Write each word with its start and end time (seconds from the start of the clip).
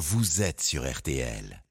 vous 0.00 0.40
êtes 0.42 0.62
sur 0.62 0.90
RTL. 0.90 1.62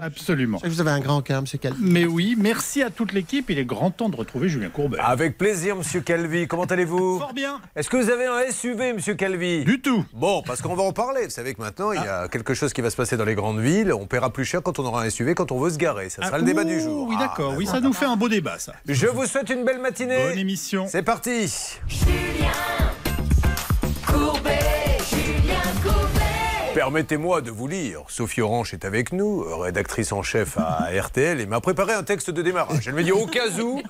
Absolument. 0.00 0.58
Vous 0.64 0.80
avez 0.80 0.90
un 0.90 0.98
grand 0.98 1.22
cœur, 1.22 1.40
monsieur 1.40 1.58
Calvi. 1.58 1.78
Mais 1.80 2.04
oui, 2.04 2.34
merci 2.36 2.82
à 2.82 2.90
toute 2.90 3.12
l'équipe. 3.12 3.48
Il 3.50 3.58
est 3.60 3.64
grand 3.64 3.92
temps 3.92 4.08
de 4.08 4.16
retrouver 4.16 4.48
Julien 4.48 4.68
Courbet. 4.68 4.98
Avec 5.00 5.38
plaisir, 5.38 5.76
monsieur 5.76 6.00
Calvi. 6.00 6.48
Comment 6.48 6.64
allez-vous 6.64 7.18
Fort 7.20 7.32
bien. 7.32 7.60
Est-ce 7.76 7.88
que 7.88 7.96
vous 7.96 8.10
avez 8.10 8.26
un 8.26 8.50
SUV, 8.50 8.92
monsieur 8.92 9.14
Calvi? 9.14 9.64
Du 9.64 9.80
tout. 9.80 10.04
Bon, 10.12 10.42
parce 10.42 10.62
qu'on 10.62 10.74
va 10.74 10.82
en 10.82 10.92
parler. 10.92 11.24
Vous 11.24 11.30
savez 11.30 11.54
que 11.54 11.60
maintenant, 11.60 11.92
il 11.92 11.96
y 12.02 12.08
a 12.08 12.26
quelque 12.28 12.54
chose 12.54 12.72
qui 12.72 12.80
va 12.80 12.90
se 12.90 12.96
passer 12.96 13.16
dans 13.16 13.24
les 13.24 13.36
grandes 13.36 13.60
villes. 13.60 13.92
On 13.92 14.06
paiera 14.06 14.32
plus 14.32 14.44
cher 14.44 14.62
quand 14.64 14.80
on 14.80 14.84
aura 14.84 15.02
un 15.04 15.10
SUV, 15.10 15.34
quand 15.36 15.52
on 15.52 15.60
veut 15.60 15.70
se 15.70 15.78
garer. 15.78 16.08
Ça 16.10 16.22
sera 16.22 16.36
Ah, 16.36 16.38
le 16.38 16.44
débat 16.44 16.62
ouh, 16.62 16.68
du 16.68 16.80
jour. 16.80 17.08
Oui, 17.08 17.16
d'accord. 17.16 17.52
Ah, 17.54 17.56
oui, 17.56 17.66
ça 17.66 17.80
nous 17.80 17.92
fait 17.92 18.06
un 18.06 18.16
beau 18.16 18.28
débat, 18.28 18.58
ça. 18.58 18.72
Je 18.88 19.06
vous 19.06 19.26
souhaite 19.26 19.50
une 19.50 19.64
belle 19.64 19.80
matinée. 19.80 20.28
Bonne 20.30 20.38
émission. 20.38 20.86
C'est 20.88 21.02
parti. 21.04 21.48
Permettez-moi 26.74 27.40
de 27.40 27.52
vous 27.52 27.68
lire. 27.68 28.00
Sophie 28.08 28.40
Orange 28.40 28.74
est 28.74 28.84
avec 28.84 29.12
nous, 29.12 29.44
rédactrice 29.60 30.10
en 30.10 30.22
chef 30.24 30.58
à 30.58 30.88
RTL, 31.02 31.40
et 31.40 31.46
m'a 31.46 31.60
préparé 31.60 31.92
un 31.92 32.02
texte 32.02 32.30
de 32.30 32.42
démarrage. 32.42 32.88
Elle 32.88 32.94
m'a 32.94 33.04
dit 33.04 33.12
au 33.12 33.26
cas 33.26 33.48
où, 33.62 33.80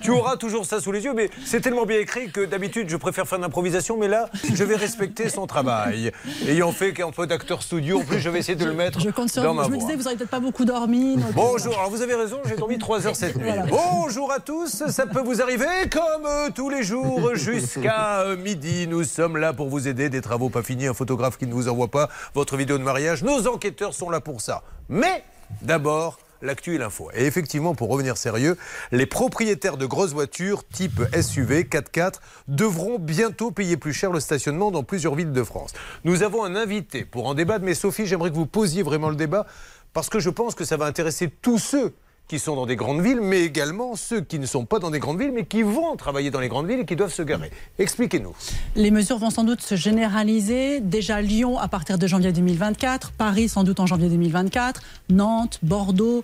tu 0.00 0.12
auras 0.12 0.36
toujours 0.36 0.64
ça 0.64 0.80
sous 0.80 0.92
les 0.92 1.02
yeux, 1.02 1.14
mais 1.14 1.30
c'est 1.44 1.60
tellement 1.60 1.84
bien 1.84 1.98
écrit 1.98 2.30
que 2.30 2.44
d'habitude 2.44 2.88
je 2.90 2.96
préfère 2.96 3.26
faire 3.26 3.38
de 3.38 3.42
l'improvisation, 3.42 3.96
mais 3.98 4.06
là 4.06 4.30
je 4.54 4.62
vais 4.62 4.76
respecter 4.76 5.28
son 5.30 5.48
travail. 5.48 6.12
Ayant 6.46 6.70
fait 6.70 6.92
qu'un 6.92 7.10
peu 7.10 7.26
d'acteur 7.26 7.60
studio, 7.60 7.98
en 7.98 8.04
plus 8.04 8.20
je 8.20 8.30
vais 8.30 8.38
essayer 8.38 8.54
de 8.56 8.64
le 8.64 8.72
mettre 8.72 9.00
Je 9.00 9.10
compte 9.10 9.30
sur 9.30 9.42
dans 9.42 9.50
vous. 9.50 9.56
ma 9.56 9.64
Je 9.64 9.70
me 9.70 9.76
disais, 9.76 9.96
vous 9.96 10.04
n'avez 10.04 10.16
peut-être 10.16 10.30
pas 10.30 10.38
beaucoup 10.38 10.64
dormi. 10.64 11.16
donc, 11.16 11.32
Bonjour, 11.32 11.76
alors 11.76 11.90
vous 11.90 12.02
avez 12.02 12.14
raison, 12.14 12.38
j'ai 12.48 12.54
dormi 12.54 12.78
3 12.78 13.04
heures 13.08 13.16
cette 13.16 13.34
nuit. 13.34 13.46
Voilà. 13.48 13.66
Bonjour 13.66 14.30
à 14.30 14.38
tous, 14.38 14.84
ça 14.86 15.06
peut 15.08 15.22
vous 15.22 15.42
arriver 15.42 15.66
comme 15.90 16.24
euh, 16.24 16.50
tous 16.54 16.70
les 16.70 16.84
jours 16.84 17.34
jusqu'à 17.34 18.20
euh, 18.20 18.36
midi. 18.36 18.86
Nous 18.86 19.02
sommes 19.02 19.38
là 19.38 19.52
pour 19.52 19.68
vous 19.68 19.88
aider, 19.88 20.08
des 20.08 20.20
travaux 20.20 20.50
pas 20.50 20.62
finis, 20.62 20.86
un 20.86 20.94
photographe 20.94 21.36
qui 21.36 21.48
ne 21.48 21.52
vous 21.52 21.68
envoie 21.68 21.88
pas 21.88 22.08
votre 22.34 22.56
vidéo 22.56 22.78
de 22.78 22.82
mariage. 22.82 23.22
Nos 23.22 23.46
enquêteurs 23.46 23.94
sont 23.94 24.10
là 24.10 24.20
pour 24.20 24.40
ça. 24.40 24.62
Mais 24.88 25.24
d'abord, 25.62 26.18
l'actu 26.42 26.74
et 26.74 26.78
l'info. 26.78 27.10
Et 27.14 27.26
effectivement, 27.26 27.74
pour 27.74 27.88
revenir 27.88 28.16
sérieux, 28.16 28.56
les 28.92 29.06
propriétaires 29.06 29.76
de 29.76 29.86
grosses 29.86 30.12
voitures 30.12 30.66
type 30.66 31.00
SUV 31.20 31.64
4x4 31.64 32.14
devront 32.46 32.98
bientôt 32.98 33.50
payer 33.50 33.76
plus 33.76 33.92
cher 33.92 34.12
le 34.12 34.20
stationnement 34.20 34.70
dans 34.70 34.82
plusieurs 34.82 35.14
villes 35.14 35.32
de 35.32 35.42
France. 35.42 35.72
Nous 36.04 36.22
avons 36.22 36.44
un 36.44 36.56
invité 36.56 37.04
pour 37.04 37.26
en 37.26 37.34
débattre, 37.34 37.64
mais 37.64 37.74
Sophie, 37.74 38.06
j'aimerais 38.06 38.30
que 38.30 38.36
vous 38.36 38.46
posiez 38.46 38.82
vraiment 38.82 39.08
le 39.08 39.16
débat 39.16 39.46
parce 39.92 40.08
que 40.08 40.20
je 40.20 40.30
pense 40.30 40.54
que 40.54 40.64
ça 40.64 40.76
va 40.76 40.86
intéresser 40.86 41.28
tous 41.28 41.58
ceux 41.58 41.94
qui 42.28 42.38
sont 42.38 42.54
dans 42.54 42.66
des 42.66 42.76
grandes 42.76 43.00
villes, 43.00 43.20
mais 43.22 43.40
également 43.40 43.96
ceux 43.96 44.20
qui 44.20 44.38
ne 44.38 44.44
sont 44.46 44.66
pas 44.66 44.78
dans 44.78 44.90
des 44.90 44.98
grandes 44.98 45.18
villes, 45.18 45.32
mais 45.32 45.46
qui 45.46 45.62
vont 45.62 45.96
travailler 45.96 46.30
dans 46.30 46.40
les 46.40 46.48
grandes 46.48 46.68
villes 46.68 46.80
et 46.80 46.84
qui 46.84 46.94
doivent 46.94 47.12
se 47.12 47.22
garer. 47.22 47.50
Expliquez-nous. 47.78 48.34
Les 48.76 48.90
mesures 48.90 49.18
vont 49.18 49.30
sans 49.30 49.44
doute 49.44 49.62
se 49.62 49.74
généraliser. 49.74 50.80
Déjà 50.80 51.22
Lyon 51.22 51.58
à 51.58 51.68
partir 51.68 51.96
de 51.98 52.06
janvier 52.06 52.32
2024, 52.32 53.12
Paris 53.12 53.48
sans 53.48 53.64
doute 53.64 53.80
en 53.80 53.86
janvier 53.86 54.10
2024, 54.10 54.82
Nantes, 55.08 55.58
Bordeaux. 55.62 56.22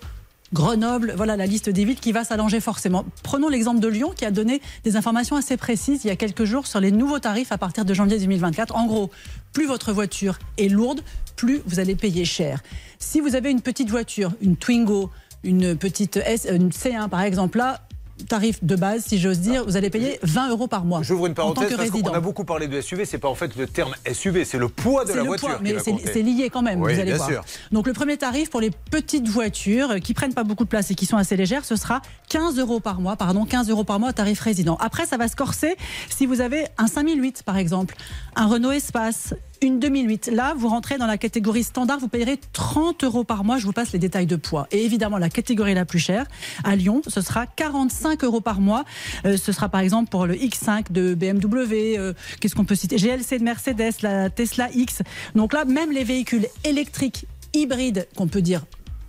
Grenoble, 0.53 1.15
voilà 1.17 1.35
la 1.35 1.47
liste 1.47 1.69
des 1.69 1.83
villes 1.83 1.99
qui 1.99 2.11
va 2.11 2.23
s'allonger 2.23 2.59
forcément. 2.59 3.03
Prenons 3.23 3.49
l'exemple 3.49 3.79
de 3.79 3.87
Lyon 3.87 4.13
qui 4.15 4.25
a 4.25 4.31
donné 4.31 4.61
des 4.83 4.95
informations 4.95 5.35
assez 5.35 5.57
précises 5.57 6.05
il 6.05 6.07
y 6.07 6.11
a 6.11 6.15
quelques 6.15 6.45
jours 6.45 6.67
sur 6.67 6.79
les 6.79 6.91
nouveaux 6.91 7.19
tarifs 7.19 7.51
à 7.51 7.57
partir 7.57 7.83
de 7.83 7.93
janvier 7.95 8.19
2024. 8.19 8.75
En 8.75 8.85
gros, 8.85 9.09
plus 9.53 9.65
votre 9.65 9.91
voiture 9.91 10.37
est 10.57 10.69
lourde, 10.69 11.01
plus 11.35 11.61
vous 11.65 11.79
allez 11.79 11.95
payer 11.95 12.25
cher. 12.25 12.61
Si 12.99 13.19
vous 13.19 13.35
avez 13.35 13.49
une 13.49 13.61
petite 13.61 13.89
voiture, 13.89 14.31
une 14.39 14.55
Twingo, 14.55 15.09
une 15.45 15.75
petite 15.77 16.17
S, 16.17 16.47
une 16.51 16.69
C1 16.69 17.07
par 17.09 17.21
exemple, 17.21 17.57
là, 17.59 17.81
tarif 18.29 18.63
de 18.63 18.75
base, 18.77 19.03
si 19.05 19.19
j'ose 19.19 19.39
dire, 19.39 19.65
vous 19.65 19.75
allez 19.75 19.89
payer 19.89 20.19
20 20.23 20.49
euros 20.49 20.67
par 20.67 20.85
mois. 20.85 21.01
J'ouvre 21.03 21.27
une 21.27 21.33
parenthèse 21.33 21.75
parce 21.75 21.89
qu'on 21.89 22.01
a 22.13 22.19
beaucoup 22.21 22.45
parlé 22.45 22.67
de 22.67 22.79
SUV, 22.79 23.03
c'est 23.05 23.17
pas 23.17 23.27
en 23.27 23.35
fait 23.35 23.55
le 23.57 23.67
terme 23.67 23.93
SUV, 24.11 24.45
c'est 24.45 24.57
le 24.57 24.69
poids 24.69 25.03
de 25.03 25.09
C'est 25.09 25.15
la 25.17 25.23
le 25.23 25.27
voiture 25.27 25.49
poids, 25.49 25.59
mais 25.61 25.75
c'est 25.79 26.21
lié 26.21 26.49
quand 26.49 26.61
même, 26.61 26.81
Oui, 26.81 26.93
vous 26.93 26.99
allez 26.99 27.11
bien 27.11 27.17
voir. 27.17 27.29
sûr. 27.29 27.43
Donc 27.71 27.87
le 27.87 27.93
premier 27.93 28.15
tarif 28.17 28.49
pour 28.49 28.61
les 28.61 28.71
petites 28.71 29.27
voitures 29.27 29.91
euh, 29.91 29.97
qui 29.99 30.13
prennent 30.13 30.33
pas 30.33 30.45
beaucoup 30.45 30.63
de 30.63 30.69
place 30.69 30.91
et 30.91 30.95
qui 30.95 31.05
sont 31.05 31.17
assez 31.17 31.35
légères, 31.35 31.65
ce 31.65 31.75
sera 31.75 32.01
15 32.35 32.59
euros 32.59 32.81
par 32.81 32.99
mois, 32.99 33.15
pardon, 33.15 33.45
15 33.45 33.69
euros 33.69 33.85
par 33.85 33.97
mois 33.97 34.11
tarif 34.11 34.41
résident. 34.41 34.75
Après, 34.81 35.05
ça 35.05 35.15
va 35.15 35.29
se 35.29 35.37
corser 35.37 35.77
si 36.09 36.25
vous 36.25 36.41
avez 36.41 36.65
un 36.77 36.87
5008 36.87 37.43
par 37.43 37.55
exemple, 37.55 37.95
un 38.35 38.47
Renault 38.47 38.73
Espace, 38.73 39.33
une 39.61 39.79
2008. 39.79 40.31
Là, 40.33 40.53
vous 40.57 40.67
rentrez 40.67 40.97
dans 40.97 41.07
la 41.07 41.17
catégorie 41.17 41.63
standard, 41.63 41.97
vous 41.97 42.09
payerez 42.09 42.37
30 42.51 43.05
euros 43.05 43.23
par 43.23 43.45
mois. 43.45 43.57
Je 43.57 43.65
vous 43.65 43.71
passe 43.71 43.93
les 43.93 43.99
détails 43.99 44.25
de 44.25 44.35
poids. 44.35 44.67
Et 44.71 44.83
évidemment, 44.83 45.17
la 45.17 45.29
catégorie 45.29 45.75
la 45.75 45.85
plus 45.85 45.99
chère, 45.99 46.25
à 46.65 46.75
Lyon, 46.75 47.01
ce 47.07 47.21
sera 47.21 47.47
45 47.47 48.25
euros 48.25 48.41
par 48.41 48.59
mois. 48.59 48.83
Euh, 49.25 49.37
ce 49.37 49.53
sera 49.53 49.69
par 49.69 49.79
exemple 49.79 50.09
pour 50.09 50.25
le 50.25 50.35
X5 50.35 50.91
de 50.91 51.13
BMW. 51.15 51.97
euh, 51.97 52.11
Qu'est-ce 52.41 52.53
qu'on 52.53 52.65
peut 52.65 52.75
citer? 52.75 52.97
GLC 52.97 53.39
de 53.39 53.45
Mercedes, 53.45 53.93
la 54.01 54.29
Tesla 54.29 54.67
X. 54.73 55.03
Donc 55.35 55.53
là, 55.53 55.63
même 55.63 55.93
les 55.93 56.03
véhicules 56.03 56.47
électriques 56.65 57.27
hybrides, 57.53 58.09
qu'on 58.17 58.27
peut 58.27 58.41
dire 58.41 58.65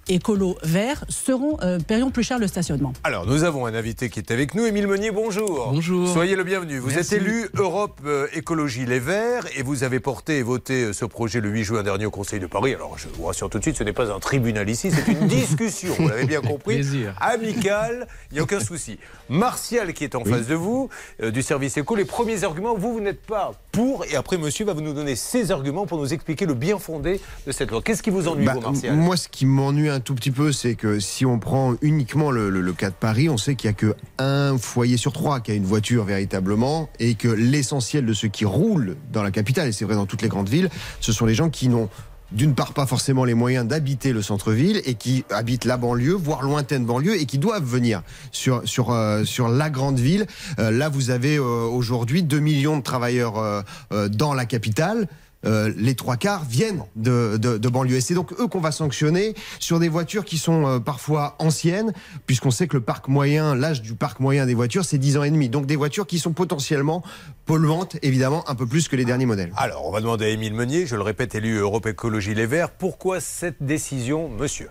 écolo 0.09 0.57
vert, 0.63 1.05
seront 1.09 1.59
euh, 1.63 1.79
paieront 1.79 2.11
plus 2.11 2.23
cher 2.23 2.39
le 2.39 2.47
stationnement. 2.47 2.93
Alors, 3.05 3.27
nous 3.27 3.45
avons 3.45 3.67
un 3.67 3.75
invité 3.75 4.09
qui 4.11 4.19
est 4.21 4.31
avec 4.31 4.55
nous, 4.55 4.65
Émile 4.67 4.87
Meunier, 4.87 5.11
bonjour. 5.11 5.71
Bonjour. 5.73 6.09
Soyez 6.09 6.37
le 6.37 6.45
bienvenu. 6.45 6.79
Vous 6.79 6.89
Merci. 6.91 7.15
êtes 7.15 7.23
élu 7.23 7.49
Europe 7.55 8.01
euh, 8.07 8.27
Écologie 8.33 8.87
Les 8.87 8.99
Verts 9.01 9.45
et 9.57 9.63
vous 9.63 9.83
avez 9.85 10.01
porté 10.01 10.39
et 10.39 10.43
voté 10.43 10.85
euh, 10.85 10.93
ce 10.93 11.05
projet 11.05 11.41
le 11.41 11.49
8 11.49 11.65
juin 11.65 11.83
dernier 11.83 12.07
au 12.07 12.11
Conseil 12.11 12.41
de 12.41 12.47
Paris. 12.47 12.75
Alors, 12.75 12.97
je 12.99 13.09
vous 13.17 13.25
rassure 13.25 13.51
tout 13.51 13.59
de 13.59 13.63
suite, 13.65 13.77
ce 13.77 13.85
n'est 13.85 13.93
pas 13.93 14.11
un 14.13 14.21
tribunal 14.21 14.69
ici, 14.71 14.91
c'est 14.91 15.11
une 15.13 15.27
discussion, 15.29 15.93
vous 15.99 16.09
l'avez 16.09 16.25
bien 16.27 16.41
compris. 16.41 16.75
plaisir. 16.77 17.15
Amicale, 17.21 18.07
il 18.31 18.35
n'y 18.35 18.41
a 18.41 18.43
aucun 18.43 18.61
souci. 18.61 18.99
Martial, 19.29 19.93
qui 19.93 20.05
est 20.05 20.15
en 20.15 20.25
face 20.25 20.47
de 20.47 20.55
vous, 20.55 20.89
euh, 21.23 21.31
du 21.31 21.43
service 21.43 21.77
éco, 21.77 21.97
les 21.97 22.05
premiers 22.05 22.45
arguments, 22.45 22.75
vous, 22.77 22.93
vous 22.93 23.01
n'êtes 23.01 23.21
pas 23.23 23.53
pour, 23.73 24.05
et 24.05 24.15
après, 24.17 24.39
monsieur 24.39 24.65
va 24.65 24.73
vous 24.73 24.81
nous 24.81 24.93
donner 24.95 25.17
ses 25.17 25.51
arguments 25.51 25.87
pour 25.87 25.99
nous 25.99 26.15
expliquer 26.15 26.47
le 26.47 26.55
bien 26.55 26.79
fondé 26.79 27.21
de 27.47 27.53
cette 27.53 27.71
loi. 27.71 27.83
Qu'est-ce 27.83 28.03
qui 28.03 28.11
vous 28.11 28.29
ennuie, 28.29 28.47
Bah, 28.47 28.55
vous, 28.55 28.61
Martial? 28.61 28.95
moi, 28.95 29.17
ce 29.17 29.29
qui 29.29 29.47
m'ennuie 29.47 29.91
un 29.97 30.01
tout 30.01 30.15
petit 30.15 30.31
peu, 30.31 30.53
c'est 30.53 30.75
que 30.75 31.01
si 31.01 31.25
on 31.25 31.39
prend 31.39 31.75
uniquement 31.81 32.31
le, 32.31 32.73
cas 32.75 32.91
de 32.91 32.95
Paris, 32.95 33.31
on 33.31 33.39
sait 33.39 33.55
qu'il 33.55 33.71
n'y 33.71 33.75
a 33.75 33.79
que 33.79 33.95
un 34.19 34.59
foyer 34.59 34.99
sur 34.99 35.15
trois 35.15 35.41
qui 35.41 35.53
a 35.53 35.55
une 35.55 35.65
voiture 35.65 36.05
véritablement, 36.05 36.91
et 36.99 37.15
que 37.15 37.29
l'essentiel 37.29 38.05
de 38.05 38.13
ceux 38.13 38.29
qui 38.29 38.45
roulent 38.45 38.97
dans 39.11 39.23
la 39.23 39.31
capitale, 39.31 39.69
et 39.69 39.73
c'est 39.73 39.87
vrai 39.87 39.95
dans 39.95 40.05
toutes 40.05 40.21
les 40.21 40.29
grandes 40.29 40.51
villes, 40.51 40.69
ce 41.01 41.13
sont 41.13 41.25
les 41.25 41.35
gens 41.35 41.49
qui 41.49 41.69
n'ont 41.69 41.89
d'une 42.31 42.55
part 42.55 42.75
pas 42.75 42.87
forcément 42.87 43.25
les 43.25 43.35
moyens 43.35 43.67
d'habiter 43.67 44.13
le 44.13 44.21
centre-ville 44.21 44.83
et 44.85 44.95
qui 44.95 45.25
habitent 45.31 45.65
la 45.65 45.77
banlieue, 45.77 46.13
voire 46.13 46.43
lointaine 46.43 46.85
banlieue, 46.85 47.19
et 47.19 47.25
qui 47.25 47.39
doivent 47.39 47.65
venir 47.65 48.03
sur, 48.33 48.63
euh, 48.91 49.25
la 49.49 49.71
grande 49.71 49.99
ville. 49.99 50.27
Euh, 50.59 50.71
là, 50.71 50.91
vous 50.91 51.11
avez 51.11 51.37
euh, 51.37 51.43
aujourd'hui 51.43 52.23
2 52.23 52.39
millions 52.39 52.77
de 52.77 52.83
travailleurs 52.83 53.65
dans 54.11 54.35
la 54.35 54.45
capitale. 54.45 55.09
Euh, 55.45 55.73
les 55.77 55.95
trois 55.95 56.17
quarts 56.17 56.45
viennent 56.45 56.83
de, 56.97 57.37
de, 57.37 57.59
de 57.59 57.69
banlieue. 57.69 57.97
Et 57.97 58.01
c'est 58.01 58.15
donc 58.15 58.33
eux 58.41 58.49
qu'on 58.49 58.61
va 58.61 58.73
sanctionner 58.73 59.35
sur 59.61 59.79
des 59.79 59.89
voitures 59.89 60.25
qui 60.25 60.39
sont 60.39 60.67
euh, 60.67 60.79
parfois 60.79 61.37
anciennes, 61.39 61.93
puisqu'on 62.27 62.51
sait 62.51 62.67
que 62.67 62.77
le 62.77 62.83
parc 62.83 63.09
moyen, 63.09 63.55
l'âge 63.55 63.83
du 63.83 63.95
parc 63.95 64.19
moyen 64.19 64.47
des 64.47 64.55
voitures, 64.55 64.85
c'est 64.85 64.99
10 64.99 65.19
ans 65.19 65.23
et 65.23 65.31
demi. 65.31 65.49
Donc 65.49 65.67
des 65.67 65.77
voitures 65.77 66.07
qui 66.07 66.19
sont 66.19 66.33
potentiellement 66.33 67.03
polluantes, 67.45 67.97
évidemment, 68.03 68.49
un 68.49 68.55
peu 68.55 68.67
plus 68.67 68.89
que 68.89 68.97
les 68.97 69.05
derniers 69.05 69.27
modèles. 69.27 69.53
Alors, 69.57 69.87
on 69.87 69.93
va 69.93 70.01
demander 70.01 70.25
à 70.25 70.29
Émile 70.31 70.55
Meunier, 70.55 70.87
je 70.87 70.97
le 70.97 71.03
répète, 71.03 71.35
élu 71.35 71.59
Europe 71.59 71.87
Écologie 71.87 72.35
Les 72.35 72.47
Verts, 72.47 72.71
pourquoi 72.71 73.21
cette 73.21 73.63
décision, 73.63 74.29
monsieur? 74.29 74.69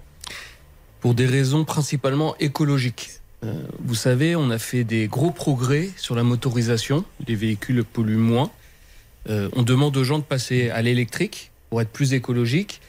Pour 1.00 1.14
des 1.14 1.28
raisons 1.28 1.64
principalement 1.64 2.36
écologiques. 2.40 3.22
Euh, 3.44 3.54
vous 3.80 3.96
savez, 3.96 4.36
on 4.36 4.50
a 4.50 4.58
fait 4.58 4.84
des 4.84 5.08
gros 5.08 5.32
progrès 5.32 5.90
sur 5.98 6.16
la 6.16 6.24
motorisation. 6.24 7.06
Les 7.28 7.36
véhicules 7.36 7.84
polluent 7.84 8.18
moins. 8.18 8.50
Euh, 9.30 9.50
on 9.56 9.64
demande 9.64 9.96
aux 9.98 10.04
gens 10.04 10.20
de 10.20 10.24
passer 10.24 10.70
à 10.70 10.82
l'électrique 10.82 11.52
pour 11.70 11.82
être 11.82 11.90
plus 11.90 12.14
écologique. 12.14 12.82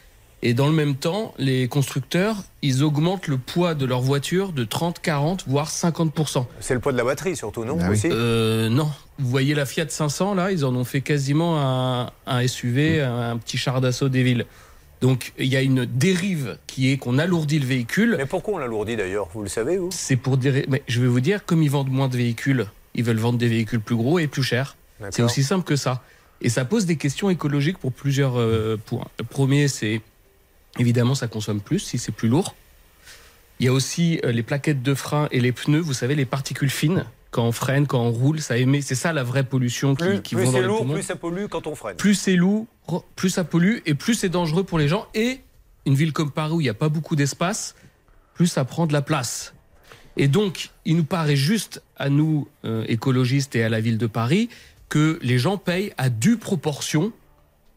Et 0.42 0.52
dans 0.52 0.66
le 0.66 0.74
même 0.74 0.96
temps, 0.96 1.34
les 1.38 1.66
constructeurs, 1.66 2.36
ils 2.62 2.84
augmentent 2.84 3.26
le 3.26 3.38
poids 3.38 3.74
de 3.74 3.86
leur 3.86 4.00
voiture 4.02 4.52
de 4.52 4.64
30, 4.64 5.00
40, 5.00 5.44
voire 5.48 5.68
50%. 5.70 6.44
C'est 6.60 6.74
le 6.74 6.80
poids 6.80 6.92
de 6.92 6.98
la 6.98 7.04
batterie 7.04 7.34
surtout, 7.36 7.64
non 7.64 7.78
Ah 7.80 7.86
oui. 7.88 7.92
aussi 7.96 8.08
Euh, 8.12 8.68
non. 8.68 8.88
Vous 9.18 9.30
voyez 9.30 9.54
la 9.54 9.64
Fiat 9.64 9.88
500, 9.88 10.34
là, 10.34 10.52
ils 10.52 10.64
en 10.64 10.74
ont 10.76 10.84
fait 10.84 11.00
quasiment 11.00 11.58
un, 11.58 12.10
un 12.26 12.46
SUV, 12.46 13.00
un, 13.00 13.30
un 13.30 13.36
petit 13.38 13.56
char 13.56 13.80
d'assaut 13.80 14.10
des 14.10 14.22
villes. 14.22 14.44
Donc 15.00 15.32
il 15.38 15.46
y 15.46 15.56
a 15.56 15.62
une 15.62 15.84
dérive 15.86 16.58
qui 16.66 16.92
est 16.92 16.98
qu'on 16.98 17.18
alourdit 17.18 17.58
le 17.58 17.66
véhicule. 17.66 18.14
Mais 18.18 18.26
pourquoi 18.26 18.54
on 18.54 18.58
l'alourdit 18.58 18.96
d'ailleurs 18.96 19.28
Vous 19.34 19.42
le 19.42 19.48
savez, 19.48 19.78
vous 19.78 19.88
C'est 19.90 20.16
pour 20.16 20.36
dire. 20.36 20.64
Mais 20.68 20.82
je 20.86 21.00
vais 21.00 21.08
vous 21.08 21.20
dire, 21.20 21.44
comme 21.44 21.62
ils 21.62 21.70
vendent 21.70 21.90
moins 21.90 22.08
de 22.08 22.16
véhicules, 22.16 22.66
ils 22.94 23.04
veulent 23.04 23.18
vendre 23.18 23.38
des 23.38 23.48
véhicules 23.48 23.80
plus 23.80 23.96
gros 23.96 24.18
et 24.18 24.26
plus 24.26 24.42
chers. 24.42 24.76
C'est 25.10 25.22
aussi 25.22 25.42
simple 25.42 25.64
que 25.64 25.76
ça. 25.76 26.02
Et 26.40 26.48
ça 26.48 26.64
pose 26.64 26.86
des 26.86 26.96
questions 26.96 27.30
écologiques 27.30 27.78
pour 27.78 27.92
plusieurs 27.92 28.38
euh, 28.38 28.76
points. 28.76 29.06
Le 29.18 29.24
premier, 29.24 29.68
c'est 29.68 30.02
évidemment, 30.78 31.14
ça 31.14 31.28
consomme 31.28 31.60
plus 31.60 31.78
si 31.78 31.98
c'est 31.98 32.12
plus 32.12 32.28
lourd. 32.28 32.54
Il 33.58 33.66
y 33.66 33.68
a 33.68 33.72
aussi 33.72 34.20
euh, 34.24 34.32
les 34.32 34.42
plaquettes 34.42 34.82
de 34.82 34.94
frein 34.94 35.28
et 35.30 35.40
les 35.40 35.52
pneus, 35.52 35.80
vous 35.80 35.94
savez, 35.94 36.14
les 36.14 36.26
particules 36.26 36.70
fines. 36.70 37.06
Quand 37.30 37.44
on 37.44 37.52
freine, 37.52 37.86
quand 37.86 38.00
on 38.00 38.10
roule, 38.10 38.40
ça 38.40 38.56
émet. 38.58 38.82
C'est 38.82 38.94
ça 38.94 39.12
la 39.12 39.22
vraie 39.22 39.44
pollution 39.44 39.94
qui, 39.94 40.04
Plus, 40.04 40.22
qui 40.22 40.34
plus 40.34 40.44
vont 40.44 40.52
dans 40.52 40.60
lourd, 40.60 40.92
plus 40.92 41.02
ça 41.02 41.16
pollue 41.16 41.46
quand 41.50 41.66
on 41.66 41.74
freine. 41.74 41.96
Plus 41.96 42.14
c'est 42.14 42.36
lourd, 42.36 42.66
plus 43.14 43.30
ça 43.30 43.44
pollue 43.44 43.78
et 43.86 43.94
plus 43.94 44.14
c'est 44.14 44.28
dangereux 44.28 44.64
pour 44.64 44.78
les 44.78 44.88
gens. 44.88 45.06
Et 45.14 45.40
une 45.86 45.94
ville 45.94 46.12
comme 46.12 46.30
Paris 46.30 46.52
où 46.52 46.60
il 46.60 46.64
n'y 46.64 46.70
a 46.70 46.74
pas 46.74 46.88
beaucoup 46.88 47.16
d'espace, 47.16 47.74
plus 48.34 48.46
ça 48.46 48.64
prend 48.64 48.86
de 48.86 48.92
la 48.92 49.02
place. 49.02 49.54
Et 50.16 50.28
donc, 50.28 50.70
il 50.84 50.96
nous 50.96 51.04
paraît 51.04 51.36
juste 51.36 51.82
à 51.96 52.08
nous, 52.08 52.48
euh, 52.64 52.84
écologistes 52.88 53.54
et 53.54 53.62
à 53.62 53.68
la 53.68 53.80
ville 53.80 53.98
de 53.98 54.06
Paris, 54.06 54.48
que 54.88 55.18
les 55.22 55.38
gens 55.38 55.56
payent 55.58 55.92
à 55.98 56.08
due 56.08 56.36
proportion 56.36 57.12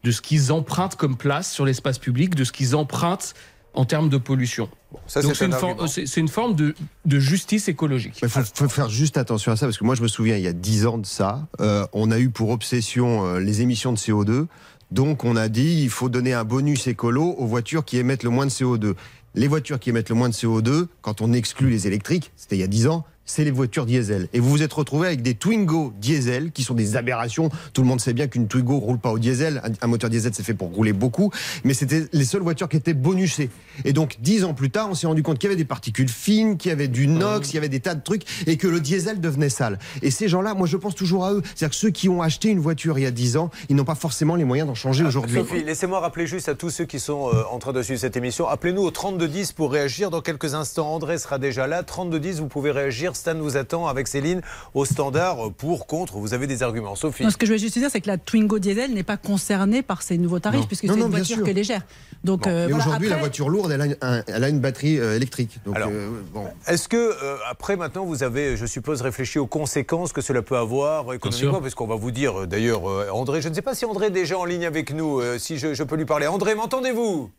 de 0.03 0.11
ce 0.11 0.21
qu'ils 0.21 0.51
empruntent 0.51 0.95
comme 0.95 1.17
place 1.17 1.51
sur 1.51 1.65
l'espace 1.65 1.97
public, 2.00 2.35
de 2.35 2.44
ce 2.44 2.51
qu'ils 2.51 2.75
empruntent 2.75 3.33
en 3.73 3.85
termes 3.85 4.09
de 4.09 4.17
pollution. 4.17 4.69
Ça, 5.07 5.21
Donc 5.21 5.31
c'est 5.31 5.39
c'est 5.39 5.44
un 5.45 5.47
une, 5.47 5.53
for- 5.53 5.69
argument. 5.69 5.88
c'est- 5.88 6.06
c'est 6.07 6.19
une 6.21 6.27
forme 6.27 6.56
de, 6.56 6.73
de 7.06 7.19
justice 7.19 7.67
écologique. 7.67 8.19
Il 8.23 8.29
faut, 8.29 8.41
faut 8.53 8.69
faire 8.69 8.89
juste 8.89 9.17
attention 9.17 9.51
à 9.51 9.56
ça, 9.56 9.65
parce 9.67 9.77
que 9.77 9.83
moi 9.83 9.95
je 9.95 10.01
me 10.01 10.07
souviens, 10.07 10.35
il 10.38 10.44
y 10.44 10.47
a 10.47 10.53
10 10.53 10.85
ans 10.88 10.97
de 10.97 11.06
ça, 11.06 11.47
euh, 11.61 11.85
on 11.94 12.09
a 12.11 12.19
eu 12.19 12.29
pour 12.29 12.50
obsession 12.50 13.25
euh, 13.25 13.39
les 13.39 13.62
émissions 13.62 13.91
de 13.94 13.97
CO2. 13.97 14.47
Donc 14.91 15.23
on 15.23 15.35
a 15.35 15.50
dit 15.50 15.81
il 15.83 15.89
faut 15.89 16.09
donner 16.09 16.33
un 16.33 16.44
bonus 16.44 16.88
écolo 16.88 17.23
aux 17.38 17.45
voitures 17.45 17.85
qui 17.85 17.97
émettent 17.97 18.23
le 18.23 18.31
moins 18.31 18.45
de 18.47 18.51
CO2. 18.51 18.95
Les 19.35 19.47
voitures 19.47 19.79
qui 19.79 19.91
émettent 19.91 20.09
le 20.09 20.15
moins 20.15 20.29
de 20.29 20.33
CO2, 20.33 20.88
quand 21.01 21.21
on 21.21 21.31
exclut 21.33 21.69
les 21.69 21.85
électriques, 21.85 22.31
c'était 22.35 22.55
il 22.55 22.59
y 22.62 22.63
a 22.63 22.67
10 22.67 22.88
ans, 22.88 23.05
c'est 23.29 23.43
les 23.43 23.51
voitures 23.51 23.85
diesel. 23.85 24.27
Et 24.33 24.39
vous 24.39 24.49
vous 24.49 24.63
êtes 24.63 24.73
retrouvé 24.73 25.05
avec 25.05 25.21
des 25.21 25.35
Twingo 25.35 25.93
diesel 26.01 26.51
qui 26.51 26.63
sont 26.63 26.73
des 26.73 26.97
aberrations. 26.97 27.49
Tout 27.73 27.83
le 27.83 27.87
monde 27.87 28.01
sait 28.01 28.13
bien 28.13 28.27
qu'une 28.27 28.47
Twingo 28.47 28.79
roule 28.79 28.97
pas 28.97 29.11
au 29.11 29.19
diesel. 29.19 29.61
Un, 29.81 29.87
moteur 29.87 30.09
diesel, 30.09 30.31
c'est 30.33 30.41
fait 30.41 30.55
pour 30.55 30.73
rouler 30.73 30.93
beaucoup. 30.93 31.29
Mais 31.63 31.75
c'était 31.75 32.07
les 32.11 32.25
seules 32.25 32.41
voitures 32.41 32.67
qui 32.67 32.77
étaient 32.77 32.95
bonusées. 32.95 33.51
Et 33.85 33.93
donc, 33.93 34.17
dix 34.19 34.43
ans 34.43 34.55
plus 34.55 34.71
tard, 34.71 34.89
on 34.89 34.95
s'est 34.95 35.05
rendu 35.05 35.21
compte 35.21 35.37
qu'il 35.37 35.47
y 35.47 35.51
avait 35.53 35.61
des 35.61 35.67
particules 35.67 36.09
fines, 36.09 36.57
qu'il 36.57 36.69
y 36.69 36.71
avait 36.71 36.87
du 36.87 37.05
NOx, 37.05 37.51
il 37.51 37.53
y 37.53 37.57
avait 37.59 37.69
des 37.69 37.79
tas 37.79 37.93
de 37.93 38.01
trucs, 38.01 38.23
et 38.47 38.57
que 38.57 38.67
le 38.67 38.79
diesel 38.79 39.21
devenait 39.21 39.49
sale. 39.49 39.77
Et 40.01 40.09
ces 40.09 40.27
gens-là, 40.27 40.55
moi, 40.55 40.65
je 40.65 40.77
pense 40.77 40.95
toujours 40.95 41.23
à 41.23 41.33
eux. 41.33 41.43
C'est-à-dire 41.43 41.69
que 41.69 41.75
ceux 41.75 41.91
qui 41.91 42.09
ont 42.09 42.23
acheté 42.23 42.49
une 42.49 42.59
voiture 42.59 42.97
il 42.97 43.03
y 43.03 43.05
a 43.07 43.11
10 43.11 43.37
ans, 43.37 43.51
ils 43.69 43.75
n'ont 43.75 43.85
pas 43.85 43.93
forcément 43.93 44.35
les 44.35 44.43
moyens 44.43 44.67
d'en 44.67 44.75
changer 44.75 45.05
aujourd'hui. 45.05 45.37
Sophie, 45.37 45.63
laissez-moi 45.63 45.99
rappeler 45.99 46.25
juste 46.25 46.49
à 46.49 46.55
tous 46.55 46.71
ceux 46.71 46.85
qui 46.85 46.99
sont 46.99 47.29
euh, 47.31 47.43
en 47.51 47.59
train 47.59 47.73
de 47.73 47.83
suivre 47.83 47.99
cette 47.99 48.17
émission. 48.17 48.47
Appelez-nous 48.47 48.81
au 48.81 48.89
3210 48.89 49.51
pour 49.51 49.71
réagir. 49.71 50.09
Dans 50.09 50.21
quelques 50.21 50.55
instants, 50.55 50.91
André 50.91 51.19
sera 51.19 51.37
déjà 51.37 51.67
là. 51.67 51.83
3210, 51.83 52.39
vous 52.39 52.47
pouvez 52.47 52.71
réagir. 52.71 53.15
Stan 53.19 53.36
vous 53.36 53.57
attend 53.57 53.88
avec 53.88 54.07
Céline 54.07 54.42
au 54.74 54.86
standard 54.86 55.51
pour, 55.57 55.86
contre. 55.88 56.18
Vous 56.18 56.33
avez 56.33 56.48
des 56.48 56.63
arguments. 56.63 56.95
Sophie. 56.95 57.24
Non, 57.24 57.30
ce 57.30 57.38
que 57.38 57.45
je 57.45 57.51
veux 57.51 57.57
juste 57.57 57.77
dire, 57.77 57.89
c'est 57.92 58.01
que 58.01 58.07
la 58.07 58.18
Twingo 58.18 58.57
diesel 58.60 58.94
n'est 58.94 59.04
pas 59.04 59.18
concernée 59.18 59.81
par 59.81 60.01
ces 60.01 60.18
nouveaux 60.18 60.39
tarifs, 60.39 60.62
Non. 60.62 60.66
puisque 60.68 60.88
c'est 60.88 60.94
une 61.00 61.04
voiture 61.10 61.44
qui 61.44 61.50
est 61.50 61.54
légère. 61.54 61.81
Donc, 62.24 62.44
Bon. 62.44 62.50
euh, 62.50 62.68
voilà. 62.69 62.83
aujourd'hui, 62.83 63.10
la 63.10 63.18
voiture 63.18 63.50
lourde, 63.50 63.71
elle 63.71 63.81
a, 63.81 63.86
un- 64.01 64.24
elle 64.27 64.44
a 64.44 64.50
une 64.50 64.60
batterie 64.60 65.00
euh, 65.00 65.16
électrique. 65.16 65.60
Donc, 65.66 65.75
Alors, 65.75 65.89
euh, 65.92 66.10
bon. 66.33 66.45
Est-ce 66.68 66.88
que, 66.88 66.98
euh, 66.98 67.36
après, 67.50 67.75
maintenant, 67.77 68.06
vous 68.06 68.24
avez, 68.24 68.57
je 68.57 68.66
suppose, 68.66 69.01
réfléchi 69.01 69.39
aux 69.39 69.48
conséquences 69.48 70.12
que 70.13 70.22
cela 70.22 70.42
peut 70.42 70.57
avoir 70.57 71.13
économiquement? 71.13 71.62
Parce 71.62 71.75
qu'on 71.75 71.88
va 71.88 71.95
vous 71.95 72.12
dire, 72.12 72.48
d'ailleurs, 72.48 72.83
André, 73.13 73.42
je 73.42 73.50
ne 73.50 73.54
sais 73.54 73.62
pas 73.62 73.75
si 73.75 73.86
André 73.86 74.07
est 74.07 74.12
déjà 74.12 74.38
en 74.38 74.45
ligne 74.45 74.65
avec 74.65 74.94
nous, 74.94 75.19
euh, 75.19 75.38
si 75.38 75.57
je, 75.57 75.74
je 75.74 75.83
peux 75.83 75.95
lui 75.95 76.06
parler. 76.06 76.27
André, 76.27 76.56
m'entendez-vous? 76.56 77.30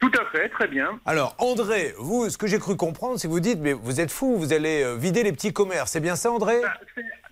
Tout 0.00 0.10
à 0.20 0.24
fait, 0.26 0.48
très 0.50 0.68
bien. 0.68 0.98
Alors, 1.06 1.34
André, 1.38 1.94
vous, 1.98 2.28
ce 2.28 2.36
que 2.36 2.46
j'ai 2.46 2.58
cru 2.58 2.76
comprendre, 2.76 3.18
c'est 3.18 3.28
que 3.28 3.32
vous 3.32 3.40
dites, 3.40 3.60
mais 3.60 3.72
vous 3.72 4.00
êtes 4.00 4.10
fou, 4.10 4.36
vous 4.36 4.52
allez 4.52 4.82
euh, 4.82 4.96
vider 4.96 5.22
les 5.22 5.32
petits 5.32 5.52
commerces. 5.52 5.92
C'est 5.92 6.00
bien 6.00 6.16
ça, 6.16 6.30
André? 6.30 6.60
Bah, 6.60 6.74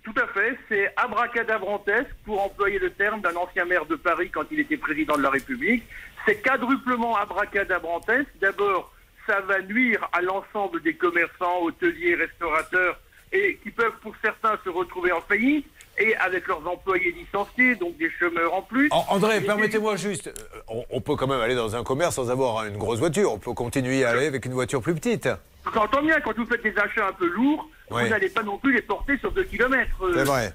Tout 0.03 0.13
à 0.19 0.27
fait, 0.27 0.57
c'est 0.69 0.91
abracadabrantesque 0.95 2.13
pour 2.25 2.41
employer 2.41 2.79
le 2.79 2.91
terme 2.91 3.21
d'un 3.21 3.35
ancien 3.35 3.65
maire 3.65 3.85
de 3.85 3.95
Paris 3.95 4.29
quand 4.31 4.45
il 4.51 4.59
était 4.59 4.77
président 4.77 5.15
de 5.17 5.21
la 5.21 5.29
République. 5.29 5.83
C'est 6.25 6.41
quadruplement 6.41 7.15
abracadabrantesque. 7.17 8.29
D'abord, 8.41 8.91
ça 9.27 9.41
va 9.41 9.61
nuire 9.61 10.07
à 10.11 10.21
l'ensemble 10.21 10.81
des 10.81 10.95
commerçants, 10.95 11.61
hôteliers, 11.61 12.15
restaurateurs, 12.15 12.99
et 13.31 13.57
qui 13.63 13.71
peuvent 13.71 13.97
pour 14.01 14.15
certains 14.23 14.57
se 14.63 14.69
retrouver 14.69 15.11
en 15.11 15.21
faillite, 15.21 15.65
et 15.97 16.15
avec 16.15 16.47
leurs 16.47 16.65
employés 16.67 17.11
licenciés, 17.11 17.75
donc 17.75 17.97
des 17.97 18.09
chômeurs 18.19 18.53
en 18.53 18.61
plus. 18.61 18.87
An- 18.91 19.05
André, 19.09 19.37
Et- 19.37 19.41
permettez-moi 19.41 19.95
juste, 19.95 20.27
euh, 20.27 20.59
on, 20.67 20.83
on 20.89 21.01
peut 21.01 21.15
quand 21.15 21.27
même 21.27 21.39
aller 21.41 21.55
dans 21.55 21.75
un 21.75 21.83
commerce 21.83 22.15
sans 22.15 22.29
avoir 22.31 22.65
une 22.65 22.77
grosse 22.77 22.99
voiture. 22.99 23.31
On 23.33 23.37
peut 23.39 23.53
continuer 23.53 24.03
à 24.03 24.09
aller 24.11 24.27
avec 24.27 24.45
une 24.45 24.53
voiture 24.53 24.81
plus 24.81 24.95
petite. 24.95 25.29
J'entends 25.73 26.01
bien, 26.01 26.19
quand 26.19 26.35
vous 26.35 26.45
faites 26.45 26.63
des 26.63 26.77
achats 26.77 27.07
un 27.07 27.13
peu 27.13 27.27
lourds, 27.27 27.69
vous 27.89 28.07
n'allez 28.07 28.29
pas 28.29 28.43
non 28.43 28.57
plus 28.57 28.73
les 28.73 28.81
porter 28.81 29.17
sur 29.19 29.31
2 29.31 29.43
km. 29.43 29.87
C'est 30.13 30.23
vrai. 30.23 30.51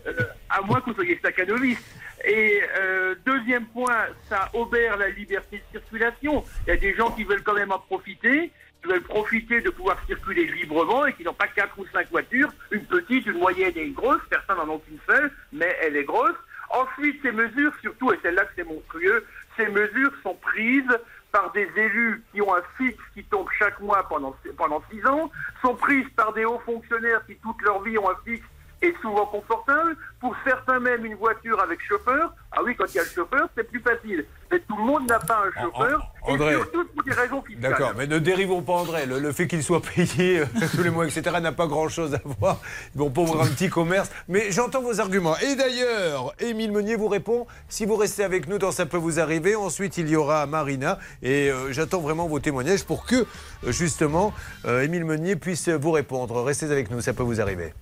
à 0.51 0.61
moins 0.63 0.81
que 0.81 0.91
vous 0.91 0.95
soyez 0.97 1.17
staccanoviste. 1.19 1.83
Et 2.27 2.61
euh, 2.79 3.15
deuxième 3.25 3.67
point, 3.67 4.07
ça 4.29 4.51
obère 4.53 4.97
la 4.97 5.09
liberté 5.09 5.63
de 5.73 5.79
circulation. 5.81 6.45
Il 6.67 6.71
y 6.71 6.73
a 6.73 6.77
des 6.77 6.95
gens 6.95 7.11
qui 7.13 7.23
veulent 7.25 7.45
quand 7.45 7.55
même 7.55 7.71
en 7.73 7.79
profiter, 7.79 8.51
qui 8.83 8.89
veulent 8.89 9.03
profiter 9.03 9.61
de 9.61 9.71
pouvoir 9.71 9.99
circuler 10.07 10.47
librement 10.47 11.07
et 11.07 11.13
qui 11.15 11.25
n'ont 11.25 11.35
pas 11.35 11.49
quatre 11.49 11.79
ou 11.79 11.87
cinq 11.93 12.11
voitures, 12.11 12.53
une 12.71 12.85
petite, 12.85 13.27
une 13.27 13.39
moyenne 13.39 13.73
et 13.77 13.85
une 13.85 13.95
grosse. 13.95 14.21
Certains 14.31 14.55
n'en 14.55 14.69
ont 14.69 14.79
qu'une 14.79 14.99
seule, 15.09 15.33
mais 15.53 15.77
elle 15.83 15.97
est 15.97 16.05
grosse. 16.05 16.37
Ensuite, 16.71 17.21
ces 17.23 17.33
mesures, 17.33 17.73
surtout, 17.81 18.13
et 18.13 18.19
celle-là 18.23 18.45
que 18.45 18.53
c'est 18.57 18.65
monstrueux, 18.65 19.25
ces 19.57 19.69
mesures 19.69 20.13
sont 20.23 20.35
prises 20.35 20.99
par 21.33 21.51
des 21.53 21.69
élus 21.77 22.23
qui 22.33 22.41
ont 22.41 22.55
un 22.55 22.63
fixe 22.77 23.03
qui 23.15 23.25
tombe 23.25 23.49
chaque 23.59 23.81
mois 23.81 24.07
pendant, 24.09 24.35
pendant 24.57 24.83
six 24.91 25.05
ans, 25.07 25.31
sont 25.63 25.75
prises 25.75 26.09
par 26.17 26.33
des 26.33 26.45
hauts 26.45 26.61
fonctionnaires 26.61 27.25
qui 27.27 27.37
toute 27.37 27.61
leur 27.63 27.83
vie 27.83 27.99
ont 27.99 28.11
un 28.11 28.17
fixe 28.25 28.47
et 28.83 28.95
souvent 29.03 29.27
confortable. 29.27 29.97
Pour 30.21 30.35
certains 30.45 30.81
même 30.81 31.05
une 31.05 31.15
voiture 31.15 31.61
avec 31.63 31.79
chauffeur. 31.89 32.35
Ah 32.51 32.61
oui, 32.65 32.75
quand 32.77 32.87
il 32.89 32.97
y 32.97 32.99
a 32.99 33.05
le 33.05 33.09
chauffeur, 33.09 33.49
c'est 33.57 33.63
plus 33.69 33.81
facile. 33.81 34.25
Mais 34.51 34.59
tout 34.61 34.77
le 34.77 34.83
monde 34.83 35.09
n'a 35.09 35.19
pas 35.21 35.43
un 35.47 35.63
chauffeur. 35.63 36.13
En- 36.23 36.33
André. 36.33 36.55
Et 36.55 36.57
surtout 36.57 36.85
pour 36.87 37.03
des 37.05 37.13
raisons 37.13 37.43
fiscales. 37.43 37.71
D'accord, 37.71 37.93
mais 37.97 38.07
ne 38.09 38.19
dérivons 38.19 38.63
pas 38.63 38.73
André. 38.73 39.07
Le, 39.07 39.21
le 39.21 39.33
fait 39.33 39.47
qu'il 39.47 39.63
soit 39.63 39.81
payé 39.81 40.41
euh, 40.41 40.47
tous 40.75 40.83
les 40.83 40.91
mois, 40.91 41.07
etc., 41.07 41.37
n'a 41.41 41.53
pas 41.53 41.67
grand-chose 41.69 42.15
à 42.15 42.21
voir. 42.41 42.61
Bon, 42.97 43.11
pour 43.11 43.41
un 43.41 43.47
petit 43.47 43.69
commerce. 43.69 44.11
Mais 44.27 44.51
j'entends 44.51 44.83
vos 44.83 44.99
arguments. 45.01 45.37
Et 45.39 45.55
d'ailleurs, 45.55 46.35
Émile 46.41 46.73
Meunier 46.73 46.97
vous 46.97 47.09
répond. 47.09 47.47
Si 47.69 47.87
vous 47.87 47.97
restez 47.97 48.25
avec 48.25 48.49
nous 48.49 48.59
dans 48.59 48.73
Ça 48.73 48.87
peut 48.87 48.97
vous 48.97 49.21
arriver, 49.21 49.55
ensuite 49.55 49.97
il 49.99 50.09
y 50.09 50.17
aura 50.17 50.47
Marina. 50.47 50.99
Et 51.23 51.51
euh, 51.51 51.71
j'attends 51.73 52.01
vraiment 52.01 52.27
vos 52.27 52.41
témoignages 52.41 52.85
pour 52.85 53.07
que, 53.07 53.15
euh, 53.17 53.27
justement, 53.73 54.33
euh, 54.65 54.83
Émile 54.83 55.05
Meunier 55.05 55.37
puisse 55.37 55.69
vous 55.69 55.93
répondre. 55.93 56.43
Restez 56.43 56.67
avec 56.67 56.91
nous, 56.91 57.01
ça 57.01 57.13
peut 57.13 57.23
vous 57.23 57.41
arriver. 57.41 57.73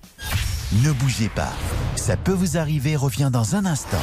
Ne 0.73 0.91
bougez 0.91 1.29
pas. 1.29 1.53
Ça 1.95 2.17
peut 2.17 2.33
vous 2.33 2.57
arriver 2.57 2.97
revient 2.97 3.29
dans 3.31 3.55
un 3.55 3.65
instant. 3.65 3.97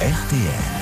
RTL. 0.00 0.80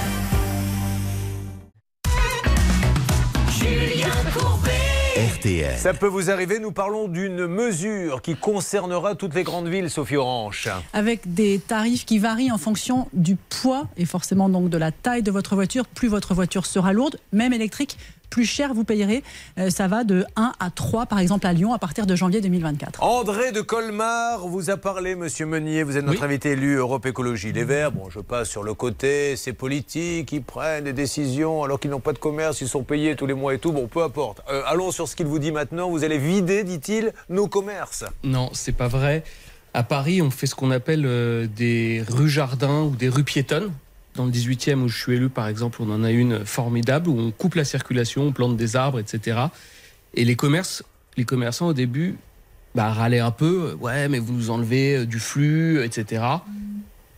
RTL. 5.35 5.77
Ça 5.77 5.93
peut 5.93 6.07
vous 6.07 6.31
arriver, 6.31 6.61
nous 6.61 6.71
parlons 6.71 7.09
d'une 7.09 7.49
mesure 7.49 8.23
qui 8.23 8.37
concernera 8.37 9.17
toutes 9.17 9.35
les 9.35 9.43
grandes 9.43 9.67
villes, 9.67 9.91
Sophie 9.91 10.15
Orange. 10.15 10.69
avec 10.93 11.35
des 11.35 11.59
tarifs 11.59 12.05
qui 12.05 12.21
varient 12.21 12.53
en 12.53 12.59
fonction 12.59 13.09
du 13.13 13.35
poids 13.35 13.89
et 13.97 14.05
forcément 14.05 14.49
donc 14.49 14.71
de 14.71 14.79
la 14.79 14.93
taille 14.93 15.25
de 15.25 15.33
votre 15.33 15.57
voiture. 15.57 15.87
Plus 15.87 16.07
votre 16.07 16.33
voiture 16.33 16.65
sera 16.65 16.93
lourde, 16.93 17.19
même 17.33 17.53
électrique, 17.53 17.99
plus 18.31 18.45
cher 18.45 18.75
vous 18.75 18.85
payerez. 18.85 19.23
Euh, 19.59 19.71
ça 19.71 19.89
va 19.89 20.05
de 20.05 20.25
1 20.37 20.53
à 20.61 20.71
3 20.71 21.07
par 21.07 21.19
exemple 21.19 21.47
à 21.47 21.53
Lyon 21.53 21.73
à 21.73 21.79
partir 21.79 22.07
de 22.07 22.15
janvier 22.17 22.41
2024. 22.41 23.03
André 23.03 23.53
de 23.53 23.61
Colmar 23.61 24.47
vous 24.47 24.71
a 24.71 24.77
parlé, 24.77 25.15
monsieur 25.15 25.47
Meunier. 25.47 25.83
Vous 25.83 25.97
êtes 25.97 26.05
notre 26.05 26.19
Oui. 26.21 26.25
invité 26.25 26.51
élu 26.51 26.75
Europe 26.77 27.07
Écologie 27.07 27.53
Les 27.53 27.65
Verts. 27.65 27.93
Bon, 27.93 28.11
je 28.11 28.21
passe 28.21 28.49
sur 28.49 28.63
le 28.63 28.75
côté, 28.75 29.37
c'est 29.37 29.53
politique, 29.53 30.33
ils 30.33 30.43
prennent 30.43 30.85
des 30.85 30.93
décisions 30.93 31.63
alors 31.65 31.81
qu'ils 31.81 31.91
n'ont 31.91 32.01
pas 32.01 32.13
de 32.13 32.19
commerce, 32.19 32.61
ils 32.61 32.69
sont 32.69 32.83
payés 32.83 33.17
tous 33.17 33.27
les 33.27 33.35
mois 33.35 33.55
et 33.55 33.59
tout. 33.59 33.73
Bon, 33.73 33.87
peu 33.87 34.03
importe. 34.03 34.43
Euh, 34.51 34.63
allons 34.67 34.91
sur 34.93 35.09
ce 35.09 35.17
qu'il 35.17 35.27
vous 35.27 35.39
dit 35.39 35.53
maintenant. 35.53 35.91
Vous 35.91 36.05
allez 36.05 36.19
vider, 36.19 36.65
dit-il, 36.65 37.13
nos 37.29 37.47
commerces. 37.49 38.05
Non, 38.25 38.51
c'est 38.53 38.73
pas 38.77 38.89
vrai. 38.89 39.25
À 39.75 39.83
Paris, 39.83 40.23
on 40.23 40.31
fait 40.31 40.47
ce 40.47 40.55
qu'on 40.55 40.71
appelle 40.71 41.05
euh, 41.07 41.47
des 41.47 42.03
rues 42.09 42.31
jardins 42.31 42.83
ou 42.83 42.91
des 42.97 43.09
rues 43.09 43.25
piétonnes. 43.25 43.71
Dans 44.19 44.25
le 44.25 44.33
18e 44.33 44.83
où 44.83 44.89
je 44.89 44.99
suis 45.01 45.13
élu, 45.15 45.29
par 45.29 45.47
exemple, 45.47 45.81
on 45.81 45.89
en 45.93 46.03
a 46.03 46.11
une 46.11 46.45
formidable 46.45 47.09
où 47.09 47.17
on 47.17 47.31
coupe 47.31 47.55
la 47.55 47.65
circulation, 47.65 48.25
on 48.25 48.33
plante 48.33 48.57
des 48.57 48.75
arbres, 48.75 48.99
etc. 48.99 49.39
Et 50.15 50.25
les 50.25 50.35
commerces, 50.35 50.83
les 51.17 51.25
commerçants 51.25 51.69
au 51.69 51.73
début, 51.73 52.17
bah, 52.75 52.93
râlaient 52.93 53.21
un 53.21 53.31
peu. 53.31 53.77
Ouais, 53.81 54.09
mais 54.09 54.19
vous 54.19 54.33
nous 54.33 54.51
enlevez 54.51 54.97
euh, 54.97 55.07
du 55.07 55.21
flux, 55.21 55.85
etc. 55.85 56.25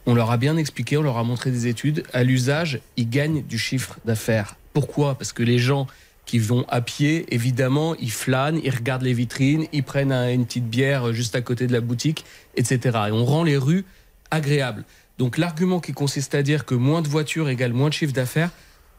On 0.04 0.12
leur 0.14 0.30
a 0.30 0.36
bien 0.36 0.58
expliqué, 0.58 0.98
on 0.98 1.02
leur 1.02 1.16
a 1.16 1.24
montré 1.24 1.50
des 1.50 1.68
études. 1.68 2.02
À 2.12 2.22
l'usage, 2.22 2.80
ils 2.98 3.08
gagnent 3.08 3.42
du 3.44 3.56
chiffre 3.56 3.96
d'affaires. 4.04 4.56
Pourquoi? 4.74 5.14
Parce 5.14 5.32
que 5.32 5.42
les 5.42 5.58
gens 5.58 5.86
qui 6.26 6.38
vont 6.38 6.66
à 6.68 6.82
pied, 6.82 7.24
évidemment, 7.34 7.94
ils 7.96 8.12
flânent, 8.12 8.60
ils 8.62 8.68
regardent 8.74 9.04
les 9.04 9.14
vitrines, 9.14 9.64
ils 9.72 9.82
prennent 9.84 10.12
un- 10.12 10.30
une 10.30 10.44
petite 10.44 10.68
bière 10.68 11.14
juste 11.14 11.34
à 11.34 11.40
côté 11.40 11.66
de 11.66 11.72
la 11.72 11.80
boutique, 11.80 12.26
etc. 12.56 12.78
Et 13.08 13.12
on 13.12 13.24
rend 13.24 13.42
les 13.42 13.56
rues 13.56 13.86
agréables. 14.30 14.84
Donc 15.20 15.36
l'argument 15.36 15.80
qui 15.80 15.92
consiste 15.92 16.34
à 16.34 16.42
dire 16.42 16.64
que 16.64 16.74
moins 16.74 17.02
de 17.02 17.08
voitures 17.08 17.50
égale 17.50 17.74
moins 17.74 17.90
de 17.90 17.92
chiffre 17.92 18.14
d'affaires, 18.14 18.48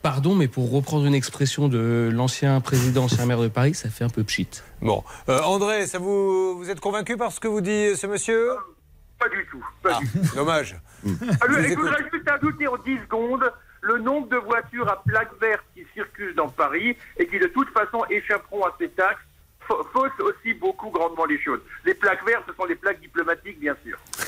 pardon, 0.04 0.36
mais 0.36 0.48
pour 0.48 0.72
reprendre 0.72 1.08
une 1.08 1.16
expression 1.16 1.68
de 1.68 2.12
l'ancien 2.14 2.62
président, 2.62 3.06
ancien 3.06 3.26
maire 3.26 3.40
de 3.42 3.48
Paris, 3.48 3.74
ça 3.74 3.90
fait 3.90 4.04
un 4.04 4.10
peu 4.10 4.24
pchit. 4.24 4.48
Bon, 4.84 5.04
Euh, 5.30 5.40
André, 5.42 5.88
ça 5.88 5.98
vous, 5.98 6.58
vous 6.60 6.70
êtes 6.70 6.80
convaincu 6.80 7.18
par 7.18 7.32
ce 7.32 7.40
que 7.40 7.48
vous 7.48 7.62
dit 7.62 7.96
ce 7.98 8.06
monsieur? 8.06 8.50
Pas 9.18 9.30
du 9.30 9.44
tout. 9.50 9.66
Pas 9.82 9.94
Ah, 9.96 10.00
du 10.00 10.12
tout. 10.30 10.36
dommage. 10.36 10.76
Alors, 11.42 11.58
Je 11.60 11.74
voudrais 11.76 12.04
juste 12.14 12.28
ajouter 12.30 12.68
en 12.68 12.78
10 12.78 12.98
secondes 13.06 13.52
le 13.82 13.98
nombre 13.98 14.30
de 14.30 14.38
voitures 14.38 14.88
à 14.92 15.02
plaque 15.04 15.32
verte 15.42 15.64
qui 15.76 15.82
circulent 15.96 16.36
dans 16.36 16.50
Paris 16.50 16.96
et 17.18 17.26
qui 17.26 17.40
de 17.40 17.48
toute 17.48 17.70
façon 17.70 18.06
échapperont 18.12 18.64
à 18.64 18.76
ces 18.80 18.90
taxes 18.90 19.24
fausse 19.68 20.12
aussi 20.20 20.54
beaucoup 20.54 20.90
grandement 20.90 21.26
les 21.26 21.40
choses. 21.42 21.60
Les 21.86 21.94
plaques 21.94 22.26
vertes, 22.26 22.44
ce 22.48 22.54
sont 22.56 22.66
les 22.66 22.76
plaques 22.76 23.00
diplomatiques, 23.00 23.60
bien 23.60 23.76
sûr. 23.86 23.98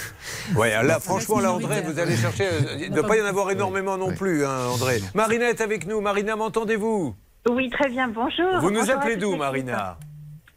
Ouais, 0.58 0.72
là, 0.84 1.00
franchement, 1.00 1.40
là, 1.40 1.54
André, 1.54 1.82
vous 1.84 2.00
allez 2.00 2.18
chercher. 2.18 2.46
euh, 2.46 2.76
Il 2.78 2.92
ne 2.92 2.96
doit 2.96 3.08
pas 3.08 3.16
y 3.16 3.22
en 3.22 3.26
avoir 3.26 3.50
énormément 3.52 3.98
non 3.98 4.14
plus, 4.14 4.46
hein, 4.46 4.68
André. 4.74 4.98
Marina 5.16 5.50
est 5.50 5.62
avec 5.62 5.86
nous. 5.88 6.02
Marina, 6.02 6.36
m'entendez-vous? 6.36 7.16
Oui, 7.50 7.70
très 7.70 7.88
bien, 7.90 8.10
bonjour. 8.10 8.60
Vous 8.60 8.70
nous 8.70 8.80
Bonjour 8.82 8.96
appelez 8.96 9.16
d'où. 9.16 9.36
Marina? 9.38 9.98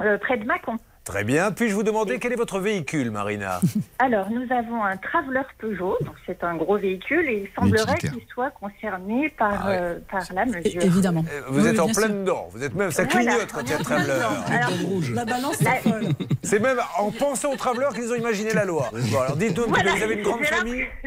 Euh, 0.02 0.18
Près 0.18 0.38
de 0.38 0.44
Mâcon. 0.44 0.76
Très 1.06 1.22
bien. 1.22 1.52
Puis-je 1.52 1.72
vous 1.72 1.84
demander 1.84 2.18
quel 2.18 2.32
est 2.32 2.36
votre 2.36 2.58
véhicule, 2.58 3.12
Marina 3.12 3.60
Alors, 4.00 4.28
nous 4.28 4.42
avons 4.52 4.82
un 4.84 4.96
Traveler 4.96 5.42
Peugeot, 5.58 5.96
donc 6.04 6.16
c'est 6.26 6.42
un 6.42 6.56
gros 6.56 6.76
véhicule, 6.78 7.28
et 7.28 7.44
il 7.44 7.48
semblerait 7.54 7.96
qu'il 7.98 8.10
soit 8.34 8.50
concerné 8.50 9.32
par, 9.38 9.52
Ah 9.62 9.68
ouais. 9.68 9.78
euh, 9.80 9.98
par 10.10 10.22
la 10.34 10.42
É- 10.42 10.46
mesure. 10.46 10.82
Évidemment. 10.82 11.24
Euh, 11.32 11.42
Vous 11.48 11.60
Oui, 11.62 11.68
êtes 11.68 11.74
oui, 11.74 11.80
en 11.80 11.86
plein 11.86 11.94
sûr. 11.94 12.08
dedans. 12.08 12.48
Vous 12.50 12.62
êtes 12.64 12.74
même, 12.74 12.90
ça 12.90 13.04
Voilà, 13.04 13.30
clignote 13.30 13.52
quand 13.52 13.60
il 13.60 13.70
y 13.70 13.72
a 13.72 13.76
on 13.76 13.78
est 13.78 13.80
en 13.80 13.84
Traveler. 13.84 14.12
Alors. 14.12 15.14
La 15.14 15.24
balance, 15.24 15.56
c'est 15.58 15.88
folle. 15.88 16.08
C'est 16.42 16.58
même 16.58 16.78
en 16.98 17.10
pensant 17.12 17.52
aux 17.52 17.56
Travelers 17.56 17.94
qu'ils 17.94 18.10
ont 18.12 18.16
imaginé 18.16 18.52
la 18.52 18.64
loi. 18.64 18.90
Bon, 18.92 19.20
alors 19.20 19.36
dites-nous, 19.36 19.64
Voilà, 19.68 19.92
vous 19.94 20.02
avez 20.02 20.14
une 20.14 20.22
grande 20.22 20.44
famille 20.44 20.84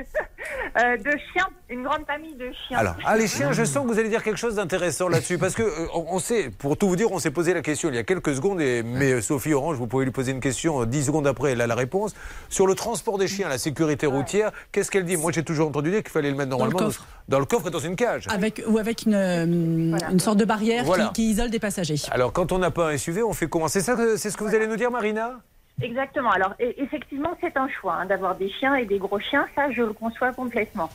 euh, 0.82 0.98
de 0.98 1.12
chiens, 1.34 1.48
une 1.70 1.84
grande 1.84 2.06
famille 2.08 2.36
de 2.36 2.50
chiens. 2.68 2.78
Alors, 2.78 2.96
ah, 3.06 3.18
les 3.18 3.28
chiens, 3.28 3.52
je 3.52 3.66
sens 3.66 3.86
que 3.86 3.92
vous 3.94 4.00
allez 4.00 4.10
dire 4.10 4.24
quelque 4.24 4.38
chose 4.40 4.56
d'intéressant 4.56 5.10
là-dessus. 5.10 5.38
Parce 5.38 5.56
que, 5.56 5.64
euh, 5.64 5.88
on, 5.94 6.06
on 6.16 6.20
sait, 6.20 6.50
pour 6.58 6.78
tout 6.78 6.88
vous 6.88 6.96
dire, 6.96 7.12
on 7.12 7.20
s'est 7.20 7.32
posé 7.32 7.54
la 7.54 7.62
question 7.62 7.90
il 7.90 7.96
y 7.96 8.00
a 8.00 8.04
quelques 8.04 8.34
secondes. 8.34 8.62
Et, 8.62 8.82
mais 8.82 9.12
euh, 9.12 9.22
Sophie 9.22 9.54
Orange, 9.54 9.76
vous 9.78 9.88
pouvez 9.90 10.06
lui 10.06 10.12
poser 10.12 10.32
une 10.32 10.40
question 10.40 10.82
euh, 10.82 10.86
10 10.86 11.06
secondes 11.08 11.28
après, 11.28 11.52
elle 11.52 11.62
a 11.62 11.68
la 11.68 11.76
réponse. 11.76 12.16
Sur 12.48 12.66
le 12.68 12.76
transport 12.76 13.18
des 13.18 13.28
chiens, 13.28 13.50
la 13.50 13.58
sécurité 13.58 14.08
routière, 14.08 14.52
qu'est-ce 14.72 14.90
qu'elle 14.90 15.06
dit 15.06 15.18
Moi, 15.18 15.32
j'ai 15.34 15.44
toujours 15.44 15.68
entendu 15.68 15.92
dire 15.92 16.02
qu'il 16.04 16.12
fallait 16.12 16.30
le 16.32 16.38
mettre 16.38 16.50
normalement 16.52 16.78
coffre. 16.78 17.06
dans 17.28 17.40
le 17.40 17.46
coffre 17.46 17.68
et 17.68 17.72
dans 17.72 17.80
une 17.80 17.96
cage. 17.98 18.28
Avec, 18.30 18.64
ou 18.68 18.78
avec 18.78 19.04
une, 19.04 19.16
euh, 19.16 19.90
Voilà. 19.90 20.12
une 20.12 20.20
sorte 20.20 20.38
de 20.38 20.46
barrière 20.46 20.86
Voilà. 20.86 21.08
qui, 21.08 21.14
qui 21.14 21.32
isole 21.32 21.50
des 21.50 21.60
passagers. 21.60 21.96
Alors, 22.12 22.32
quand 22.32 22.52
on 22.54 22.60
n'a 22.60 22.72
pas 22.72 22.90
un 22.90 22.98
SUV, 22.98 23.24
on 23.24 23.34
fait 23.34 23.48
comment 23.50 23.68
C'est 23.68 23.82
ça, 23.82 23.96
que- 23.96 24.16
c'est 24.16 24.30
ce 24.30 24.38
que 24.38 24.44
vous 24.46 24.56
allez 24.56 24.68
nous 24.68 24.78
dire, 24.78 24.92
Marina 24.92 25.34
Exactement. 25.82 26.30
Alors, 26.32 26.56
e- 26.60 26.74
effectivement, 26.78 27.38
c'est 27.40 27.56
un 27.56 27.70
choix 27.70 27.96
hein, 28.02 28.06
d'avoir 28.06 28.36
des 28.36 28.50
chiens 28.60 28.76
et 28.76 28.86
des 28.86 28.98
gros 28.98 29.20
chiens. 29.20 29.46
Ça, 29.56 29.72
je 29.72 29.82
le 29.82 29.94
conçois 29.94 30.34
complètement. 30.34 30.90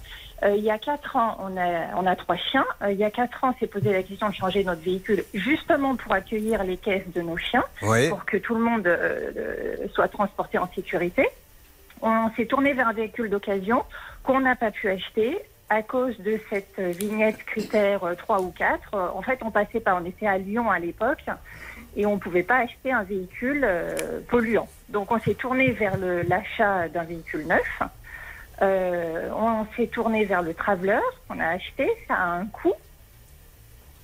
Euh, 0.45 0.55
il 0.57 0.63
y 0.65 0.71
a 0.71 0.79
quatre 0.79 1.17
ans, 1.17 1.39
on 1.41 1.57
a, 1.57 1.95
on 1.97 2.07
a 2.07 2.17
trois 2.17 2.37
chiens. 2.37 2.67
Euh, 2.83 2.93
il 2.93 2.99
y 2.99 3.05
a 3.05 3.11
quatre 3.11 3.43
ans, 3.45 3.55
on 3.55 3.59
s'est 3.59 3.67
posé 3.67 3.93
la 3.93 4.03
question 4.03 4.29
de 4.29 4.35
changer 4.35 4.63
notre 4.65 4.83
véhicule 4.83 5.25
justement 5.33 5.97
pour 5.97 6.13
accueillir 6.13 6.65
les 6.65 6.77
caisses 6.77 7.09
de 7.15 7.23
nos 7.23 7.37
chiens, 7.39 7.65
Oui. 7.83 8.09
pour 8.11 8.25
que 8.25 8.37
tout 8.37 8.55
le 8.55 8.61
monde 8.61 8.87
euh, 8.87 9.77
soit 9.95 10.09
transporté 10.09 10.59
en 10.59 10.69
sécurité. 10.75 11.27
On 12.03 12.31
s'est 12.37 12.45
tourné 12.47 12.75
vers 12.75 12.89
un 12.89 12.93
véhicule 12.93 13.31
d'occasion 13.31 13.85
qu'on 14.23 14.41
n'a 14.41 14.55
pas 14.57 14.71
pu 14.71 14.89
acheter 14.91 15.39
à 15.71 15.83
cause 15.83 16.19
de 16.21 16.39
cette 16.51 16.79
vignette 16.79 17.43
critère 17.47 18.05
euh, 18.05 18.15
3 18.15 18.43
ou 18.43 18.51
4. 18.51 18.81
Euh, 18.95 19.09
En 19.15 19.23
fait, 19.23 19.39
on 19.43 19.51
passait 19.51 19.81
pas, 19.81 19.99
on 20.01 20.05
était 20.05 20.27
à 20.27 20.37
Lyon 20.37 20.71
à 20.71 20.79
l'époque 20.79 21.25
et 21.97 22.05
on 22.05 22.17
ne 22.17 22.21
pouvait 22.21 22.43
pas 22.43 22.59
acheter 22.59 22.93
un 22.93 23.05
véhicule 23.05 23.67
polluant. 24.29 24.69
Donc 24.91 25.11
on 25.11 25.19
s'est 25.21 25.35
tourné 25.35 25.71
vers 25.71 25.97
l'achat 26.29 26.89
d'un 26.89 27.05
véhicule 27.05 27.47
neuf. 27.47 27.83
Euh, 28.64 29.28
on 29.37 29.66
s'est 29.76 29.88
tourné 29.88 30.25
vers 30.25 30.42
le 30.42 30.54
Traveler 30.54 31.00
qu'on 31.28 31.38
a 31.38 31.49
acheté, 31.49 31.88
ça 32.09 32.14
a 32.14 32.26
un 32.26 32.47
coût. 32.47 32.73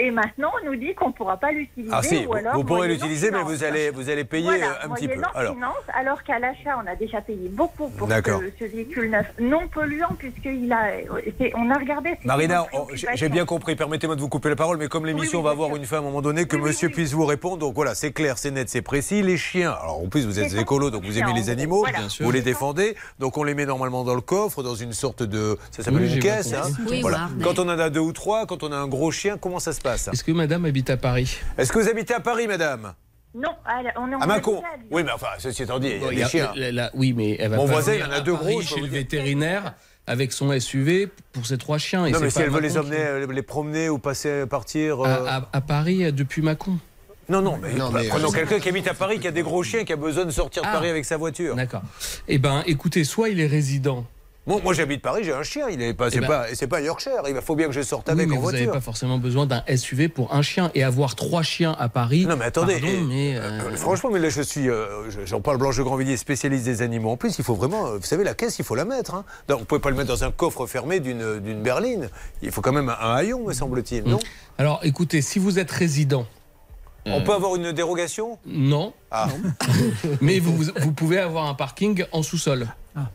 Et 0.03 0.11
maintenant, 0.11 0.51
on 0.63 0.67
nous 0.71 0.77
dit 0.77 0.95
qu'on 0.95 1.09
ne 1.09 1.13
pourra 1.13 1.37
pas 1.37 1.53
l'utiliser. 1.53 1.93
Ah 1.95 2.03
si, 2.03 2.19
ou 2.25 2.29
vous, 2.29 2.35
alors 2.35 2.55
vous 2.55 2.65
pourrez 2.65 2.89
l'utiliser, 2.89 3.31
mais 3.31 3.43
vous 3.43 3.63
allez, 3.65 3.91
vous 3.91 4.09
allez 4.09 4.25
payer 4.25 4.47
Voilà, 4.47 4.67
euh, 4.67 4.87
un 4.87 4.95
petit 4.95 5.09
peu. 5.09 5.21
Alors, 5.35 5.55
finance, 5.55 5.75
alors 5.93 6.23
qu'à 6.23 6.39
l'achat, 6.39 6.83
on 6.83 6.87
a 6.91 6.97
déjà 6.97 7.21
payé 7.21 7.49
beaucoup 7.51 7.89
pour 7.91 8.09
ce, 8.09 8.15
ce 8.59 8.65
véhicule 8.65 9.11
neuf, 9.11 9.27
non 9.39 9.69
polluant, 9.69 10.15
puisqu'il 10.19 10.73
a, 10.73 10.85
on 11.55 11.71
a 11.71 11.79
regardé. 11.79 12.19
Marina, 12.25 12.67
j'ai 13.15 13.29
bien 13.29 13.45
compris, 13.45 13.77
permettez-moi 13.77 14.17
de 14.17 14.21
vous 14.23 14.29
couper 14.31 14.49
la 14.49 14.57
parole, 14.57 14.79
mais 14.79 14.89
comme 14.89 15.05
l'émission 15.05 15.41
oui, 15.41 15.45
va 15.45 15.51
avoir 15.51 15.77
une 15.77 15.85
fin 15.85 15.97
à 15.97 15.99
un 15.99 16.03
moment 16.03 16.23
donné, 16.23 16.47
que 16.47 16.57
Oui, 16.57 16.63
monsieur 16.63 16.89
oui. 16.89 16.95
puisse 16.95 17.13
vous 17.13 17.27
répondre. 17.27 17.59
Donc 17.59 17.75
voilà, 17.75 17.95
c'est 17.95 18.13
clair, 18.13 18.39
c'est 18.39 18.51
net, 18.51 18.71
c'est 18.71 18.83
précis. 18.83 19.23
Les 19.23 19.37
chiens, 19.37 19.73
alors 19.83 20.03
en 20.03 20.09
plus 20.09 20.25
vous 20.27 20.41
êtes 20.41 20.55
écolo, 20.55 20.91
donc 20.91 21.05
vous 21.05 21.19
aimez 21.19 21.35
les 21.35 21.51
animaux, 21.51 21.81
voilà. 21.81 21.99
Bien 21.99 22.09
sûr. 22.09 22.25
vous 22.25 22.33
les 22.33 22.41
défendez, 22.43 22.97
donc 23.19 23.37
on 23.37 23.45
les 23.45 23.55
met 23.55 23.67
normalement 23.67 24.03
dans 24.05 24.15
le 24.15 24.21
coffre, 24.23 24.63
dans 24.63 24.75
une 24.75 24.93
sorte 24.95 25.23
de... 25.23 25.59
Ça 25.73 25.83
s'appelle 25.83 26.01
Oui, 26.01 26.15
une 26.15 26.21
caisse. 26.21 26.55
hein. 26.55 26.63
Quand 27.43 27.59
on 27.59 27.69
en 27.69 27.79
a 27.79 27.91
deux 27.91 28.01
ou 28.01 28.13
trois, 28.13 28.47
quand 28.47 28.63
on 28.63 28.73
a 28.73 28.77
un 28.77 28.89
gros 28.89 29.11
chien, 29.11 29.37
comment 29.37 29.59
ça 29.59 29.73
se 29.75 29.81
passe? 29.81 29.90
Est-ce 29.95 30.25
que 30.25 30.33
madame 30.33 30.65
habite 30.65 30.91
à 30.91 30.97
Paris? 30.97 31.39
Est-ce 31.59 31.73
que 31.73 31.79
vous 31.79 31.89
habitez 31.89 32.15
à 32.15 32.21
Paris, 32.21 32.47
madame? 32.47 32.95
Non, 33.35 33.51
on 33.97 34.11
est 34.11 34.15
en 34.17 34.21
À 34.21 34.39
Lyon. 34.39 34.63
Oui, 34.91 35.05
mais 35.05 35.13
enfin, 35.13 35.29
ceci 35.39 35.63
étant 35.63 35.79
dit, 35.79 35.89
il 35.89 35.93
y 35.93 35.97
a 35.97 36.01
Bon, 36.01 36.09
des 36.11 36.17
y 36.17 36.23
a- 36.23 36.29
chiens. 36.29 36.53
la- 36.57 36.73
la- 36.73 36.91
oui, 36.95 37.13
mais 37.17 37.37
elle 37.39 37.51
va 37.51 37.57
Mon 37.59 37.67
pas 37.67 37.73
voisin, 37.75 37.95
il 37.95 38.03
en 38.03 38.11
a 38.11 38.21
deux 38.21 38.33
Paris 38.33 38.55
gros, 38.55 38.63
chez 38.63 38.81
le 38.81 38.89
vétérinaire 38.89 39.75
avec 40.09 40.33
son 40.33 40.51
SUV 40.59 41.09
pour 41.33 41.47
ses 41.47 41.57
trois 41.57 41.79
chiens. 41.79 42.07
Et 42.07 42.11
Non, 42.11 42.19
mais 42.21 42.31
si 42.31 42.41
elle 42.41 42.51
veut 42.51 42.61
les 42.61 42.71
Macron 42.71 42.81
emmener, 42.89 42.97
qui- 42.97 43.03
euh, 43.03 43.27
les 43.33 43.43
promener 43.43 43.89
ou 43.89 43.99
passer, 43.99 44.47
partir... 44.47 45.01
euh, 45.01 45.07
à, 45.27 45.37
à- 45.37 45.49
à 45.53 45.61
Paris 45.61 46.05
euh, 46.05 46.11
depuis 46.11 46.43
Macon. 46.43 46.79
Non, 47.29 47.41
non, 47.43 47.57
mais, 47.63 47.73
Non, 47.75 47.91
bah, 47.91 48.01
mais, 48.03 48.09
prenons 48.09 48.31
euh, 48.31 48.33
quelqu'un 48.33 48.59
qui 48.59 48.69
habite 48.69 48.89
à 48.89 48.95
Paris, 48.95 49.21
qui 49.21 49.29
a 49.29 49.31
des 49.31 49.43
gros 49.43 49.63
chiens, 49.63 49.85
qui 49.85 49.93
a 49.93 49.97
besoin 49.97 50.25
de 50.25 50.33
sortir 50.33 50.63
de 50.63 50.69
Ah. 50.69 50.73
Paris 50.73 50.89
avec 50.89 51.05
sa 51.05 51.17
voiture. 51.17 51.55
D'accord. 51.55 51.83
Eh 52.27 52.39
ben, 52.39 52.65
écoutez, 52.67 53.05
soit 53.05 53.29
il 53.29 53.39
est 53.41 53.47
résident. 53.47 54.05
Bon, 54.51 54.61
moi 54.65 54.75
j'habite 54.75 55.01
Paris, 55.01 55.23
j'ai 55.23 55.33
un 55.33 55.45
chien, 55.45 55.69
il 55.71 55.81
est 55.81 55.95
pas, 55.95 56.11
c'est 56.11 56.19
ben- 56.19 56.27
pas, 56.27 56.47
c'est 56.55 56.67
pas 56.67 56.81
Yorkshire, 56.81 57.23
il 57.29 57.37
faut 57.41 57.55
bien 57.55 57.67
que 57.69 57.73
je 57.73 57.83
sorte 57.83 58.09
Oui, 58.09 58.15
avec 58.15 58.29
mais 58.29 58.37
en 58.37 58.41
vous 58.41 58.47
n'avez 58.51 58.65
voiture. 58.65 58.73
pas 58.73 58.85
forcément 58.85 59.17
besoin 59.19 59.47
d'un 59.47 59.63
SUV 59.77 60.09
pour 60.09 60.35
un 60.35 60.43
chien 60.43 60.73
et 60.75 60.83
avoir 60.83 61.15
trois 61.15 61.43
chiens 61.45 61.77
à 61.79 61.89
Paris. 61.89 62.27
Non 62.27 62.35
mais 62.37 62.47
attendez, 62.47 62.81
pardon, 62.81 62.89
et- 62.89 63.01
mais, 63.01 63.37
euh, 63.37 63.43
euh, 63.43 63.77
franchement, 63.77 64.11
mais 64.13 64.19
là 64.19 64.29
je 64.29 64.43
suis, 64.43 64.69
euh, 64.69 65.09
je- 65.09 65.25
j'en 65.25 65.41
parle 65.41 65.59
Blanche 65.59 65.77
de 65.77 65.85
Grandvilliers, 65.85 66.17
spécialiste 66.17 66.65
des 66.65 66.83
animaux. 66.83 67.11
En 67.11 67.17
plus, 67.17 67.39
il 67.39 67.45
faut 67.45 67.55
vraiment, 67.55 67.87
euh, 67.87 67.99
vous 67.99 68.03
savez, 68.07 68.25
la 68.25 68.35
caisse, 68.35 68.59
il 68.59 68.65
faut 68.65 68.75
la 68.75 68.85
mettre. 68.85 69.15
Hein. 69.15 69.25
Donc, 69.47 69.61
vous 69.61 69.65
pouvez 69.67 69.81
pas 69.81 69.91
le 69.91 69.97
mettre 69.97 70.09
dans 70.09 70.25
un 70.25 70.33
coffre 70.33 70.67
fermé 70.67 70.99
d'une 70.99 71.39
d'une 71.39 71.63
berline. 71.63 72.09
Il 72.43 72.51
faut 72.51 72.61
quand 72.61 72.73
même 72.73 72.89
un, 72.89 73.15
haillon, 73.15 73.47
me 73.47 73.53
semble-t-il, 73.53 74.03
non? 74.03 74.19
Alors, 74.59 74.81
écoutez, 74.83 75.23
si 75.23 75.39
vous 75.39 75.61
êtes 75.61 75.71
résident, 75.71 76.27
On 77.07 77.23
peut 77.23 77.33
avoir 77.35 77.55
une 77.57 77.71
dérogation? 77.73 78.39
Non, 78.47 78.93
Ah, 79.13 79.29
mais 80.21 80.39
vous, 80.41 80.55
vous 80.81 80.93
pouvez 80.93 81.19
avoir 81.19 81.47
un 81.47 81.55
parking 81.55 82.05
en 82.13 82.23
sous-sol. 82.23 82.67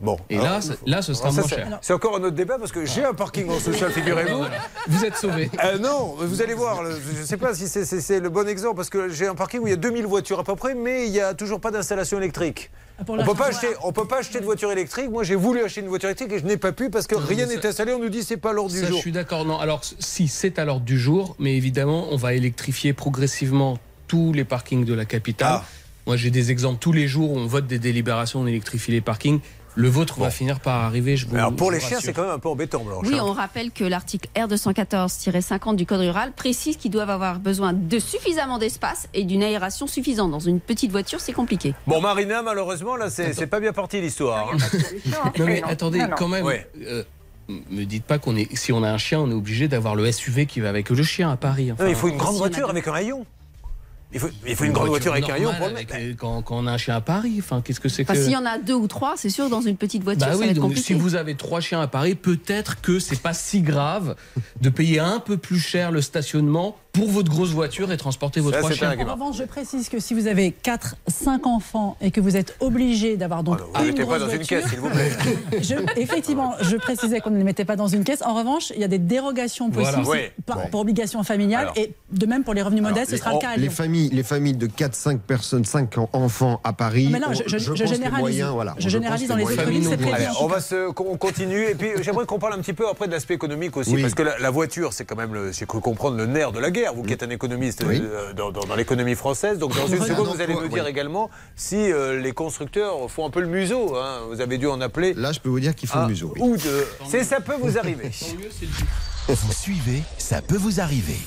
Bon. 0.01 0.17
Et 0.29 0.37
Alors, 0.37 0.59
là, 0.59 0.59
là, 0.85 1.01
ce 1.01 1.13
sera 1.13 1.29
ça, 1.31 1.41
moins 1.41 1.47
cher. 1.49 1.79
C'est 1.81 1.93
encore 1.93 2.15
un 2.17 2.23
autre 2.23 2.35
débat 2.35 2.57
parce 2.57 2.71
que 2.71 2.85
j'ai 2.85 3.03
un 3.03 3.13
parking 3.13 3.49
en 3.49 3.59
social, 3.59 3.91
figurez-vous. 3.93 4.37
Voilà. 4.37 4.57
Vous 4.87 5.05
êtes 5.05 5.15
sauvé. 5.17 5.49
Euh, 5.63 5.77
non, 5.79 6.15
vous 6.17 6.41
allez 6.41 6.53
voir, 6.53 6.81
je 6.85 7.19
ne 7.21 7.25
sais 7.25 7.37
pas 7.37 7.53
si 7.53 7.67
c'est- 7.67 8.19
le 8.19 8.29
bon 8.29 8.47
exemple, 8.47 8.77
parce 8.77 8.89
que 8.89 9.09
j'ai 9.09 9.27
un 9.27 9.35
parking 9.35 9.61
où 9.61 9.67
il 9.67 9.71
y 9.71 9.73
a 9.73 9.77
2000 9.77 10.05
voitures 10.05 10.39
à 10.39 10.43
peu 10.43 10.55
près, 10.55 10.75
mais 10.75 11.05
il 11.07 11.11
n'y 11.11 11.19
a 11.19 11.33
toujours 11.33 11.59
pas 11.59 11.71
d'installation 11.71 12.17
électrique. 12.17 12.71
Pour 13.05 13.15
On 13.15 13.17
la 13.17 13.25
peut 13.25 13.33
pas 13.33 13.47
acheter, 13.47 13.67
on 13.83 13.91
peut 13.91 14.07
pas 14.07 14.19
acheter 14.19 14.39
de 14.39 14.45
voiture 14.45 14.71
électrique. 14.71 15.09
Moi, 15.09 15.23
j'ai 15.25 15.35
voulu 15.35 15.61
acheter 15.61 15.81
une 15.81 15.87
voiture 15.89 16.07
électrique 16.07 16.31
et 16.31 16.39
je 16.39 16.45
n'ai 16.45 16.55
pas 16.55 16.71
pu 16.71 16.89
parce 16.89 17.07
que 17.07 17.15
Non, 17.15 17.21
rien 17.27 17.45
n'est 17.45 17.65
installé. 17.65 17.93
On 17.93 17.99
nous 17.99 18.07
dit 18.07 18.23
c'est 18.23 18.37
pas 18.37 18.53
l'ordre 18.53 18.71
du 18.71 18.79
jour. 18.79 18.87
je 18.95 19.01
suis 19.01 19.11
d'accord. 19.11 19.43
Non, 19.43 19.59
alors 19.59 19.81
si 19.99 20.29
c'est 20.29 20.59
à 20.59 20.63
l'ordre 20.65 20.85
du 20.85 20.97
jour, 20.97 21.35
mais 21.37 21.57
évidemment, 21.57 22.07
on 22.11 22.15
va 22.15 22.33
électrifier 22.33 22.93
progressivement 22.93 23.77
tous 24.07 24.31
les 24.31 24.45
parkings 24.45 24.85
de 24.85 24.93
la 24.93 25.03
capitale. 25.03 25.59
Ah. 25.61 25.65
Moi, 26.07 26.15
j'ai 26.15 26.29
des 26.31 26.51
exemples 26.51 26.77
tous 26.79 26.93
les 26.93 27.07
jours 27.07 27.31
où 27.31 27.37
on 27.37 27.47
vote 27.47 27.67
des 27.67 27.79
délibérations, 27.79 28.39
on 28.39 28.47
électrifie 28.47 28.91
les 28.91 29.01
parkings. 29.01 29.39
Le 29.77 29.89
vôtre 29.89 30.19
va 30.19 30.29
finir 30.29 30.59
par 30.61 30.83
arriver. 30.83 31.17
Je 31.17 31.27
vous, 31.27 31.35
Alors 31.35 31.53
pour 31.53 31.67
je 31.69 31.73
les 31.75 31.79
vous 31.79 31.87
chiens, 31.87 31.99
c'est 32.01 32.13
quand 32.13 32.21
même 32.23 32.31
un 32.31 32.39
peu 32.39 32.47
embêtant, 32.49 32.83
Blanche. 32.83 33.05
Oui, 33.07 33.15
hein. 33.19 33.23
on 33.25 33.33
rappelle 33.33 33.71
que 33.71 33.83
l'article 33.83 34.29
R214-50 34.35 35.75
du 35.75 35.85
Code 35.85 35.99
rural 35.99 36.31
précise 36.31 36.77
qu'ils 36.77 36.91
doivent 36.91 37.09
avoir 37.09 37.39
besoin 37.39 37.73
de 37.73 37.99
suffisamment 37.99 38.57
d'espace 38.57 39.07
et 39.13 39.23
d'une 39.25 39.43
aération 39.43 39.87
suffisante. 39.87 40.31
Dans 40.31 40.39
une 40.39 40.59
petite 40.61 40.91
voiture, 40.91 41.19
c'est 41.19 41.33
compliqué. 41.33 41.73
Bon, 41.87 41.99
Marina, 42.01 42.41
malheureusement, 42.41 42.95
là, 42.95 43.09
c'est 43.09 43.47
pas 43.47 43.59
bien 43.59 43.73
parti 43.73 43.99
l'histoire. 44.01 44.51
hein. 44.53 44.57
Hein. 44.57 45.31
Non 45.37 45.45
mais 45.45 45.61
attendez, 45.63 45.99
non, 45.99 46.07
non. 46.09 46.15
quand 46.17 46.27
même. 46.27 46.45
Ouais. 46.45 46.67
euh, 46.81 47.03
me 47.47 47.83
dites 47.83 48.03
pas 48.05 48.17
qu'on 48.17 48.35
est. 48.35 48.55
Si 48.55 48.71
on 48.71 48.83
a 48.83 48.89
un 48.89 48.97
chien, 48.97 49.19
on 49.19 49.29
est 49.29 49.33
obligé 49.35 49.67
d'avoir 49.67 49.95
le 49.95 50.11
SUV 50.11 50.45
qui 50.45 50.59
va 50.61 50.69
avec 50.69 50.89
le 50.89 51.03
chien 51.03 51.29
à 51.31 51.37
Paris. 51.37 51.71
Enfin, 51.71 51.83
Non, 51.83 51.89
il 51.89 51.95
faut 51.95 52.07
une 52.07 52.17
grande 52.17 52.35
si 52.35 52.41
on 52.41 52.45
a 52.45 52.47
voiture 52.47 52.69
avec 52.69 52.87
un 52.87 52.93
haillon. 52.93 53.25
Il 54.15 54.21
faut, 54.21 54.29
il 54.47 54.55
faut 54.55 54.63
une, 54.63 54.71
grande 54.71 54.87
voiture 54.87 55.11
avec 55.11 55.29
un 55.29 55.35
pour 55.35 55.67
le 55.67 55.75
avec, 55.75 55.93
mettre. 55.93 56.17
quand, 56.17 56.41
quand 56.41 56.55
on 56.55 56.67
a 56.67 56.71
un 56.71 56.77
chien 56.77 56.95
à 56.95 57.01
Paris. 57.01 57.35
Enfin, 57.39 57.61
qu'est-ce 57.61 57.81
que 57.81 57.89
c'est 57.89 58.03
Enfin, 58.03 58.13
que. 58.13 58.23
s'il 58.23 58.31
y 58.31 58.37
en 58.37 58.45
a 58.45 58.57
deux 58.57 58.73
ou 58.73 58.87
trois, 58.87 59.15
c'est 59.17 59.29
sûr, 59.29 59.49
dans 59.49 59.59
une 59.59 59.75
petite 59.75 60.05
voiture, 60.05 60.25
Bah 60.25 60.31
ça 60.31 60.37
va 60.37 60.45
oui, 60.45 60.49
être 60.51 60.55
donc 60.55 60.69
compliqué. 60.69 60.81
si 60.81 60.93
vous 60.93 61.15
avez 61.15 61.35
trois 61.35 61.59
chiens 61.59 61.81
à 61.81 61.87
Paris, 61.87 62.15
peut-être 62.15 62.79
que 62.79 62.99
c'est 62.99 63.19
pas 63.21 63.33
si 63.33 63.61
grave 63.61 64.15
de 64.61 64.69
payer 64.69 64.99
un 64.99 65.19
peu 65.19 65.35
plus 65.35 65.59
cher 65.59 65.91
le 65.91 65.99
stationnement 66.01 66.77
pour 66.95 67.09
votre 67.09 67.29
grosse 67.29 67.49
voiture 67.51 67.91
et 67.91 67.97
transporter 67.97 68.39
vos 68.39 68.51
trois 68.51 68.71
chiens. 68.71 68.95
En 69.07 69.13
revanche, 69.13 69.37
je 69.37 69.43
précise 69.43 69.89
que 69.89 69.99
si 69.99 70.13
vous 70.13 70.27
avez 70.27 70.51
4, 70.51 70.95
5 71.07 71.45
enfants 71.47 71.97
et 72.01 72.11
que 72.11 72.21
vous 72.21 72.35
êtes 72.37 72.55
obligé 72.59 73.17
d'avoir 73.17 73.43
donc 73.43 73.59
Ah 73.73 73.79
non, 73.79 73.85
ne 73.85 73.89
une 73.89 73.93
mettez 73.93 74.05
pas 74.05 74.17
grosse 74.17 74.19
dans 74.19 74.29
une 74.29 74.35
voiture, 74.37 74.61
caisse, 74.61 74.69
s'il 74.69 74.79
vous 74.79 74.89
plaît. 74.89 75.11
je- 75.61 75.99
effectivement, 76.01 76.53
je 76.61 76.75
précisais 76.77 77.19
qu'on 77.19 77.29
ne 77.31 77.37
les 77.37 77.43
mettait 77.43 77.65
pas 77.65 77.75
dans 77.75 77.87
une 77.87 78.03
caisse. 78.03 78.21
En 78.23 78.33
revanche, 78.33 78.71
il 78.75 78.81
y 78.81 78.83
a 78.83 78.87
des 78.87 78.97
dérogations 78.99 79.69
possibles 79.69 80.03
Voilà. 80.03 80.23
Oui. 80.23 80.31
par- 80.45 80.55
Bon. 80.57 80.67
pour 80.69 80.79
obligation 80.81 81.23
familiale 81.23 81.63
Alors. 81.63 81.77
et 81.77 81.93
de 82.11 82.25
même 82.25 82.43
pour 82.43 82.53
les 82.53 82.61
revenus 82.61 82.83
modestes, 82.83 83.07
ce 83.07 83.11
les- 83.13 83.17
sera 83.17 83.33
le 83.33 83.39
cas 83.39 83.55
Les 83.57 83.69
familles, 83.69 84.09
les 84.11 84.23
familles 84.23 84.55
de 84.55 84.67
4-5 84.67 85.19
personnes, 85.19 85.65
5 85.65 85.95
enfants 86.13 86.61
à 86.63 86.71
Paris. 86.73 87.09
Mais 87.11 87.19
non, 87.19 87.27
je- 87.33 87.57
généralise. 87.85 88.19
moyens, 88.19 88.51
voilà, 88.51 88.75
Je 88.77 88.89
généralise 88.89 89.27
dans 89.27 89.35
les 89.35 89.43
moyens- 89.43 89.61
économies, 89.67 89.85
c'est 89.85 89.97
prévu. 89.97 90.27
On 90.39 90.47
va 90.47 90.61
se, 90.61 90.89
on 90.97 91.17
continue 91.17 91.63
et 91.65 91.75
puis 91.75 91.89
j'aimerais 92.01 92.25
qu'on 92.25 92.39
parle 92.39 92.53
un 92.53 92.59
petit 92.59 92.73
peu 92.73 92.87
après 92.87 93.07
de 93.07 93.11
l'aspect 93.11 93.33
économique 93.33 93.75
aussi 93.77 93.93
Oui. 93.95 94.01
parce 94.01 94.13
que 94.13 94.23
la, 94.23 94.37
la 94.39 94.49
voiture 94.49 94.93
c'est 94.93 95.05
quand 95.05 95.15
même 95.15 95.33
le, 95.33 95.51
j'ai 95.51 95.65
cru 95.65 95.79
comprendre 95.81 96.15
le 96.17 96.25
nerf 96.25 96.51
de 96.51 96.59
la 96.59 96.71
guerre. 96.71 96.84
Vous 96.93 97.03
qui 97.03 97.13
êtes 97.13 97.23
un 97.23 97.29
économiste 97.29 97.83
Oui. 97.87 98.01
euh, 98.03 98.33
dans, 98.33 98.51
dans- 98.51 98.63
dans 98.65 98.75
l'économie 98.75 99.15
française, 99.15 99.57
donc 99.57 99.75
dans 99.75 99.87
une 99.87 100.01
seconde 100.03 100.27
un 100.29 100.31
vous 100.33 100.41
allez 100.41 100.53
nous 100.53 100.67
dire 100.67 100.83
oui. 100.83 100.89
également 100.89 101.29
si 101.55 101.75
euh, 101.91 102.19
les 102.19 102.31
constructeurs 102.33 103.09
font 103.09 103.25
un 103.25 103.29
peu 103.29 103.41
le 103.41 103.47
museau. 103.47 103.95
hein. 103.95 104.21
Vous 104.29 104.41
avez 104.41 104.57
dû 104.57 104.67
en 104.67 104.81
appeler. 104.81 105.13
Là, 105.13 105.31
je 105.31 105.39
peux 105.39 105.49
vous 105.49 105.59
dire 105.59 105.75
qu'il 105.75 105.87
faut 105.89 105.97
un 105.97 106.03
le 106.03 106.09
museau. 106.09 106.33
oui. 106.35 106.41
ou 106.41 106.57
deux. 106.57 106.87
C'est 107.09 107.23
ça 107.23 107.39
peut 107.41 107.55
vous 107.59 107.77
arriver. 107.77 108.11
Vous 109.27 109.53
suivez, 109.53 110.03
ça 110.17 110.41
peut 110.41 110.57
vous 110.57 110.79
arriver. 110.79 111.17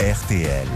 RTL. 0.00 0.66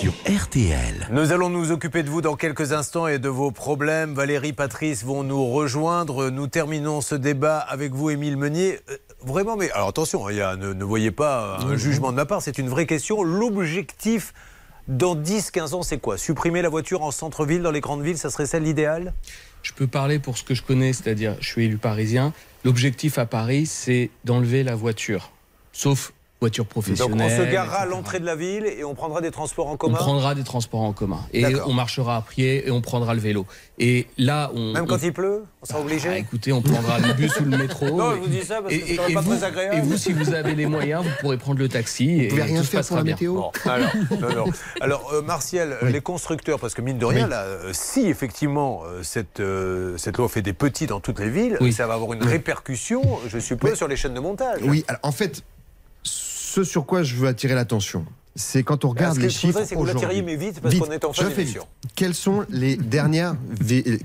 Sur 0.00 0.14
RTL. 0.24 1.08
Nous 1.12 1.30
allons 1.30 1.50
nous 1.50 1.72
occuper 1.72 2.02
de 2.02 2.08
vous 2.08 2.22
dans 2.22 2.34
quelques 2.34 2.72
instants 2.72 3.06
et 3.06 3.18
de 3.18 3.28
vos 3.28 3.50
problèmes. 3.50 4.14
Valérie, 4.14 4.54
Patrice 4.54 5.04
vont 5.04 5.22
nous 5.22 5.46
rejoindre. 5.46 6.30
Nous 6.30 6.46
terminons 6.46 7.02
ce 7.02 7.14
débat 7.14 7.58
avec 7.58 7.92
vous, 7.92 8.08
Émile 8.08 8.38
Meunier. 8.38 8.78
Euh, 8.88 8.96
vraiment, 9.20 9.58
mais 9.58 9.70
alors 9.72 9.88
attention, 9.88 10.26
hein, 10.26 10.30
il 10.30 10.38
y 10.38 10.40
a, 10.40 10.56
ne, 10.56 10.72
ne 10.72 10.84
voyez 10.84 11.10
pas 11.10 11.58
un 11.58 11.76
jugement 11.76 12.12
de 12.12 12.16
ma 12.16 12.24
part, 12.24 12.40
c'est 12.40 12.56
une 12.56 12.70
vraie 12.70 12.86
question. 12.86 13.22
L'objectif 13.22 14.32
dans 14.88 15.14
10-15 15.14 15.74
ans, 15.74 15.82
c'est 15.82 15.98
quoi? 15.98 16.16
Supprimer 16.16 16.62
la 16.62 16.70
voiture 16.70 17.02
en 17.02 17.10
centre-ville, 17.10 17.60
dans 17.60 17.70
les 17.70 17.82
grandes 17.82 18.02
villes, 18.02 18.16
ça 18.16 18.30
serait 18.30 18.46
ça 18.46 18.58
l'idéal? 18.58 19.12
Je 19.62 19.74
peux 19.74 19.86
parler 19.86 20.18
pour 20.18 20.38
ce 20.38 20.44
que 20.44 20.54
je 20.54 20.62
connais, 20.62 20.94
c'est-à-dire 20.94 21.36
je 21.40 21.46
suis 21.46 21.66
élu 21.66 21.76
parisien. 21.76 22.32
L'objectif 22.64 23.18
à 23.18 23.26
Paris, 23.26 23.66
c'est 23.66 24.08
d'enlever 24.24 24.62
la 24.62 24.76
voiture. 24.76 25.30
Sauf 25.74 26.14
voiture 26.40 26.64
Donc 26.64 27.10
on 27.20 27.28
se 27.28 27.52
garera 27.52 27.80
à 27.80 27.84
l'entrée 27.86 28.18
de 28.18 28.24
la 28.24 28.34
ville 28.34 28.64
et 28.64 28.82
on 28.82 28.94
prendra 28.94 29.20
des 29.20 29.30
transports 29.30 29.66
en 29.68 29.72
On 29.74 29.76
commun 29.76 29.98
prendra 29.98 30.34
des 30.34 30.42
transports 30.42 30.80
en 30.80 30.92
commun. 30.94 31.20
Et 31.34 31.44
on 31.66 31.74
marchera 31.74 32.16
à 32.16 32.22
pied 32.22 32.66
et 32.66 32.70
on 32.70 32.80
prendra 32.80 33.12
le 33.14 33.20
vélo. 33.20 33.44
Et 33.78 34.06
là, 34.16 34.50
on. 34.54 34.72
Même 34.72 34.84
on- 34.84 34.86
quand 34.86 35.02
il 35.02 35.12
pleut 35.12 35.44
On 35.62 35.66
sera 35.66 35.80
obligé 35.80 36.08
Ah, 36.10 36.16
écoutez, 36.18 36.52
on 36.52 36.62
prendra 36.62 36.98
le 36.98 37.12
bus 37.12 37.38
ou 37.40 37.44
le 37.44 37.58
métro. 37.58 37.86
Non, 38.00 38.12
je 38.12 38.20
vous 38.20 38.26
dis 38.28 38.40
ça 38.42 38.62
parce 38.62 38.74
que 38.74 38.80
ce 38.86 38.94
serait 38.94 39.12
pas 39.12 39.20
vous, 39.20 39.34
très 39.36 39.44
agréable. 39.44 39.76
et 39.76 39.80
vous, 39.80 39.96
si 39.98 40.12
vous 40.14 40.32
avez 40.32 40.54
les 40.54 40.64
moyens, 40.66 41.04
vous 41.04 41.10
pourrez 41.20 41.36
prendre 41.36 41.58
le 41.58 41.68
taxi. 41.68 42.20
et 42.22 42.28
pouvez 42.28 42.42
rien 42.42 42.58
tout 42.60 42.64
se 42.64 42.70
faire 42.70 42.80
passera 42.80 42.96
pour 42.96 42.96
la 42.98 43.02
bien. 43.04 43.14
météo 43.14 43.34
Bon, 43.34 43.52
alors, 43.66 43.90
non, 44.20 44.34
non. 44.46 44.52
alors 44.80 45.10
euh, 45.12 45.20
Martial, 45.22 45.76
les 45.82 46.00
constructeurs, 46.00 46.58
parce 46.58 46.72
que 46.72 46.80
mine 46.80 46.96
de 46.98 47.04
rien, 47.04 47.24
Oui. 47.24 47.30
là, 47.30 47.42
euh, 47.42 47.70
si 47.74 48.06
effectivement 48.06 48.82
euh, 48.86 49.02
cette, 49.02 49.40
euh, 49.40 49.96
cette 49.98 50.16
loi 50.16 50.28
fait 50.30 50.40
des 50.42 50.54
petits 50.54 50.86
dans 50.86 51.00
toutes 51.00 51.18
les 51.20 51.28
villes, 51.30 51.58
Oui. 51.60 51.72
ça 51.74 51.86
va 51.86 51.94
avoir 51.94 52.12
une 52.14 52.22
répercussion, 52.24 53.02
je 53.28 53.38
suppose, 53.38 53.70
Mais- 53.70 53.76
sur 53.76 53.88
les 53.88 53.96
chaînes 53.96 54.14
de 54.14 54.20
montage. 54.20 54.60
Oui, 54.64 54.84
alors 54.88 55.00
en 55.02 55.12
fait, 55.12 55.42
ce 56.50 56.64
sur 56.64 56.84
quoi 56.84 57.04
je 57.04 57.14
veux 57.14 57.28
attirer 57.28 57.54
l'attention, 57.54 58.04
c'est 58.36 58.62
quand 58.62 58.84
on 58.84 58.88
Ce 58.88 58.94
regarde 58.94 59.16
que 59.16 59.22
les 59.22 59.28
je 59.30 59.46
voudrais, 59.46 59.60
chiffres 59.60 59.68
c'est 59.68 59.74
que 59.74 59.80
vous 59.80 59.84
la 59.86 59.92
aujourd'hui. 59.94 60.08
tiriez, 60.18 60.22
mais 60.22 60.36
vite, 60.36 60.60
parce 60.60 60.72
Vite, 60.74 60.84
qu'on 60.84 60.90
est 60.92 61.04
en 61.04 61.12
je 61.12 61.22
fin 61.22 61.30
fais 61.30 61.36
d'émission. 61.36 61.62
vite. 61.82 61.92
Quels 61.96 62.14
sont 62.14 62.44
les 62.48 62.76
dernières 62.76 63.36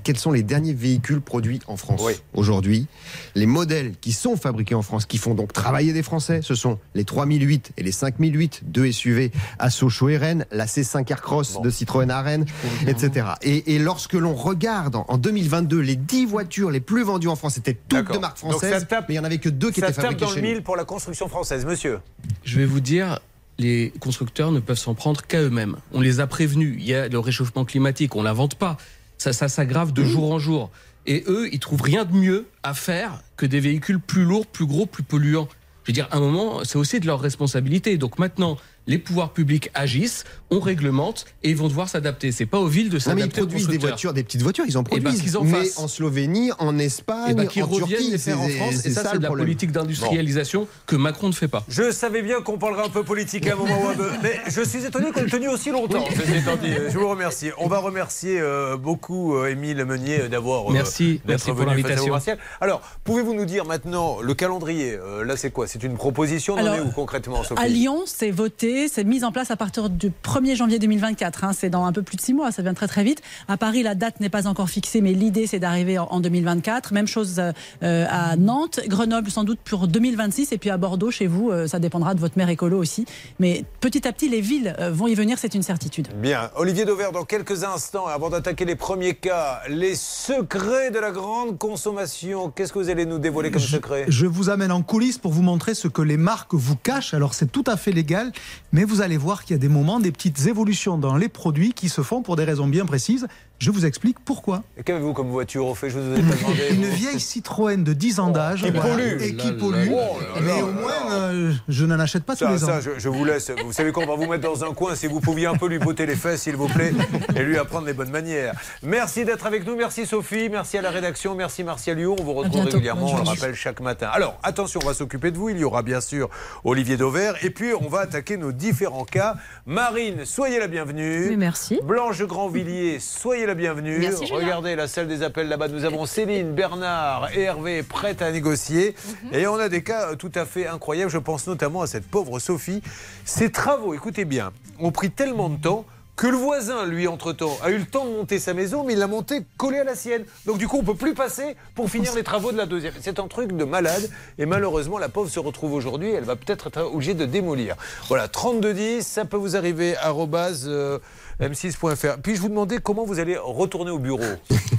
quels 0.04 0.18
sont 0.18 0.32
les 0.32 0.42
derniers 0.42 0.72
véhicules 0.72 1.20
produits 1.20 1.60
en 1.68 1.76
France 1.76 2.00
Oui. 2.04 2.12
aujourd'hui? 2.34 2.86
Les 3.34 3.46
modèles 3.46 3.92
qui 4.00 4.12
sont 4.12 4.36
fabriqués 4.36 4.74
en 4.74 4.82
France, 4.82 5.06
qui 5.06 5.18
font 5.18 5.34
donc 5.34 5.52
travailler 5.52 5.92
des 5.92 6.02
Français, 6.02 6.40
ce 6.42 6.54
sont 6.54 6.78
les 6.94 7.04
3008 7.04 7.72
et 7.76 7.82
les 7.82 7.92
5008, 7.92 8.62
deux 8.64 8.90
SUV 8.90 9.30
à 9.58 9.70
Sochaux 9.70 10.08
et 10.08 10.16
Rennes, 10.16 10.44
la 10.50 10.66
C5 10.66 11.10
Aircross 11.10 11.54
Bon. 11.54 11.60
de 11.62 11.70
Citroën 11.70 12.10
à 12.10 12.22
Rennes, 12.22 12.46
etc. 12.86 13.28
Et, 13.42 13.74
et 13.74 13.78
lorsque 13.78 14.14
l'on 14.14 14.34
regarde 14.34 14.96
en, 14.96 15.04
en 15.08 15.18
2022 15.18 15.78
les 15.80 15.96
10 15.96 16.26
voitures 16.26 16.70
les 16.70 16.80
plus 16.80 17.02
vendues 17.04 17.28
en 17.28 17.36
France, 17.36 17.54
c'était 17.54 17.74
toutes 17.74 18.12
de 18.12 18.18
marque 18.18 18.38
ça 18.38 18.48
française, 18.48 18.86
tape- 18.88 19.06
mais 19.08 19.14
il 19.14 19.18
n'y 19.18 19.20
en 19.20 19.24
avait 19.24 19.38
que 19.38 19.48
deux 19.48 19.70
qui 19.70 19.80
Ça 19.80 19.86
étaient 19.86 19.94
tape 19.96 20.04
fabriquées 20.04 20.24
dans 20.24 20.30
le 20.30 20.36
chez 20.36 20.42
nous. 20.42 20.48
mille 20.48 20.62
pour 20.62 20.76
la 20.76 20.84
construction 20.84 21.28
française, 21.28 21.64
monsieur. 21.64 22.00
Je 22.44 22.58
vais 22.58 22.66
vous 22.66 22.80
dire, 22.80 23.18
les 23.58 23.92
constructeurs 24.00 24.52
ne 24.52 24.60
peuvent 24.60 24.78
s'en 24.78 24.94
prendre 24.94 25.22
qu'à 25.22 25.42
eux-mêmes. 25.42 25.76
On 25.92 26.00
les 26.00 26.20
a 26.20 26.26
prévenus. 26.26 26.76
Il 26.78 26.86
y 26.86 26.94
a 26.94 27.08
le 27.08 27.18
réchauffement 27.18 27.64
climatique, 27.64 28.16
on 28.16 28.22
l'invente 28.22 28.56
pas. 28.56 28.76
Ça, 29.18 29.32
ça 29.32 29.48
s'aggrave 29.48 29.92
de 29.92 30.04
jour 30.04 30.32
en 30.32 30.38
jour. 30.38 30.70
Et 31.06 31.24
eux, 31.28 31.48
ils 31.52 31.60
trouvent 31.60 31.82
rien 31.82 32.04
de 32.04 32.12
mieux 32.12 32.46
à 32.62 32.74
faire 32.74 33.22
que 33.36 33.46
des 33.46 33.60
véhicules 33.60 34.00
plus 34.00 34.24
lourds, 34.24 34.46
plus 34.46 34.66
gros, 34.66 34.86
plus 34.86 35.02
polluants. 35.02 35.48
Je 35.84 35.92
veux 35.92 35.94
dire, 35.94 36.08
à 36.10 36.16
un 36.16 36.20
moment, 36.20 36.64
c'est 36.64 36.78
aussi 36.78 37.00
de 37.00 37.06
leur 37.06 37.20
responsabilité. 37.20 37.96
Donc 37.96 38.18
maintenant, 38.18 38.58
les 38.86 38.98
pouvoirs 38.98 39.30
publics 39.30 39.70
agissent, 39.74 40.24
on 40.50 40.60
réglemente 40.60 41.24
et 41.42 41.50
ils 41.50 41.56
vont 41.56 41.68
devoir 41.68 41.88
s'adapter. 41.88 42.30
C'est 42.32 42.46
pas 42.46 42.58
aux 42.58 42.66
villes 42.68 42.88
de 42.88 42.96
ils 42.96 43.00
s'adapter 43.00 43.40
aux 43.40 43.46
produisent 43.46 43.68
des 43.68 43.78
voitures, 43.78 44.12
des 44.12 44.22
petites 44.22 44.42
voitures, 44.42 44.64
ils 44.68 44.78
en 44.78 44.82
Eh 44.90 44.94
ben, 44.96 45.02
produisent. 45.02 45.22
qu'ils 45.22 45.36
en 45.38 45.44
mais 45.44 45.68
en 45.76 45.88
Slovénie, 45.88 46.50
en 46.58 46.78
Espagne, 46.78 47.30
Et 47.30 47.34
ben, 47.34 47.46
qu'ils 47.46 47.62
en 47.62 47.66
reviennent 47.66 47.88
Turquie, 47.88 48.10
les 48.10 48.18
faire 48.18 48.40
en 48.40 48.48
France. 48.48 48.86
Et 48.86 48.90
ça, 48.90 49.02
c'est 49.10 49.18
de 49.18 49.22
la 49.22 49.28
problème. 49.28 49.46
politique 49.46 49.72
d'industrialisation 49.72 50.68
que 50.86 50.96
Macron 50.96 51.28
ne 51.28 51.32
fait 51.32 51.48
pas. 51.48 51.64
Je 51.68 51.90
savais 51.90 52.22
bien 52.22 52.40
qu'on 52.42 52.58
parlerait 52.58 52.84
un 52.86 52.90
peu 52.90 53.02
politique 53.02 53.46
à 53.48 53.54
un 53.54 53.56
moment 53.56 53.82
ou 53.82 53.88
à 53.88 53.90
un 53.92 53.98
autre, 53.98 54.18
mais 54.22 54.40
je 54.48 54.62
suis 54.62 54.84
étonné 54.84 55.10
qu'on 55.12 55.22
ait 55.22 55.26
tenu 55.30 55.48
aussi 55.48 55.70
longtemps. 55.70 56.04
Je 56.14 56.98
vous 56.98 57.08
remercie. 57.08 57.50
On 57.58 57.66
va 57.68 57.78
remercier 57.78 58.40
euh, 58.40 58.76
beaucoup 58.76 59.36
euh, 59.36 59.48
Émile 59.50 59.84
Meunier 59.84 60.22
euh, 60.22 60.28
d'avoir 60.28 60.70
euh, 60.70 60.72
Merci, 60.72 61.14
d'être 61.14 61.22
merci 61.26 61.46
pour 61.46 61.54
venu 61.56 61.70
à 61.70 61.74
l'invitation. 61.74 62.16
Alors, 62.60 62.82
pouvez-vous 63.04 63.34
nous 63.34 63.44
dire 63.46 63.64
maintenant 63.64 64.20
le 64.20 64.34
calendrier 64.34 64.98
Là, 65.24 65.36
c'est 65.36 65.50
quoi? 65.50 65.66
C'est 65.66 65.82
une 65.82 65.96
proposition 65.96 66.54
On 66.54 66.58
Alors, 66.58 66.74
est 66.76 66.80
où 66.80 66.90
concrètement, 66.90 67.42
Sophie? 67.42 67.60
À 67.62 67.68
Lyon, 67.68 68.02
c'est 68.06 68.30
voté, 68.30 68.75
c'est 68.88 69.04
mis 69.04 69.24
en 69.24 69.32
place 69.32 69.50
à 69.50 69.56
partir 69.56 69.88
du 69.90 70.10
1er 70.24 70.56
janvier 70.56 70.78
2024. 70.78 71.44
hein, 71.44 71.52
c'est 71.52 71.70
dans 71.70 71.84
un 71.84 71.92
peu 71.92 72.02
plus 72.02 72.16
de 72.16 72.20
six 72.20 72.34
mois, 72.34 72.52
ça 72.52 72.62
vient 72.62 72.74
très 72.74 72.88
très 72.88 73.04
vite. 73.04 73.22
À 73.48 73.56
Paris, 73.56 73.82
la 73.82 73.94
date 73.94 74.20
n'est 74.20 74.28
pas 74.28 74.46
encore 74.46 74.68
fixée, 74.68 75.00
mais 75.00 75.12
l'idée 75.12 75.46
c'est 75.46 75.58
d'arriver 75.58 75.98
en, 75.98 76.04
en 76.04 76.20
2024. 76.20 76.92
Même 76.92 77.06
chose 77.06 77.38
euh, 77.38 77.52
euh, 77.82 78.06
à 78.08 78.36
Nantes, 78.36 78.80
Grenoble 78.86 79.30
sans 79.30 79.44
doute 79.44 79.58
pour 79.64 79.88
2026, 79.88 80.52
et 80.52 80.58
puis 80.58 80.70
à 80.70 80.76
Bordeaux, 80.76 81.10
chez 81.10 81.26
vous, 81.26 81.50
euh, 81.50 81.66
ça 81.66 81.78
dépendra 81.78 82.14
de 82.14 82.20
votre 82.20 82.36
maire 82.36 82.48
écolo 82.48 82.78
aussi. 82.78 83.06
Mais 83.38 83.64
petit 83.80 84.06
à 84.06 84.12
petit, 84.12 84.28
les 84.28 84.40
villes 84.40 84.74
euh, 84.78 84.90
vont 84.90 85.06
y 85.06 85.14
venir, 85.14 85.38
c'est 85.38 85.54
une 85.54 85.62
certitude. 85.62 86.08
Bien. 86.16 86.50
Olivier 86.56 86.84
Dauvert, 86.84 87.12
dans 87.12 87.24
quelques 87.24 87.64
instants, 87.64 88.06
avant 88.06 88.30
d'attaquer 88.30 88.64
les 88.64 88.76
premiers 88.76 89.14
cas, 89.14 89.60
les 89.68 89.94
secrets 89.94 90.90
de 90.90 90.98
la 90.98 91.10
grande 91.10 91.58
consommation. 91.58 92.50
Qu'est-ce 92.50 92.72
que 92.72 92.78
vous 92.78 92.90
allez 92.90 93.06
nous 93.06 93.18
dévoiler 93.18 93.50
comme 93.50 93.62
secret? 93.62 94.04
Je 94.08 94.26
vous 94.26 94.50
amène 94.50 94.72
en 94.72 94.82
coulisses 94.82 95.18
pour 95.18 95.32
vous 95.32 95.42
montrer 95.42 95.74
ce 95.74 95.88
que 95.88 96.02
les 96.02 96.16
marques 96.16 96.54
vous 96.54 96.76
cachent. 96.76 97.14
Alors 97.14 97.34
c'est 97.34 97.50
tout 97.50 97.64
à 97.66 97.76
fait 97.76 97.92
légal, 97.92 98.32
mais 98.76 98.84
vous 98.84 99.00
allez 99.00 99.16
voir 99.16 99.42
qu'il 99.42 99.54
y 99.54 99.58
a 99.58 99.58
des 99.58 99.70
moments, 99.70 100.00
des 100.00 100.12
petites 100.12 100.48
évolutions 100.48 100.98
dans 100.98 101.16
les 101.16 101.30
produits 101.30 101.72
qui 101.72 101.88
se 101.88 102.02
font 102.02 102.20
pour 102.20 102.36
des 102.36 102.44
raisons 102.44 102.68
bien 102.68 102.84
précises. 102.84 103.26
Je 103.58 103.70
vous 103.70 103.86
explique 103.86 104.18
pourquoi. 104.22 104.62
Et 104.76 104.82
Qu'avez-vous 104.82 105.14
comme 105.14 105.30
voiture 105.30 105.66
au 105.66 105.74
fait 105.74 105.88
Je 105.88 105.98
vous 105.98 106.12
ai 106.18 106.22
pas 106.22 106.36
demandé. 106.36 106.60
Une 106.72 106.84
vous. 106.84 106.94
vieille 106.94 107.18
Citroën 107.20 107.82
de 107.82 107.94
10 107.94 108.20
ans 108.20 108.28
d'âge 108.30 108.62
qui 108.62 108.70
pollue. 108.70 109.22
et 109.22 109.34
qui 109.34 109.48
Oh 109.48 109.50
là 109.50 109.58
pollue. 109.58 109.88
là 109.90 109.96
là 109.96 110.40
mais 110.42 110.62
au 110.62 110.72
moins, 110.72 110.92
euh, 111.12 111.52
je 111.66 111.86
n'en 111.86 111.98
achète 111.98 112.24
pas 112.24 112.34
tous 112.36 112.44
Ça, 112.44 112.50
les 112.52 112.62
ans. 112.64 112.66
ça, 112.66 112.80
je, 112.82 112.90
je 112.98 113.08
vous 113.08 113.24
laisse. 113.24 113.50
Vous 113.64 113.72
savez 113.72 113.92
quoi 113.92 114.04
On 114.04 114.06
va 114.06 114.14
vous 114.16 114.30
mettre 114.30 114.42
dans 114.42 114.62
un 114.62 114.74
coin. 114.74 114.94
Si 114.94 115.06
vous 115.06 115.20
pouviez 115.20 115.46
un 115.46 115.54
peu 115.56 115.68
lui 115.68 115.78
botter 115.78 116.04
les 116.04 116.16
fesses, 116.16 116.42
s'il 116.42 116.54
vous 116.56 116.68
plaît, 116.68 116.92
et 117.34 117.42
lui 117.42 117.56
apprendre 117.56 117.86
les 117.86 117.94
bonnes 117.94 118.10
manières. 118.10 118.52
Merci 118.82 119.24
d'être 119.24 119.46
avec 119.46 119.66
nous. 119.66 119.74
Merci 119.74 120.04
Sophie. 120.04 120.50
Merci 120.50 120.76
à 120.76 120.82
la 120.82 120.90
rédaction. 120.90 121.34
Merci 121.34 121.64
Martial 121.64 121.96
Lyon. 121.96 122.14
On 122.20 122.24
vous 122.24 122.34
retrouve 122.34 122.52
bientôt. 122.56 122.72
régulièrement. 122.72 123.06
On 123.10 123.16
le 123.16 123.22
rappelle 123.22 123.54
chaque 123.54 123.80
matin. 123.80 124.08
Alors, 124.12 124.38
attention, 124.42 124.80
on 124.84 124.86
va 124.86 124.92
s'occuper 124.94 125.30
de 125.30 125.38
vous. 125.38 125.48
Il 125.48 125.58
y 125.58 125.64
aura 125.64 125.80
bien 125.82 126.02
sûr 126.02 126.28
Olivier 126.64 126.98
Dauvert. 126.98 127.42
Et 127.42 127.48
puis, 127.48 127.72
on 127.80 127.88
va 127.88 128.00
attaquer 128.00 128.36
nos 128.36 128.52
différents 128.52 129.06
cas. 129.06 129.36
Marine, 129.64 130.26
soyez 130.26 130.58
la 130.58 130.66
bienvenue. 130.68 131.28
Oui, 131.30 131.36
merci. 131.38 131.80
Blanche 131.82 132.20
Grandvilliers, 132.22 132.98
soyez 133.00 133.45
la 133.46 133.54
bienvenue. 133.54 133.98
Merci. 134.00 134.26
Regardez 134.32 134.74
la 134.74 134.88
salle 134.88 135.06
des 135.06 135.22
appels 135.22 135.48
là-bas. 135.48 135.68
Nous 135.68 135.84
avons 135.84 136.04
Céline, 136.04 136.52
Bernard 136.52 137.30
et 137.32 137.42
Hervé 137.42 137.84
prêtes 137.84 138.20
à 138.20 138.32
négocier. 138.32 138.96
Et 139.32 139.46
on 139.46 139.54
a 139.54 139.68
des 139.68 139.84
cas 139.84 140.10
euh, 140.10 140.16
tout 140.16 140.32
à 140.34 140.44
fait 140.44 140.66
incroyables. 140.66 141.10
Je 141.10 141.18
pense 141.18 141.46
notamment 141.46 141.82
à 141.82 141.86
cette 141.86 142.06
pauvre 142.06 142.40
Sophie. 142.40 142.82
Ses 143.24 143.52
travaux, 143.52 143.94
écoutez 143.94 144.24
bien, 144.24 144.52
ont 144.80 144.90
pris 144.90 145.12
tellement 145.12 145.48
de 145.48 145.60
temps 145.60 145.84
que 146.16 146.26
le 146.26 146.36
voisin, 146.36 146.86
lui, 146.86 147.06
entre-temps, 147.06 147.58
a 147.62 147.70
eu 147.70 147.76
le 147.76 147.84
temps 147.84 148.06
de 148.06 148.10
monter 148.10 148.38
sa 148.38 148.54
maison, 148.54 148.84
mais 148.84 148.94
il 148.94 148.98
l'a 148.98 149.06
montée 149.06 149.42
collée 149.58 149.80
à 149.80 149.84
la 149.84 149.94
sienne. 149.94 150.24
Donc 150.46 150.56
du 150.56 150.66
coup, 150.66 150.78
on 150.78 150.82
peut 150.82 150.94
plus 150.94 151.12
passer 151.12 151.56
pour 151.74 151.90
finir 151.90 152.14
les 152.14 152.22
travaux 152.22 152.52
de 152.52 152.56
la 152.56 152.64
deuxième. 152.64 152.94
C'est 153.00 153.18
un 153.18 153.28
truc 153.28 153.52
de 153.52 153.64
malade. 153.64 154.10
Et 154.38 154.46
malheureusement, 154.46 154.98
la 154.98 155.10
pauvre 155.10 155.30
se 155.30 155.38
retrouve 155.38 155.74
aujourd'hui. 155.74 156.10
Elle 156.10 156.24
va 156.24 156.34
peut-être 156.34 156.68
être 156.68 156.82
obligée 156.82 157.12
de 157.12 157.26
démolir. 157.26 157.76
Voilà, 158.08 158.28
3210, 158.28 159.06
ça 159.06 159.26
peut 159.26 159.36
vous 159.36 159.56
arriver, 159.56 159.94
arrobase, 159.98 160.64
euh, 160.66 160.98
m6.fr. 161.40 162.18
Puis 162.22 162.36
je 162.36 162.40
vous 162.40 162.48
demandais 162.48 162.78
comment 162.78 163.04
vous 163.04 163.18
allez 163.20 163.36
retourner 163.36 163.90
au 163.90 163.98
bureau. 163.98 164.22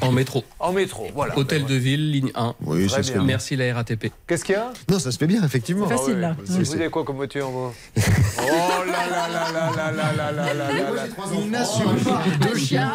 En 0.02 0.12
métro. 0.12 0.44
En 0.60 0.72
métro, 0.74 1.08
voilà. 1.14 1.38
Hôtel 1.38 1.64
Ben, 1.64 1.70
de 1.70 1.76
ville, 1.76 2.12
ligne 2.12 2.32
1. 2.36 2.56
Oui, 2.62 2.90
ça 2.90 3.04
se 3.04 3.12
fait. 3.12 3.20
Merci 3.20 3.56
la 3.56 3.74
RATP. 3.74 4.12
Qu'est-ce 4.28 4.44
qu'il 4.44 4.56
y 4.56 4.58
a 4.58 4.72
Non, 4.90 5.00
ça 5.00 5.12
se 5.12 5.18
fait 5.18 5.28
bien, 5.28 5.44
effectivement. 5.44 5.88
C'est 5.88 5.98
facile, 5.98 6.20
là. 6.20 6.36
Ah 6.38 6.42
ouais. 6.52 6.64
Vous 6.64 6.76
avez 6.76 6.90
quoi 6.90 7.04
comme 7.04 7.16
voiture, 7.18 7.50
vous 7.50 7.72
Oh 7.98 8.42
là 8.86 9.08
là 9.10 9.28
là 9.28 9.52
là 9.52 9.72
là 9.76 9.92
là 9.92 10.12
là 10.14 10.32
là 10.34 10.54
là 10.54 10.54
là 10.54 10.92
là. 10.92 11.04
Il 11.34 11.52
n'assume 11.52 11.96
pas. 12.04 12.24
Deux 12.42 12.58
chiens. 12.58 12.92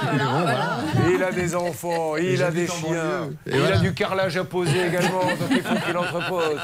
Il 1.12 1.22
a 1.22 1.33
des 1.33 1.55
enfants, 1.55 2.16
il 2.16 2.42
a 2.42 2.51
des 2.51 2.66
chiens, 2.66 3.31
il 3.46 3.55
a 3.61 3.79
du 3.79 3.92
carrelage 3.94 4.37
à 4.37 4.44
poser 4.44 4.87
également, 4.87 5.20
donc 5.20 5.51
il 5.51 5.62
faut 5.62 5.75
qu'il 5.87 5.96
entrepose. 5.96 6.59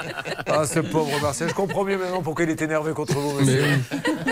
Ah, 0.47 0.65
ce 0.67 0.81
pauvre 0.81 1.21
Marcel, 1.21 1.49
je 1.49 1.55
comprends 1.55 1.85
mieux 1.85 1.99
maintenant 1.99 2.23
pourquoi 2.23 2.45
il 2.45 2.51
est 2.51 2.63
énervé 2.63 2.93
contre 2.93 3.15
vous, 3.19 3.41
monsieur. 3.41 3.65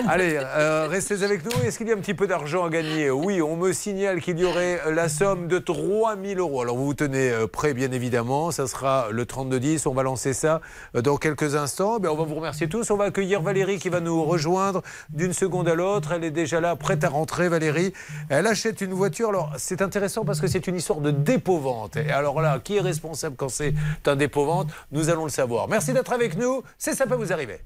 Allez, 0.09 0.39
euh, 0.41 0.87
restez 0.89 1.23
avec 1.23 1.45
nous. 1.45 1.51
Est-ce 1.65 1.79
qu'il 1.79 1.89
y 1.89 1.93
a 1.93 1.95
un 1.95 1.99
petit 2.01 2.15
peu 2.15 2.27
d'argent 2.27 2.56
à 2.65 2.71
gagner 2.71 3.11
Oui, 3.11 3.43
on 3.43 3.57
me 3.57 3.73
signale 3.73 4.21
qu'il 4.21 4.39
y 4.39 4.45
aurait 4.45 4.81
la 4.93 5.09
somme 5.09 5.49
de 5.49 5.59
3000 5.59 6.39
euros. 6.39 6.63
Alors 6.63 6.77
vous 6.77 6.87
vous 6.87 6.95
tenez 6.95 7.31
euh, 7.31 7.47
prêt, 7.47 7.75
bien 7.75 7.91
évidemment. 7.93 8.51
Ça 8.51 8.67
sera 8.67 9.09
le 9.11 9.25
32-10. 9.25 9.87
On 9.89 9.93
va 9.93 10.03
lancer 10.03 10.33
ça 10.33 10.61
euh, 10.95 11.03
dans 11.03 11.17
quelques 11.17 11.55
instants. 11.57 11.99
Ben, 11.99 12.09
on 12.09 12.17
va 12.17 12.25
vous 12.25 12.35
remercier 12.35 12.69
tous. 12.69 12.91
On 12.91 12.97
va 12.97 13.05
accueillir 13.05 13.43
Valérie 13.43 13.79
qui 13.79 13.89
va 13.89 14.01
nous 14.01 14.25
rejoindre 14.25 14.83
d'une 15.11 15.33
seconde 15.33 15.69
à 15.69 15.75
l'autre. 15.75 16.13
Elle 16.13 16.25
est 16.25 16.31
déjà 16.31 16.61
là, 16.61 16.77
prête 16.77 17.05
à 17.05 17.09
rentrer, 17.09 17.49
Valérie. 17.49 17.93
Elle 18.29 18.47
achète 18.47 18.81
une 18.81 18.95
voiture. 18.95 19.29
Alors 19.29 19.53
c'est 19.59 19.83
intéressant 19.83 20.25
parce 20.25 20.41
que 20.41 20.47
c'est 20.47 20.67
une 20.67 20.77
histoire 20.77 21.01
de 21.01 21.11
dépôt-vente. 21.11 21.97
Et 21.97 22.11
alors 22.11 22.41
là, 22.41 22.59
qui 22.61 22.77
est 22.77 22.81
responsable 22.81 23.37
quand 23.37 23.49
c'est 23.49 23.75
un 24.07 24.17
dépôt-vente? 24.17 24.69
Nous 24.93 25.11
allons 25.11 25.25
le 25.25 25.31
savoir. 25.31 25.69
Merci 25.69 25.93
d'être 25.93 26.13
avec 26.13 26.37
nous. 26.37 26.63
C'est 26.79 26.95
ça 26.95 27.07
peut 27.07 27.17
vous 27.17 27.33
arriver. 27.33 27.61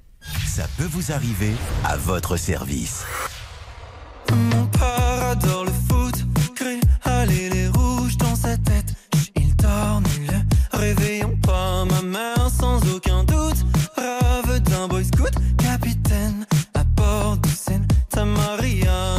Ça 0.47 0.65
peut 0.77 0.89
vous 0.91 1.13
arriver 1.13 1.53
à 1.85 1.97
votre 1.97 2.37
service. 2.37 3.05
Mon 4.33 4.67
père 4.67 5.31
adore 5.31 5.65
le 5.65 5.73
foot, 5.89 6.25
gris, 6.55 6.81
allez 7.05 7.51
les 7.51 7.69
rouges 7.69 8.17
dans 8.17 8.37
sa 8.37 8.57
tête. 8.57 8.95
Il 9.37 9.55
dort, 9.57 10.01
ne 10.01 10.33
le 10.33 10.79
réveillons 10.79 11.37
pas. 11.43 11.85
Ma 11.85 12.03
mère, 12.03 12.51
sans 12.51 12.79
aucun 12.95 13.25
doute, 13.25 13.65
rêve 13.97 14.61
d'un 14.63 14.89
boy 14.89 15.05
scout, 15.05 15.35
capitaine 15.59 16.47
à 16.75 16.85
bord 16.85 17.37
de 17.39 17.49
Santa 17.49 18.25
Maria. 18.25 19.17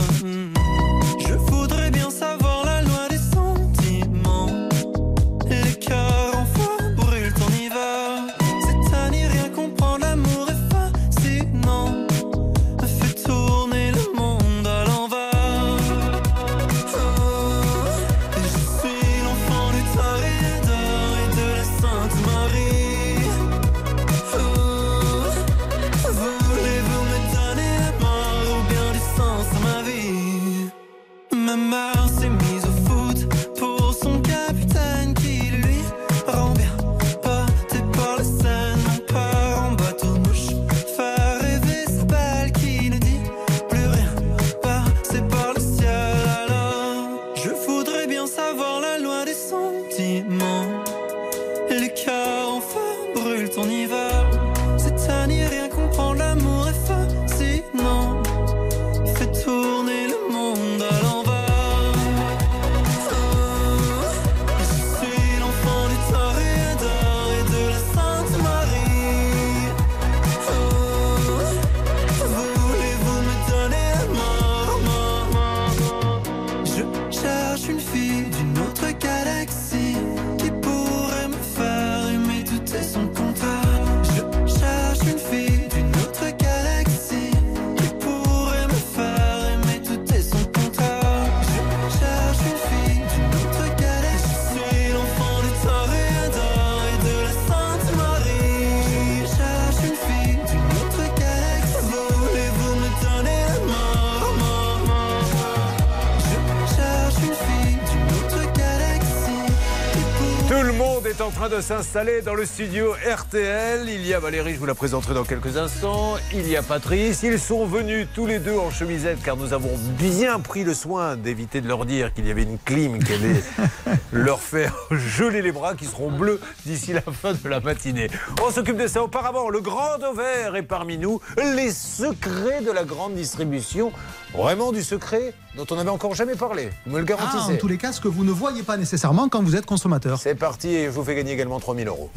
De 111.62 111.66
s'installer 111.66 112.24
dans 112.24 112.34
le 112.34 112.44
studio 112.44 112.96
RTL. 113.06 113.88
Il 113.88 114.04
y 114.08 114.16
a 114.16 114.20
Valérie, 114.20 114.56
je 114.56 114.60
vous 114.60 114.66
la 114.66 114.74
présenterai 114.74 115.14
dans 115.14 115.24
quelques 115.24 115.58
instants. 115.58 116.16
Il 116.34 116.50
y 116.50 116.58
a 116.58 116.64
Patrice. 116.64 117.22
Ils 117.22 117.40
sont 117.40 117.68
venus 117.68 118.08
tous 118.16 118.26
les 118.26 118.40
deux 118.40 118.58
en 118.58 118.72
chemisette 118.72 119.22
car 119.24 119.38
nous 119.38 119.54
avons 119.54 119.78
bien 120.00 120.40
pris 120.40 120.64
le 120.64 120.74
soin 120.74 121.18
d'éviter 121.18 121.62
de 121.62 121.68
leur 121.68 121.86
dire 121.86 122.16
qu'il 122.16 122.26
y 122.26 122.32
avait 122.32 122.44
une 122.44 122.58
clim 122.58 122.98
qui 123.04 123.14
allait 123.14 123.44
leur 124.12 124.42
faire 124.42 124.76
geler 124.90 125.44
les 125.44 125.52
bras 125.52 125.76
qui 125.76 125.86
seront 125.86 126.10
bleus 126.10 126.42
d'ici 126.66 126.94
la 126.94 127.02
fin 127.02 127.34
de 127.34 127.48
la 127.48 127.60
matinée. 127.60 128.10
On 128.42 128.50
s'occupe 128.50 128.78
de 128.78 128.88
ça 128.88 129.04
auparavant. 129.04 129.50
Le 129.50 129.62
grand 129.62 130.02
ovaire 130.02 130.56
est 130.56 130.64
parmi 130.64 130.98
nous. 130.98 131.22
Les 131.38 131.72
secrets 131.72 132.62
de 132.62 132.72
la 132.72 132.86
grande 132.86 133.14
distribution. 133.14 133.92
Vraiment 134.34 134.72
du 134.72 134.82
secret 134.84 135.34
dont 135.58 135.66
on 135.72 135.76
n'avait 135.76 135.90
encore 135.90 136.16
jamais 136.16 136.36
parlé. 136.36 136.70
Vous 136.86 136.94
me 136.94 137.00
le 137.00 137.04
Ah, 137.04 137.16
garantissez. 137.18 137.54
en 137.56 137.58
tous 137.58 137.68
les 137.68 137.78
cas, 137.78 137.92
ce 137.92 138.00
que 138.00 138.08
vous 138.08 138.24
ne 138.24 138.32
voyez 138.32 138.64
pas 138.64 138.78
nécessairement 138.78 139.28
quand 139.30 139.44
vous 139.44 139.56
êtes 139.56 139.66
consommateur. 139.66 140.20
C'est 140.20 140.36
parti 140.36 140.70
et 140.70 140.86
je 140.86 140.90
vous 140.92 141.04
fais 141.04 141.16
gagner 141.16 141.34
également 141.34 141.60
3000 141.60 141.88
euros. 141.88 142.10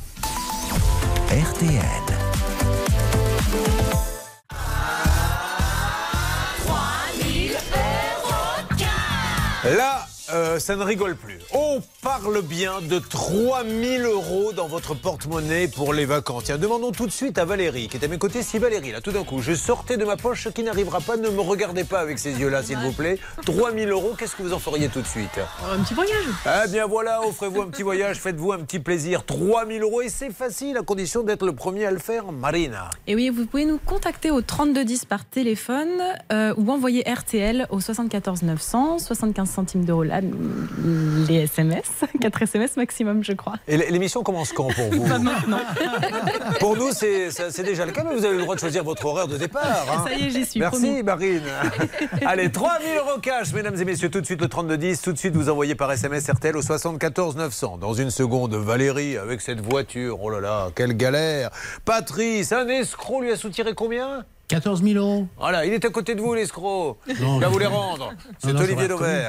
RTL. 1.31 1.81
Là, 9.65 10.07
euh, 10.33 10.59
ça 10.59 10.77
ne 10.77 10.83
rigole 10.83 11.17
plus. 11.17 11.39
On 11.53 11.83
parle 12.03 12.41
bien 12.43 12.81
de 12.81 12.99
3000 12.99 14.03
euros 14.03 14.53
dans 14.53 14.67
votre 14.67 14.95
porte-monnaie 14.95 15.69
pour 15.69 15.93
les 15.93 16.07
vacances. 16.07 16.45
Tiens, 16.45 16.59
demandons 16.59 16.93
tout 16.93 17.07
de 17.07 17.13
suite 17.13 17.39
à 17.39 17.45
Valérie, 17.45 17.89
qui 17.89 17.97
est 17.99 18.05
à 18.05 18.09
mes 18.09 18.19
côtés. 18.19 18.43
Si 18.43 18.59
Valérie, 18.59 18.93
là, 18.93 19.01
tout 19.01 19.13
d'un 19.13 19.25
coup, 19.25 19.43
je 19.43 19.53
sortais 19.53 19.97
de 19.97 20.05
ma 20.05 20.17
poche 20.17 20.45
ce 20.45 20.49
qui 20.49 20.63
n'arrivera 20.63 21.01
pas, 21.01 21.17
ne 21.17 21.29
me 21.29 21.41
regardez 21.41 21.85
pas 21.85 22.01
avec 22.01 22.19
ces 22.19 22.33
yeux-là, 22.33 22.63
s'il 22.63 22.79
vous 22.79 22.93
plaît. 22.93 23.19
3000 23.45 23.91
euros, 23.91 24.15
qu'est-ce 24.19 24.37
que 24.37 24.43
vous 24.43 24.53
en 24.53 24.59
feriez 24.59 24.89
tout 24.89 25.03
de 25.03 25.07
suite? 25.07 25.39
Un 25.71 25.83
petit 25.83 25.95
voyage. 25.95 26.25
Eh 26.47 26.69
bien 26.71 26.87
voilà, 26.87 27.21
offrez-vous 27.27 27.63
un 27.63 27.69
petit 27.69 27.83
voyage, 27.83 28.19
faites-vous 28.19 28.53
un 28.53 28.61
petit 28.61 28.79
plaisir. 28.79 29.25
3000 29.25 29.83
euros, 29.83 30.03
et 30.03 30.09
c'est 30.09 30.33
facile, 30.33 30.77
à 30.77 30.83
condition 30.83 31.23
d'être 31.23 31.45
le 31.45 31.55
premier 31.55 31.85
à 31.85 31.91
le 31.91 31.99
faire, 31.99 32.33
Marina. 32.33 32.91
Et 33.07 33.15
oui, 33.15 33.29
vous 33.29 33.47
pouvez 33.47 33.65
nous 33.67 33.79
contacter 33.79 34.31
au 34.31 34.41
3210 34.41 35.05
par 35.05 35.25
téléphone 35.25 36.03
euh, 36.33 36.55
ou 36.57 36.71
envoyer 36.71 37.03
RTL 37.03 37.67
au 37.71 37.81
74 37.81 38.43
900, 38.43 38.99
75 38.99 39.51
centimes 39.51 39.85
d'euros 39.85 40.03
les 40.21 41.43
SMS, 41.45 41.85
4 42.21 42.43
SMS 42.43 42.77
maximum, 42.77 43.23
je 43.25 43.33
crois. 43.33 43.55
Et 43.69 43.77
l'émission 43.77 44.23
commence 44.23 44.53
quand 44.53 44.69
pour 44.75 44.91
vous 44.91 45.05
Pas 45.09 45.19
maintenant. 45.19 45.61
Pour 46.61 46.77
nous, 46.77 46.91
c'est 46.93 47.63
déjà 47.63 47.87
le 47.87 47.93
cas, 47.93 48.05
mais 48.05 48.15
vous 48.15 48.25
avez 48.25 48.37
le 48.37 48.43
droit 48.43 48.55
de 48.55 48.61
choisir 48.61 48.85
votre 48.85 49.05
horaire 49.07 49.29
de 49.29 49.37
départ. 49.37 49.87
hein. 49.93 50.05
Ça 50.07 50.15
y 50.15 50.27
est, 50.27 50.31
j'y 50.31 50.45
suis, 50.47 50.61
Merci, 50.61 50.81
promis. 50.81 51.03
Marine. 51.03 51.43
Allez, 52.27 52.51
3000 52.51 52.89
euros 52.99 53.19
cash, 53.21 53.53
mesdames 53.53 53.77
et 53.81 53.85
messieurs. 53.85 54.11
Tout 54.11 54.21
de 54.21 54.27
suite, 54.27 54.41
le 54.41 54.49
3210. 54.49 55.03
Tout 55.03 55.13
de 55.13 55.19
suite, 55.19 55.35
vous 55.35 55.49
envoyez 55.51 55.75
par 55.75 55.91
SMS 55.93 56.29
RTL 56.31 56.57
au 56.57 56.63
74 56.63 57.37
900. 57.37 57.79
Dans 57.79 57.95
une 57.95 58.11
seconde, 58.11 58.55
Valérie 58.55 59.17
avec 59.17 59.41
cette 59.41 59.61
voiture. 59.61 60.19
Oh 60.23 60.31
là 60.31 60.41
là, 60.41 60.69
quelle 60.75 60.97
galère. 60.97 61.51
Patrice, 61.85 62.53
un 62.53 62.69
escroc 62.69 63.23
lui 63.23 63.33
a 63.33 63.37
soutiré 63.37 63.75
combien? 63.75 64.25
14 64.49 64.83
000 64.83 64.95
euros. 65.03 65.27
voilà, 65.39 65.65
il 65.65 65.73
est 65.73 65.85
à 65.85 65.89
côté 65.91 66.15
de 66.15 66.21
vous, 66.21 66.35
l'escroc. 66.35 66.99
Il 67.09 67.15
va 67.41 67.49
vous 67.49 67.59
les 67.59 67.67
rendre. 67.67 68.13
C'est 68.39 68.51
Olivier 68.55 68.89
vrai, 68.89 69.27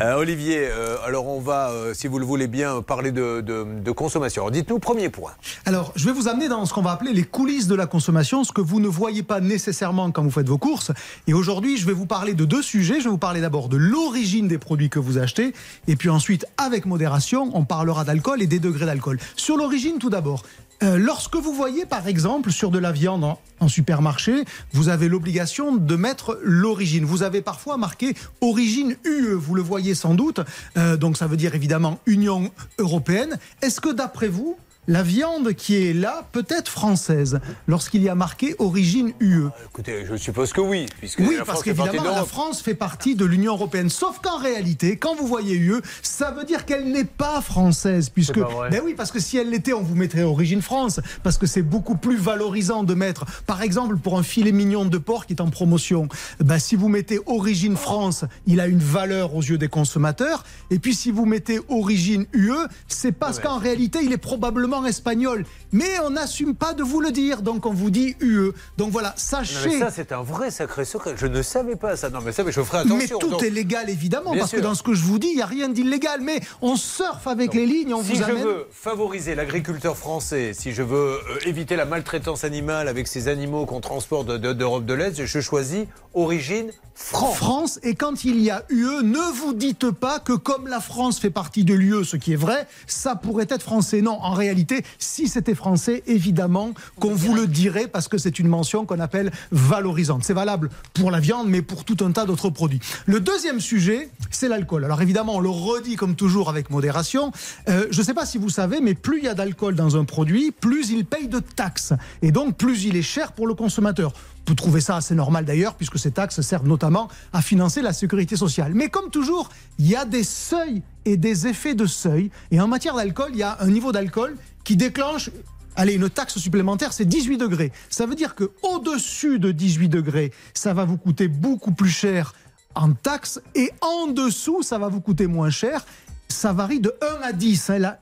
Euh, 0.00 0.14
Olivier, 0.16 0.68
euh, 0.68 0.96
alors 1.06 1.28
on 1.28 1.40
va, 1.40 1.70
euh, 1.70 1.94
si 1.94 2.08
vous 2.08 2.18
le 2.18 2.24
voulez 2.26 2.48
bien, 2.48 2.82
parler 2.82 3.12
de, 3.12 3.40
de- 3.40 3.64
de 3.80 3.90
consommation. 3.92 4.50
Dites-nous, 4.50 4.80
premier 4.80 5.10
point. 5.10 5.30
Alors, 5.64 5.92
je 5.94 6.04
vais 6.06 6.12
vous 6.12 6.26
amener 6.26 6.48
dans 6.48 6.66
ce 6.66 6.74
qu'on 6.74 6.82
va 6.82 6.90
appeler 6.90 7.12
les 7.12 7.22
coulisses 7.22 7.68
de 7.68 7.76
la 7.76 7.86
consommation, 7.86 8.42
ce 8.42 8.50
que 8.52 8.60
vous 8.60 8.80
ne 8.80 8.88
voyez 8.88 9.22
pas 9.22 9.40
nécessairement 9.40 10.10
quand 10.10 10.22
vous 10.24 10.30
faites 10.30 10.48
vos 10.48 10.58
courses. 10.58 10.90
Et 11.28 11.34
aujourd'hui, 11.34 11.76
je 11.76 11.86
vais 11.86 11.92
vous 11.92 12.06
parler 12.06 12.34
de 12.34 12.44
deux 12.44 12.62
sujets. 12.62 12.98
Je 12.98 13.04
vais 13.04 13.10
vous 13.10 13.18
parler 13.18 13.40
d'abord 13.40 13.68
de 13.68 13.76
l'origine 13.76 14.48
des 14.48 14.58
produits 14.58 14.90
que 14.90 14.98
vous 14.98 15.18
achetez, 15.18 15.52
et 15.86 15.94
puis 15.94 16.08
ensuite, 16.10 16.46
avec 16.56 16.84
modération, 16.84 17.50
on 17.54 17.64
parlera 17.64 18.02
d'alcool 18.04 18.42
et 18.42 18.46
des 18.48 18.58
degrés 18.58 18.86
d'alcool. 18.86 19.18
Sur 19.36 19.56
l'origine, 19.56 19.98
tout 19.98 20.10
d'abord. 20.10 20.42
Euh, 20.82 20.96
lorsque 20.96 21.36
vous 21.36 21.52
voyez, 21.52 21.86
par 21.86 22.06
exemple, 22.06 22.52
sur 22.52 22.70
de 22.70 22.78
la 22.78 22.92
viande 22.92 23.36
en, 23.60 23.68
supermarché, 23.68 24.44
vous 24.72 24.88
avez 24.88 25.08
l'obligation 25.08 25.74
de 25.76 25.96
mettre 25.96 26.38
l'origine. 26.42 27.04
Vous 27.04 27.22
avez 27.22 27.42
parfois 27.42 27.76
marqué 27.76 28.14
origine 28.40 28.96
UE, 29.04 29.34
vous 29.34 29.54
le 29.54 29.62
voyez 29.62 29.94
sans 29.94 30.14
doute. 30.14 30.40
Euh, 30.76 30.96
donc 30.96 31.16
ça 31.16 31.26
veut 31.26 31.36
dire 31.36 31.54
évidemment 31.54 31.98
Union 32.06 32.52
européenne. 32.78 33.38
Est-ce 33.62 33.80
que 33.80 33.92
d'après 33.92 34.28
vous, 34.28 34.56
la 34.88 35.02
viande 35.02 35.52
qui 35.52 35.76
est 35.76 35.92
là 35.92 36.26
peut 36.32 36.46
être 36.48 36.68
française 36.68 37.40
lorsqu'il 37.68 38.02
y 38.02 38.08
a 38.08 38.14
marqué 38.14 38.56
origine 38.58 39.12
UE 39.20 39.48
Écoutez, 39.66 40.06
je 40.08 40.16
suppose 40.16 40.52
que 40.52 40.62
oui, 40.62 40.86
puisque 40.98 41.20
oui, 41.20 41.36
la 41.36 41.44
parce 41.44 41.62
France 41.62 41.64
fait 41.64 41.74
partie 41.74 41.90
qu'évidemment, 41.90 42.14
de 42.14 42.20
la. 42.20 42.24
France 42.24 42.62
fait 42.62 42.74
partie 42.74 43.14
de 43.14 43.24
l'Union 43.26 43.52
européenne. 43.52 43.90
Sauf 43.90 44.18
qu'en 44.20 44.38
réalité, 44.38 44.96
quand 44.96 45.14
vous 45.14 45.26
voyez 45.26 45.56
UE, 45.56 45.80
ça 46.02 46.30
veut 46.30 46.44
dire 46.44 46.64
qu'elle 46.64 46.90
n'est 46.90 47.04
pas 47.04 47.42
française. 47.42 48.08
Puisque, 48.08 48.40
pas 48.40 48.70
ben 48.70 48.80
oui, 48.82 48.94
parce 48.96 49.12
que 49.12 49.20
si 49.20 49.36
elle 49.36 49.50
l'était, 49.50 49.74
on 49.74 49.82
vous 49.82 49.94
mettrait 49.94 50.22
origine 50.22 50.62
France. 50.62 51.00
Parce 51.22 51.36
que 51.36 51.46
c'est 51.46 51.62
beaucoup 51.62 51.96
plus 51.96 52.16
valorisant 52.16 52.82
de 52.82 52.94
mettre, 52.94 53.26
par 53.46 53.60
exemple, 53.60 53.98
pour 53.98 54.18
un 54.18 54.22
filet 54.22 54.52
mignon 54.52 54.86
de 54.86 54.98
porc 54.98 55.26
qui 55.26 55.34
est 55.34 55.42
en 55.42 55.50
promotion, 55.50 56.08
ben, 56.40 56.58
si 56.58 56.76
vous 56.76 56.88
mettez 56.88 57.20
origine 57.26 57.76
France, 57.76 58.24
il 58.46 58.58
a 58.58 58.66
une 58.66 58.78
valeur 58.78 59.34
aux 59.34 59.42
yeux 59.42 59.58
des 59.58 59.68
consommateurs. 59.68 60.44
Et 60.70 60.78
puis 60.78 60.94
si 60.94 61.10
vous 61.10 61.26
mettez 61.26 61.60
origine 61.68 62.26
UE, 62.32 62.66
c'est 62.88 63.12
parce 63.12 63.38
qu'en 63.38 63.58
réalité, 63.58 63.98
il 64.02 64.12
est 64.12 64.16
probablement 64.16 64.77
espagnol. 64.84 65.44
Mais 65.72 65.98
on 66.04 66.10
n'assume 66.10 66.54
pas 66.54 66.72
de 66.74 66.82
vous 66.82 67.00
le 67.00 67.10
dire. 67.10 67.42
Donc 67.42 67.66
on 67.66 67.72
vous 67.72 67.90
dit 67.90 68.16
UE. 68.20 68.52
Donc 68.76 68.90
voilà, 68.90 69.08
Non, 69.08 69.14
sachez. 69.16 69.68
mais 69.68 69.78
ça, 69.78 69.90
c'est 69.90 70.12
un 70.12 70.22
vrai 70.22 70.50
sacré 70.50 70.84
secret. 70.84 71.14
Je 71.16 71.26
ne 71.26 71.42
savais 71.42 71.76
pas 71.76 71.96
ça. 71.96 72.10
Non, 72.10 72.20
mais 72.24 72.32
ça, 72.32 72.42
mais 72.44 72.52
je 72.52 72.62
ferai 72.62 72.84
Mais 72.84 72.94
attention. 72.94 73.18
tout 73.18 73.28
Donc, 73.30 73.42
est 73.42 73.50
légal, 73.50 73.90
évidemment, 73.90 74.30
Bien 74.32 74.40
parce 74.40 74.50
sûr. 74.50 74.58
que 74.60 74.64
dans 74.64 74.74
ce 74.74 74.82
que 74.82 74.94
je 74.94 75.02
vous 75.02 75.18
dis, 75.18 75.28
il 75.28 75.36
n'y 75.36 75.42
a 75.42 75.46
rien 75.46 75.68
d'illégal. 75.68 76.20
Mais 76.22 76.40
on 76.62 76.76
surfe 76.76 77.26
avec 77.26 77.54
les 77.54 77.66
lignes, 77.66 77.94
on 77.94 78.02
si 78.02 78.12
vous 78.12 78.18
je 78.18 78.22
amène. 78.24 78.44
veux 78.44 78.66
favoriser 78.72 79.34
l'agriculteur 79.34 79.96
français, 79.96 80.52
si 80.54 80.72
je 80.72 80.82
veux 80.82 80.96
euh, 81.18 81.18
éviter 81.46 81.76
la 81.76 81.84
maltraitance 81.84 82.44
animale 82.44 82.88
avec 82.88 83.06
ces 83.08 83.28
animaux 83.28 83.66
qu'on 83.66 83.80
transporte 83.80 84.26
de- 84.26 84.36
de- 84.38 84.52
d'Europe 84.52 84.84
de 84.86 84.94
l'Est, 84.94 85.24
je 85.26 85.40
choisis 85.40 85.84
origine 86.14 86.70
France. 86.94 87.36
France, 87.36 87.78
et 87.84 87.94
quand 87.94 88.24
il 88.24 88.40
y 88.40 88.50
a 88.50 88.64
UE, 88.70 89.02
ne 89.04 89.32
vous 89.32 89.52
dites 89.54 89.88
pas 89.92 90.18
que 90.18 90.32
comme 90.32 90.66
la 90.66 90.80
France 90.80 91.20
fait 91.20 91.30
partie 91.30 91.62
de 91.62 91.72
l'UE, 91.72 92.04
ce 92.04 92.16
qui 92.16 92.32
est 92.32 92.36
vrai, 92.36 92.66
ça 92.88 93.14
pourrait 93.14 93.46
être 93.50 93.62
français. 93.62 94.02
Non, 94.02 94.18
en 94.20 94.32
réalité, 94.32 94.67
si 94.98 95.28
c'était 95.28 95.54
français, 95.54 96.02
évidemment 96.06 96.72
qu'on 96.98 97.14
vous 97.14 97.34
le 97.34 97.46
dirait 97.46 97.88
parce 97.88 98.08
que 98.08 98.18
c'est 98.18 98.38
une 98.38 98.48
mention 98.48 98.86
qu'on 98.86 99.00
appelle 99.00 99.30
valorisante. 99.50 100.24
C'est 100.24 100.34
valable 100.34 100.70
pour 100.94 101.10
la 101.10 101.20
viande, 101.20 101.48
mais 101.48 101.62
pour 101.62 101.84
tout 101.84 101.96
un 102.04 102.12
tas 102.12 102.24
d'autres 102.24 102.50
produits. 102.50 102.80
Le 103.06 103.20
deuxième 103.20 103.60
sujet, 103.60 104.10
c'est 104.30 104.48
l'alcool. 104.48 104.84
Alors 104.84 105.02
évidemment, 105.02 105.36
on 105.36 105.40
le 105.40 105.48
redit 105.48 105.96
comme 105.96 106.14
toujours 106.14 106.48
avec 106.48 106.70
modération. 106.70 107.32
Euh, 107.68 107.86
je 107.90 108.00
ne 108.00 108.04
sais 108.04 108.14
pas 108.14 108.26
si 108.26 108.38
vous 108.38 108.50
savez, 108.50 108.80
mais 108.80 108.94
plus 108.94 109.18
il 109.18 109.24
y 109.24 109.28
a 109.28 109.34
d'alcool 109.34 109.74
dans 109.74 109.96
un 109.96 110.04
produit, 110.04 110.50
plus 110.50 110.90
il 110.90 111.04
paye 111.04 111.28
de 111.28 111.40
taxes. 111.40 111.92
Et 112.22 112.32
donc, 112.32 112.56
plus 112.56 112.84
il 112.84 112.96
est 112.96 113.02
cher 113.02 113.32
pour 113.32 113.46
le 113.46 113.54
consommateur. 113.54 114.12
Vous 114.46 114.54
trouvez 114.54 114.80
ça 114.80 114.96
assez 114.96 115.14
normal 115.14 115.44
d'ailleurs, 115.44 115.74
puisque 115.74 115.98
ces 115.98 116.10
taxes 116.10 116.40
servent 116.40 116.66
notamment 116.66 117.08
à 117.34 117.42
financer 117.42 117.82
la 117.82 117.92
sécurité 117.92 118.34
sociale. 118.34 118.72
Mais 118.74 118.88
comme 118.88 119.10
toujours, 119.10 119.50
il 119.78 119.86
y 119.86 119.94
a 119.94 120.06
des 120.06 120.24
seuils 120.24 120.82
et 121.04 121.18
des 121.18 121.46
effets 121.46 121.74
de 121.74 121.84
seuil. 121.84 122.30
Et 122.50 122.58
en 122.58 122.66
matière 122.66 122.94
d'alcool, 122.94 123.30
il 123.32 123.38
y 123.38 123.42
a 123.42 123.58
un 123.60 123.68
niveau 123.68 123.92
d'alcool 123.92 124.36
qui 124.68 124.76
déclenche. 124.76 125.30
Allez, 125.76 125.94
une 125.94 126.10
taxe 126.10 126.36
supplémentaire, 126.36 126.92
c'est 126.92 127.06
18 127.06 127.38
degrés. 127.38 127.72
Ça 127.88 128.04
veut 128.04 128.14
dire 128.14 128.34
que 128.34 128.50
au-dessus 128.62 129.38
de 129.38 129.50
18 129.50 129.88
degrés, 129.88 130.30
ça 130.52 130.74
va 130.74 130.84
vous 130.84 130.98
coûter 130.98 131.26
beaucoup 131.26 131.72
plus 131.72 131.88
cher 131.88 132.34
en 132.74 132.92
taxes 132.92 133.40
et 133.54 133.70
en 133.80 134.08
dessous, 134.08 134.62
ça 134.62 134.78
va 134.78 134.88
vous 134.88 135.00
coûter 135.00 135.26
moins 135.26 135.48
cher. 135.48 135.86
Ça 136.30 136.52
varie 136.52 136.80
de 136.80 136.92
1 137.22 137.26
à 137.26 137.32
10. 137.32 137.70
hein, 137.70 137.94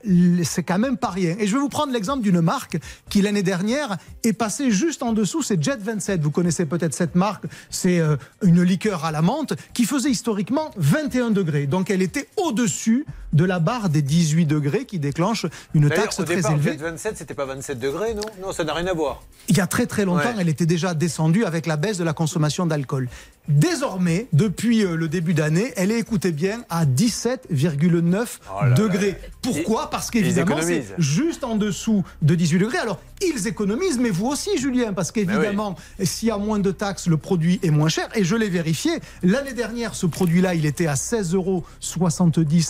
C'est 0.43 0.63
quand 0.63 0.77
même 0.79 0.97
pas 0.97 1.09
rien. 1.09 1.35
Et 1.39 1.47
je 1.47 1.53
vais 1.53 1.59
vous 1.61 1.69
prendre 1.69 1.93
l'exemple 1.93 2.21
d'une 2.23 2.41
marque 2.41 2.77
qui, 3.09 3.21
l'année 3.21 3.41
dernière, 3.43 3.97
est 4.23 4.33
passée 4.33 4.69
juste 4.69 5.01
en 5.01 5.13
dessous. 5.13 5.41
C'est 5.41 5.61
Jet 5.63 5.79
27. 5.81 6.21
Vous 6.21 6.31
connaissez 6.31 6.65
peut-être 6.65 6.93
cette 6.93 7.15
marque. 7.15 7.45
C'est 7.69 7.99
euh, 7.99 8.17
une 8.43 8.61
liqueur 8.63 9.05
à 9.05 9.11
la 9.11 9.21
menthe 9.21 9.53
qui 9.73 9.85
faisait 9.85 10.09
historiquement 10.11 10.71
21 10.77 11.31
degrés. 11.31 11.67
Donc 11.67 11.89
elle 11.89 12.01
était 12.01 12.27
au-dessus 12.35 13.05
de 13.33 13.43
la 13.45 13.59
barre 13.59 13.89
des 13.89 14.01
18 14.01 14.45
degrés 14.45 14.85
qui 14.85 14.99
déclenche 14.99 15.45
une 15.73 15.89
taxe 15.89 16.19
au 16.19 16.23
très 16.23 16.37
départ, 16.37 16.51
élevée. 16.53 16.71
Jet 16.71 16.77
27, 16.77 17.17
c'était 17.17 17.33
pas 17.33 17.45
27 17.45 17.79
degrés, 17.79 18.13
non? 18.13 18.21
Non, 18.41 18.51
ça 18.51 18.63
n'a 18.63 18.73
rien 18.73 18.87
à 18.87 18.93
voir. 18.93 19.21
Il 19.49 19.57
y 19.57 19.61
a 19.61 19.67
très 19.67 19.85
très 19.85 20.05
longtemps, 20.05 20.29
Ouais. 20.29 20.35
elle 20.39 20.49
était 20.49 20.65
déjà 20.65 20.93
descendue 20.93 21.45
avec 21.45 21.65
la 21.65 21.77
baisse 21.77 21.97
de 21.97 22.03
la 22.03 22.13
consommation 22.13 22.65
d'alcool. 22.65 23.07
Désormais, 23.47 24.27
depuis 24.33 24.83
euh, 24.83 24.95
le 24.95 25.07
début 25.07 25.33
d'année, 25.33 25.71
elle 25.77 25.91
est, 25.91 25.99
écoutez 25.99 26.31
bien, 26.33 26.63
à 26.69 26.85
17,9 26.85 28.16
Oh 28.51 28.63
là 28.63 28.69
là. 28.69 28.75
degrés. 28.75 29.17
Pourquoi? 29.41 29.89
Parce 29.89 30.09
qu'évidemment, 30.11 30.57
c'est 30.61 30.85
juste 30.97 31.43
en 31.43 31.55
dessous 31.55 32.03
de 32.21 32.35
18 32.35 32.59
degrés. 32.59 32.77
Alors, 32.77 32.99
ils 33.21 33.47
économisent, 33.47 33.99
mais 33.99 34.09
vous 34.09 34.27
aussi, 34.27 34.57
Julien, 34.57 34.93
parce 34.93 35.11
qu'évidemment, 35.11 35.75
s'il 36.03 36.27
y 36.29 36.31
a 36.31 36.37
moins 36.37 36.59
de 36.59 36.71
taxes, 36.71 37.07
le 37.07 37.17
produit 37.17 37.59
est 37.63 37.69
moins 37.69 37.89
cher. 37.89 38.09
Et 38.15 38.23
je 38.23 38.35
l'ai 38.35 38.49
vérifié, 38.49 38.91
l'année 39.23 39.53
dernière, 39.53 39.95
ce 39.95 40.05
produit-là, 40.05 40.53
il 40.55 40.65
était 40.65 40.87
à 40.87 40.95
16,70 40.95 41.35
euros 41.35 41.63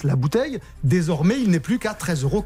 la 0.04 0.16
bouteille. 0.16 0.60
Désormais, 0.84 1.36
il 1.40 1.50
n'est 1.50 1.60
plus 1.60 1.80
qu'à 1.80 1.94
13,14 1.94 2.24
euros. 2.24 2.44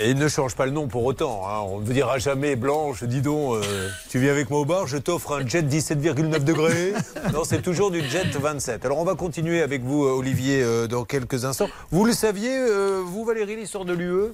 Et 0.00 0.10
il 0.10 0.18
ne 0.18 0.28
change 0.28 0.54
pas 0.54 0.66
le 0.66 0.72
nom 0.72 0.88
pour 0.88 1.04
autant. 1.04 1.42
hein. 1.48 1.60
On 1.66 1.80
ne 1.80 1.84
vous 1.84 1.92
dira 1.92 2.18
jamais, 2.18 2.56
Blanche, 2.56 3.04
dis 3.04 3.20
donc, 3.20 3.54
euh, 3.56 3.88
tu 4.08 4.18
viens 4.18 4.32
avec 4.32 4.50
moi 4.50 4.60
au 4.60 4.64
bar, 4.64 4.86
je 4.86 4.96
t'offre 4.96 5.32
un 5.40 5.46
jet 5.46 5.62
17,9 5.62 6.44
degrés. 6.44 6.92
Non, 7.32 7.44
c'est 7.44 7.62
toujours 7.62 7.90
du 7.90 8.00
jet 8.08 8.24
27. 8.34 8.84
Alors 8.84 8.98
on 8.98 9.04
va 9.04 9.14
continuer 9.14 9.62
avec 9.62 9.82
vous, 9.82 10.04
euh, 10.04 10.10
Olivier, 10.12 10.62
euh, 10.62 10.86
dans 10.86 11.04
quelques 11.04 11.44
instants. 11.44 11.68
Vous 11.90 12.04
le 12.04 12.12
saviez, 12.12 12.56
euh, 12.56 13.02
vous, 13.04 13.24
Valérie, 13.24 13.56
l'histoire 13.56 13.84
de 13.84 13.92
l'UE 13.92 14.32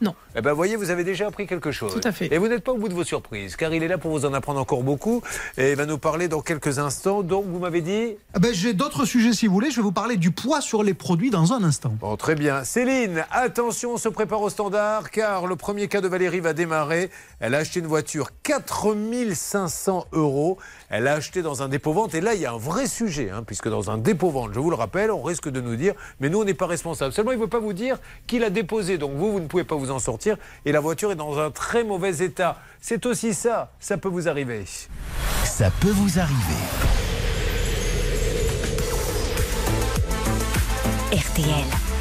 Non. 0.00 0.14
Eh 0.34 0.40
ben, 0.40 0.52
voyez, 0.52 0.76
vous 0.76 0.90
avez 0.90 1.04
déjà 1.04 1.26
appris 1.26 1.46
quelque 1.46 1.70
chose. 1.70 1.92
Tout 1.92 2.08
à 2.08 2.12
fait. 2.12 2.32
Et 2.32 2.38
vous 2.38 2.48
n'êtes 2.48 2.64
pas 2.64 2.72
au 2.72 2.78
bout 2.78 2.88
de 2.88 2.94
vos 2.94 3.04
surprises, 3.04 3.56
car 3.56 3.72
il 3.74 3.82
est 3.82 3.88
là 3.88 3.98
pour 3.98 4.10
vous 4.10 4.24
en 4.24 4.32
apprendre 4.32 4.60
encore 4.60 4.82
beaucoup. 4.82 5.22
Et 5.58 5.70
il 5.72 5.76
va 5.76 5.86
nous 5.86 5.98
parler 5.98 6.28
dans 6.28 6.40
quelques 6.40 6.78
instants. 6.78 7.22
Donc, 7.22 7.44
vous 7.46 7.58
m'avez 7.58 7.80
dit 7.80 8.16
Ah 8.34 8.38
ben, 8.38 8.52
J'ai 8.52 8.72
d'autres 8.72 9.04
sujets 9.04 9.32
si 9.32 9.46
vous 9.46 9.54
voulez. 9.54 9.70
Je 9.70 9.76
vais 9.76 9.82
vous 9.82 9.92
parler 9.92 10.16
du 10.16 10.30
poids 10.30 10.60
sur 10.60 10.82
les 10.82 10.94
produits 10.94 11.30
dans 11.30 11.52
un 11.52 11.62
instant. 11.62 11.94
Bon, 12.00 12.16
très 12.16 12.34
bien. 12.34 12.64
Céline, 12.64 13.24
attention, 13.30 13.94
on 13.94 13.98
se 13.98 14.08
prépare 14.08 14.40
au 14.40 14.50
standard 14.50 15.10
car 15.10 15.46
le 15.46 15.56
premier 15.56 15.88
cas 15.88 16.00
de 16.00 16.08
Valérie 16.08 16.40
va 16.40 16.52
démarrer. 16.52 17.10
Elle 17.40 17.54
a 17.54 17.58
acheté 17.58 17.80
une 17.80 17.86
voiture 17.86 18.30
4500 18.42 20.06
euros. 20.12 20.58
Elle 20.92 21.08
a 21.08 21.14
acheté 21.14 21.40
dans 21.40 21.62
un 21.62 21.68
dépôt-vente. 21.68 22.14
Et 22.14 22.20
là, 22.20 22.34
il 22.34 22.42
y 22.42 22.46
a 22.46 22.52
un 22.52 22.58
vrai 22.58 22.86
sujet, 22.86 23.30
hein, 23.30 23.42
puisque 23.46 23.66
dans 23.66 23.90
un 23.90 23.96
dépôt-vente, 23.96 24.52
je 24.52 24.60
vous 24.60 24.68
le 24.68 24.76
rappelle, 24.76 25.10
on 25.10 25.22
risque 25.22 25.48
de 25.48 25.62
nous 25.62 25.74
dire, 25.74 25.94
mais 26.20 26.28
nous, 26.28 26.42
on 26.42 26.44
n'est 26.44 26.52
pas 26.52 26.66
responsable. 26.66 27.14
Seulement, 27.14 27.32
il 27.32 27.38
ne 27.38 27.42
veut 27.42 27.48
pas 27.48 27.60
vous 27.60 27.72
dire 27.72 27.98
qui 28.26 28.38
l'a 28.38 28.50
déposé. 28.50 28.98
Donc, 28.98 29.12
vous, 29.14 29.32
vous 29.32 29.40
ne 29.40 29.46
pouvez 29.46 29.64
pas 29.64 29.74
vous 29.74 29.90
en 29.90 29.98
sortir. 29.98 30.36
Et 30.66 30.70
la 30.70 30.80
voiture 30.80 31.10
est 31.10 31.16
dans 31.16 31.38
un 31.38 31.50
très 31.50 31.82
mauvais 31.82 32.22
état. 32.22 32.58
C'est 32.78 33.06
aussi 33.06 33.32
ça. 33.32 33.72
Ça 33.80 33.96
peut 33.96 34.10
vous 34.10 34.28
arriver. 34.28 34.64
Ça 35.44 35.70
peut 35.80 35.88
vous 35.88 36.18
arriver. 36.18 36.36
RTL. 41.10 41.91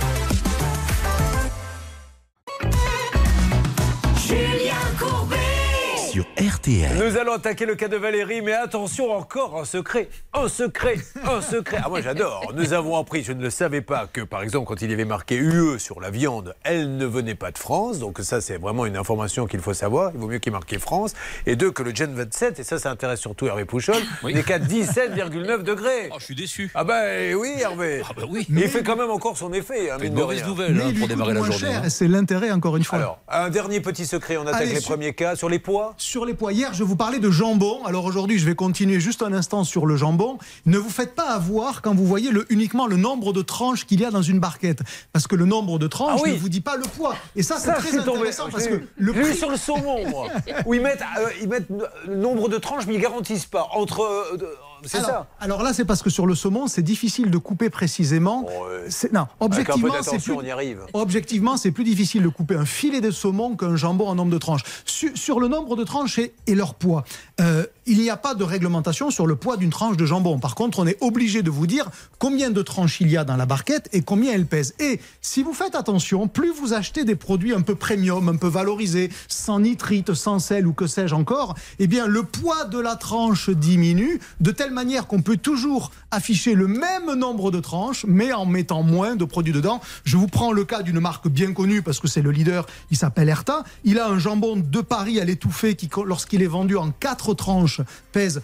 Sur 6.11 6.25
RTL. 6.37 6.97
Nous 6.97 7.15
allons 7.17 7.33
attaquer 7.33 7.65
le 7.65 7.75
cas 7.75 7.87
de 7.87 7.95
Valérie, 7.95 8.41
mais 8.41 8.51
attention, 8.53 9.11
encore 9.15 9.57
un 9.57 9.63
secret, 9.63 10.09
un 10.33 10.49
secret, 10.49 10.97
un 11.23 11.41
secret. 11.41 11.77
Ah, 11.83 11.87
moi 11.87 12.01
j'adore. 12.01 12.51
Nous 12.53 12.73
avons 12.73 12.97
appris, 12.97 13.23
je 13.23 13.31
ne 13.31 13.41
le 13.41 13.49
savais 13.49 13.79
pas, 13.81 14.07
que 14.11 14.19
par 14.19 14.41
exemple, 14.43 14.67
quand 14.67 14.81
il 14.81 14.89
y 14.89 14.93
avait 14.93 15.05
marqué 15.05 15.35
UE 15.37 15.79
sur 15.79 16.01
la 16.01 16.09
viande, 16.09 16.53
elle 16.63 16.97
ne 16.97 17.05
venait 17.05 17.35
pas 17.35 17.51
de 17.51 17.57
France. 17.57 17.99
Donc, 17.99 18.19
ça, 18.19 18.41
c'est 18.41 18.57
vraiment 18.57 18.85
une 18.85 18.97
information 18.97 19.45
qu'il 19.47 19.61
faut 19.61 19.73
savoir. 19.73 20.11
Il 20.13 20.19
vaut 20.19 20.27
mieux 20.27 20.39
qu'il 20.39 20.51
marqué 20.51 20.79
France. 20.79 21.13
Et 21.45 21.55
deux, 21.55 21.71
que 21.71 21.81
le 21.81 21.95
Gen 21.95 22.13
27, 22.13 22.59
et 22.59 22.63
ça, 22.63 22.77
ça 22.77 22.91
intéresse 22.91 23.21
surtout 23.21 23.47
Hervé 23.47 23.63
Pouchol, 23.63 23.95
n'est 24.23 24.43
qu'à 24.43 24.59
17,9 24.59 25.63
degrés. 25.63 26.09
je 26.19 26.23
suis 26.25 26.35
déçu. 26.35 26.71
Ah, 26.75 26.83
ben 26.83 27.35
oui, 27.35 27.53
Hervé. 27.61 28.01
Ah, 28.09 28.13
bah 28.17 28.23
oui. 28.29 28.45
Mais 28.49 28.61
il 28.63 28.67
fait 28.69 28.83
quand 28.83 28.97
même 28.97 29.11
encore 29.11 29.37
son 29.37 29.53
effet. 29.53 29.91
Hein, 29.91 29.97
une 30.01 30.13
mauvaise 30.13 30.39
rien. 30.39 30.47
nouvelle 30.47 30.73
Mais 30.73 30.83
hein, 30.83 30.93
pour 30.99 31.07
démarrer 31.07 31.33
la 31.35 31.41
journée. 31.43 31.73
hein. 31.75 31.89
c'est 31.89 32.07
l'intérêt, 32.09 32.51
encore 32.51 32.75
une 32.75 32.83
fois. 32.83 32.97
Alors, 32.99 33.19
un 33.29 33.49
dernier 33.49 33.79
petit 33.79 34.05
secret, 34.05 34.35
on 34.35 34.41
attaque 34.47 34.61
Allez, 34.63 34.73
les 34.73 34.81
sur- 34.81 34.89
premiers 34.91 35.13
cas 35.13 35.35
sur 35.37 35.47
les 35.47 35.59
poids. 35.59 35.95
Sur 36.01 36.25
les 36.25 36.33
poids, 36.33 36.51
hier, 36.51 36.73
je 36.73 36.83
vous 36.83 36.95
parlais 36.95 37.19
de 37.19 37.29
jambon. 37.29 37.85
Alors 37.85 38.05
aujourd'hui, 38.05 38.39
je 38.39 38.45
vais 38.47 38.55
continuer 38.55 38.99
juste 38.99 39.21
un 39.21 39.31
instant 39.33 39.63
sur 39.63 39.85
le 39.85 39.95
jambon. 39.97 40.39
Ne 40.65 40.79
vous 40.79 40.89
faites 40.89 41.13
pas 41.13 41.29
avoir 41.29 41.83
quand 41.83 41.93
vous 41.93 42.07
voyez 42.07 42.31
le, 42.31 42.51
uniquement 42.51 42.87
le 42.87 42.97
nombre 42.97 43.33
de 43.33 43.43
tranches 43.43 43.85
qu'il 43.85 44.01
y 44.01 44.05
a 44.05 44.09
dans 44.09 44.23
une 44.23 44.39
barquette. 44.39 44.79
Parce 45.13 45.27
que 45.27 45.35
le 45.35 45.45
nombre 45.45 45.77
de 45.77 45.85
tranches 45.85 46.19
Ah 46.19 46.23
oui. 46.23 46.31
ne 46.31 46.37
vous 46.39 46.49
dit 46.49 46.59
pas 46.59 46.75
le 46.75 46.81
poids. 46.81 47.15
Et 47.35 47.43
ça, 47.43 47.59
c'est 47.59 47.71
très 47.73 47.89
suis 47.89 47.97
tombé. 47.99 48.17
intéressant 48.17 48.49
parce 48.51 48.65
que 48.65 48.81
le 48.97 49.13
prix... 49.13 49.35
sur 49.35 49.51
le 49.51 49.57
saumon, 49.57 50.09
moi, 50.09 50.25
où 50.65 50.73
ils 50.73 50.81
mettent, 50.81 51.03
euh, 51.19 51.29
ils 51.39 51.47
mettent 51.47 51.69
le 52.07 52.15
nombre 52.15 52.49
de 52.49 52.57
tranches, 52.57 52.87
mais 52.87 52.95
ils 52.95 53.01
garantissent 53.01 53.45
pas. 53.45 53.69
Entre. 53.71 54.01
euh, 54.01 54.55
c'est 54.85 54.97
alors, 54.97 55.09
ça. 55.09 55.27
alors 55.39 55.63
là, 55.63 55.73
c'est 55.73 55.85
parce 55.85 56.01
que 56.01 56.09
sur 56.09 56.25
le 56.25 56.35
saumon, 56.35 56.67
c'est 56.67 56.81
difficile 56.81 57.29
de 57.31 57.37
couper 57.37 57.69
précisément. 57.69 58.45
C'est- 58.89 59.11
Non, 59.11 59.27
objectivement, 59.39 59.93
c'est 60.01 60.19
plus... 60.19 60.33
on 60.33 60.41
y 60.41 60.51
arrive. 60.51 60.81
Objectivement, 60.93 61.57
c'est 61.57 61.71
plus 61.71 61.83
difficile 61.83 62.23
de 62.23 62.29
couper 62.29 62.55
un 62.55 62.65
filet 62.65 63.01
de 63.01 63.11
saumon 63.11 63.55
qu'un 63.55 63.75
jambon 63.75 64.07
en 64.07 64.15
nombre 64.15 64.31
de 64.31 64.37
tranches. 64.37 64.63
Sur, 64.85 65.15
sur 65.17 65.39
le 65.39 65.47
nombre 65.47 65.75
de 65.75 65.83
tranches 65.83 66.19
et, 66.19 66.33
et 66.47 66.55
leur 66.55 66.73
poids, 66.75 67.03
euh, 67.39 67.65
il 67.85 67.99
n'y 67.99 68.09
a 68.09 68.17
pas 68.17 68.35
de 68.35 68.43
réglementation 68.43 69.09
sur 69.09 69.25
le 69.25 69.35
poids 69.35 69.57
d'une 69.57 69.71
tranche 69.71 69.97
de 69.97 70.05
jambon. 70.05 70.39
Par 70.39 70.55
contre, 70.55 70.79
on 70.79 70.87
est 70.87 70.97
obligé 71.01 71.41
de 71.41 71.49
vous 71.49 71.67
dire 71.67 71.89
combien 72.19 72.51
de 72.51 72.61
tranches 72.61 73.01
il 73.01 73.09
y 73.09 73.17
a 73.17 73.23
dans 73.23 73.37
la 73.37 73.45
barquette 73.45 73.89
et 73.91 74.01
combien 74.01 74.33
elle 74.33 74.45
pèse. 74.45 74.75
Et 74.79 74.99
si 75.21 75.41
vous 75.41 75.53
faites 75.53 75.75
attention, 75.75 76.27
plus 76.27 76.51
vous 76.51 76.73
achetez 76.73 77.03
des 77.03 77.15
produits 77.15 77.53
un 77.53 77.61
peu 77.61 77.75
premium, 77.75 78.29
un 78.29 78.35
peu 78.35 78.47
valorisés, 78.47 79.09
sans 79.27 79.59
nitrite, 79.59 80.13
sans 80.13 80.39
sel 80.39 80.67
ou 80.67 80.73
que 80.73 80.85
sais-je 80.85 81.15
encore, 81.15 81.55
eh 81.79 81.87
bien 81.87 82.07
le 82.07 82.23
poids 82.23 82.65
de 82.65 82.79
la 82.79 82.95
tranche 82.95 83.49
diminue 83.49 84.19
de 84.39 84.51
telle 84.51 84.71
manière 84.71 85.07
qu'on 85.07 85.21
peut 85.21 85.37
toujours 85.37 85.91
afficher 86.11 86.53
le 86.53 86.67
même 86.67 87.13
nombre 87.15 87.51
de 87.51 87.59
tranches, 87.59 88.05
mais 88.07 88.31
en 88.33 88.45
mettant 88.45 88.83
moins 88.83 89.15
de 89.15 89.25
produits 89.25 89.53
dedans. 89.53 89.81
Je 90.03 90.17
vous 90.17 90.27
prends 90.27 90.51
le 90.51 90.65
cas 90.65 90.83
d'une 90.83 90.99
marque 90.99 91.27
bien 91.27 91.53
connue 91.53 91.81
parce 91.81 91.99
que 91.99 92.07
c'est 92.07 92.21
le 92.21 92.31
leader, 92.31 92.67
il 92.91 92.97
s'appelle 92.97 93.29
Erta. 93.29 93.63
Il 93.83 93.99
a 93.99 94.07
un 94.07 94.19
jambon 94.19 94.57
de 94.57 94.81
Paris 94.81 95.19
à 95.19 95.25
l'étouffée 95.25 95.75
qui, 95.75 95.89
lorsqu'il 96.05 96.43
est 96.43 96.47
vendu 96.47 96.77
en 96.77 96.91
quatre 96.91 97.33
tranches, 97.33 97.70
pèse 98.11 98.35
Quand 98.35 98.41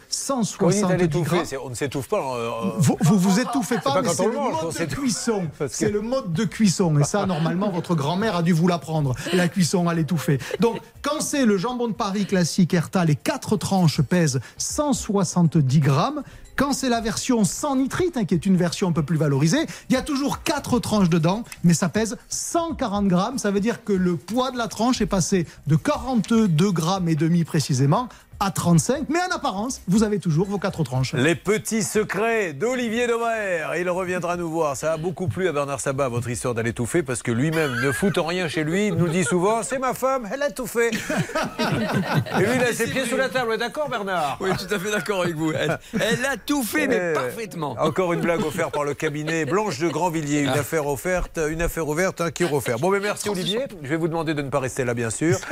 il 0.70 0.78
est 0.78 0.82
170 0.82 0.84
à 0.84 0.98
l'étouffer, 0.98 1.36
grammes. 1.44 1.62
on 1.66 1.70
ne 1.70 1.76
s'étouffe 1.76 2.08
pas. 2.08 2.36
euh, 2.38 2.50
Vous, 2.78 2.98
vous 3.02 3.18
vous 3.18 3.40
étouffez 3.40 3.76
pas, 3.80 3.94
pas 3.94 4.02
mais 4.02 4.08
quand 4.08 4.14
c'est 4.16 4.26
le 4.26 4.32
mode 4.34 4.74
de 4.80 4.86
cuisson. 4.86 5.48
C'est 5.70 5.90
le 5.90 6.02
mode 6.02 6.34
de 6.34 6.46
cuisson. 6.46 6.98
Et 7.00 7.04
ça, 7.04 7.26
normalement, 7.26 7.70
votre 7.70 7.96
grand-mère 7.96 8.36
a 8.36 8.44
dû 8.44 8.54
vous 8.54 8.68
l'apprendre. 8.68 9.16
La 9.34 9.48
cuisson 9.48 9.88
à 9.88 9.94
l'étouffer. 9.94 10.40
Donc, 10.60 10.80
quand 11.02 11.22
c'est 11.22 11.46
le 11.46 11.58
jambon 11.58 11.88
de 11.88 11.94
Paris 11.94 12.26
classique 12.26 12.74
Erta, 12.74 13.06
les 13.06 13.16
quatre 13.16 13.58
tranches 13.58 14.02
pèsent 14.02 14.40
170 14.58 15.80
grammes. 15.80 16.24
Quand 16.56 16.74
c'est 16.74 16.90
la 16.90 17.02
version 17.02 17.44
sans 17.44 17.76
nitrite, 17.76 18.18
hein, 18.18 18.26
qui 18.26 18.34
est 18.34 18.46
une 18.48 18.58
version 18.58 18.88
un 18.88 18.92
peu 18.92 19.04
plus 19.04 19.18
valorisée, 19.18 19.68
il 19.90 19.94
y 19.94 19.96
a 19.96 20.02
toujours 20.02 20.42
quatre 20.42 20.80
tranches 20.80 21.10
dedans, 21.10 21.44
mais 21.64 21.76
ça 21.76 21.88
pèse 21.88 22.18
140 22.30 23.08
grammes. 23.08 23.38
Ça 23.38 23.52
veut 23.52 23.60
dire 23.60 23.84
que 23.84 23.94
le 23.94 24.16
poids 24.18 24.50
de 24.50 24.58
la 24.58 24.68
tranche 24.68 25.00
est 25.00 25.06
passé 25.06 25.46
de 25.68 25.76
42 25.76 26.72
grammes 26.72 27.10
et 27.10 27.16
demi 27.16 27.44
précisément 27.44 28.10
à 28.40 28.52
35. 28.52 29.06
Mais 29.10 29.20
en 29.20 29.36
apparence, 29.36 29.82
vous 29.88 30.04
avez 30.04 30.20
toujours 30.20 30.48
vos 30.48 30.58
quatre 30.60 30.84
tranches. 30.84 31.14
Les 31.14 31.36
petits 31.36 31.82
secrets 31.84 32.54
d'Olivier 32.54 33.08
Daumer. 33.08 33.64
Il 33.80 33.90
reviendra 33.90 34.38
nous 34.38 34.50
voir. 34.50 34.76
Ça 34.78 34.94
a 34.94 34.98
beaucoup 34.98 35.28
plu 35.28 35.48
à 35.48 35.52
Bernard 35.52 35.80
Sabat, 35.80 36.08
votre 36.10 36.30
histoire 36.30 36.54
d'aller 36.54 36.70
étouffer, 36.70 37.02
parce 37.04 37.24
que 37.24 37.32
lui-même 37.32 37.80
ne 37.82 37.92
fout 37.92 38.16
en 38.18 38.26
rien 38.26 38.48
chez 38.48 38.64
lui. 38.64 38.88
Il 38.88 38.96
nous 38.96 39.08
dit 39.08 39.24
souvent 39.24 39.64
c'est 39.64 39.80
ma 39.80 39.94
femme, 39.94 40.28
elle 40.32 40.44
a 40.44 40.52
tout 40.52 40.68
fait. 40.68 40.92
Et 42.40 42.44
lui, 42.46 42.56
il 42.56 42.64
a 42.64 42.74
ses 42.74 42.88
pieds 42.88 43.06
sous 43.06 43.18
la 43.18 43.30
table. 43.30 43.58
D'accord, 43.58 43.90
Bernard? 43.90 44.38
Oui, 44.40 44.52
tout 44.58 44.72
à 44.74 44.78
fait 44.80 44.92
d'accord 44.92 45.24
avec 45.24 45.36
vous. 45.36 45.52
Elle, 45.54 45.80
elle 45.94 46.26
a 46.26 46.38
tout 46.38 46.64
fait, 46.64 46.88
mais 46.88 47.12
Eh, 47.12 47.14
parfaitement. 47.14 47.76
Encore 47.80 48.14
une 48.14 48.22
blague 48.22 48.42
offerte 48.46 48.72
par 48.74 48.84
le 48.84 48.94
cabinet 48.94 49.46
Blanche 49.46 49.80
de 49.80 49.88
Grandvilliers. 49.90 50.42
Une 50.42 50.50
affaire 50.50 50.86
offerte, 50.88 51.40
une 51.50 51.62
affaire 51.64 51.88
ouverte, 51.88 52.22
un 52.22 52.30
qui 52.32 52.44
refaire. 52.44 52.78
Bon, 52.78 52.92
mais 52.92 53.00
merci 53.00 53.30
Olivier. 53.30 53.62
Je 53.82 53.88
vais 53.88 53.96
vous 53.98 54.08
demander 54.08 54.34
de 54.36 54.42
ne 54.44 54.50
pas 54.50 54.60
rester 54.60 54.86
là, 54.86 54.94
bien 54.94 55.10
sûr. 55.10 55.40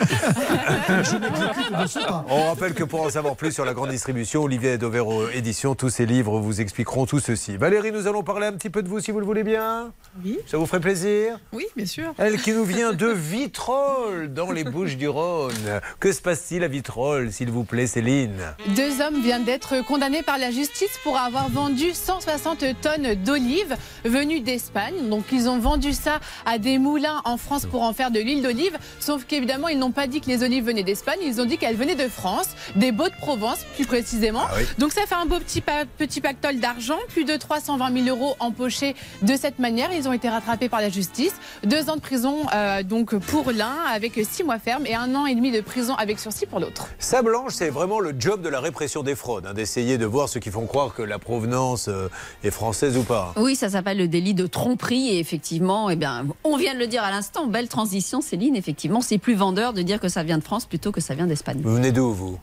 On 2.30 2.48
rappelle 2.50 2.74
que 2.76 2.84
pour 2.84 3.02
en 3.02 3.10
savoir 3.10 3.36
plus 3.36 3.54
sur 3.54 3.64
la 3.64 3.74
grande 3.74 3.90
distribution, 3.90 4.44
Olivier 4.44 4.78
Dovero 4.78 5.30
Édition, 5.30 5.76
tous 5.76 5.90
ses 5.90 6.06
livres 6.06 6.40
vous 6.40 6.60
expliqueront 6.60 7.06
tout 7.06 7.20
ceci. 7.20 7.56
Valérie, 7.56 7.92
nous 7.94 8.06
allons 8.08 8.22
parler 8.22 8.48
un 8.48 8.52
petit 8.52 8.70
peu 8.70 8.84
de 8.84 8.90
vous 8.90 9.00
si 9.00 9.12
vous 9.12 9.20
le 9.20 9.26
voulez 9.26 9.44
bien. 9.44 9.94
Oui. 10.24 10.40
Ça 10.46 10.58
vous 10.58 10.66
ferait 10.66 10.82
plaisir? 10.82 11.40
Oui, 11.54 11.66
bien 11.76 11.86
sûr. 11.86 12.14
Elle 12.18 12.42
qui 12.42 12.52
nous 12.52 12.66
vient 12.66 12.92
de 12.92 13.08
Vitrolles, 13.08 14.34
dans 14.34 14.52
les 14.52 14.66
Bouches 14.66 14.98
du 14.98 15.08
Rhône. 15.08 15.54
Que 16.00 16.12
se 16.12 16.22
passe-t-il 16.22 16.64
à 16.64 16.68
Vitrolles, 16.68 17.32
s'il 17.32 17.50
vous 17.50 17.64
plaît, 17.64 17.88
Céline? 17.88 18.56
Deux 18.76 19.02
hommes 19.02 19.22
viennent 19.22 19.46
d'être 19.46 19.86
condamnés 19.86 20.24
par 20.24 20.38
la 20.38 20.52
justice 20.52 21.00
pour 21.04 21.18
avoir 21.18 21.50
vendu 21.50 21.94
160 21.94 22.66
tonnes 22.82 23.16
d'olives 23.24 23.76
venues 24.04 24.42
d'Espagne. 24.42 25.10
Donc 25.10 25.26
ils 25.32 25.48
ont 25.48 25.60
vendu 25.60 25.94
ça 25.94 26.20
à 26.46 26.58
des 26.58 26.78
moulins 26.78 27.22
en 27.24 27.38
France 27.38 27.66
pour 27.66 27.84
en 27.84 27.94
faire 27.94 28.12
de 28.12 28.20
l'huile 28.20 28.42
d'olive. 28.42 28.78
Sauf 29.00 29.26
qu'évidemment, 29.26 29.70
ils 29.70 29.80
n'ont 29.80 29.92
pas 29.92 30.08
dit 30.08 30.20
que 30.20 30.28
les 30.28 30.44
olives 30.44 30.66
venaient 30.66 30.84
d'Espagne, 30.84 31.20
ils 31.24 31.40
ont 31.40 31.46
dit 31.46 31.58
qu'elles 31.58 31.78
venaient 31.78 31.96
de 31.96 32.10
France. 32.10 32.50
Des 32.76 32.92
Beaux 32.92 33.08
de 33.10 33.16
Provence, 33.20 33.60
plus 33.76 33.86
précisément. 33.86 34.42
Ah 34.48 34.54
oui. 34.58 34.64
Donc 34.78 34.92
ça 34.92 35.02
fait 35.08 35.16
un 35.16 35.26
beau 35.26 35.40
petit, 35.40 35.62
pa- 35.62 35.86
petit 35.98 36.22
pactole 36.22 36.60
d'argent, 36.60 36.98
plus 37.10 37.24
de 37.26 37.36
320 37.36 38.04
000 38.06 38.08
euros 38.18 38.36
empochés 38.40 38.96
de 39.22 39.36
cette 39.36 39.60
manière. 39.60 39.92
Ils 39.94 40.08
ont 40.08 40.14
été 40.14 40.30
rattrapés 40.30 40.70
par 40.70 40.82
la 40.82 40.90
justice. 40.90 41.34
Deux 41.64 41.90
ans 41.90 41.96
de 41.96 42.02
prison 42.02 42.38
euh, 42.54 42.84
donc 42.84 43.16
pour 43.16 43.52
l'un, 43.52 43.76
avec 43.94 44.20
six 44.30 44.44
mois 44.44 44.60
ferme, 44.60 44.86
et 44.86 44.96
un 44.96 45.14
an 45.16 45.26
et 45.26 45.36
demi 45.36 45.52
de 45.52 45.62
prison 45.62 45.96
avec 45.96 46.20
sursis 46.20 46.46
pour 46.46 46.60
l'autre. 46.60 46.88
Ça, 47.00 47.22
Blanche, 47.22 47.54
c'est 47.56 47.70
vraiment 47.70 48.00
le 48.00 48.14
job 48.18 48.42
de 48.42 48.50
la 48.50 48.60
répression 48.60 49.04
des 49.04 49.16
fraudes, 49.16 49.46
hein, 49.48 49.54
d'essayer 49.54 49.98
de 49.98 50.06
voir 50.06 50.30
ceux 50.30 50.40
qui 50.40 50.50
font 50.52 50.66
croire 50.66 50.94
que 50.94 51.02
la 51.02 51.20
provenance 51.20 51.88
euh, 51.88 52.10
est 52.44 52.52
française 52.52 52.98
ou 52.98 53.04
pas. 53.04 53.34
Oui, 53.38 53.56
ça 53.56 53.70
s'appelle 53.70 53.98
le 53.98 54.08
délit 54.08 54.34
de 54.34 54.48
tromperie 54.48 55.10
et 55.10 55.20
effectivement, 55.20 55.90
eh 55.90 55.96
bien, 55.96 56.26
on 56.44 56.58
vient 56.58 56.74
de 56.74 56.80
le 56.80 56.88
dire 56.88 57.04
à 57.04 57.12
l'instant, 57.12 57.48
belle 57.48 57.68
transition 57.68 58.22
Céline, 58.22 58.56
effectivement, 58.56 59.02
c'est 59.02 59.18
plus 59.18 59.36
vendeur 59.36 59.74
de 59.74 59.82
dire 59.82 60.00
que 60.00 60.10
ça 60.10 60.24
vient 60.24 60.38
de 60.38 60.44
France 60.44 60.66
plutôt 60.66 60.92
que 60.92 61.02
ça 61.02 61.16
vient 61.16 61.28
d'Espagne. 61.28 61.60
Vous 61.64 61.76
venez 61.76 61.92
d'où, 61.92 62.12
vous? 62.14 62.38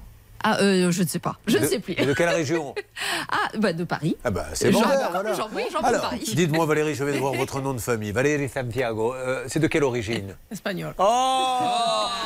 Ah, 0.45 0.59
euh, 0.61 0.91
je 0.91 1.03
ne 1.03 1.09
sais 1.09 1.19
pas, 1.19 1.37
je 1.47 1.57
ne 1.59 1.63
De- 1.63 1.67
sais 1.67 1.79
plus. 1.79 1.95
de 1.95 2.13
quelle 2.15 2.29
région 2.31 2.75
Ah, 3.31 3.49
bah, 3.59 3.73
de 3.73 3.85
Paris. 3.85 4.17
Ah 4.25 4.31
bah, 4.31 4.47
c'est 4.55 4.73
Jean- 4.73 4.81
vendeur, 4.83 4.99
Jean- 5.01 5.11
voilà. 5.13 5.35
Jean- 5.35 5.49
oui, 5.55 5.63
Jean-Paul 5.73 5.89
Alors, 5.89 6.03
Paris. 6.03 6.33
dites-moi 6.35 6.67
Valérie, 6.73 6.95
je 6.95 7.05
vais 7.05 7.19
voir 7.19 7.33
votre 7.35 7.61
nom 7.61 7.75
de 7.75 7.81
famille. 7.81 8.13
Valérie 8.13 8.49
Santiago, 8.49 9.15
euh, 9.15 9.45
c'est 9.47 9.61
de 9.61 9.67
quelle 9.69 9.85
origine? 9.85 10.35
Espagnol. 10.51 10.95
Oh 10.99 11.59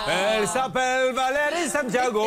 Elle 0.09 0.47
s'appelle 0.49 1.15
Valérie 1.15 1.69
Santiago 1.69 2.25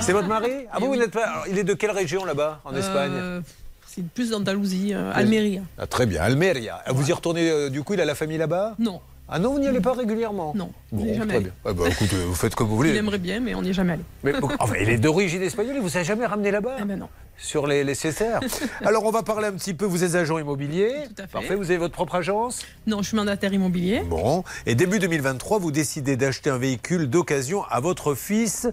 C'est 0.00 0.12
votre 0.12 0.28
mari? 0.28 0.50
Ah 0.72 0.78
vous, 0.80 0.86
vous 0.86 0.96
n'êtes 0.96 1.10
pas... 1.12 1.24
alors, 1.26 1.44
il 1.48 1.58
est 1.58 1.64
de 1.64 1.74
quelle 1.74 1.90
région 1.90 2.24
là-bas, 2.24 2.60
en 2.64 2.74
Espagne? 2.74 3.12
Euh, 3.14 3.40
c'est 3.86 4.04
plus 4.08 4.30
d'Andalousie, 4.30 4.92
euh, 4.94 5.12
Almeria. 5.14 5.62
Ah, 5.78 5.86
Très 5.86 6.06
bien, 6.06 6.22
Almeria. 6.22 6.82
Vous 6.88 7.08
y 7.08 7.12
retournez, 7.12 7.48
euh, 7.50 7.68
du 7.70 7.82
coup, 7.82 7.94
il 7.94 8.00
a 8.00 8.04
la 8.04 8.14
famille 8.14 8.38
là-bas? 8.38 8.74
Non. 8.78 9.00
Ah 9.32 9.38
non, 9.38 9.52
vous 9.52 9.60
n'y 9.60 9.68
allez 9.68 9.80
pas 9.80 9.92
régulièrement 9.92 10.52
Non, 10.56 10.70
Bon, 10.92 11.04
on 11.08 11.14
jamais 11.14 11.34
très 11.34 11.40
bien. 11.44 11.52
Ah 11.64 11.72
bah, 11.72 11.84
écoutez, 11.88 12.16
vous 12.26 12.34
faites 12.34 12.54
comme 12.54 12.66
vous 12.68 12.74
Il 12.74 12.88
voulez. 12.88 12.96
aimerait 12.96 13.18
bien, 13.18 13.38
mais 13.40 13.54
on 13.54 13.62
n'y 13.62 13.70
est 13.70 13.74
jamais 13.74 13.92
allé. 13.92 14.02
Mais, 14.24 14.32
enfin, 14.58 14.74
il 14.80 14.90
est 14.90 14.98
d'origine 14.98 15.42
espagnole, 15.42 15.76
il 15.76 15.82
vous 15.82 15.96
a 15.96 16.02
jamais 16.02 16.26
ramené 16.26 16.50
là-bas 16.50 16.76
Eh 16.80 16.84
ben 16.84 16.98
non. 16.98 17.08
Sur 17.38 17.66
les, 17.66 17.84
les 17.84 17.94
CSR 17.94 18.40
Alors, 18.84 19.04
on 19.06 19.10
va 19.10 19.22
parler 19.22 19.46
un 19.46 19.52
petit 19.52 19.72
peu. 19.72 19.86
Vous 19.86 20.04
êtes 20.04 20.14
agent 20.14 20.36
immobilier 20.38 20.90
Tout 21.06 21.22
à 21.22 21.26
fait. 21.26 21.32
Parfait, 21.32 21.54
vous 21.54 21.70
avez 21.70 21.78
votre 21.78 21.94
propre 21.94 22.16
agence 22.16 22.66
Non, 22.86 23.00
je 23.02 23.08
suis 23.08 23.16
mandataire 23.16 23.52
immobilier. 23.52 24.00
Bon. 24.00 24.44
Et 24.66 24.74
début 24.74 24.98
2023, 24.98 25.58
vous 25.58 25.70
décidez 25.70 26.16
d'acheter 26.16 26.50
un 26.50 26.58
véhicule 26.58 27.08
d'occasion 27.08 27.62
à 27.70 27.80
votre 27.80 28.14
fils 28.14 28.68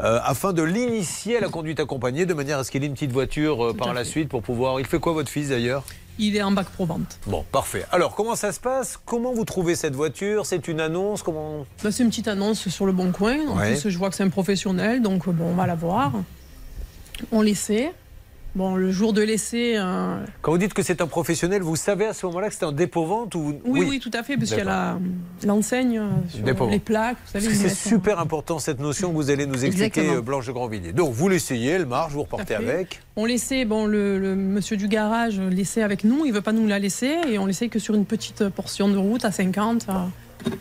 euh, 0.00 0.20
afin 0.22 0.52
de 0.52 0.62
l'initier 0.62 1.38
à 1.38 1.40
la 1.40 1.48
conduite 1.48 1.80
accompagnée, 1.80 2.24
de 2.26 2.34
manière 2.34 2.58
à 2.58 2.64
ce 2.64 2.70
qu'il 2.70 2.84
ait 2.84 2.86
une 2.86 2.92
petite 2.94 3.10
voiture 3.12 3.70
euh, 3.70 3.72
par 3.72 3.92
la 3.92 4.04
fait. 4.04 4.10
suite 4.10 4.28
pour 4.28 4.42
pouvoir. 4.42 4.78
Il 4.78 4.86
fait 4.86 5.00
quoi, 5.00 5.14
votre 5.14 5.30
fils 5.30 5.48
d'ailleurs? 5.48 5.82
Il 6.18 6.36
est 6.36 6.42
en 6.42 6.52
bac 6.52 6.66
pro 6.68 6.84
vente. 6.86 7.18
Bon, 7.26 7.44
parfait. 7.50 7.84
Alors, 7.90 8.14
comment 8.14 8.36
ça 8.36 8.52
se 8.52 8.60
passe? 8.60 8.98
Comment 9.04 9.32
vous 9.32 9.44
trouvez 9.44 9.74
cette 9.74 9.94
voiture? 9.94 10.44
C'est 10.46 10.68
une 10.68 10.80
annonce? 10.80 11.22
Comment 11.22 11.64
Bah, 11.82 11.90
c'est 11.90 12.02
une 12.02 12.10
petite 12.10 12.28
annonce 12.28 12.68
sur 12.68 12.84
le 12.86 12.92
Bon 12.92 13.12
Coin. 13.12 13.38
En 13.48 13.56
Ouais. 13.58 13.74
plus, 13.78 13.88
je 13.88 13.98
vois 13.98 14.10
que 14.10 14.16
c'est 14.16 14.22
un 14.22 14.28
professionnel, 14.28 15.00
donc 15.02 15.28
bon, 15.28 15.46
on 15.46 15.54
va 15.54 15.66
la 15.66 15.74
voir. 15.74 16.12
On 17.32 17.40
l'essaie. 17.40 17.92
Bon, 18.54 18.74
le 18.76 18.90
jour 18.90 19.14
de 19.14 19.22
l'essai. 19.22 19.74
euh, 19.78 20.16
Quand 20.42 20.52
vous 20.52 20.58
dites 20.58 20.74
que 20.74 20.82
c'est 20.82 21.00
un 21.00 21.06
professionnel, 21.06 21.62
vous 21.62 21.74
savez 21.76 22.04
à 22.04 22.12
ce 22.12 22.26
moment-là 22.26 22.48
que 22.48 22.54
c'est 22.54 22.66
un 22.66 22.72
dépôt-vente 22.72 23.34
ou... 23.34 23.54
Oui, 23.64 23.86
oui, 23.88 23.98
tout 23.98 24.10
à 24.12 24.22
fait, 24.22 24.36
parce 24.36 24.50
qu'il 24.50 24.58
y 24.58 24.60
a 24.60 24.64
la- 24.64 24.98
l'enseigne 25.46 25.98
euh, 25.98 26.08
sur 26.28 26.66
les 26.68 26.78
plaques. 26.78 27.16
C'est 27.24 27.70
super 27.70 28.18
important 28.18 28.58
cette 28.58 28.78
notion 28.78 29.08
que 29.10 29.14
vous 29.14 29.30
allez 29.30 29.46
nous 29.46 29.64
expliquer, 29.64 29.84
Exactement. 30.00 30.18
euh, 30.18 30.20
Blanche 30.20 30.46
de 30.48 30.52
Grandvilliers. 30.52 30.92
Donc 30.92 31.12
vous 31.14 31.28
l'essayez, 31.30 31.70
elle 31.70 31.86
marche, 31.86 32.12
vous 32.12 32.22
repartez 32.24 32.54
avec. 32.54 33.00
On 33.16 33.24
laissait, 33.24 33.64
bon, 33.64 33.86
le, 33.86 34.18
le 34.18 34.36
monsieur 34.36 34.76
du 34.76 34.86
garage 34.86 35.40
laissait 35.40 35.82
avec 35.82 36.04
nous, 36.04 36.26
il 36.26 36.32
veut 36.34 36.42
pas 36.42 36.52
nous 36.52 36.66
la 36.66 36.78
laisser, 36.78 37.16
et 37.30 37.38
on 37.38 37.46
laissait 37.46 37.68
que 37.68 37.78
sur 37.78 37.94
une 37.94 38.04
petite 38.04 38.48
portion 38.50 38.88
de 38.88 38.98
route 38.98 39.24
à 39.24 39.32
50. 39.32 39.86
euh, 39.88 39.92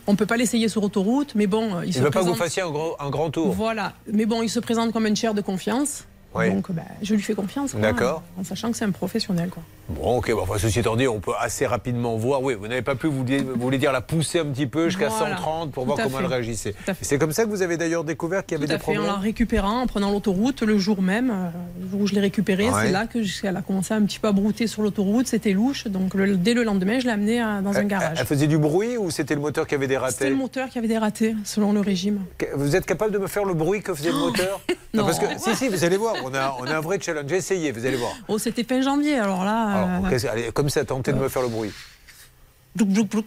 On 0.07 0.15
peut 0.15 0.25
pas 0.25 0.37
l'essayer 0.37 0.69
sur 0.69 0.81
autoroute, 0.83 1.33
mais 1.35 1.45
bon, 1.47 1.81
il, 1.81 1.89
Il 1.89 1.93
se 1.93 1.99
ne 1.99 2.05
veut 2.05 2.09
pas 2.11 2.19
que 2.21 2.25
vous 2.25 2.31
présente- 2.31 2.47
fassiez 2.47 2.61
un, 2.63 2.71
gros- 2.71 2.95
un 3.01 3.09
grand 3.09 3.31
tour. 3.31 3.51
Voilà, 3.51 3.93
mais 4.11 4.25
bon, 4.25 4.41
il 4.43 4.49
se 4.49 4.61
présente 4.61 4.93
comme 4.93 5.05
un 5.07 5.13
tiers 5.13 5.33
de 5.33 5.41
confiance. 5.41 6.05
Oui. 6.33 6.49
Donc, 6.49 6.71
bah, 6.71 6.83
je 7.01 7.13
lui 7.13 7.21
fais 7.21 7.33
confiance. 7.33 7.75
D'accord. 7.75 8.23
En 8.39 8.43
sachant 8.43 8.71
que 8.71 8.77
c'est 8.77 8.85
un 8.85 8.91
professionnel. 8.91 9.49
Quoi. 9.49 9.63
Bon, 9.89 10.17
ok, 10.19 10.31
bon, 10.31 10.41
enfin, 10.43 10.57
ceci 10.57 10.79
étant 10.79 10.95
dit, 10.95 11.07
on 11.07 11.19
peut 11.19 11.33
assez 11.37 11.65
rapidement 11.65 12.15
voir. 12.15 12.41
Oui, 12.41 12.53
vous 12.53 12.67
n'avez 12.69 12.81
pas 12.81 12.95
pu, 12.95 13.07
vous 13.07 13.17
voulez, 13.17 13.39
vous 13.39 13.59
voulez 13.59 13.77
dire, 13.77 13.91
la 13.91 13.99
pousser 13.99 14.39
un 14.39 14.45
petit 14.45 14.65
peu 14.67 14.87
jusqu'à 14.87 15.09
Voilà. 15.09 15.35
130 15.35 15.71
pour 15.71 15.83
Tout 15.83 15.87
voir 15.87 15.97
comment 16.01 16.17
fait. 16.19 16.23
elle 16.23 16.29
réagissait. 16.29 16.73
C'est 17.01 17.17
comme 17.17 17.33
ça 17.33 17.43
que 17.43 17.49
vous 17.49 17.61
avez 17.61 17.75
d'ailleurs 17.75 18.05
découvert 18.05 18.45
qu'il 18.45 18.57
y 18.57 18.61
avait 18.61 18.67
Tout 18.67 18.73
à 18.73 18.77
des 18.77 18.83
fait, 18.83 18.91
en 18.91 18.93
problèmes 18.95 19.13
la 19.13 19.19
récupérant, 19.19 19.81
en 19.81 19.87
prenant 19.87 20.09
l'autoroute 20.11 20.61
le 20.61 20.77
jour 20.77 21.01
même, 21.01 21.29
euh, 21.31 21.49
le 21.83 21.89
jour 21.89 22.01
où 22.01 22.07
je 22.07 22.13
l'ai 22.15 22.21
récupérée, 22.21 22.69
Ouais. 22.69 22.85
c'est 22.85 22.91
là 22.91 23.07
qu'elle 23.07 23.57
a 23.57 23.61
commencé 23.61 23.93
un 23.93 24.01
petit 24.03 24.19
peu 24.19 24.29
à 24.29 24.31
brouter 24.31 24.67
sur 24.67 24.83
l'autoroute, 24.83 25.27
c'était 25.27 25.51
louche, 25.51 25.87
donc 25.87 26.13
le- 26.13 26.37
dès 26.37 26.53
le 26.53 26.63
lendemain, 26.63 26.99
je 26.99 27.05
l'ai 27.05 27.11
amenée 27.11 27.41
à- 27.41 27.59
dans 27.61 27.71
un 27.75 27.81
Elle- 27.81 27.87
garage. 27.87 28.17
Elle 28.21 28.25
faisait 28.25 28.47
du 28.47 28.57
bruit 28.57 28.95
ou 28.95 29.11
c'était 29.11 29.35
le 29.35 29.41
moteur 29.41 29.67
qui 29.67 29.75
avait 29.75 29.87
des 29.87 29.99
C'était 30.09 30.29
le 30.29 30.35
moteur 30.35 30.69
qui 30.69 30.77
avait 30.77 30.87
des 30.87 30.97
ratés, 30.97 31.35
selon 31.43 31.73
le 31.73 31.81
régime. 31.81 32.21
Vous 32.55 32.75
êtes 32.77 32.85
capable 32.85 33.11
de 33.11 33.17
me 33.17 33.27
faire 33.27 33.43
le 33.43 33.53
bruit 33.53 33.81
que 33.81 33.93
faisait 33.93 34.11
le 34.11 34.17
moteur? 34.19 34.61
Non. 34.93 35.05
Parce 35.05 35.19
que, 35.19 35.25
si, 35.37 35.55
si, 35.55 35.67
vous 35.67 35.83
allez 35.83 35.97
voir, 35.97 36.15
on 36.23 36.33
a, 36.33 36.55
on 36.59 36.65
a 36.65 36.77
un 36.77 36.81
vrai 36.81 36.99
challenge. 37.01 37.31
Essayez, 37.31 37.71
vous 37.71 37.85
allez 37.85 37.97
voir. 37.97 38.13
Oh, 38.27 38.37
c'était 38.37 38.63
fin 38.63 38.81
janvier, 38.81 39.17
alors 39.19 39.43
là. 39.43 39.63
Alors, 39.67 40.11
euh, 40.11 40.29
allez, 40.31 40.51
comme 40.51 40.69
ça, 40.69 40.83
tentez 40.85 41.13
de 41.13 41.17
me 41.17 41.29
faire 41.29 41.41
le 41.41 41.49
bruit. 41.49 41.71
blouc, 42.75 42.87
blouc, 42.89 43.09
blouc. 43.09 43.25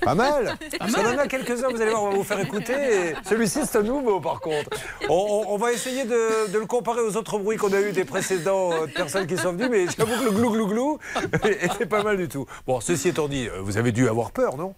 Pas 0.00 0.14
mal 0.14 0.56
pas 0.78 0.86
mal. 0.86 1.06
en 1.06 1.18
a 1.18 1.26
quelques-uns, 1.26 1.68
vous 1.68 1.80
allez 1.80 1.90
voir, 1.90 2.04
on 2.04 2.10
va 2.10 2.16
vous 2.16 2.24
faire 2.24 2.40
écouter. 2.40 3.14
Celui-ci, 3.28 3.60
c'est 3.66 3.78
un 3.78 3.82
nouveau, 3.82 4.20
par 4.20 4.40
contre. 4.40 4.70
On, 5.08 5.56
va 5.56 5.72
essayer 5.72 6.04
de, 6.04 6.50
de 6.50 6.58
le 6.58 6.66
comparer 6.66 7.00
aux 7.00 7.16
autres 7.16 7.38
bruits 7.38 7.56
qu'on 7.56 7.72
a 7.72 7.80
eu 7.80 7.92
des 7.92 8.04
précédents 8.04 8.72
euh, 8.72 8.86
personnes 8.86 9.26
qui 9.26 9.36
sont 9.36 9.52
venues, 9.52 9.68
mais 9.68 9.86
j'avoue 9.96 10.18
que 10.18 10.24
le 10.24 10.30
glou 10.30 10.50
glou 10.52 10.66
glou 10.66 10.98
était 11.44 11.86
pas 11.86 12.02
mal 12.02 12.16
du 12.16 12.28
tout. 12.28 12.46
Bon, 12.66 12.80
ceci 12.80 13.08
étant 13.08 13.28
dit, 13.28 13.48
euh, 13.48 13.60
vous 13.60 13.76
avez 13.76 13.92
dû 13.92 14.08
avoir 14.08 14.30
peur, 14.30 14.56
non? 14.56 14.74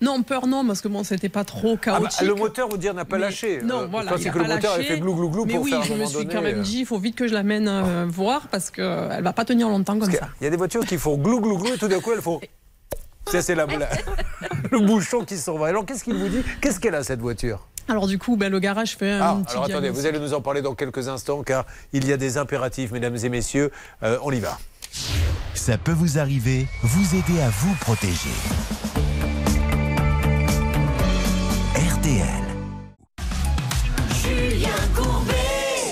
Non, 0.00 0.22
peur 0.22 0.46
non, 0.46 0.64
parce 0.64 0.80
que 0.80 0.86
bon, 0.88 1.02
c'était 1.02 1.28
pas 1.28 1.42
trop 1.44 1.76
Ah 1.86 1.92
bah, 1.92 1.98
chaotique. 2.08 2.20
Le 2.28 2.34
moteur, 2.34 2.68
vous 2.68 2.76
dire, 2.76 2.94
n'a 2.94 3.04
pas 3.04 3.16
Mais- 3.16 3.22
lâché. 3.22 3.60
Non, 3.62 3.80
Euh, 3.80 3.86
voilà. 3.86 4.12
A 4.12 4.18
que 4.18 4.38
le 4.38 4.44
moteur 4.44 4.76
lâché. 4.76 4.84
fait 4.88 5.00
glou 5.00 5.14
glou 5.16 5.28
glou 5.30 5.44
Mais 5.44 5.54
pour 5.54 5.62
oui, 5.62 5.70
faire 5.70 5.80
à 5.80 5.82
un 5.82 5.86
je 5.86 5.94
me 5.94 6.04
suis 6.04 6.18
donné, 6.18 6.34
quand 6.34 6.42
même 6.42 6.58
euh, 6.60 6.62
dit, 6.62 6.78
il 6.80 6.86
faut 6.86 6.98
vite 6.98 7.16
que 7.16 7.26
je 7.26 7.34
l'amène 7.34 7.66
euh, 7.68 8.06
voir 8.08 8.46
parce 8.48 8.70
qu'elle 8.70 9.22
va 9.22 9.32
pas 9.32 9.44
tenir 9.44 9.68
longtemps 9.68 9.98
comme 9.98 10.12
ça. 10.12 10.28
Il 10.40 10.44
y 10.44 10.46
a 10.46 10.50
des 10.50 10.56
voitures 10.56 10.84
qui 10.84 10.98
font 10.98 11.16
glou 11.18 11.40
glou 11.40 11.58
glou 11.58 11.74
et 11.74 11.78
tout 11.78 11.88
d'un 11.88 12.00
coup 12.00 12.12
elles 12.12 12.22
font. 12.22 12.40
Ça 13.26 13.42
c'est 13.42 13.54
la, 13.56 13.66
la- 13.66 13.88
le 14.70 14.78
bouchon 14.80 15.24
qui 15.24 15.36
s'en 15.36 15.58
va. 15.58 15.66
Alors 15.66 15.84
qu'est-ce 15.84 16.04
qu'il 16.04 16.14
vous 16.14 16.28
dit? 16.28 16.42
Qu'est-ce 16.60 16.78
qu'elle 16.80 16.94
a 16.94 17.02
cette 17.02 17.20
voiture? 17.20 17.66
Alors 17.88 18.06
du 18.06 18.18
coup, 18.18 18.36
ben, 18.36 18.50
le 18.52 18.58
garage 18.60 18.96
fait 18.96 19.10
un 19.10 19.20
Ah, 19.20 19.38
petit 19.44 19.52
alors 19.52 19.64
attendez, 19.64 19.90
vous 19.90 20.06
allez 20.06 20.18
nous 20.20 20.32
en 20.32 20.40
parler 20.40 20.62
dans 20.62 20.74
quelques 20.74 21.08
instants 21.08 21.42
car 21.42 21.64
il 21.92 22.06
y 22.06 22.12
a 22.12 22.16
des 22.16 22.38
impératifs, 22.38 22.92
mesdames 22.92 23.16
et 23.22 23.28
messieurs. 23.28 23.70
Euh, 24.02 24.16
on 24.22 24.30
y 24.30 24.38
va. 24.40 24.58
Ça 25.54 25.76
peut 25.76 25.92
vous 25.92 26.18
arriver, 26.18 26.66
vous 26.82 27.16
aider 27.16 27.40
à 27.42 27.48
vous 27.50 27.74
protéger. 27.80 28.30
RTL. 32.08 32.44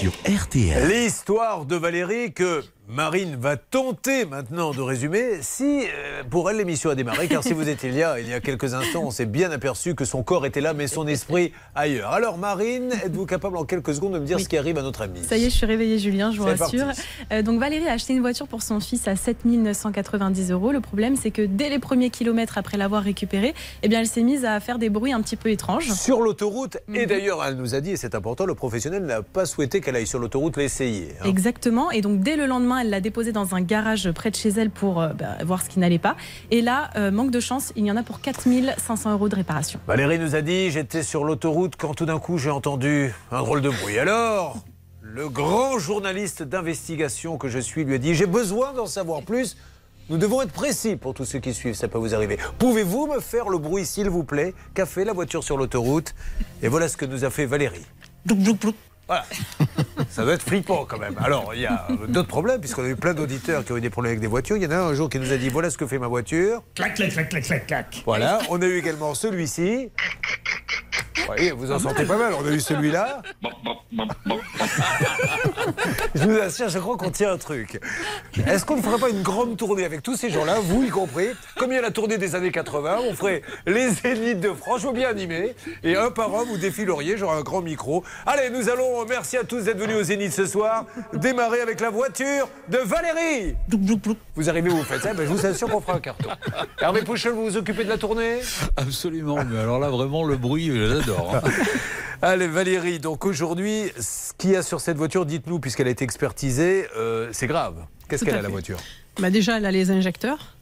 Sur 0.00 0.12
RTL. 0.24 0.88
L'histoire 0.88 1.66
de 1.66 1.76
Valérie 1.76 2.32
que 2.32 2.62
Marine 2.88 3.34
va 3.34 3.56
tenter 3.56 4.24
maintenant 4.26 4.70
de 4.70 4.80
résumer 4.80 5.38
si 5.42 5.80
euh, 5.82 6.22
pour 6.30 6.48
elle 6.50 6.58
l'émission 6.58 6.88
a 6.88 6.94
démarré 6.94 7.26
car 7.26 7.42
si 7.42 7.52
vous 7.52 7.68
étiez 7.68 7.90
là 7.90 8.20
il 8.20 8.28
y 8.28 8.32
a 8.32 8.38
quelques 8.38 8.74
instants 8.74 9.02
on 9.04 9.10
s'est 9.10 9.26
bien 9.26 9.50
aperçu 9.50 9.96
que 9.96 10.04
son 10.04 10.22
corps 10.22 10.46
était 10.46 10.60
là 10.60 10.72
mais 10.72 10.86
son 10.86 11.04
esprit 11.08 11.52
ailleurs. 11.74 12.12
Alors 12.12 12.38
Marine, 12.38 12.92
êtes-vous 13.04 13.26
capable 13.26 13.56
en 13.56 13.64
quelques 13.64 13.92
secondes 13.94 14.12
de 14.14 14.20
me 14.20 14.24
dire 14.24 14.38
ce 14.38 14.48
qui 14.48 14.56
arrive 14.56 14.78
à 14.78 14.82
notre 14.82 15.02
amie 15.02 15.18
Ça 15.24 15.36
y 15.36 15.44
est, 15.46 15.50
je 15.50 15.56
suis 15.56 15.66
réveillée, 15.66 15.98
Julien, 15.98 16.30
je 16.30 16.38
vous 16.38 16.44
rassure. 16.46 16.86
Euh, 17.32 17.42
donc 17.42 17.58
Valérie 17.58 17.88
a 17.88 17.92
acheté 17.92 18.12
une 18.12 18.20
voiture 18.20 18.46
pour 18.46 18.62
son 18.62 18.78
fils 18.78 19.08
à 19.08 19.16
7 19.16 19.44
990 19.44 20.52
euros. 20.52 20.70
Le 20.70 20.80
problème, 20.80 21.16
c'est 21.16 21.32
que 21.32 21.42
dès 21.42 21.68
les 21.70 21.80
premiers 21.80 22.10
kilomètres 22.10 22.56
après 22.56 22.76
l'avoir 22.76 23.02
récupérée, 23.02 23.54
eh 23.82 23.88
bien, 23.88 23.98
elle 24.00 24.06
s'est 24.06 24.22
mise 24.22 24.44
à 24.44 24.60
faire 24.60 24.78
des 24.78 24.90
bruits 24.90 25.12
un 25.12 25.22
petit 25.22 25.36
peu 25.36 25.50
étranges. 25.50 25.90
Sur 25.92 26.20
l'autoroute, 26.20 26.76
et 26.94 27.00
Mhm. 27.00 27.06
d'ailleurs 27.06 27.44
elle 27.44 27.56
nous 27.56 27.74
a 27.74 27.80
dit, 27.80 27.90
et 27.90 27.96
c'est 27.96 28.14
important, 28.14 28.46
le 28.46 28.54
professionnel 28.54 29.04
n'a 29.04 29.22
pas 29.22 29.44
souhaité 29.44 29.80
qu'elle 29.80 29.96
aille 29.96 30.06
sur 30.06 30.20
l'autoroute 30.20 30.56
l'essayer. 30.56 31.08
hein. 31.20 31.24
Exactement. 31.28 31.90
Et 31.90 32.00
donc, 32.00 32.20
dès 32.20 32.36
le 32.36 32.46
lendemain, 32.46 32.75
elle 32.78 32.90
l'a 32.90 33.00
déposé 33.00 33.32
dans 33.32 33.54
un 33.54 33.60
garage 33.60 34.10
près 34.12 34.30
de 34.30 34.36
chez 34.36 34.50
elle 34.50 34.70
pour 34.70 35.00
euh, 35.00 35.08
bah, 35.08 35.36
voir 35.44 35.62
ce 35.62 35.68
qui 35.68 35.78
n'allait 35.78 35.98
pas. 35.98 36.16
Et 36.50 36.62
là, 36.62 36.90
euh, 36.96 37.10
manque 37.10 37.30
de 37.30 37.40
chance, 37.40 37.72
il 37.76 37.86
y 37.86 37.90
en 37.90 37.96
a 37.96 38.02
pour 38.02 38.20
4 38.20 38.46
500 38.78 39.12
euros 39.12 39.28
de 39.28 39.36
réparation. 39.36 39.80
Valérie 39.86 40.18
nous 40.18 40.34
a 40.34 40.42
dit 40.42 40.70
j'étais 40.70 41.02
sur 41.02 41.24
l'autoroute 41.24 41.74
quand 41.76 41.94
tout 41.94 42.06
d'un 42.06 42.18
coup 42.18 42.38
j'ai 42.38 42.50
entendu 42.50 43.12
un 43.30 43.38
drôle 43.38 43.60
de 43.60 43.70
bruit. 43.70 43.98
Alors, 43.98 44.58
le 45.00 45.28
grand 45.28 45.78
journaliste 45.78 46.42
d'investigation 46.42 47.38
que 47.38 47.48
je 47.48 47.58
suis 47.58 47.84
lui 47.84 47.94
a 47.94 47.98
dit 47.98 48.14
j'ai 48.14 48.26
besoin 48.26 48.72
d'en 48.72 48.86
savoir 48.86 49.22
plus. 49.22 49.56
Nous 50.08 50.18
devons 50.18 50.40
être 50.42 50.52
précis 50.52 50.94
pour 50.94 51.14
tous 51.14 51.24
ceux 51.24 51.40
qui 51.40 51.52
suivent, 51.52 51.74
ça 51.74 51.88
peut 51.88 51.98
vous 51.98 52.14
arriver. 52.14 52.38
Pouvez-vous 52.58 53.08
me 53.08 53.18
faire 53.18 53.48
le 53.48 53.58
bruit, 53.58 53.84
s'il 53.84 54.08
vous 54.08 54.22
plaît? 54.22 54.54
Qu'a 54.72 54.86
fait 54.86 55.04
la 55.04 55.12
voiture 55.12 55.42
sur 55.42 55.56
l'autoroute? 55.56 56.14
Et 56.62 56.68
voilà 56.68 56.88
ce 56.88 56.96
que 56.96 57.06
nous 57.06 57.24
a 57.24 57.30
fait 57.30 57.44
Valérie. 57.44 57.84
Voilà. 59.06 59.24
Ça 60.08 60.24
doit 60.24 60.34
être 60.34 60.42
flippant 60.42 60.84
quand 60.84 60.98
même. 60.98 61.14
Alors, 61.22 61.54
il 61.54 61.60
y 61.60 61.66
a 61.66 61.86
d'autres 62.08 62.28
problèmes, 62.28 62.60
puisqu'on 62.60 62.84
a 62.84 62.88
eu 62.88 62.96
plein 62.96 63.14
d'auditeurs 63.14 63.64
qui 63.64 63.72
ont 63.72 63.76
eu 63.76 63.80
des 63.80 63.90
problèmes 63.90 64.12
avec 64.12 64.20
des 64.20 64.26
voitures. 64.26 64.56
Il 64.56 64.62
y 64.62 64.66
en 64.66 64.70
a 64.70 64.76
un 64.76 64.86
un 64.86 64.94
jour 64.94 65.10
qui 65.10 65.18
nous 65.18 65.32
a 65.32 65.36
dit 65.36 65.48
voilà 65.48 65.68
ce 65.68 65.76
que 65.76 65.86
fait 65.86 65.98
ma 65.98 66.06
voiture. 66.06 66.62
Clac, 66.74 66.94
clac, 66.94 67.10
clac, 67.10 67.28
clac, 67.28 67.44
clac, 67.44 67.66
clac. 67.66 68.02
Voilà. 68.06 68.38
On 68.50 68.62
a 68.62 68.66
eu 68.66 68.78
également 68.78 69.14
celui-ci. 69.14 69.90
voyez, 71.26 71.50
vous 71.52 71.72
en 71.72 71.78
sentez 71.78 72.04
pas 72.04 72.16
mal. 72.16 72.32
On 72.34 72.46
a 72.46 72.50
eu 72.50 72.60
celui-là. 72.60 73.22
Je 76.14 76.24
vous 76.24 76.38
assure, 76.38 76.68
je 76.68 76.78
crois 76.78 76.96
qu'on 76.96 77.10
tient 77.10 77.32
un 77.32 77.38
truc. 77.38 77.80
Est-ce 78.46 78.64
qu'on 78.64 78.76
ne 78.76 78.82
ferait 78.82 78.98
pas 78.98 79.10
une 79.10 79.22
grande 79.22 79.56
tournée 79.56 79.84
avec 79.84 80.02
tous 80.02 80.16
ces 80.16 80.30
gens-là, 80.30 80.58
vous 80.60 80.84
y 80.84 80.88
compris 80.88 81.28
Comme 81.56 81.72
il 81.72 81.74
y 81.74 81.78
a 81.78 81.82
la 81.82 81.90
tournée 81.90 82.18
des 82.18 82.34
années 82.34 82.52
80, 82.52 82.98
on 83.08 83.14
ferait 83.14 83.42
les 83.66 83.90
zéniths 83.90 84.40
de 84.40 84.52
France, 84.52 84.82
je 84.82 84.86
veux 84.86 84.92
bien 84.92 85.08
animer. 85.08 85.54
Et 85.82 85.96
un 85.96 86.10
par 86.10 86.34
un, 86.34 86.44
vous 86.44 86.58
défileriez, 86.58 87.16
j'aurai 87.16 87.38
un 87.38 87.42
grand 87.42 87.62
micro. 87.62 88.04
Allez, 88.26 88.50
nous 88.50 88.68
allons, 88.68 88.95
merci 89.04 89.36
à 89.36 89.44
tous 89.44 89.64
d'être 89.64 89.78
venus 89.78 89.96
au 89.96 90.02
Zénith 90.02 90.32
ce 90.32 90.46
soir, 90.46 90.84
démarrer 91.12 91.60
avec 91.60 91.80
la 91.80 91.90
voiture 91.90 92.48
de 92.68 92.78
Valérie. 92.78 93.54
Vous 94.34 94.48
arrivez, 94.48 94.70
vous 94.70 94.82
faites 94.82 95.02
ça, 95.02 95.12
ben, 95.14 95.26
je 95.26 95.32
vous 95.32 95.44
assure 95.46 95.68
qu'on 95.68 95.80
fera 95.80 95.96
un 95.96 96.00
carton. 96.00 96.28
Hervé 96.80 97.02
Pouchel, 97.02 97.32
vous 97.32 97.44
vous 97.44 97.56
occupez 97.56 97.84
de 97.84 97.88
la 97.88 97.98
tournée? 97.98 98.38
Absolument, 98.76 99.38
mais 99.44 99.58
alors 99.58 99.78
là, 99.78 99.90
vraiment, 99.90 100.24
le 100.24 100.36
bruit, 100.36 100.66
je 100.68 100.94
l'adore. 100.94 101.36
hein. 101.36 101.48
Allez 102.22 102.48
Valérie, 102.48 102.98
donc 102.98 103.26
aujourd'hui, 103.26 103.92
ce 104.00 104.32
qu'il 104.38 104.50
y 104.50 104.56
a 104.56 104.62
sur 104.62 104.80
cette 104.80 104.96
voiture, 104.96 105.26
dites-nous, 105.26 105.60
puisqu'elle 105.60 105.86
a 105.88 105.90
été 105.90 106.02
expertisée, 106.04 106.86
euh, 106.96 107.28
c'est 107.32 107.46
grave. 107.46 107.74
Qu'est-ce 108.08 108.24
qu'elle 108.24 108.36
a 108.36 108.42
la 108.42 108.48
voiture? 108.48 108.78
Bah 109.20 109.30
déjà, 109.30 109.58
elle 109.58 109.66
a 109.66 109.70
les 109.70 109.90
injecteurs. 109.90 110.54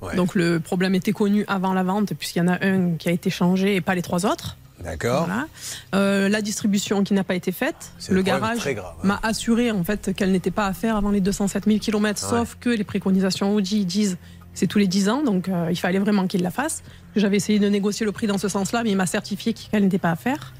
Ouais. 0.00 0.16
Donc 0.16 0.34
le 0.34 0.58
problème 0.60 0.94
était 0.94 1.12
connu 1.12 1.44
avant 1.48 1.72
la 1.74 1.82
vente, 1.82 2.14
puisqu'il 2.14 2.38
y 2.38 2.42
en 2.42 2.48
a 2.48 2.64
un 2.64 2.92
qui 2.96 3.08
a 3.08 3.12
été 3.12 3.30
changé 3.30 3.76
et 3.76 3.80
pas 3.80 3.94
les 3.94 4.02
trois 4.02 4.26
autres. 4.26 4.56
D'accord. 4.82 5.26
Voilà. 5.26 5.46
Euh, 5.94 6.28
la 6.28 6.40
distribution 6.40 7.02
qui 7.02 7.14
n'a 7.14 7.24
pas 7.24 7.34
été 7.34 7.52
faite. 7.52 7.92
Le 8.08 8.22
garage 8.22 8.66
hein. 8.66 8.74
m'a 9.02 9.18
assuré 9.22 9.70
en 9.70 9.82
fait 9.84 10.14
qu'elle 10.14 10.30
n'était 10.32 10.50
pas 10.52 10.66
à 10.66 10.72
faire 10.72 10.96
avant 10.96 11.10
les 11.10 11.20
207 11.20 11.64
000 11.66 11.78
km, 11.78 12.22
Ouais. 12.22 12.38
sauf 12.38 12.56
que 12.60 12.70
les 12.70 12.84
préconisations 12.84 13.54
Audi 13.54 13.84
disent 13.84 14.14
que 14.14 14.18
c'est 14.54 14.66
tous 14.68 14.78
les 14.78 14.86
10 14.86 15.08
ans, 15.08 15.22
donc 15.22 15.48
euh, 15.48 15.68
il 15.70 15.76
fallait 15.76 15.98
vraiment 15.98 16.26
qu'il 16.26 16.42
la 16.42 16.50
fasse. 16.50 16.82
J'avais 17.16 17.36
essayé 17.36 17.58
de 17.58 17.68
négocier 17.68 18.06
le 18.06 18.12
prix 18.12 18.26
dans 18.28 18.38
ce 18.38 18.48
sens-là, 18.48 18.82
mais 18.84 18.90
il 18.90 18.96
m'a 18.96 19.06
certifié 19.06 19.52
qu'elle 19.52 19.82
n'était 19.82 19.98
pas 19.98 20.12
à 20.12 20.16
faire. 20.16 20.52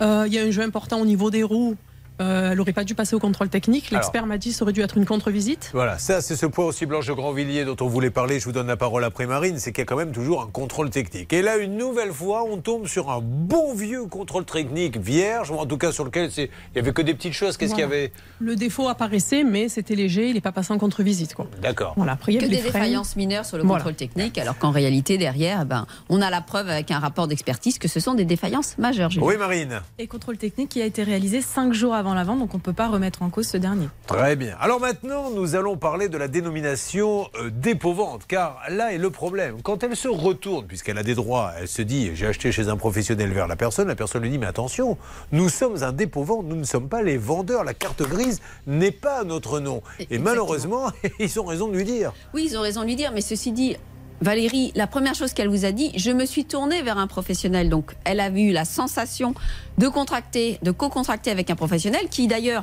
Euh, 0.00 0.24
Il 0.26 0.32
y 0.32 0.38
a 0.38 0.42
un 0.42 0.50
jeu 0.50 0.62
important 0.62 1.00
au 1.00 1.06
niveau 1.06 1.30
des 1.30 1.42
roues. 1.42 1.76
Euh, 2.20 2.50
elle 2.50 2.58
n'aurait 2.58 2.72
pas 2.72 2.84
dû 2.84 2.94
passer 2.94 3.16
au 3.16 3.18
contrôle 3.18 3.48
technique. 3.48 3.90
L'expert 3.90 4.26
m'a 4.26 4.38
dit 4.38 4.50
que 4.50 4.54
ça 4.56 4.62
aurait 4.64 4.72
dû 4.72 4.80
être 4.82 4.96
une 4.96 5.06
contre-visite. 5.06 5.70
Voilà, 5.72 5.98
ça 5.98 6.20
c'est 6.20 6.36
ce 6.36 6.46
point 6.46 6.64
aussi 6.66 6.86
Blanche 6.86 7.06
de 7.06 7.12
Grandvilliers 7.12 7.64
dont 7.64 7.76
on 7.80 7.86
voulait 7.88 8.10
parler, 8.10 8.38
je 8.38 8.44
vous 8.44 8.52
donne 8.52 8.66
la 8.66 8.76
parole 8.76 9.02
après 9.04 9.26
Marine, 9.26 9.58
c'est 9.58 9.72
qu'il 9.72 9.80
y 9.80 9.82
a 9.82 9.86
quand 9.86 9.96
même 9.96 10.12
toujours 10.12 10.42
un 10.42 10.46
contrôle 10.46 10.90
technique. 10.90 11.32
Et 11.32 11.42
là, 11.42 11.56
une 11.56 11.76
nouvelle 11.76 12.12
fois, 12.12 12.44
on 12.44 12.58
tombe 12.58 12.86
sur 12.86 13.10
un 13.10 13.20
bon 13.22 13.74
vieux 13.74 14.04
contrôle 14.06 14.44
technique 14.44 14.98
vierge, 14.98 15.50
ou 15.50 15.54
en 15.54 15.66
tout 15.66 15.78
cas 15.78 15.90
sur 15.92 16.04
lequel 16.04 16.30
il 16.36 16.48
y 16.76 16.78
avait 16.78 16.92
que 16.92 17.02
des 17.02 17.14
petites 17.14 17.32
choses. 17.32 17.56
Qu'est-ce 17.56 17.72
qu'il 17.72 17.80
y 17.80 17.84
avait? 17.84 18.12
Le 18.40 18.56
défaut 18.56 18.88
apparaissait, 18.88 19.42
mais 19.44 19.68
c'était 19.68 19.94
léger, 19.94 20.28
il 20.28 20.34
n'est 20.34 20.40
pas 20.40 20.52
passé 20.52 20.72
en 20.72 20.78
contre-visite. 20.78 21.34
D'accord. 21.62 21.94
Voilà, 21.96 22.12
après, 22.12 22.32
il 22.32 22.36
y 22.36 22.38
que 22.38 22.46
des 22.46 22.58
freins. 22.58 22.64
défaillances 22.80 23.16
mineures 23.16 23.46
sur 23.46 23.56
le 23.56 23.62
Voilà. 23.64 23.78
contrôle 23.80 23.94
technique, 23.96 24.36
alors 24.38 24.58
qu'en 24.58 24.70
réalité, 24.70 25.18
derrière, 25.18 25.60
eh 25.62 25.64
ben, 25.64 25.86
on 26.08 26.20
a 26.20 26.28
la 26.30 26.40
preuve 26.40 26.68
avec 26.68 26.90
un 26.90 26.98
rapport 26.98 27.26
d'expertise 27.26 27.78
que 27.78 27.88
ce 27.88 28.00
sont 28.00 28.14
des 28.14 28.24
défaillances 28.26 28.76
majeures. 28.78 29.10
Oui, 29.20 29.36
Marine. 29.38 29.80
Et 29.98 30.06
contrôle 30.06 30.36
technique 30.36 30.68
qui 30.68 30.82
a 30.82 30.84
été 30.84 31.02
réalisé 31.02 31.40
5 31.40 31.72
jours 31.72 31.94
avant 31.94 32.01
la 32.14 32.24
vente, 32.24 32.40
donc 32.40 32.54
on 32.54 32.58
ne 32.58 32.62
peut 32.62 32.72
pas 32.72 32.88
remettre 32.88 33.22
en 33.22 33.30
cause 33.30 33.46
ce 33.46 33.56
dernier. 33.56 33.88
Très 34.06 34.36
bien. 34.36 34.56
Alors 34.60 34.80
maintenant, 34.80 35.30
nous 35.30 35.54
allons 35.54 35.76
parler 35.76 36.08
de 36.08 36.18
la 36.18 36.28
dénomination 36.28 37.28
euh, 37.36 37.50
dépôt-vente, 37.50 38.26
car 38.26 38.60
là 38.68 38.92
est 38.92 38.98
le 38.98 39.10
problème. 39.10 39.62
Quand 39.62 39.82
elle 39.82 39.96
se 39.96 40.08
retourne, 40.08 40.66
puisqu'elle 40.66 40.98
a 40.98 41.02
des 41.02 41.14
droits, 41.14 41.52
elle 41.58 41.68
se 41.68 41.82
dit 41.82 42.10
j'ai 42.14 42.26
acheté 42.26 42.52
chez 42.52 42.68
un 42.68 42.76
professionnel 42.76 43.32
vers 43.32 43.46
la 43.46 43.56
personne, 43.56 43.88
la 43.88 43.94
personne 43.94 44.22
lui 44.22 44.30
dit 44.30 44.38
mais 44.38 44.46
attention, 44.46 44.98
nous 45.30 45.48
sommes 45.48 45.82
un 45.82 45.92
dépôt-vente, 45.92 46.44
nous 46.46 46.56
ne 46.56 46.64
sommes 46.64 46.88
pas 46.88 47.02
les 47.02 47.16
vendeurs, 47.16 47.64
la 47.64 47.74
carte 47.74 48.02
grise 48.02 48.40
n'est 48.66 48.90
pas 48.90 49.24
notre 49.24 49.60
nom. 49.60 49.82
Et 50.10 50.18
malheureusement, 50.18 50.90
ils 51.18 51.38
ont 51.40 51.44
raison 51.44 51.68
de 51.68 51.76
lui 51.76 51.84
dire. 51.84 52.12
Oui, 52.34 52.48
ils 52.50 52.58
ont 52.58 52.62
raison 52.62 52.80
de 52.80 52.86
lui 52.86 52.96
dire, 52.96 53.12
mais 53.12 53.20
ceci 53.20 53.52
dit, 53.52 53.76
Valérie, 54.22 54.70
la 54.76 54.86
première 54.86 55.16
chose 55.16 55.32
qu'elle 55.32 55.48
vous 55.48 55.64
a 55.64 55.72
dit, 55.72 55.90
je 55.96 56.12
me 56.12 56.26
suis 56.26 56.44
tournée 56.44 56.80
vers 56.82 56.96
un 56.96 57.08
professionnel. 57.08 57.68
Donc, 57.68 57.96
elle 58.04 58.20
a 58.20 58.28
eu 58.28 58.52
la 58.52 58.64
sensation 58.64 59.34
de 59.78 59.88
contracter, 59.88 60.60
de 60.62 60.70
co-contracter 60.70 61.32
avec 61.32 61.50
un 61.50 61.56
professionnel 61.56 62.02
qui, 62.08 62.28
d'ailleurs, 62.28 62.62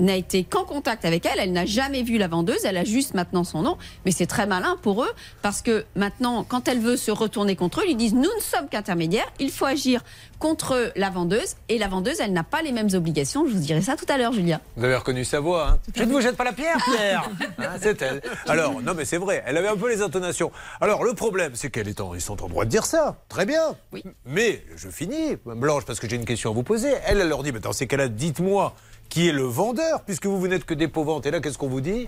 n'a 0.00 0.16
été 0.16 0.44
qu'en 0.44 0.64
contact 0.64 1.04
avec 1.04 1.26
elle. 1.26 1.38
Elle 1.38 1.52
n'a 1.52 1.66
jamais 1.66 2.02
vu 2.02 2.18
la 2.18 2.28
vendeuse. 2.28 2.64
Elle 2.64 2.76
a 2.76 2.84
juste 2.84 3.14
maintenant 3.14 3.44
son 3.44 3.62
nom. 3.62 3.78
Mais 4.04 4.10
c'est 4.10 4.26
très 4.26 4.46
malin 4.46 4.76
pour 4.82 5.04
eux 5.04 5.10
parce 5.42 5.62
que 5.62 5.84
maintenant, 5.96 6.44
quand 6.44 6.68
elle 6.68 6.80
veut 6.80 6.96
se 6.96 7.10
retourner 7.10 7.56
contre 7.56 7.80
eux, 7.80 7.84
ils 7.88 7.96
disent 7.96 8.14
nous 8.14 8.20
ne 8.22 8.40
sommes 8.40 8.68
qu'intermédiaires. 8.68 9.30
Il 9.38 9.50
faut 9.50 9.66
agir 9.66 10.02
contre 10.40 10.92
la 10.96 11.10
vendeuse. 11.10 11.54
Et 11.68 11.78
la 11.78 11.86
vendeuse, 11.86 12.18
elle 12.20 12.32
n'a 12.32 12.42
pas 12.42 12.62
les 12.62 12.72
mêmes 12.72 12.88
obligations. 12.94 13.46
Je 13.46 13.52
vous 13.52 13.60
dirai 13.60 13.82
ça 13.82 13.96
tout 13.96 14.06
à 14.08 14.18
l'heure, 14.18 14.32
Julia. 14.32 14.60
Vous 14.76 14.84
avez 14.84 14.96
reconnu 14.96 15.24
sa 15.24 15.38
voix, 15.38 15.68
hein 15.68 15.78
Je 15.94 16.02
ne 16.02 16.10
vous 16.12 16.20
jette 16.20 16.36
pas 16.36 16.44
la 16.44 16.52
pierre, 16.52 16.78
Pierre 16.84 17.30
Hein, 17.58 17.76
C'est 17.80 18.00
elle. 18.02 18.22
Alors, 18.48 18.80
non, 18.80 18.94
mais 18.96 19.04
c'est 19.04 19.18
vrai, 19.18 19.42
elle 19.46 19.56
avait 19.56 19.68
un 19.68 19.76
peu 19.76 19.88
les 19.88 20.02
intonations. 20.02 20.50
Alors, 20.80 21.04
le 21.04 21.14
problème, 21.14 21.52
c'est 21.54 21.70
qu'elle 21.70 21.88
est 21.88 22.00
en, 22.00 22.14
ils 22.14 22.20
sont 22.20 22.42
en 22.42 22.48
droit 22.48 22.64
de 22.64 22.70
dire 22.70 22.86
ça. 22.86 23.22
Très 23.28 23.44
bien. 23.46 23.76
Mais, 24.24 24.64
je 24.76 24.88
finis, 24.88 25.36
Blanche, 25.44 25.84
parce 25.84 26.00
que 26.00 26.08
j'ai 26.08 26.16
une 26.16 26.24
question 26.24 26.50
à 26.50 26.54
vous 26.54 26.62
poser. 26.62 26.92
Elle, 27.06 27.20
elle 27.20 27.28
leur 27.28 27.42
dit, 27.42 27.52
mais 27.52 27.60
dans 27.60 27.72
ces 27.72 27.86
cas-là, 27.86 28.08
dites-moi 28.08 28.74
qui 29.10 29.28
est 29.28 29.32
le 29.32 29.42
vendeur, 29.42 30.02
puisque 30.04 30.26
vous, 30.26 30.40
vous 30.40 30.48
n'êtes 30.48 30.64
que 30.64 30.72
dépôt-vente. 30.72 31.26
Et 31.26 31.30
là, 31.30 31.40
qu'est-ce 31.40 31.58
qu'on 31.58 31.68
vous 31.68 31.82
dit? 31.82 32.06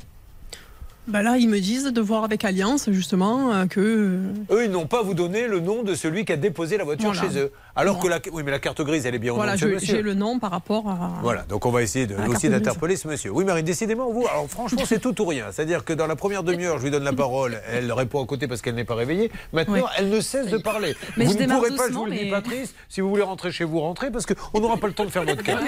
Bah 1.09 1.21
là, 1.23 1.37
ils 1.37 1.49
me 1.49 1.59
disent 1.59 1.85
de 1.93 2.01
voir 2.01 2.23
avec 2.23 2.45
Alliance, 2.45 2.89
justement, 2.93 3.53
euh, 3.53 3.67
que. 3.67 4.21
Eux, 4.51 4.65
ils 4.65 4.71
n'ont 4.71 4.87
pas 4.87 5.03
vous 5.03 5.15
donné 5.15 5.49
le 5.49 5.59
nom 5.59 5.83
de 5.83 5.95
celui 5.97 6.25
qui 6.25 6.33
a 6.33 6.37
déposé 6.37 6.77
la 6.77 6.85
voiture 6.85 7.13
Voilà. 7.13 7.29
chez 7.29 7.39
eux. 7.41 7.53
Alors 7.75 7.99
Voilà. 7.99 8.21
que 8.21 8.29
la, 8.29 8.35
oui, 8.37 8.43
mais 8.45 8.53
la 8.53 8.61
carte 8.61 8.81
grise, 8.83 9.05
elle 9.05 9.17
est 9.17 9.19
bien 9.19 9.33
au 9.33 9.35
Voilà, 9.35 9.57
nom 9.57 9.67
de 9.67 9.79
j'ai 9.79 10.01
le 10.01 10.15
nom 10.15 10.39
par 10.39 10.53
rapport 10.53 10.89
à. 10.89 11.11
Voilà, 11.23 11.43
donc 11.49 11.67
on 11.67 11.71
va 11.73 11.83
essayer 11.83 12.07
de, 12.07 12.15
aussi 12.29 12.49
d'interpeller 12.49 12.95
ce 12.95 13.09
monsieur. 13.09 13.31
Oui, 13.33 13.45
Marie, 13.45 13.65
décidément, 13.65 14.13
vous, 14.13 14.27
alors 14.29 14.47
franchement, 14.49 14.83
c'est 14.87 15.01
tout 15.01 15.21
ou 15.21 15.25
rien. 15.25 15.47
C'est-à-dire 15.51 15.85
que 15.85 15.93
dans 15.93 16.07
la 16.07 16.15
première 16.15 16.45
demi-heure, 16.45 16.79
je 16.79 16.85
lui 16.85 16.91
donne 16.93 17.03
la 17.03 17.13
parole, 17.13 17.61
elle 17.73 17.91
répond 17.93 18.23
à 18.23 18.27
côté 18.27 18.47
parce 18.47 18.63
qu'elle 18.63 18.77
n'est 18.77 18.85
pas 18.85 18.95
réveillée. 18.95 19.33
Maintenant, 19.53 19.87
elle 19.99 20.09
ne 20.09 20.21
cesse 20.21 20.47
de 20.51 20.59
parler. 20.59 20.95
Mais 21.17 21.25
vous 21.25 21.33
je 21.33 21.39
ne 21.39 21.47
pourrez 21.53 21.71
pas, 21.75 21.89
je 21.89 21.95
vous 21.95 22.05
le 22.07 22.13
dis, 22.13 22.25
mais- 22.27 22.31
Patrice, 22.31 22.75
si 22.89 23.01
vous 23.01 23.09
voulez 23.09 23.23
rentrer 23.23 23.51
chez 23.51 23.65
vous, 23.65 23.81
rentrez, 23.81 24.13
parce 24.13 24.25
qu'on 24.27 24.61
n'aura 24.61 24.77
pas 24.77 24.87
le 24.87 24.93
temps 24.93 25.05
de 25.05 25.11
faire 25.11 25.25
notre 25.25 25.43
cas. 25.43 25.59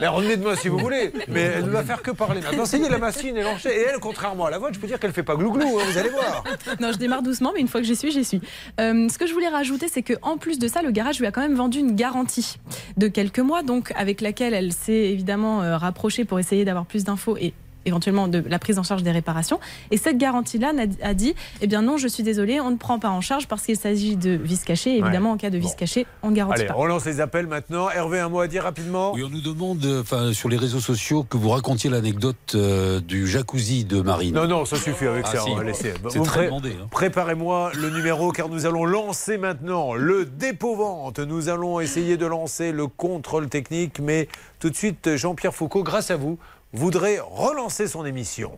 Mais 0.00 0.06
revenez 0.08 0.36
demain 0.36 0.54
si 0.56 0.68
vous 0.68 0.78
voulez. 0.78 1.12
Mais 1.28 1.40
elle 1.56 1.64
ne 1.64 1.70
va 1.70 1.82
faire 1.82 2.02
que 2.02 2.10
parler. 2.10 2.42
Maintenant, 2.42 2.66
c'est 2.66 2.78
la 2.84 2.98
machine 2.98 3.34
et 3.36 3.53
Et 3.66 3.86
elle, 3.88 4.00
contrairement 4.00 4.46
à 4.46 4.50
la 4.50 4.58
vôtre, 4.58 4.74
je 4.74 4.80
peux 4.80 4.86
dire 4.86 4.98
qu'elle 4.98 5.12
fait 5.12 5.22
pas 5.22 5.36
glouglou, 5.36 5.78
hein, 5.78 5.82
vous 5.86 5.98
allez 5.98 6.10
voir. 6.10 6.44
Non, 6.80 6.92
je 6.92 6.98
démarre 6.98 7.22
doucement, 7.22 7.52
mais 7.54 7.60
une 7.60 7.68
fois 7.68 7.80
que 7.80 7.86
j'y 7.86 7.96
suis, 7.96 8.10
j'y 8.10 8.24
suis. 8.24 8.40
Euh, 8.80 9.08
ce 9.08 9.18
que 9.18 9.26
je 9.26 9.32
voulais 9.32 9.48
rajouter, 9.48 9.88
c'est 9.88 10.02
qu'en 10.02 10.36
plus 10.38 10.58
de 10.58 10.68
ça, 10.68 10.82
le 10.82 10.90
garage 10.90 11.18
lui 11.20 11.26
a 11.26 11.30
quand 11.30 11.40
même 11.40 11.54
vendu 11.54 11.78
une 11.78 11.94
garantie 11.94 12.56
de 12.96 13.08
quelques 13.08 13.38
mois, 13.38 13.62
donc 13.62 13.92
avec 13.96 14.20
laquelle 14.20 14.54
elle 14.54 14.72
s'est 14.72 14.92
évidemment 14.92 15.62
euh, 15.62 15.76
rapprochée 15.76 16.24
pour 16.24 16.38
essayer 16.38 16.64
d'avoir 16.64 16.86
plus 16.86 17.04
d'infos 17.04 17.36
et 17.36 17.54
éventuellement 17.84 18.28
de 18.28 18.42
la 18.46 18.58
prise 18.58 18.78
en 18.78 18.82
charge 18.82 19.02
des 19.02 19.10
réparations. 19.10 19.60
Et 19.90 19.96
cette 19.96 20.18
garantie-là 20.18 20.72
n'a- 20.72 20.84
a 21.02 21.14
dit, 21.14 21.34
eh 21.60 21.66
bien 21.66 21.82
non, 21.82 21.96
je 21.96 22.08
suis 22.08 22.22
désolée, 22.22 22.60
on 22.60 22.70
ne 22.70 22.76
prend 22.76 22.98
pas 22.98 23.10
en 23.10 23.20
charge 23.20 23.46
parce 23.48 23.62
qu'il 23.64 23.76
s'agit 23.76 24.16
de 24.16 24.30
vis 24.30 24.62
caché. 24.64 24.96
Évidemment, 24.98 25.32
en 25.32 25.36
cas 25.36 25.50
de 25.50 25.58
vis 25.58 25.74
caché, 25.76 26.06
on 26.22 26.30
ne 26.30 26.36
garantit 26.36 26.60
Allez, 26.62 26.68
pas. 26.68 26.74
on 26.76 26.86
lance 26.86 27.04
les 27.06 27.20
appels 27.20 27.46
maintenant. 27.46 27.90
Hervé, 27.90 28.20
un 28.20 28.28
mot 28.28 28.40
à 28.40 28.48
dire 28.48 28.62
rapidement? 28.64 29.12
Oui, 29.14 29.22
on 29.24 29.28
nous 29.28 29.40
demande, 29.40 29.84
euh, 29.84 30.00
enfin, 30.02 30.32
sur 30.32 30.48
les 30.48 30.56
réseaux 30.56 30.80
sociaux, 30.80 31.24
que 31.28 31.36
vous 31.36 31.50
racontiez 31.50 31.90
l'anecdote 31.90 32.36
euh, 32.54 33.00
du 33.00 33.26
jacuzzi 33.26 33.84
de 33.84 34.00
Marine. 34.00 34.34
Non, 34.34 34.46
non, 34.48 34.64
ça 34.64 34.76
suffit 34.76 35.06
avec 35.06 35.24
Ah, 35.28 35.32
ça, 35.36 35.40
si. 35.42 35.50
on 35.50 35.56
va 35.56 35.64
laisser. 35.64 35.94
C'est 36.08 36.18
très 36.22 36.24
pré- 36.38 36.46
demandé. 36.46 36.70
hein. 36.82 36.86
Préparez-moi 36.90 37.72
le 37.74 37.90
numéro 37.90 38.32
car 38.32 38.48
nous 38.48 38.66
allons 38.66 38.84
lancer 38.84 39.36
maintenant 39.38 39.94
le 39.94 40.24
dépôt-vente. 40.24 41.18
Nous 41.18 41.48
allons 41.48 41.80
essayer 41.80 42.16
de 42.16 42.26
lancer 42.26 42.72
le 42.72 42.86
contrôle 42.86 43.48
technique, 43.48 43.98
mais 44.00 44.28
tout 44.60 44.70
de 44.70 44.76
suite, 44.76 45.16
Jean-Pierre 45.16 45.54
Foucault, 45.54 45.82
grâce 45.82 46.10
à 46.10 46.16
vous, 46.16 46.38
voudrait 46.74 47.20
relancer 47.20 47.86
son 47.86 48.04
émission. 48.04 48.52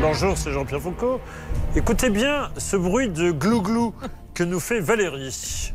Bonjour, 0.00 0.36
c'est 0.36 0.50
Jean-Pierre 0.50 0.80
Foucault. 0.80 1.20
Écoutez 1.76 2.08
bien 2.08 2.50
ce 2.56 2.76
bruit 2.76 3.08
de 3.08 3.30
glou-glou 3.30 3.94
que 4.34 4.42
nous 4.42 4.60
fait 4.60 4.80
Valérie. 4.80 5.72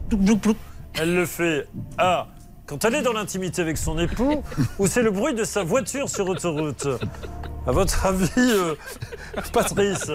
Elle 0.95 1.15
le 1.15 1.25
fait 1.25 1.67
A. 1.97 2.27
Quand 2.65 2.83
elle 2.83 2.95
est 2.95 3.01
dans 3.03 3.13
l'intimité 3.13 3.61
avec 3.61 3.77
son 3.77 3.99
époux, 3.99 4.41
ou 4.79 4.87
c'est 4.87 5.03
le 5.03 5.11
bruit 5.11 5.35
de 5.35 5.43
sa 5.43 5.63
voiture 5.63 6.09
sur 6.09 6.27
autoroute 6.27 6.87
À 7.67 7.71
votre 7.71 8.05
avis, 8.05 8.29
euh, 8.37 8.75
Patrice, 9.51 10.11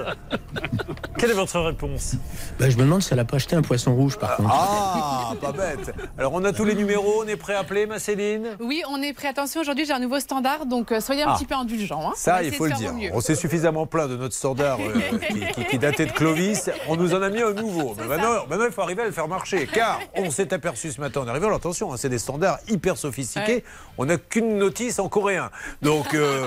quelle 1.19 1.31
est 1.31 1.35
votre 1.35 1.59
réponse? 1.59 2.15
Bah, 2.61 2.71
je 2.71 2.77
me 2.77 2.83
demande 2.83 3.03
si 3.03 3.13
elle 3.13 3.19
a 3.19 3.25
pas 3.25 3.37
acheté 3.37 3.57
un 3.57 3.63
poisson 3.63 3.93
rouge 3.95 4.17
par 4.19 4.37
contre. 4.37 4.51
Ah, 4.53 5.33
pas 5.41 5.51
bête. 5.51 5.93
Alors, 6.17 6.33
on 6.35 6.45
a 6.45 6.53
tous 6.53 6.65
les 6.65 6.77
numéros, 6.77 7.25
on 7.25 7.27
est 7.27 7.37
prêt 7.37 7.55
à 7.55 7.61
appeler, 7.61 7.87
ma 7.87 7.99
Céline? 7.99 8.57
Oui, 8.61 8.83
on 8.89 9.03
est 9.03 9.13
prêt. 9.13 9.27
Attention, 9.29 9.61
aujourd'hui, 9.63 9.85
j'ai 9.85 9.93
un 9.93 9.99
nouveau 9.99 10.21
standard, 10.21 10.65
donc 10.67 10.93
euh, 10.93 11.01
soyez 11.01 11.23
un 11.25 11.31
Ah. 11.31 11.35
petit 11.37 11.45
peu 11.45 11.57
indulgents. 11.57 12.03
hein. 12.11 12.13
On 12.13 12.17
Ça, 12.17 12.43
il 12.45 12.55
faut 12.55 12.67
le 12.67 12.73
dire. 12.73 12.93
On 13.13 13.21
s'est 13.21 13.35
suffisamment 13.35 13.85
plein 13.85 14.07
de 14.07 14.17
notre 14.17 14.35
standard 14.35 14.79
euh, 14.81 15.19
qui, 15.29 15.41
qui- 15.53 15.65
qui 15.65 15.79
datait 15.79 16.07
de 16.07 16.13
Clovis. 16.13 16.71
On 16.87 16.97
nous 16.97 17.15
en 17.15 17.23
a 17.23 17.31
mis 17.31 17.43
un 17.43 17.53
nouveau. 17.53 17.97
Mais 17.99 18.07
maintenant, 18.07 18.47
maintenant, 18.49 18.67
il 18.67 18.73
faut 18.73 18.83
arriver 18.83 19.03
à 19.03 19.07
le 19.07 19.13
faire 19.13 19.27
marcher. 19.27 19.67
Car 19.67 19.99
on 20.15 20.31
s'est 20.31 20.55
aperçu 20.55 20.93
ce 20.93 21.01
matin 21.01 21.23
en 21.23 21.27
arrivant, 21.29 21.47
alors 21.47 21.59
attention, 21.59 21.93
hein, 21.93 21.97
c'est 21.99 22.09
des 22.09 22.19
standards 22.19 22.59
hyper 22.69 22.97
sophistiqués. 22.97 23.55
Ouais. 23.57 23.65
On 23.99 24.05
n'a 24.07 24.19
qu'une 24.19 24.57
notice 24.57 25.01
en 25.01 25.09
coréen. 25.09 25.51
Donc, 25.83 26.15
euh, 26.15 26.47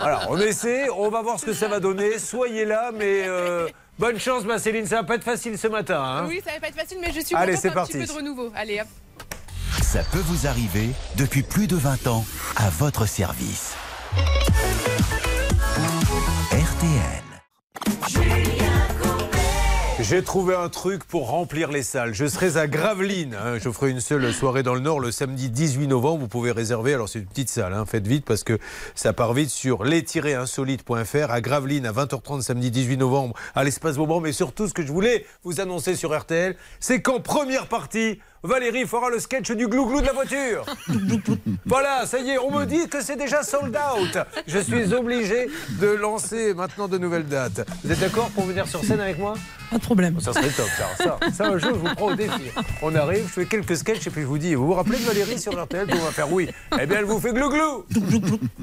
voilà, 0.00 0.20
on 0.28 0.38
essaie. 0.38 0.88
On 0.90 1.08
va 1.10 1.22
voir 1.22 1.38
ce 1.40 1.46
que 1.46 1.52
ça 1.52 1.68
va 1.68 1.80
donner. 1.80 2.18
Soyez 2.18 2.64
là, 2.64 2.90
mais 2.94 3.22
euh, 3.26 3.68
bonne 3.98 4.18
chance, 4.18 4.44
ma 4.44 4.58
Céline. 4.58 4.86
Ça 4.86 4.96
va 4.96 5.04
pas 5.04 5.14
être 5.16 5.24
facile 5.24 5.56
ce 5.58 5.68
matin. 5.68 6.02
hein. 6.02 6.24
Oui, 6.28 6.40
ça 6.44 6.52
va 6.52 6.60
pas 6.60 6.68
être 6.68 6.76
facile, 6.76 6.98
mais 7.00 7.12
je 7.12 7.20
suis 7.20 7.34
Allez, 7.34 7.52
contente 7.54 7.62
c'est 7.62 7.68
d'un 7.70 7.84
petit 7.84 7.92
parti. 7.92 8.06
peu 8.06 8.06
de 8.06 8.12
renouveau. 8.18 8.52
Allez, 8.54 8.80
hop. 8.80 8.86
Ça 9.82 10.00
peut 10.12 10.22
vous 10.26 10.46
arriver 10.46 10.90
depuis 11.16 11.42
plus 11.42 11.66
de 11.66 11.76
20 11.76 12.06
ans 12.06 12.24
à 12.56 12.68
votre 12.70 13.06
service. 13.06 13.74
RTL. 16.52 17.22
J'ai 20.08 20.22
trouvé 20.22 20.54
un 20.54 20.68
truc 20.68 21.02
pour 21.04 21.30
remplir 21.30 21.72
les 21.72 21.82
salles. 21.82 22.14
Je 22.14 22.26
serai 22.26 22.56
à 22.58 22.68
Gravelines. 22.68 23.34
hein. 23.34 23.58
Je 23.58 23.68
ferai 23.70 23.90
une 23.90 23.98
seule 23.98 24.32
soirée 24.32 24.62
dans 24.62 24.74
le 24.74 24.80
Nord 24.80 25.00
le 25.00 25.10
samedi 25.10 25.50
18 25.50 25.88
novembre. 25.88 26.20
Vous 26.20 26.28
pouvez 26.28 26.52
réserver. 26.52 26.94
Alors, 26.94 27.08
c'est 27.08 27.18
une 27.18 27.26
petite 27.26 27.48
salle. 27.48 27.72
hein. 27.74 27.84
Faites 27.86 28.06
vite 28.06 28.24
parce 28.24 28.44
que 28.44 28.56
ça 28.94 29.12
part 29.12 29.32
vite 29.34 29.50
sur 29.50 29.82
les-insolite.fr 29.82 31.30
à 31.30 31.40
Gravelines 31.40 31.86
à 31.86 31.92
20h30 31.92 32.42
samedi 32.42 32.70
18 32.70 32.98
novembre 32.98 33.34
à 33.56 33.64
l'espace 33.64 33.96
Beaumont. 33.96 34.20
Mais 34.20 34.30
surtout, 34.32 34.68
ce 34.68 34.74
que 34.74 34.86
je 34.86 34.92
voulais 34.92 35.26
vous 35.42 35.60
annoncer 35.60 35.96
sur 35.96 36.16
RTL, 36.16 36.54
c'est 36.78 37.02
qu'en 37.02 37.18
première 37.18 37.66
partie, 37.66 38.20
Valérie 38.46 38.86
fera 38.86 39.10
le 39.10 39.18
sketch 39.18 39.50
du 39.52 39.68
glouglou 39.68 40.00
de 40.00 40.06
la 40.06 40.12
voiture. 40.12 40.64
voilà, 41.66 42.06
ça 42.06 42.18
y 42.18 42.30
est, 42.30 42.38
on 42.38 42.50
me 42.50 42.64
dit 42.64 42.88
que 42.88 43.02
c'est 43.02 43.16
déjà 43.16 43.42
sold 43.42 43.76
out. 43.76 44.18
Je 44.46 44.58
suis 44.58 44.94
obligé 44.94 45.48
de 45.80 45.88
lancer 45.88 46.54
maintenant 46.54 46.88
de 46.88 46.98
nouvelles 46.98 47.26
dates. 47.26 47.66
Vous 47.84 47.92
êtes 47.92 48.00
d'accord 48.00 48.30
pour 48.30 48.44
venir 48.44 48.66
sur 48.68 48.82
scène 48.84 49.00
avec 49.00 49.18
moi? 49.18 49.34
Pas 49.70 49.78
de 49.78 49.82
problème. 49.82 50.20
Ça 50.20 50.32
serait 50.32 50.48
top, 50.50 50.68
ça. 50.76 51.04
Ça, 51.04 51.18
ça, 51.32 51.46
un 51.48 51.58
jour, 51.58 51.70
je 51.74 51.80
vous 51.88 51.94
prends 51.96 52.06
au 52.06 52.14
défi. 52.14 52.50
On 52.82 52.94
arrive, 52.94 53.24
je 53.26 53.32
fais 53.32 53.46
quelques 53.46 53.76
sketchs 53.76 54.06
et 54.06 54.10
puis 54.10 54.22
je 54.22 54.26
vous 54.26 54.38
dis, 54.38 54.54
vous 54.54 54.66
vous 54.66 54.74
rappelez 54.74 54.98
de 54.98 55.04
Valérie 55.04 55.38
sur 55.40 55.60
RTL 55.60 55.86
On 55.92 55.96
va 56.04 56.10
faire? 56.12 56.32
Oui. 56.32 56.48
Eh 56.80 56.86
bien, 56.86 56.98
elle 57.00 57.04
vous 57.04 57.18
fait 57.20 57.32
glouglou. 57.32 57.84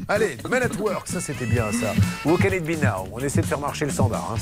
Allez, 0.08 0.38
Men 0.50 0.64
at 0.64 0.76
Work, 0.80 1.08
ça 1.08 1.20
c'était 1.20 1.46
bien 1.46 1.66
ça. 1.74 1.94
What 2.26 2.38
can 2.38 2.54
it 2.56 2.64
be 2.64 2.82
now 2.82 3.08
On 3.12 3.20
essaie 3.20 3.42
de 3.42 3.46
faire 3.46 3.60
marcher 3.60 3.86
le 3.86 3.92
standard. 3.92 4.36
hein. 4.36 4.40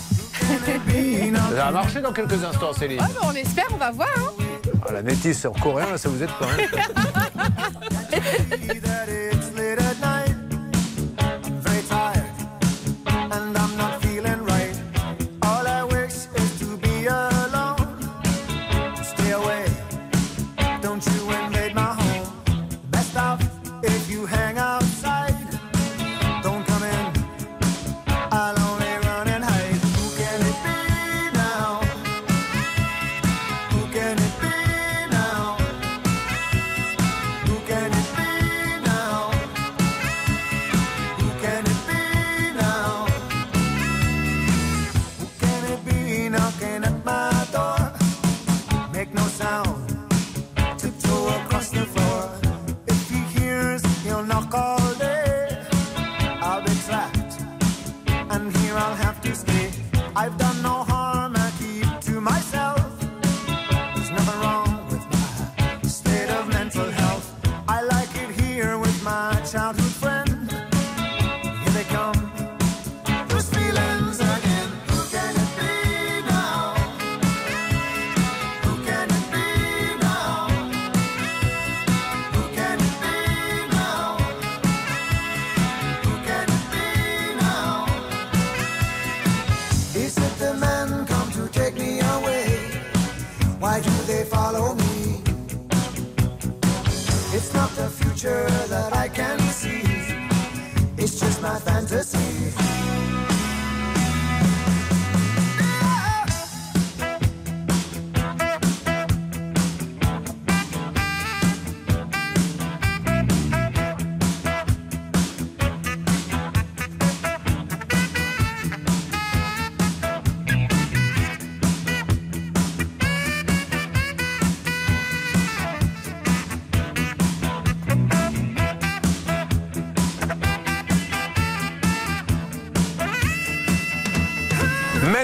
Ça 1.50 1.56
va 1.56 1.72
marcher 1.72 2.02
dans 2.02 2.14
quelques 2.14 2.44
instants, 2.44 2.74
Céline. 2.74 3.00
Ah, 3.02 3.08
bah, 3.14 3.22
on 3.24 3.32
espère, 3.36 3.68
on 3.74 3.78
va 3.78 3.92
voir. 3.92 4.08
hein. 4.18 4.44
Ah, 4.88 4.92
la 4.92 5.02
métisse 5.04 5.46
en 5.46 5.52
coréen, 5.52 5.98
ça 5.98 6.10
vous 6.10 6.24
aide 6.24 6.30
pas. 6.40 6.48
hein 6.48 6.82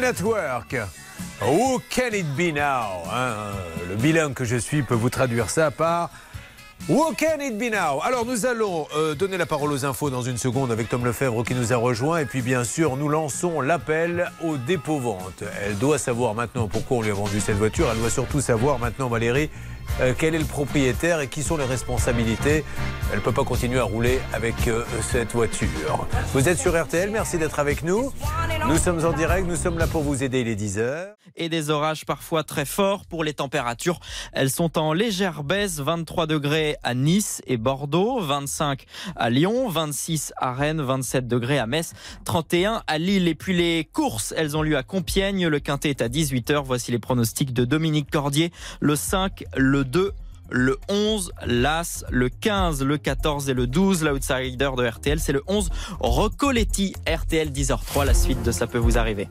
at. 0.08 0.88
Who 1.41 1.82
can 1.89 2.14
it 2.14 2.26
be 2.36 2.53
now 2.53 3.03
hein, 3.12 3.51
Le 3.89 3.95
bilan 3.95 4.34
que 4.34 4.45
je 4.45 4.55
suis 4.55 4.82
peut 4.82 4.95
vous 4.95 5.10
traduire 5.10 5.49
ça 5.49 5.70
par 5.70 6.10
Who 6.88 7.14
can 7.18 7.41
it 7.41 7.58
be 7.58 7.70
now? 7.70 7.99
Alors 8.01 8.26
nous 8.26 8.45
allons 8.45 8.88
euh, 8.95 9.16
donner 9.16 9.38
la 9.38 9.45
parole 9.45 9.72
aux 9.74 9.84
infos 9.84 10.10
dans 10.10 10.22
une 10.22 10.38
seconde 10.38 10.72
avec 10.72 10.88
Tom 10.88 11.03
Lefebvre 11.03 11.43
qui 11.43 11.53
nous 11.55 11.74
a 11.74 11.76
rejoint 11.76 12.20
et 12.20 12.26
puis 12.26 12.41
bien 12.41 12.64
sûr 12.64 12.95
nous 12.95 13.10
lançons 13.10 13.60
l'appel 13.60 14.32
au 14.41 14.55
dépôt-vente. 14.55 15.43
Elle 15.62 15.78
doit 15.78 15.97
savoir 15.97 16.34
maintenant 16.34 16.70
pourquoi 16.70 16.97
on 16.97 17.01
lui 17.01 17.12
a 17.12 17.14
vendu 17.14 17.41
cette 17.41 17.58
voiture. 17.58 17.89
Elle 17.91 17.99
doit 17.99 18.10
surtout 18.10 18.39
savoir 18.39 18.80
maintenant 18.80 19.10
Valérie 19.10 19.49
euh, 20.01 20.13
quel 20.17 20.35
est 20.35 20.39
le 20.39 20.45
propriétaire 20.45 21.19
et 21.19 21.27
qui 21.27 21.43
sont 21.43 21.57
les 21.57 21.65
responsabilités. 21.65 22.63
Elle 23.11 23.19
ne 23.19 23.23
peut 23.23 23.31
pas 23.31 23.43
continuer 23.43 23.79
à 23.79 23.83
rouler 23.83 24.19
avec 24.33 24.67
euh, 24.67 24.83
cette 25.01 25.31
voiture. 25.31 26.07
Vous 26.33 26.49
êtes 26.49 26.59
sur 26.59 26.79
RTL, 26.79 27.09
merci 27.09 27.37
d'être 27.37 27.59
avec 27.59 27.83
nous. 27.83 28.11
Nous 28.67 28.77
sommes 28.77 29.05
en 29.05 29.13
direct, 29.13 29.47
nous 29.47 29.55
sommes 29.55 29.77
là 29.77 29.87
pour 29.87 30.03
vous 30.03 30.23
aider, 30.23 30.41
il 30.41 30.47
est 30.47 30.55
10h. 30.55 31.13
et 31.35 31.49
des 31.49 31.69
orages 31.69 32.05
parfois 32.05 32.43
très 32.43 32.65
forts 32.65 33.05
pour 33.05 33.23
les 33.23 33.33
températures. 33.33 33.99
Elles 34.33 34.49
sont 34.49 34.77
en 34.77 34.93
légère 34.93 35.43
baisse, 35.43 35.79
23 35.79 36.27
degrés 36.27 36.77
à 36.83 36.93
Nice 36.93 37.41
et 37.47 37.57
Bordeaux, 37.57 38.19
25 38.19 38.85
à 39.15 39.29
Lyon, 39.29 39.69
26 39.69 40.33
à 40.37 40.53
Rennes, 40.53 40.81
27 40.81 41.27
degrés 41.27 41.59
à 41.59 41.67
Metz, 41.67 41.93
31 42.25 42.83
à 42.87 42.97
Lille. 42.97 43.27
Et 43.27 43.35
puis 43.35 43.55
les 43.55 43.87
courses, 43.91 44.33
elles 44.35 44.57
ont 44.57 44.61
lieu 44.61 44.77
à 44.77 44.83
Compiègne. 44.83 45.47
Le 45.47 45.59
quintet 45.59 45.89
est 45.89 46.01
à 46.01 46.09
18h. 46.09 46.63
Voici 46.63 46.91
les 46.91 46.99
pronostics 46.99 47.53
de 47.53 47.65
Dominique 47.65 48.09
Cordier. 48.11 48.51
Le 48.79 48.95
5, 48.95 49.43
le 49.55 49.83
2, 49.88 50.13
le 50.49 50.77
11, 50.89 51.31
l'As, 51.45 52.05
le 52.09 52.29
15, 52.29 52.83
le 52.83 52.97
14 52.97 53.49
et 53.49 53.53
le 53.53 53.67
12. 53.67 54.03
L'outsider 54.03 54.69
de 54.77 54.88
RTL, 54.88 55.19
c'est 55.19 55.33
le 55.33 55.43
11, 55.47 55.69
Recoletti. 55.99 56.93
RTL 57.07 57.49
10h03. 57.49 58.05
La 58.05 58.13
suite 58.13 58.43
de 58.43 58.51
Ça 58.51 58.67
peut 58.67 58.77
vous 58.77 58.97
arriver. 58.97 59.27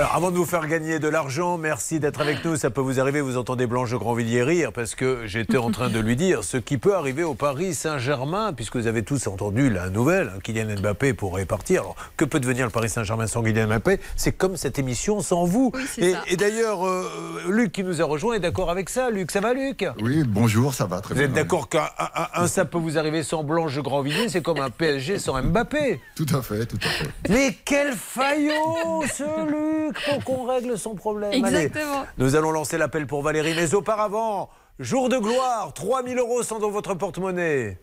Alors, 0.00 0.14
avant 0.16 0.30
de 0.30 0.36
vous 0.36 0.46
faire 0.46 0.66
gagner 0.66 0.98
de 0.98 1.08
l'argent, 1.08 1.58
merci 1.58 2.00
d'être 2.00 2.22
avec 2.22 2.42
nous. 2.42 2.56
Ça 2.56 2.70
peut 2.70 2.80
vous 2.80 3.00
arriver, 3.00 3.20
vous 3.20 3.36
entendez 3.36 3.66
Blanche 3.66 3.92
Grandvilliers 3.92 4.42
rire 4.42 4.72
parce 4.72 4.94
que 4.94 5.26
j'étais 5.26 5.58
en 5.58 5.70
train 5.70 5.90
de 5.90 5.98
lui 6.00 6.16
dire 6.16 6.42
ce 6.42 6.56
qui 6.56 6.78
peut 6.78 6.94
arriver 6.94 7.22
au 7.22 7.34
Paris 7.34 7.74
Saint-Germain, 7.74 8.54
puisque 8.54 8.76
vous 8.76 8.86
avez 8.86 9.02
tous 9.02 9.26
entendu 9.26 9.68
la 9.68 9.90
nouvelle, 9.90 10.32
hein, 10.34 10.38
Kylian 10.42 10.80
Mbappé 10.80 11.12
pourrait 11.12 11.44
partir. 11.44 11.82
Alors, 11.82 11.96
que 12.16 12.24
peut 12.24 12.40
devenir 12.40 12.64
le 12.64 12.70
Paris 12.70 12.88
Saint-Germain 12.88 13.26
sans 13.26 13.42
Kylian 13.42 13.66
Mbappé? 13.66 14.00
C'est 14.16 14.32
comme 14.32 14.56
cette 14.56 14.78
émission 14.78 15.20
sans 15.20 15.44
vous. 15.44 15.70
et 15.98 16.36
d'ailleurs, 16.36 16.86
euh, 16.86 17.06
Luc 17.50 17.70
qui 17.70 17.84
nous 17.84 18.00
a 18.00 18.04
rejoint 18.06 18.36
est 18.36 18.40
d'accord 18.40 18.70
avec 18.70 18.88
ça. 18.88 19.10
Luc, 19.10 19.30
ça 19.30 19.40
va, 19.40 19.52
Luc? 19.52 19.84
Oui, 20.00 20.22
bonjour, 20.26 20.72
ça 20.72 20.86
va 20.86 21.02
très 21.02 21.12
Vous 21.12 21.20
bien. 21.20 21.28
êtes 21.28 21.34
d'accord 21.34 21.68
qu'un 21.68 21.90
un- 21.98 22.42
un 22.42 22.46
ça 22.46 22.64
peut 22.64 22.78
vous 22.78 22.96
arriver 22.96 23.22
sans 23.22 23.44
Blanche 23.44 23.78
Grandvilliers, 23.80 24.30
c'est 24.30 24.40
comme 24.40 24.60
un 24.60 24.70
PSG 24.70 25.18
sans 25.18 25.42
Mbappé? 25.42 26.00
Tout 26.16 26.26
à 26.34 26.40
fait, 26.40 26.64
tout 26.64 26.78
à 26.82 26.88
fait. 26.88 27.10
mais 27.28 27.54
quel 27.66 27.92
faillot, 27.92 29.02
ce 29.14 29.24
Luc, 29.50 29.89
pour 29.92 30.24
qu'on 30.24 30.44
règle 30.44 30.78
son 30.78 30.94
problème. 30.94 31.44
Allez, 31.44 31.64
Exactement. 31.66 32.04
nous 32.18 32.36
allons 32.36 32.50
lancer 32.50 32.78
l'appel 32.78 33.06
pour 33.06 33.22
Valérie, 33.22 33.54
mais 33.54 33.74
auparavant, 33.74 34.50
jour 34.78 35.08
de 35.08 35.18
gloire, 35.18 35.72
3000 35.74 36.18
euros 36.18 36.42
sont 36.42 36.58
dans 36.58 36.70
votre 36.70 36.94
porte-monnaie. 36.94 37.78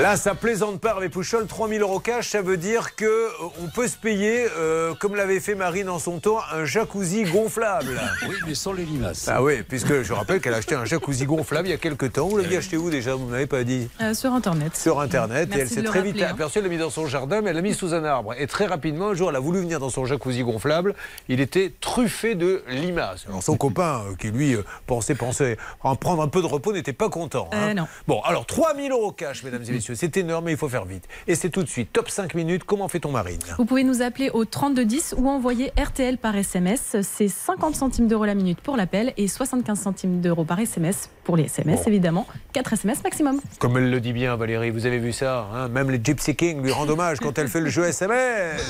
Là, 0.00 0.16
ça 0.16 0.36
plaisante 0.36 0.80
pas, 0.80 0.90
Hervé 0.90 1.08
Pouchol. 1.08 1.46
3000 1.48 1.82
euros 1.82 1.98
cash, 1.98 2.28
ça 2.30 2.40
veut 2.40 2.56
dire 2.56 2.94
que 2.94 3.04
euh, 3.04 3.28
on 3.60 3.66
peut 3.66 3.88
se 3.88 3.96
payer, 3.96 4.46
euh, 4.56 4.94
comme 4.94 5.16
l'avait 5.16 5.40
fait 5.40 5.56
Marine 5.56 5.88
en 5.88 5.98
son 5.98 6.20
temps, 6.20 6.38
un 6.52 6.64
jacuzzi 6.64 7.24
gonflable. 7.24 8.00
Oui, 8.28 8.36
mais 8.46 8.54
sans 8.54 8.72
les 8.72 8.84
limaces. 8.84 9.26
Ah 9.28 9.42
oui, 9.42 9.64
puisque 9.68 10.02
je 10.02 10.12
rappelle 10.12 10.40
qu'elle 10.40 10.54
a 10.54 10.58
acheté 10.58 10.76
un 10.76 10.84
jacuzzi 10.84 11.24
gonflable 11.26 11.66
il 11.66 11.72
y 11.72 11.74
a 11.74 11.78
quelques 11.78 12.12
temps. 12.12 12.28
Vous 12.28 12.36
l'aviez 12.36 12.58
acheté 12.58 12.76
où 12.76 12.90
déjà 12.90 13.16
Vous 13.16 13.24
ne 13.26 13.30
m'avez 13.32 13.48
pas 13.48 13.64
dit? 13.64 13.88
Euh, 14.00 14.14
sur 14.14 14.32
Internet. 14.34 14.76
sur 14.76 15.00
Internet 15.00 15.48
Merci 15.48 15.58
et 15.58 15.62
elle 15.62 15.68
s'est 15.68 15.82
très 15.82 16.02
vite 16.02 16.22
hein. 16.22 16.28
aperçue, 16.30 16.58
elle 16.58 16.64
l'a 16.64 16.70
mis 16.70 16.78
dans 16.78 16.90
son 16.90 17.08
jardin, 17.08 17.40
mais 17.40 17.50
elle 17.50 17.56
l'a 17.56 17.62
mis 17.62 17.74
sous 17.74 17.92
un 17.92 18.04
arbre. 18.04 18.34
Et 18.38 18.46
très 18.46 18.66
rapidement, 18.66 19.08
un 19.08 19.14
jour, 19.14 19.30
elle 19.30 19.36
a 19.36 19.40
voulu 19.40 19.58
venir 19.60 19.80
dans 19.80 19.90
son 19.90 20.04
jacuzzi 20.06 20.42
gonflable. 20.44 20.94
Il 21.28 21.40
était 21.40 21.72
truffé 21.80 22.36
de 22.36 22.62
limaces. 22.68 23.24
Alors 23.28 23.42
son 23.42 23.56
copain, 23.56 24.04
qui 24.20 24.30
lui 24.30 24.56
pensait, 24.86 25.16
pensait 25.16 25.56
en 25.82 25.96
prendre 25.96 26.22
un 26.22 26.28
peu 26.28 26.40
de 26.40 26.46
repos, 26.46 26.72
n'était 26.72 26.92
pas 26.92 27.08
content. 27.08 27.48
hein. 27.52 27.70
Euh, 27.70 27.74
non. 27.74 27.88
Bon, 28.06 28.20
alors 28.22 28.46
3000 28.46 28.92
euros 28.92 29.10
cash, 29.10 29.42
mesdames 29.42 29.64
et 29.68 29.72
messieurs, 29.72 29.87
c'est 29.94 30.16
énorme, 30.16 30.46
mais 30.46 30.52
il 30.52 30.56
faut 30.58 30.68
faire 30.68 30.84
vite. 30.84 31.04
Et 31.26 31.34
c'est 31.34 31.50
tout 31.50 31.62
de 31.62 31.68
suite, 31.68 31.92
top 31.92 32.08
5 32.10 32.34
minutes, 32.34 32.64
comment 32.64 32.88
fait-on 32.88 33.10
Marine? 33.10 33.38
Vous 33.58 33.64
pouvez 33.64 33.84
nous 33.84 34.02
appeler 34.02 34.30
au 34.30 34.44
3210 34.44 35.14
ou 35.18 35.28
envoyer 35.28 35.72
RTL 35.78 36.18
par 36.18 36.34
SMS. 36.36 36.96
C'est 37.02 37.28
50 37.28 37.74
centimes 37.74 38.06
d'euros 38.08 38.24
la 38.24 38.34
minute 38.34 38.60
pour 38.60 38.76
l'appel 38.76 39.12
et 39.16 39.28
75 39.28 39.78
centimes 39.78 40.20
d'euros 40.20 40.44
par 40.44 40.58
SMS 40.60 41.10
pour 41.24 41.36
les 41.36 41.44
SMS, 41.44 41.80
Bon. 41.80 41.84
évidemment. 41.86 42.26
4 42.52 42.72
SMS 42.74 43.02
maximum. 43.04 43.40
Comme 43.58 43.76
elle 43.76 43.90
le 43.90 44.00
dit 44.00 44.12
bien, 44.12 44.34
Valérie, 44.36 44.70
vous 44.70 44.86
avez 44.86 44.98
vu 44.98 45.12
ça 45.12 45.48
hein? 45.52 45.68
Même 45.68 45.90
les 45.90 46.00
Gypsy 46.02 46.34
Kings 46.34 46.62
lui 46.62 46.72
rendent 46.72 46.90
hommage 46.90 47.18
quand 47.20 47.38
elle 47.38 47.48
fait 47.48 47.60
le 47.60 47.68
jeu 47.70 47.84
SMS. 47.84 48.62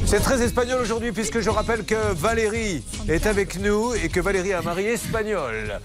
C'est 0.08 0.20
très 0.20 0.40
espagnol 0.42 0.80
aujourd'hui 0.80 1.12
puisque 1.12 1.40
je 1.40 1.50
rappelle 1.50 1.84
que 1.84 2.14
Valérie 2.14 2.82
est 3.10 3.26
avec 3.26 3.60
nous 3.60 3.92
et 3.94 4.08
que 4.08 4.20
Valérie 4.20 4.54
a 4.54 4.60
un 4.60 4.62
mari 4.62 4.86
espagnol. 4.86 5.80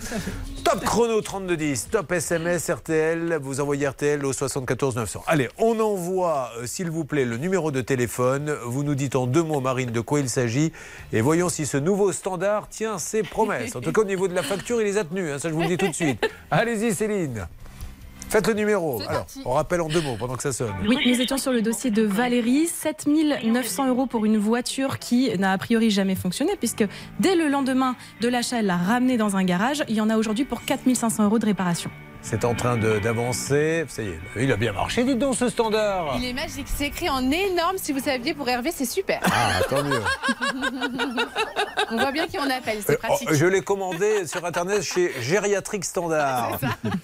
Top 0.63 0.81
chrono 0.85 1.19
3210, 1.19 1.89
top 1.91 2.09
SMS 2.13 2.69
RTL, 2.69 3.37
vous 3.41 3.59
envoyez 3.59 3.85
RTL 3.85 4.25
au 4.25 4.31
74 4.31 4.95
900. 4.95 5.23
Allez, 5.27 5.49
on 5.57 5.77
envoie, 5.81 6.51
euh, 6.57 6.65
s'il 6.65 6.89
vous 6.89 7.03
plaît, 7.03 7.25
le 7.25 7.35
numéro 7.35 7.69
de 7.69 7.81
téléphone. 7.81 8.55
Vous 8.65 8.85
nous 8.85 8.95
dites 8.95 9.17
en 9.17 9.27
deux 9.27 9.43
mots, 9.43 9.59
Marine, 9.59 9.91
de 9.91 9.99
quoi 9.99 10.21
il 10.21 10.29
s'agit. 10.29 10.71
Et 11.11 11.19
voyons 11.19 11.49
si 11.49 11.65
ce 11.65 11.75
nouveau 11.75 12.13
standard 12.13 12.69
tient 12.69 12.99
ses 12.99 13.23
promesses. 13.23 13.75
En 13.75 13.81
tout 13.81 13.91
cas, 13.91 14.01
au 14.01 14.05
niveau 14.05 14.29
de 14.29 14.33
la 14.35 14.43
facture, 14.43 14.79
il 14.79 14.85
les 14.85 14.97
a 14.97 15.03
tenues. 15.03 15.31
hein, 15.33 15.39
ça, 15.39 15.49
je 15.49 15.53
vous 15.53 15.61
le 15.63 15.67
dis 15.67 15.77
tout 15.77 15.89
de 15.89 15.93
suite. 15.93 16.25
Allez-y, 16.49 16.95
Céline. 16.95 17.45
Faites 18.33 18.47
le 18.47 18.55
numéro. 18.55 18.99
Alors, 19.07 19.27
on 19.45 19.51
rappelle 19.51 19.79
en 19.79 19.87
deux 19.87 20.01
mots 20.01 20.15
pendant 20.17 20.33
que 20.33 20.41
ça 20.41 20.51
sonne. 20.51 20.73
Oui, 20.87 20.97
nous 21.05 21.21
étions 21.21 21.37
sur 21.37 21.51
le 21.51 21.61
dossier 21.61 21.91
de 21.91 22.01
Valérie. 22.01 22.65
7900 22.65 23.89
euros 23.89 24.07
pour 24.07 24.25
une 24.25 24.39
voiture 24.39 24.97
qui 24.97 25.29
n'a 25.37 25.51
a 25.51 25.57
priori 25.59 25.91
jamais 25.91 26.15
fonctionné, 26.15 26.55
puisque 26.57 26.83
dès 27.19 27.35
le 27.35 27.47
lendemain 27.47 27.95
de 28.21 28.27
l'achat, 28.27 28.57
elle 28.57 28.65
l'a 28.65 28.77
ramenée 28.77 29.17
dans 29.17 29.35
un 29.35 29.43
garage. 29.43 29.83
Il 29.87 29.93
y 29.93 30.01
en 30.01 30.09
a 30.09 30.17
aujourd'hui 30.17 30.45
pour 30.45 30.65
4500 30.65 31.25
euros 31.25 31.37
de 31.37 31.45
réparation. 31.45 31.91
C'est 32.25 32.45
en 32.45 32.55
train 32.55 32.77
de- 32.77 32.99
d'avancer. 32.99 33.85
Ça 33.89 34.01
y 34.01 34.07
est, 34.07 34.19
il 34.37 34.51
a 34.51 34.55
bien 34.55 34.71
marché, 34.71 35.03
dites 35.03 35.19
donc, 35.19 35.35
ce 35.35 35.49
standard. 35.49 36.15
Il 36.17 36.25
est 36.25 36.33
magique, 36.33 36.67
c'est 36.73 36.87
écrit 36.87 37.09
en 37.09 37.29
énorme. 37.29 37.77
Si 37.77 37.91
vous 37.91 37.99
saviez, 37.99 38.33
pour 38.33 38.47
Hervé, 38.49 38.71
c'est 38.73 38.85
super. 38.85 39.19
Ah, 39.25 39.61
tant 39.69 39.83
mieux. 39.83 40.01
On 41.91 41.97
voit 41.97 42.11
bien 42.11 42.25
qui 42.27 42.39
on 42.39 42.49
appelle, 42.49 42.77
Euh, 42.79 42.83
c'est 42.87 42.97
pratique. 42.97 43.27
oh, 43.29 43.35
je 43.35 43.45
l'ai 43.45 43.61
commandé 43.61 44.25
sur 44.25 44.43
internet 44.45 44.81
chez 44.81 45.11
Gériatrique 45.21 45.85
Standard. 45.85 46.57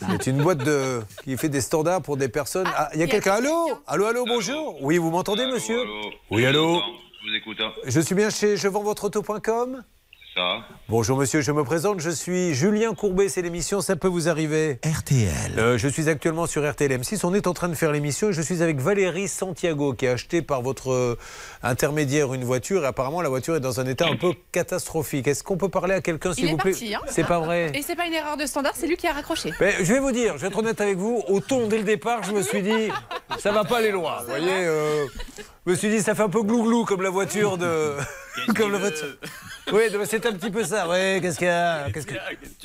C'est 0.10 0.28
une 0.28 0.42
boîte 0.42 0.60
de 0.64 1.02
qui 1.24 1.38
fait 1.38 1.50
des 1.50 1.62
standards 1.62 2.02
pour 2.02 2.18
des 2.18 2.30
personnes. 2.30 2.68
Ah, 2.76 2.90
il 2.96 3.00
y 3.00 3.04
a 3.04 3.08
quelqu'un? 3.08 3.34
Allô? 3.34 3.70
Allô, 3.86 4.06
allô, 4.06 4.26
bonjour. 4.26 4.82
Oui, 4.82 4.98
vous 4.98 5.12
m'entendez, 5.12 5.46
monsieur? 5.46 5.80
Oui, 6.32 6.46
allô? 6.46 6.78
Je 7.24 7.30
vous 7.30 7.36
écoute. 7.36 7.58
hein. 7.62 7.72
Je 7.86 8.00
suis 8.00 8.16
bien 8.16 8.30
chez 8.32 8.58
je 8.58 8.68
vends 8.68 8.82
votre 8.84 9.04
auto.com. 9.04 9.84
Ça. 10.36 10.60
Bonjour 10.90 11.18
monsieur, 11.18 11.42
je 11.42 11.52
me 11.52 11.64
présente, 11.64 12.00
je 12.00 12.10
suis 12.12 12.54
Julien 12.54 12.94
Courbet, 12.94 13.30
c'est 13.30 13.42
l'émission 13.42 13.82
Ça 13.82 13.96
peut 13.96 14.08
vous 14.08 14.30
arriver 14.30 14.80
RTL. 14.86 15.58
Euh, 15.58 15.78
je 15.78 15.88
suis 15.88 16.08
actuellement 16.08 16.46
sur 16.46 16.70
RTL 16.70 16.92
M6, 16.92 17.26
on 17.26 17.34
est 17.34 17.48
en 17.48 17.54
train 17.54 17.68
de 17.68 17.74
faire 17.74 17.92
l'émission 17.92 18.30
et 18.30 18.34
je 18.34 18.42
suis 18.42 18.62
avec 18.62 18.80
Valérie 18.80 19.28
Santiago 19.28 19.94
qui 19.94 20.08
a 20.08 20.12
acheté 20.12 20.44
par 20.44 20.62
votre 20.62 20.92
euh, 20.92 21.18
intermédiaire 21.64 22.34
une 22.34 22.44
voiture 22.44 22.84
et 22.84 22.88
apparemment 22.88 23.22
la 23.22 23.30
voiture 23.30 23.56
est 23.56 23.60
dans 23.60 23.80
un 23.80 23.88
état 23.88 24.06
un 24.08 24.18
peu 24.18 24.34
catastrophique. 24.52 25.28
Est-ce 25.28 25.44
qu'on 25.44 25.58
peut 25.58 25.70
parler 25.70 25.96
à 25.96 26.02
quelqu'un 26.02 26.34
s'il 26.34 26.52
vous 26.52 26.58
plaît 26.58 26.76
hein. 26.94 27.00
C'est 27.08 27.26
pas 27.26 27.40
vrai. 27.40 27.72
Et 27.74 27.82
c'est 27.82 27.96
pas 27.96 28.06
une 28.06 28.14
erreur 28.14 28.38
de 28.38 28.46
standard, 28.46 28.74
c'est 28.76 28.88
lui 28.88 28.98
qui 28.98 29.08
a 29.08 29.14
raccroché. 29.14 29.52
Mais 29.60 29.84
je 29.84 29.94
vais 29.94 30.00
vous 30.00 30.12
dire, 30.12 30.38
je 30.38 30.42
vais 30.42 30.48
être 30.48 30.60
honnête 30.60 30.80
avec 30.80 30.98
vous, 30.98 31.24
au 31.28 31.40
ton 31.40 31.68
dès 31.68 31.78
le 31.78 31.84
départ, 31.84 32.24
je 32.24 32.34
me 32.34 32.44
suis 32.44 32.62
dit, 32.62 32.90
ça 33.40 33.52
va 33.52 33.64
pas 33.64 33.78
aller 33.78 33.92
loin. 33.92 34.18
Vous 34.22 34.30
voyez, 34.30 34.48
euh, 34.52 35.06
je 35.66 35.72
me 35.72 35.76
suis 35.76 35.90
dit, 35.90 36.02
ça 36.02 36.14
fait 36.14 36.24
un 36.24 36.30
peu 36.30 36.44
glouglou 36.44 36.86
comme 36.86 37.02
la 37.02 37.10
voiture 37.10 37.58
de. 37.58 37.96
comme 38.56 38.72
la 38.72 38.80
voiture. 38.80 39.18
Oui, 39.72 39.82
c'est 40.06 40.26
un 40.26 40.32
petit 40.34 40.50
peu 40.50 40.64
ça. 40.64 40.88
Oui, 40.90 41.22
qu'est-ce 41.22 41.38
qu'il 41.38 41.48
y 41.48 41.52
a 41.52 41.90
Qu'est-ce 41.94 42.08
que... 42.08 42.16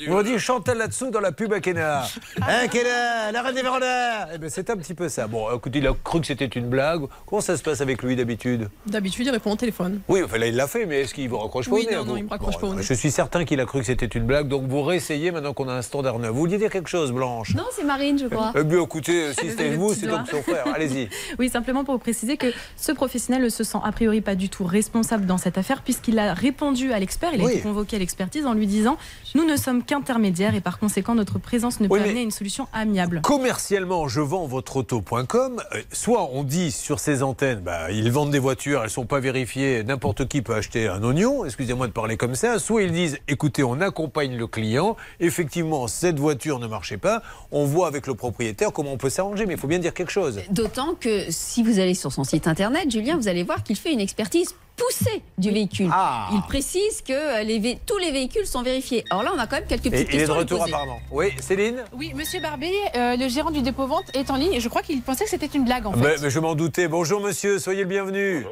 On 0.09 0.21
dit 0.23 0.39
Chantal 0.39 0.77
là-dessous 0.77 1.09
dans 1.11 1.19
la 1.19 1.31
pub 1.31 1.53
à 1.53 1.59
Kena. 1.59 2.03
Hein, 2.41 2.67
Kena, 2.71 3.31
la 3.31 3.41
reine 3.41 3.55
des 3.55 3.61
Vérandas 3.61 4.27
Eh 4.33 4.37
ben, 4.37 4.49
c'est 4.49 4.69
un 4.69 4.77
petit 4.77 4.93
peu 4.93 5.07
ça. 5.09 5.27
Bon, 5.27 5.53
écoutez, 5.55 5.79
il 5.79 5.87
a 5.87 5.93
cru 6.03 6.21
que 6.21 6.27
c'était 6.27 6.45
une 6.45 6.67
blague. 6.67 7.01
Comment 7.25 7.41
ça 7.41 7.57
se 7.57 7.63
passe 7.63 7.81
avec 7.81 8.01
lui 8.03 8.15
d'habitude? 8.15 8.69
D'habitude, 8.87 9.25
il 9.27 9.31
répond 9.31 9.51
au 9.51 9.55
téléphone. 9.55 10.01
oui, 10.07 10.21
enfin 10.23 10.37
là 10.37 10.47
il 10.47 10.55
l'a 10.55 10.67
fait, 10.67 10.85
mais 10.85 11.01
est-ce 11.01 11.13
qu'il 11.13 11.29
vous 11.29 11.37
raccroche 11.37 11.69
pas 11.69 11.75
Oui, 11.75 11.85
au 11.87 11.89
nez 11.91 11.95
non, 11.97 12.05
non, 12.05 12.11
vous 12.13 12.17
il 12.17 12.23
me 12.25 12.29
raccroche 12.29 12.57
pas 12.59 12.67
au 12.67 12.73
nez. 12.75 12.83
Je 12.83 12.93
suis 12.93 13.11
certain 13.11 13.45
qu'il 13.45 13.59
a 13.59 13.65
cru 13.65 13.79
que 13.79 13.85
c'était 13.85 14.05
une 14.05 14.25
blague, 14.25 14.47
donc 14.47 14.63
vous 14.67 14.81
réessayez 14.81 15.31
maintenant 15.31 15.53
qu'on 15.53 15.69
a 15.69 15.73
un 15.73 15.81
standard 15.81 16.19
neuf. 16.19 16.31
Vous 16.31 16.39
vouliez 16.39 16.57
dire 16.57 16.69
quelque 16.69 16.89
chose, 16.89 17.11
Blanche? 17.11 17.53
Non, 17.55 17.65
c'est 17.75 17.83
Marine, 17.83 18.17
je 18.19 18.27
crois. 18.27 18.51
Eh 18.55 18.63
bien, 18.63 18.81
écoutez, 18.81 19.33
si 19.33 19.49
c'était 19.49 19.69
vous, 19.75 19.93
c'est 19.93 20.07
doigt. 20.07 20.17
comme 20.17 20.25
son 20.27 20.43
frère. 20.43 20.65
Allez-y. 20.73 21.09
Oui, 21.39 21.49
simplement 21.49 21.83
pour 21.83 21.95
vous 21.95 21.99
préciser 21.99 22.37
que 22.37 22.47
ce 22.77 22.91
professionnel 22.91 23.41
ne 23.43 23.49
se 23.49 23.63
sent 23.63 23.77
a 23.83 23.91
priori 23.91 24.21
pas 24.21 24.35
du 24.35 24.49
tout 24.49 24.63
responsable 24.63 25.25
dans 25.25 25.37
cette 25.37 25.57
affaire 25.57 25.81
puisqu'il 25.81 26.17
a 26.19 26.33
répondu 26.33 26.93
à 26.93 26.94
l'expert, 26.99 27.31
il 27.33 27.41
a 27.41 27.45
Oui. 27.45 27.51
été 27.53 27.61
convoqué 27.61 27.95
à 27.95 27.99
l'expertise 27.99 28.45
en 28.45 28.53
lui 28.53 28.67
disant 28.67 28.97
nous 29.35 29.45
ne 29.45 29.55
sommes 29.57 29.83
qu'intermédiaires 29.83 30.55
et 30.55 30.61
par 30.61 30.79
conséquent 30.79 31.15
notre 31.15 31.39
présence 31.39 31.79
ne 31.79 31.87
Oui, 31.87 31.99
peut 31.99 32.05
amener 32.05 32.19
à 32.19 32.23
une 32.23 32.31
solution 32.31 32.67
amiable. 32.73 33.21
Commercialement, 33.21 34.07
je 34.07 34.21
vends 34.21 34.45
votre 34.47 34.77
auto.com. 34.77 35.61
Euh, 35.73 35.81
Soit 35.91 36.29
on 36.33 36.43
dit 36.43 36.71
sur 36.71 36.99
ces 36.99 37.23
antennes, 37.23 37.59
bah, 37.59 37.91
ils 37.91 38.11
vendent 38.11 38.31
des 38.31 38.39
voitures, 38.39 38.83
elles 38.83 38.89
sont 38.89 39.05
pas 39.05 39.19
vérifiées, 39.19 39.83
n'importe 39.83 40.27
qui 40.27 40.41
peut 40.41 40.55
acheter 40.55 40.87
un 40.87 41.03
oignon, 41.03 41.45
excusez-moi 41.45 41.87
de 41.87 41.91
parler 41.91 42.17
comme 42.17 42.35
ça. 42.35 42.59
Soit 42.59 42.83
ils 42.83 42.91
disent, 42.91 43.17
écoutez, 43.27 43.63
on 43.63 43.81
accompagne 43.81 44.35
le 44.35 44.47
client, 44.47 44.95
effectivement, 45.19 45.87
cette 45.87 46.19
voiture 46.19 46.59
ne 46.59 46.67
marchait 46.67 46.97
pas, 46.97 47.21
on 47.51 47.65
voit 47.65 47.87
avec 47.87 48.07
le 48.07 48.15
propriétaire 48.15 48.71
comment 48.73 48.91
on 48.93 48.97
peut 48.97 49.09
s'arranger, 49.09 49.45
mais 49.45 49.53
il 49.53 49.59
faut 49.59 49.67
bien 49.67 49.79
dire 49.79 49.93
quelque 49.93 50.11
chose. 50.11 50.41
D'autant 50.49 50.95
que 50.95 51.25
si 51.29 51.63
vous 51.63 51.79
allez 51.79 51.93
sur 51.93 52.11
son 52.11 52.23
site 52.23 52.47
internet, 52.47 52.89
Julien, 52.91 53.17
vous 53.17 53.27
allez 53.27 53.43
voir 53.43 53.63
qu'il 53.63 53.75
fait 53.75 53.93
une 53.93 53.99
expertise 53.99 54.55
poussée 54.75 55.21
du 55.37 55.51
véhicule. 55.51 55.89
Ah. 55.91 56.29
Il 56.33 56.41
précise 56.41 57.01
que 57.01 57.13
euh, 57.13 57.43
les 57.43 57.59
vé- 57.59 57.77
tous 57.85 57.97
les 57.97 58.11
véhicules 58.11 58.45
sont 58.45 58.61
vérifiés. 58.61 59.03
Alors 59.09 59.23
là, 59.23 59.31
on 59.35 59.39
a 59.39 59.47
quand 59.47 59.57
même 59.57 59.67
quelques 59.67 59.85
Et 59.87 59.89
petites 59.91 60.07
il 60.09 60.15
est 60.15 60.17
de 60.17 60.17
questions 60.19 60.33
à 60.35 60.37
retour 60.39 60.63
apparemment. 60.63 60.99
Oui, 61.11 61.27
Céline 61.39 61.83
Oui, 61.93 62.13
monsieur 62.13 62.41
Barbier, 62.41 62.73
euh, 62.95 63.15
le 63.15 63.27
gérant 63.29 63.51
du 63.51 63.61
dépôt 63.61 63.87
vente 63.87 64.05
est 64.13 64.29
en 64.29 64.35
ligne 64.35 64.53
et 64.53 64.59
je 64.59 64.67
crois 64.69 64.81
qu'il 64.81 65.01
pensait 65.01 65.23
que 65.23 65.29
c'était 65.29 65.45
une 65.47 65.63
blague 65.65 65.85
en 65.87 65.93
fait. 65.93 65.99
Mais, 65.99 66.15
mais 66.21 66.29
je 66.29 66.39
m'en 66.39 66.55
doutais. 66.55 66.87
Bonjour 66.87 67.21
monsieur, 67.21 67.59
soyez 67.59 67.83
le 67.83 67.89
bienvenu. 67.89 68.45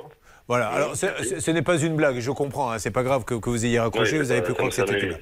Voilà, 0.50 0.68
alors 0.68 0.96
ce 0.98 1.52
n'est 1.52 1.62
pas 1.62 1.78
une 1.78 1.96
blague, 1.96 2.20
je 2.20 2.30
comprends, 2.32 2.72
hein, 2.72 2.78
c'est 2.78 2.92
pas 2.92 3.04
grave 3.04 3.24
que, 3.24 3.36
que 3.36 3.50
vous 3.50 3.66
ayez 3.66 3.80
raccroché, 3.80 4.20
vous 4.20 4.32
avez 4.32 4.42
pu 4.42 4.54
croire 4.54 4.68
que 4.70 4.76
c'était 4.76 5.00
une 5.00 5.08
blague. 5.08 5.22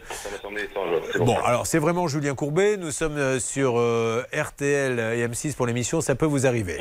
Bon, 1.20 1.38
alors 1.46 1.68
c'est 1.68 1.78
vraiment 1.78 2.08
Julien 2.08 2.34
Courbet, 2.34 2.76
nous 2.78 2.90
sommes 2.90 3.18
euh, 3.18 3.40
sur 3.40 3.78
euh, 3.78 4.24
RTL 4.34 5.00
et 5.00 5.28
M6 5.28 5.56
pour 5.56 5.68
l'émission, 5.68 6.02
ça 6.02 6.16
peut 6.16 6.26
vous 6.26 6.48
arriver. 6.48 6.80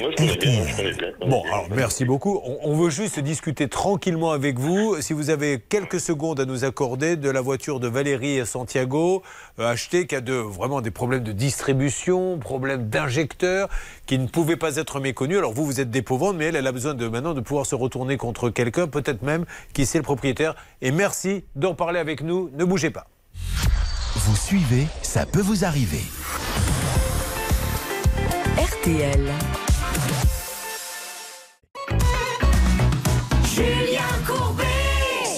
Bon, 1.26 1.42
alors 1.44 1.66
merci 1.70 2.06
beaucoup. 2.06 2.40
On, 2.42 2.70
on 2.70 2.76
veut 2.76 2.88
juste 2.88 3.20
discuter 3.20 3.68
tranquillement 3.68 4.30
avec 4.30 4.58
vous. 4.58 4.96
Si 5.02 5.12
vous 5.12 5.28
avez 5.28 5.60
quelques 5.60 6.00
secondes 6.00 6.40
à 6.40 6.46
nous 6.46 6.64
accorder 6.64 7.16
de 7.16 7.28
la 7.28 7.42
voiture 7.42 7.78
de 7.78 7.88
Valérie 7.88 8.46
Santiago, 8.46 9.22
euh, 9.58 9.70
achetée, 9.70 10.06
qui 10.06 10.16
a 10.16 10.22
de, 10.22 10.32
vraiment 10.32 10.80
des 10.80 10.90
problèmes 10.90 11.22
de 11.22 11.32
distribution, 11.32 12.38
problèmes 12.38 12.88
d'injecteur, 12.88 13.68
qui 14.06 14.18
ne 14.18 14.26
pouvaient 14.26 14.56
pas 14.56 14.76
être 14.76 14.98
méconnus. 14.98 15.36
Alors 15.36 15.52
vous, 15.52 15.66
vous 15.66 15.80
êtes 15.80 15.90
dépouvante, 15.90 16.36
mais 16.36 16.46
elle, 16.46 16.56
elle 16.56 16.66
a 16.66 16.72
besoin 16.72 16.94
de 16.94 17.06
maintenant 17.06 17.34
de 17.34 17.40
pouvoir 17.40 17.66
se 17.66 17.74
retourner 17.74 18.16
contre 18.16 18.29
quelqu'un, 18.50 18.86
peut-être 18.86 19.22
même 19.22 19.44
qui 19.72 19.86
sait 19.86 19.98
le 19.98 20.04
propriétaire. 20.04 20.54
Et 20.80 20.90
merci 20.90 21.44
d'en 21.56 21.74
parler 21.74 21.98
avec 21.98 22.22
nous. 22.22 22.50
Ne 22.54 22.64
bougez 22.64 22.90
pas. 22.90 23.06
Vous 24.16 24.36
suivez, 24.36 24.86
ça 25.02 25.26
peut 25.26 25.40
vous 25.40 25.64
arriver. 25.64 26.02
RTL. 28.58 29.30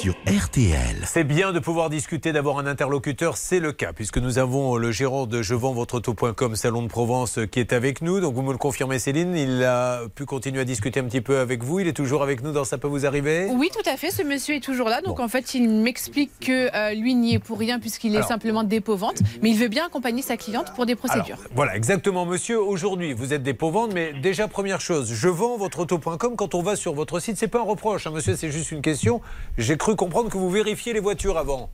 Sur 0.03 0.17
RTL. 0.27 0.97
C'est 1.05 1.23
bien 1.23 1.53
de 1.53 1.61
pouvoir 1.61 1.89
discuter, 1.89 2.33
d'avoir 2.33 2.59
un 2.59 2.67
interlocuteur, 2.67 3.37
c'est 3.37 3.61
le 3.61 3.71
cas, 3.71 3.93
puisque 3.93 4.19
nous 4.19 4.39
avons 4.41 4.77
le 4.77 4.91
gérant 4.91 5.27
de 5.27 5.43
je 5.43 5.55
vends 5.55 5.73
votre 5.73 5.95
auto.com 5.95 6.57
Salon 6.57 6.83
de 6.83 6.89
Provence 6.89 7.39
euh, 7.39 7.47
qui 7.47 7.61
est 7.61 7.73
avec 7.73 8.03
nous. 8.03 8.19
Donc 8.19 8.35
vous 8.35 8.43
me 8.43 8.51
le 8.51 8.59
confirmez 8.59 8.99
Céline, 8.99 9.37
il 9.37 9.63
a 9.63 10.01
pu 10.13 10.25
continuer 10.25 10.63
à 10.63 10.65
discuter 10.65 10.99
un 10.99 11.05
petit 11.05 11.21
peu 11.21 11.39
avec 11.39 11.63
vous, 11.63 11.79
il 11.79 11.87
est 11.87 11.93
toujours 11.93 12.25
avec 12.25 12.43
nous 12.43 12.51
dans 12.51 12.65
Ça 12.65 12.79
peut 12.79 12.89
vous 12.89 13.07
arriver? 13.07 13.47
Oui, 13.53 13.71
tout 13.73 13.89
à 13.89 13.97
fait. 13.97 14.11
Ce 14.11 14.25
monsieur 14.25 14.57
est 14.57 14.61
toujours 14.61 14.89
là. 14.89 15.03
Donc, 15.03 15.21
en 15.21 15.29
fait, 15.29 15.55
il 15.55 15.69
m'explique 15.69 16.33
que 16.41 16.75
euh, 16.75 16.95
lui 16.95 17.15
n'y 17.15 17.35
est 17.35 17.39
pour 17.39 17.61
rien 17.61 17.79
puisqu'il 17.79 18.15
est 18.15 18.17
Alors. 18.17 18.29
simplement 18.29 18.65
dépôt-vente. 18.65 19.21
Mais 19.41 19.51
il 19.51 19.57
veut 19.57 19.69
bien 19.69 19.87
accompagner 19.87 20.23
sa 20.23 20.37
cliente 20.37 20.75
pour 20.75 20.85
des 20.85 20.97
procédures. 20.97 21.37
Alors, 21.39 21.53
voilà, 21.55 21.77
exactement, 21.77 22.27
monsieur. 22.27 22.61
Aujourd'hui, 22.61 23.13
vous 23.13 23.33
êtes 23.35 23.45
dépôt-vente, 23.45 23.93
mais 23.95 24.15
déjà, 24.21 24.49
première 24.49 24.81
chose, 24.81 25.13
je 25.15 25.29
vends 25.29 25.57
votre 25.59 25.79
auto.com. 25.79 26.35
Quand 26.35 26.57
on 26.57 26.63
va 26.63 26.75
sur 26.75 26.93
votre 26.93 27.21
site, 27.21 27.37
c'est 27.37 27.47
pas 27.47 27.61
un 27.61 27.63
reproche, 27.63 28.09
hein, 28.09 28.11
monsieur, 28.13 28.35
c'est 28.35 28.51
juste 28.51 28.73
une 28.73 28.83
question. 28.83 29.21
J'ai 29.59 29.77
cru 29.77 29.92
comprendre 29.95 30.31
que 30.31 30.37
vous 30.37 30.51
vérifiez 30.51 30.93
les 30.93 31.01
voitures 31.01 31.39
avant. 31.39 31.71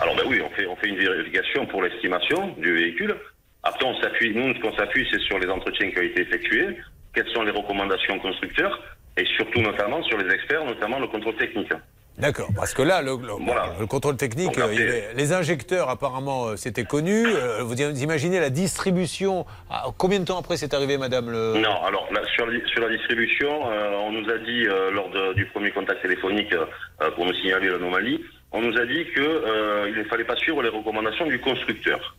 Alors 0.00 0.14
ben 0.14 0.24
oui, 0.28 0.40
on 0.40 0.50
fait, 0.50 0.66
on 0.66 0.76
fait 0.76 0.88
une 0.88 0.98
vérification 0.98 1.66
pour 1.66 1.82
l'estimation 1.82 2.54
du 2.58 2.72
véhicule. 2.72 3.16
Après, 3.64 3.84
on 3.84 4.00
s'appuie, 4.00 4.32
nous, 4.34 4.54
ce 4.54 4.60
qu'on 4.60 4.76
s'appuie, 4.76 5.06
c'est 5.10 5.20
sur 5.20 5.38
les 5.38 5.48
entretiens 5.48 5.90
qui 5.90 5.98
ont 5.98 6.02
été 6.02 6.22
effectués, 6.22 6.78
quelles 7.12 7.28
sont 7.30 7.42
les 7.42 7.50
recommandations 7.50 8.18
constructeurs, 8.20 8.80
et 9.16 9.24
surtout 9.36 9.60
notamment 9.60 10.02
sur 10.04 10.16
les 10.18 10.32
experts, 10.32 10.64
notamment 10.64 11.00
le 11.00 11.08
contrôle 11.08 11.36
technique. 11.36 11.72
D'accord, 12.18 12.48
parce 12.56 12.74
que 12.74 12.82
là, 12.82 13.00
le, 13.00 13.12
le- 13.12 13.80
le 13.80 13.86
contrôle 13.86 14.16
technique, 14.16 14.58
euh, 14.58 14.74
il 14.74 15.16
les 15.16 15.32
injecteurs, 15.32 15.88
apparemment, 15.88 16.48
euh, 16.48 16.56
c'était 16.56 16.84
connu. 16.84 17.24
Euh, 17.26 17.62
Vous 17.62 17.80
imaginez 17.80 18.40
la 18.40 18.50
distribution. 18.50 19.46
Ah, 19.70 19.84
combien 19.96 20.18
de 20.18 20.24
temps 20.24 20.38
après 20.38 20.56
c'est 20.56 20.74
arrivé, 20.74 20.98
madame 20.98 21.30
le... 21.30 21.54
Non, 21.60 21.82
alors 21.84 22.08
là, 22.12 22.20
sur, 22.34 22.46
la- 22.46 22.66
sur 22.66 22.80
la 22.80 22.88
distribution, 22.96 23.70
euh, 23.70 23.92
on 24.04 24.12
nous 24.12 24.28
a 24.30 24.38
dit 24.38 24.66
euh, 24.66 24.90
lors 24.90 25.08
de- 25.10 25.34
du 25.34 25.46
premier 25.46 25.70
contact 25.70 26.02
téléphonique 26.02 26.52
euh, 26.52 27.10
pour 27.12 27.24
nous 27.24 27.34
signaler 27.34 27.68
l'anomalie, 27.68 28.20
on 28.50 28.62
nous 28.62 28.76
a 28.76 28.84
dit 28.86 29.04
que 29.14 29.20
euh, 29.20 29.88
il 29.90 29.98
ne 29.98 30.04
fallait 30.04 30.24
pas 30.24 30.36
suivre 30.36 30.62
les 30.62 30.70
recommandations 30.70 31.26
du 31.26 31.38
constructeur. 31.40 32.16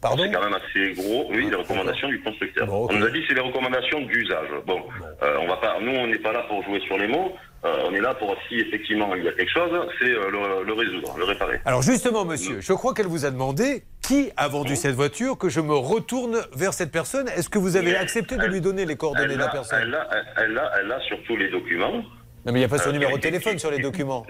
Pardon 0.00 0.22
C'est 0.24 0.32
quand 0.32 0.44
même 0.44 0.54
assez 0.54 0.92
gros, 0.92 1.28
oui, 1.30 1.48
les 1.50 1.56
recommandations 1.56 2.08
du 2.08 2.20
constructeur. 2.22 2.70
On 2.72 2.92
nous 2.92 3.06
a 3.06 3.10
dit 3.10 3.22
c'est 3.26 3.34
les 3.34 3.40
recommandations 3.40 4.00
d'usage. 4.02 4.48
Bon, 4.66 4.82
euh, 5.22 5.36
on 5.40 5.46
va 5.48 5.56
pas, 5.56 5.76
nous 5.80 5.92
on 5.92 6.06
n'est 6.06 6.18
pas 6.18 6.32
là 6.32 6.44
pour 6.48 6.62
jouer 6.64 6.80
sur 6.80 6.96
les 6.98 7.08
mots. 7.08 7.34
Euh, 7.64 7.84
on 7.88 7.94
est 7.94 8.00
là 8.00 8.14
pour 8.14 8.36
si 8.48 8.56
effectivement 8.60 9.14
il 9.14 9.24
y 9.24 9.28
a 9.28 9.32
quelque 9.32 9.50
chose, 9.50 9.70
c'est 9.98 10.10
euh, 10.10 10.28
le, 10.30 10.64
le 10.64 10.72
résoudre, 10.74 11.14
le 11.16 11.24
réparer. 11.24 11.60
Alors 11.64 11.80
justement, 11.82 12.24
monsieur, 12.26 12.60
je 12.60 12.72
crois 12.74 12.92
qu'elle 12.92 13.06
vous 13.06 13.24
a 13.24 13.30
demandé 13.30 13.84
qui 14.02 14.30
a 14.36 14.48
vendu 14.48 14.76
cette 14.76 14.94
voiture, 14.94 15.38
que 15.38 15.48
je 15.48 15.60
me 15.60 15.74
retourne 15.74 16.42
vers 16.54 16.74
cette 16.74 16.92
personne. 16.92 17.26
Est-ce 17.28 17.48
que 17.48 17.58
vous 17.58 17.76
avez 17.76 17.96
accepté 17.96 18.36
de 18.36 18.44
lui 18.46 18.60
donner 18.60 18.84
les 18.84 18.96
coordonnées 18.96 19.28
Elle 19.32 19.34
de 19.36 19.38
la 19.38 19.48
a, 19.48 19.52
personne? 19.52 19.78
elle, 19.82 19.94
a, 19.94 20.08
elle, 20.36 20.58
a, 20.58 20.72
elle 20.80 20.92
a 20.92 21.00
sur 21.00 21.22
tous 21.24 21.36
les 21.36 21.48
documents. 21.48 22.02
Non, 22.46 22.52
mais 22.52 22.58
il 22.58 22.62
n'y 22.62 22.64
a 22.64 22.68
pas 22.68 22.76
son 22.76 22.90
Euh, 22.90 22.92
numéro 22.92 23.16
de 23.16 23.22
téléphone 23.22 23.58
sur 23.58 23.70
les 23.70 23.78
documents. 23.78 24.26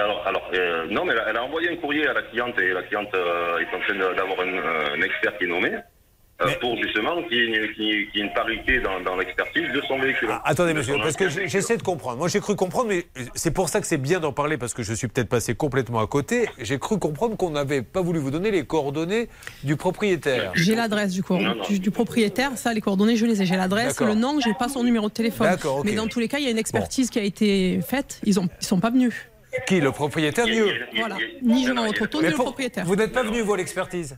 Alors, 0.00 0.26
alors 0.26 0.50
euh, 0.52 0.86
non, 0.90 1.04
mais 1.04 1.12
elle 1.12 1.20
a, 1.20 1.30
elle 1.30 1.36
a 1.36 1.44
envoyé 1.44 1.70
un 1.70 1.76
courrier 1.76 2.04
à 2.08 2.12
la 2.12 2.22
cliente 2.22 2.58
et 2.58 2.72
la 2.72 2.82
cliente 2.82 3.14
euh, 3.14 3.58
est 3.60 3.76
en 3.76 3.78
train 3.78 3.94
d'avoir 4.16 4.40
un, 4.40 4.94
un 4.98 5.00
expert 5.02 5.38
qui 5.38 5.44
est 5.44 5.46
nommé 5.46 5.70
euh, 6.46 6.50
pour 6.60 6.76
justement 6.82 7.22
qu'il 7.24 7.36
y, 7.38 7.40
ait 7.40 7.44
une- 7.46 7.74
qu'il 7.74 7.84
y 7.84 7.90
ait- 7.90 8.06
qu'il 8.08 8.20
y 8.20 8.22
ait 8.22 8.26
une 8.26 8.32
parité 8.34 8.80
dans, 8.80 9.00
dans 9.00 9.16
l'expertise 9.16 9.68
de 9.74 9.80
son 9.88 9.98
véhicule. 9.98 10.28
Ah, 10.30 10.42
Attendez, 10.44 10.72
De 10.72 10.78
monsieur, 10.78 10.96
parce 10.98 11.16
que 11.16 11.28
j'essaie 11.28 11.76
de 11.76 11.82
comprendre. 11.82 12.18
Moi, 12.18 12.28
j'ai 12.28 12.40
cru 12.40 12.56
comprendre, 12.56 12.88
mais 12.88 13.06
c'est 13.34 13.50
pour 13.52 13.68
ça 13.68 13.80
que 13.80 13.86
c'est 13.86 13.96
bien 13.98 14.20
d'en 14.20 14.32
parler, 14.32 14.56
parce 14.58 14.74
que 14.74 14.82
je 14.82 14.92
suis 14.94 15.08
peut-être 15.08 15.28
passé 15.28 15.54
complètement 15.54 16.00
à 16.00 16.06
côté. 16.06 16.48
J'ai 16.58 16.78
cru 16.78 16.98
comprendre 16.98 17.36
qu'on 17.36 17.50
n'avait 17.50 17.82
pas 17.82 18.00
voulu 18.00 18.18
vous 18.18 18.30
donner 18.30 18.50
les 18.50 18.64
coordonnées 18.64 19.28
du 19.64 19.76
propriétaire. 19.76 20.52
J'ai 20.54 20.74
l'adresse 20.74 21.12
du, 21.12 21.22
cor- 21.22 21.40
Non, 21.40 21.54
non. 21.54 21.64
du, 21.64 21.78
du 21.78 21.90
propriétaire, 21.90 22.52
ça, 22.56 22.72
les 22.72 22.80
coordonnées, 22.80 23.16
je 23.16 23.26
les 23.26 23.42
ai. 23.42 23.46
J'ai 23.46 23.56
l'adresse, 23.56 23.88
D'accord. 23.96 24.08
le 24.08 24.14
nom, 24.14 24.40
j'ai 24.40 24.54
pas 24.54 24.68
son 24.68 24.82
numéro 24.84 25.08
de 25.08 25.12
téléphone. 25.14 25.48
D'accord, 25.48 25.78
ok. 25.78 25.84
Mais 25.84 25.94
dans 25.94 26.06
tous 26.06 26.20
les 26.20 26.28
cas, 26.28 26.38
il 26.38 26.44
y 26.44 26.48
a 26.48 26.50
une 26.50 26.58
expertise 26.58 27.10
qui 27.10 27.18
a 27.18 27.22
été 27.22 27.80
faite. 27.86 28.20
Ils 28.24 28.32
ils 28.60 28.66
sont 28.66 28.80
pas 28.80 28.90
venus. 28.90 29.14
Qui, 29.66 29.80
le 29.80 29.92
propriétaire 29.92 30.46
ni 30.46 30.58
eux 30.58 30.72
Voilà. 30.96 31.16
Ni 31.42 31.66
je 31.66 31.72
votre 31.72 32.02
auto, 32.02 32.22
ni 32.22 32.28
le 32.28 32.34
propriétaire. 32.34 32.86
Vous 32.86 32.96
n'êtes 32.96 33.12
pas 33.12 33.22
venu 33.22 33.42
voir 33.42 33.58
l'expertise 33.58 34.16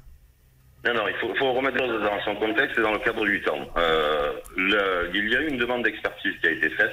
Non, 0.84 0.94
non, 0.94 1.08
il 1.08 1.14
faut, 1.16 1.34
faut 1.36 1.52
remettre 1.52 1.78
dans 1.78 2.20
son 2.24 2.34
contexte 2.36 2.78
et 2.78 2.82
dans 2.82 2.92
le 2.92 2.98
cadre 2.98 3.24
du 3.24 3.40
temps. 3.42 3.66
Euh, 3.78 4.32
le- 4.56 5.10
il 5.14 5.30
y 5.32 5.36
a 5.36 5.40
eu 5.40 5.48
une 5.48 5.56
demande 5.58 5.82
d'expertise 5.84 6.34
qui 6.40 6.46
a 6.46 6.50
été 6.50 6.68
faite. 6.70 6.92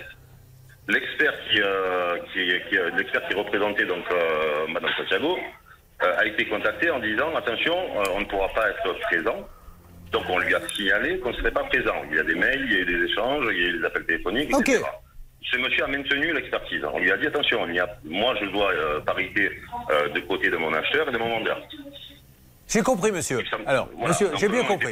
L'expert 0.88 1.34
qui, 1.50 1.62
euh, 1.62 2.18
qui, 2.34 2.40
qui, 2.70 2.78
l'expert 2.98 3.28
qui 3.28 3.36
représentait 3.36 3.86
donc 3.86 4.04
euh, 4.12 4.66
Madame 4.70 4.92
Santiago 4.98 5.38
euh, 6.04 6.18
a 6.18 6.26
été 6.26 6.46
contacté 6.48 6.90
en 6.90 7.00
disant 7.00 7.36
attention, 7.36 7.76
euh, 7.76 8.04
on 8.16 8.22
ne 8.22 8.26
pourra 8.26 8.48
pas 8.50 8.70
être 8.70 8.94
présent. 9.02 9.48
Donc 10.12 10.24
on 10.30 10.40
lui 10.40 10.54
a 10.56 10.60
signalé 10.70 11.20
qu'on 11.20 11.30
ne 11.32 11.36
serait 11.36 11.52
pas 11.52 11.64
présent. 11.66 11.96
Il 12.10 12.18
y 12.18 12.20
a 12.20 12.24
des 12.24 12.36
mails, 12.36 12.64
il 12.66 12.74
y 12.74 12.76
a 12.78 12.80
eu 12.80 12.86
des 12.86 13.06
échanges, 13.12 13.46
il 13.52 13.58
y 13.62 13.66
a 13.66 13.70
eu 13.70 13.80
des 13.80 13.86
appels 13.86 14.06
téléphoniques, 14.06 14.52
etc. 14.62 14.84
Ce 15.52 15.58
monsieur 15.58 15.84
a 15.84 15.88
maintenu 15.88 16.34
l'expertise. 16.34 16.84
On 16.94 17.00
lui 17.00 17.12
a 17.12 17.18
dit 17.18 17.28
attention, 17.28 17.68
il 17.68 17.76
y 17.76 17.80
a, 17.80 17.88
moi 18.06 18.36
je 18.42 18.46
dois 18.48 18.72
euh, 18.72 19.00
parité 19.02 19.52
euh, 19.92 20.10
de 20.10 20.20
côté 20.22 20.50
de 20.50 20.58
mon 20.58 20.74
acheteur 20.74 21.08
et 21.08 21.12
de 21.12 21.18
mon 21.18 21.30
vendeur. 21.30 21.62
J'ai 22.72 22.82
compris, 22.82 23.12
monsieur. 23.12 23.40
Alors, 23.66 23.90
Voilà. 23.94 24.08
monsieur, 24.10 24.30
j'ai 24.40 24.48
bien 24.48 24.62
on 24.62 24.66
compris. 24.66 24.92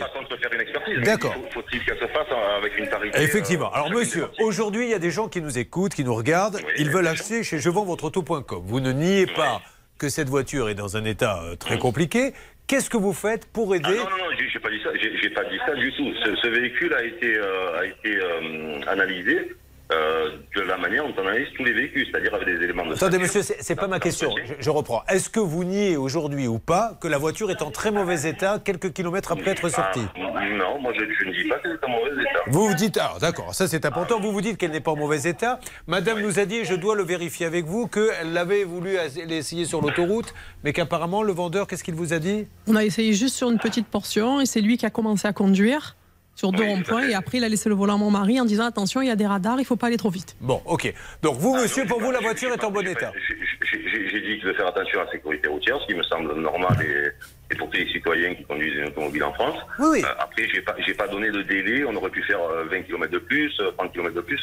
D'accord. 1.03 1.33
il 1.37 1.43
Faut, 1.53 1.61
faut-il 1.61 1.83
qu'elle 1.85 1.97
se 1.99 2.07
fasse 2.07 2.27
euh, 2.31 2.57
avec 2.57 2.77
une 2.77 2.89
parité 2.89 3.21
Effectivement. 3.21 3.67
euh, 3.71 3.75
Alors, 3.75 3.87
chacune 3.87 3.99
monsieur, 3.99 4.27
aujourd'hui, 4.39 4.83
il 4.85 4.89
y 4.89 4.93
a 4.93 4.99
des 4.99 5.11
gens 5.11 5.27
qui 5.29 5.41
nous 5.41 5.57
écoutent, 5.57 5.93
qui 5.93 6.03
nous 6.03 6.13
regardent. 6.15 6.59
Ils 6.77 6.89
veulent 6.89 7.07
acheter 7.07 7.43
chez 7.43 7.57
jevendvotreauto.com. 7.59 8.61
Vous 8.65 8.79
ne 8.81 8.91
niez 8.91 9.27
pas 9.27 9.61
que 9.97 10.09
cette 10.09 10.29
voiture 10.29 10.69
est 10.69 10.75
dans 10.75 10.97
un 10.97 11.05
état 11.05 11.41
euh, 11.43 11.55
très 11.55 11.77
compliqué. 11.77 12.33
Qu'est-ce 12.67 12.89
que 12.89 12.97
vous 12.97 13.13
faites 13.13 13.45
pour 13.51 13.73
Ah 13.73 13.77
aider 13.77 13.87
non, 13.97 14.03
non, 14.03 14.17
non, 14.17 14.25
j'ai 14.37 14.59
pas 14.59 14.69
dit 14.69 14.79
ça. 14.83 14.89
J'ai 15.01 15.17
j'ai 15.17 15.29
pas 15.31 15.43
dit 15.45 15.57
ça 15.65 15.73
du 15.73 15.91
tout. 15.93 16.11
Ce, 16.23 16.35
ce 16.35 16.47
véhicule 16.47 16.93
a 16.93 17.03
été, 17.03 17.35
euh, 17.35 17.79
a 17.79 17.85
été 17.85 18.15
euh, 18.17 18.79
analysé 18.87 19.51
euh, 19.91 20.29
de 20.55 20.61
la 20.61 20.77
manière 20.77 21.07
dont 21.07 21.13
on 21.17 21.27
analyse 21.27 21.47
tous 21.57 21.63
les 21.63 21.73
véhicules, 21.73 22.05
c'est-à-dire 22.11 22.33
avec 22.33 22.47
des 22.47 22.63
éléments 22.63 22.85
de. 22.85 22.93
Attendez, 22.93 23.17
monsieur, 23.17 23.41
c'est 23.41 23.75
pas 23.75 23.87
ma 23.87 23.99
question. 23.99 24.33
Je, 24.45 24.53
je 24.59 24.69
reprends. 24.69 25.03
Est-ce 25.07 25.29
que 25.29 25.39
vous 25.39 25.63
niez 25.63 25.97
aujourd'hui 25.97 26.47
ou 26.47 26.59
pas 26.59 26.97
que 27.01 27.07
la 27.07 27.17
voiture 27.17 27.49
est 27.51 27.61
en 27.61 27.71
très 27.71 27.91
mauvais 27.91 28.27
état 28.29 28.59
quelques 28.63 28.93
kilomètres 28.93 29.31
après 29.31 29.51
être 29.51 29.69
sortie? 29.69 30.05
Ah, 30.15 30.49
non, 30.49 30.79
moi 30.79 30.93
je, 30.93 30.99
je 30.99 31.25
ne 31.27 31.33
dis 31.33 31.49
pas 31.49 31.59
qu'elle 31.59 31.71
est 31.71 31.83
en 31.83 31.89
mauvais 31.89 32.21
état. 32.21 32.39
Vous 32.47 32.67
vous 32.67 32.73
dites, 32.75 32.97
alors 32.97 33.19
d'accord, 33.19 33.53
ça 33.55 33.67
c'est 33.67 33.85
important, 33.85 34.19
vous 34.19 34.31
vous 34.31 34.41
dites 34.41 34.57
qu'elle 34.57 34.71
n'est 34.71 34.79
pas 34.79 34.91
en 34.91 34.95
mauvais 34.95 35.23
état. 35.23 35.59
Madame 35.87 36.21
nous 36.21 36.39
a 36.39 36.45
dit, 36.45 36.65
je 36.65 36.75
dois 36.75 36.95
le 36.95 37.03
vérifier 37.03 37.45
avec 37.45 37.65
vous, 37.65 37.87
qu'elle 37.87 38.33
l'avait 38.33 38.63
voulu 38.63 38.97
l'essayer 39.27 39.65
sur 39.65 39.81
l'autoroute, 39.81 40.33
mais 40.63 40.73
qu'apparemment 40.73 41.23
le 41.23 41.33
vendeur, 41.33 41.67
qu'est-ce 41.67 41.83
qu'il 41.83 41.95
vous 41.95 42.13
a 42.13 42.19
dit? 42.19 42.47
On 42.67 42.75
a 42.75 42.83
essayé 42.83 43.13
juste 43.13 43.35
sur 43.35 43.49
une 43.49 43.59
petite 43.59 43.87
portion 43.87 44.39
et 44.41 44.45
c'est 44.45 44.61
lui 44.61 44.77
qui 44.77 44.85
a 44.85 44.89
commencé 44.89 45.27
à 45.27 45.33
conduire 45.33 45.95
sur 46.39 46.53
deux 46.53 46.63
ronds-points 46.63 47.09
et 47.09 47.13
après 47.15 47.39
il 47.39 47.43
a 47.43 47.49
laissé 47.49 47.67
le 47.67 47.75
volant 47.75 47.95
à 47.95 47.97
mon 47.97 48.11
mari 48.11 48.39
en 48.39 48.45
disant 48.45 48.65
attention, 48.65 49.01
il 49.01 49.07
y 49.07 49.11
a 49.11 49.17
des 49.17 49.25
radars, 49.27 49.59
il 49.59 49.65
faut 49.65 49.75
pas 49.75 49.87
aller 49.87 49.97
trop 49.97 50.09
vite. 50.09 50.37
Bon, 50.39 50.61
ok. 50.65 50.93
Donc 51.21 51.37
vous, 51.37 51.53
monsieur, 51.53 51.85
pour 51.85 51.99
vous, 51.99 52.11
la 52.11 52.21
voiture 52.21 52.49
est 52.53 52.63
en 52.63 52.71
bon 52.71 52.87
état 52.87 53.11
J'ai- 53.19 54.21
dit 54.21 54.39
de 54.39 54.53
faire 54.53 54.67
attention 54.67 55.01
à 55.01 55.03
la 55.05 55.11
sécurité 55.11 55.49
routière, 55.49 55.77
ce 55.81 55.87
qui 55.87 55.95
me 55.95 56.03
semble 56.03 56.33
normal 56.39 56.77
et, 56.81 57.53
et 57.53 57.57
pour 57.57 57.69
tous 57.69 57.77
les 57.77 57.91
citoyens 57.91 58.33
qui 58.35 58.43
conduisent 58.45 58.75
une 58.75 58.87
automobile 58.87 59.23
en 59.25 59.33
France. 59.33 59.57
Oui, 59.79 59.87
oui. 59.91 60.01
Euh, 60.05 60.13
après, 60.17 60.47
j'ai 60.53 60.61
pas, 60.61 60.75
j'ai 60.85 60.93
pas 60.93 61.07
donné 61.09 61.29
de 61.29 61.41
délai. 61.41 61.83
On 61.85 61.95
aurait 61.95 62.09
pu 62.09 62.23
faire 62.23 62.39
euh, 62.41 62.65
20 62.71 62.83
km 62.83 63.11
de 63.11 63.19
plus, 63.19 63.51
euh, 63.59 63.71
30 63.77 63.91
km 63.91 64.15
de 64.15 64.21
plus. 64.21 64.39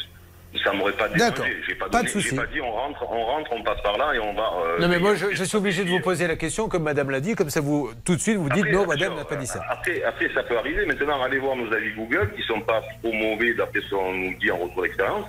Ça 0.63 0.73
m'aurait 0.73 0.91
pas 0.93 1.07
D'accord. 1.09 1.45
dérangé. 1.45 1.63
J'ai 1.67 1.75
pas, 1.75 1.89
Pas 1.89 2.03
de 2.03 2.07
souci. 2.09 2.29
j'ai 2.29 2.35
pas 2.35 2.45
dit 2.47 2.59
on 2.61 2.71
rentre, 2.71 3.03
on 3.09 3.23
rentre, 3.25 3.51
on 3.53 3.63
passe 3.63 3.81
par 3.81 3.97
là 3.97 4.13
et 4.13 4.19
on 4.19 4.33
va. 4.33 4.51
euh, 4.65 4.79
Non 4.79 4.87
mais 4.87 4.99
moi, 4.99 5.15
je, 5.15 5.27
je 5.33 5.43
suis 5.43 5.57
obligé 5.57 5.83
de 5.85 5.89
vous 5.89 5.99
poser 6.01 6.27
la 6.27 6.35
question, 6.35 6.67
comme 6.67 6.83
madame 6.83 7.09
l'a 7.09 7.19
dit, 7.21 7.35
comme 7.35 7.49
ça 7.49 7.61
vous, 7.61 7.91
tout 8.05 8.15
de 8.15 8.19
suite, 8.21 8.37
vous 8.37 8.49
dites, 8.49 8.63
Après, 8.65 8.71
non, 8.71 8.85
madame 8.85 9.15
n'a 9.15 9.25
pas 9.25 9.35
dit 9.35 9.47
ça. 9.47 9.61
Après, 9.69 10.03
après, 10.03 10.29
ça 10.33 10.43
peut 10.43 10.57
arriver. 10.57 10.85
Maintenant, 10.85 11.21
allez 11.23 11.39
voir 11.39 11.55
nos 11.55 11.71
avis 11.73 11.93
Google, 11.93 12.31
qui 12.35 12.41
sont 12.43 12.61
pas 12.61 12.81
trop 13.01 13.13
mauvais 13.13 13.53
d'après 13.53 13.81
ce 13.81 13.89
qu'on 13.95 14.13
nous 14.13 14.33
dit 14.39 14.51
en 14.51 14.57
retour 14.57 14.81
d'expérience. 14.83 15.25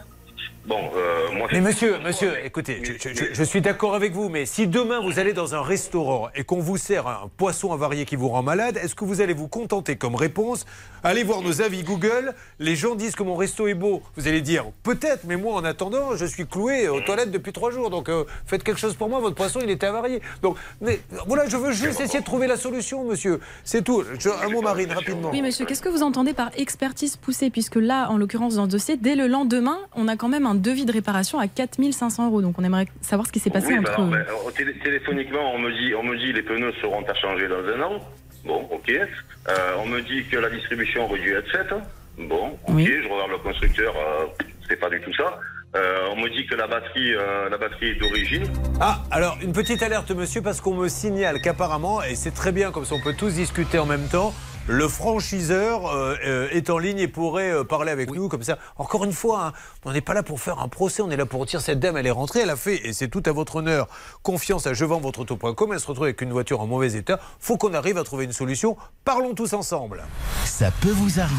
Bon, 0.68 0.90
euh, 0.96 1.32
moi. 1.34 1.48
Mais 1.50 1.62
monsieur, 1.62 1.96
monsieur, 2.04 2.44
écoutez, 2.44 2.82
je, 2.84 2.92
je- 3.08 3.14
je- 3.14 3.32
je 3.32 3.42
suis 3.42 3.62
d'accord 3.62 3.94
avec 3.94 4.12
vous, 4.12 4.28
mais 4.28 4.44
si 4.44 4.66
demain 4.66 5.00
vous 5.00 5.18
allez 5.18 5.32
dans 5.32 5.54
un 5.54 5.62
restaurant 5.62 6.28
et 6.34 6.44
qu'on 6.44 6.60
vous 6.60 6.76
sert 6.76 7.06
un 7.06 7.30
poisson 7.38 7.72
avarié 7.72 8.04
qui 8.04 8.16
vous 8.16 8.28
rend 8.28 8.42
malade, 8.42 8.76
est-ce 8.82 8.94
que 8.94 9.06
vous 9.06 9.22
allez 9.22 9.32
vous 9.32 9.48
contenter 9.48 9.96
comme 9.96 10.14
réponse? 10.14 10.66
Allez 11.02 11.22
voir 11.24 11.40
nos 11.40 11.62
avis 11.62 11.84
Google, 11.84 12.34
les 12.58 12.76
gens 12.76 12.96
disent 12.96 13.14
que 13.14 13.22
mon 13.22 13.34
resto 13.34 13.66
est 13.66 13.72
beau. 13.74 14.02
Vous 14.16 14.28
allez 14.28 14.42
dire 14.42 14.66
peut-être, 14.82 15.24
mais 15.26 15.36
moi 15.36 15.54
en 15.54 15.64
attendant, 15.64 16.16
je 16.16 16.26
suis 16.26 16.46
cloué 16.46 16.86
aux 16.88 17.00
toilettes 17.00 17.30
depuis 17.30 17.52
trois 17.52 17.70
jours, 17.70 17.88
donc 17.88 18.10
euh, 18.10 18.24
faites 18.44 18.62
quelque 18.62 18.80
chose 18.80 18.94
pour 18.94 19.08
moi, 19.08 19.20
votre 19.20 19.36
poisson 19.36 19.60
il 19.62 19.70
était 19.70 19.86
avarié. 19.86 20.20
Donc 20.42 20.58
mais, 20.82 21.00
voilà, 21.26 21.48
je 21.48 21.56
veux 21.56 21.72
juste 21.72 21.98
essayer 22.00 22.20
de 22.20 22.24
trouver 22.26 22.46
la 22.46 22.58
solution, 22.58 23.04
monsieur. 23.04 23.40
C'est 23.64 23.82
tout. 23.82 24.04
Je- 24.18 24.28
un 24.28 24.50
mot 24.50 24.60
Marine, 24.60 24.92
rapidement. 24.92 25.30
Oui, 25.32 25.40
monsieur, 25.40 25.64
qu'est-ce 25.64 25.80
que 25.82 25.88
vous 25.88 26.02
entendez 26.02 26.34
par 26.34 26.50
expertise 26.58 27.16
poussée? 27.16 27.48
Puisque 27.48 27.76
là, 27.76 28.10
en 28.10 28.18
l'occurrence, 28.18 28.56
dans 28.56 28.62
le 28.64 28.68
dossier, 28.68 28.98
dès 28.98 29.14
le 29.14 29.28
lendemain, 29.28 29.78
on 29.94 30.08
a 30.08 30.16
quand 30.16 30.28
même 30.28 30.44
un 30.46 30.57
devis 30.58 30.84
de 30.84 30.92
réparation 30.92 31.38
à 31.38 31.48
4500 31.48 32.26
euros. 32.26 32.42
Donc 32.42 32.58
on 32.58 32.64
aimerait 32.64 32.86
savoir 33.00 33.26
ce 33.26 33.32
qui 33.32 33.38
s'est 33.40 33.50
passé 33.50 33.68
Oui, 33.68 33.78
entre. 33.78 34.02
ben, 34.02 34.24
téléphoniquement, 34.82 35.54
on 35.54 35.58
me 35.58 35.70
dit, 35.72 35.94
on 35.94 36.02
me 36.02 36.16
dit 36.16 36.32
les 36.32 36.42
pneus 36.42 36.72
seront 36.80 37.02
à 37.04 37.14
changer 37.14 37.48
dans 37.48 37.64
un 37.64 37.80
an. 37.82 37.98
Bon, 38.44 38.66
ok. 38.70 38.90
Euh, 38.90 39.52
on 39.82 39.86
me 39.86 40.00
dit 40.02 40.24
que 40.30 40.36
la 40.36 40.50
distribution 40.50 41.04
aurait 41.04 41.20
dû 41.20 41.34
être 41.34 41.50
faite. 41.50 41.72
Bon, 42.18 42.58
ok. 42.66 42.78
Je 42.78 43.08
regarde 43.08 43.30
le 43.30 43.38
constructeur, 43.38 43.94
euh, 43.96 44.26
c'est 44.68 44.76
pas 44.78 44.90
du 44.90 45.00
tout 45.00 45.12
ça. 45.14 45.38
Euh, 45.76 46.08
on 46.12 46.16
me 46.16 46.28
dit 46.30 46.46
que 46.46 46.54
la 46.54 46.66
batterie, 46.66 47.14
euh, 47.14 47.48
la 47.50 47.58
batterie 47.58 47.90
est 47.90 47.94
d'origine. 47.96 48.44
Ah, 48.80 49.00
alors 49.10 49.36
une 49.42 49.52
petite 49.52 49.82
alerte, 49.82 50.10
monsieur, 50.12 50.40
parce 50.40 50.60
qu'on 50.62 50.74
me 50.74 50.88
signale 50.88 51.40
qu'apparemment, 51.42 52.02
et 52.02 52.14
c'est 52.14 52.30
très 52.30 52.52
bien, 52.52 52.70
comme 52.70 52.86
ça 52.86 52.94
on 52.94 53.00
peut 53.02 53.12
tous 53.12 53.34
discuter 53.34 53.78
en 53.78 53.84
même 53.86 54.08
temps, 54.08 54.32
le 54.68 54.86
franchiseur 54.86 55.86
euh, 55.86 56.14
euh, 56.24 56.48
est 56.50 56.70
en 56.70 56.78
ligne 56.78 56.98
et 56.98 57.08
pourrait 57.08 57.50
euh, 57.50 57.64
parler 57.64 57.90
avec 57.90 58.12
nous 58.12 58.28
comme 58.28 58.42
ça. 58.42 58.58
Encore 58.76 59.04
une 59.04 59.12
fois, 59.12 59.46
hein, 59.46 59.52
on 59.84 59.92
n'est 59.92 60.02
pas 60.02 60.14
là 60.14 60.22
pour 60.22 60.40
faire 60.40 60.60
un 60.60 60.68
procès, 60.68 61.02
on 61.02 61.10
est 61.10 61.16
là 61.16 61.26
pour 61.26 61.46
dire 61.46 61.60
cette 61.60 61.80
dame, 61.80 61.96
elle 61.96 62.06
est 62.06 62.12
rentrée, 62.12 62.40
elle 62.40 62.50
a 62.50 62.56
fait, 62.56 62.86
et 62.86 62.92
c'est 62.92 63.08
tout 63.08 63.22
à 63.26 63.32
votre 63.32 63.56
honneur, 63.56 63.88
confiance 64.22 64.66
à 64.66 64.74
jevendvotreauto.com, 64.74 65.72
elle 65.72 65.80
se 65.80 65.86
retrouve 65.86 66.04
avec 66.04 66.20
une 66.20 66.32
voiture 66.32 66.60
en 66.60 66.66
mauvais 66.66 66.92
état. 66.92 67.18
faut 67.40 67.56
qu'on 67.56 67.72
arrive 67.72 67.96
à 67.98 68.04
trouver 68.04 68.26
une 68.26 68.32
solution. 68.32 68.76
Parlons 69.04 69.34
tous 69.34 69.54
ensemble. 69.54 70.04
Ça 70.44 70.70
peut 70.82 70.90
vous 70.90 71.18
arriver. 71.18 71.34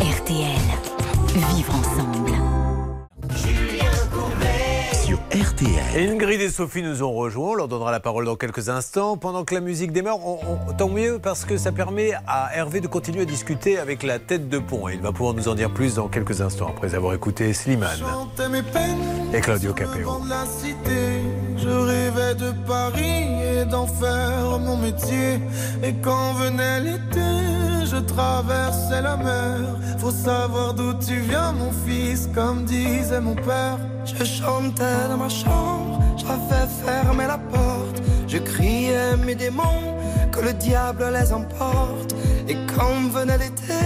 RTL. 0.00 0.60
Vivre 1.54 1.74
ensemble. 1.74 2.19
RTL. 5.60 6.10
Ingrid 6.12 6.40
et 6.40 6.48
Sophie 6.48 6.82
nous 6.82 7.02
ont 7.02 7.12
rejoints. 7.12 7.50
On 7.50 7.54
leur 7.54 7.68
donnera 7.68 7.90
la 7.92 8.00
parole 8.00 8.24
dans 8.24 8.36
quelques 8.36 8.68
instants. 8.70 9.16
Pendant 9.16 9.44
que 9.44 9.54
la 9.54 9.60
musique 9.60 9.92
démarre, 9.92 10.18
on- 10.26 10.38
on- 10.68 10.72
tant 10.72 10.88
mieux 10.88 11.18
parce 11.22 11.44
que 11.44 11.58
ça 11.58 11.70
permet 11.72 12.12
à 12.26 12.50
Hervé 12.56 12.80
de 12.80 12.86
continuer 12.86 13.22
à 13.22 13.24
discuter 13.26 13.78
avec 13.78 14.02
la 14.02 14.18
tête 14.18 14.48
de 14.48 14.58
pont. 14.58 14.88
Et 14.88 14.94
il 14.94 15.00
va 15.00 15.12
pouvoir 15.12 15.34
nous 15.34 15.48
en 15.48 15.54
dire 15.54 15.70
plus 15.70 15.96
dans 15.96 16.08
quelques 16.08 16.40
instants 16.40 16.68
après 16.68 16.94
avoir 16.94 17.12
écouté 17.14 17.52
Slimane 17.52 17.90
et 19.34 19.40
Claudio 19.40 19.74
Capéo. 19.74 20.10
Je 21.56 21.68
rêvais 21.68 22.34
de 22.36 22.52
Paris 22.66 23.60
et 23.60 23.64
d'en 23.66 23.86
faire 23.86 24.58
mon 24.60 24.76
métier. 24.78 25.40
Et 25.82 25.92
quand 26.02 26.32
venait 26.34 26.80
l'été, 26.80 27.20
je 27.90 27.96
traversais 27.96 29.02
la 29.02 29.16
mer. 29.16 29.58
Faut 29.98 30.10
savoir 30.10 30.74
d'où 30.74 30.92
tu 30.94 31.16
viens, 31.20 31.52
mon 31.52 31.72
fils, 31.84 32.28
comme 32.34 32.64
disait 32.64 33.20
mon 33.20 33.34
père. 33.34 33.78
Je 34.04 34.24
chantais 34.24 35.08
dans 35.08 35.16
ma 35.16 35.28
chambre, 35.28 36.00
j'avais 36.16 36.66
fermé 36.84 37.26
la 37.26 37.38
porte. 37.38 37.98
Je 38.28 38.38
criais 38.38 39.16
mes 39.26 39.34
démons, 39.34 39.96
que 40.32 40.40
le 40.40 40.52
diable 40.52 41.04
les 41.12 41.32
emporte. 41.32 42.14
Et 42.48 42.56
quand 42.72 43.10
venait 43.16 43.38
l'été, 43.38 43.84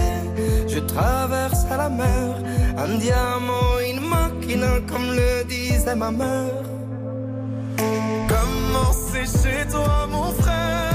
je 0.67 0.79
traversais 0.79 1.77
la 1.77 1.89
mer. 1.89 2.29
Un 2.77 2.97
diamant, 2.97 3.73
une 3.89 4.01
machine, 4.07 4.67
comme 4.89 5.09
le 5.19 5.43
disait 5.45 5.95
ma 5.95 6.11
mère. 6.11 6.63
Comment 8.27 8.91
c'est 8.91 9.29
chez 9.39 9.67
toi, 9.67 10.07
mon 10.11 10.31
frère 10.41 10.94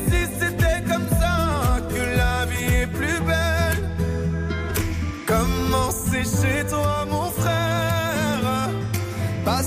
chez 6.41 6.65
toi, 6.67 7.05
mon 7.09 7.29
frère. 7.29 8.69
Pas 9.45 9.63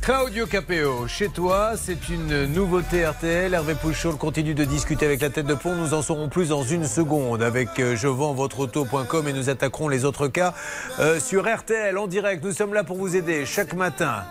Claudio 0.00 0.46
Capéo, 0.46 1.06
chez 1.06 1.28
toi, 1.28 1.72
c'est 1.76 2.08
une 2.08 2.46
nouveauté 2.46 3.06
RTL. 3.06 3.54
Hervé 3.54 3.74
Pouchol 3.74 4.16
continue 4.16 4.54
de 4.54 4.64
discuter 4.64 5.06
avec 5.06 5.20
la 5.20 5.30
tête 5.30 5.46
de 5.46 5.54
pont. 5.54 5.74
Nous 5.74 5.94
en 5.94 6.02
saurons 6.02 6.28
plus 6.28 6.48
dans 6.48 6.62
une 6.62 6.84
seconde 6.84 7.42
avec 7.42 7.78
euh, 7.78 7.96
je 7.96 8.08
vends 8.08 8.32
votre 8.32 8.60
auto.com 8.60 9.28
et 9.28 9.32
nous 9.32 9.48
attaquerons 9.48 9.88
les 9.88 10.04
autres 10.04 10.28
cas 10.28 10.54
euh, 10.98 11.20
sur 11.20 11.44
RTL 11.46 11.96
en 11.96 12.06
direct. 12.06 12.44
Nous 12.44 12.52
sommes 12.52 12.74
là 12.74 12.84
pour 12.84 12.96
vous 12.96 13.16
aider 13.16 13.46
chaque 13.46 13.74
matin. 13.74 14.24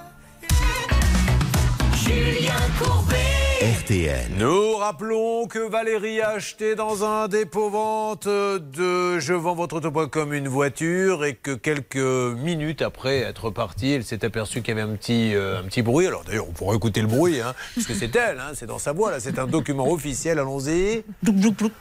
Julien 1.94 2.54
Courbet. 2.80 3.25
RTL. 3.66 4.28
Nous 4.38 4.76
rappelons 4.76 5.48
que 5.48 5.58
Valérie 5.58 6.22
a 6.22 6.30
acheté 6.30 6.76
dans 6.76 7.04
un 7.04 7.28
dépôt-vente 7.28 8.28
de 8.28 9.18
je 9.18 9.34
vends 9.34 9.56
votre 9.56 9.78
auto.com 9.78 10.36
une 10.36 10.48
voiture 10.48 11.26
et 11.26 11.34
que 11.34 11.56
quelques 11.56 11.96
minutes 11.96 12.84
après 12.84 13.22
être 13.22 13.50
partie, 13.50 13.94
elle 13.94 14.04
s'est 14.04 14.24
aperçue 14.24 14.62
qu'il 14.62 14.78
y 14.78 14.80
avait 14.80 14.88
un 14.88 14.96
petit, 14.96 15.34
euh, 15.34 15.62
un 15.62 15.64
petit 15.64 15.82
bruit. 15.82 16.06
Alors 16.06 16.24
d'ailleurs, 16.26 16.46
on 16.48 16.52
pourrait 16.52 16.76
écouter 16.76 17.02
le 17.02 17.08
bruit, 17.08 17.42
hein, 17.42 17.56
parce 17.74 17.88
que 17.88 17.96
c'est 17.96 18.16
elle, 18.16 18.40
hein, 18.40 18.52
c'est 18.54 18.68
dans 18.68 18.78
sa 18.78 18.92
voix, 18.92 19.10
là, 19.10 19.20
c'est 19.20 19.40
un 19.40 19.48
document 19.48 19.90
officiel, 19.90 20.38
allons-y. 20.38 21.04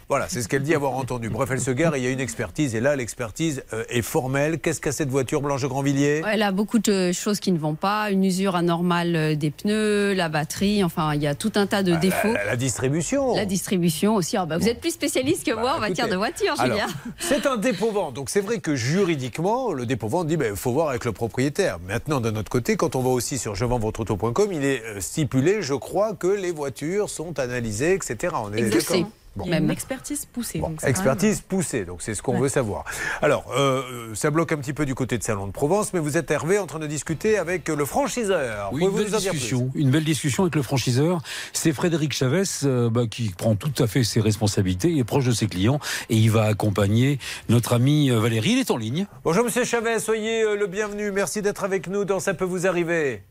Voilà, 0.09 0.27
c'est 0.31 0.41
ce 0.41 0.49
qu'elle 0.49 0.63
dit 0.63 0.75
avoir 0.75 0.93
entendu. 0.93 1.29
Bref, 1.29 1.51
elle 1.53 1.61
se 1.61 1.71
gare 1.71 1.97
et 1.97 1.99
il 1.99 2.05
y 2.05 2.07
a 2.07 2.11
une 2.11 2.21
expertise, 2.21 2.75
et 2.75 2.81
là, 2.81 2.97
l'expertise 2.97 3.63
euh, 3.75 3.85
est 3.91 4.01
formelle. 4.01 4.59
Qu'est-ce 4.59 4.81
qu'a 4.81 4.93
cette 4.93 5.11
voiture, 5.11 5.43
Blanche 5.43 5.67
Grandvilliers? 5.67 6.23
Elle 6.33 6.43
a 6.45 6.53
beaucoup 6.53 6.79
de 6.79 7.13
choses 7.13 7.41
qui 7.41 7.53
ne 7.53 7.59
vont 7.59 7.75
pas, 7.75 8.11
une 8.11 8.25
usure 8.25 8.57
anormale 8.57 9.17
euh, 9.17 9.35
des 9.35 9.51
pneus, 9.51 10.15
la 10.15 10.31
batterie, 10.31 10.83
enfin 10.83 11.13
il 11.15 11.21
y 11.21 11.27
a 11.27 11.35
tout 11.35 11.53
un 11.57 11.67
tas 11.67 11.74
de 11.83 11.95
défauts. 11.97 12.33
Bah, 12.33 12.45
La, 12.45 12.51
la 12.53 12.57
distribution. 12.57 13.35
La 13.35 13.45
distribution 13.45 14.15
aussi. 14.17 14.37
Ah 14.37 14.47
bah, 14.47 14.59
vous 14.59 14.69
êtes 14.69 14.81
plus 14.81 14.93
spécialiste 14.93 15.45
que 15.45 15.53
moi 15.55 15.77
en 15.77 15.81
matière 15.81 16.09
de 16.09 16.17
voiture, 16.17 16.55
Julien. 16.57 16.87
c'est 17.19 17.47
un 17.47 17.57
dépôt-vente. 17.57 18.15
Donc 18.15 18.31
c'est 18.31 18.41
vrai 18.41 18.59
que 18.59 18.75
juridiquement, 18.77 19.73
le 19.73 19.87
dépôt-vente 19.87 20.27
dit 20.27 20.37
il 20.41 20.57
faut 20.57 20.73
voir 20.73 20.91
avec 20.91 21.05
le 21.05 21.13
propriétaire. 21.13 21.79
Maintenant, 21.87 22.21
d'un 22.21 22.37
autre 22.37 22.51
côté, 22.51 22.77
quand 22.77 22.97
on 22.97 23.01
va 23.03 23.11
aussi 23.11 23.39
sur 23.39 23.55
je 23.55 23.65
vends 23.65 23.79
votre 23.79 24.01
auto.com, 24.01 24.49
il 24.53 24.65
est 24.65 24.83
euh, 24.85 25.01
stipulé, 25.01 25.63
je 25.63 25.75
crois, 25.75 26.15
que 26.15 26.27
les 26.27 26.53
voitures 26.53 27.09
sont 27.11 27.39
analysées, 27.39 27.95
etc. 27.95 28.35
On 28.43 28.53
est 28.53 28.59
Exaucées. 28.61 29.07
D'accord 29.37 29.47
Il 29.47 29.51
y 29.51 29.55
a 29.55 29.59
une 29.59 29.71
expertise 29.71 30.27
poussée. 30.27 30.59
donc 30.59 30.79
Expertise 30.85 31.41
poussée, 31.41 31.85
donc 31.85 32.03
c'est 32.03 32.15
ce 32.15 32.23
qu'on 32.23 32.35
Ouais. 32.35 32.41
veut 32.41 32.49
savoir. 32.49 32.85
Alors, 33.23 33.45
euh, 33.57 34.15
ça 34.15 34.31
bloque 34.31 34.53
un 34.53 34.57
petit 34.57 34.73
peu 34.73 34.87
du 34.87 34.95
côté 34.95 35.19
de 35.19 35.23
Salon 35.23 35.47
de 35.47 35.53
Provence, 35.53 35.93
mais 35.93 36.01
vous 36.01 36.17
êtes 36.17 36.31
Hervé 36.31 36.59
en 36.59 36.67
train 36.67 36.79
de 36.79 36.87
discuter 36.87 37.39
avec 37.39 37.69
le 37.69 37.85
franchiseur. 37.85 38.71
Oui, 38.73 38.83
une 38.85 38.91
belle 38.91 39.11
discussion, 39.11 39.71
une 39.75 39.91
belle 39.91 40.05
discussion 40.05 40.45
avec 40.45 40.55
le 40.55 40.63
franchiseur. 40.63 41.21
C'est 41.53 41.73
Frédéric 41.73 42.13
Chavez 42.13 42.43
euh, 42.65 42.91
bah, 42.91 43.07
qui 43.11 43.31
prend 43.31 43.55
tout 43.57 43.73
à 43.83 43.87
fait 43.87 44.05
ses 44.05 44.21
responsabilités, 44.21 44.91
il 44.91 44.99
est 44.99 45.05
proche 45.05 45.25
de 45.27 45.33
ses 45.33 45.47
clients 45.47 45.81
et 46.09 46.17
il 46.17 46.31
va 46.31 46.45
accompagner 46.45 47.19
notre 47.49 47.73
ami 47.75 48.11
euh, 48.11 48.19
Valérie. 48.21 48.53
Il 48.53 48.59
est 48.59 48.71
en 48.71 48.77
ligne. 48.77 49.07
Bonjour 49.25 49.45
Monsieur 49.45 49.65
Chavez, 49.65 49.99
soyez 49.99 50.43
euh, 50.43 50.57
le 50.57 50.67
bienvenu. 50.67 51.11
Merci 51.11 51.43
d'être 51.43 51.65
avec 51.65 51.89
nous 51.89 52.05
dans 52.05 52.21
Ça 52.21 52.35
peut 52.35 52.45
vous 52.45 52.67
arriver. 52.67 53.23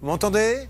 Vous 0.00 0.08
m'entendez? 0.08 0.68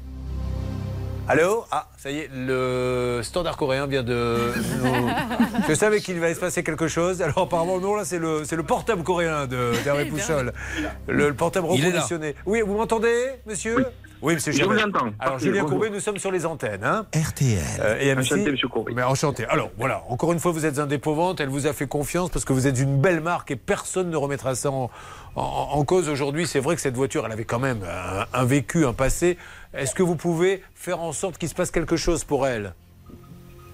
Allô? 1.29 1.65
Ah, 1.73 1.89
ça 1.99 2.11
y 2.11 2.19
est, 2.21 2.31
le 2.33 3.21
standard 3.25 3.57
coréen 3.57 3.87
vient 3.87 4.05
de 4.05 4.53
nous... 4.81 5.09
Je 5.69 5.75
savais 5.75 6.01
qu'il 6.01 6.21
va 6.21 6.33
se 6.33 6.39
passer 6.39 6.63
quelque 6.63 6.87
chose. 6.87 7.21
Alors 7.21 7.39
apparemment, 7.41 7.81
non, 7.81 7.97
là, 7.97 8.05
c'est 8.05 8.19
le, 8.21 8.45
c'est 8.45 8.55
le 8.55 8.63
portable 8.63 9.03
coréen 9.03 9.47
de 9.47 9.73
d'Hervé 9.85 10.05
Pouchol. 10.05 10.53
Le, 11.09 11.29
le 11.29 11.35
portable 11.35 11.67
reconditionné. 11.67 12.37
Oui, 12.47 12.63
vous 12.65 12.75
m'entendez, 12.77 13.31
monsieur? 13.45 13.87
Oui. 14.23 14.35
monsieur 14.35 14.53
Je 14.53 14.63
vous 14.65 14.79
entends. 14.79 15.09
Alors, 15.19 15.39
Julien 15.41 15.63
bonjour. 15.63 15.79
Courbet, 15.81 15.91
nous 15.91 16.01
sommes 16.01 16.19
sur 16.19 16.31
les 16.31 16.47
antennes. 16.47 16.85
Hein 16.85 17.07
RTL. 17.13 17.59
Euh, 17.81 17.99
et 18.01 18.15
MC. 18.15 18.21
Enchanté, 18.33 18.51
monsieur 18.53 18.69
Courbet. 18.69 18.93
Mais 18.95 19.03
enchanté. 19.03 19.45
Alors, 19.47 19.71
voilà, 19.77 20.05
encore 20.09 20.33
une 20.33 20.39
fois, 20.39 20.53
vous 20.53 20.65
êtes 20.65 20.79
un 20.79 20.87
dépôt-vente. 20.87 21.41
Elle 21.41 21.49
vous 21.49 21.67
a 21.67 21.73
fait 21.73 21.89
confiance 21.89 22.31
parce 22.31 22.45
que 22.45 22.53
vous 22.53 22.69
êtes 22.69 22.79
une 22.79 23.01
belle 23.01 23.21
marque 23.21 23.51
et 23.51 23.57
personne 23.57 24.11
ne 24.11 24.17
remettra 24.17 24.55
ça 24.55 24.71
en, 24.71 24.91
en- 25.35 25.43
en 25.73 25.85
cause 25.85 26.09
aujourd'hui. 26.09 26.47
C'est 26.47 26.61
vrai 26.61 26.77
que 26.77 26.81
cette 26.81 26.97
voiture, 26.97 27.25
elle 27.27 27.33
avait 27.33 27.45
quand 27.45 27.59
même 27.59 27.81
un, 27.85 28.27
un 28.33 28.45
vécu, 28.45 28.87
un 28.87 28.93
passé. 28.93 29.37
Est-ce 29.77 29.95
que 29.95 30.03
vous 30.03 30.17
pouvez 30.17 30.63
faire 30.75 31.01
en 31.01 31.13
sorte 31.13 31.39
qu'il 31.39 31.49
se 31.49 31.55
passe 31.55 31.71
quelque 31.71 31.97
chose 31.97 32.25
pour 32.25 32.47
elle? 32.47 32.75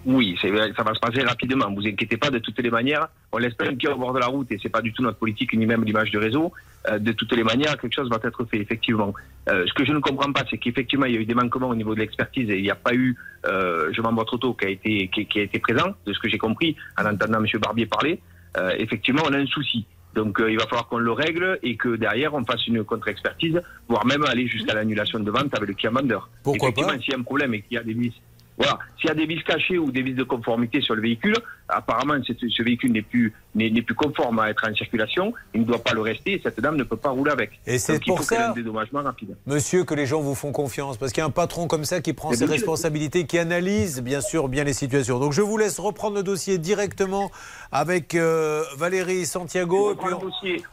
Oui, 0.05 0.37
ça 0.43 0.49
va 0.83 0.95
se 0.95 1.01
passer 1.01 1.23
rapidement. 1.23 1.73
Vous 1.73 1.87
inquiétez 1.87 2.17
pas, 2.17 2.31
de 2.31 2.41
toutes 2.41 2.59
les 2.59 2.71
manières, 2.71 3.09
on 3.31 3.39
laisse 3.39 3.55
pas 3.55 3.67
un 3.67 3.77
pied 3.77 3.89
au 3.89 3.97
bord 3.97 4.13
de 4.13 4.19
la 4.19 4.27
route 4.27 4.51
et 4.51 4.59
c'est 4.61 4.69
pas 4.69 4.83
du 4.83 4.93
tout 4.93 5.03
notre 5.03 5.19
politique 5.19 5.55
ni 5.55 5.65
même 5.65 5.85
l'image 5.85 6.11
du 6.11 6.19
réseau. 6.19 6.53
Euh, 6.89 6.99
de 6.99 7.13
toutes 7.13 7.33
les 7.37 7.45
manières, 7.45 7.79
quelque 7.79 7.95
chose 7.95 8.11
va 8.11 8.19
être 8.25 8.45
fait, 8.47 8.59
effectivement. 8.59 9.15
Euh, 9.49 9.65
ce 9.69 9.73
que 9.75 9.85
je 9.85 9.93
ne 9.93 10.01
comprends 10.01 10.33
pas, 10.33 10.43
c'est 10.51 10.59
qu'effectivement, 10.59 11.07
il 11.07 11.15
y 11.15 11.19
a 11.19 11.21
eu 11.21 11.25
des 11.25 11.35
manquements 11.35 11.69
au 11.69 11.77
niveau 11.77 11.95
de 11.95 12.01
l'expertise 12.01 12.51
et 12.51 12.57
il 12.57 12.63
n'y 12.63 12.71
a 12.71 12.75
pas 12.75 12.95
eu, 12.95 13.17
euh, 13.47 13.93
je 13.93 14.03
vends 14.03 14.13
votre 14.13 14.35
auto, 14.35 14.55
qui 14.55 14.67
a 14.67 14.71
été, 14.71 15.09
qui 15.09 15.39
a 15.39 15.43
été 15.43 15.61
présent, 15.61 15.95
de 16.05 16.13
ce 16.13 16.19
que 16.19 16.29
j'ai 16.29 16.39
compris 16.39 16.75
en 16.99 17.07
entendant 17.07 17.39
M. 17.39 17.47
Barbier 17.61 17.87
parler. 17.87 18.21
Euh, 18.57 18.75
effectivement, 18.79 19.23
on 19.25 19.33
a 19.33 19.39
un 19.39 19.47
souci. 19.47 19.87
Donc, 20.15 20.41
euh, 20.41 20.51
il 20.51 20.59
va 20.59 20.65
falloir 20.65 20.89
qu'on 20.89 20.99
le 20.99 21.13
règle 21.13 21.59
et 21.63 21.77
que 21.77 21.97
derrière, 21.97 22.35
on 22.35 22.45
fasse 22.45 22.67
une 22.67 22.85
contre-expertise, 22.85 23.61
voire 23.89 24.05
même 24.05 24.25
aller 24.25 24.47
jusqu'à 24.47 24.75
l'annulation 24.75 25.21
de 25.21 25.31
vente 25.31 25.57
avec 25.57 25.69
le 25.69 25.75
client 25.75 25.93
vendeur. 25.93 26.29
Pourquoi 26.43 26.69
Effectivement, 26.69 26.93
pas 26.93 26.99
s'il 26.99 27.13
y 27.13 27.17
a 27.17 27.19
un 27.19 27.23
problème 27.23 27.55
et 27.55 27.63
qu'il 27.63 27.75
y 27.75 27.79
a 27.79 27.83
des 27.83 27.95
vis, 27.95 28.13
voilà, 28.59 28.79
s'il 28.99 29.09
y 29.09 29.11
a 29.11 29.15
des 29.15 29.27
vis 29.27 29.43
cachées 29.43 29.79
ou 29.79 29.91
des 29.91 30.03
vis 30.03 30.15
de 30.15 30.25
conformité 30.25 30.81
sur 30.81 30.95
le 30.95 31.03
véhicule, 31.03 31.37
apparemment 31.69 32.15
ce, 32.27 32.33
ce 32.49 32.63
véhicule 32.63 32.93
n'est 32.93 33.03
plus 33.03 33.33
n'est 33.55 33.69
n'est 33.71 33.83
plus 33.83 33.95
conforme 33.95 34.39
à 34.39 34.49
être 34.51 34.67
en 34.69 34.75
circulation, 34.75 35.35
il 35.55 35.61
ne 35.61 35.67
doit 35.67 35.83
pas 35.83 35.93
le 35.93 36.01
rester 36.01 36.33
et 36.35 36.41
cette 36.43 36.59
dame 36.61 36.77
ne 36.77 36.85
peut 36.85 36.97
pas 36.97 37.11
rouler 37.11 37.33
avec. 37.33 37.61
Et 37.67 37.79
c'est 37.79 37.95
Donc, 37.95 38.03
il 38.07 38.09
pour 38.11 38.19
faut 38.19 38.25
ça- 38.25 38.51
un 38.51 38.53
dédommagement 38.55 39.03
rapide. 39.03 39.37
Monsieur, 39.47 39.85
que 39.85 39.95
les 39.95 40.07
gens 40.07 40.21
vous 40.23 40.35
font 40.35 40.53
confiance, 40.53 40.97
parce 40.97 41.13
qu'il 41.13 41.21
y 41.21 41.25
a 41.25 41.27
un 41.27 41.31
patron 41.31 41.67
comme 41.69 41.85
ça 41.85 42.01
qui 42.01 42.13
prend 42.15 42.31
Mais 42.31 42.37
ses 42.37 42.47
bien 42.47 42.55
responsabilités, 42.55 43.27
qui 43.27 43.39
analyse 43.39 44.01
bien 44.03 44.21
sûr 44.23 44.49
bien 44.49 44.65
les 44.65 44.73
situations. 44.73 45.19
Donc 45.19 45.33
je 45.33 45.43
vous 45.43 45.59
laisse 45.59 45.79
reprendre 45.79 46.17
le 46.17 46.23
dossier 46.23 46.57
directement 46.59 47.31
avec 47.71 48.15
euh, 48.15 48.63
Valérie 48.79 49.27
Santiago. 49.27 49.93
Et 49.93 49.97
puis 49.97 50.15
on, 50.15 50.21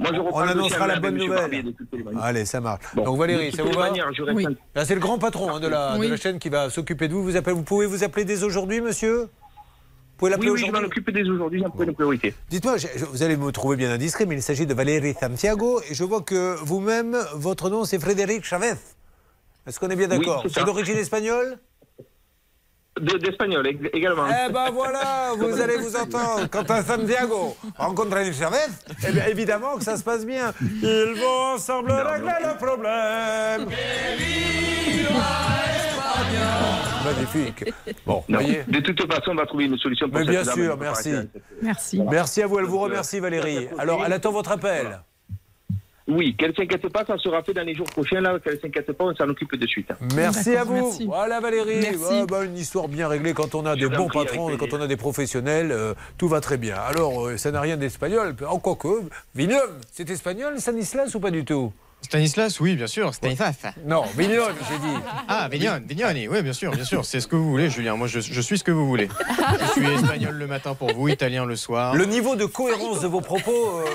Moi, 0.03 0.11
je 0.13 0.19
on 0.19 0.37
annoncera 0.39 0.87
la 0.87 0.99
bonne 0.99 1.17
Barbier, 1.17 1.27
nouvelle. 1.27 1.73
Allez, 2.21 2.45
ça 2.45 2.61
marche. 2.61 2.83
Bon, 2.93 3.03
Donc 3.03 3.19
Valérie, 3.19 3.51
ça 3.51 3.63
vous 3.63 3.69
les 3.69 3.75
va 3.75 3.89
manières, 3.89 4.09
Oui. 4.33 4.45
Là, 4.75 4.85
c'est 4.85 4.95
le 4.95 5.01
grand 5.01 5.17
patron 5.19 5.53
hein, 5.55 5.59
de, 5.59 5.67
la, 5.67 5.97
de 5.97 6.07
la 6.07 6.17
chaîne 6.17 6.39
qui 6.39 6.49
va 6.49 6.69
s'occuper 6.69 7.07
de 7.07 7.13
vous. 7.13 7.23
Vous, 7.23 7.35
appelez, 7.35 7.55
vous 7.55 7.63
pouvez 7.63 7.85
vous 7.85 8.03
appeler 8.03 8.25
dès 8.25 8.43
aujourd'hui, 8.43 8.79
monsieur? 8.81 9.27
Pouvez 10.19 10.31
l'appeler 10.31 10.49
Oui, 10.49 10.55
oui, 10.55 10.67
je 10.67 10.71
vais 10.71 10.79
m'en 10.79 10.85
occuper 10.85 11.11
dès 11.11 11.27
aujourd'hui, 11.27 11.63
c'est 11.77 11.83
une 11.83 11.93
priorité. 11.93 12.33
Dites-moi, 12.49 12.75
vous 13.11 13.23
allez 13.23 13.37
me 13.37 13.51
trouver 13.51 13.77
bien 13.77 13.91
indiscret, 13.91 14.25
mais 14.25 14.35
il 14.35 14.41
s'agit 14.43 14.65
de 14.67 14.73
Valérie 14.73 15.15
Santiago 15.19 15.81
et 15.89 15.93
je 15.93 16.03
vois 16.03 16.21
que 16.21 16.55
vous-même, 16.63 17.17
votre 17.33 17.69
nom 17.69 17.85
c'est 17.85 17.99
Frédéric 17.99 18.43
Chavez. 18.43 18.73
Est-ce 19.65 19.79
qu'on 19.79 19.89
est 19.89 19.95
bien 19.95 20.07
d'accord 20.07 20.45
c'est 20.51 20.63
d'origine 20.63 20.97
espagnole 20.97 21.57
D'espagnol 22.99 23.65
ég- 23.67 23.89
également. 23.93 24.25
Eh 24.27 24.51
ben 24.51 24.69
voilà, 24.71 25.31
vous 25.37 25.61
allez 25.61 25.77
vous 25.77 25.95
entendre. 25.95 26.47
Quand 26.51 26.69
un 26.71 26.83
Santiago 26.83 27.55
rencontre 27.77 28.17
un 28.17 28.31
Chavez, 28.31 28.57
eh 29.07 29.11
bien 29.11 29.25
évidemment 29.27 29.77
que 29.77 29.83
ça 29.83 29.97
se 29.97 30.03
passe 30.03 30.25
bien. 30.25 30.53
Ils 30.61 31.15
vont 31.19 31.55
ensemble 31.55 31.91
régler 31.91 32.31
le 32.43 32.57
problème. 32.57 33.69
Magnifique. 37.05 37.73
Bon, 38.05 38.23
Non, 38.27 38.39
voyez. 38.39 38.63
de 38.67 38.79
toute 38.81 39.01
façon, 39.11 39.31
on 39.31 39.35
va 39.35 39.45
trouver 39.45 39.65
une 39.65 39.77
solution 39.77 40.09
pour 40.09 40.19
Mais 40.19 40.25
bien 40.25 40.43
sûr, 40.43 40.77
merci. 40.77 41.13
Merci. 41.61 42.01
Merci 42.01 42.41
à 42.43 42.47
vous, 42.47 42.59
elle 42.59 42.65
vous 42.65 42.79
remercie 42.79 43.19
Valérie. 43.19 43.67
Alors, 43.77 44.03
elle 44.05 44.13
attend 44.13 44.31
votre 44.31 44.51
appel. 44.51 44.99
Oui, 46.09 46.35
qu'elle 46.35 46.49
ne 46.49 46.55
s'inquiète 46.55 46.87
pas, 46.89 47.05
ça 47.05 47.17
sera 47.17 47.43
fait 47.43 47.53
dans 47.53 47.63
les 47.63 47.75
jours 47.75 47.85
prochains, 47.85 48.19
là, 48.19 48.37
qu'elle 48.39 48.55
ne 48.55 48.59
s'inquiète 48.59 48.91
pas, 48.91 49.05
on 49.05 49.15
s'en 49.15 49.29
occupe 49.29 49.55
de 49.55 49.67
suite. 49.67 49.91
Merci 50.15 50.55
à 50.55 50.63
vous. 50.63 50.73
merci. 50.73 51.05
Voilà 51.05 51.39
Valérie. 51.39 51.79
Merci. 51.81 52.25
Bah, 52.27 52.43
une 52.43 52.57
histoire 52.57 52.87
bien 52.87 53.07
réglée 53.07 53.33
quand 53.33 53.53
on 53.55 53.65
a 53.65 53.75
Je 53.75 53.85
des 53.85 53.95
bons 53.95 54.07
patrons 54.07 54.55
quand 54.57 54.73
on 54.73 54.81
a 54.81 54.87
des 54.87 54.97
professionnels, 54.97 55.71
euh, 55.71 55.93
tout 56.17 56.27
va 56.27 56.41
très 56.41 56.57
bien. 56.57 56.75
Alors, 56.75 57.27
euh, 57.27 57.37
ça 57.37 57.51
n'a 57.51 57.61
rien 57.61 57.77
d'espagnol. 57.77 58.35
En 58.47 58.59
quoi 58.59 58.75
que, 58.75 58.87
Vignon, 59.35 59.59
c'est 59.91 60.09
espagnol, 60.09 60.59
Stanislas 60.59 61.13
ou 61.15 61.19
pas 61.19 61.31
du 61.31 61.45
tout? 61.45 61.71
Stanislas, 62.01 62.59
oui, 62.61 62.75
bien 62.75 62.87
sûr. 62.87 63.13
Stanislas. 63.13 63.57
Non, 63.85 64.03
Vignon, 64.17 64.43
j'ai 64.69 64.77
dit. 64.79 64.95
Ah, 65.27 65.47
Vignon, 65.51 65.81
Vignoni, 65.85 66.27
oui, 66.27 66.41
bien 66.41 66.53
sûr, 66.53 66.71
bien 66.71 66.85
sûr. 66.85 67.03
C'est 67.03 67.19
ce 67.19 67.27
que 67.27 67.35
vous 67.35 67.49
voulez, 67.49 67.69
Julien. 67.69 67.95
Moi, 67.95 68.07
je, 68.07 68.21
je 68.21 68.41
suis 68.41 68.57
ce 68.57 68.63
que 68.63 68.71
vous 68.71 68.87
voulez. 68.87 69.09
Je 69.59 69.81
suis 69.81 69.85
espagnol 69.85 70.35
le 70.35 70.47
matin 70.47 70.75
pour 70.75 70.93
vous, 70.93 71.09
italien 71.09 71.45
le 71.45 71.55
soir. 71.55 71.95
Le 71.95 72.05
niveau 72.05 72.35
de 72.35 72.45
cohérence 72.45 73.01
de 73.01 73.07
vos 73.07 73.21
propos 73.21 73.51
euh, 73.51 73.85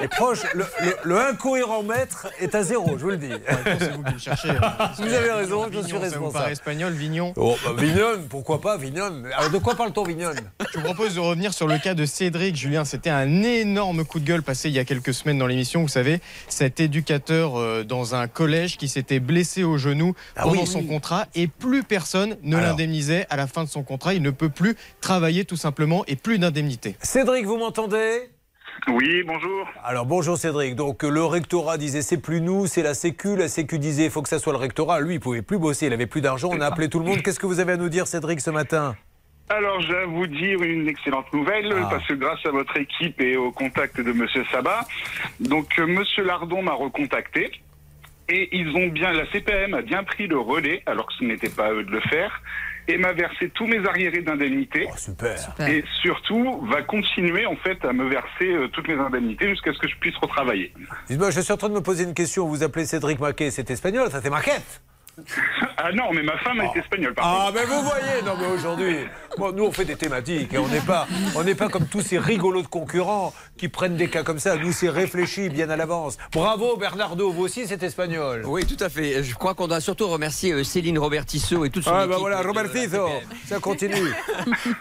est 0.00 0.08
proche. 0.08 0.40
Le, 0.54 0.64
le- 0.82 0.96
le 1.04 1.18
incohérent 1.20 1.82
maître 1.82 2.26
est 2.40 2.54
à 2.54 2.62
zéro, 2.62 2.96
je 2.98 3.02
vous 3.02 3.10
le 3.10 3.16
dis. 3.16 3.30
C'est 3.78 3.92
vous 3.92 4.02
qui 4.02 4.14
me 4.14 4.18
cherchez. 4.18 4.50
hein. 4.50 4.90
Vous 4.98 5.12
avez 5.12 5.30
raison, 5.30 5.66
je 5.72 5.80
suis 5.80 5.90
Ça 5.90 5.96
vous 5.96 6.02
responsable. 6.02 6.50
espagnol, 6.52 6.92
Vignon 6.92 7.32
Oh, 7.36 7.56
bah, 7.64 7.70
Vignon, 7.76 8.24
pourquoi 8.28 8.60
pas 8.60 8.76
Vignon 8.76 9.22
Alors, 9.36 9.50
de 9.50 9.58
quoi 9.58 9.74
parle-t-on, 9.74 10.04
Vignon 10.04 10.30
Je 10.72 10.78
vous 10.78 10.84
propose 10.84 11.14
de 11.14 11.20
revenir 11.20 11.52
sur 11.54 11.66
le 11.66 11.78
cas 11.78 11.94
de 11.94 12.04
Cédric, 12.06 12.56
Julien. 12.56 12.84
C'était 12.84 13.10
un 13.10 13.42
énorme 13.42 14.04
coup 14.04 14.20
de 14.20 14.24
gueule 14.24 14.42
passé 14.42 14.68
il 14.68 14.74
y 14.74 14.78
a 14.78 14.84
quelques 14.84 15.14
semaines 15.14 15.38
dans 15.38 15.46
l'émission. 15.46 15.82
Vous 15.82 15.88
savez, 15.88 16.20
cet 16.48 16.80
éducateur 16.80 17.58
euh, 17.58 17.84
dans 17.84 18.14
un 18.14 18.26
collège 18.28 18.76
qui 18.76 18.88
s'était 18.88 19.20
blessé 19.20 19.64
au 19.64 19.78
genou 19.78 20.14
Ah 20.36 20.42
pendant 20.44 20.62
oui. 20.62 20.66
son 20.66 20.82
contrat 20.82 21.26
et 21.34 21.46
plus 21.46 21.82
personne 21.82 22.36
ne 22.42 22.56
l'indemnisait 22.56 23.26
à 23.30 23.36
la 23.36 23.46
fin 23.46 23.64
de 23.64 23.68
son 23.68 23.82
contrat. 23.82 24.14
Il 24.14 24.22
ne 24.22 24.30
peut 24.30 24.48
plus 24.48 24.76
travailler 25.00 25.44
tout 25.44 25.56
simplement 25.56 26.04
et 26.06 26.16
plus 26.16 26.38
d'indemnité. 26.38 26.96
Cédric, 27.02 27.44
vous 27.46 27.56
m'entendez 27.56 28.30
Oui, 28.88 29.22
bonjour. 29.26 29.66
Alors 29.82 30.04
bonjour 30.06 30.36
Cédric. 30.36 30.74
Donc 30.76 31.02
le 31.02 31.24
rectorat 31.24 31.78
disait 31.78 32.02
c'est 32.02 32.20
plus 32.20 32.40
nous, 32.40 32.66
c'est 32.66 32.82
la 32.82 32.94
Sécu. 32.94 33.36
La 33.36 33.48
Sécu 33.48 33.78
disait 33.78 34.04
il 34.06 34.10
faut 34.10 34.22
que 34.22 34.28
ça 34.28 34.38
soit 34.38 34.52
le 34.52 34.58
rectorat. 34.58 35.00
Lui 35.00 35.14
il 35.14 35.20
pouvait 35.20 35.42
plus 35.42 35.58
bosser, 35.58 35.86
il 35.86 35.92
avait 35.92 36.06
plus 36.06 36.20
d'argent. 36.20 36.50
On 36.52 36.60
a 36.60 36.66
appelé 36.66 36.88
tout 36.88 36.98
le 36.98 37.04
monde. 37.06 37.22
Qu'est-ce 37.22 37.40
que 37.40 37.46
vous 37.46 37.60
avez 37.60 37.72
à 37.72 37.76
nous 37.76 37.88
dire 37.88 38.06
Cédric 38.06 38.40
ce 38.40 38.50
matin? 38.50 38.96
Alors, 39.50 39.78
je 39.82 39.92
vais 39.92 40.06
vous 40.06 40.26
dire 40.26 40.62
une 40.62 40.88
excellente 40.88 41.30
nouvelle, 41.34 41.70
Ah. 41.76 41.88
parce 41.90 42.06
que 42.06 42.14
grâce 42.14 42.44
à 42.46 42.50
votre 42.50 42.74
équipe 42.78 43.20
et 43.20 43.36
au 43.36 43.52
contact 43.52 44.00
de 44.00 44.10
Monsieur 44.10 44.42
Sabat, 44.50 44.86
donc 45.38 45.76
Monsieur 45.78 46.24
Lardon 46.24 46.62
m'a 46.62 46.72
recontacté. 46.72 47.50
Et 48.30 48.48
ils 48.56 48.74
ont 48.74 48.86
bien, 48.86 49.12
la 49.12 49.30
CPM 49.32 49.74
a 49.74 49.82
bien 49.82 50.02
pris 50.02 50.26
le 50.28 50.38
relais, 50.38 50.82
alors 50.86 51.06
que 51.06 51.12
ce 51.18 51.24
n'était 51.24 51.50
pas 51.50 51.66
à 51.66 51.72
eux 51.72 51.84
de 51.84 51.90
le 51.90 52.00
faire, 52.00 52.40
et 52.88 52.98
m'a 52.98 53.12
versé 53.12 53.50
tous 53.50 53.66
mes 53.66 53.86
arriérés 53.86 54.22
d'indemnité. 54.22 54.86
Oh, 54.88 54.96
super. 54.96 55.36
Et 55.68 55.84
surtout, 56.02 56.60
va 56.66 56.82
continuer 56.82 57.46
en 57.46 57.56
fait 57.56 57.84
à 57.84 57.92
me 57.92 58.08
verser 58.08 58.48
euh, 58.52 58.68
toutes 58.68 58.88
mes 58.88 58.94
indemnités 58.94 59.48
jusqu'à 59.48 59.72
ce 59.72 59.78
que 59.78 59.88
je 59.88 59.96
puisse 59.96 60.16
retravailler. 60.16 60.72
Dites-moi, 61.08 61.30
je 61.30 61.40
suis 61.40 61.52
en 61.52 61.56
train 61.56 61.68
de 61.68 61.74
me 61.74 61.82
poser 61.82 62.04
une 62.04 62.14
question. 62.14 62.46
Vous 62.46 62.62
appelez 62.62 62.86
Cédric 62.86 63.20
Maquet, 63.20 63.50
c'est 63.50 63.70
espagnol, 63.70 64.10
ça 64.10 64.20
c'est 64.22 64.30
Maquette 64.30 64.82
Ah 65.76 65.92
non, 65.92 66.12
mais 66.14 66.22
ma 66.22 66.36
femme 66.38 66.60
est 66.60 66.78
espagnole. 66.78 67.12
Par 67.14 67.24
Ah, 67.26 67.50
mais 67.54 67.64
vous 67.64 67.82
voyez, 67.82 68.22
non, 68.24 68.32
mais 68.40 68.46
aujourd'hui, 68.46 68.96
bon, 69.36 69.52
nous 69.52 69.64
on 69.64 69.72
fait 69.72 69.84
des 69.84 69.96
thématiques 69.96 70.54
et 70.54 70.58
on 70.58 70.66
n'est 70.68 70.80
pas, 70.80 71.06
on 71.36 71.44
n'est 71.44 71.54
pas 71.54 71.68
comme 71.68 71.86
tous 71.86 72.00
ces 72.00 72.18
rigolos 72.18 72.62
de 72.62 72.66
concurrents 72.68 73.34
qui 73.58 73.68
prennent 73.68 73.96
des 73.96 74.08
cas 74.08 74.22
comme 74.22 74.38
ça. 74.38 74.56
Nous, 74.56 74.72
c'est 74.72 74.88
réfléchi 74.88 75.50
bien 75.50 75.68
à 75.68 75.76
l'avance. 75.76 76.16
Bravo, 76.32 76.76
Bernardo, 76.78 77.30
vous 77.30 77.42
aussi, 77.44 77.66
c'est 77.66 77.82
espagnol. 77.82 78.42
Oui, 78.46 78.64
tout 78.64 78.82
à 78.82 78.88
fait. 78.88 79.22
Je 79.22 79.34
crois 79.34 79.54
qu'on 79.54 79.68
doit 79.68 79.80
surtout 79.80 80.08
remercier 80.08 80.52
euh, 80.52 80.64
Céline 80.64 80.98
Robertisso 80.98 81.64
et 81.66 81.70
toute 81.70 81.84
son 81.84 81.90
Ah, 81.92 82.00
équipe. 82.00 82.10
bah 82.12 82.16
voilà, 82.18 82.38
de 82.38 82.42
la 82.42 82.48
Robertizo, 82.48 83.08
ça 83.46 83.58
continue. 83.60 83.94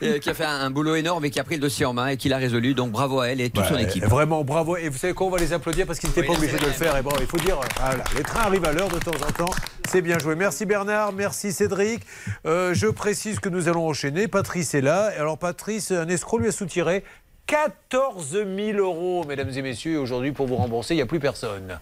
Euh, 0.01 0.19
qui 0.19 0.29
a 0.29 0.33
fait 0.33 0.43
un, 0.45 0.59
un 0.61 0.69
boulot 0.71 0.95
énorme 0.95 1.25
et 1.25 1.29
qui 1.29 1.39
a 1.39 1.43
pris 1.43 1.55
le 1.55 1.61
dossier 1.61 1.85
en 1.85 1.93
main 1.93 2.07
et 2.07 2.17
qui 2.17 2.27
l'a 2.29 2.37
résolu. 2.37 2.73
Donc 2.73 2.91
bravo 2.91 3.19
à 3.21 3.27
elle 3.29 3.41
et 3.41 3.49
toute 3.49 3.65
son 3.65 3.75
Ouais, 3.75 3.83
équipe. 3.83 4.05
Vraiment, 4.05 4.43
bravo. 4.43 4.75
Et 4.77 4.89
vous 4.89 4.97
savez 4.97 5.13
quoi, 5.13 5.27
on 5.27 5.29
va 5.29 5.37
les 5.39 5.53
applaudir 5.53 5.85
parce 5.85 5.99
qu'ils 5.99 6.09
n'étaient 6.09 6.21
Oui, 6.21 6.27
pas 6.27 6.33
obligés 6.33 6.57
de 6.57 6.65
le 6.65 6.71
faire. 6.71 6.95
Et 6.97 7.01
bon, 7.01 7.11
il 7.19 7.25
faut 7.27 7.37
dire, 7.37 7.55
voilà, 7.79 8.03
les 8.15 8.23
trains 8.23 8.41
arrivent 8.47 8.65
à 8.65 8.71
l'heure 8.73 8.89
de 8.89 8.99
temps 8.99 9.11
en 9.27 9.31
temps. 9.31 9.51
C'est 9.89 10.01
bien 10.01 10.17
joué. 10.23 10.35
Merci 10.35 10.65
Bernard, 10.65 11.11
merci 11.11 11.51
Cédric. 11.51 12.01
Euh, 12.45 12.73
je 12.73 12.87
précise 12.87 13.39
que 13.39 13.49
nous 13.49 13.67
allons 13.67 13.87
enchaîner. 13.87 14.27
Patrice 14.27 14.73
est 14.73 14.81
là. 14.81 15.11
Alors 15.17 15.37
Patrice, 15.37 15.91
un 15.91 16.07
escroc 16.07 16.39
lui 16.39 16.47
a 16.47 16.51
soutiré 16.51 17.03
14 17.45 18.31
000 18.31 18.77
euros, 18.77 19.25
mesdames 19.25 19.49
et 19.49 19.61
messieurs. 19.61 19.93
Et 19.93 19.97
Aujourd'hui, 19.97 20.31
pour 20.31 20.47
vous 20.47 20.55
rembourser, 20.55 20.93
il 20.93 20.97
n'y 20.97 21.03
a 21.03 21.05
plus 21.05 21.19
personne. 21.19 21.77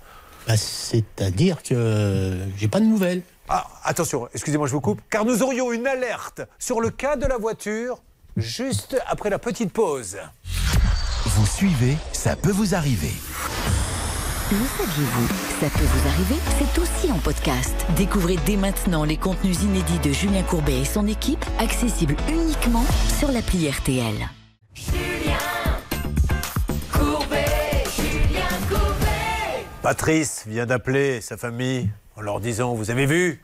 Bah, 0.48 0.58
C'est-à-dire 0.58 1.62
que 1.62 2.36
j'ai 2.58 2.68
pas 2.68 2.80
de 2.80 2.86
nouvelles. 2.86 3.22
Ah, 3.48 3.68
attention, 3.84 4.28
excusez-moi, 4.34 4.66
je 4.68 4.72
vous 4.72 4.82
coupe, 4.82 5.02
car 5.10 5.24
nous 5.24 5.44
aurions 5.44 5.72
une 5.72 5.86
alerte 5.86 6.42
sur 6.58 6.82
le 6.82 6.90
cas 6.90 7.16
de 7.16 7.28
la 7.28 7.38
voiture 7.38 8.02
juste 8.38 8.98
après 9.08 9.30
la 9.30 9.38
petite 9.38 9.72
pause. 9.72 10.18
Vous 11.26 11.46
suivez, 11.46 11.96
ça 12.12 12.36
peut 12.36 12.52
vous 12.52 12.74
arriver. 12.74 13.14
Le 14.52 14.58
saviez-vous? 14.58 15.28
Ça 15.62 15.70
peut 15.70 15.86
vous 15.86 16.08
arriver, 16.10 16.36
c'est 16.60 16.82
aussi 16.82 17.10
en 17.10 17.20
podcast. 17.20 17.74
Découvrez 17.96 18.36
dès 18.46 18.58
maintenant 18.58 19.06
les 19.06 19.16
contenus 19.16 19.62
inédits 19.62 20.00
de 20.00 20.12
Julien 20.12 20.44
Courbet 20.44 20.82
et 20.82 20.84
son 20.84 21.08
équipe, 21.08 21.46
accessibles 21.58 22.18
uniquement 22.28 22.84
sur 23.18 23.32
l'appli 23.32 23.70
RTL. 23.70 24.14
Patrice 29.82 30.44
vient 30.46 30.66
d'appeler 30.66 31.22
sa 31.22 31.38
famille 31.38 31.90
en 32.18 32.22
leur 32.22 32.42
disant 32.42 32.74
Vous 32.74 32.92
avez 32.92 33.06
vu? 33.06 33.42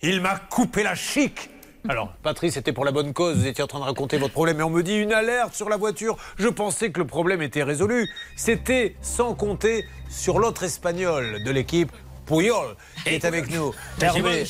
Il 0.00 0.22
m'a 0.22 0.38
coupé 0.38 0.82
la 0.82 0.94
chic 0.94 1.50
alors, 1.88 2.12
Patrice, 2.22 2.54
c'était 2.54 2.72
pour 2.72 2.84
la 2.84 2.92
bonne 2.92 3.12
cause, 3.12 3.38
vous 3.38 3.46
étiez 3.46 3.64
en 3.64 3.66
train 3.66 3.80
de 3.80 3.84
raconter 3.84 4.18
votre 4.18 4.32
problème, 4.32 4.60
et 4.60 4.62
on 4.62 4.70
me 4.70 4.82
dit 4.82 4.96
une 4.96 5.12
alerte 5.12 5.54
sur 5.54 5.68
la 5.68 5.76
voiture. 5.76 6.16
Je 6.36 6.48
pensais 6.48 6.90
que 6.90 7.00
le 7.00 7.06
problème 7.06 7.42
était 7.42 7.62
résolu. 7.62 8.08
C'était 8.36 8.96
sans 9.00 9.34
compter 9.34 9.86
sur 10.08 10.38
l'autre 10.38 10.62
espagnol 10.62 11.42
de 11.42 11.50
l'équipe, 11.50 11.90
Puyol, 12.34 12.76
qui 13.04 13.14
est 13.14 13.24
avec 13.24 13.50
nous. 13.50 13.72
Hervé. 14.00 14.44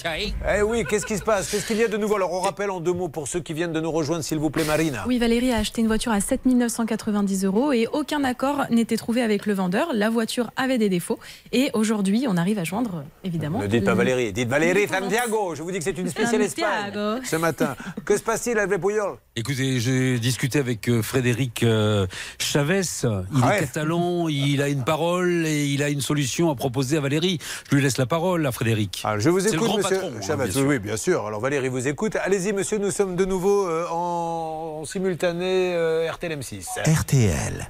Eh 0.59 0.61
oui, 0.63 0.85
qu'est-ce 0.89 1.07
qui 1.07 1.17
se 1.17 1.23
passe? 1.23 1.51
Qu'est-ce 1.51 1.67
qu'il 1.67 1.79
y 1.79 1.83
a 1.85 1.89
de 1.89 1.97
nouveau? 1.97 2.17
Alors, 2.17 2.33
on 2.33 2.41
rappelle 2.41 2.71
en 2.71 2.79
deux 2.81 2.93
mots 2.93 3.09
pour 3.09 3.27
ceux 3.27 3.41
qui 3.41 3.55
viennent 3.55 3.73
de 3.73 3.81
nous 3.81 3.91
rejoindre, 3.91 4.23
s'il 4.23 4.39
vous 4.39 4.51
plaît, 4.51 4.65
Marina. 4.65 5.05
Oui, 5.07 5.19
Valérie 5.19 5.51
a 5.53 5.57
acheté 5.57 5.81
une 5.81 5.87
voiture 5.87 6.13
à 6.13 6.21
7 6.21 6.45
990 6.45 7.45
euros 7.47 7.73
et 7.73 7.87
aucun 7.93 8.23
accord 8.25 8.67
n'était 8.71 8.99
trouvé 8.99 9.23
avec 9.23 9.47
le 9.47 9.55
vendeur. 9.55 9.89
La 9.95 10.11
voiture 10.11 10.51
avait 10.57 10.77
des 10.77 10.91
défauts 10.91 11.19
et 11.53 11.71
aujourd'hui, 11.73 12.27
on 12.29 12.37
arrive 12.37 12.59
à 12.59 12.65
joindre, 12.65 13.05
évidemment. 13.25 13.61
Ne 13.61 13.67
dites 13.67 13.85
pas 13.85 13.95
Valérie, 13.95 14.33
dites 14.35 14.49
Valérie 14.49 14.87
Santiago. 14.87 15.55
Je 15.55 15.63
vous 15.63 15.71
dis 15.71 15.79
que 15.79 15.85
c'est 15.85 15.97
une 15.97 16.09
spéciale 16.11 16.43
Espagne 16.43 16.93
ce 17.25 17.37
matin. 17.37 17.77
Que 18.05 18.17
se 18.17 18.23
passe-t-il 18.23 18.59
avec 18.59 18.81
Puyol? 18.81 19.17
Écoutez, 19.37 19.81
j'ai 19.81 20.19
discuté 20.19 20.59
avec 20.59 20.87
euh, 20.89 21.03
Frédéric 21.03 21.63
euh, 21.63 22.07
Chavez. 22.39 22.83
Il 23.03 23.45
Ouais. 23.45 23.57
est 23.57 23.61
catalan, 23.61 24.29
il 24.29 24.61
a 24.61 24.69
une 24.69 24.85
parole 24.85 25.47
et 25.47 25.65
il 25.67 25.83
a 25.83 25.89
une 25.89 26.01
solution 26.03 26.51
à 26.51 26.55
proposer 26.55 26.97
à 26.99 27.01
Valérie. 27.01 27.39
Je 27.71 27.77
lui 27.77 27.83
laisse 27.83 27.99
la 27.99 28.07
parole 28.07 28.45
à 28.47 28.51
Frédéric. 28.53 29.01
Ah, 29.05 29.19
Je 29.19 29.31
vous 29.31 29.39
C'est 29.39 29.51
le 29.51 29.55
écoute, 29.55 29.69
grand 29.69 29.77
monsieur 29.77 29.97
patron, 29.97 30.13
hein, 30.17 30.37
bien 30.37 30.51
sûr. 30.51 30.67
oui, 30.67 30.79
bien 30.81 30.97
sûr. 30.97 31.25
Alors 31.27 31.41
Valérie 31.41 31.69
vous 31.69 31.87
écoute. 31.87 32.17
Allez-y, 32.17 32.53
monsieur, 32.53 32.79
nous 32.79 32.91
sommes 32.91 33.15
de 33.15 33.25
nouveau 33.25 33.69
euh, 33.69 33.87
en, 33.91 34.79
en 34.81 34.85
simultané 34.85 35.73
euh, 35.75 36.11
RTL 36.11 36.33
M6. 36.37 36.67
RTL. 37.01 37.69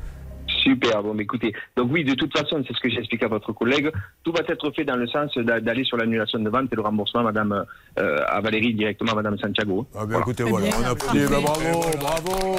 Super, 0.62 1.02
bon, 1.02 1.14
mais 1.14 1.22
écoutez, 1.24 1.52
donc 1.76 1.90
oui, 1.92 2.02
de 2.04 2.14
toute 2.14 2.36
façon, 2.36 2.62
c'est 2.66 2.74
ce 2.74 2.80
que 2.80 2.88
j'ai 2.90 2.98
expliqué 2.98 3.24
à 3.24 3.28
votre 3.28 3.52
collègue, 3.52 3.90
tout 4.24 4.32
va 4.32 4.40
être 4.48 4.70
fait 4.74 4.84
dans 4.84 4.96
le 4.96 5.06
sens 5.06 5.30
d'a- 5.38 5.60
d'aller 5.60 5.84
sur 5.84 5.96
l'annulation 5.96 6.38
de 6.38 6.50
vente 6.50 6.68
et 6.72 6.76
le 6.76 6.82
remboursement, 6.82 7.22
madame, 7.22 7.64
euh, 7.98 8.18
à 8.26 8.40
Valérie, 8.40 8.74
directement, 8.74 9.14
madame 9.14 9.38
Santiago. 9.38 9.86
Ah 9.96 10.04
bien, 10.06 10.18
écoutez, 10.20 10.42
voilà, 10.42 10.66
on 10.82 10.84
applaudit. 10.90 11.26
Bah, 11.30 11.38
bravo, 11.42 11.80
bravo. 11.98 12.56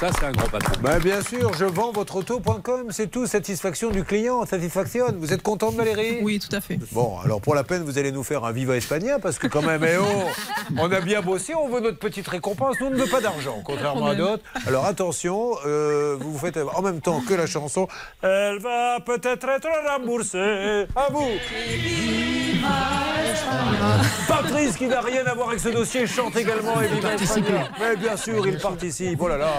Ça, 0.00 0.08
c'est 0.18 0.24
un 0.24 0.32
grand 0.32 0.48
patron. 0.48 0.72
Bah, 0.80 0.98
bien 0.98 1.20
sûr, 1.20 1.52
je 1.52 1.66
vends 1.66 1.92
votre 1.92 2.16
auto.com, 2.16 2.86
c'est 2.88 3.10
tout. 3.10 3.26
Satisfaction 3.26 3.90
du 3.90 4.02
client, 4.02 4.46
satisfaction. 4.46 5.04
Vous 5.18 5.34
êtes 5.34 5.42
contente, 5.42 5.74
Valérie? 5.74 6.20
Oui, 6.22 6.38
tout 6.38 6.56
à 6.56 6.62
fait. 6.62 6.78
Bon, 6.92 7.18
alors 7.22 7.42
pour 7.42 7.54
la 7.54 7.64
peine, 7.64 7.82
vous 7.82 7.98
allez 7.98 8.10
nous 8.10 8.22
faire 8.22 8.46
un 8.46 8.50
Viva 8.50 8.78
Espagna 8.78 9.18
parce 9.18 9.38
que 9.38 9.46
quand 9.46 9.60
même, 9.60 9.84
eh 9.84 9.98
oh, 9.98 10.26
on 10.78 10.90
a 10.90 11.02
bien 11.02 11.20
bossé, 11.20 11.54
on 11.54 11.68
veut 11.68 11.80
notre 11.80 11.98
petite 11.98 12.26
récompense. 12.28 12.76
Nous, 12.80 12.86
on 12.86 12.90
ne 12.92 12.96
veut 12.96 13.10
pas 13.10 13.20
d'argent, 13.20 13.60
contrairement 13.62 14.06
à 14.06 14.14
d'autres. 14.14 14.42
Alors 14.66 14.86
attention, 14.86 15.56
euh, 15.66 16.16
vous 16.18 16.32
vous 16.32 16.38
faites 16.38 16.56
en 16.56 16.80
même 16.80 17.02
temps 17.02 17.20
que 17.20 17.34
la 17.34 17.46
chanson. 17.46 17.86
Elle 18.22 18.58
va 18.58 19.00
peut-être 19.00 19.46
être 19.50 19.68
remboursée. 19.86 20.86
À 20.96 21.10
vous. 21.12 21.28
Patrice, 24.26 24.76
qui 24.76 24.86
n'a 24.86 25.00
rien 25.00 25.26
à 25.26 25.34
voir 25.34 25.48
avec 25.48 25.60
ce 25.60 25.68
dossier, 25.68 26.06
chante 26.06 26.36
également 26.36 26.80
et 26.80 26.88
Viva 26.88 27.14
Espagna. 27.14 27.68
Mais 27.78 27.96
bien 27.96 28.16
sûr, 28.16 28.46
il 28.46 28.56
participe. 28.58 29.18
Oh 29.20 29.28
là 29.28 29.36
là, 29.36 29.52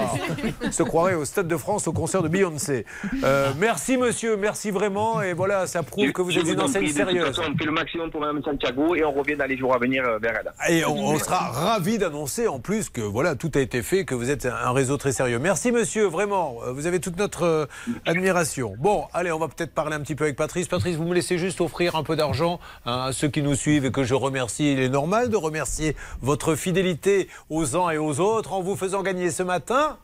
se 0.71 0.83
croirait 0.83 1.15
au 1.15 1.25
Stade 1.25 1.47
de 1.47 1.57
France 1.57 1.87
au 1.87 1.93
concert 1.93 2.23
de 2.23 2.27
Beyoncé. 2.27 2.85
Euh, 3.23 3.51
merci 3.57 3.97
monsieur, 3.97 4.37
merci 4.37 4.71
vraiment. 4.71 5.21
Et 5.21 5.33
voilà, 5.33 5.67
ça 5.67 5.83
prouve 5.83 6.11
que 6.11 6.21
vous 6.21 6.37
êtes 6.37 6.47
une 6.47 6.59
en 6.59 6.65
enseigne 6.65 6.83
prie, 6.83 6.93
de 6.93 6.99
toute 6.99 7.07
sérieuse. 7.09 7.27
façon, 7.35 7.51
on 7.53 7.57
fait 7.57 7.65
le 7.65 7.71
maximum 7.71 8.11
pour 8.11 8.21
madame 8.21 8.41
Santiago 8.43 8.95
et 8.95 9.03
on 9.03 9.11
revient 9.11 9.35
dans 9.35 9.45
les 9.45 9.57
jours 9.57 9.73
à 9.75 9.77
venir 9.77 10.03
euh, 10.05 10.17
vers 10.19 10.33
elle. 10.39 10.73
Et 10.75 10.85
on, 10.85 10.95
on 10.95 11.17
sera 11.19 11.37
ravis 11.51 11.97
d'annoncer 11.97 12.47
en 12.47 12.59
plus 12.59 12.89
que 12.89 13.01
voilà 13.01 13.35
tout 13.35 13.51
a 13.55 13.59
été 13.59 13.81
fait, 13.81 14.05
que 14.05 14.15
vous 14.15 14.29
êtes 14.29 14.45
un 14.45 14.71
réseau 14.71 14.97
très 14.97 15.11
sérieux. 15.11 15.39
Merci 15.39 15.71
monsieur, 15.71 16.05
vraiment, 16.05 16.57
Euh, 16.65 16.71
vous 16.71 16.85
avez 16.87 16.99
toute 16.99 17.17
notre 17.17 17.67
admiration. 18.05 18.75
Bon, 18.79 19.05
allez, 19.13 19.31
on 19.31 19.39
va 19.39 19.47
peut-être 19.47 19.73
parler 19.73 19.95
un 19.95 19.99
petit 20.01 20.15
peu 20.15 20.23
avec 20.25 20.35
Patrice. 20.35 20.67
Patrice, 20.67 20.95
vous 20.95 21.03
me 21.05 21.13
laissez 21.13 21.37
juste 21.37 21.61
offrir 21.61 21.95
un 21.95 22.03
peu 22.03 22.15
d'argent 22.15 22.59
hein, 22.85 23.05
à 23.07 23.13
ceux 23.13 23.27
qui 23.27 23.41
nous 23.41 23.55
suivent 23.55 23.85
et 23.85 23.91
que 23.91 24.03
je 24.03 24.13
remercie. 24.13 24.73
Il 24.73 24.79
est 24.79 24.89
normal 24.89 25.29
de 25.29 25.37
remercier 25.37 25.95
votre 26.21 26.55
fidélité 26.55 27.27
aux 27.49 27.75
uns 27.75 27.89
et 27.91 27.97
aux 27.97 28.19
autres 28.19 28.53
en 28.53 28.61
vous 28.61 28.75
faisant 28.75 29.01
gagner 29.01 29.31
ce 29.31 29.43
matin. 29.43 29.97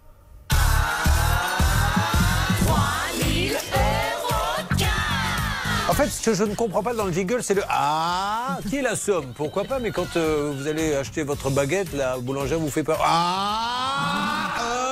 En 5.89 5.93
fait, 5.93 6.09
ce 6.09 6.21
que 6.21 6.33
je 6.33 6.43
ne 6.43 6.53
comprends 6.53 6.83
pas 6.83 6.93
dans 6.93 7.05
le 7.05 7.13
jingle, 7.13 7.41
c'est 7.41 7.53
le 7.53 7.63
Ah 7.69 8.59
qui 8.69 8.77
est 8.77 8.81
la 8.81 8.95
somme? 8.95 9.31
Pourquoi 9.33 9.63
pas 9.63 9.79
Mais 9.79 9.91
quand 9.91 10.17
euh, 10.17 10.51
vous 10.55 10.67
allez 10.67 10.93
acheter 10.93 11.23
votre 11.23 11.49
baguette, 11.49 11.93
la 11.93 12.17
boulangère 12.17 12.59
vous 12.59 12.69
fait 12.69 12.83
pas 12.83 12.97
Ah 13.01 14.51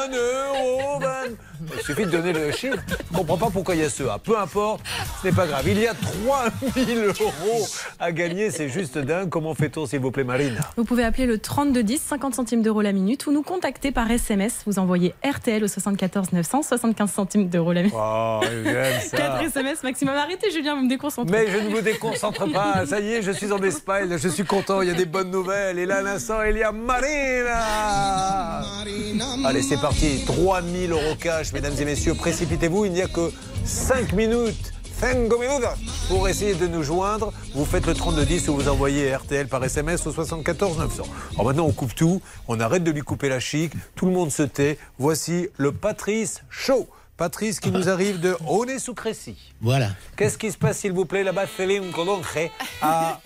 1 0.10 0.16
euro 0.16 1.00
20. 1.00 1.08
Il 1.78 1.84
suffit 1.84 2.06
de 2.06 2.12
donner 2.12 2.34
le 2.34 2.52
chiffre. 2.52 2.78
Je 2.90 3.14
ne 3.14 3.18
comprends 3.18 3.38
pas 3.38 3.50
pourquoi 3.52 3.76
il 3.76 3.82
y 3.82 3.86
a 3.86 3.90
ce 3.90 4.04
A. 4.04 4.18
Peu 4.18 4.38
importe, 4.38 4.82
ce 5.22 5.28
n'est 5.28 5.34
pas 5.34 5.48
grave. 5.48 5.64
Il 5.68 5.80
y 5.80 5.88
a 5.88 5.94
3000 5.94 7.12
euros 7.20 7.68
à 8.00 8.12
gagner. 8.12 8.52
C'est 8.52 8.70
juste 8.70 8.98
dingue. 8.98 9.30
Comment 9.30 9.54
fait-on, 9.56 9.86
s'il 9.86 10.00
vous 10.00 10.12
plaît, 10.12 10.24
Marine? 10.24 10.58
Vous 10.78 10.84
pouvez 10.86 11.04
appeler 11.04 11.26
le 11.26 11.38
3210, 11.38 12.02
50 12.02 12.36
centimes 12.36 12.62
d'euros 12.62 12.82
la 12.82 12.92
minute, 12.92 13.28
ou 13.28 13.32
nous 13.32 13.44
contacter 13.44 13.92
par 13.92 14.10
SMS. 14.10 14.62
Vous 14.66 14.80
envoyez 14.80 15.14
RTL 15.24 15.64
au 15.64 15.68
74 15.68 16.34
900, 16.34 16.64
75 16.64 17.12
centimes 17.12 17.50
d'euros 17.50 17.74
la 17.74 17.82
minute. 17.84 17.96
Oh, 17.98 18.40
j'aime 18.44 19.02
ça. 19.02 19.18
4 19.18 19.44
SMS 19.44 19.84
maximum. 19.84 20.16
Arrêtez, 20.16 20.52
Julien, 20.52 20.76
vous 20.76 20.84
me 20.84 20.90
déconcentrez. 20.90 21.32
Mais 21.32 21.52
je 21.52 21.58
ne 21.58 21.70
vous 21.70 21.82
déconcentre 21.82 22.52
pas. 22.52 22.86
Ça 22.86 23.00
y 23.00 23.14
est, 23.14 23.22
je 23.22 23.32
suis 23.32 23.52
en 23.52 23.62
Espagne. 23.62 24.18
Je 24.18 24.28
suis 24.28 24.46
content. 24.46 24.82
Il 24.82 24.88
y 24.88 24.92
a 24.92 24.96
des 24.96 25.06
bonnes 25.06 25.32
nouvelles. 25.32 25.80
Et 25.80 25.86
là, 25.86 25.98
à 25.98 26.02
l'instant, 26.02 26.42
il 26.44 26.58
y 26.58 26.64
a 26.64 26.72
Marina. 26.72 28.62
Allez, 29.46 29.62
c'est 29.62 29.80
parti. 29.80 30.24
3000 30.26 30.92
euros 30.92 31.16
cash, 31.20 31.54
mesdames 31.54 31.75
et 31.80 31.86
messieurs. 31.86 32.14
Précipitez-vous. 32.14 32.86
Il 32.86 32.92
n'y 32.92 33.02
a 33.02 33.08
que 33.08 33.32
5 33.66 34.14
minutes. 34.14 34.74
5 35.00 35.16
minutes 35.18 35.62
pour 36.08 36.28
essayer 36.30 36.54
de 36.56 36.68
nous 36.68 36.84
joindre. 36.84 37.34
Vous 37.54 37.66
faites 37.66 37.86
le 37.86 37.94
3210 37.94 38.48
ou 38.48 38.56
vous 38.56 38.70
envoyez 38.70 39.14
RTL 39.14 39.48
par 39.48 39.64
SMS 39.64 40.08
au 40.08 40.12
74 40.12 40.78
900. 40.78 41.04
Alors 41.34 41.46
maintenant, 41.46 41.66
on 41.66 41.72
coupe 41.72 41.94
tout. 41.94 42.22
On 42.48 42.60
arrête 42.60 42.84
de 42.84 42.92
lui 42.92 43.02
couper 43.02 43.28
la 43.28 43.40
chic. 43.40 43.74
Tout 43.96 44.06
le 44.06 44.14
monde 44.14 44.32
se 44.32 44.44
tait. 44.44 44.78
Voici 44.98 45.50
le 45.58 45.72
Patrice 45.72 46.44
Show. 46.50 46.88
Patrice 47.20 47.62
qui 47.62 47.72
nous 47.72 47.88
arrive 47.88 48.20
de 48.20 48.36
Aulnay-sous-Crécy. 48.46 49.38
Voilà. 49.62 49.92
Qu'est-ce 50.18 50.38
qui 50.38 50.52
se 50.52 50.58
passe, 50.58 50.80
s'il 50.80 50.92
vous 50.92 51.06
plaît, 51.06 51.24
là-bas, 51.24 51.46
Céline 51.56 51.90
Colonge, 51.92 52.26
à 52.82 53.22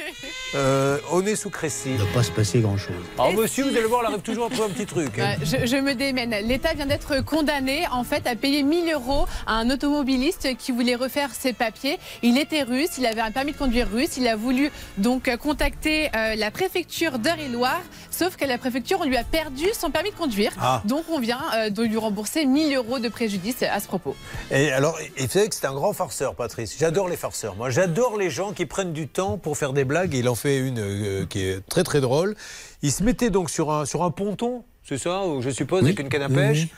euh, 0.53 0.99
Aulnay-sous-Crécy 1.11 1.89
Il 1.89 1.93
ne 1.93 2.03
va 2.03 2.13
pas 2.13 2.21
se 2.21 2.31
passer 2.31 2.59
grand-chose. 2.59 2.93
Alors, 3.17 3.33
monsieur, 3.33 3.63
vous 3.63 3.75
allez 3.75 3.87
voir, 3.87 4.03
il 4.03 4.11
arrive 4.11 4.21
toujours 4.21 4.45
à 4.45 4.49
trouver 4.49 4.69
un 4.69 4.73
petit 4.73 4.85
truc. 4.85 5.17
hein. 5.17 5.35
Je, 5.41 5.65
je 5.65 5.75
me 5.77 5.95
démène. 5.95 6.35
L'État 6.47 6.73
vient 6.75 6.85
d'être 6.85 7.21
condamné 7.25 7.87
en 7.91 8.03
fait 8.03 8.27
à 8.27 8.35
payer 8.35 8.61
1000 8.61 8.93
euros 8.93 9.25
à 9.47 9.53
un 9.55 9.71
automobiliste 9.71 10.55
qui 10.57 10.71
voulait 10.71 10.95
refaire 10.95 11.31
ses 11.33 11.53
papiers. 11.53 11.97
Il 12.21 12.37
était 12.37 12.61
russe, 12.61 12.99
il 12.99 13.07
avait 13.07 13.21
un 13.21 13.31
permis 13.31 13.53
de 13.53 13.57
conduire 13.57 13.89
russe. 13.91 14.17
Il 14.17 14.27
a 14.27 14.35
voulu 14.35 14.71
donc 14.99 15.35
contacter 15.37 16.09
euh, 16.15 16.35
la 16.35 16.51
préfecture 16.51 17.17
d'Eure-et-Loire, 17.17 17.81
sauf 18.11 18.35
que 18.35 18.45
la 18.45 18.59
préfecture 18.59 18.99
on 19.01 19.05
lui 19.05 19.17
a 19.17 19.23
perdu 19.23 19.65
son 19.73 19.89
permis 19.89 20.11
de 20.11 20.15
conduire. 20.15 20.51
Ah. 20.61 20.83
Donc 20.85 21.05
on 21.09 21.19
vient 21.19 21.41
euh, 21.55 21.69
de 21.71 21.81
lui 21.81 21.97
rembourser 21.97 22.45
1000 22.45 22.75
euros 22.75 22.99
de 22.99 23.09
préjudice 23.09 23.63
à 23.63 23.78
ce 23.79 23.87
propos. 23.87 24.15
Et 24.51 24.71
alors, 24.71 24.97
et 25.17 25.23
vous 25.25 25.29
savez 25.29 25.49
que 25.49 25.55
c'est 25.55 25.65
un 25.67 25.73
grand 25.73 25.93
farceur, 25.93 26.35
Patrice. 26.35 26.75
J'adore 26.79 27.07
les 27.09 27.17
farceurs. 27.17 27.55
Moi, 27.55 27.69
j'adore 27.69 28.17
les 28.17 28.29
gens 28.29 28.53
qui 28.53 28.65
prennent 28.65 28.93
du 28.93 29.07
temps 29.07 29.37
pour 29.37 29.57
faire 29.57 29.73
des 29.73 29.85
blagues. 29.85 30.13
Il 30.13 30.27
en 30.29 30.35
fait 30.35 30.57
une 30.59 30.79
euh, 30.79 31.25
qui 31.25 31.41
est 31.41 31.65
très 31.67 31.83
très 31.83 32.01
drôle. 32.01 32.35
Il 32.81 32.91
se 32.91 33.03
mettait 33.03 33.29
donc 33.29 33.49
sur 33.49 33.71
un, 33.71 33.85
sur 33.85 34.03
un 34.03 34.11
ponton, 34.11 34.63
c'est 34.87 34.97
ça, 34.97 35.25
ou 35.25 35.41
je 35.41 35.49
suppose, 35.49 35.83
avec 35.83 35.99
une 35.99 36.09
canne 36.09 36.21
à 36.23 36.29
pêche. 36.29 36.63
oui. 36.63 36.71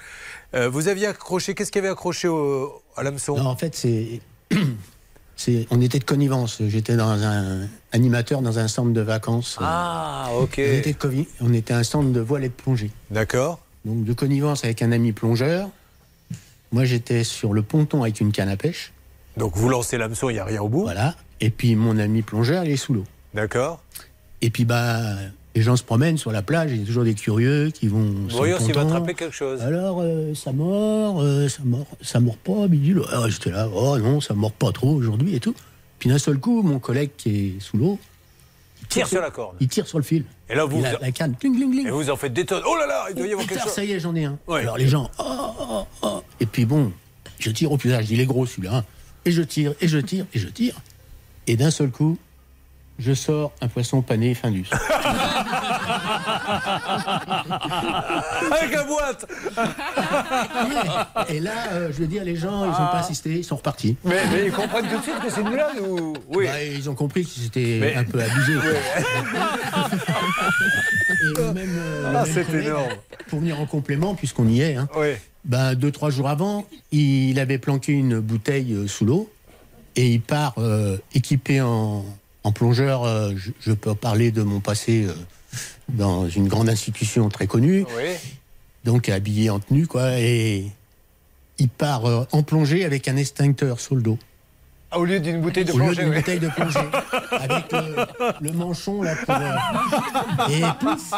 Euh, 0.53 0.67
vous 0.69 0.89
aviez 0.89 1.07
accroché, 1.07 1.53
qu'est-ce 1.55 1.71
qu'il 1.71 1.81
y 1.81 1.85
avait 1.85 1.91
accroché 1.93 2.27
au- 2.27 2.81
à 2.97 3.03
l'hameçon? 3.03 3.37
En 3.39 3.55
fait, 3.55 3.73
c'est. 3.73 4.19
c'est- 5.35 5.65
On 5.71 5.79
était 5.81 5.99
de 5.99 6.03
connivence. 6.03 6.61
J'étais 6.67 6.95
dans 6.95 7.09
un 7.09 7.67
animateur 7.91 8.41
dans 8.41 8.59
un 8.59 8.67
centre 8.67 8.91
de 8.91 9.01
vacances. 9.01 9.57
Ah, 9.61 10.29
ok. 10.39 10.55
On 10.59 10.61
était, 10.77 10.93
de 10.93 11.25
on 11.41 11.53
était 11.53 11.73
un 11.73 11.83
centre 11.83 12.09
de 12.11 12.19
voile 12.19 12.43
et 12.43 12.49
de 12.49 12.53
plongée. 12.53 12.91
D'accord. 13.09 13.59
Donc 13.85 14.03
de 14.03 14.13
connivence 14.13 14.63
avec 14.63 14.81
un 14.81 14.91
ami 14.91 15.11
plongeur. 15.11 15.69
Moi, 16.71 16.85
j'étais 16.85 17.23
sur 17.23 17.53
le 17.53 17.61
ponton 17.61 18.03
avec 18.03 18.21
une 18.21 18.31
canne 18.31 18.49
à 18.49 18.57
pêche. 18.57 18.93
Donc 19.37 19.55
vous 19.55 19.69
lancez 19.69 19.97
l'hameçon, 19.97 20.29
il 20.29 20.33
n'y 20.33 20.39
a 20.39 20.45
rien 20.45 20.61
au 20.61 20.69
bout. 20.69 20.81
Voilà. 20.81 21.15
Et 21.39 21.49
puis 21.49 21.75
mon 21.75 21.97
ami 21.97 22.21
plongeur, 22.21 22.65
il 22.65 22.71
est 22.71 22.77
sous 22.77 22.93
l'eau. 22.93 23.05
D'accord. 23.33 23.81
Et 24.41 24.49
puis 24.49 24.65
bah, 24.65 25.15
les 25.55 25.61
gens 25.61 25.75
se 25.75 25.83
promènent 25.83 26.17
sur 26.17 26.31
la 26.31 26.41
plage. 26.41 26.71
Il 26.71 26.79
y 26.79 26.83
a 26.83 26.85
toujours 26.85 27.03
des 27.03 27.13
curieux 27.13 27.71
qui 27.71 27.87
vont. 27.87 28.13
Voyons 28.29 28.59
s'il 28.59 28.73
va 28.73 28.81
attraper 28.81 29.13
quelque 29.13 29.35
chose. 29.35 29.61
Alors, 29.61 30.01
euh, 30.01 30.33
ça 30.33 30.51
mord, 30.51 31.21
euh, 31.21 31.47
ça 31.47 31.61
mord, 31.63 31.87
ça 32.01 32.19
mord 32.19 32.37
pas, 32.37 32.67
bidule. 32.67 33.03
Alors, 33.09 33.29
j'étais 33.29 33.51
là, 33.51 33.69
oh 33.73 33.97
non, 33.97 34.21
ça 34.21 34.33
mord 34.33 34.51
pas 34.51 34.71
trop 34.71 34.91
aujourd'hui 34.91 35.35
et 35.35 35.39
tout. 35.39 35.55
Puis 35.99 36.09
d'un 36.09 36.17
seul 36.17 36.37
coup, 36.37 36.61
mon 36.63 36.79
collègue 36.79 37.11
qui 37.15 37.29
est 37.29 37.59
sous 37.59 37.77
l'eau, 37.77 37.99
Tire 38.91 39.07
sur 39.07 39.21
la 39.21 39.31
corde. 39.31 39.55
Il 39.59 39.67
tire 39.67 39.87
sur 39.87 39.97
le 39.97 40.03
fil. 40.03 40.25
Et 40.49 40.55
là, 40.55 40.65
vous- 40.65 40.81
la, 40.81 40.99
la 40.99 41.11
canne, 41.11 41.35
cling, 41.39 41.55
cling, 41.55 41.71
cling. 41.71 41.87
Et 41.87 41.91
vous 41.91 42.09
en 42.09 42.15
faites 42.17 42.33
des 42.33 42.45
tonnes. 42.45 42.63
Oh 42.67 42.75
là 42.77 42.85
là, 42.85 43.05
il 43.09 43.15
doit 43.15 43.25
y 43.27 43.31
avoir 43.31 43.47
quelque 43.47 43.63
chose. 43.63 43.71
ça 43.71 43.83
y 43.85 43.91
est, 43.93 43.99
j'en 43.99 44.13
ai 44.15 44.25
un. 44.25 44.37
Ouais. 44.47 44.61
Alors 44.61 44.77
les 44.77 44.87
gens, 44.87 45.09
oh, 45.17 45.23
oh, 45.59 45.85
oh. 46.03 46.21
Et 46.39 46.45
puis 46.45 46.65
bon, 46.65 46.91
je 47.39 47.49
tire 47.51 47.71
au 47.71 47.77
plus 47.77 47.89
large, 47.89 48.11
il 48.11 48.19
est 48.19 48.25
gros 48.25 48.45
celui-là. 48.45 48.77
hein. 48.77 48.85
Et 49.25 49.31
je 49.31 49.41
tire, 49.41 49.73
et 49.81 49.87
je 49.87 49.97
tire, 49.97 50.25
et 50.33 50.39
je 50.39 50.47
tire. 50.49 50.75
Et 51.47 51.55
d'un 51.55 51.71
seul 51.71 51.89
coup, 51.89 52.17
je 53.01 53.13
sors 53.13 53.51
un 53.61 53.67
poisson 53.67 54.01
pané 54.01 54.33
Findus. 54.35 54.69
Avec 58.51 58.71
la 58.73 58.83
boîte 58.83 59.25
Et 61.29 61.39
là, 61.39 61.51
euh, 61.73 61.89
je 61.91 61.97
veux 61.99 62.07
dire, 62.07 62.23
les 62.23 62.35
gens, 62.35 62.63
ils 62.65 62.69
n'ont 62.69 62.73
pas 62.91 62.99
assisté, 62.99 63.31
ils 63.31 63.43
sont 63.43 63.55
repartis. 63.57 63.97
mais, 64.03 64.19
mais 64.31 64.45
ils 64.47 64.51
comprennent 64.51 64.87
tout 64.87 64.97
de 64.97 65.03
suite 65.03 65.19
que 65.19 65.29
c'est 65.29 65.41
une 65.41 65.49
blague 65.49 65.81
ou... 65.81 66.13
Oui. 66.29 66.45
Bah, 66.45 66.63
ils 66.63 66.89
ont 66.89 66.95
compris 66.95 67.23
que 67.23 67.29
c'était 67.29 67.77
Mais- 67.81 67.95
un 67.95 68.03
peu 68.03 68.21
abusé. 68.21 68.53
Et 68.53 68.57
même, 71.53 71.69
euh, 71.77 72.13
Ah, 72.15 72.23
c'est 72.25 72.49
énorme. 72.53 72.89
Pour 73.27 73.39
venir 73.39 73.59
en 73.59 73.65
complément, 73.65 74.15
puisqu'on 74.15 74.47
y 74.47 74.61
est, 74.61 74.75
hein, 74.75 74.87
Oui. 74.95 75.09
ben, 75.45 75.75
deux, 75.75 75.91
trois 75.91 76.09
jours 76.09 76.29
avant, 76.29 76.65
il 76.91 77.39
avait 77.39 77.57
planqué 77.57 77.91
une 77.93 78.19
bouteille 78.19 78.73
euh, 78.73 78.87
sous 78.87 79.05
l'eau 79.05 79.29
et 79.95 80.07
il 80.09 80.21
part 80.21 80.53
euh, 80.57 80.97
équipé 81.13 81.61
en, 81.61 82.05
en 82.43 82.51
plongeur. 82.51 83.03
euh, 83.03 83.31
je, 83.35 83.51
je 83.59 83.71
peux 83.71 83.95
parler 83.95 84.31
de 84.31 84.43
mon 84.43 84.59
passé 84.59 85.05
euh, 85.05 85.13
dans 85.89 86.27
une 86.29 86.47
grande 86.47 86.69
institution 86.69 87.29
très 87.29 87.47
connue, 87.47 87.85
Oui. 87.97 88.11
donc 88.85 89.09
habillé 89.09 89.49
en 89.49 89.59
tenue, 89.59 89.87
quoi, 89.87 90.17
et 90.19 90.65
il 91.57 91.69
part 91.69 92.05
euh, 92.05 92.25
en 92.31 92.43
plongée 92.43 92.85
avec 92.85 93.07
un 93.07 93.17
extincteur 93.17 93.79
sur 93.79 93.95
le 93.95 94.01
dos. 94.01 94.17
Ah, 94.93 94.99
au 94.99 95.05
lieu 95.05 95.21
d'une 95.21 95.39
bouteille 95.39 95.63
de 95.63 95.71
Au 95.71 95.77
lieu 95.77 95.85
plongée. 95.85 96.01
d'une 96.01 96.09
oui. 96.11 96.17
bouteille 96.17 96.39
de 96.39 96.49
plongée. 96.49 96.79
avec 97.31 97.71
le 98.41 98.51
manchon 98.51 99.01
là 99.01 99.15
pour. 99.25 99.35
euh, 99.35 100.49
et 100.49 100.61
pouf, 100.81 101.13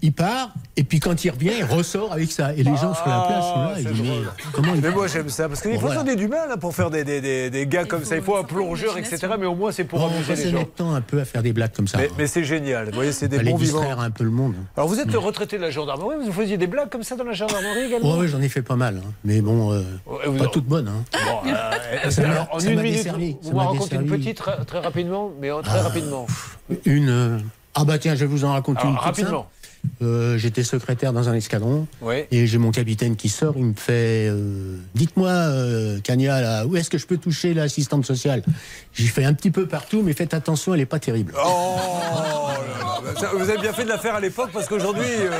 il 0.00 0.12
part, 0.14 0.54
Et 0.78 0.84
puis 0.84 1.00
quand 1.00 1.22
il 1.22 1.30
revient, 1.30 1.50
il 1.58 1.64
ressort 1.64 2.12
avec 2.14 2.32
ça. 2.32 2.54
Et 2.54 2.62
les 2.62 2.74
gens 2.76 2.94
sur 2.94 3.06
la 3.06 3.24
place 3.28 3.44
sont 3.44 3.60
là. 3.60 3.74
Ils 3.78 3.84
disent, 3.92 4.02
mais 4.02 4.48
comment 4.54 4.74
il 4.74 4.80
Mais 4.80 4.90
moi 4.90 5.06
j'aime 5.06 5.28
ça, 5.28 5.46
parce 5.46 5.60
qu'il 5.60 5.72
Bon, 5.72 5.76
faut 5.80 5.86
voilà. 5.88 6.02
donner 6.02 6.16
du 6.16 6.28
mal 6.28 6.48
hein, 6.50 6.56
pour 6.56 6.74
faire 6.74 6.88
des, 6.88 7.04
des, 7.04 7.20
des, 7.20 7.50
des 7.50 7.66
gars 7.66 7.84
comme 7.84 8.04
ça. 8.06 8.16
Il 8.16 8.22
faut 8.22 8.36
un 8.38 8.42
plongeur, 8.44 8.96
etc. 8.96 9.18
Mais 9.38 9.44
au 9.44 9.54
moins 9.54 9.70
c'est 9.70 9.84
pour 9.84 10.00
on 10.00 10.06
amuser 10.08 10.34
les 10.34 10.50
gens. 10.50 10.58
notre 10.60 10.72
temps 10.72 10.94
un 10.94 11.02
peu 11.02 11.20
à 11.20 11.26
faire 11.26 11.42
des 11.42 11.52
blagues 11.52 11.72
comme 11.76 11.88
ça. 11.88 11.98
Mais, 11.98 12.08
mais 12.16 12.26
c'est 12.26 12.44
génial, 12.44 12.86
vous 12.86 12.94
voyez, 12.94 13.12
c'est 13.12 13.28
des 13.28 13.38
bons 13.40 13.58
distraire 13.58 13.88
vivants. 13.90 14.00
un 14.00 14.10
peu 14.10 14.24
le 14.24 14.30
monde. 14.30 14.54
Alors 14.74 14.88
vous 14.88 14.98
êtes 14.98 15.14
retraité 15.14 15.58
de 15.58 15.62
la 15.62 15.70
gendarmerie, 15.70 16.16
vous 16.24 16.32
faisiez 16.32 16.56
des 16.56 16.66
blagues 16.66 16.88
comme 16.88 17.02
ça 17.02 17.16
dans 17.16 17.24
la 17.24 17.32
gendarmerie 17.34 17.84
également 17.88 18.16
ouais, 18.16 18.28
j'en 18.28 18.40
ai 18.40 18.48
fait 18.48 18.62
pas 18.62 18.76
mal. 18.76 18.96
hein. 19.04 19.10
Mais 19.24 19.42
bon, 19.42 19.72
euh, 19.74 19.82
pas 20.38 20.46
toutes 20.46 20.64
bonnes. 20.66 20.88
hein. 20.88 21.04
Bon, 21.26 21.50
euh, 21.50 22.10
Ça 22.10 22.22
alors, 22.22 22.48
en 22.50 22.58
ça 22.58 22.70
une 22.70 22.80
minute, 22.80 22.96
desservi, 22.96 23.36
vous 23.42 23.52
m'a 23.54 23.64
racontez 23.64 23.96
une 23.96 24.06
petite 24.06 24.38
très, 24.38 24.64
très 24.64 24.78
rapidement, 24.80 25.30
mais 25.38 25.50
euh, 25.50 25.60
très 25.60 25.80
rapidement. 25.82 26.26
Une. 26.86 27.10
euh, 27.10 27.38
Ah 27.74 27.84
bah 27.84 27.98
tiens, 27.98 28.14
je 28.14 28.20
vais 28.20 28.26
vous 28.26 28.44
en 28.46 28.52
raconter 28.52 28.86
une. 28.88 28.96
rapidement. 28.96 29.48
Euh, 30.02 30.36
J'étais 30.38 30.62
secrétaire 30.64 31.12
dans 31.12 31.28
un 31.28 31.34
escadron 31.34 31.86
Ouais. 32.00 32.26
et 32.30 32.46
j'ai 32.46 32.58
mon 32.58 32.70
capitaine 32.70 33.14
qui 33.16 33.28
sort. 33.28 33.54
Il 33.56 33.64
me 33.66 33.74
fait 33.74 34.28
euh, 34.28 34.76
Dites-moi, 34.94 35.28
euh, 35.30 35.98
Kanya, 36.02 36.40
là, 36.40 36.66
où 36.66 36.76
est-ce 36.76 36.90
que 36.90 36.98
je 36.98 37.06
peux 37.06 37.16
toucher 37.18 37.54
l'assistante 37.54 38.04
sociale? 38.04 38.42
J'y 38.94 39.06
fais 39.08 39.24
un 39.24 39.34
petit 39.34 39.50
peu 39.50 39.66
partout, 39.66 40.02
mais 40.02 40.12
faites 40.12 40.34
attention, 40.34 40.74
elle 40.74 40.80
n'est 40.80 40.86
pas 40.86 40.98
terrible. 40.98 41.32
Oh 41.36 41.76
là 41.80 43.22
là, 43.22 43.28
Vous 43.36 43.48
avez 43.48 43.58
bien 43.60 43.72
fait 43.72 43.84
de 43.84 43.88
la 43.88 43.98
faire 43.98 44.14
à 44.16 44.20
l'époque 44.20 44.50
parce 44.52 44.68
qu'aujourd'hui, 44.68 45.04
euh, 45.06 45.30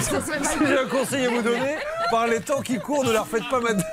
si 0.00 0.10
j'ai 0.66 0.78
un 0.78 0.88
conseil 0.88 1.26
à 1.26 1.30
vous 1.30 1.42
donner, 1.42 1.76
par 2.10 2.26
les 2.26 2.40
temps 2.40 2.60
qui 2.60 2.78
courent, 2.78 3.04
ne 3.04 3.12
la 3.12 3.22
refaites 3.22 3.48
pas 3.50 3.60
maintenant. 3.60 3.84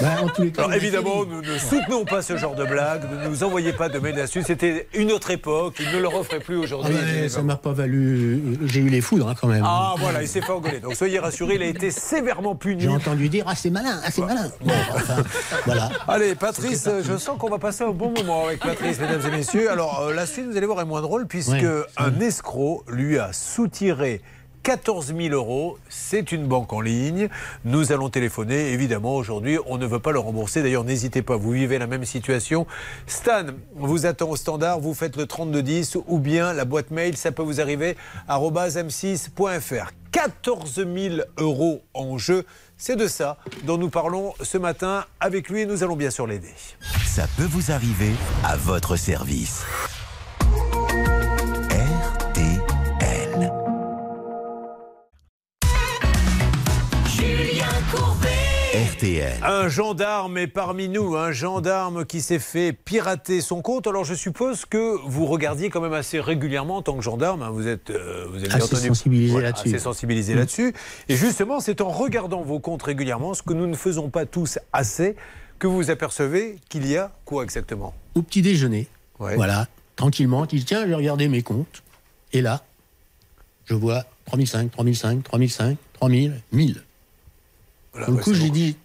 Bah, 0.00 0.08
en 0.22 0.28
tous 0.28 0.42
les 0.42 0.52
cas, 0.52 0.62
Alors 0.62 0.74
évidemment, 0.74 1.24
nous 1.24 1.42
ne 1.42 1.58
soutenons 1.58 2.04
pas 2.04 2.22
ce 2.22 2.36
genre 2.36 2.54
de 2.54 2.64
blague, 2.64 3.02
ne 3.10 3.28
nous 3.28 3.44
envoyez 3.44 3.72
pas 3.72 3.88
de 3.88 3.98
là-dessus. 3.98 4.42
C'était 4.44 4.88
une 4.94 5.10
autre 5.12 5.30
époque, 5.30 5.76
il 5.80 5.90
ne 5.90 5.98
le 6.00 6.08
referait 6.08 6.40
plus 6.40 6.56
Ah 6.58 6.62
aujourd'hui. 6.64 6.94
ouais, 6.94 7.28
ça 7.28 7.42
m'a 7.42 7.56
pas 7.56 7.72
valu. 7.72 8.58
J'ai 8.66 8.80
eu 8.80 8.88
les 8.88 9.00
foudres 9.00 9.28
hein, 9.28 9.34
quand 9.40 9.48
même. 9.48 9.64
Ah 9.66 9.94
voilà, 9.98 10.22
il 10.22 10.28
s'est 10.28 10.40
fait 10.42 10.52
engueuler. 10.52 10.80
Donc 10.80 10.94
soyez 10.94 11.18
rassurés, 11.18 11.54
il 11.56 11.62
a 11.62 11.66
été 11.66 11.90
sévèrement 11.90 12.54
puni. 12.54 12.82
J'ai 12.82 12.88
entendu 12.88 13.28
dire 13.28 13.44
Ah, 13.48 13.54
c'est 13.54 13.70
malin, 13.70 13.98
ah, 14.04 14.10
c'est 14.10 14.22
malin. 14.22 14.50
Bon, 14.64 14.72
enfin, 14.94 15.22
voilà. 15.66 15.90
Allez, 16.08 16.34
Patrice, 16.34 16.88
je 17.02 17.16
sens 17.16 17.38
qu'on 17.38 17.50
va 17.50 17.58
passer 17.58 17.84
un 17.84 17.90
bon 17.90 18.10
moment 18.10 18.46
avec 18.46 18.60
Patrice, 18.60 19.00
mesdames 19.00 19.22
et 19.26 19.30
messieurs. 19.36 19.70
Alors, 19.70 20.02
euh, 20.08 20.14
la 20.14 20.26
suite, 20.26 20.46
vous 20.46 20.56
allez 20.56 20.66
voir, 20.66 20.80
est 20.80 20.84
moins 20.84 21.00
drôle 21.02 21.26
puisque 21.26 21.50
Ouais. 21.52 21.62
un 21.96 22.20
escroc 22.20 22.84
lui 22.88 23.18
a 23.18 23.32
soutiré 23.32 24.20
14 24.62 25.14
000 25.16 25.34
euros. 25.34 25.78
C'est 25.88 26.32
une 26.32 26.46
banque 26.46 26.72
en 26.72 26.80
ligne. 26.80 27.28
Nous 27.64 27.92
allons 27.92 28.08
téléphoner. 28.08 28.72
Évidemment, 28.72 29.14
aujourd'hui, 29.14 29.58
on 29.66 29.78
ne 29.78 29.86
veut 29.86 30.00
pas 30.00 30.12
le 30.12 30.18
rembourser. 30.18 30.62
D'ailleurs, 30.62 30.84
n'hésitez 30.84 31.22
pas, 31.22 31.36
vous 31.36 31.52
vivez 31.52 31.78
la 31.78 31.86
même 31.86 32.04
situation. 32.04 32.66
Stan 33.06 33.44
vous 33.74 34.06
attend 34.06 34.30
au 34.30 34.36
standard. 34.36 34.80
Vous 34.80 34.94
faites 34.94 35.16
le 35.16 35.26
3210 35.26 35.98
ou 36.06 36.18
bien 36.18 36.52
la 36.52 36.64
boîte 36.64 36.90
mail, 36.90 37.16
ça 37.16 37.32
peut 37.32 37.42
vous 37.42 37.60
arriver, 37.60 37.96
arobase 38.28 38.76
m6.fr. 38.76 39.92
14 40.12 40.74
000 40.76 41.16
euros 41.38 41.82
en 41.92 42.16
jeu. 42.16 42.44
C'est 42.78 42.96
de 42.96 43.06
ça 43.06 43.38
dont 43.64 43.78
nous 43.78 43.90
parlons 43.90 44.34
ce 44.42 44.58
matin 44.58 45.04
avec 45.20 45.48
lui 45.48 45.62
et 45.62 45.66
nous 45.66 45.82
allons 45.82 45.96
bien 45.96 46.10
sûr 46.10 46.26
l'aider. 46.26 46.54
Ça 47.06 47.26
peut 47.36 47.48
vous 47.50 47.70
arriver 47.70 48.12
à 48.42 48.56
votre 48.56 48.96
service. 48.96 49.64
RTL. 59.00 59.32
Un 59.42 59.68
gendarme 59.68 60.38
est 60.38 60.46
parmi 60.46 60.88
nous, 60.88 61.16
un 61.16 61.30
gendarme 61.32 62.04
qui 62.06 62.20
s'est 62.22 62.38
fait 62.38 62.72
pirater 62.72 63.40
son 63.42 63.60
compte. 63.60 63.86
Alors 63.86 64.04
je 64.04 64.14
suppose 64.14 64.64
que 64.64 64.96
vous 65.06 65.26
regardiez 65.26 65.68
quand 65.68 65.80
même 65.82 65.92
assez 65.92 66.18
régulièrement 66.20 66.76
en 66.76 66.82
tant 66.82 66.96
que 66.96 67.02
gendarme. 67.02 67.42
hein. 67.42 67.50
Vous 67.50 67.66
êtes, 67.68 67.90
euh, 67.90 68.26
vous 68.30 68.36
avez 68.38 68.48
bien 68.48 68.56
Assez 68.56 68.64
entendu- 68.74 68.88
sensibilisé 68.88 69.32
Voilà, 69.32 69.48
là-dessus. 69.48 69.68
assez 69.68 69.78
sensibilisé 69.78 70.34
Mm. 70.34 70.38
là-dessus. 70.38 70.74
Et 71.08 71.16
justement, 71.16 71.60
c'est 71.60 71.80
en 71.82 71.90
regardant 71.90 72.42
vos 72.42 72.58
comptes 72.58 72.82
régulièrement, 72.84 73.34
ce 73.34 73.42
que 73.42 73.52
nous 73.52 73.66
ne 73.66 73.76
faisons 73.76 74.08
pas 74.08 74.24
tous 74.24 74.58
assez, 74.72 75.14
que 75.58 75.66
vous 75.66 75.90
apercevez 75.90 76.56
qu'il 76.68 76.86
y 76.86 76.96
a 76.96 77.12
quoi 77.24 77.42
exactement? 77.44 77.94
Au 78.14 78.22
petit 78.22 78.40
déjeuner, 78.42 78.86
Ouais. 79.18 79.34
voilà, 79.36 79.66
tranquillement, 79.96 80.46
dis 80.46 80.64
Tiens, 80.64 80.82
je 80.84 80.88
vais 80.88 80.94
regarder 80.94 81.28
mes 81.28 81.42
comptes. 81.42 81.82
Et 82.32 82.40
là, 82.40 82.62
je 83.66 83.74
vois 83.74 84.04
3005, 84.26 84.70
3005, 84.70 85.22
3005, 85.22 85.76
3000, 85.94 86.40
1000. 86.52 86.82
Voilà, 87.92 88.06
Pour 88.06 88.12
le 88.12 88.18
ouais, 88.18 88.24
coup, 88.24 88.34
j'ai 88.34 88.50
dit 88.50 88.76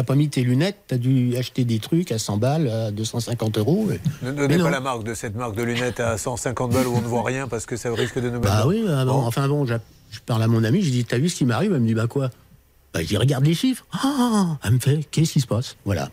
T'as 0.00 0.04
pas 0.04 0.14
mis 0.14 0.30
tes 0.30 0.42
lunettes, 0.42 0.78
t'as 0.86 0.96
dû 0.96 1.36
acheter 1.36 1.66
des 1.66 1.78
trucs 1.78 2.10
à 2.10 2.18
100 2.18 2.38
balles, 2.38 2.68
à 2.68 2.90
250 2.90 3.58
euros. 3.58 3.86
Ne 4.22 4.32
donnez 4.32 4.56
pas 4.56 4.70
la 4.70 4.80
marque 4.80 5.04
de 5.04 5.12
cette 5.12 5.34
marque 5.36 5.54
de 5.54 5.62
lunettes 5.62 6.00
à 6.00 6.16
150 6.16 6.72
balles 6.72 6.86
où 6.86 6.94
on 6.96 7.02
ne 7.02 7.06
voit 7.06 7.22
rien 7.22 7.46
parce 7.48 7.66
que 7.66 7.76
ça 7.76 7.92
risque 7.92 8.18
de 8.18 8.30
nous. 8.30 8.40
Bah 8.40 8.64
oui, 8.66 8.82
bah 8.86 9.04
bon, 9.04 9.12
Bon. 9.20 9.26
enfin 9.26 9.46
bon, 9.46 9.66
je 9.66 9.74
parle 10.24 10.42
à 10.42 10.46
mon 10.46 10.64
ami, 10.64 10.80
je 10.80 10.88
dis 10.90 11.04
T'as 11.04 11.18
vu 11.18 11.28
ce 11.28 11.36
qui 11.36 11.44
m'arrive? 11.44 11.74
Elle 11.74 11.80
me 11.82 11.86
dit 11.86 11.92
Bah 11.92 12.06
quoi? 12.06 12.30
Bah 12.94 13.02
je 13.02 13.08
dis 13.08 13.18
Regarde 13.18 13.44
les 13.44 13.52
chiffres. 13.52 13.84
Ah 13.92 14.56
Elle 14.64 14.72
me 14.72 14.78
fait 14.78 15.06
Qu'est-ce 15.10 15.34
qui 15.34 15.40
se 15.42 15.46
passe? 15.46 15.76
Voilà. 15.84 16.08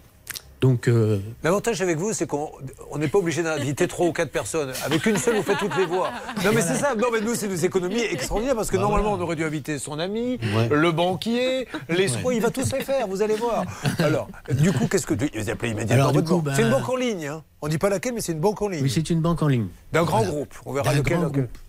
Donc, 0.60 0.88
euh, 0.88 1.20
L'avantage 1.44 1.82
avec 1.84 1.98
vous, 1.98 2.14
c'est 2.14 2.26
qu'on 2.26 2.50
on 2.92 2.98
n'est 2.98 3.08
pas 3.08 3.20
obligé 3.20 3.44
d'inviter 3.44 3.88
trois 3.88 4.08
ou 4.08 4.12
quatre 4.12 4.32
personnes. 4.32 4.72
Avec 4.86 5.06
une 5.06 5.18
seule, 5.18 5.36
vous 5.36 5.44
faites 5.44 5.60
toutes 5.60 5.78
les 5.78 5.86
voix. 5.86 6.10
Non, 6.44 6.52
mais 6.54 6.62
c'est 6.62 6.76
ça. 6.76 6.96
Non, 6.96 7.08
mais 7.14 7.22
nous, 7.22 7.36
c'est 7.36 7.48
des 7.48 7.64
économies 7.66 8.00
extraordinaires 8.02 8.56
parce 8.56 8.72
que 8.72 8.78
normalement, 8.78 9.14
on 9.14 9.22
aurait 9.22 9.36
dû 9.36 9.44
inviter 9.44 9.78
son 9.78 10.00
ami, 10.00 10.38
Bah 10.40 10.48
Ouais. 10.58 10.70
le 10.76 10.92
banquier, 10.92 11.68
l'espoir. 11.90 12.34
Il 12.34 12.42
va 12.42 12.50
tous 12.50 12.72
les 12.74 12.82
faire, 12.84 13.08
vous 13.08 13.22
allez 13.22 13.36
voir. 13.36 13.66
Alors, 14.00 14.28
du 14.52 14.72
coup, 14.72 14.88
qu'est-ce 14.88 15.06
que 15.06 15.14
vous 15.14 15.50
appelez 15.52 15.72
immédiatement 15.74 15.96
Alors, 16.06 16.14
votre 16.14 16.28
coup, 16.28 16.36
banque 16.38 16.46
ben- 16.46 16.54
C'est 16.56 16.64
une 16.64 16.72
banque 16.72 16.90
en 16.90 16.96
ligne. 16.96 17.28
Hein. 17.28 17.44
On 17.62 17.68
dit 17.68 17.78
pas 17.78 17.90
laquelle, 17.90 18.14
mais 18.16 18.22
c'est 18.22 18.32
une 18.32 18.40
banque 18.40 18.60
en 18.62 18.68
ligne. 18.70 18.82
oui, 18.84 18.90
c'est 18.90 19.10
une 19.12 19.22
banque 19.22 19.44
en 19.44 19.48
ligne. 19.48 19.68
D'un 19.94 20.04
grand 20.06 20.24
groupe. 20.24 20.56
On 20.66 20.74
verra 20.74 20.94
lequel. 20.94 21.20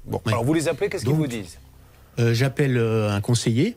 Bon, 0.07 0.21
Ouais. 0.25 0.33
alors 0.33 0.45
vous 0.45 0.55
les 0.55 0.67
appelez, 0.69 0.89
qu'est-ce 0.89 1.05
qu'ils 1.05 1.13
vous 1.15 1.27
disent 1.27 1.59
Euh, 2.19 2.33
J'appelle 2.33 2.79
euh, 2.79 3.11
un 3.15 3.21
conseiller 3.21 3.77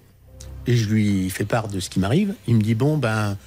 et 0.67 0.75
je 0.75 0.87
lui 0.89 1.29
fais 1.29 1.43
part 1.45 1.67
de 1.67 1.81
ce 1.81 1.89
qui 1.89 1.99
m'arrive. 1.99 2.33
Il 2.47 2.55
me 2.55 2.61
dit 2.61 2.75
Bon, 2.75 2.97
ben, 2.97 3.37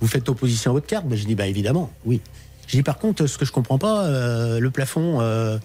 vous 0.00 0.06
faites 0.06 0.28
opposition 0.28 0.70
à 0.70 0.74
votre 0.74 0.86
carte 0.86 1.06
ben, 1.06 1.16
Je 1.16 1.24
dis 1.24 1.34
Bah 1.34 1.46
évidemment, 1.46 1.90
oui. 2.04 2.20
Je 2.66 2.76
dis 2.76 2.82
Par 2.82 2.98
contre, 2.98 3.26
ce 3.26 3.38
que 3.38 3.44
je 3.44 3.52
comprends 3.52 3.78
pas, 3.78 4.04
euh, 4.04 4.60
le 4.60 4.70
plafond, 4.70 5.20
euh, 5.20 5.58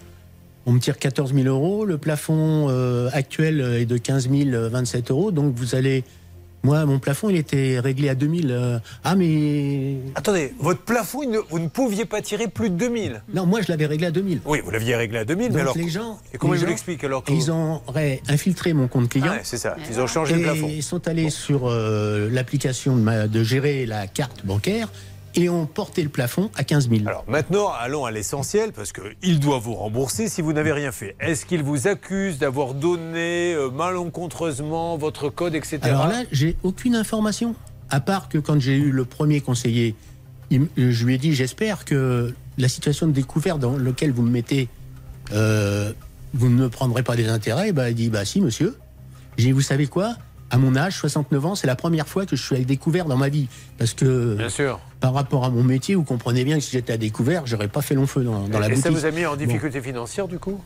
on 0.66 0.72
me 0.72 0.80
tire 0.80 0.98
14 0.98 1.34
000 1.34 1.46
euros. 1.46 1.84
Le 1.84 1.98
plafond 1.98 2.66
euh, 2.68 3.08
actuel 3.12 3.60
est 3.60 3.86
de 3.86 3.96
15 3.96 4.28
027 4.28 5.10
euros. 5.10 5.30
Donc 5.30 5.54
vous 5.54 5.74
allez. 5.74 6.04
Moi, 6.66 6.84
mon 6.84 6.98
plafond, 6.98 7.30
il 7.30 7.36
était 7.36 7.78
réglé 7.78 8.08
à 8.08 8.16
2000. 8.16 8.50
euh, 8.50 8.78
ah, 9.04 9.14
mais. 9.14 9.98
Attendez, 10.16 10.52
votre 10.58 10.80
plafond, 10.80 11.20
vous 11.48 11.60
ne 11.60 11.68
pouviez 11.68 12.06
pas 12.06 12.20
tirer 12.22 12.48
plus 12.48 12.70
de 12.70 12.74
2000 12.74 13.22
Non, 13.32 13.46
moi, 13.46 13.60
je 13.62 13.68
l'avais 13.70 13.86
réglé 13.86 14.08
à 14.08 14.10
2000. 14.10 14.40
Oui, 14.44 14.58
vous 14.64 14.72
l'aviez 14.72 14.96
réglé 14.96 15.18
à 15.18 15.24
2000, 15.24 15.46
mais 15.46 15.52
Donc 15.52 15.60
alors. 15.60 15.76
les 15.78 15.88
gens. 15.88 16.18
Et 16.34 16.38
comment 16.38 16.54
ils 16.54 16.60
vous 16.60 16.66
l'expliquent 16.66 17.04
alors 17.04 17.22
que 17.22 17.32
Ils 17.32 17.52
auraient 17.52 18.20
infiltré 18.28 18.72
mon 18.72 18.88
compte 18.88 19.08
client. 19.10 19.26
Ah 19.28 19.34
ouais, 19.34 19.40
c'est 19.44 19.58
ça. 19.58 19.76
Ils 19.88 20.00
ont 20.00 20.08
changé 20.08 20.34
le 20.34 20.42
plafond. 20.42 20.68
Ils 20.68 20.82
sont 20.82 21.06
allés 21.06 21.30
sur 21.30 21.68
euh, 21.70 22.28
l'application 22.32 22.96
de 22.96 23.42
gérer 23.44 23.86
la 23.86 24.08
carte 24.08 24.44
bancaire 24.44 24.88
et 25.36 25.48
ont 25.48 25.66
porté 25.66 26.02
le 26.02 26.08
plafond 26.08 26.50
à 26.56 26.64
15 26.64 26.88
000. 26.88 27.02
Alors 27.06 27.24
maintenant, 27.28 27.70
allons 27.78 28.04
à 28.04 28.10
l'essentiel, 28.10 28.72
parce 28.72 28.92
qu'il 28.92 29.38
doit 29.40 29.58
vous 29.58 29.74
rembourser 29.74 30.28
si 30.28 30.40
vous 30.42 30.52
n'avez 30.52 30.72
rien 30.72 30.92
fait. 30.92 31.14
Est-ce 31.20 31.44
qu'il 31.46 31.62
vous 31.62 31.86
accuse 31.88 32.38
d'avoir 32.38 32.74
donné 32.74 33.54
euh, 33.54 33.70
malencontreusement 33.70 34.96
votre 34.96 35.28
code, 35.28 35.54
etc. 35.54 35.78
Alors 35.82 36.06
là, 36.08 36.22
j'ai 36.32 36.56
aucune 36.62 36.94
information. 36.96 37.54
À 37.90 38.00
part 38.00 38.28
que 38.28 38.38
quand 38.38 38.60
j'ai 38.60 38.76
eu 38.76 38.90
le 38.90 39.04
premier 39.04 39.40
conseiller, 39.40 39.94
il 40.50 40.56
m- 40.62 40.68
je 40.76 41.04
lui 41.04 41.14
ai 41.14 41.18
dit 41.18 41.34
j'espère 41.34 41.84
que 41.84 42.34
la 42.58 42.68
situation 42.68 43.06
de 43.06 43.12
découvert 43.12 43.58
dans 43.58 43.76
laquelle 43.76 44.12
vous 44.12 44.22
me 44.22 44.30
mettez, 44.30 44.68
euh, 45.32 45.92
vous 46.34 46.48
ne 46.48 46.54
me 46.56 46.68
prendrez 46.68 47.02
pas 47.02 47.14
des 47.16 47.28
intérêts. 47.28 47.72
Bah, 47.72 47.90
il 47.90 47.94
dit 47.94 48.08
bah 48.08 48.24
si, 48.24 48.40
monsieur. 48.40 48.76
J'ai 49.36 49.46
dit 49.46 49.52
vous 49.52 49.60
savez 49.60 49.86
quoi? 49.86 50.16
À 50.50 50.58
mon 50.58 50.76
âge, 50.76 50.96
69 50.98 51.44
ans, 51.46 51.54
c'est 51.56 51.66
la 51.66 51.74
première 51.74 52.06
fois 52.06 52.24
que 52.24 52.36
je 52.36 52.42
suis 52.42 52.54
à 52.56 52.58
découvert 52.60 53.06
dans 53.06 53.16
ma 53.16 53.28
vie. 53.28 53.48
Parce 53.78 53.94
que 53.94 54.34
Bien 54.36 54.48
sûr. 54.48 54.78
par 55.00 55.12
rapport 55.12 55.44
à 55.44 55.50
mon 55.50 55.64
métier, 55.64 55.94
vous 55.96 56.04
comprenez 56.04 56.44
bien 56.44 56.56
que 56.58 56.62
si 56.62 56.70
j'étais 56.72 56.92
à 56.92 56.96
découvert, 56.96 57.46
j'aurais 57.46 57.68
pas 57.68 57.82
fait 57.82 57.94
long 57.96 58.06
feu 58.06 58.22
dans, 58.22 58.46
dans 58.48 58.58
la 58.60 58.66
Et 58.66 58.70
boutique. 58.70 58.84
ça 58.84 58.90
vous 58.90 59.04
a 59.04 59.10
mis 59.10 59.26
en 59.26 59.30
Bon. 59.30 59.36
difficulté 59.36 59.80
financière 59.80 60.28
du 60.28 60.38
coup? 60.38 60.60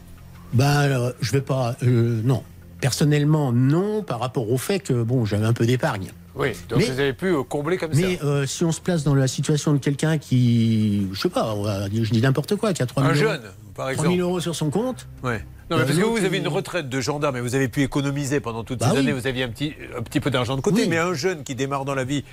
Ben, 0.53 0.67
alors, 0.69 1.13
je 1.21 1.33
vais 1.33 1.41
pas. 1.41 1.77
euh, 1.83 2.21
non. 2.25 2.43
Personnellement, 2.81 3.53
non, 3.53 4.03
par 4.03 4.21
rapport 4.21 4.51
au 4.51 4.59
fait 4.59 4.81
que, 4.81 5.03
bon, 5.03 5.25
j'avais 5.25 5.47
un 5.47 5.53
peu 5.53 5.65
d'épargne. 5.67 6.11
Oui, 6.35 6.49
donc 6.69 6.79
Mais- 6.81 6.85
vous 6.87 7.01
avez 7.01 7.13
pu 7.13 7.27
euh, 7.27 7.43
combler 7.43 7.77
comme 7.77 7.91
Mais 7.95 8.17
ça. 8.17 8.25
euh, 8.25 8.47
si 8.47 8.65
on 8.65 8.73
se 8.73 8.81
place 8.81 9.03
dans 9.05 9.15
la 9.15 9.29
situation 9.29 9.73
de 9.73 9.79
quelqu'un 9.79 10.17
qui, 10.19 11.09
je 11.13 11.21
sais 11.21 11.29
pas, 11.29 11.55
je 11.93 12.11
dis 12.11 12.21
n'importe 12.23 12.57
quoi, 12.57 12.73
qui 12.73 12.83
a 12.83 12.87
3 12.87 13.03
Un 13.03 13.15
000 13.15 13.29
jeune, 13.31 13.41
par 13.75 13.87
3 13.87 13.93
exemple. 13.93 14.09
000 14.17 14.29
euros 14.29 14.41
sur 14.41 14.55
son 14.55 14.71
compte. 14.71 15.07
Ouais. 15.23 15.45
Non, 15.71 15.77
mais 15.79 15.85
parce 15.85 15.97
que 15.97 16.01
l'autre, 16.03 16.19
vous 16.19 16.25
avez 16.25 16.39
une 16.39 16.49
retraite 16.49 16.89
de 16.89 17.01
gendarme 17.01 17.37
et 17.37 17.41
vous 17.41 17.55
avez 17.55 17.69
pu 17.69 17.83
économiser 17.83 18.41
pendant 18.41 18.65
toutes 18.65 18.81
Bah 18.81 18.87
ces 18.89 18.93
oui. 18.95 18.99
années, 18.99 19.13
vous 19.13 19.27
aviez 19.27 19.45
un 19.45 19.49
petit, 19.49 19.75
un 19.97 20.03
petit 20.03 20.19
peu 20.21 20.31
d'argent 20.31 20.57
de 20.57 20.61
côté, 20.61 20.83
Oui. 20.83 20.89
mais 20.89 20.99
un 20.99 21.15
jeune 21.15 21.45
qui 21.45 21.55
démarre 21.55 21.85
dans 21.85 21.95
la 21.95 22.05
vie, 22.05 22.25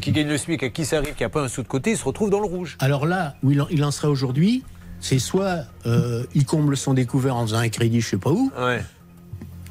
qui 0.00 0.12
gagne 0.12 0.28
le 0.28 0.38
SMIC, 0.38 0.62
à 0.62 0.68
qui 0.68 0.84
ça 0.84 0.98
arrive, 0.98 1.14
qui 1.14 1.22
n'a 1.24 1.28
pas 1.28 1.42
un 1.42 1.48
sou 1.48 1.62
de 1.62 1.68
côté, 1.68 1.90
il 1.92 1.96
se 1.96 2.04
retrouve 2.04 2.30
dans 2.30 2.40
le 2.40 2.46
rouge. 2.46 2.76
Alors 2.80 3.04
là, 3.06 3.34
où 3.42 3.50
il 3.50 3.60
en, 3.62 3.66
il 3.68 3.82
en 3.84 3.90
serait 3.90 4.08
aujourd'hui, 4.08 4.62
c'est 5.00 5.18
soit 5.18 5.64
euh, 5.86 6.24
il 6.34 6.44
comble 6.46 6.76
son 6.76 6.94
découvert 6.94 7.36
en 7.36 7.42
faisant 7.46 7.58
un 7.58 7.68
crédit, 7.68 8.00
je 8.00 8.08
sais 8.10 8.16
pas 8.16 8.30
où, 8.30 8.50
Ouais. 8.58 8.80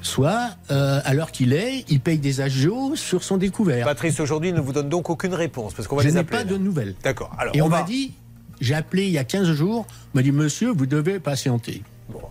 soit 0.02 0.50
euh, 0.72 1.00
à 1.04 1.14
l'heure 1.14 1.32
qu'il 1.32 1.54
est, 1.54 1.86
il 1.90 2.00
paye 2.02 2.18
des 2.20 2.42
agios 2.42 2.96
sur 2.96 3.24
son 3.24 3.38
découvert. 3.38 3.86
Patrice, 3.86 4.20
aujourd'hui, 4.20 4.52
ne 4.54 4.60
vous 4.62 4.74
donne 4.74 4.90
donc 4.90 5.10
aucune 5.10 5.34
réponse, 5.34 5.74
parce 5.74 5.88
qu'on 5.88 5.96
va 5.96 6.04
je 6.04 6.10
n'ai 6.10 6.24
pas 6.24 6.38
là. 6.40 6.44
de 6.44 6.58
nouvelles. 6.58 6.96
D'accord. 7.04 7.32
Et 7.54 7.62
on, 7.62 7.66
on 7.66 7.70
m'a 7.70 7.80
va- 7.80 7.84
dit, 7.84 8.14
j'ai 8.62 8.76
appelé 8.76 9.06
il 9.06 9.12
y 9.12 9.18
a 9.18 9.24
15 9.24 9.52
jours, 9.54 9.86
on 10.14 10.18
m'a 10.18 10.24
dit, 10.24 10.32
monsieur, 10.32 10.72
vous 10.72 10.86
devez 10.86 11.20
patienter. 11.20 11.84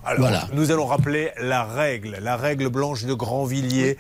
Alors, 0.05 0.21
Voilà. 0.21 0.49
nous 0.53 0.71
allons 0.71 0.87
rappeler 0.87 1.31
la 1.41 1.65
règle, 1.65 2.19
la 2.21 2.37
règle 2.37 2.69
blanche 2.69 3.05
de 3.05 3.15
Grandvilliers. 3.15 3.97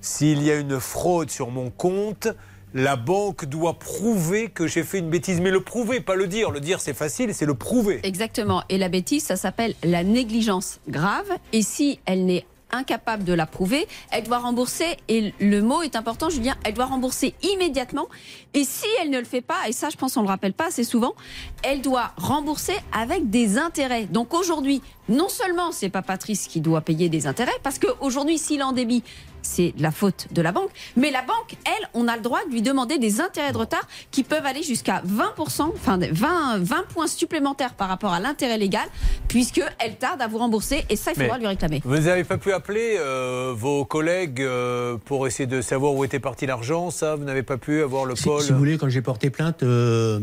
S'il 0.00 0.42
y 0.42 0.50
a 0.50 0.56
une 0.56 0.80
fraude 0.80 1.30
sur 1.30 1.50
mon 1.50 1.70
compte, 1.70 2.28
la 2.74 2.96
banque 2.96 3.44
doit 3.44 3.78
prouver 3.78 4.48
que 4.48 4.66
j'ai 4.66 4.82
fait 4.82 4.98
une 4.98 5.10
bêtise. 5.10 5.40
Mais 5.40 5.50
le 5.50 5.60
prouver, 5.60 6.00
pas 6.00 6.16
le 6.16 6.26
dire. 6.26 6.50
Le 6.50 6.58
dire, 6.60 6.80
c'est 6.80 6.94
facile, 6.94 7.34
c'est 7.34 7.46
le 7.46 7.54
prouver. 7.54 8.00
Exactement. 8.02 8.64
Et 8.68 8.78
la 8.78 8.88
bêtise, 8.88 9.24
ça 9.24 9.36
s'appelle 9.36 9.74
la 9.84 10.02
négligence 10.02 10.80
grave. 10.88 11.30
Et 11.52 11.62
si 11.62 12.00
elle 12.06 12.24
n'est 12.24 12.44
incapable 12.72 13.24
de 13.24 13.32
la 13.32 13.46
prouver, 13.46 13.86
elle 14.10 14.24
doit 14.24 14.38
rembourser, 14.38 14.96
et 15.08 15.32
le 15.38 15.60
mot 15.60 15.82
est 15.82 15.96
important 15.96 16.30
Julien, 16.30 16.56
elle 16.64 16.74
doit 16.74 16.86
rembourser 16.86 17.34
immédiatement. 17.42 18.08
Et 18.54 18.64
si 18.64 18.86
elle 19.00 19.10
ne 19.10 19.18
le 19.18 19.24
fait 19.24 19.40
pas, 19.40 19.68
et 19.68 19.72
ça 19.72 19.90
je 19.90 19.96
pense 19.96 20.16
on 20.16 20.20
ne 20.20 20.26
le 20.26 20.30
rappelle 20.30 20.52
pas 20.52 20.68
assez 20.68 20.84
souvent, 20.84 21.14
elle 21.62 21.80
doit 21.80 22.12
rembourser 22.16 22.74
avec 22.92 23.30
des 23.30 23.58
intérêts. 23.58 24.06
Donc 24.06 24.34
aujourd'hui, 24.34 24.82
non 25.08 25.28
seulement 25.28 25.72
c'est 25.72 25.90
pas 25.90 26.02
Patrice 26.02 26.48
qui 26.48 26.60
doit 26.60 26.80
payer 26.80 27.08
des 27.08 27.26
intérêts, 27.26 27.52
parce 27.62 27.78
qu'aujourd'hui 27.78 28.38
s'il 28.38 28.62
en 28.62 28.72
débit, 28.72 29.02
c'est 29.42 29.74
la 29.78 29.90
faute 29.90 30.28
de 30.32 30.40
la 30.42 30.52
banque, 30.52 30.70
mais 30.96 31.10
la 31.10 31.22
banque, 31.22 31.56
elle, 31.66 31.88
on 31.94 32.08
a 32.08 32.16
le 32.16 32.22
droit 32.22 32.40
de 32.46 32.52
lui 32.52 32.62
demander 32.62 32.98
des 32.98 33.20
intérêts 33.20 33.52
de 33.52 33.58
retard 33.58 33.86
qui 34.10 34.22
peuvent 34.22 34.46
aller 34.46 34.62
jusqu'à 34.62 35.02
20%, 35.06 35.72
enfin 35.74 35.98
20, 35.98 36.58
20 36.58 36.86
points 36.88 37.06
supplémentaires 37.06 37.74
par 37.74 37.88
rapport 37.88 38.12
à 38.12 38.20
l'intérêt 38.20 38.58
légal, 38.58 38.88
puisqu'elle 39.28 39.96
tarde 39.98 40.22
à 40.22 40.26
vous 40.28 40.38
rembourser, 40.38 40.84
et 40.88 40.96
ça 40.96 41.12
il 41.12 41.20
faudra 41.20 41.34
Mais 41.34 41.40
lui 41.40 41.46
réclamer. 41.48 41.80
Vous 41.84 41.96
n'avez 41.98 42.24
pas 42.24 42.38
pu 42.38 42.52
appeler 42.52 42.96
euh, 42.98 43.52
vos 43.56 43.84
collègues 43.84 44.40
euh, 44.42 44.96
pour 45.04 45.26
essayer 45.26 45.46
de 45.46 45.60
savoir 45.60 45.94
où 45.94 46.04
était 46.04 46.20
parti 46.20 46.46
l'argent, 46.46 46.90
ça 46.90 47.16
Vous 47.16 47.24
n'avez 47.24 47.42
pas 47.42 47.58
pu 47.58 47.82
avoir 47.82 48.04
le 48.04 48.16
Si, 48.16 48.24
pôle 48.24 48.42
si 48.42 48.52
vous 48.52 48.58
voulez, 48.58 48.78
quand 48.78 48.88
j'ai 48.88 49.02
porté 49.02 49.30
plainte, 49.30 49.62
euh, 49.62 50.20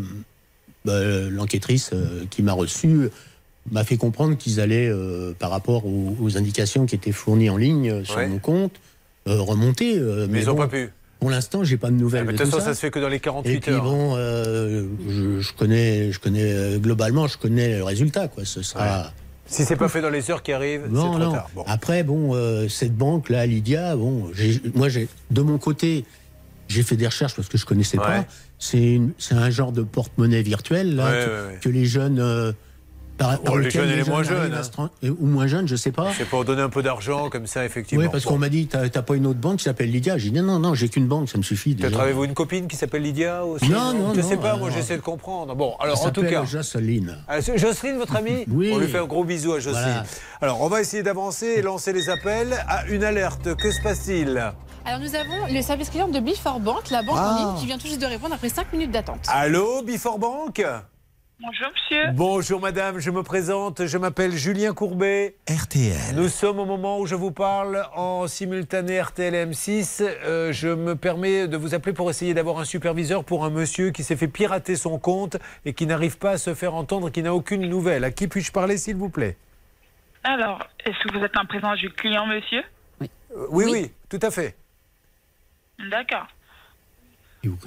bah, 0.85 0.99
l'enquêtrice 1.29 1.91
euh, 1.93 2.25
qui 2.29 2.41
m'a 2.43 2.53
reçu 2.53 3.09
m'a 3.71 3.83
fait 3.83 3.97
comprendre 3.97 4.35
qu'ils 4.37 4.59
allaient, 4.59 4.89
euh, 4.89 5.33
par 5.37 5.51
rapport 5.51 5.85
aux, 5.85 6.15
aux 6.21 6.37
indications 6.37 6.85
qui 6.85 6.95
étaient 6.95 7.11
fournies 7.11 7.49
en 7.49 7.57
ligne 7.57 8.03
sur 8.05 8.15
Ouais. 8.17 8.27
mon 8.27 8.39
compte, 8.39 8.71
euh, 8.73 8.88
remonter. 9.37 9.97
euh, 9.99 10.27
Mais 10.29 10.41
ils 10.41 10.45
n'ont 10.47 10.53
bon, 10.53 10.59
pas 10.63 10.67
pu. 10.67 10.89
Pour 11.19 11.29
l'instant, 11.29 11.63
j'ai 11.65 11.75
pas 11.77 11.89
de 11.89 11.95
nouvelles. 11.95 12.23
Mais 12.25 12.31
de 12.33 12.37
toute 12.37 12.45
tout 12.45 12.51
façon, 12.53 12.65
ça 12.65 12.73
se 12.73 12.79
fait 12.79 12.91
que 12.91 12.99
dans 12.99 13.09
les 13.09 13.19
48 13.19 13.53
Et 13.53 13.59
puis 13.59 13.71
heures. 13.73 13.83
bon, 13.83 14.15
euh, 14.15 14.85
je, 15.09 15.41
je 15.41 15.53
connais, 15.53 16.11
je 16.13 16.19
connais 16.19 16.53
euh, 16.53 16.77
globalement, 16.77 17.27
je 17.27 17.37
connais 17.37 17.77
le 17.77 17.83
résultat. 17.83 18.27
Quoi. 18.29 18.45
Ce 18.45 18.61
sera. 18.61 19.11
Si 19.45 19.65
c'est 19.65 19.75
pas 19.75 19.89
fait 19.89 20.01
dans 20.01 20.11
les 20.11 20.29
heures 20.31 20.43
qui 20.43 20.53
arrivent, 20.53 20.83
c'est 20.85 20.91
Non, 20.93 21.09
trop 21.11 21.19
non. 21.19 21.31
tard. 21.33 21.49
Bon. 21.55 21.63
Après, 21.67 22.03
bon, 22.03 22.35
euh, 22.35 22.67
cette 22.69 22.95
banque-là, 22.95 23.47
Lydia, 23.47 23.95
bon, 23.95 24.29
moi, 24.75 24.89
j'ai, 24.89 25.07
de 25.31 25.41
mon 25.41 25.57
côté, 25.57 26.05
j'ai 26.67 26.83
fait 26.83 26.95
des 26.95 27.07
recherches 27.07 27.35
parce 27.35 27.49
que 27.49 27.57
je 27.57 27.65
connaissais 27.65 27.97
Ouais. 27.97 28.05
pas. 28.05 28.25
C'est, 28.59 28.99
un 29.31 29.49
genre 29.49 29.71
de 29.71 29.81
porte-monnaie 29.81 30.41
virtuelle 30.43 30.95
là, 30.95 31.09
Ouais, 31.11 31.57
que, 31.61 31.69
les 31.69 31.85
jeunes, 31.85 32.19
euh, 32.19 32.51
par, 33.19 33.39
par 33.41 33.53
Oh, 33.53 33.57
les 33.59 33.65
lequel 33.65 33.81
jeunes 33.83 33.91
et 33.91 33.95
les 34.03 34.09
moins 34.09 34.23
jeunes, 34.23 34.53
hein. 34.79 34.89
euh, 35.03 35.13
ou 35.19 35.27
moins 35.27 35.45
jeunes, 35.45 35.67
je 35.67 35.75
sais 35.75 35.91
pas. 35.91 36.07
C'est 36.17 36.25
pour 36.27 36.43
donner 36.45 36.61
un 36.63 36.69
peu 36.69 36.81
d'argent 36.81 37.29
comme 37.29 37.45
ça, 37.45 37.63
effectivement. 37.65 38.03
Oui, 38.05 38.09
parce 38.11 38.25
qu'on 38.25 38.37
m'a 38.39 38.49
dit, 38.49 38.65
t'as, 38.67 38.89
t'as 38.89 39.01
pas 39.03 39.15
une 39.15 39.27
autre 39.27 39.39
banque 39.39 39.57
qui 39.57 39.65
s'appelle 39.65 39.91
Lydia. 39.91 40.17
J'ai 40.17 40.31
dit 40.31 40.41
non, 40.41 40.57
non, 40.57 40.73
j'ai 40.73 40.89
qu'une 40.89 41.07
banque, 41.07 41.29
ça 41.29 41.37
me 41.37 41.43
suffit. 41.43 41.75
Peut-être 41.75 41.99
avez-vous 41.99 42.23
une 42.23 42.33
copine 42.33 42.67
qui 42.67 42.75
s'appelle 42.77 43.03
Lydia 43.03 43.45
aussi 43.45 43.69
Non, 43.69 43.93
non, 43.93 44.13
Je 44.15 44.21
non, 44.21 44.27
sais 44.27 44.37
pas, 44.37 44.55
moi 44.55 44.69
non. 44.69 44.75
j'essaie 44.75 44.95
de 44.97 45.01
comprendre. 45.01 45.53
Bon, 45.55 45.75
alors 45.79 46.03
en 46.05 46.09
tout 46.11 46.23
cas. 46.23 46.45
Jocelyne. 46.45 47.17
Ah, 47.27 47.39
Jocelyne, 47.41 47.97
votre 47.97 48.15
amie 48.15 48.45
Oui. 48.49 48.71
On 48.73 48.77
lui 48.79 48.87
fait 48.87 48.97
un 48.97 49.05
gros 49.05 49.23
bisou 49.25 49.53
à 49.53 49.59
Jocelyne. 49.59 49.83
Voilà. 49.83 50.03
Alors, 50.41 50.61
on 50.61 50.67
va 50.69 50.79
essayer 50.81 51.03
d'avancer 51.03 51.45
et 51.57 51.61
lancer 51.61 51.91
les 51.93 52.09
appels 52.09 52.53
à 52.67 52.85
une 52.87 53.03
alerte. 53.03 53.53
Que 53.55 53.71
se 53.71 53.81
passe-t-il 53.81 54.29
Alors 54.85 54.99
nous 55.01 55.13
avons 55.15 55.53
le 55.53 55.61
service 55.61 55.89
client 55.89 56.07
de 56.07 56.19
Before 56.21 56.59
Bank, 56.61 56.89
la 56.89 57.01
banque 57.03 57.17
Ah. 57.19 57.33
en 57.35 57.37
ligne 57.51 57.59
qui 57.59 57.65
vient 57.65 57.77
tout 57.77 57.87
juste 57.87 58.01
de 58.01 58.05
répondre 58.05 58.33
après 58.33 58.49
5 58.49 58.71
minutes 58.71 58.91
d'attente. 58.91 59.19
Allô, 59.27 59.83
Before 59.83 60.17
Bank? 60.17 60.63
Bonjour 61.41 61.67
monsieur. 61.73 62.11
Bonjour 62.11 62.59
madame, 62.59 62.99
je 62.99 63.11
me 63.11 63.23
présente, 63.23 63.85
je 63.85 63.97
m'appelle 63.97 64.33
Julien 64.33 64.73
Courbet. 64.73 65.37
RTL. 65.49 66.13
Nous 66.13 66.27
sommes 66.27 66.59
au 66.59 66.65
moment 66.65 66.99
où 66.99 67.05
je 67.05 67.15
vous 67.15 67.31
parle 67.31 67.85
en 67.95 68.27
simultané 68.27 68.99
RTL 69.01 69.33
M6. 69.49 70.01
Euh, 70.01 70.51
je 70.51 70.67
me 70.67 70.97
permets 70.97 71.47
de 71.47 71.55
vous 71.55 71.73
appeler 71.73 71.93
pour 71.93 72.09
essayer 72.09 72.33
d'avoir 72.33 72.59
un 72.59 72.65
superviseur 72.65 73.23
pour 73.23 73.45
un 73.45 73.51
monsieur 73.51 73.91
qui 73.91 74.03
s'est 74.03 74.17
fait 74.17 74.27
pirater 74.27 74.75
son 74.75 74.99
compte 74.99 75.37
et 75.63 75.73
qui 75.73 75.85
n'arrive 75.85 76.17
pas 76.17 76.31
à 76.31 76.37
se 76.37 76.53
faire 76.53 76.75
entendre, 76.75 77.09
qui 77.09 77.23
n'a 77.23 77.33
aucune 77.33 77.69
nouvelle. 77.69 78.03
À 78.03 78.11
qui 78.11 78.27
puis-je 78.27 78.51
parler 78.51 78.77
s'il 78.77 78.97
vous 78.97 79.09
plaît? 79.09 79.37
Alors, 80.25 80.59
est-ce 80.83 80.99
que 81.07 81.17
vous 81.17 81.23
êtes 81.23 81.37
en 81.37 81.45
présence 81.45 81.77
du 81.77 81.89
client, 81.89 82.27
monsieur? 82.27 82.63
Euh, 83.01 83.47
oui, 83.49 83.65
oui, 83.71 83.91
tout 84.09 84.19
à 84.21 84.29
fait. 84.29 84.57
D'accord. 85.89 86.27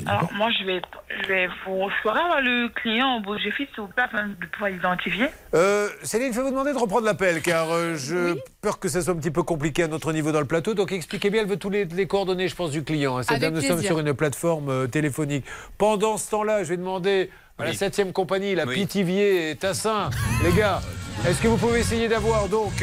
Alors, 0.07 0.31
moi, 0.35 0.49
je 0.51 0.65
vais, 0.67 0.83
je 1.23 1.29
vais 1.29 1.49
vous 1.67 1.89
avoir 2.09 2.41
le 2.43 2.69
client 2.69 3.17
au 3.17 3.21
bout 3.21 3.37
du 3.37 3.51
fil, 3.53 3.67
s'il 3.75 3.81
vous 3.83 3.87
plaît, 3.89 4.03
afin 4.05 4.27
de 4.29 4.47
pouvoir 4.53 4.71
l'identifier. 4.71 5.29
Euh, 5.55 5.89
Céline, 6.03 6.31
je 6.33 6.37
vais 6.39 6.43
vous 6.45 6.51
demander 6.51 6.73
de 6.75 6.79
reprendre 6.79 7.07
l'appel 7.07 7.41
car 7.41 7.71
euh, 7.71 7.95
je 7.97 8.37
peur 8.61 8.79
que 8.79 8.89
ça 8.89 9.01
soit 9.01 9.15
un 9.15 9.17
petit 9.17 9.31
peu 9.31 9.43
compliqué 9.43 9.85
à 9.85 9.89
notre 9.89 10.13
niveau 10.13 10.31
dans 10.31 10.41
le 10.41 10.47
plateau. 10.47 10.75
Donc 10.75 10.93
expliquez 10.93 11.31
bien, 11.31 11.41
elle 11.43 11.49
veut 11.49 11.57
tous 11.57 11.71
les, 11.71 11.87
les 11.87 12.07
coordonnées, 12.07 12.49
je 12.49 12.55
pense, 12.55 12.71
du 12.71 12.85
client. 12.85 13.17
hein. 13.17 13.23
Cette 13.23 13.31
Avec 13.31 13.43
dame, 13.43 13.55
nous 13.55 13.63
sommes 13.63 13.83
sur 13.83 13.99
une 13.99 14.13
plateforme 14.13 14.69
euh, 14.69 14.87
téléphonique. 14.89 15.47
Pendant 15.79 16.19
ce 16.19 16.31
temps-là, 16.31 16.65
je 16.65 16.69
vais 16.69 16.77
demander 16.77 17.31
à 17.59 17.65
la 17.65 17.71
Oui. 17.71 17.77
7 17.77 18.13
compagnie, 18.13 18.55
la 18.55 18.67
Oui. 18.67 18.75
Pithiviers 18.75 19.51
et 19.51 19.57
Tassin, 19.57 20.11
les 20.45 20.53
gars, 20.53 20.81
est-ce 21.27 21.41
que 21.41 21.49
vous 21.49 21.57
pouvez 21.57 21.81
essayer 21.81 22.09
d'avoir 22.09 22.49
donc 22.49 22.83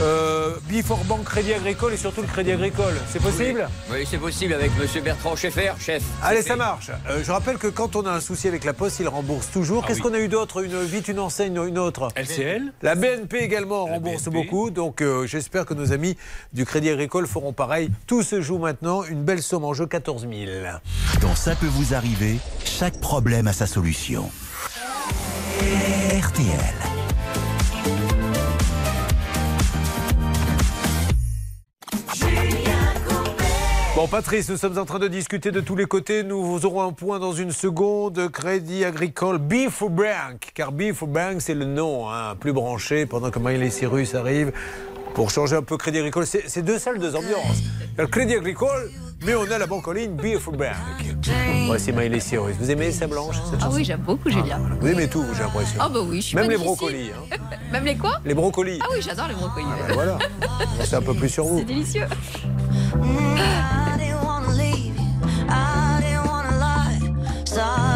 euh, 0.00 0.54
Before 0.70 1.04
Bank 1.04 1.24
Crédit 1.24 1.54
Agricole 1.54 1.94
et 1.94 1.96
surtout 1.96 2.20
le 2.22 2.26
Crédit 2.26 2.52
Agricole 2.52 2.94
C'est 3.08 3.22
possible? 3.22 3.68
Oui, 3.90 4.06
c'est 4.08 4.18
possible 4.18 4.52
avec 4.52 4.70
Monsieur 4.78 5.00
Bertrand 5.00 5.36
Schaeffer, 5.36 5.72
chef. 5.78 6.02
Allez, 6.22 6.42
ça 6.42 6.56
marche. 6.56 6.90
Euh, 7.08 7.22
je 7.24 7.30
rappelle 7.32 7.56
que 7.58 7.66
quand 7.68 7.96
on 7.96 8.04
a 8.06 8.10
un 8.10 8.20
souci 8.20 8.48
avec 8.48 8.64
la 8.64 8.72
Poste, 8.72 9.00
ils 9.00 9.08
remboursent 9.08 9.50
toujours. 9.50 9.82
Ah 9.84 9.88
Qu'est-ce 9.88 10.00
oui. 10.02 10.10
qu'on 10.10 10.14
a 10.14 10.18
eu 10.20 10.28
d'autre? 10.28 10.64
Une, 10.64 10.82
Vite 10.84 11.08
une 11.08 11.18
enseigne, 11.18 11.56
une 11.66 11.78
autre? 11.78 12.08
LCL 12.16 12.72
La 12.82 12.94
BNP 12.94 13.38
également 13.38 13.84
rembourse 13.86 14.24
beaucoup. 14.24 14.70
Donc 14.70 15.00
euh, 15.02 15.26
j'espère 15.26 15.64
que 15.66 15.74
nos 15.74 15.92
amis 15.92 16.16
du 16.52 16.64
Crédit 16.64 16.90
Agricole 16.90 17.26
feront 17.26 17.52
pareil. 17.52 17.90
Tout 18.06 18.22
se 18.22 18.40
joue 18.40 18.58
maintenant. 18.58 19.02
Une 19.04 19.22
belle 19.22 19.42
somme 19.42 19.64
en 19.64 19.74
jeu, 19.74 19.86
14 19.86 20.22
000. 20.22 20.32
Dans 21.20 21.34
Ça 21.34 21.54
peut 21.54 21.66
vous 21.66 21.94
arriver, 21.94 22.36
chaque 22.64 23.00
problème 23.00 23.46
a 23.46 23.52
sa 23.52 23.66
solution. 23.66 24.30
RTL. 26.10 26.74
Bon, 33.96 34.06
Patrice, 34.06 34.50
nous 34.50 34.58
sommes 34.58 34.76
en 34.76 34.84
train 34.84 34.98
de 34.98 35.08
discuter 35.08 35.50
de 35.50 35.60
tous 35.60 35.74
les 35.74 35.86
côtés. 35.86 36.22
Nous 36.22 36.66
aurons 36.66 36.82
un 36.82 36.92
point 36.92 37.18
dans 37.18 37.32
une 37.32 37.50
seconde. 37.50 38.28
Crédit 38.30 38.84
Agricole 38.84 39.38
Beef 39.38 39.82
Bank. 39.84 40.50
Car 40.54 40.70
Beef 40.70 41.02
Bank, 41.04 41.36
c'est 41.40 41.54
le 41.54 41.64
nom, 41.64 42.10
hein, 42.10 42.34
plus 42.38 42.52
branché 42.52 43.06
pendant 43.06 43.30
que 43.30 43.38
Miley 43.38 43.70
Cyrus 43.70 44.14
arrive. 44.14 44.52
Pour 45.14 45.30
changer 45.30 45.56
un 45.56 45.62
peu 45.62 45.78
Crédit 45.78 45.96
Agricole, 45.98 46.26
c'est 46.26 46.44
c'est 46.46 46.60
deux 46.60 46.78
salles, 46.78 46.98
deux 46.98 47.16
ambiances. 47.16 47.62
Il 47.94 47.96
y 47.96 48.00
a 48.00 48.02
le 48.02 48.08
Crédit 48.08 48.34
Agricole, 48.34 48.90
mais 49.24 49.34
on 49.34 49.50
a 49.50 49.56
la 49.56 49.66
banque 49.66 49.88
en 49.88 49.92
ligne 49.92 50.10
Beef 50.12 50.50
Bank. 50.50 50.76
Voici 51.66 51.90
Miley 51.90 52.20
Cyrus. 52.20 52.54
Vous 52.60 52.70
aimez 52.70 52.92
ça, 52.92 53.06
Blanche 53.06 53.36
cette 53.50 53.60
Ah 53.62 53.70
oui, 53.72 53.82
j'aime 53.82 54.00
beaucoup 54.02 54.28
Julien. 54.28 54.60
Vous 54.78 54.88
aimez 54.88 55.08
tout, 55.08 55.24
j'ai 55.34 55.42
l'impression. 55.42 55.78
Ah 55.80 55.88
bah 55.88 56.00
oui, 56.06 56.20
je 56.20 56.26
suis 56.26 56.36
Même 56.36 56.50
les 56.50 56.58
brocolis. 56.58 57.12
hein. 57.32 57.36
Même 57.72 57.84
les 57.86 57.96
quoi? 57.96 58.20
Les 58.26 58.34
brocolis. 58.34 58.78
Ah 58.82 58.88
oui, 58.92 58.98
j'adore 59.00 59.28
les 59.28 59.34
brocolis. 59.34 59.66
Ben 59.88 59.94
voilà. 59.94 60.18
Sait 60.84 60.96
un 60.96 61.02
peu 61.02 61.14
plus 61.14 61.30
sur 61.30 61.46
vous. 61.46 61.60
C'est 61.60 61.64
délicieux. 61.64 62.04
song 67.56 67.95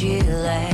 you 0.00 0.20
left. 0.20 0.71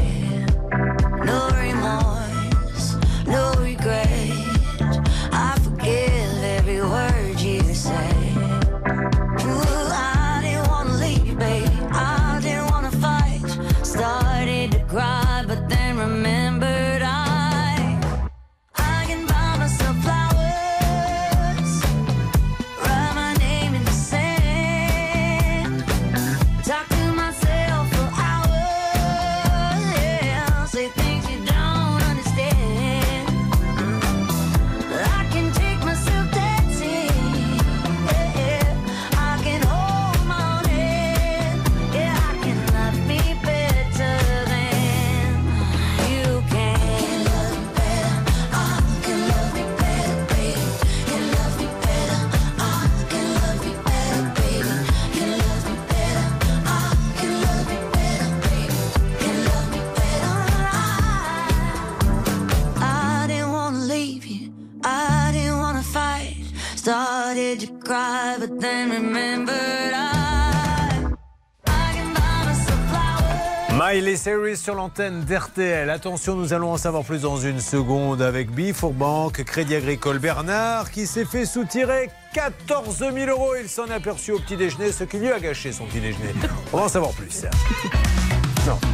Cyrus 74.28 74.60
sur 74.60 74.74
l'antenne 74.74 75.24
d'RTL. 75.24 75.88
Attention, 75.88 76.36
nous 76.36 76.52
allons 76.52 76.72
en 76.72 76.76
savoir 76.76 77.02
plus 77.02 77.22
dans 77.22 77.38
une 77.38 77.60
seconde 77.60 78.20
avec 78.20 78.50
Banque, 78.92 79.42
Crédit 79.42 79.74
Agricole 79.74 80.18
Bernard 80.18 80.90
qui 80.90 81.06
s'est 81.06 81.24
fait 81.24 81.46
soutirer 81.46 82.10
14 82.34 82.98
000 82.98 83.30
euros. 83.30 83.54
Il 83.58 83.70
s'en 83.70 83.86
est 83.86 83.94
aperçu 83.94 84.32
au 84.32 84.38
petit 84.38 84.58
déjeuner, 84.58 84.92
ce 84.92 85.04
qui 85.04 85.16
lui 85.16 85.32
a 85.32 85.40
gâché 85.40 85.72
son 85.72 85.86
petit 85.86 86.00
déjeuner. 86.00 86.34
On 86.74 86.76
va 86.76 86.82
en 86.82 86.88
savoir 86.88 87.12
plus. 87.12 87.46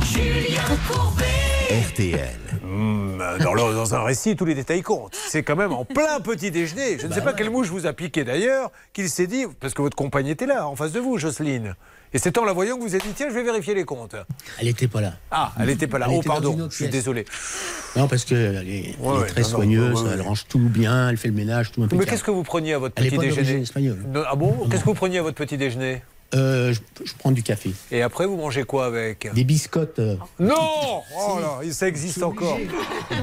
Julien. 0.04 0.60
RTL. 1.70 2.28
Hmm, 2.62 3.18
dans, 3.42 3.54
le- 3.54 3.74
dans 3.74 3.94
un 3.94 4.02
récit, 4.02 4.36
tous 4.36 4.44
les 4.44 4.54
détails 4.54 4.82
comptent. 4.82 5.16
C'est 5.28 5.42
quand 5.42 5.56
même 5.56 5.72
en 5.72 5.84
plein 5.84 6.20
petit 6.20 6.50
déjeuner. 6.50 6.98
Je 6.98 7.06
ne 7.06 7.12
sais 7.12 7.22
pas 7.22 7.32
quelle 7.32 7.48
mouche 7.50 7.68
vous 7.68 7.86
a 7.86 7.92
piqué 7.92 8.22
d'ailleurs, 8.22 8.70
qu'il 8.92 9.08
s'est 9.08 9.26
dit, 9.26 9.46
parce 9.60 9.72
que 9.72 9.80
votre 9.80 9.96
compagne 9.96 10.26
était 10.26 10.46
là, 10.46 10.68
en 10.68 10.76
face 10.76 10.92
de 10.92 11.00
vous, 11.00 11.16
Jocelyne. 11.16 11.74
Et 12.12 12.18
c'est 12.18 12.36
en 12.38 12.44
la 12.44 12.52
voyant 12.52 12.76
que 12.76 12.82
vous 12.82 12.94
avez 12.94 13.02
dit, 13.02 13.12
tiens, 13.16 13.28
je 13.30 13.34
vais 13.34 13.42
vérifier 13.42 13.74
les 13.74 13.84
comptes. 13.84 14.14
Elle 14.60 14.66
n'était 14.66 14.86
pas 14.88 15.00
là. 15.00 15.14
Ah, 15.30 15.52
elle 15.58 15.66
n'était 15.66 15.86
pas 15.86 15.98
là. 15.98 16.06
Elle 16.10 16.18
oh, 16.18 16.22
pardon, 16.24 16.68
je 16.70 16.74
suis 16.76 16.88
désolé. 16.88 17.24
Non, 17.96 18.08
parce 18.08 18.24
qu'elle 18.24 18.38
est, 18.38 18.44
elle 18.60 18.68
est 18.68 18.96
ouais, 19.00 19.26
très 19.26 19.40
non, 19.42 19.48
soigneuse, 19.48 20.02
ouais, 20.02 20.08
ouais. 20.08 20.14
elle 20.14 20.22
range 20.22 20.44
tout 20.48 20.58
bien, 20.60 21.08
elle 21.08 21.16
fait 21.16 21.28
le 21.28 21.34
ménage, 21.34 21.72
tout 21.72 21.80
Mais 21.80 21.86
impeccable. 21.86 22.10
qu'est-ce 22.10 22.24
que 22.24 22.30
vous 22.30 22.42
preniez 22.42 22.74
à 22.74 22.78
votre 22.78 22.94
Elle 22.96 23.08
petit 23.10 23.18
déjeuner 23.18 23.62
espagnole. 23.62 24.04
Non, 24.06 24.22
Ah 24.28 24.36
bon 24.36 24.68
Qu'est-ce 24.70 24.82
que 24.82 24.86
vous 24.86 24.94
preniez 24.94 25.18
à 25.18 25.22
votre 25.22 25.36
petit 25.36 25.56
déjeuner 25.56 26.02
Euh, 26.34 26.72
je, 26.72 26.80
je 27.04 27.12
prends 27.18 27.30
du 27.30 27.42
café. 27.42 27.70
Et 27.92 28.02
après, 28.02 28.26
vous 28.26 28.36
mangez 28.36 28.64
quoi 28.64 28.86
avec 28.86 29.32
Des 29.34 29.44
biscottes. 29.44 29.98
euh, 30.00 30.16
Non 30.40 30.54
Oh 31.16 31.38
là, 31.40 31.60
ça 31.72 31.86
existe 31.86 32.22
encore. 32.22 32.58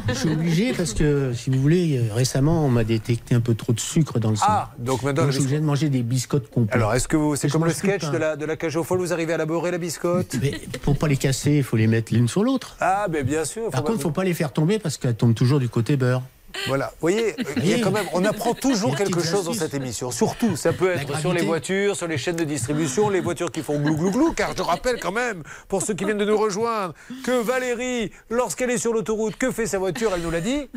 Je 0.08 0.14
suis 0.14 0.30
obligé 0.32 0.74
parce 0.74 0.94
que, 0.94 1.34
si 1.34 1.50
vous 1.50 1.60
voulez, 1.62 1.98
euh, 1.98 2.14
récemment, 2.14 2.66
on 2.66 2.70
m'a 2.70 2.84
détecté 2.84 3.36
un 3.36 3.42
peu 3.42 3.54
trop 3.54 3.74
de 3.74 3.80
sucre 3.80 4.20
dans 4.20 4.30
le 4.30 4.36
sang. 4.38 4.46
Ah, 4.48 4.72
donc 4.80 5.04
maintenant, 5.04 5.24
Donc, 5.24 5.32
je 5.32 5.38
suis 5.38 5.42
obligé 5.44 5.60
de 5.60 5.66
manger 5.66 5.90
des 5.90 6.04
biscottes 6.04 6.50
complètes. 6.50 6.76
Alors, 6.76 6.94
est-ce 6.94 7.08
que 7.08 7.18
vous, 7.18 7.36
c'est 7.36 7.50
comme 7.50 7.66
le 7.66 7.74
sketch 7.74 8.02
pain. 8.02 8.12
de 8.12 8.18
la, 8.18 8.36
de 8.36 8.46
la 8.46 8.56
cage 8.56 8.76
aux 8.78 8.84
folles, 8.84 9.00
vous 9.00 9.12
arrivez 9.14 9.34
à 9.34 9.38
laborer 9.38 9.72
la 9.72 9.78
biscotte? 9.78 10.36
Mais 10.42 10.52
pour 10.82 10.98
pas 10.98 11.08
les 11.08 11.18
casser, 11.18 11.52
il 11.58 11.64
faut 11.64 11.78
les 11.78 11.88
mettre 11.88 12.14
l'une 12.14 12.28
sur 12.30 12.44
l'autre. 12.44 12.78
Ah, 12.80 13.08
ben 13.10 13.26
bien 13.26 13.44
sûr. 13.46 13.70
Par 13.72 13.84
contre, 13.84 14.00
il 14.00 14.02
faut 14.04 14.12
pas 14.12 14.24
les 14.24 14.34
faire 14.34 14.54
tomber 14.54 14.80
parce 14.80 14.98
qu'elles 14.98 15.16
tombent 15.16 15.36
toujours 15.36 15.60
du 15.60 15.68
côté 15.70 15.98
beurre. 15.98 16.22
Voilà, 16.68 16.88
vous 16.88 17.02
voyez, 17.02 17.36
il 17.58 17.68
y 17.68 17.74
a 17.74 17.80
quand 17.80 17.92
même, 17.92 18.06
on 18.14 18.24
apprend 18.26 18.54
toujours 18.54 18.96
quelque 18.96 19.22
chose 19.22 19.46
dans 19.46 19.54
cette 19.54 19.74
émission. 19.74 20.12
Surtout, 20.12 20.56
ça 20.56 20.74
peut 20.74 20.92
être 20.92 21.20
sur 21.20 21.34
les 21.34 21.44
voitures, 21.44 21.96
sur 21.96 22.08
les 22.08 22.18
chaînes 22.18 22.36
de 22.36 22.44
distribution, 22.44 23.10
les 23.10 23.20
voitures 23.22 23.52
qui 23.52 23.62
font 23.62 23.80
glou 23.80 23.96
glou 23.96 24.12
glou. 24.12 24.34
Car 24.34 24.56
je 24.56 24.62
rappelle 24.62 25.00
quand 25.00 25.12
même, 25.12 25.44
pour 25.68 25.82
ceux 25.82 25.94
qui 25.94 26.06
viennent 26.06 26.18
de 26.18 26.26
nous 26.26 26.38
rejoindre, 26.38 26.94
que 27.24 27.42
Valérie, 27.42 28.12
lorsqu'elle 28.30 28.70
est 28.72 28.78
sur 28.78 28.94
l'autoroute, 28.94 29.36
que 29.38 29.52
fait 29.52 29.66
sa 29.66 29.80
voiture 29.80 30.12
Elle 30.16 30.22
nous 30.22 30.32
l'a 30.32 30.42
dit. 30.42 30.70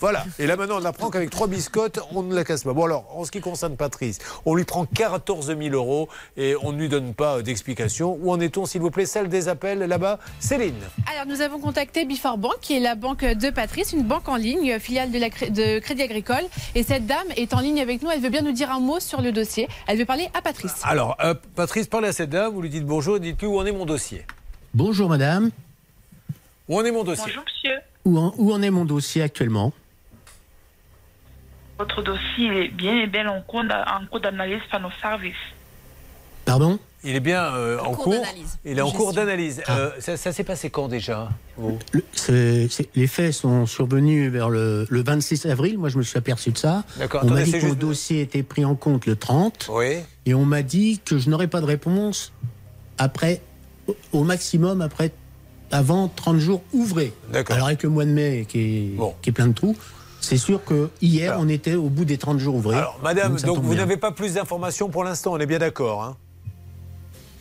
Voilà. 0.00 0.24
Et 0.38 0.46
là 0.46 0.56
maintenant, 0.56 0.78
on 0.80 0.84
apprend 0.84 1.10
qu'avec 1.10 1.30
trois 1.30 1.48
biscottes, 1.48 2.00
on 2.12 2.22
ne 2.22 2.34
la 2.34 2.44
casse 2.44 2.64
pas. 2.64 2.72
Bon 2.72 2.84
alors, 2.84 3.14
en 3.16 3.24
ce 3.24 3.30
qui 3.30 3.40
concerne 3.40 3.76
Patrice, 3.76 4.18
on 4.46 4.54
lui 4.54 4.64
prend 4.64 4.86
14 4.86 5.46
000 5.46 5.60
euros 5.74 6.08
et 6.36 6.54
on 6.62 6.72
ne 6.72 6.78
lui 6.78 6.88
donne 6.88 7.14
pas 7.14 7.38
euh, 7.38 7.42
d'explication. 7.42 8.18
Où 8.20 8.30
en 8.30 8.40
est-on, 8.40 8.64
s'il 8.64 8.80
vous 8.80 8.90
plaît 8.90 9.06
Celle 9.06 9.28
des 9.28 9.48
appels 9.48 9.80
là-bas, 9.80 10.18
Céline? 10.38 10.74
Alors, 11.12 11.26
nous 11.26 11.40
avons 11.40 11.58
contacté 11.58 12.04
Before 12.04 12.38
Bank, 12.38 12.54
qui 12.60 12.76
est 12.76 12.80
la 12.80 12.94
banque 12.94 13.24
de 13.24 13.50
Patrice, 13.50 13.92
une 13.92 14.02
banque 14.02 14.28
en 14.28 14.36
ligne, 14.36 14.78
filiale 14.84 15.10
de, 15.10 15.18
la, 15.18 15.28
de 15.28 15.78
Crédit 15.80 16.02
Agricole. 16.02 16.44
Et 16.74 16.82
cette 16.82 17.06
dame 17.06 17.26
est 17.36 17.54
en 17.54 17.60
ligne 17.60 17.80
avec 17.80 18.02
nous. 18.02 18.10
Elle 18.10 18.20
veut 18.20 18.28
bien 18.30 18.42
nous 18.42 18.52
dire 18.52 18.70
un 18.70 18.80
mot 18.80 19.00
sur 19.00 19.20
le 19.20 19.32
dossier. 19.32 19.68
Elle 19.86 19.98
veut 19.98 20.04
parler 20.04 20.28
à 20.34 20.42
Patrice. 20.42 20.80
Alors, 20.84 21.16
euh, 21.24 21.34
Patrice, 21.56 21.86
parlez 21.88 22.08
à 22.08 22.12
cette 22.12 22.30
dame, 22.30 22.52
vous 22.52 22.62
lui 22.62 22.70
dites 22.70 22.84
bonjour 22.86 23.18
dites-lui 23.18 23.46
où 23.48 23.58
en 23.58 23.66
est 23.66 23.72
mon 23.72 23.86
dossier. 23.86 24.24
Bonjour 24.74 25.08
madame, 25.08 25.50
Où 26.68 26.78
en 26.78 26.84
est 26.84 26.90
mon 26.90 27.04
dossier 27.04 27.24
Bonjour 27.26 27.44
monsieur. 27.44 27.78
où 28.04 28.18
en, 28.18 28.34
où 28.36 28.52
en 28.52 28.60
est 28.62 28.70
mon 28.70 28.84
dossier 28.84 29.22
actuellement 29.22 29.72
Votre 31.78 32.02
dossier 32.02 32.64
est 32.64 32.68
bien 32.68 33.00
et 33.02 33.06
bien 33.06 33.28
en 33.28 33.40
cours 33.42 33.64
d'analyse 34.20 34.62
par 34.70 34.80
nos 34.80 34.90
services. 35.00 35.34
Pardon? 36.44 36.78
Il 37.04 37.14
est 37.16 37.20
bien 37.20 37.54
euh, 37.54 37.78
en, 37.80 37.92
cours. 37.92 38.14
Il 38.64 38.78
est 38.78 38.80
en 38.80 38.90
cours 38.90 39.12
d'analyse. 39.12 39.62
Ah. 39.66 39.76
Euh, 39.78 39.90
ça 39.98 40.16
ça 40.16 40.32
s'est 40.32 40.44
passé 40.44 40.70
quand 40.70 40.88
déjà 40.88 41.28
vous? 41.58 41.78
Le- 41.92 42.68
Les 42.94 43.06
faits 43.06 43.32
sont 43.32 43.66
survenus 43.66 44.30
vers 44.32 44.48
le, 44.48 44.86
le 44.88 45.02
26 45.02 45.46
avril. 45.46 45.78
Moi, 45.78 45.88
je 45.90 45.98
me 45.98 46.02
suis 46.02 46.16
aperçu 46.18 46.50
de 46.50 46.58
ça. 46.58 46.82
D'accord, 46.98 47.22
On 47.24 47.30
m'a 47.30 47.42
dit 47.42 47.52
que 47.52 47.60
juste- 47.60 47.78
dossier 47.78 48.22
était 48.22 48.42
pris 48.42 48.64
en 48.64 48.74
compte 48.74 49.06
le 49.06 49.16
30. 49.16 49.68
Oui. 49.72 49.96
Et 50.26 50.32
on 50.34 50.44
m'a 50.44 50.62
dit 50.62 51.00
que 51.04 51.18
je 51.18 51.28
n'aurais 51.28 51.48
pas 51.48 51.60
de 51.60 51.66
réponse 51.66 52.32
après, 52.98 53.40
au- 54.12 54.24
maximum 54.24 54.80
après, 54.80 55.12
avant 55.70 56.08
30 56.08 56.38
jours 56.38 56.62
ouvrés. 56.72 57.12
D'accord. 57.30 57.56
Alors 57.56 57.66
avec 57.68 57.82
le 57.82 57.88
mois 57.90 58.04
de 58.04 58.10
mai 58.10 58.46
qui 58.48 58.58
est, 58.60 58.96
qui 59.22 59.30
est 59.30 59.32
plein 59.32 59.48
de 59.48 59.52
trous, 59.54 59.76
c'est 60.20 60.38
sûr 60.38 60.64
que 60.64 60.88
hier 61.02 61.36
on 61.38 61.48
était 61.48 61.74
au 61.74 61.90
bout 61.90 62.04
des 62.06 62.16
30 62.16 62.38
jours 62.38 62.54
ouvrés. 62.54 62.76
Alors, 62.76 62.98
madame, 63.02 63.36
Donc, 63.40 63.58
vous 63.60 63.74
n'avez 63.74 63.96
pas 63.98 64.10
plus 64.12 64.34
d'informations 64.34 64.88
pour 64.88 65.04
l'instant, 65.04 65.32
on 65.32 65.38
est 65.38 65.46
bien 65.46 65.58
d'accord. 65.58 66.02
hein? 66.02 66.16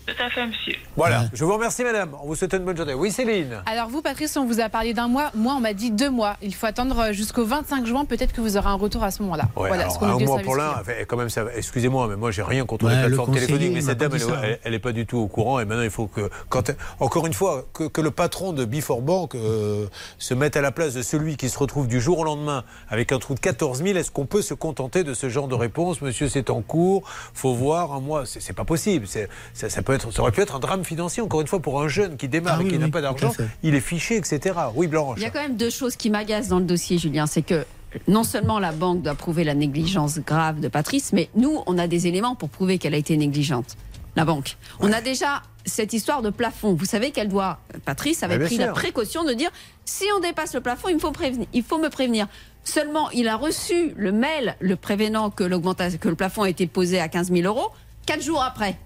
Tout 0.05 0.13
à 0.21 0.30
fait, 0.30 0.45
monsieur. 0.45 0.73
voilà, 0.97 1.25
je 1.34 1.45
vous 1.45 1.53
remercie, 1.53 1.84
madame. 1.84 2.11
On 2.21 2.27
vous 2.27 2.35
souhaite 2.35 2.53
une 2.53 2.65
bonne 2.65 2.75
journée. 2.75 2.93
Oui, 2.93 3.09
Céline 3.11 3.61
Alors, 3.65 3.88
vous, 3.88 4.01
Patrice, 4.01 4.35
on 4.35 4.45
vous 4.45 4.59
a 4.59 4.67
parlé 4.67 4.93
d'un 4.93 5.07
mois. 5.07 5.31
Moi, 5.34 5.53
on 5.55 5.61
m'a 5.61 5.73
dit 5.73 5.91
deux 5.91 6.09
mois. 6.09 6.35
Il 6.41 6.53
faut 6.53 6.65
attendre 6.65 7.13
jusqu'au 7.13 7.45
25 7.45 7.85
juin. 7.85 8.03
Peut-être 8.03 8.34
que 8.34 8.41
vous 8.41 8.57
aurez 8.57 8.67
un 8.67 8.73
retour 8.73 9.01
à 9.03 9.11
ce 9.11 9.21
moment-là. 9.23 9.45
Ouais, 9.55 9.69
voilà 9.69 9.84
alors, 9.84 9.93
ce 9.99 10.03
un 10.03 10.19
mois 10.19 10.39
pour 10.41 10.55
l'un, 10.57 10.81
quand 11.07 11.15
même, 11.15 11.30
ça, 11.30 11.45
excusez-moi, 11.55 12.07
mais 12.09 12.15
moi 12.17 12.31
j'ai 12.31 12.43
rien 12.43 12.65
contre 12.65 12.85
Ouais, 12.85 12.91
les 12.95 13.01
le 13.03 13.07
plateformes 13.07 13.34
téléphoniques, 13.34 13.73
mais 13.73 13.81
m'a 13.81 13.88
cette 13.89 13.97
dame, 13.97 14.11
elle, 14.13 14.19
ça. 14.19 14.41
elle- 14.43 14.59
elle 14.63 14.73
est 14.73 14.80
pas 14.80 14.91
du 14.91 15.05
tout 15.05 15.17
au 15.19 15.27
courant, 15.27 15.59
et 15.61 15.65
maintenant 15.65 15.84
il 15.84 15.89
faut 15.89 16.07
que, 16.07 16.30
quand, 16.49 16.67
elle- 16.69 16.75
encore 16.99 17.25
une 17.25 17.34
fois, 17.34 17.63
que, 17.73 17.85
que 17.85 18.01
le 18.01 18.11
patron 18.11 18.51
de 18.51 18.65
Before 18.65 19.01
Bank 19.01 19.35
euh, 19.35 19.88
se 20.17 20.34
mette 20.34 20.57
à 20.57 20.61
la 20.61 20.71
place 20.71 20.93
de 20.93 21.01
celui 21.01 21.38
qui 21.38 21.49
se 21.49 21.57
retrouve 21.57 21.88
du 21.88 22.01
jour 22.01 22.19
au 22.19 22.23
lendemain 22.25 22.63
avec 22.89 23.11
un 23.13 23.19
trou 23.19 23.35
de 23.35 23.39
14 23.39 23.81
000. 23.84 23.97
Est-ce 23.97 24.11
qu'on 24.11 24.25
peut 24.25 24.41
se 24.41 24.53
contenter 24.53 25.03
de 25.05 25.13
ce 25.13 25.30
genre 25.30 25.47
de 25.47 25.55
réponse? 25.55 26.01
Monsieur, 26.01 26.27
c'est 26.27 26.49
en 26.49 26.61
cours, 26.61 27.03
faut 27.34 27.53
voir 27.53 27.93
un 27.93 27.99
mois, 28.01 28.23
c'est 28.25 28.53
pas 28.53 28.65
possible. 28.65 29.07
Ça, 29.07 29.69
ça 29.69 29.81
peut 29.81 29.93
être, 29.94 30.11
ça 30.11 30.22
aurait 30.22 30.32
pu 30.32 30.41
être 30.41 30.56
un 30.56 30.60
drame 30.60 30.84
financier, 30.84 31.22
encore 31.22 31.41
une 31.41 31.48
fois, 31.48 31.60
pour 31.60 31.82
un 31.82 31.88
jeune 31.88 32.18
qui 32.18 32.28
démarre 32.28 32.57
Ah 32.57 32.61
et 32.61 32.65
oui, 32.65 32.72
qui 32.72 32.78
n'a 32.78 32.86
oui, 32.86 32.91
pas 32.91 33.02
d'argent, 33.02 33.32
il 33.64 33.76
est 33.76 33.82
fiché, 33.82 34.18
etc. 34.18 34.56
Oui, 34.76 34.88
Blanche. 34.88 35.18
Il 35.18 35.24
y 35.24 35.26
a 35.26 35.30
quand 35.30 35.41
même 35.41 35.57
deux 35.57 35.70
choses 35.70 35.95
qui 35.95 36.10
m'agacent 36.10 36.49
dans 36.49 36.60
le 36.60 36.65
dossier, 36.65 36.98
Julien. 36.98 37.28
C'est 37.28 37.41
que 37.41 37.65
non 38.07 38.24
seulement 38.24 38.60
la 38.60 38.72
banque 38.72 39.02
doit 39.02 39.15
prouver 39.15 39.44
la 39.44 39.53
négligence 39.53 40.20
grave 40.20 40.60
de 40.60 40.68
Patrice, 40.68 41.14
mais 41.14 41.30
nous, 41.36 41.61
on 41.68 41.78
a 41.78 41.88
des 41.88 42.07
éléments 42.07 42.36
pour 42.36 42.49
prouver 42.49 42.78
qu'elle 42.78 42.94
a 42.94 42.98
été 42.98 43.15
négligente. 43.18 43.76
La 44.15 44.26
banque. 44.26 44.57
On 44.80 44.91
a 44.91 45.02
déjà 45.02 45.41
cette 45.65 45.94
histoire 45.94 46.22
de 46.22 46.30
plafond. 46.30 46.76
Vous 46.76 46.86
savez 46.86 47.10
qu'elle 47.10 47.30
doit. 47.30 47.60
Patrice 47.84 48.22
avait 48.22 48.38
pris 48.38 48.56
sûr. 48.56 48.65
la 48.68 48.72
précaution 48.72 49.24
de 49.24 49.34
dire 49.34 49.49
si 49.86 50.06
on 50.15 50.20
dépasse 50.20 50.53
le 50.53 50.61
plafond, 50.61 50.90
il 50.90 50.95
me 50.95 50.99
faut 50.99 51.11
prévenir. 51.11 51.48
Il 51.52 51.64
faut 51.64 51.80
me 51.80 51.90
prévenir. 51.90 52.28
Seulement, 52.64 53.10
il 53.10 53.28
a 53.28 53.36
reçu 53.36 53.94
le 53.98 54.11
mail 54.11 54.56
le 54.60 54.76
prévenant 54.76 55.32
que, 55.32 55.44
que 55.98 56.10
le 56.10 56.15
plafond 56.15 56.44
a 56.44 56.49
été 56.49 56.68
posé 56.68 56.99
à 56.99 57.07
15 57.07 57.32
000 57.32 57.48
euros 57.48 57.72
quatre 58.06 58.22
jours 58.22 58.44
après. 58.44 58.78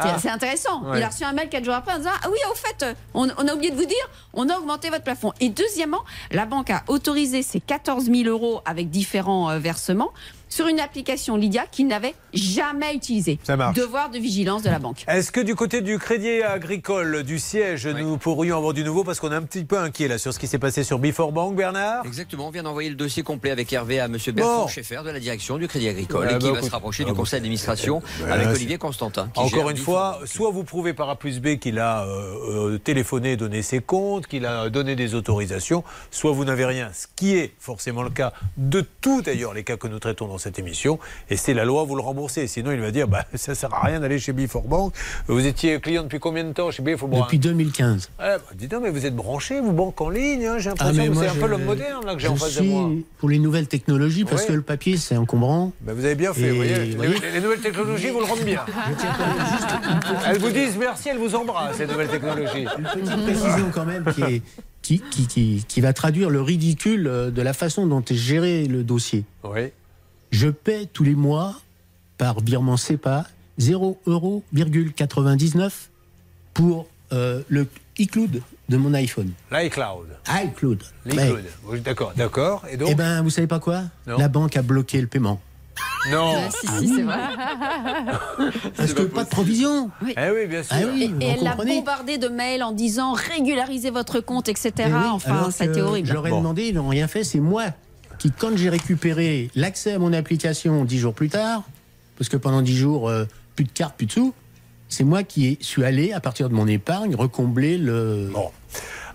C'est 0.00 0.08
Ah. 0.08 0.16
C'est 0.20 0.30
intéressant. 0.30 0.82
Ouais. 0.84 0.98
Il 0.98 1.02
a 1.02 1.08
reçu 1.08 1.24
un 1.24 1.32
mail 1.32 1.48
quatre 1.48 1.64
jours 1.64 1.74
après 1.74 1.92
en 1.94 1.98
disant 1.98 2.10
Ah 2.22 2.28
oui, 2.30 2.38
au 2.50 2.54
fait, 2.54 2.84
on, 3.14 3.28
on 3.38 3.48
a 3.48 3.54
oublié 3.54 3.70
de 3.70 3.76
vous 3.76 3.86
dire, 3.86 4.08
on 4.34 4.48
a 4.48 4.56
augmenté 4.58 4.90
votre 4.90 5.04
plafond. 5.04 5.32
Et 5.40 5.48
deuxièmement, 5.48 6.04
la 6.30 6.46
banque 6.46 6.70
a 6.70 6.82
autorisé 6.88 7.42
ces 7.42 7.60
14 7.60 8.04
000 8.04 8.28
euros 8.28 8.60
avec 8.64 8.90
différents 8.90 9.50
euh, 9.50 9.58
versements 9.58 10.10
sur 10.50 10.66
une 10.66 10.80
application 10.80 11.36
Lydia 11.36 11.64
qu'il 11.70 11.86
n'avait 11.86 12.14
jamais 12.34 12.94
utilisée. 12.94 13.38
Ça 13.44 13.56
marche. 13.56 13.76
Devoir 13.76 14.10
de 14.10 14.18
vigilance 14.18 14.62
de 14.62 14.68
la 14.68 14.78
banque. 14.78 15.04
Est-ce 15.08 15.32
que 15.32 15.40
du 15.40 15.54
côté 15.54 15.80
du 15.80 15.98
crédit 15.98 16.42
agricole 16.42 17.22
du 17.22 17.38
siège, 17.38 17.86
nous 17.86 18.18
pourrions 18.18 18.56
avoir 18.56 18.74
du 18.74 18.84
nouveau 18.84 19.04
parce 19.04 19.20
qu'on 19.20 19.32
est 19.32 19.36
un 19.36 19.42
petit 19.42 19.64
peu 19.64 19.78
inquiet 19.78 20.08
là 20.08 20.18
sur 20.18 20.34
ce 20.34 20.38
qui 20.38 20.46
s'est 20.46 20.58
passé 20.58 20.84
sur 20.84 20.98
Before 20.98 21.32
Bank, 21.32 21.56
Bernard? 21.56 22.04
Exactement, 22.04 22.48
on 22.48 22.50
vient 22.50 22.64
d'envoyer 22.64 22.90
le 22.90 22.96
dossier 22.96 23.22
complet 23.22 23.50
avec 23.50 23.72
Hervé 23.72 24.00
à 24.00 24.08
Monsieur 24.08 24.32
Bertrand 24.32 24.62
Bon. 24.62 24.68
Schaeffer 24.68 25.02
de 25.04 25.10
la 25.10 25.20
direction 25.20 25.56
du 25.56 25.68
Crédit 25.68 25.88
Agricole 25.88 26.26
Ouais, 26.26 26.34
et 26.34 26.38
qui 26.38 26.48
bah, 26.48 26.60
va 26.60 26.62
se 26.62 26.70
rapprocher 26.70 27.04
ah, 27.04 27.06
du 27.06 27.12
bah, 27.12 27.18
conseil 27.18 27.40
d'administration 27.40 28.02
bah, 28.20 28.34
avec 28.34 28.48
Olivier 28.48 28.78
Constantin. 28.78 29.30
qui 29.32 29.40
Encore 29.40 29.70
une 29.70 29.76
fois, 29.76 30.20
soit 30.24 30.50
vous 30.50 30.64
prouvez 30.64 30.92
par 30.92 31.08
A 31.08 31.16
plus 31.16 31.40
B 31.40 31.56
qu'il 31.56 31.78
a 31.78 32.04
euh, 32.04 32.74
euh, 32.74 32.78
téléphoné, 32.78 33.36
donné 33.36 33.62
ses 33.62 33.80
comptes, 33.80 34.26
qu'il 34.26 34.46
a 34.46 34.68
donné 34.68 34.96
des 34.96 35.14
autorisations, 35.14 35.84
soit 36.10 36.32
vous 36.32 36.44
n'avez 36.44 36.64
rien. 36.64 36.90
Ce 36.92 37.06
qui 37.14 37.36
est 37.36 37.52
forcément 37.58 38.02
le 38.02 38.10
cas 38.10 38.32
de 38.56 38.84
tous 39.00 39.22
d'ailleurs 39.22 39.54
les 39.54 39.62
cas 39.62 39.76
que 39.76 39.86
nous 39.86 39.98
traitons 39.98 40.26
dans 40.26 40.39
cette 40.40 40.58
émission. 40.58 40.98
Et 41.28 41.36
c'est 41.36 41.54
la 41.54 41.64
loi, 41.64 41.84
vous 41.84 41.94
le 41.94 42.02
remboursez. 42.02 42.46
Sinon, 42.46 42.72
il 42.72 42.80
va 42.80 42.90
dire, 42.90 43.06
bah, 43.08 43.24
ça 43.34 43.54
sert 43.54 43.72
à 43.74 43.84
rien 43.86 44.00
d'aller 44.00 44.18
chez 44.18 44.32
Before 44.32 44.62
Bank. 44.66 44.92
Vous 45.28 45.46
étiez 45.46 45.78
client 45.80 46.02
depuis 46.02 46.18
combien 46.18 46.44
de 46.44 46.52
temps 46.52 46.70
chez 46.70 46.82
Before 46.82 47.08
Bank 47.08 47.22
Depuis 47.24 47.38
2015. 47.38 48.10
Ah, 48.18 48.38
bah, 48.38 48.44
dis 48.54 48.66
donc, 48.68 48.82
mais 48.82 48.90
vous 48.90 49.06
êtes 49.06 49.14
branché, 49.14 49.60
vous 49.60 49.72
banque 49.72 50.00
en 50.00 50.08
ligne. 50.10 50.46
hein, 50.46 50.58
J'ai 50.58 50.70
Ah, 50.70 50.90
l'impression 50.90 51.12
que 51.12 51.18
c'est 51.18 51.28
un 51.28 51.34
peu 51.40 51.46
l'homme 51.46 51.64
moderne 51.64 52.04
là, 52.06 52.14
que 52.14 52.20
j'ai 52.20 52.28
en 52.28 52.36
face 52.36 52.56
de 52.56 52.62
moi. 52.62 52.90
pour 53.18 53.28
les 53.28 53.38
nouvelles 53.38 53.68
technologies 53.68 54.24
parce 54.24 54.44
que 54.44 54.52
le 54.52 54.62
papier 54.62 54.96
c'est 54.96 55.16
encombrant. 55.16 55.72
Ben, 55.82 55.92
vous 55.94 56.04
avez 56.04 56.14
bien 56.14 56.32
fait, 56.32 56.42
Et, 56.42 56.50
vous 56.50 56.56
voyez. 56.56 56.74
Les- 56.78 56.96
voyez, 56.96 57.14
Les, 57.20 57.30
les 57.32 57.40
nouvelles 57.40 57.60
technologies 57.60 58.08
vous 58.10 58.20
le 58.20 58.24
rendent 58.26 58.40
bien. 58.44 58.64
elles 60.26 60.38
vous 60.38 60.50
disent 60.50 60.76
merci, 60.78 61.08
elles 61.10 61.18
vous 61.18 61.34
embrassent, 61.34 61.76
ces 61.76 61.86
nouvelles 61.86 62.08
technologies. 62.08 62.66
Une 62.78 62.84
petite 62.84 63.22
précision 63.24 63.70
quand 63.72 63.84
même 63.84 64.04
qui, 64.14 64.22
est- 64.22 64.42
qui, 64.82 64.98
qui, 65.10 65.26
qui- 65.26 65.64
qui 65.68 65.80
va 65.80 65.92
traduire 65.92 66.30
le 66.30 66.40
ridicule 66.40 67.06
euh, 67.06 67.30
de 67.30 67.42
la 67.42 67.52
façon 67.52 67.86
dont 67.86 68.02
est 68.02 68.14
géré 68.14 68.64
le 68.66 68.82
dossier. 68.82 69.24
Oui. 69.44 69.70
Je 70.30 70.48
paie 70.48 70.86
tous 70.92 71.04
les 71.04 71.14
mois 71.14 71.54
par 72.18 72.40
virement 72.40 72.76
CEPA 72.76 73.24
0,99€ 73.58 75.70
pour 76.54 76.86
euh, 77.12 77.42
le 77.48 77.66
iCloud 77.98 78.42
de 78.68 78.76
mon 78.76 78.94
iPhone. 78.94 79.32
L'iCloud. 79.50 80.06
iCloud. 80.28 80.82
L'iCloud. 81.04 81.44
Oui, 81.66 81.80
D'accord, 81.80 82.12
d'accord. 82.16 82.64
Et 82.70 82.76
donc 82.76 82.88
Eh 82.90 82.94
ben, 82.94 83.22
vous 83.22 83.30
savez 83.30 83.46
pas 83.46 83.58
quoi? 83.58 83.82
Non. 84.06 84.18
La 84.18 84.28
banque 84.28 84.56
a 84.56 84.62
bloqué 84.62 85.00
le 85.00 85.08
paiement. 85.08 85.40
Non. 86.10 86.34
Ah, 86.36 86.50
si, 86.50 86.66
si, 86.66 86.88
c'est 86.94 87.02
vrai. 87.02 87.18
Parce 88.76 88.94
que 88.94 89.02
pas 89.02 89.24
de 89.24 89.28
provision. 89.28 89.90
Oui. 90.02 90.14
Eh 90.16 90.30
oui, 90.30 90.46
bien 90.46 90.62
sûr. 90.62 90.76
Ah 90.78 90.82
oui, 90.90 91.12
Et, 91.20 91.26
elle 91.26 91.42
l'a 91.42 91.56
bombardé 91.56 92.16
de 92.16 92.28
mails 92.28 92.62
en 92.62 92.72
disant 92.72 93.12
régularisez 93.12 93.90
votre 93.90 94.20
compte, 94.20 94.48
etc. 94.48 94.72
Eh 94.78 94.84
oui, 94.84 94.92
enfin, 95.10 95.50
ça 95.50 95.64
a 95.64 95.66
été 95.66 95.82
horrible. 95.82 96.08
Je 96.08 96.14
leur 96.14 96.26
ai 96.26 96.30
demandé, 96.30 96.68
ils 96.68 96.74
n'ont 96.74 96.88
rien 96.88 97.06
fait. 97.08 97.24
C'est 97.24 97.40
moi 97.40 97.64
qui, 98.20 98.30
quand 98.30 98.56
j'ai 98.56 98.68
récupéré 98.68 99.50
l'accès 99.56 99.94
à 99.94 99.98
mon 99.98 100.12
application 100.12 100.84
dix 100.84 100.98
jours 100.98 101.14
plus 101.14 101.30
tard, 101.30 101.64
parce 102.18 102.28
que 102.28 102.36
pendant 102.36 102.60
dix 102.60 102.76
jours, 102.76 103.08
euh, 103.08 103.24
plus 103.56 103.64
de 103.64 103.72
cartes, 103.72 103.96
plus 103.96 104.06
de 104.06 104.12
sous, 104.12 104.34
c'est 104.88 105.04
moi 105.04 105.22
qui 105.22 105.56
suis 105.62 105.84
allé, 105.84 106.12
à 106.12 106.20
partir 106.20 106.50
de 106.50 106.54
mon 106.54 106.66
épargne, 106.66 107.14
recombler 107.14 107.78
le. 107.78 108.30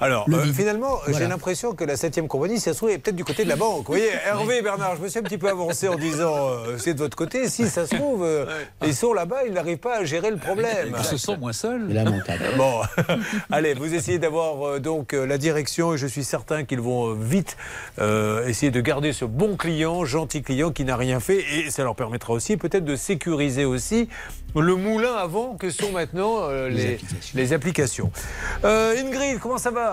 Alors, 0.01 0.27
euh, 0.31 0.43
finalement, 0.53 0.99
j'ai 1.07 1.27
l'impression 1.27 1.73
que 1.73 1.83
la 1.83 1.95
7 1.95 2.27
compagnie, 2.27 2.55
si 2.55 2.61
ça 2.61 2.73
se 2.73 2.77
trouve, 2.77 2.89
est 2.89 2.97
peut-être 2.97 3.15
du 3.15 3.23
côté 3.23 3.43
de 3.43 3.49
la 3.49 3.55
banque. 3.55 3.79
Vous 3.87 3.93
voyez, 3.93 4.09
Hervé, 4.25 4.61
Bernard, 4.61 4.95
je 4.97 5.01
me 5.01 5.07
suis 5.07 5.19
un 5.19 5.23
petit 5.23 5.37
peu 5.37 5.49
avancé 5.49 5.87
en 5.87 5.95
disant 5.95 6.49
euh, 6.49 6.77
c'est 6.77 6.93
de 6.93 6.99
votre 6.99 7.17
côté. 7.17 7.49
Si 7.49 7.67
ça 7.67 7.85
se 7.85 7.95
trouve, 7.95 8.23
euh, 8.23 8.45
ils 8.85 8.95
sont 8.95 9.13
là-bas, 9.13 9.45
ils 9.45 9.53
n'arrivent 9.53 9.77
pas 9.77 9.97
à 9.99 10.03
gérer 10.03 10.31
le 10.31 10.37
problème. 10.37 10.93
Ils 10.97 11.05
se 11.05 11.17
sentent 11.17 11.39
moins 11.39 11.53
seuls. 11.53 11.91
Lamentable. 11.91 12.43
Bon, 12.57 12.81
allez, 13.51 13.73
vous 13.73 13.93
essayez 13.93 14.19
d'avoir 14.19 14.67
euh, 14.67 14.79
donc 14.79 15.13
euh, 15.13 15.25
la 15.25 15.37
direction 15.37 15.93
et 15.93 15.97
je 15.97 16.07
suis 16.07 16.23
certain 16.23 16.63
qu'ils 16.63 16.81
vont 16.81 17.11
euh, 17.11 17.15
vite 17.19 17.57
euh, 17.99 18.47
essayer 18.47 18.71
de 18.71 18.81
garder 18.81 19.13
ce 19.13 19.25
bon 19.25 19.55
client, 19.55 20.05
gentil 20.05 20.41
client 20.41 20.71
qui 20.71 20.85
n'a 20.85 20.97
rien 20.97 21.19
fait 21.19 21.43
et 21.53 21.71
ça 21.71 21.83
leur 21.83 21.95
permettra 21.95 22.33
aussi 22.33 22.57
peut-être 22.57 22.85
de 22.85 22.95
sécuriser 22.95 23.65
aussi 23.65 24.09
le 24.55 24.75
moulin 24.75 25.13
avant 25.15 25.55
que 25.55 25.69
sont 25.69 25.91
maintenant 25.91 26.43
euh, 26.43 26.69
les, 26.69 26.97
les 27.33 27.53
applications. 27.53 28.11
Euh, 28.63 28.95
Ingrid, 28.97 29.39
comment 29.39 29.57
ça 29.57 29.71
va 29.71 29.84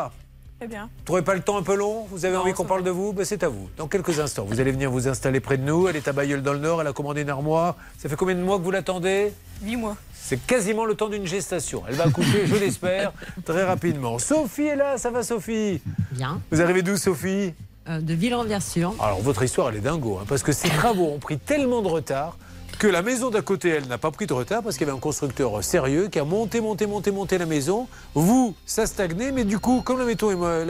Très 0.59 0.69
bien. 0.69 0.85
vous 0.99 1.05
trouvez 1.05 1.23
pas 1.23 1.35
le 1.35 1.41
temps 1.41 1.57
un 1.59 1.63
peu 1.63 1.75
long 1.75 2.07
Vous 2.11 2.25
avez 2.25 2.37
envie 2.37 2.53
qu'on 2.53 2.65
parle 2.65 2.85
de 2.85 2.91
vous 2.91 3.13
ben, 3.13 3.25
C'est 3.25 3.43
à 3.43 3.49
vous. 3.49 3.69
Dans 3.77 3.89
quelques 3.89 4.21
instants, 4.21 4.45
vous 4.45 4.61
allez 4.61 4.71
venir 4.71 4.91
vous 4.93 5.09
installer 5.09 5.41
près 5.41 5.57
de 5.59 5.65
nous. 5.65 5.89
Elle 5.89 5.97
est 5.97 6.07
à 6.07 6.13
Bayeul 6.13 6.41
dans 6.43 6.53
le 6.53 6.61
Nord, 6.61 6.81
elle 6.81 6.87
a 6.87 6.93
commandé 6.93 7.23
une 7.23 7.31
armoire. 7.31 7.75
Ça 7.99 8.09
fait 8.09 8.15
combien 8.17 8.37
de 8.37 8.43
mois 8.43 8.59
que 8.59 8.63
vous 8.63 8.71
l'attendez 8.71 9.33
8 9.65 9.77
mois. 9.77 9.97
c'est 10.15 10.39
quasiment 10.47 10.85
le 10.85 10.95
temps 10.95 11.09
d'une 11.09 11.27
gestation. 11.27 11.83
Elle 11.89 11.95
va 11.97 12.05
accoucher, 12.05 12.47
je 12.47 12.55
l'espère, 12.57 13.13
très 13.45 13.65
rapidement. 13.65 14.19
Sophie 14.21 14.63
est 14.67 14.77
là, 14.77 14.99
ça 14.99 15.11
va 15.11 15.23
Sophie 15.25 15.81
Bien. 16.13 16.41
Vous 16.53 16.61
arrivez 16.63 16.83
d'où 16.83 16.97
Sophie 16.97 17.55
Euh, 17.89 18.01
de 18.01 18.15
Ville-en-Version. 18.15 18.95
Alors 19.01 19.21
votre 19.21 19.43
histoire 19.43 19.71
elle 19.71 19.77
est 19.79 19.81
dingo, 19.81 20.19
hein, 20.21 20.25
parce 20.29 20.45
que 20.45 20.53
ces 20.53 20.69
travaux 20.69 21.07
ont 21.09 21.19
pris 21.19 21.39
tellement 21.39 21.83
de 21.83 21.89
retard 21.89 22.37
que 22.83 22.89
la 22.89 23.03
maison 23.03 23.31
d'à 23.31 23.43
côté, 23.43 23.69
elle, 23.69 23.87
n'a 23.87 23.97
pas 23.97 24.11
pris 24.11 24.27
de 24.27 24.33
retard 24.33 24.61
parce 24.61 24.77
qu'il 24.77 24.89
y 24.89 24.91
avait 24.91 24.99
un 24.99 25.01
constructeur 25.01 25.63
sérieux 25.63 26.09
qui 26.09 26.19
a 26.19 26.25
monté, 26.25 26.61
monté, 26.61 26.89
monté, 26.89 27.13
monté 27.13 27.39
la 27.39 27.47
maison. 27.47 27.87
Vous, 28.13 28.57
ça 28.67 28.87
stagnait, 28.87 29.31
mais 29.31 29.45
du 29.45 29.61
coup, 29.61 29.83
comme 29.83 30.01
la 30.01 30.05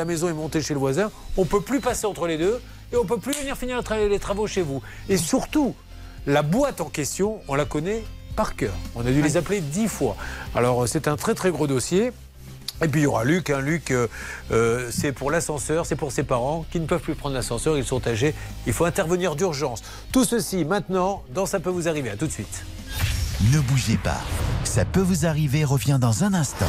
maison 0.05 0.29
est, 0.29 0.35
montée 0.35 0.61
chez 0.61 0.75
le 0.75 0.79
voisin, 0.79 1.11
on 1.39 1.47
peut 1.47 1.63
plus 1.63 1.81
passer 1.81 2.05
entre 2.05 2.27
les 2.27 2.37
deux 2.37 2.61
et 2.93 2.97
on 2.99 3.07
peut 3.07 3.17
plus 3.17 3.33
venir 3.33 3.57
finir 3.57 3.79
les 3.79 3.83
tra- 3.83 4.09
les 4.11 4.19
travaux 4.19 4.47
chez 4.47 4.61
vous. 4.61 4.83
Et 5.09 5.17
surtout, 5.17 5.75
la 6.27 6.43
boîte 6.43 6.83
en 6.83 6.91
question, 6.91 7.41
on 7.49 7.55
la 7.55 7.65
connaît 7.65 8.05
par 8.37 8.57
cœur. 8.57 8.75
On 8.95 9.07
a 9.07 9.11
dû 9.11 9.23
les 9.23 9.39
appeler 9.39 9.63
dix 9.63 9.89
fois. 9.89 10.15
Alors 10.55 10.87
c'est 10.87 11.09
un 11.09 11.17
très 11.17 11.33
très 11.35 11.51
gros 11.51 11.67
dossier. 11.67 12.13
Et 12.83 12.89
puis 12.89 13.03
il 13.03 13.05
y 13.05 13.07
aura 13.07 13.25
Luc. 13.25 13.51
Hein. 13.51 13.61
Luc, 13.61 13.91
euh, 13.91 14.09
euh, 14.51 14.89
c'est 14.91 15.13
pour 15.13 15.31
l'ascenseur, 15.31 15.87
c'est 15.87 15.97
pour 15.97 16.13
ses 16.13 16.25
parents 16.25 16.65
qui 16.71 16.81
ne 16.81 16.87
peuvent 16.87 17.01
plus 17.01 17.15
prendre 17.15 17.35
l'ascenseur, 17.35 17.79
ils 17.79 17.85
sont 17.85 18.07
âgés. 18.07 18.35
Il 18.67 18.73
faut 18.73 18.85
intervenir 18.85 19.37
d'urgence. 19.37 19.83
Tout 20.13 20.25
ceci 20.25 20.65
maintenant, 20.65 21.23
dans 21.35 21.47
Ça 21.47 21.61
peut 21.61 21.71
vous 21.71 21.89
arriver. 21.89 22.11
À 22.11 22.17
tout 22.17 22.27
de 22.27 22.33
suite. 22.33 22.65
Ne 23.53 23.61
bougez 23.61 23.97
pas. 23.97 24.21
Ça 24.65 24.85
peut 24.85 25.01
vous 25.01 25.27
arriver 25.27 25.65
revient 25.65 25.99
dans 26.01 26.25
un 26.25 26.33
instant. 26.35 26.67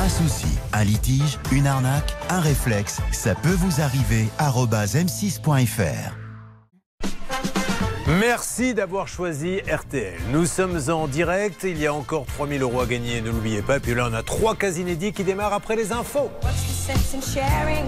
Un 0.00 0.08
souci, 0.08 0.46
un 0.72 0.84
litige, 0.84 1.38
une 1.52 1.66
arnaque, 1.66 2.14
un 2.28 2.40
réflexe, 2.40 2.98
ça 3.12 3.34
peut 3.34 3.56
vous 3.56 3.80
arriver. 3.80 4.28
arobase 4.38 4.96
m6.fr. 4.96 6.23
Merci 8.06 8.74
d'avoir 8.74 9.08
choisi 9.08 9.60
RTL. 9.60 10.20
Nous 10.30 10.44
sommes 10.44 10.78
en 10.90 11.08
direct. 11.08 11.62
Il 11.64 11.78
y 11.78 11.86
a 11.86 11.94
encore 11.94 12.26
3000 12.26 12.60
euros 12.60 12.80
à 12.80 12.86
gagner, 12.86 13.22
ne 13.22 13.30
l'oubliez 13.30 13.62
pas. 13.62 13.80
Puis 13.80 13.94
là, 13.94 14.08
on 14.10 14.12
a 14.12 14.22
trois 14.22 14.54
cas 14.54 14.72
inédits 14.72 15.14
qui 15.14 15.24
démarrent 15.24 15.54
après 15.54 15.74
les 15.74 15.90
infos. 15.90 16.30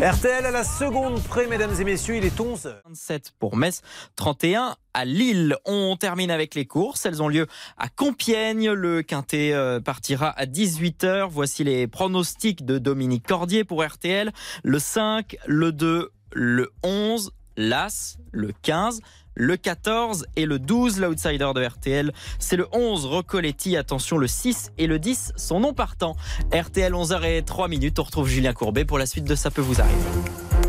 RTL 0.00 0.46
à 0.46 0.50
la 0.50 0.64
seconde 0.64 1.22
près, 1.22 1.46
mesdames 1.46 1.74
et 1.78 1.84
messieurs, 1.84 2.16
il 2.16 2.24
est 2.24 2.40
11 2.40 2.76
27 2.86 3.34
pour 3.38 3.58
Metz, 3.58 3.82
31 4.16 4.76
à 4.94 5.04
Lille. 5.04 5.54
On 5.66 5.96
termine 5.96 6.30
avec 6.30 6.54
les 6.54 6.64
courses. 6.64 7.04
Elles 7.04 7.22
ont 7.22 7.28
lieu 7.28 7.46
à 7.76 7.90
Compiègne. 7.90 8.70
Le 8.70 9.02
quintet 9.02 9.52
euh, 9.52 9.80
partira 9.80 10.30
à 10.30 10.46
18h. 10.46 11.28
Voici 11.28 11.62
les 11.62 11.86
pronostics 11.86 12.64
de 12.64 12.78
Dominique 12.78 13.26
Cordier 13.26 13.64
pour 13.64 13.84
RTL. 13.84 14.32
Le 14.62 14.78
5, 14.78 15.36
le 15.46 15.72
2, 15.72 16.10
le 16.32 16.72
11, 16.82 17.32
l'As, 17.58 18.16
le 18.32 18.52
15 18.62 19.00
le 19.36 19.56
14 19.56 20.26
et 20.34 20.46
le 20.46 20.58
12, 20.58 21.00
l'outsider 21.00 21.50
de 21.54 21.64
RTL. 21.64 22.12
C'est 22.40 22.56
le 22.56 22.66
11, 22.72 23.06
Recoletti. 23.06 23.76
Attention, 23.76 24.18
le 24.18 24.26
6 24.26 24.72
et 24.78 24.88
le 24.88 24.98
10 24.98 25.32
sont 25.36 25.60
non 25.60 25.74
partants. 25.74 26.16
RTL 26.52 26.92
11h03 26.92 27.68
minutes. 27.68 27.98
On 28.00 28.02
retrouve 28.02 28.26
Julien 28.26 28.52
Courbet 28.52 28.84
pour 28.84 28.98
la 28.98 29.06
suite 29.06 29.24
de 29.24 29.34
Ça 29.34 29.50
peut 29.50 29.62
vous 29.62 29.80
arriver. 29.80 30.65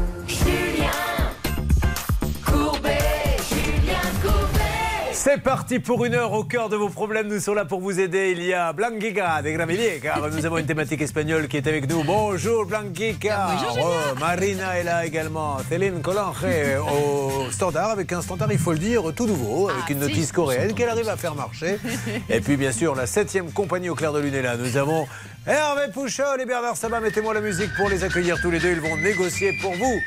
C'est 5.30 5.41
parti 5.41 5.80
pour 5.80 6.06
une 6.06 6.14
heure 6.14 6.32
au 6.32 6.45
cœur 6.45 6.70
de 6.70 6.78
vos 6.78 6.88
problèmes. 6.88 7.28
Nous 7.28 7.41
sommes 7.41 7.56
là 7.56 7.66
pour 7.66 7.82
vous 7.82 7.99
aider. 7.99 8.32
Il 8.32 8.41
y 8.45 8.54
a 8.54 8.72
Blanquica 8.72 9.41
de 9.41 9.49
Gravilliers, 9.49 9.99
car 10.02 10.26
nous 10.30 10.45
avons 10.45 10.58
une 10.58 10.66
thématique 10.66 11.02
espagnole 11.02 11.49
qui 11.49 11.58
est 11.58 11.68
avec 11.68 11.90
nous. 11.90 12.02
Bonjour 12.06 12.66
Blanquica. 12.66 13.49
Oh, 13.78 14.18
Marina 14.22 14.80
est 14.80 14.86
là 14.86 15.06
également. 15.06 15.58
Céline 15.68 16.02
Collange 16.02 16.45
au 16.94 17.52
standard, 17.52 17.90
avec 17.90 18.14
un 18.14 18.22
standard, 18.22 18.54
il 18.54 18.58
faut 18.58 18.72
le 18.72 18.80
dire, 18.80 19.04
tout 19.14 19.28
nouveau, 19.28 19.68
avec 19.68 19.90
une 19.90 19.99
notice 19.99 20.32
coréenne 20.32 20.74
qu'elle 20.74 20.88
arrive 20.88 21.10
à 21.10 21.18
faire 21.18 21.36
marcher. 21.36 21.78
Et 22.30 22.40
puis 22.40 22.56
bien 22.56 22.72
sûr, 22.72 22.95
la 22.95 23.06
septième 23.06 23.52
compagnie 23.52 23.90
au 23.90 23.95
clair 23.95 24.14
de 24.14 24.22
lune 24.22 24.34
est 24.34 24.41
là. 24.41 24.56
Nous 24.56 24.78
avons 24.78 25.10
Hervé 25.48 25.88
Pouchol 25.94 26.41
et 26.41 26.45
Bernard 26.45 26.76
Sabat. 26.76 26.99
Mettez-moi 26.99 27.34
la 27.34 27.40
musique 27.40 27.74
pour 27.78 27.88
les 27.88 28.03
accueillir 28.03 28.36
tous 28.41 28.52
les 28.52 28.60
deux. 28.60 28.72
Ils 28.72 28.82
vont 28.82 28.98
négocier 28.98 29.57
pour 29.61 29.72
vous. 29.76 30.02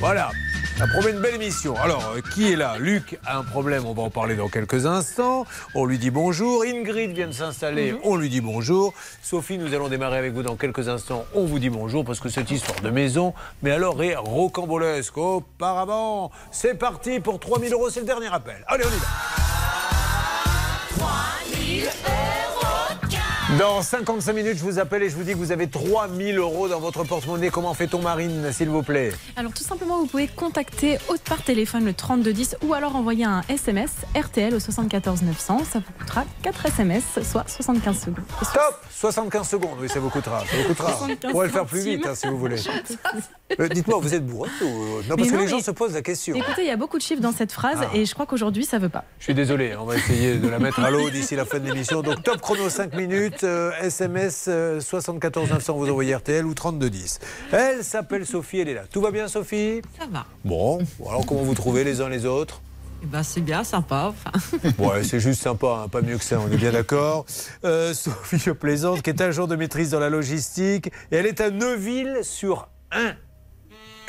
Voilà. 0.00 0.30
Ça 0.76 0.86
promet 0.86 1.12
une 1.12 1.20
belle 1.20 1.36
émission. 1.36 1.74
Alors, 1.76 2.12
euh, 2.14 2.20
qui 2.34 2.52
est 2.52 2.56
là? 2.56 2.76
Luc 2.78 3.18
a 3.24 3.38
un 3.38 3.42
problème, 3.42 3.86
on 3.86 3.94
va 3.94 4.02
en 4.02 4.10
parler 4.10 4.36
dans 4.36 4.48
quelques 4.48 4.84
instants. 4.84 5.46
On 5.74 5.86
lui 5.86 5.98
dit 5.98 6.10
bonjour. 6.10 6.62
Ingrid 6.64 7.12
vient 7.12 7.28
de 7.28 7.32
s'installer, 7.32 7.94
on 8.04 8.16
lui 8.16 8.28
dit 8.28 8.42
bonjour. 8.42 8.92
Sophie, 9.22 9.56
nous 9.56 9.72
allons 9.72 9.88
démarrer 9.88 10.18
avec 10.18 10.34
vous 10.34 10.42
dans 10.42 10.56
quelques 10.56 10.88
instants. 10.88 11.24
On 11.34 11.46
vous 11.46 11.58
dit 11.58 11.70
bonjour 11.70 12.04
parce 12.04 12.20
que 12.20 12.28
cette 12.28 12.50
histoire 12.50 12.80
de 12.80 12.90
maison, 12.90 13.32
mais 13.62 13.70
alors 13.70 14.02
est 14.02 14.16
rocambolesque. 14.16 15.16
Auparavant, 15.16 16.30
c'est 16.50 16.74
parti 16.74 17.18
pour 17.18 17.40
3000 17.40 17.72
euros, 17.72 17.88
c'est 17.88 18.00
le 18.00 18.06
dernier 18.06 18.32
appel. 18.32 18.62
Allez, 18.66 18.84
on 18.84 18.88
y 18.88 18.98
va. 18.98 19.06
Dans 23.58 23.82
55 23.82 24.32
minutes, 24.32 24.56
je 24.56 24.62
vous 24.62 24.78
appelle 24.78 25.02
et 25.02 25.10
je 25.10 25.16
vous 25.16 25.24
dis 25.24 25.32
que 25.32 25.36
vous 25.36 25.52
avez 25.52 25.68
3000 25.68 26.38
euros 26.38 26.68
dans 26.68 26.80
votre 26.80 27.04
porte-monnaie. 27.04 27.50
Comment 27.50 27.74
fait-on, 27.74 28.00
Marine, 28.00 28.50
s'il 28.50 28.70
vous 28.70 28.82
plaît? 28.82 29.12
Alors 29.36 29.52
tout 29.52 29.62
simplement, 29.62 29.98
vous 29.98 30.06
pouvez 30.06 30.26
contacter 30.26 30.96
par 31.28 31.42
téléphone 31.42 31.84
le 31.84 31.92
3210 31.92 32.56
ou 32.62 32.72
alors 32.72 32.96
envoyer 32.96 33.26
un 33.26 33.42
SMS 33.50 33.90
RTL 34.16 34.54
au 34.54 34.58
74 34.58 35.22
900. 35.22 35.64
Ça 35.70 35.80
vous 35.80 35.92
coûtera 35.98 36.24
4 36.42 36.66
SMS, 36.66 37.02
soit 37.30 37.46
75 37.46 38.00
secondes. 38.00 38.24
Stop 38.42 38.84
75 38.90 39.48
secondes, 39.48 39.76
oui, 39.80 39.88
ça 39.90 40.00
vous 40.00 40.08
coûtera. 40.08 40.40
Ça 40.40 40.56
vous 40.56 40.68
coûtera. 40.68 40.92
75 40.92 41.32
On 41.34 41.38
va 41.38 41.44
le 41.44 41.50
faire 41.50 41.66
plus 41.66 41.84
vite, 41.84 42.06
hein, 42.06 42.14
si 42.14 42.28
vous 42.28 42.38
voulez. 42.38 42.56
Euh, 43.60 43.68
Dites-moi, 43.68 43.98
vous 44.00 44.14
êtes 44.14 44.24
bourré 44.26 44.48
ou... 44.62 44.66
Non, 45.08 45.16
parce 45.16 45.30
que 45.30 45.36
les 45.36 45.48
gens 45.48 45.60
se 45.60 45.70
posent 45.70 45.94
la 45.94 46.02
question. 46.02 46.34
Écoutez, 46.34 46.62
il 46.62 46.66
y 46.68 46.70
a 46.70 46.76
beaucoup 46.76 46.96
de 46.98 47.02
chiffres 47.02 47.20
dans 47.22 47.32
cette 47.32 47.52
phrase 47.52 47.78
Ah. 47.82 47.90
et 47.94 48.04
je 48.04 48.14
crois 48.14 48.26
qu'aujourd'hui, 48.26 48.64
ça 48.64 48.78
veut 48.78 48.88
pas. 48.88 49.04
Je 49.18 49.24
suis 49.24 49.34
désolé, 49.34 49.74
on 49.76 49.84
va 49.84 49.96
essayer 49.96 50.36
de 50.36 50.48
la 50.48 50.58
mettre 50.58 50.80
à 50.80 50.90
l'eau 50.90 51.10
d'ici 51.10 51.36
la 51.36 51.44
fin 51.44 51.58
de 51.58 51.66
l'émission. 51.66 52.02
Donc, 52.02 52.22
top 52.22 52.40
chrono 52.40 52.68
5 52.68 52.94
minutes, 52.94 53.44
euh, 53.44 53.72
SMS 53.80 54.46
euh, 54.48 54.80
74 54.80 55.50
900, 55.50 55.74
vous 55.76 55.88
envoyez 55.90 56.14
RTL 56.14 56.44
ou 56.46 56.54
32 56.54 56.90
10. 56.90 57.20
Elle 57.52 57.84
s'appelle 57.84 58.26
Sophie, 58.26 58.60
elle 58.60 58.68
est 58.68 58.74
là. 58.74 58.82
Tout 58.90 59.00
va 59.00 59.10
bien, 59.10 59.28
Sophie? 59.28 59.82
Ça 59.98 60.06
va. 60.10 60.26
Bon, 60.44 60.78
alors 61.08 61.24
comment 61.26 61.42
vous 61.42 61.54
trouvez 61.54 61.84
les 61.84 62.00
uns 62.00 62.08
les 62.08 62.26
autres? 62.26 62.60
Eh 63.04 63.06
ben, 63.06 63.24
c'est 63.24 63.40
bien, 63.40 63.64
sympa. 63.64 64.12
Enfin, 64.14 64.30
Ouais, 64.78 65.02
c'est 65.02 65.18
juste 65.18 65.42
sympa, 65.42 65.82
hein, 65.84 65.88
pas 65.88 66.02
mieux 66.02 66.18
que 66.18 66.24
ça, 66.24 66.38
on 66.40 66.50
est 66.52 66.56
bien 66.56 66.70
d'accord. 66.70 67.26
Euh, 67.64 67.92
Sophie 67.94 68.38
je 68.38 68.52
plaisante, 68.52 69.02
qui 69.02 69.10
est 69.10 69.20
agent 69.20 69.46
de 69.48 69.56
maîtrise 69.56 69.90
dans 69.90 69.98
la 69.98 70.08
logistique, 70.08 70.86
et 71.10 71.16
elle 71.16 71.26
est 71.26 71.40
à 71.40 71.50
Neuville 71.50 72.18
sur 72.22 72.68
1. 72.92 73.14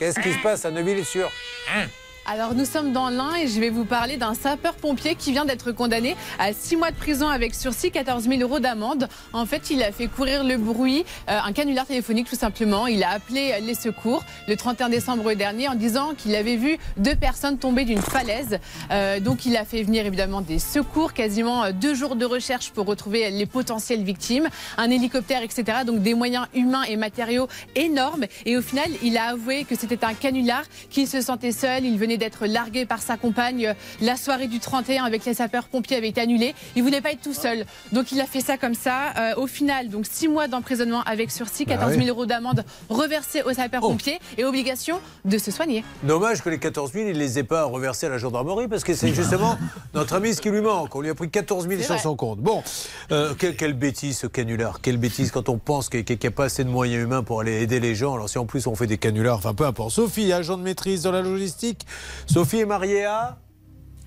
Qu'est-ce 0.03 0.19
qui 0.19 0.33
se 0.33 0.39
passe 0.39 0.65
à 0.65 0.71
Neuville 0.71 1.05
sur 1.05 1.31
1 1.73 2.02
Alors 2.25 2.55
nous 2.55 2.63
sommes 2.63 2.93
dans 2.93 3.09
l'Ain 3.09 3.35
et 3.35 3.49
je 3.49 3.59
vais 3.59 3.69
vous 3.69 3.83
parler 3.83 4.15
d'un 4.15 4.33
sapeur-pompier 4.33 5.15
qui 5.15 5.33
vient 5.33 5.43
d'être 5.43 5.73
condamné 5.73 6.15
à 6.39 6.53
6 6.53 6.77
mois 6.77 6.89
de 6.89 6.95
prison 6.95 7.27
avec 7.27 7.53
sursis, 7.53 7.91
14 7.91 8.29
000 8.29 8.39
euros 8.39 8.59
d'amende. 8.59 9.09
En 9.33 9.45
fait, 9.45 9.69
il 9.71 9.83
a 9.83 9.91
fait 9.91 10.07
courir 10.07 10.45
le 10.45 10.55
bruit, 10.55 11.03
euh, 11.29 11.37
un 11.43 11.51
canular 11.51 11.85
téléphonique 11.85 12.29
tout 12.29 12.37
simplement. 12.37 12.87
Il 12.87 13.03
a 13.03 13.09
appelé 13.09 13.55
les 13.61 13.75
secours 13.75 14.23
le 14.47 14.55
31 14.55 14.87
décembre 14.87 15.33
dernier 15.33 15.67
en 15.67 15.75
disant 15.75 16.13
qu'il 16.17 16.33
avait 16.35 16.55
vu 16.55 16.77
deux 16.95 17.15
personnes 17.15 17.57
tomber 17.57 17.83
d'une 17.83 18.01
falaise. 18.01 18.57
Euh, 18.91 19.19
donc 19.19 19.45
il 19.45 19.57
a 19.57 19.65
fait 19.65 19.83
venir 19.83 20.05
évidemment 20.05 20.39
des 20.39 20.59
secours, 20.59 21.11
quasiment 21.11 21.65
euh, 21.65 21.71
deux 21.73 21.93
jours 21.93 22.15
de 22.15 22.25
recherche 22.25 22.71
pour 22.71 22.85
retrouver 22.85 23.31
les 23.31 23.45
potentielles 23.45 24.03
victimes, 24.03 24.47
un 24.77 24.89
hélicoptère, 24.89 25.43
etc. 25.43 25.79
Donc 25.85 26.01
des 26.01 26.13
moyens 26.13 26.47
humains 26.53 26.83
et 26.83 26.95
matériaux 26.95 27.49
énormes. 27.75 28.23
Et 28.45 28.55
au 28.55 28.61
final, 28.61 28.89
il 29.03 29.17
a 29.17 29.31
avoué 29.31 29.65
que 29.65 29.75
c'était 29.75 30.05
un 30.05 30.13
canular, 30.13 30.63
qu'il 30.89 31.05
se 31.05 31.19
sentait 31.19 31.51
seul, 31.51 31.83
venait 32.13 32.17
d'être 32.17 32.45
largué 32.45 32.85
par 32.85 33.01
sa 33.01 33.17
compagne. 33.17 33.73
La 34.01 34.15
soirée 34.15 34.47
du 34.47 34.59
31 34.59 35.03
avec 35.05 35.25
les 35.25 35.33
sapeurs-pompiers 35.33 35.97
avait 35.97 36.09
été 36.09 36.21
annulée. 36.21 36.53
Il 36.75 36.83
voulait 36.83 37.01
pas 37.01 37.11
être 37.11 37.21
tout 37.21 37.33
seul. 37.33 37.65
Donc 37.91 38.11
il 38.11 38.21
a 38.21 38.25
fait 38.25 38.41
ça 38.41 38.57
comme 38.57 38.75
ça. 38.75 39.13
Euh, 39.17 39.35
au 39.37 39.47
final, 39.47 39.89
donc 39.89 40.05
6 40.09 40.27
mois 40.27 40.47
d'emprisonnement 40.47 41.01
avec 41.03 41.31
sursis, 41.31 41.65
14 41.65 41.91
000 41.91 42.01
oui. 42.01 42.09
euros 42.09 42.25
d'amende 42.25 42.63
reversés 42.89 43.41
aux 43.43 43.53
sapeurs-pompiers 43.53 44.19
et 44.37 44.45
obligation 44.45 44.99
de 45.25 45.37
se 45.37 45.51
soigner. 45.51 45.83
Dommage 46.03 46.41
que 46.41 46.49
les 46.49 46.59
14 46.59 46.93
000, 46.93 47.09
il 47.09 47.17
les 47.17 47.39
ait 47.39 47.43
pas 47.43 47.63
reversés 47.63 48.07
à 48.07 48.09
la 48.09 48.17
gendarmerie 48.17 48.67
parce 48.67 48.83
que 48.83 48.93
c'est 48.93 49.13
justement 49.13 49.57
notre 49.93 50.15
ami 50.15 50.33
ce 50.33 50.41
qui 50.41 50.49
lui 50.49 50.61
manque. 50.61 50.95
On 50.95 51.01
lui 51.01 51.09
a 51.09 51.15
pris 51.15 51.29
14 51.29 51.67
000 51.67 51.81
C'est 51.81 51.87
sur 51.87 51.99
son 51.99 52.15
compte. 52.15 52.39
Bon, 52.39 52.63
euh, 53.11 53.33
quelle, 53.37 53.55
quelle 53.55 53.73
bêtise 53.73 54.17
ce 54.19 54.27
canular. 54.27 54.81
Quelle 54.81 54.97
bêtise 54.97 55.31
quand 55.31 55.49
on 55.49 55.57
pense 55.57 55.89
qu'il 55.89 56.03
n'y 56.07 56.27
a 56.27 56.31
pas 56.31 56.45
assez 56.45 56.63
de 56.63 56.69
moyens 56.69 57.03
humains 57.03 57.23
pour 57.23 57.41
aller 57.41 57.61
aider 57.61 57.79
les 57.79 57.95
gens. 57.95 58.13
Alors 58.13 58.29
si 58.29 58.37
en 58.37 58.45
plus 58.45 58.67
on 58.67 58.75
fait 58.75 58.87
des 58.87 58.97
canulars, 58.97 59.37
enfin 59.37 59.53
peu 59.53 59.65
importe. 59.65 59.91
Sophie, 59.91 60.31
agent 60.31 60.57
de 60.57 60.63
maîtrise 60.63 61.03
dans 61.03 61.11
la 61.11 61.21
logistique. 61.21 61.85
Sophie 62.25 62.59
est 62.59 62.65
mariée 62.65 63.05
à 63.05 63.37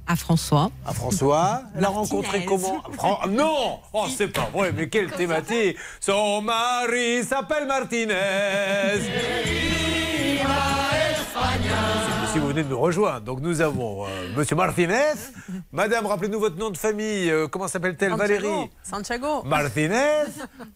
À 0.06 0.14
François. 0.16 0.70
à 0.86 0.92
François. 0.92 1.62
Elle 1.76 1.84
a 1.84 1.90
Martinez. 1.90 1.98
rencontré 1.98 2.44
comment? 2.44 2.82
Fran- 2.92 3.20
Non 3.28 3.80
Oh, 3.92 4.06
c'est 4.14 4.28
pas 4.28 4.48
vrai, 4.52 4.72
mais 4.76 4.88
quelle 4.88 5.10
thématique 5.10 5.76
Son 6.00 6.40
mari 6.42 7.24
s'appelle 7.24 7.66
Martinez 7.66 8.14
si 12.32 12.40
vous 12.42 12.48
venez 12.48 12.64
de 12.64 12.68
nous 12.68 12.78
rejoindre. 12.78 13.20
Donc 13.22 13.40
nous 13.40 13.62
avons 13.62 14.04
euh, 14.04 14.08
Monsieur 14.36 14.56
Martinez. 14.56 15.12
Madame, 15.72 16.04
rappelez-nous 16.04 16.38
votre 16.38 16.56
nom 16.58 16.68
de 16.68 16.76
famille. 16.76 17.30
Euh, 17.30 17.48
comment 17.48 17.66
s'appelle-t-elle? 17.66 18.12
Valérie 18.14 18.70
Santiago. 18.82 19.42
Martinez, 19.44 20.24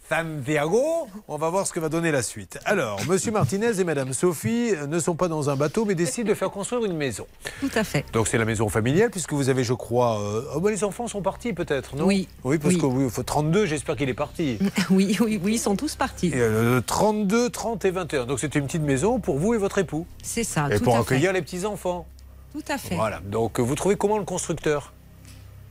Santiago. 0.08 1.08
On 1.28 1.36
va 1.36 1.50
voir 1.50 1.66
ce 1.66 1.72
que 1.74 1.80
va 1.80 1.90
donner 1.90 2.12
la 2.12 2.22
suite. 2.22 2.58
Alors, 2.64 2.98
Monsieur 3.06 3.30
Martinez 3.30 3.78
et 3.78 3.84
Madame 3.84 4.14
Sophie 4.14 4.72
euh, 4.74 4.86
ne 4.86 4.98
sont 5.00 5.16
pas 5.16 5.28
dans 5.28 5.50
un 5.50 5.56
bateau, 5.56 5.84
mais 5.84 5.94
décident 5.94 6.30
de 6.30 6.34
faire 6.34 6.50
construire 6.50 6.84
une 6.86 6.96
maison. 6.96 7.26
Tout 7.60 7.70
à 7.74 7.84
fait. 7.84 8.06
Donc 8.12 8.28
c'est 8.28 8.38
la 8.38 8.46
maison 8.46 8.68
familiale, 8.70 9.10
puisque 9.20 9.34
vous 9.34 9.50
avez, 9.50 9.64
je 9.64 9.74
crois... 9.74 10.18
euh, 10.20 10.42
oh, 10.56 10.60
bah, 10.60 10.70
les 10.70 10.82
enfants 10.82 11.06
sont 11.06 11.20
partis 11.20 11.52
peut-être, 11.52 11.94
non? 11.94 12.06
Oui. 12.06 12.26
Oui, 12.42 12.56
parce 12.56 12.74
Oui. 12.74 12.80
que 12.80 12.86
oui, 12.86 13.10
faut 13.10 13.22
32, 13.22 13.66
j'espère 13.66 13.96
qu'il 13.96 14.08
est 14.08 14.14
parti. 14.14 14.58
Oui, 14.90 15.16
oui, 15.20 15.38
oui, 15.42 15.54
ils 15.54 15.58
sont 15.58 15.76
tous 15.76 15.94
partis. 15.94 16.28
Et, 16.28 16.32
euh, 16.36 16.80
32, 16.80 17.50
30 17.50 17.84
et 17.84 17.90
21. 17.90 18.24
Donc 18.24 18.40
c'était 18.40 18.58
une 18.58 18.64
petite 18.66 18.82
maison 18.82 19.20
pour 19.20 19.38
vous 19.38 19.52
et 19.52 19.58
votre 19.58 19.76
époux. 19.78 20.06
C'est 20.22 20.42
ça, 20.44 20.68
et 20.70 20.78
tout 20.78 20.84
pour 20.84 20.96
à 20.96 21.00
accueillir 21.00 21.30
fait. 21.32 21.36
les 21.36 21.42
petits-enfants. 21.42 22.06
Tout 22.52 22.62
à 22.68 22.78
fait. 22.78 22.94
Voilà. 22.94 23.20
Donc 23.26 23.60
euh, 23.60 23.62
vous 23.62 23.74
trouvez 23.74 23.96
comment 23.96 24.16
le 24.18 24.24
constructeur? 24.24 24.92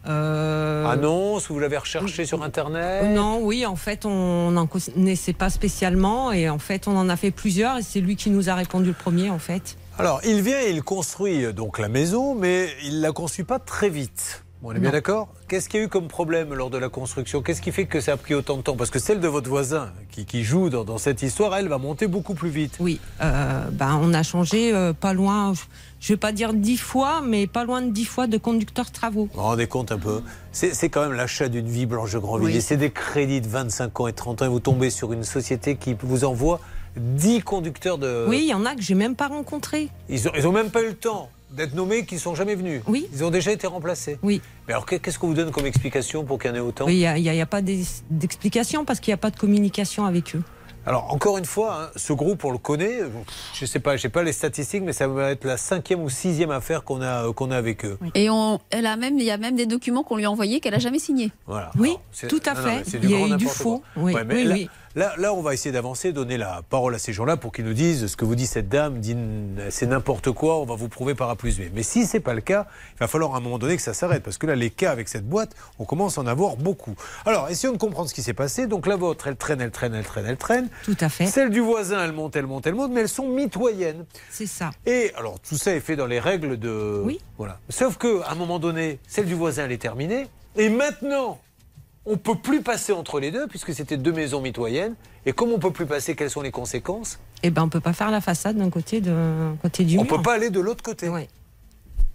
Euh, 0.08 0.86
Annonce, 0.86 1.50
vous 1.50 1.60
l'avez 1.60 1.78
recherché 1.78 2.26
sur 2.26 2.42
Internet? 2.44 3.04
Euh, 3.04 3.14
Non, 3.16 3.40
oui, 3.42 3.66
en 3.66 3.76
fait, 3.76 4.06
on 4.06 4.52
n'en 4.52 4.68
connaissait 4.68 5.34
pas 5.34 5.50
spécialement 5.50 6.32
et 6.32 6.50
en 6.50 6.60
fait, 6.60 6.88
on 6.88 6.96
en 6.96 7.10
a 7.10 7.16
fait 7.18 7.32
plusieurs 7.32 7.78
et 7.78 7.82
c'est 7.82 8.00
lui 8.00 8.16
qui 8.16 8.30
nous 8.30 8.50
a 8.50 8.54
répondu 8.56 8.90
le 8.90 8.94
premier, 8.94 9.30
en 9.30 9.40
fait. 9.40 9.76
Alors, 10.00 10.22
il 10.24 10.42
vient 10.42 10.62
et 10.62 10.70
il 10.70 10.82
construit 10.82 11.44
euh, 11.44 11.52
donc 11.52 11.78
la 11.78 11.90
maison, 11.90 12.34
mais 12.34 12.70
il 12.86 13.02
la 13.02 13.12
construit 13.12 13.44
pas 13.44 13.60
très 13.60 13.90
vite. 13.90 14.46
On 14.64 14.74
est 14.74 14.80
bien 14.80 14.92
d'accord? 14.92 15.28
Qu'est-ce 15.50 15.68
qu'il 15.68 15.80
y 15.80 15.84
a 15.84 15.86
eu 15.86 15.90
comme 15.90 16.08
problème 16.08 16.54
lors 16.54 16.70
de 16.70 16.78
la 16.78 16.88
construction? 16.88 17.42
Qu'est-ce 17.42 17.62
qui 17.62 17.74
fait 17.74 17.86
que 17.86 18.00
ça 18.00 18.14
a 18.14 18.18
pris 18.18 18.34
autant 18.34 18.56
de 18.56 18.62
temps? 18.62 18.78
Parce 18.78 18.92
que 18.92 19.00
celle 19.00 19.20
de 19.20 19.28
votre 19.28 19.50
voisin 19.50 19.92
qui, 20.10 20.26
qui 20.26 20.44
joue 20.46 20.70
dans, 20.70 20.86
dans 20.86 20.98
cette 20.98 21.22
histoire, 21.22 21.54
elle 21.58 21.68
va 21.68 21.78
monter 21.78 22.08
beaucoup 22.08 22.34
plus 22.34 22.50
vite. 22.50 22.78
Oui, 22.80 23.02
euh, 23.22 23.66
ben, 23.72 24.00
on 24.02 24.14
a 24.14 24.24
changé 24.24 24.74
euh, 24.74 24.94
pas 24.94 25.12
loin, 25.12 25.52
je 26.00 26.14
vais 26.14 26.18
pas 26.18 26.32
dire 26.32 26.54
dix 26.54 26.78
fois, 26.78 27.22
mais 27.22 27.46
pas 27.48 27.66
loin 27.66 27.82
de 27.82 27.92
dix 27.92 28.06
fois 28.06 28.28
de 28.28 28.38
conducteur 28.38 28.92
travaux. 28.92 29.28
Vous 29.34 29.42
vous 29.42 29.48
rendez 29.48 29.68
compte 29.68 29.92
un 29.92 30.00
peu? 30.00 30.22
C'est 30.54 30.74
c'est 30.74 30.88
quand 30.88 31.02
même 31.02 31.14
l'achat 31.14 31.50
d'une 31.50 31.68
vie 31.68 31.86
blanche 31.86 32.14
de 32.14 32.20
Grandvilliers. 32.20 32.56
Oui. 32.56 32.62
C'est 32.62 32.78
des 32.78 32.92
crédits 32.92 33.42
de 33.42 33.48
25 33.50 34.00
ans 34.00 34.08
et 34.08 34.14
30 34.14 34.42
ans 34.42 34.46
et 34.46 34.50
vous 34.50 34.62
tombez 34.62 34.92
sur 34.92 35.12
une 35.12 35.24
société 35.24 35.76
qui 35.76 35.96
vous 36.02 36.24
envoie 36.24 36.62
10 36.98 37.42
conducteurs 37.42 37.98
de... 37.98 38.26
Oui, 38.28 38.40
il 38.44 38.50
y 38.50 38.54
en 38.54 38.66
a 38.66 38.76
que 38.76 38.82
j'ai 38.82 38.96
même 38.96 39.16
pas 39.16 39.28
rencontrés. 39.28 39.90
Ils 40.10 40.28
ont, 40.28 40.32
ils 40.36 40.48
ont 40.48 40.52
même 40.52 40.70
pas 40.72 40.82
eu 40.82 40.88
le 40.88 40.96
temps 40.96 41.30
d'être 41.52 41.74
nommés, 41.74 42.06
qui 42.06 42.20
sont 42.20 42.36
jamais 42.36 42.54
venus. 42.56 42.82
Oui. 42.88 43.08
Ils 43.14 43.24
ont 43.24 43.32
déjà 43.32 43.52
été 43.52 43.66
remplacés. 43.68 44.20
Oui. 44.22 44.42
Mais 44.68 44.74
alors, 44.74 44.86
qu'est- 44.86 45.00
qu'est-ce 45.00 45.18
qu'on 45.18 45.28
vous 45.28 45.34
donne 45.34 45.52
comme 45.52 45.66
explication 45.66 46.24
pour 46.24 46.38
qu'il 46.38 46.50
y 46.52 46.54
en 46.54 46.58
ait 46.58 46.60
autant 46.60 46.86
Oui, 46.86 47.04
Il 47.18 47.22
n'y 47.24 47.42
a, 47.42 47.46
pas 47.48 47.62
d'ex- 47.62 48.04
d'explication 48.12 48.86
parce 48.86 49.00
qu'il 49.00 49.12
n'y 49.12 49.16
a 49.16 49.18
pas 49.18 49.32
de 49.32 49.38
communication 49.40 50.06
avec 50.06 50.36
eux. 50.36 50.44
Alors, 50.86 51.12
encore 51.14 51.38
une 51.38 51.46
fois, 51.46 51.84
hein, 51.84 51.90
ce 51.96 52.14
groupe, 52.14 52.46
on 52.46 52.52
le 52.52 52.58
connaît. 52.58 53.00
Je 53.54 53.66
sais 53.66 53.80
pas, 53.80 53.98
je 53.98 54.02
sais 54.04 54.10
pas 54.10 54.24
les 54.24 54.32
statistiques, 54.32 54.82
mais 54.84 54.94
ça 54.94 55.08
va 55.08 55.32
être 55.32 55.44
la 55.44 55.58
cinquième 55.58 56.02
ou 56.02 56.10
sixième 56.10 56.52
affaire 56.52 56.84
qu'on 56.84 57.02
a, 57.02 57.26
euh, 57.28 57.34
qu'on 57.34 57.52
a 57.52 57.58
avec 57.58 57.84
eux. 57.84 57.98
Et 58.16 58.30
on, 58.30 58.60
elle 58.70 58.86
a 58.86 58.96
même, 58.96 59.20
il 59.20 59.26
y 59.26 59.30
a 59.32 59.38
même 59.38 59.56
des 59.56 59.66
documents 59.66 60.04
qu'on 60.04 60.16
lui 60.18 60.26
a 60.26 60.32
envoyés 60.32 60.60
qu'elle 60.62 60.74
a 60.76 60.80
jamais 60.80 60.98
signés. 61.00 61.32
Voilà. 61.48 61.72
Oui, 61.78 61.90
Alors, 62.22 62.30
tout 62.30 62.42
à 62.46 62.54
non, 62.54 62.62
fait. 62.62 62.98
Il 63.04 63.10
y 63.10 63.16
a 63.16 63.28
eu 63.28 63.36
du 63.38 63.46
faux. 63.48 63.84
Oui, 63.98 64.14
Ouais, 64.14 64.24
mais 64.24 64.36
oui, 64.36 64.44
là, 64.46 64.56
oui. 64.56 64.70
Là, 64.96 65.14
là, 65.18 65.34
on 65.34 65.42
va 65.42 65.54
essayer 65.54 65.72
d'avancer, 65.72 66.12
donner 66.12 66.38
la 66.38 66.62
parole 66.68 66.96
à 66.96 67.00
ces 67.00 67.14
gens-là 67.14 67.38
pour 67.38 67.52
qu'ils 67.52 67.66
nous 67.66 67.74
disent 67.74 68.08
ce 68.08 68.18
que 68.18 68.26
vous 68.26 68.36
dit 68.36 68.48
cette 68.48 68.70
dame, 68.70 69.02
c'est 69.70 69.86
n'importe 69.86 70.32
quoi, 70.32 70.60
on 70.60 70.66
va 70.66 70.76
vous 70.76 70.90
prouver 70.90 71.14
par 71.14 71.30
A 71.30 71.36
plus 71.36 71.60
B. 71.60 71.64
Mais 71.74 71.84
si 71.84 72.06
c'est 72.06 72.20
pas 72.20 72.34
le 72.34 72.42
cas, 72.42 72.66
il 72.96 73.00
va 73.00 73.08
falloir 73.08 73.36
à 73.36 73.38
un 73.38 73.40
moment 73.40 73.60
donné 73.60 73.76
que 73.76 73.84
ça 73.84 73.94
s'arrête, 73.94 74.24
parce 74.24 74.40
que 74.40 74.48
là, 74.48 74.56
les 74.56 74.72
cas 74.72 74.92
avec 74.92 75.08
cette 75.08 75.28
boîte, 75.28 75.56
on 75.78 75.86
commence 75.86 76.18
à 76.18 76.22
en 76.22 76.28
avoir 76.28 76.56
beaucoup. 76.56 76.96
Alors, 77.26 77.50
essayons 77.50 77.74
de 77.74 77.78
comprendre 77.78 78.10
ce 78.10 78.16
qui 78.16 78.24
s'est 78.24 78.34
passé. 78.34 78.66
Donc 78.66 78.88
la 78.88 78.96
vôtre, 78.96 79.28
elle 79.28 79.36
traîne, 79.36 79.62
elle 79.62 79.72
traîne, 79.72 79.94
elle 79.94 80.04
traîne, 80.04 80.26
elle 80.26 80.38
traîne. 80.38 80.70
Tout 80.84 80.98
à 81.00 81.10
fait. 81.10 81.28
Celle 81.28 81.52
du 81.52 81.60
voisin, 81.60 82.04
elle 82.04 82.14
monte, 82.14 82.36
elle 82.36 82.48
monte, 82.48 82.66
elle 82.66 82.76
monte, 82.76 82.92
mais 82.92 83.02
elles 83.02 83.10
sont 83.10 83.28
mitoyennes. 83.28 84.06
C'est 84.32 84.48
ça. 84.48 84.72
Et 84.88 85.12
alors, 85.16 85.40
tout 85.40 85.58
ça 85.58 85.76
est 85.76 85.82
fait 85.82 85.96
dans 85.96 86.08
les 86.08 86.20
règles 86.20 86.58
de. 86.58 87.04
Oui. 87.06 87.20
Voilà. 87.38 87.60
Sauf 87.70 87.98
que, 87.98 88.22
à 88.24 88.32
un 88.32 88.36
moment 88.36 88.58
donné, 88.58 89.00
celle 89.08 89.26
du 89.26 89.36
voisin, 89.36 89.66
elle 89.66 89.72
est 89.72 89.78
terminée. 89.78 90.28
Et 90.56 90.70
maintenant, 90.70 91.40
on 92.10 92.18
peut 92.18 92.36
plus 92.36 92.62
passer 92.62 92.92
entre 92.92 93.20
les 93.20 93.32
deux, 93.32 93.48
puisque 93.48 93.74
c'était 93.74 93.98
deux 93.98 94.12
maisons 94.12 94.42
mitoyennes. 94.42 94.96
Et 95.26 95.32
comme 95.34 95.52
on 95.52 95.60
peut 95.60 95.72
plus 95.72 95.86
passer, 95.86 96.16
quelles 96.16 96.30
sont 96.30 96.42
les 96.42 96.52
conséquences? 96.52 97.20
Eh 97.44 97.50
ben, 97.52 97.64
on 97.64 97.70
peut 97.70 97.80
pas 97.80 97.94
faire 97.94 98.10
la 98.12 98.20
façade 98.22 98.58
d'un 98.58 98.70
côté, 98.70 99.02
côté 99.62 99.84
du 99.84 99.98
On 99.98 100.04
mur. 100.04 100.18
peut 100.18 100.22
pas 100.22 100.34
aller 100.34 100.50
de 100.50 100.60
l'autre 100.60 100.84
côté. 100.84 101.08
Oui. 101.10 101.28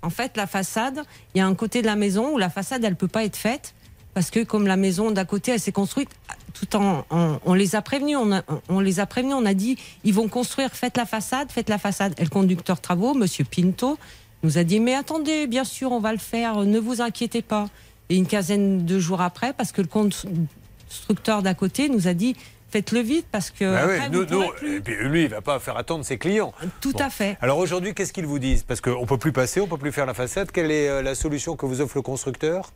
En 0.03 0.11
fait, 0.11 0.37
la 0.37 0.47
façade, 0.47 1.01
il 1.35 1.39
y 1.39 1.41
a 1.41 1.47
un 1.47 1.55
côté 1.55 1.81
de 1.81 1.87
la 1.87 1.97
maison 1.97 2.35
où 2.35 2.39
la 2.39 2.51
façade, 2.51 2.85
elle 2.85 2.97
peut 2.97 3.09
pas 3.09 3.25
être 3.25 3.37
faite 3.37 3.75
parce 4.13 4.31
que 4.31 4.45
comme 4.45 4.67
la 4.67 4.77
maison 4.77 5.11
d'à 5.11 5.25
côté, 5.25 5.53
elle 5.53 5.61
s'est 5.61 5.73
construite 5.73 6.11
tout 6.53 6.77
en, 6.77 7.05
en- 7.11 7.39
on 7.45 7.55
les 7.55 7.75
a 7.75 7.83
prévenus, 7.83 8.17
on, 8.17 8.31
a- 8.33 8.43
on 8.69 8.81
les 8.81 9.01
a 9.01 9.07
prévenus, 9.07 9.35
on 9.37 9.47
a 9.47 9.55
dit 9.55 9.77
ils 10.05 10.13
vont 10.15 10.29
construire, 10.29 10.71
faites 10.73 10.97
la 10.97 11.07
façade, 11.07 11.51
faites 11.51 11.69
la 11.69 11.79
façade. 11.79 12.15
Et 12.19 12.23
le 12.25 12.29
conducteur 12.31 12.81
travaux, 12.81 13.15
Monsieur 13.15 13.45
Pinto, 13.45 13.99
nous 14.43 14.59
a 14.59 14.65
dit 14.65 14.79
mais 14.79 14.95
attendez, 14.95 15.47
bien 15.47 15.65
sûr, 15.65 15.91
on 15.93 16.01
va 16.01 16.13
le 16.13 16.19
faire, 16.19 16.59
ne 16.61 16.79
vous 16.79 17.01
inquiétez 17.01 17.43
pas. 17.43 17.69
Et 18.11 18.17
une 18.17 18.27
quinzaine 18.27 18.85
de 18.85 18.99
jours 18.99 19.21
après, 19.23 19.53
parce 19.53 19.73
que 19.73 19.81
le 19.83 19.89
constructeur 19.89 21.43
d'à 21.43 21.55
côté 21.55 21.89
nous 21.89 22.07
a 22.09 22.15
dit 22.15 22.37
faites-le 22.71 23.01
vite 23.01 23.27
parce 23.31 23.51
que 23.51 23.65
Bah 23.73 23.83
oui, 23.87 23.99
nous- 24.11 24.25
nous- 24.27 24.49
plus. 24.53 24.77
et 24.77 24.81
puis 24.81 24.95
lui, 25.09 25.23
il 25.25 25.29
va 25.29 25.41
pas 25.41 25.59
faire 25.61 25.77
attendre 25.77 26.05
ses 26.05 26.19
clients. 26.19 26.53
Tout 26.81 26.93
Bon. 26.93 26.99
à 27.05 27.09
fait. 27.11 27.39
Alors 27.41 27.59
aujourd'hui, 27.59 27.95
qu'est-ce 27.95 28.13
qu'ils 28.13 28.27
vous 28.27 28.39
disent? 28.41 28.63
Parce 28.65 28.81
qu'on 28.81 29.07
peut 29.07 29.17
plus 29.19 29.33
passer, 29.33 29.61
on 29.61 29.67
peut 29.69 29.79
plus 29.79 29.93
faire 29.93 30.07
la 30.07 30.15
façade. 30.15 30.51
Quelle 30.51 30.71
est 30.71 30.89
euh, 30.89 31.01
la 31.03 31.15
solution 31.15 31.57
que 31.57 31.67
vous 31.67 31.81
offre 31.81 31.97
le 31.97 32.03
constructeur? 32.03 32.73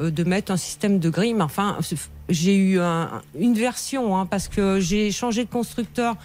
Euh, 0.00 0.10
de 0.10 0.24
mettre 0.24 0.52
un 0.52 0.56
système 0.56 0.98
de 0.98 1.08
grille. 1.08 1.32
Mais 1.32 1.42
enfin, 1.44 1.78
j'ai 2.28 2.56
eu 2.56 2.80
un- 2.80 3.22
une 3.38 3.54
version 3.54 4.16
hein, 4.18 4.26
parce 4.26 4.48
que 4.48 4.78
j'ai 4.80 5.10
changé 5.12 5.44
de 5.44 5.48
constructeur 5.50 6.16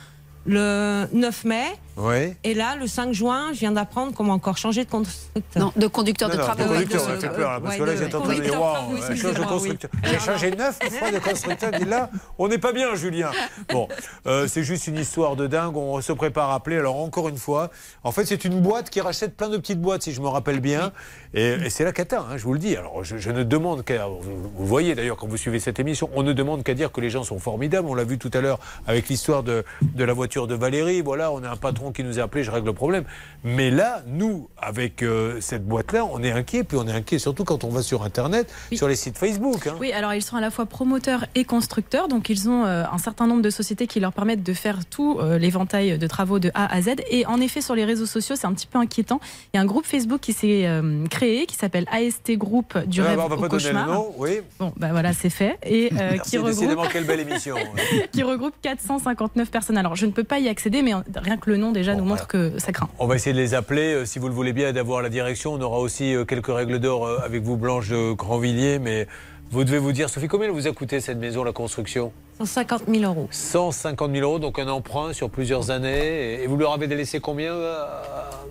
le 0.46 1.08
9 1.14 1.44
mai. 1.46 1.66
Oui. 1.98 2.34
Et 2.44 2.54
là, 2.54 2.76
le 2.76 2.88
5 2.88 3.14
juin, 3.14 3.50
je 3.54 3.60
viens 3.60 3.72
d'apprendre 3.72 4.14
qu'on 4.14 4.24
m'a 4.24 4.34
encore 4.34 4.58
changé 4.58 4.86
de 4.86 4.90
constructeur. 4.90 5.62
Non, 5.62 5.74
de 5.76 5.88
conducteur 5.88 6.30
Non, 6.30 6.36
non, 6.38 6.56
de 6.56 6.64
conducteur, 6.64 7.02
ça 7.02 7.18
fait 7.18 7.30
peur, 7.30 7.52
là, 7.52 7.60
parce 7.62 7.78
que 7.78 7.84
là, 7.84 7.96
j'étais 7.96 8.16
en 8.16 8.22
train 8.22 8.36
de 8.36 8.42
dire, 8.42 8.60
waouh, 8.60 8.98
change 9.16 9.34
de 9.34 9.44
constructeur. 9.44 9.92
J'ai 10.04 10.20
changé 10.20 10.52
neuf 10.52 10.80
fois 11.00 11.12
de 11.12 11.20
constructeur, 11.20 11.72
dit 11.72 11.86
là, 11.86 12.10
on 12.38 12.48
n'est 12.48 12.58
pas 12.58 12.72
bien, 12.72 12.96
Julien. 12.96 13.32
Bon, 13.72 13.88
euh, 14.26 14.48
c'est 14.48 14.64
juste 14.64 14.88
une 14.88 14.98
histoire 14.98 15.36
de 15.36 15.48
dingue, 15.48 15.76
on 15.76 16.00
se 16.02 16.14
prépare 16.14 16.52
à 16.52 16.56
appeler. 16.56 16.78
Alors, 16.78 16.98
encore 16.98 17.30
une 17.30 17.38
fois, 17.38 17.70
en 18.04 18.12
fait, 18.12 18.26
c'est 18.26 18.46
une 18.46 18.62
boîte 18.62 18.90
qui 18.90 19.02
rachète 19.02 19.36
plein 19.36 19.50
de 19.50 19.58
petites 19.58 19.82
boîtes, 19.82 20.04
si 20.04 20.14
je 20.14 20.22
me 20.22 20.28
rappelle 20.28 20.60
bien. 20.60 20.92
Et, 21.34 21.48
et 21.52 21.70
c'est 21.70 21.84
la 21.84 21.92
cata, 21.92 22.26
hein, 22.30 22.38
je 22.38 22.44
vous 22.44 22.54
le 22.54 22.60
dis. 22.60 22.76
Alors, 22.76 23.04
je, 23.04 23.18
je 23.18 23.32
ne 23.32 23.44
demande 23.44 23.84
qu'à. 23.84 24.08
Vous, 24.08 24.22
vous 24.56 24.66
voyez 24.66 24.96
d'ailleurs, 24.96 25.18
quand 25.18 25.28
vous 25.28 25.38
suivez 25.38 25.60
cette 25.60 25.80
émission, 25.80 26.10
on 26.14 26.24
ne 26.24 26.34
demande 26.34 26.64
qu'à 26.64 26.74
dire 26.74 26.92
que 26.92 27.02
les 27.02 27.10
gens 27.10 27.24
sont 27.24 27.40
formidables. 27.40 27.88
On 27.88 27.96
l'a 27.96 28.04
vu 28.04 28.18
tout 28.18 28.32
à 28.34 28.42
l'heure 28.42 28.60
avec 28.88 29.08
l'histoire 29.10 29.44
de, 29.44 29.64
de 29.82 30.04
la 30.04 30.14
voiture 30.14 30.48
de 30.48 30.56
Valérie. 30.56 31.02
Voilà, 31.02 31.32
on 31.32 31.44
a 31.44 31.50
un 31.50 31.56
patron 31.56 31.81
qui 31.90 32.04
nous 32.04 32.20
a 32.20 32.22
appelé, 32.22 32.44
je 32.44 32.52
règle 32.52 32.68
le 32.68 32.74
problème. 32.74 33.04
Mais 33.44 33.72
là, 33.72 34.04
nous, 34.06 34.48
avec 34.60 35.02
euh, 35.02 35.42
cette 35.42 35.66
boîte-là, 35.66 36.06
on 36.06 36.22
est 36.22 36.32
inquiet. 36.32 36.64
Puis 36.64 36.78
on 36.78 36.88
est 36.88 36.92
inquiet 36.92 37.18
surtout 37.18 37.44
quand 37.44 37.64
on 37.64 37.70
va 37.70 37.82
sur 37.82 38.04
Internet, 38.04 38.54
sur 38.74 38.88
les 38.88 38.96
sites 38.96 39.18
Facebook. 39.18 39.66
hein. 39.66 39.76
Oui, 39.80 39.92
alors 39.92 40.14
ils 40.14 40.22
sont 40.22 40.36
à 40.36 40.42
la 40.42 40.52
fois 40.52 40.68
promoteurs 40.68 41.26
et 41.34 41.44
constructeurs, 41.46 42.08
donc 42.08 42.30
ils 42.30 42.48
ont 42.48 42.66
euh, 42.66 42.84
un 42.92 42.98
certain 43.00 43.26
nombre 43.26 43.42
de 43.42 43.50
sociétés 43.50 43.88
qui 43.88 44.00
leur 44.00 44.14
permettent 44.14 44.44
de 44.44 44.54
faire 44.54 44.86
tout 44.86 45.18
euh, 45.20 45.40
l'éventail 45.40 45.98
de 45.98 46.08
travaux 46.08 46.38
de 46.38 46.52
A 46.54 46.72
à 46.72 46.82
Z. 46.84 46.90
Et 47.10 47.26
en 47.26 47.42
effet, 47.42 47.62
sur 47.62 47.74
les 47.74 47.86
réseaux 47.86 48.06
sociaux, 48.06 48.36
c'est 48.36 48.46
un 48.46 48.54
petit 48.54 48.68
peu 48.68 48.78
inquiétant. 48.78 49.20
Il 49.54 49.58
y 49.58 49.60
a 49.60 49.64
un 49.64 49.66
groupe 49.66 49.86
Facebook 49.86 50.20
qui 50.20 50.34
s'est 50.34 50.70
créé, 51.10 51.46
qui 51.48 51.56
s'appelle 51.56 51.86
AST 51.92 52.34
Group 52.34 52.78
du 52.86 53.02
Ah, 53.02 53.06
rêve 53.08 53.18
bah, 53.18 53.24
on 53.26 53.30
va 53.30 53.36
au 53.38 53.40
pas 53.40 53.48
donner 53.48 53.64
le 53.64 53.70
cauchemar. 53.72 53.88
nom, 53.88 54.14
oui. 54.18 54.42
Bon, 54.60 54.74
bah 54.76 54.90
voilà, 54.92 55.14
c'est 55.14 55.30
fait. 55.30 55.58
Et 55.64 55.90
Merci, 55.92 56.32
qui 56.32 56.38
regroupe 56.38 56.88
quelle 56.92 57.06
belle 57.06 57.22
émission. 57.22 57.56
qui 58.12 58.24
regroupe 58.24 58.54
459 58.62 59.50
personnes. 59.50 59.78
Alors, 59.78 59.96
je 59.96 60.06
ne 60.06 60.12
peux 60.12 60.24
pas 60.24 60.40
y 60.40 60.50
accéder, 60.50 60.82
mais 60.82 60.94
rien 61.16 61.38
que 61.38 61.50
le 61.50 61.58
nom 61.58 61.71
déjà 61.72 61.96
nous 61.96 62.06
montre 62.06 62.28
que 62.28 62.60
ça 62.60 62.72
craint. 62.72 62.90
On 63.00 63.08
va 63.08 63.16
essayer 63.16 63.34
de 63.34 63.40
les 63.40 63.54
appeler, 63.54 63.94
euh, 63.94 64.06
si 64.06 64.20
vous 64.20 64.28
le 64.28 64.34
voulez 64.34 64.54
bien, 64.54 64.70
et 64.70 64.74
d'avoir 64.74 65.02
la 65.02 65.10
direction. 65.10 65.54
On 65.54 65.62
aura 65.62 65.80
aussi 65.80 66.14
euh, 66.14 66.26
quelques 66.26 66.54
règles 66.54 66.80
d'or 66.80 67.06
euh, 67.06 67.20
avec 67.24 67.44
vous, 67.44 67.58
Blanche 67.58 67.90
de 67.90 68.14
Grandvilliers. 68.14 68.80
Mais 68.80 69.08
vous 69.52 69.64
devez 69.64 69.78
vous 69.80 69.92
dire, 69.92 70.10
Sophie, 70.10 70.28
combien 70.28 70.48
elle 70.48 70.54
vous 70.54 70.68
a 70.68 70.72
coûté 70.72 71.00
cette 71.02 71.18
maison, 71.18 71.44
la 71.44 71.52
construction 71.54 72.12
150 72.40 72.84
000 72.88 73.04
euros. 73.04 73.28
150 73.30 74.12
000 74.12 74.24
euros, 74.28 74.40
donc 74.40 74.58
un 74.58 74.68
emprunt 74.68 75.14
sur 75.14 75.30
plusieurs 75.30 75.70
années. 75.70 76.42
Et- 76.42 76.48
vous 76.48 76.58
leur 76.58 76.74
avez 76.74 76.88
délaissé 76.88 77.20
combien 77.20 77.52
euh, 77.54 77.86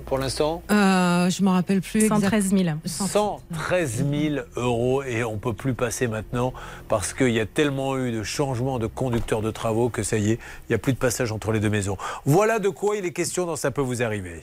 pour 0.07 0.19
l'instant 0.19 0.63
Euh, 0.71 1.29
je 1.31 1.43
me 1.43 1.49
rappelle 1.49 1.81
plus. 1.81 2.07
113 2.07 2.51
000. 2.51 2.63
113 2.85 4.05
000 4.11 4.45
euros 4.57 5.03
et 5.03 5.25
on 5.25 5.39
peut 5.39 5.55
plus 5.55 5.75
passer 5.75 6.07
maintenant 6.07 6.53
parce 6.89 7.13
qu'il 7.15 7.31
y 7.31 7.41
a 7.41 7.47
tellement 7.47 7.97
eu 7.99 8.13
de 8.13 8.23
changements 8.23 8.79
de 8.79 8.87
conducteurs 8.87 9.41
de 9.43 9.51
travaux 9.51 9.89
que 9.89 10.03
ça 10.05 10.19
y 10.19 10.33
est, 10.33 10.35
il 10.35 10.71
n'y 10.71 10.75
a 10.75 10.79
plus 10.79 10.93
de 10.93 10.99
passage 10.99 11.33
entre 11.33 11.51
les 11.51 11.59
deux 11.61 11.71
maisons. 11.71 11.97
Voilà 12.27 12.59
de 12.61 12.69
quoi 12.69 12.97
il 12.97 13.05
est 13.07 13.13
question 13.13 13.45
dans 13.47 13.57
Ça 13.57 13.71
peut 13.73 13.83
vous 13.83 14.03
arriver. 14.03 14.41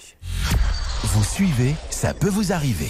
Vous 1.04 1.24
suivez, 1.24 1.76
ça 1.90 2.14
peut 2.14 2.30
vous 2.30 2.52
arriver. 2.52 2.90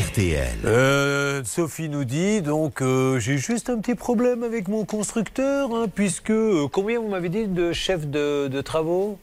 RTL. 0.00 0.48
Euh, 0.64 1.42
Sophie 1.44 1.88
nous 1.90 2.04
dit 2.04 2.40
donc 2.40 2.80
euh, 2.80 3.18
j'ai 3.18 3.36
juste 3.36 3.68
un 3.68 3.78
petit 3.80 3.94
problème 3.94 4.42
avec 4.42 4.66
mon 4.68 4.84
constructeur 4.86 5.74
hein, 5.74 5.88
puisque 5.94 6.30
euh, 6.30 6.68
combien 6.72 6.98
vous 7.00 7.08
m'avez 7.08 7.28
dit 7.28 7.46
de 7.46 7.72
chef 7.72 8.06
de, 8.06 8.48
de 8.48 8.60
travaux? 8.62 9.18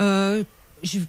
Euh, 0.00 0.42
je- 0.82 1.00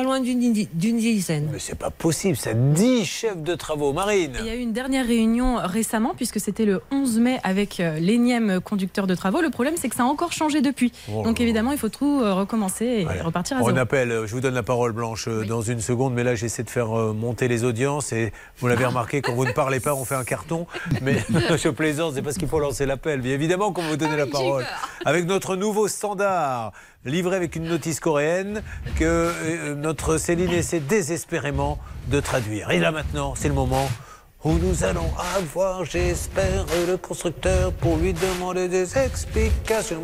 pas 0.00 0.04
loin 0.04 0.20
d'une 0.20 0.52
di- 0.52 0.68
d'une 0.72 0.96
dizaine. 0.96 1.50
Mais 1.52 1.58
c'est 1.58 1.78
pas 1.78 1.90
possible, 1.90 2.34
ça 2.36 2.54
10 2.54 3.04
chefs 3.04 3.42
de 3.42 3.54
travaux, 3.54 3.92
Marine. 3.92 4.32
Il 4.40 4.46
y 4.46 4.48
a 4.48 4.54
eu 4.54 4.60
une 4.60 4.72
dernière 4.72 5.06
réunion 5.06 5.56
récemment, 5.62 6.14
puisque 6.16 6.40
c'était 6.40 6.64
le 6.64 6.80
11 6.90 7.18
mai 7.18 7.38
avec 7.42 7.80
euh, 7.80 7.98
l'énième 7.98 8.60
conducteur 8.60 9.06
de 9.06 9.14
travaux. 9.14 9.42
Le 9.42 9.50
problème, 9.50 9.74
c'est 9.76 9.90
que 9.90 9.96
ça 9.96 10.04
a 10.04 10.06
encore 10.06 10.32
changé 10.32 10.62
depuis. 10.62 10.90
Oh 11.12 11.22
Donc 11.22 11.40
évidemment, 11.40 11.72
il 11.72 11.78
faut 11.78 11.90
tout 11.90 12.20
euh, 12.22 12.32
recommencer 12.32 13.06
et 13.10 13.20
repartir 13.20 13.58
à 13.58 13.60
On 13.62 13.76
appelle, 13.76 14.10
euh, 14.10 14.26
je 14.26 14.32
vous 14.34 14.40
donne 14.40 14.54
la 14.54 14.62
parole 14.62 14.92
Blanche 14.92 15.28
dans 15.28 15.60
une 15.60 15.80
seconde, 15.80 16.14
mais 16.14 16.24
là 16.24 16.34
j'essaie 16.34 16.62
de 16.62 16.70
faire 16.70 16.88
monter 16.88 17.46
les 17.46 17.64
audiences 17.64 18.12
et 18.12 18.32
vous 18.58 18.68
l'avez 18.68 18.86
remarqué, 18.86 19.20
quand 19.20 19.34
vous 19.34 19.44
ne 19.44 19.52
parlez 19.52 19.80
pas, 19.80 19.94
on 19.94 20.04
fait 20.06 20.14
un 20.14 20.24
carton. 20.24 20.66
Mais 21.02 21.18
je 21.62 21.68
plaisante, 21.68 22.14
c'est 22.14 22.22
parce 22.22 22.38
qu'il 22.38 22.48
faut 22.48 22.58
lancer 22.58 22.86
l'appel. 22.86 23.20
Bien 23.20 23.34
évidemment 23.34 23.72
qu'on 23.72 23.82
va 23.82 23.90
vous 23.90 23.96
donner 23.98 24.16
la 24.16 24.26
parole. 24.26 24.64
Avec 25.04 25.26
notre 25.26 25.56
nouveau 25.56 25.88
standard, 25.88 26.72
livré 27.04 27.36
avec 27.36 27.56
une 27.56 27.64
notice 27.64 28.00
coréenne, 28.00 28.62
que 28.96 29.04
euh, 29.04 29.74
notre 29.74 30.18
Céline 30.18 30.50
essaie 30.50 30.80
désespérément 30.80 31.78
de 32.08 32.20
traduire. 32.20 32.70
Et 32.70 32.78
là 32.78 32.90
maintenant, 32.92 33.34
c'est 33.34 33.48
le 33.48 33.54
moment 33.54 33.88
où 34.44 34.52
nous 34.54 34.84
allons 34.84 35.10
avoir, 35.36 35.84
j'espère, 35.84 36.64
le 36.88 36.96
constructeur 36.96 37.72
pour 37.72 37.96
lui 37.98 38.14
demander 38.14 38.68
des 38.68 38.96
explications. 38.96 40.02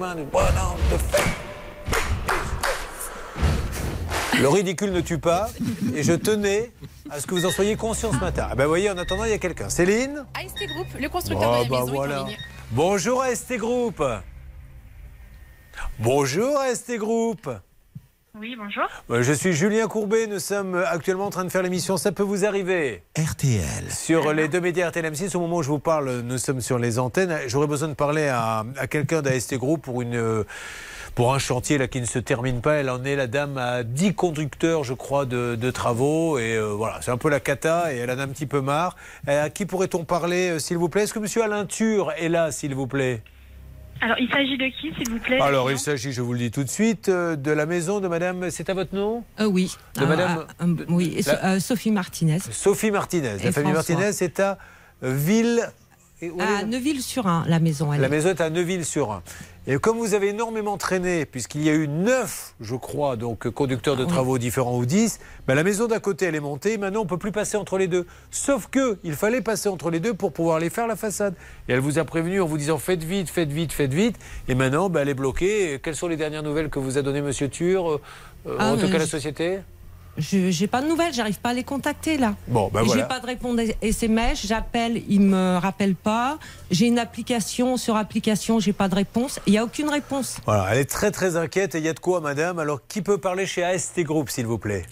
Le 4.39 4.49
ridicule 4.49 4.93
ne 4.93 5.01
tue 5.01 5.17
pas, 5.19 5.49
et 5.95 6.03
je 6.03 6.13
tenais 6.13 6.71
à 7.09 7.21
ce 7.21 7.27
que 7.27 7.35
vous 7.35 7.47
en 7.47 7.51
soyez 7.51 7.77
conscient 7.77 8.13
ce 8.13 8.19
matin. 8.19 8.49
Ah 8.51 8.55
ben, 8.55 8.67
voyez, 8.67 8.91
en 8.91 8.99
attendant, 8.99 9.25
il 9.25 9.31
y 9.31 9.35
a 9.35 9.39
quelqu'un. 9.39 9.71
Céline 9.71 10.25
AST 10.35 10.67
Group, 10.75 10.87
le 11.01 11.09
constructeur 11.09 11.53
Ah, 11.55 11.59
de 11.59 11.63
la 11.65 11.69
bah 11.71 11.81
maison, 11.81 11.93
est 11.93 11.97
voilà. 11.97 12.23
en 12.25 12.27
ligne. 12.27 12.37
Bonjour 12.73 13.23
AST 13.23 13.55
Group. 13.57 14.03
Bonjour 15.99 16.59
AST 16.59 16.97
Group. 16.99 17.49
Oui, 18.39 18.55
bonjour. 18.59 18.85
Euh, 19.11 19.23
Je 19.23 19.33
suis 19.33 19.55
Julien 19.55 19.87
Courbet, 19.89 20.27
nous 20.27 20.39
sommes 20.41 20.75
actuellement 20.91 21.27
en 21.27 21.31
train 21.31 21.45
de 21.45 21.49
faire 21.49 21.63
l'émission 21.63 21.97
Ça 21.97 22.13
peut 22.13 22.23
vous 22.23 22.45
arriver 22.45 23.03
RTL. 23.19 23.91
Sur 23.91 24.33
les 24.35 24.49
deux 24.49 24.61
médias 24.61 24.89
RTL 24.91 25.07
M6, 25.07 25.35
au 25.37 25.41
moment 25.41 25.57
où 25.57 25.63
je 25.63 25.69
vous 25.71 25.79
parle, 25.79 26.21
nous 26.21 26.37
sommes 26.37 26.61
sur 26.61 26.79
les 26.79 26.99
antennes. 26.99 27.35
J'aurais 27.47 27.67
besoin 27.67 27.89
de 27.89 27.95
parler 27.95 28.29
à, 28.29 28.65
à 28.77 28.87
quelqu'un 28.89 29.23
d'AST 29.23 29.55
Group 29.55 29.83
pour 29.83 30.03
une... 30.03 30.17
euh, 30.17 30.45
Pour 31.15 31.33
un 31.33 31.39
chantier 31.39 31.79
là, 31.79 31.89
qui 31.89 31.99
ne 31.99 32.05
se 32.07 32.19
termine 32.19 32.61
pas, 32.61 32.75
elle 32.75 32.91
en 32.91 33.03
est 33.05 33.17
la 33.17 33.27
dame 33.27 33.57
à 33.57 33.83
10 33.85 34.13
conducteurs, 34.15 34.85
je 34.85 34.93
crois, 34.93 35.25
de, 35.25 35.55
de 35.55 35.71
travaux. 35.71 36.39
Et 36.39 36.57
euh, 36.57 36.75
voilà, 36.75 36.99
c'est 37.01 37.11
un 37.11 37.17
peu 37.17 37.31
la 37.31 37.41
cata 37.41 37.95
et 37.95 37.97
elle 37.97 38.11
en 38.11 38.19
a 38.19 38.25
un 38.25 38.29
petit 38.29 38.45
peu 38.45 38.61
marre. 38.61 38.97
Euh, 39.29 39.45
à 39.47 39.49
qui 39.49 39.65
pourrait-on 39.65 40.05
parler, 40.05 40.51
euh, 40.51 40.59
s'il 40.59 40.77
vous 40.77 40.91
plaît? 40.91 41.05
Est-ce 41.05 41.15
que 41.15 41.21
monsieur 41.21 41.43
Alain 41.43 41.65
Tur 41.65 42.13
est 42.19 42.29
là, 42.29 42.53
s'il 42.53 42.75
vous 42.75 42.87
plaît? 42.87 43.23
Alors, 44.01 44.17
il 44.19 44.29
s'agit 44.31 44.59
de 44.59 44.67
qui, 44.67 44.93
s'il 44.97 45.09
vous 45.11 45.19
plaît 45.19 45.41
Alors, 45.41 45.71
il 45.71 45.79
s'agit, 45.79 46.13
je 46.13 46.21
vous 46.21 46.33
le 46.33 46.39
dis 46.39 46.51
tout 46.51 46.63
de 46.65 46.69
suite, 46.69 47.09
euh, 47.09 47.35
de 47.37 47.51
la 47.51 47.65
maison 47.67 48.01
de 48.01 48.09
madame. 48.09 48.51
C'est 48.51 48.69
à 48.69 48.75
votre 48.75 48.95
nom? 48.95 49.25
Euh, 49.41 49.47
oui. 49.47 49.75
De 49.97 50.03
Ah, 50.03 50.07
madame- 50.07 50.47
ah, 50.59 50.65
euh, 50.65 50.75
oui, 50.91 51.21
La- 51.27 51.45
euh, 51.55 51.61
Sophie 51.61 51.91
Martinez. 51.91 52.39
Sophie 52.51 52.91
Martinez. 52.91 53.37
La 53.43 53.53
famille 53.53 53.73
François. 53.73 53.95
Martinez 53.97 54.25
est 54.25 54.41
à 54.41 54.59
Ville. 55.03 55.61
À 56.41 56.65
Neuville-sur-Ain, 56.65 57.45
la 57.47 57.59
maison. 57.61 57.93
Elle 57.93 58.01
La 58.01 58.07
est. 58.07 58.11
maison 58.11 58.31
est 58.31 58.41
à 58.41 58.49
Neuville-sur-Ain. 58.49 59.23
Et 59.67 59.77
comme 59.77 59.99
vous 59.99 60.15
avez 60.15 60.29
énormément 60.29 60.79
traîné, 60.79 61.27
puisqu'il 61.27 61.63
y 61.63 61.69
a 61.69 61.75
eu 61.75 61.89
neuf, 61.89 62.55
je 62.61 62.75
crois, 62.77 63.17
donc 63.17 63.51
conducteurs 63.51 63.97
de 63.97 64.05
travaux 64.05 64.39
différents 64.39 64.79
ou 64.79 64.87
10, 64.87 65.19
ben, 65.47 65.55
la 65.55 65.63
maison 65.65 65.89
d'à 65.89 65.99
côté, 65.99 66.27
elle 66.27 66.37
est 66.37 66.41
montée. 66.41 66.79
Maintenant, 66.79 67.01
on 67.01 67.05
ne 67.05 67.09
peut 67.09 67.19
plus 67.19 67.33
passer 67.33 67.57
entre 67.57 67.77
les 67.77 67.89
deux. 67.89 68.07
Sauf 68.31 68.69
que 68.69 68.97
il 69.05 69.15
fallait 69.15 69.41
passer 69.43 69.69
entre 69.69 69.91
les 69.91 70.01
deux 70.01 70.15
pour 70.15 70.33
pouvoir 70.33 70.57
aller 70.57 70.71
faire 70.71 70.87
la 70.87 70.97
façade. 70.97 71.35
Et 71.69 71.73
elle 71.73 71.81
vous 71.81 71.99
a 71.99 72.05
prévenu 72.05 72.41
en 72.41 72.47
vous 72.47 72.57
disant 72.59 72.79
faites 72.79 73.03
vite, 73.05 73.29
faites 73.29 73.51
vite, 73.53 73.73
faites 73.73 73.93
vite. 73.93 74.17
Et 74.49 74.55
maintenant, 74.55 74.89
ben, 74.89 75.01
elle 75.03 75.09
est 75.11 75.15
bloquée. 75.15 75.75
Et 75.75 75.79
quelles 75.81 75.97
sont 75.97 76.09
les 76.09 76.17
dernières 76.17 76.45
nouvelles 76.45 76.71
que 76.71 76.79
vous 76.79 76.97
a 76.97 77.03
donné 77.03 77.21
Monsieur 77.21 77.49
Tur, 77.49 77.91
euh, 78.47 78.57
Ah, 78.59 78.73
en 78.73 78.77
tout 78.79 78.89
cas 78.89 78.99
la 78.99 79.07
société? 79.07 79.59
Je 80.19 80.51
j'ai 80.51 80.67
pas 80.67 80.83
de 80.83 80.89
nouvelles, 80.89 81.13
j'arrive 81.13 81.39
pas 81.41 81.51
à 81.51 81.55
les 81.55 81.65
contacter 81.65 82.17
là. 82.19 82.35
Bon, 82.49 82.71
ben 82.73 82.81
J'ai 82.81 82.87
voilà. 82.87 83.05
pas 83.05 83.21
de 83.21 83.27
réponse 83.27 83.61
SMS, 83.83 84.47
j'appelle, 84.47 85.03
ils 85.09 85.21
me 85.21 85.59
rappellent 85.59 85.95
pas. 85.95 86.39
J'ai 86.71 86.87
une 86.87 86.99
application 86.99 87.77
sur 87.77 87.97
application, 87.97 88.59
j'ai 88.61 88.73
pas 88.73 88.89
de 88.89 88.95
réponse. 88.95 89.41
Il 89.47 89.53
y 89.53 89.59
a 89.59 89.65
aucune 89.65 89.89
réponse. 89.89 90.39
Voilà, 90.47 90.69
elle 90.73 90.79
est 90.79 90.91
très 90.91 91.11
très 91.11 91.37
inquiète 91.37 91.75
et 91.75 91.79
il 91.79 91.85
y 91.85 91.89
a 91.89 91.93
de 91.93 92.01
quoi, 92.01 92.21
madame? 92.21 92.59
Alors, 92.59 92.81
qui 92.89 93.03
peut 93.03 93.19
parler 93.19 93.47
chez 93.47 93.63
AST 93.65 94.01
Group, 94.01 94.31
s'il 94.31 94.47
vous 94.47 94.59
plaît? 94.59 94.85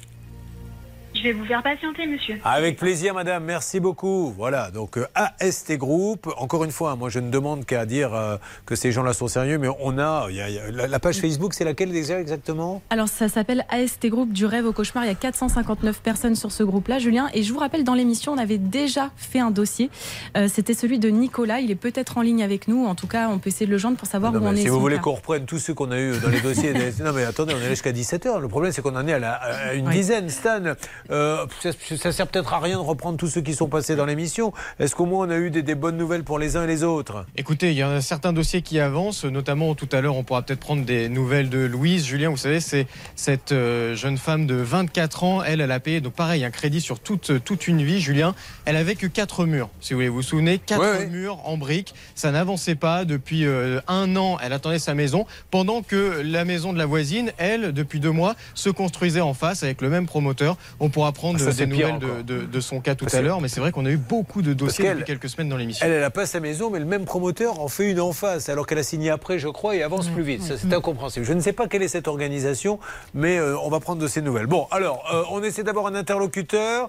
Je 1.15 1.23
vais 1.23 1.33
vous 1.33 1.45
faire 1.45 1.63
patienter, 1.63 2.07
monsieur. 2.09 2.37
Avec 2.45 2.77
plaisir, 2.77 3.15
madame. 3.15 3.45
Merci 3.45 3.79
beaucoup. 3.79 4.35
Voilà, 4.37 4.71
donc 4.73 4.99
euh, 4.99 5.07
AST 5.15 5.77
Group. 5.77 6.29
Encore 6.39 6.65
une 6.65 6.73
fois, 6.73 6.91
hein, 6.91 6.97
moi, 6.97 7.09
je 7.09 7.21
ne 7.21 7.31
demande 7.31 7.65
qu'à 7.65 7.87
dire 7.87 8.13
euh, 8.13 8.37
que 8.67 8.75
ces 8.75 8.91
gens-là 8.91 9.13
sont 9.13 9.29
sérieux, 9.29 9.59
mais 9.59 9.69
on 9.81 9.97
a, 9.99 10.27
il 10.31 10.35
y 10.37 10.41
a- 10.41 10.49
il 10.49 10.55
y 10.57 10.59
a- 10.59 10.71
la, 10.73 10.87
la 10.89 10.99
page 10.99 11.19
Facebook, 11.21 11.55
c'est 11.55 11.65
laquelle 11.65 11.93
déjà 11.93 12.21
exactement? 12.21 12.83
Alors 12.91 13.07
ça 13.09 13.29
s'appelle 13.29 13.65
AST 13.69 14.07
Group 14.09 14.33
du 14.33 14.45
rêve 14.45 14.67
au 14.67 14.73
cauchemar. 14.73 15.05
Il 15.05 15.09
y 15.09 15.11
a 15.11 15.15
459 15.15 16.01
personnes 16.03 16.35
sur 16.35 16.51
ce 16.51 16.65
groupe-là, 16.65 16.99
Julien. 16.99 17.29
Et 17.33 17.45
je 17.45 17.53
vous 17.53 17.61
rappelle, 17.61 17.85
dans 17.85 17.95
l'émission, 17.95 18.33
on 18.33 18.39
avait 18.39 18.59
déjà 18.59 19.11
fait 19.17 19.39
un 19.41 19.53
dossier. 19.53 19.91
Euh, 20.37 20.49
C'était 20.49 20.75
celui 20.75 20.99
de 20.99 21.11
Nicolas. 21.11 21.61
Il 21.61 21.71
est 21.71 21.75
peut-être 21.77 22.19
en 22.19 22.23
ligne 22.23 22.43
avec 22.43 22.67
nous. 22.67 22.87
En 22.87 22.97
tout 22.97 23.07
cas, 23.07 23.29
on 23.29 23.39
peut 23.39 23.49
essayer 23.49 23.67
de 23.67 23.71
le 23.71 23.79
joindre 23.79 23.97
pour 23.97 24.09
savoir 24.09 24.33
Non, 24.33 24.41
où 24.41 24.47
on 24.47 24.53
est. 24.53 24.57
Si 24.63 24.69
vous 24.69 24.81
voulez 24.81 24.99
qu'on 24.99 25.13
reprenne 25.13 25.47
tous 25.47 25.61
ceux 25.61 25.75
qu'on 25.75 25.93
a 25.93 25.99
eu 26.01 26.19
dans 26.19 26.29
les 26.29 26.41
dossiers. 26.41 26.73
des- 26.73 26.93
Non, 27.05 27.13
mais 27.13 27.25
attendez, 27.25 27.55
on 27.57 27.61
est 27.65 27.69
jusqu'à 27.69 27.93
17h. 27.93 28.41
Le 28.41 28.49
problème, 28.49 28.73
c'est 28.73 28.83
qu'on 28.83 28.97
en 28.97 29.07
est 29.07 29.13
à, 29.13 29.19
la- 29.21 29.35
à 29.35 29.75
une 29.75 29.87
Oui. 29.87 29.95
dizaine. 29.95 30.29
Stan, 30.29 30.61
euh, 31.11 31.47
ça, 31.63 31.71
ça 31.97 32.13
sert 32.13 32.27
peut-être 32.27 32.53
à 32.55 32.61
rien 32.61 32.77
de 32.77 32.83
reprendre 32.83 33.19
tous 33.19 33.29
ceux 33.29 33.41
qui 33.41 33.55
sont 33.55 33.69
passés 33.69 33.97
dans 33.97 34.07
l'émission. 34.07 34.53
Est-ce 34.79 34.95
qu'au 34.95 35.07
moins 35.07 35.27
on 35.27 35.31
a 35.31 35.37
eu 35.37 35.51
des, 35.51 35.63
des 35.63 35.75
bonnes 35.75 35.97
nouvelles 35.97 36.25
pour 36.25 36.39
les 36.39 36.57
uns 36.57 36.65
et 36.65 36.67
les 36.67 36.83
autres? 36.85 37.25
Écoutez, 37.37 37.71
il 37.71 37.77
y 37.77 37.83
a 37.83 38.01
certains 38.01 38.33
dossiers 38.33 38.63
qui 38.63 38.81
avancent, 38.81 39.25
notamment 39.25 39.75
tout 39.75 39.89
à 39.93 40.01
l'heure, 40.01 40.17
on 40.17 40.25
pourra 40.25 40.43
peut-être 40.43 40.61
prendre 40.61 40.85
des 40.85 41.09
nouvelles 41.09 41.49
de 41.51 41.59
Louise. 41.59 42.05
Julien, 42.07 42.31
vous 42.31 42.37
savez, 42.37 42.61
c'est 42.61 42.87
cette 43.17 43.53
euh, 43.53 43.95
jeune 43.95 44.19
femme 44.19 44.47
de 44.47 44.55
24 44.55 45.25
ans. 45.25 45.43
Elle, 45.43 45.61
elle 45.61 45.73
a 45.73 45.81
payé, 45.81 46.01
donc 46.01 46.15
pareil, 46.15 46.45
un 46.45 46.51
crédit 46.51 46.81
sur 46.81 47.01
toute, 47.01 47.45
toute 47.45 47.69
une 47.69 47.83
vie. 47.83 48.01
Julien, 48.01 48.35
elle 48.65 48.77
avait 48.77 48.95
que 48.95 49.07
quatre 49.07 49.45
murs, 49.47 49.69
si 49.81 49.93
vous 49.93 49.99
voulez. 49.99 50.09
Vous 50.09 50.17
vous 50.17 50.23
souvenez, 50.23 50.59
quatre 50.59 50.81
Ouais, 50.81 50.99
ouais. 50.99 51.07
murs 51.07 51.39
en 51.45 51.57
briques. 51.57 51.95
Ça 52.15 52.31
n'avançait 52.31 52.75
pas. 52.75 53.05
Depuis 53.05 53.45
euh, 53.47 53.81
un 53.89 54.17
an, 54.17 54.39
elle 54.43 54.53
attendait 54.53 54.79
sa 54.79 54.95
maison, 54.95 55.27
pendant 55.51 55.83
que 55.83 56.23
la 56.25 56.45
maison 56.45 56.73
de 56.73 56.79
la 56.79 56.87
voisine, 56.87 57.33
elle, 57.39 57.73
depuis 57.73 58.01
deux 58.01 58.11
mois, 58.11 58.35
se 58.55 58.71
construisait 58.71 59.21
en 59.21 59.35
face 59.35 59.63
avec 59.63 59.81
le 59.83 59.89
même 59.89 60.07
promoteur. 60.07 60.57
On 60.81 60.89
pourra 60.95 61.13
prendre 61.13 61.39
Ah, 61.47 61.53
des 61.53 61.67
nouvelles 61.67 61.99
de, 61.99 62.07
encore. 62.07 62.23
de- 62.25 62.45
de 62.47 62.61
son 62.61 62.81
cas 62.81 62.95
tout 62.95 63.05
Parce 63.05 63.15
à 63.17 63.21
l'heure, 63.23 63.41
mais 63.41 63.49
c'est 63.49 63.61
vrai 63.61 63.73
qu'on 63.73 63.85
a 63.85 63.91
eu 63.91 63.97
beaucoup 63.97 64.41
de 64.43 64.53
dossiers 64.55 64.89
depuis 64.91 65.05
quelques 65.05 65.29
semaines 65.29 65.49
dans 65.49 65.57
l'émission. 65.57 65.85
Elle, 65.87 65.93
elle 65.93 66.05
a 66.05 66.11
pas 66.11 66.25
sa 66.27 66.41
maison, 66.41 66.71
mais 66.71 66.79
le 66.79 66.85
même 66.87 67.05
promoteur 67.05 67.61
en 67.61 67.69
fait 67.69 67.91
une 67.91 68.01
en 68.01 68.13
face, 68.13 68.49
alors 68.49 68.67
qu'elle 68.67 68.79
a 68.79 68.83
signé 68.83 69.11
après, 69.11 69.39
je 69.39 69.49
crois, 69.49 69.77
et 69.77 69.83
avance 69.83 70.09
plus 70.09 70.23
vite. 70.23 70.43
Ça, 70.43 70.55
c'est 70.57 70.73
incompréhensible. 70.73 71.27
Je 71.27 71.33
ne 71.35 71.41
sais 71.41 71.53
pas 71.53 71.69
quelle 71.69 71.83
est 71.83 71.89
cette 71.89 72.09
organisation, 72.09 72.79
mais 73.13 73.37
euh, 73.39 73.57
on 73.59 73.69
va 73.71 73.81
prendre 73.81 74.01
de 74.01 74.07
ces 74.09 74.23
nouvelles. 74.23 74.47
Bon, 74.47 74.67
alors, 74.71 75.05
euh, 75.13 75.23
on 75.31 75.43
essaie 75.43 75.63
d'avoir 75.65 75.87
un 75.87 75.95
interlocuteur. 75.95 76.89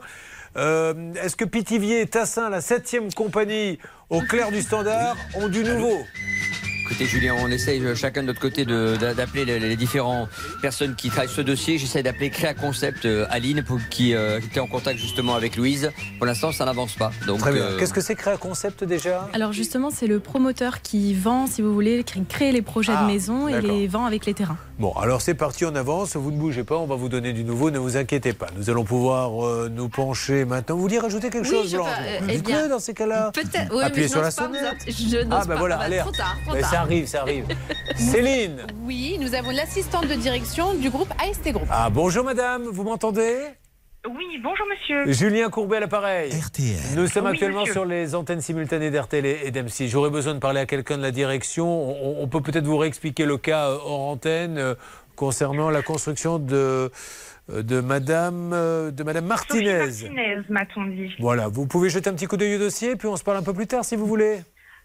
Euh, 0.57 0.93
Est-ce 1.21 1.35
que 1.35 1.43
Pithiviers 1.43 2.01
et 2.01 2.07
Tassin, 2.07 2.49
la 2.49 2.61
septième 2.61 3.11
compagnie 3.11 3.77
au 4.09 4.21
clair 4.21 4.51
du 4.51 4.61
standard, 4.61 5.17
ont 5.35 5.49
du 5.49 5.63
nouveau? 5.63 5.97
Écoutez, 6.85 7.05
Julien, 7.07 7.33
on 7.41 7.47
essaye 7.47 7.83
euh, 7.83 7.95
chacun 7.95 8.21
de 8.21 8.27
notre 8.27 8.39
côté 8.39 8.63
d'appeler 8.63 9.43
les, 9.43 9.57
les 9.59 9.75
différentes 9.75 10.29
personnes 10.61 10.93
qui 10.95 11.09
travaillent 11.09 11.27
ce 11.33 11.41
dossier. 11.41 11.79
J'essaie 11.79 12.03
d'appeler 12.03 12.29
Créa 12.29 12.53
Concept 12.53 13.05
euh, 13.05 13.25
Aline, 13.31 13.63
pour, 13.63 13.79
qui, 13.89 14.13
euh, 14.13 14.39
qui 14.39 14.45
était 14.45 14.59
en 14.59 14.67
contact 14.67 14.99
justement 14.99 15.33
avec 15.33 15.55
Louise. 15.55 15.91
Pour 16.19 16.27
l'instant, 16.27 16.51
ça 16.51 16.63
n'avance 16.63 16.93
pas. 16.93 17.11
Donc, 17.25 17.39
Très 17.39 17.53
bien. 17.53 17.63
euh, 17.63 17.79
Qu'est-ce 17.79 17.93
que 17.93 18.01
c'est 18.01 18.13
Créa 18.13 18.37
Concept 18.37 18.83
déjà? 18.83 19.27
Alors 19.33 19.51
justement, 19.51 19.89
c'est 19.89 20.05
le 20.05 20.19
promoteur 20.19 20.83
qui 20.83 21.15
vend, 21.15 21.47
si 21.47 21.63
vous 21.63 21.73
voulez, 21.73 22.03
cré- 22.03 22.21
créer 22.29 22.51
les 22.51 22.61
projets 22.61 22.93
Ah, 22.95 23.01
de 23.01 23.07
maison 23.11 23.47
et 23.47 23.61
les 23.61 23.87
vend 23.87 24.05
avec 24.05 24.27
les 24.27 24.35
terrains. 24.35 24.57
Bon, 24.77 24.91
alors 24.93 25.21
c'est 25.21 25.33
parti, 25.33 25.65
on 25.65 25.73
avance. 25.75 26.15
Vous 26.15 26.31
ne 26.31 26.37
bougez 26.37 26.63
pas, 26.63 26.75
on 26.77 26.85
va 26.85 26.95
vous 26.95 27.09
donner 27.09 27.33
du 27.33 27.43
nouveau. 27.45 27.71
Ne 27.71 27.79
vous 27.79 27.97
inquiétez 27.97 28.33
pas. 28.33 28.47
Nous 28.57 28.69
allons 28.69 28.83
pouvoir 28.83 29.43
euh, 29.43 29.69
nous 29.73 29.89
pencher 29.89 30.45
maintenant. 30.45 30.75
Vous 30.75 30.81
vouliez 30.83 30.99
rajouter 30.99 31.29
quelque 31.31 31.45
Oui, 31.47 31.51
chose, 31.63 31.73
Blanche 31.73 31.87
euh, 31.99 32.17
eh 32.29 32.31
dites-le 32.33 32.41
bien, 32.53 32.67
dans 32.67 32.79
ces 32.79 32.93
cas-là? 32.93 33.31
Peut-être. 33.33 33.71
Oui, 33.71 33.77
mais 33.79 33.83
Appuyez 33.85 34.07
je 34.07 34.11
sur 34.11 34.21
la 34.21 34.31
pas 34.31 34.47
vous 34.47 34.53
sonnette. 34.53 34.75
Je 34.87 35.17
Ah, 35.31 35.39
ben 35.45 35.47
pas. 35.47 35.55
voilà, 35.55 35.77
Bah, 35.77 35.83
allez. 35.85 35.97
Trop 35.99 36.11
tard, 36.11 36.35
trop 36.45 36.55
tard. 36.59 36.71
Ça 36.75 36.81
arrive, 36.81 37.05
ça 37.07 37.21
arrive. 37.21 37.45
Céline 37.95 38.67
Oui, 38.83 39.17
nous 39.19 39.33
avons 39.33 39.51
l'assistante 39.51 40.07
de 40.09 40.15
direction 40.15 40.73
du 40.73 40.89
groupe 40.89 41.07
AST 41.23 41.49
Group. 41.53 41.67
Ah, 41.71 41.89
bonjour 41.89 42.25
madame, 42.25 42.63
vous 42.63 42.83
m'entendez? 42.83 43.37
Oui, 44.05 44.25
bonjour 44.43 44.65
monsieur. 44.69 45.09
Julien 45.13 45.49
Courbet 45.49 45.77
à 45.77 45.79
l'appareil. 45.79 46.31
RTL. 46.37 46.77
Nous 46.97 47.07
sommes 47.07 47.25
Oui, 47.25 47.31
actuellement 47.31 47.61
monsieur. 47.61 47.73
sur 47.73 47.85
les 47.85 48.13
antennes 48.13 48.41
simultanées 48.41 48.91
d'RTL 48.91 49.25
et 49.25 49.51
d'M6. 49.51 49.87
J'aurais 49.87 50.09
besoin 50.09 50.33
de 50.33 50.39
parler 50.39 50.59
à 50.59 50.65
quelqu'un 50.65 50.97
de 50.97 51.01
la 51.01 51.11
direction. 51.11 51.65
On, 51.65 52.21
on 52.21 52.27
peut 52.27 52.41
peut-être 52.41 52.65
vous 52.65 52.77
réexpliquer 52.77 53.25
le 53.25 53.37
cas 53.37 53.69
euh, 53.69 53.77
hors 53.81 54.09
antenne 54.09 54.57
euh, 54.57 54.75
concernant 55.15 55.69
la 55.69 55.81
construction 55.81 56.39
de, 56.39 56.91
de 57.49 57.79
Madame, 57.79 58.51
euh, 58.53 58.91
de 58.91 59.01
Madame 59.03 59.25
Martinez. 59.25 59.89
Sophie 59.91 60.03
Martinez, 60.09 60.37
m'a-t-on 60.49 60.85
dit. 60.87 61.15
Voilà, 61.19 61.47
vous 61.47 61.65
pouvez 61.67 61.89
jeter 61.89 62.09
un 62.09 62.13
petit 62.13 62.27
coup 62.27 62.35
d'œil 62.37 62.57
au 62.57 62.59
dossier, 62.59 62.97
puis 62.97 63.07
on 63.07 63.15
se 63.15 63.23
parle 63.23 63.37
un 63.37 63.43
peu 63.43 63.53
plus 63.53 63.65
tard 63.65 63.85
si 63.85 63.95
vous 63.95 64.05
voulez. 64.05 64.41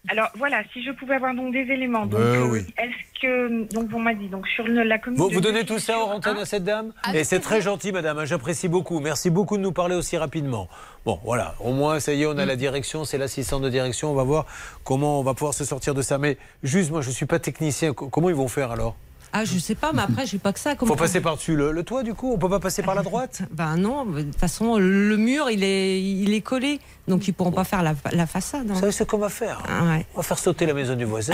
Alors 0.09 0.29
voilà, 0.35 0.63
si 0.73 0.83
je 0.83 0.91
pouvais 0.91 1.15
avoir 1.15 1.35
donc 1.35 1.53
des 1.53 1.59
éléments. 1.59 2.05
Donc, 2.07 2.19
Euh, 2.19 2.43
euh, 2.45 2.49
oui. 2.49 2.59
Est-ce 2.77 3.21
que 3.21 3.71
donc 3.73 3.89
on 3.93 3.99
m'a 3.99 4.15
dit 4.15 4.27
donc 4.29 4.47
sur 4.47 4.65
le- 4.67 4.81
la 4.83 4.97
commune. 4.97 5.19
Vous, 5.19 5.29
de 5.29 5.33
vous 5.35 5.41
donnez 5.41 5.63
tout 5.63 5.77
ça 5.77 5.99
hors 5.99 6.09
antenne 6.09 6.37
à 6.37 6.45
cette 6.45 6.63
dame 6.63 6.91
Avec 7.03 7.21
Et 7.21 7.23
c'est 7.23 7.39
très 7.39 7.61
gentil, 7.61 7.91
madame, 7.91 8.17
hein, 8.17 8.25
j'apprécie 8.25 8.67
beaucoup. 8.67 8.99
Merci 8.99 9.29
beaucoup 9.29 9.57
de 9.57 9.61
nous 9.61 9.71
parler 9.71 9.95
aussi 9.95 10.17
rapidement. 10.17 10.67
Bon, 11.05 11.19
voilà, 11.23 11.53
au 11.59 11.71
moins, 11.71 11.99
ça 11.99 12.13
y 12.13 12.23
est, 12.23 12.25
on 12.25 12.37
a 12.39 12.45
la 12.45 12.55
direction, 12.55 13.05
c'est 13.05 13.19
l'assistant 13.19 13.59
de 13.59 13.69
direction. 13.69 14.09
On 14.11 14.15
va 14.15 14.23
voir 14.23 14.47
comment 14.83 15.19
on 15.19 15.23
va 15.23 15.35
pouvoir 15.35 15.53
se 15.53 15.65
sortir 15.65 15.93
de 15.93 16.01
ça. 16.01 16.17
Mais 16.17 16.37
juste, 16.63 16.89
moi, 16.89 17.01
je 17.01 17.09
ne 17.09 17.13
suis 17.13 17.27
pas 17.27 17.37
technicien. 17.39 17.93
Co- 17.93 18.09
Comment 18.09 18.29
ils 18.29 18.35
vont 18.35 18.47
faire 18.47 18.71
alors? 18.71 18.95
Ah, 19.33 19.45
je 19.45 19.57
sais 19.59 19.75
pas, 19.75 19.93
mais 19.93 20.01
après, 20.01 20.25
j'ai 20.25 20.39
pas 20.39 20.51
que 20.51 20.59
ça. 20.59 20.73
Il 20.73 20.85
faut 20.85 20.93
passer 20.97 21.21
par-dessus 21.21 21.55
le, 21.55 21.71
le 21.71 21.83
toit, 21.83 22.03
du 22.03 22.13
coup 22.13 22.33
On 22.33 22.37
peut 22.37 22.49
pas 22.49 22.59
passer 22.59 22.83
par 22.83 22.95
la 22.95 23.01
droite? 23.09 23.43
Ben 23.51 23.77
non, 23.77 24.03
de 24.03 24.23
toute 24.23 24.35
façon, 24.35 24.75
le 24.77 25.15
mur, 25.15 25.49
il 25.49 25.63
est, 25.63 26.01
il 26.01 26.33
est 26.33 26.41
collé. 26.41 26.79
Donc, 27.07 27.27
ils 27.27 27.33
pourront 27.33 27.51
pas 27.51 27.63
faire 27.63 27.81
la, 27.83 27.95
la 28.11 28.27
façade. 28.27 28.69
hein. 28.69 28.73
Vous 28.73 28.79
savez 28.79 28.91
ce 28.91 29.03
qu'on 29.03 29.17
va 29.17 29.29
faire 29.29 29.63
Ah 29.67 29.83
ouais. 29.95 30.05
On 30.13 30.17
va 30.17 30.23
faire 30.23 30.37
sauter 30.39 30.65
la 30.65 30.73
maison 30.73 30.95
du 30.95 31.05
voisin. 31.05 31.33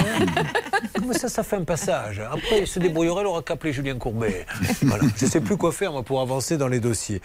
Comme 0.96 1.14
ça, 1.14 1.28
ça 1.30 1.44
fait 1.44 1.56
un 1.58 1.64
passage? 1.64 2.20
Après, 2.20 2.62
il 2.62 2.68
se 2.68 2.80
débrouillerait, 2.80 3.22
il 3.22 3.28
aura 3.28 3.42
qu'à 3.42 3.54
appeler 3.56 3.74
Julien 3.74 3.98
Courbet. 3.98 4.46
Voilà. 4.84 5.04
Je 5.18 5.26
ne 5.26 5.30
sais 5.30 5.42
plus 5.42 5.58
quoi 5.58 5.72
faire, 5.72 5.92
moi, 5.92 6.04
pour 6.04 6.22
avancer 6.22 6.58
dans 6.58 6.68
les 6.68 6.80
dossiers. 6.80 7.22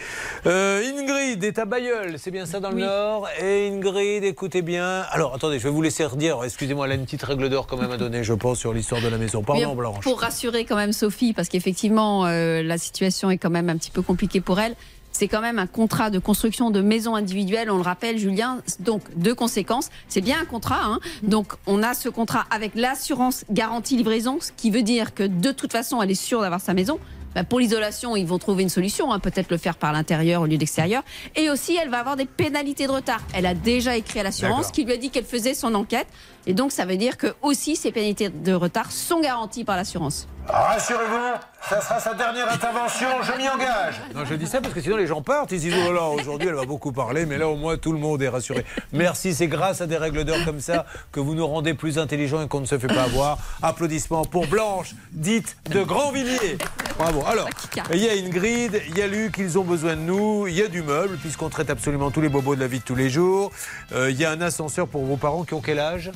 Euh, 0.47 0.83
Ingrid 0.85 1.43
est 1.45 1.59
à 1.59 1.65
Bayeul, 1.65 2.19
c'est 2.19 2.31
bien 2.31 2.47
ça 2.47 2.61
dans 2.61 2.71
le 2.71 2.81
Nord? 2.81 3.29
Et 3.41 3.69
Ingrid, 3.69 4.25
écoutez 4.25 4.63
bien. 4.63 5.03
Alors, 5.11 5.35
attendez, 5.35 5.59
je 5.59 5.65
vais 5.65 5.71
vous 5.71 5.83
laisser 5.83 6.05
redire. 6.05 6.43
Excusez-moi, 6.45 6.87
elle 6.87 6.93
a 6.93 6.95
une 6.97 7.05
petite 7.05 7.23
règle 7.23 7.49
d'or 7.49 7.67
quand 7.67 7.77
même 7.77 7.93
à 7.93 7.97
donner, 7.97 8.25
je 8.25 8.35
pense, 8.35 8.59
sur 8.59 8.73
l'histoire 8.73 9.01
de 9.01 9.09
la 9.09 9.19
maison. 9.19 9.43
Pardon, 9.43 9.71
Oui, 9.71 9.77
Blanche. 9.77 10.03
Pour 10.05 10.21
rassurer 10.21 10.65
quand 10.65 10.77
même 10.77 10.93
Sophie, 10.93 11.33
parce 11.33 11.49
qu'effectivement, 11.49 12.27
euh, 12.27 12.63
la 12.63 12.79
situation 12.79 13.31
est 13.31 13.39
quand 13.39 13.51
même 13.51 13.69
un 13.69 13.77
petit 13.77 13.91
peu 13.91 14.03
compliquée 14.03 14.41
pour 14.41 14.59
elle. 14.61 14.75
C'est 15.23 15.29
quand 15.29 15.41
même 15.41 15.61
un 15.61 15.69
contrat 15.69 16.11
de 16.11 16.19
construction 16.19 16.73
de 16.73 16.81
maison 16.81 17.15
individuelle, 17.15 17.71
on 17.71 17.77
le 17.77 17.83
rappelle, 17.83 18.19
Julien. 18.19 18.59
Donc, 18.81 19.03
deux 19.15 19.37
conséquences. 19.37 19.89
C'est 20.09 20.21
bien 20.21 20.41
un 20.43 20.45
contrat. 20.45 20.81
hein. 20.83 20.99
Donc, 21.23 21.53
on 21.69 21.81
a 21.85 21.95
ce 21.95 22.09
contrat 22.09 22.45
avec 22.51 22.73
l'assurance 22.75 23.45
garantie 23.49 23.97
livraison, 23.97 24.39
ce 24.41 24.51
qui 24.51 24.73
veut 24.73 24.83
dire 24.83 25.15
que 25.15 25.23
de 25.23 25.53
toute 25.53 25.71
façon, 25.71 26.03
elle 26.03 26.11
est 26.11 26.17
sûre 26.17 26.41
d'avoir 26.41 26.61
sa 26.61 26.75
maison. 26.75 26.99
Bah, 27.37 27.45
pour 27.45 27.61
l'isolation, 27.61 28.17
ils 28.17 28.27
vont 28.27 28.39
trouver 28.39 28.65
une 28.65 28.69
solution, 28.69 29.13
hein, 29.13 29.21
peut-être 29.21 29.53
le 29.53 29.59
faire 29.59 29.77
par 29.77 29.93
l'intérieur 29.93 30.43
au 30.43 30.47
lieu 30.47 30.57
d'extérieur. 30.57 31.05
Et 31.37 31.51
aussi, 31.51 31.77
elle 31.81 31.89
va 31.89 32.01
avoir 32.01 32.17
des 32.17 32.27
pénalités 32.27 32.89
de 32.89 32.93
retard. 32.93 33.21
Elle 33.33 33.47
a 33.47 33.55
déjà 33.55 33.97
écrit 33.97 34.19
à 34.19 34.25
l'assurance 34.25 34.73
qui 34.73 34.85
lui 34.85 34.93
a 34.93 34.97
dit 34.97 35.11
qu'elle 35.11 35.25
faisait 35.25 35.55
son 35.55 35.77
enquête. 35.77 36.09
Et 36.49 36.53
donc, 36.53 36.73
ça 36.73 36.85
veut 36.85 36.97
dire 36.97 37.17
que 37.17 37.29
aussi 37.43 37.77
ces 37.77 37.93
pénalités 37.93 38.29
de 38.29 38.53
retard 38.55 38.91
sont 38.91 39.21
garanties 39.21 39.63
par 39.63 39.77
l'assurance. 39.77 40.27
Rassurez-vous, 40.49 41.39
ça 41.69 41.81
sera 41.81 42.01
sa 42.01 42.15
dernière 42.15 42.53
intervention, 42.53 43.07
je 43.23 43.33
m'y 43.39 43.49
engage. 43.49 44.03
Non, 44.15 44.25
je 44.25 44.35
dis 44.35 44.47
ça 44.47 44.61
parce 44.61 44.75
que 44.75 44.81
sinon 44.81 44.97
les 44.97 45.07
gens 45.07 45.23
partent, 45.23 45.53
ils 45.53 45.61
se 45.61 45.67
disent 45.67 45.75
oh 45.89 45.93
là 45.93 46.01
là, 46.01 46.09
aujourd'hui 46.09 46.49
elle 46.49 46.57
va 46.57 46.65
beaucoup 46.67 46.91
parler, 46.93 47.27
mais 47.27 47.39
là 47.39 47.49
au 47.49 47.57
moins 47.57 47.77
tout 47.77 47.93
le 47.93 47.99
monde 47.99 48.21
est 48.23 48.29
rassuré. 48.29 48.67
Merci, 48.93 49.35
c'est 49.35 49.47
grâce 49.47 49.81
à 49.81 49.87
des 49.87 49.97
règles 49.97 50.25
d'or 50.25 50.39
comme 50.45 50.61
ça 50.61 50.85
que 51.13 51.21
vous 51.21 51.35
nous 51.35 51.47
rendez 51.47 51.75
plus 51.75 51.97
intelligents 51.99 52.43
et 52.43 52.49
qu'on 52.49 52.61
ne 52.61 52.67
se 52.67 52.77
fait 52.77 52.89
pas 52.89 53.05
avoir. 53.05 53.39
Applaudissements 53.63 54.25
pour 54.25 54.49
Blanche, 54.49 54.95
dite 55.13 55.57
de 55.71 55.83
Grandvilliers. 55.85 56.59
Bravo. 56.99 57.25
Alors, 57.27 57.49
il 57.93 57.99
y 57.99 58.09
a 58.09 58.13
Ingrid, 58.13 58.83
il 58.89 58.99
y 58.99 59.03
a 59.03 59.07
Luc, 59.07 59.37
ils 59.39 59.59
ont 59.59 59.65
besoin 59.65 59.95
de 59.95 60.01
nous, 60.01 60.49
il 60.49 60.55
y 60.55 60.63
a 60.63 60.69
du 60.69 60.83
meuble 60.83 61.17
puisqu'on 61.19 61.49
traite 61.51 61.71
absolument 61.71 62.11
tous 62.11 62.21
les 62.21 62.29
bobos 62.29 62.57
de 62.57 62.61
la 62.61 62.67
vie 62.67 62.81
de 62.81 62.85
tous 62.85 62.97
les 62.97 63.11
jours. 63.11 63.53
Euh, 63.93 64.11
Il 64.11 64.19
y 64.19 64.25
a 64.25 64.31
un 64.33 64.41
ascenseur 64.41 64.89
pour 64.89 65.05
vos 65.05 65.17
parents 65.17 65.45
qui 65.45 65.55
ont 65.55 65.61
quel 65.61 65.79
âge? 65.79 66.11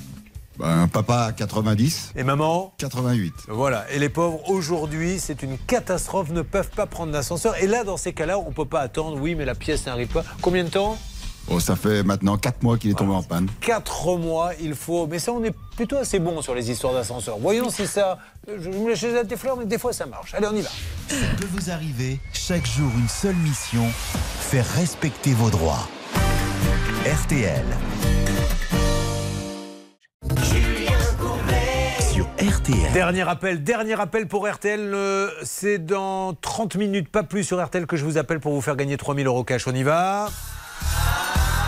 Ben, 0.59 0.89
papa 0.89 1.33
90. 1.37 2.13
Et 2.17 2.25
maman 2.25 2.73
88. 2.79 3.33
Voilà, 3.49 3.85
et 3.91 3.99
les 3.99 4.09
pauvres, 4.09 4.49
aujourd'hui, 4.49 5.19
c'est 5.19 5.43
une 5.43 5.59
catastrophe, 5.59 6.31
ne 6.31 6.43
peuvent 6.43 6.71
pas 6.71 6.87
prendre 6.87 7.13
d'ascenseur. 7.13 7.57
Et 7.63 7.67
là, 7.67 7.85
dans 7.85 7.97
ces 7.97 8.13
cas-là, 8.13 8.39
on 8.39 8.49
ne 8.49 8.55
peut 8.55 8.65
pas 8.65 8.81
attendre, 8.81 9.19
oui, 9.21 9.35
mais 9.35 9.45
la 9.45 9.55
pièce 9.55 9.87
n'arrive 9.87 10.09
pas. 10.09 10.25
Combien 10.41 10.65
de 10.65 10.71
temps? 10.71 10.97
Oh, 11.49 11.61
ça 11.61 11.77
fait 11.77 12.03
maintenant 12.03 12.37
4 12.37 12.63
mois 12.63 12.77
qu'il 12.77 12.91
est 12.91 12.95
tombé 12.95 13.13
en 13.13 13.23
panne. 13.23 13.49
Quatre 13.61 14.17
mois, 14.17 14.51
il 14.61 14.75
faut. 14.75 15.07
Mais 15.07 15.21
ça, 15.21 15.31
on 15.33 15.45
est 15.45 15.55
plutôt 15.77 15.97
assez 15.97 16.19
bon 16.19 16.43
sur 16.43 16.55
les 16.55 16.71
histoires 16.71 16.93
d'ascenseur. 16.93 17.39
Voyons 17.39 17.71
si 17.71 17.87
ça. 17.87 18.19
Je 18.49 18.69
me 18.69 18.89
laisse 18.89 19.03
les 19.03 19.23
des 19.23 19.37
fleurs, 19.37 19.57
mais 19.57 19.65
des 19.65 19.79
fois, 19.79 19.93
ça 19.93 20.07
marche. 20.07 20.35
Allez, 20.35 20.49
on 20.51 20.57
y 20.57 20.63
va. 20.63 20.71
Ça 21.09 21.15
peut 21.39 21.47
vous 21.53 21.71
arriver, 21.71 22.19
chaque 22.33 22.67
jour 22.67 22.91
une 22.99 23.09
seule 23.09 23.37
mission, 23.37 23.85
faire 24.41 24.67
respecter 24.75 25.35
vos 25.35 25.51
droits. 25.51 25.87
RTL. 27.05 27.65
Sur 32.13 32.27
RTL. 32.39 32.93
Dernier 32.93 33.29
appel, 33.29 33.63
dernier 33.63 34.01
appel 34.01 34.27
pour 34.27 34.49
RTL. 34.49 34.81
euh, 34.95 35.29
C'est 35.43 35.79
dans 35.79 36.35
30 36.35 36.77
minutes, 36.77 37.09
pas 37.11 37.23
plus 37.23 37.45
sur 37.45 37.63
RTL, 37.65 37.87
que 37.87 37.97
je 37.97 38.05
vous 38.05 38.19
appelle 38.19 38.41
pour 38.41 38.53
vous 38.53 38.61
faire 38.61 38.77
gagner 38.77 38.97
3000 38.97 39.27
euros 39.27 39.45
cash. 39.45 39.67
On 39.67 39.75
y 39.75 39.83
va? 39.83 40.29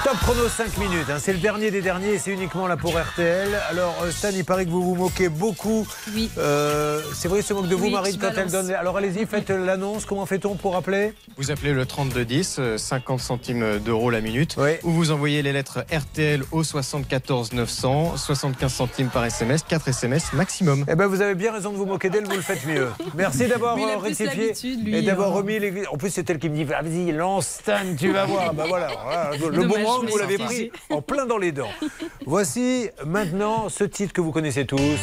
Top 0.08 0.16
chrono 0.20 0.48
5 0.48 0.78
minutes, 0.78 1.10
hein. 1.10 1.18
c'est 1.18 1.34
le 1.34 1.38
dernier 1.38 1.70
des 1.70 1.82
derniers 1.82 2.14
et 2.14 2.18
c'est 2.18 2.30
uniquement 2.30 2.66
là 2.66 2.78
pour 2.78 2.98
RTL. 2.98 3.50
Alors 3.68 3.94
euh, 4.02 4.10
Stan, 4.10 4.30
il 4.34 4.42
paraît 4.42 4.64
que 4.64 4.70
vous 4.70 4.82
vous 4.82 4.94
moquez 4.94 5.28
beaucoup. 5.28 5.86
Oui. 6.14 6.30
Euh, 6.38 7.02
c'est 7.12 7.28
vrai, 7.28 7.42
se 7.42 7.52
moque 7.52 7.68
de 7.68 7.74
vous, 7.74 7.84
Oui, 7.84 7.92
Marie, 7.92 8.12
je 8.12 8.18
quand 8.18 8.32
elle 8.34 8.50
donne. 8.50 8.70
Alors 8.70 8.96
allez-y, 8.96 9.26
faites 9.26 9.50
l'annonce. 9.50 10.06
Comment 10.06 10.24
fait-on 10.24 10.54
pour 10.54 10.76
appeler? 10.76 11.12
Vous 11.36 11.50
appelez 11.50 11.74
le 11.74 11.84
3210, 11.84 12.56
euh, 12.58 12.78
50 12.78 13.20
centimes 13.20 13.80
d'euros 13.80 14.08
la 14.08 14.22
minute, 14.22 14.56
ou 14.82 14.90
vous 14.90 15.10
envoyez 15.10 15.42
les 15.42 15.52
lettres 15.52 15.84
RTL 15.92 16.42
au 16.52 16.64
74 16.64 17.52
900, 17.52 18.16
75 18.16 18.72
centimes 18.72 19.08
par 19.08 19.26
SMS, 19.26 19.62
4 19.68 19.88
SMS 19.88 20.32
maximum. 20.32 20.86
Eh 20.88 20.94
ben, 20.94 21.06
vous 21.06 21.20
avez 21.20 21.34
bien 21.34 21.52
raison 21.52 21.70
de 21.70 21.76
vous 21.76 21.84
moquer 21.84 22.08
d'elle, 22.08 22.24
vous 22.24 22.36
le 22.36 22.40
faites 22.40 22.64
mieux. 22.64 22.88
Merci 23.14 23.46
d'avoir 23.46 23.78
il 23.78 23.84
euh, 23.84 23.98
rectifié 23.98 24.54
lui, 24.82 24.96
et 24.96 25.02
d'avoir 25.02 25.32
hein. 25.32 25.34
remis 25.34 25.58
les. 25.58 25.86
En 25.88 25.98
plus, 25.98 26.08
c'est 26.08 26.30
elle 26.30 26.38
qui 26.38 26.48
me 26.48 26.54
dit 26.54 26.64
vas-y, 26.64 27.12
lance 27.12 27.58
Stan, 27.60 27.94
tu 27.98 28.10
vas 28.10 28.24
voir. 28.24 28.54
Ben 28.54 28.64
voilà, 28.66 28.88
voilà, 29.04 29.30
le 29.36 29.50
Dommage, 29.50 29.68
boomerang, 29.68 29.97
vous 30.06 30.18
l'avez 30.18 30.38
pris 30.38 30.70
en 30.90 31.02
plein 31.02 31.26
dans 31.26 31.38
les 31.38 31.52
dents. 31.52 31.70
Voici 32.26 32.88
maintenant 33.04 33.68
ce 33.68 33.84
titre 33.84 34.12
que 34.12 34.20
vous 34.20 34.32
connaissez 34.32 34.66
tous. 34.66 34.98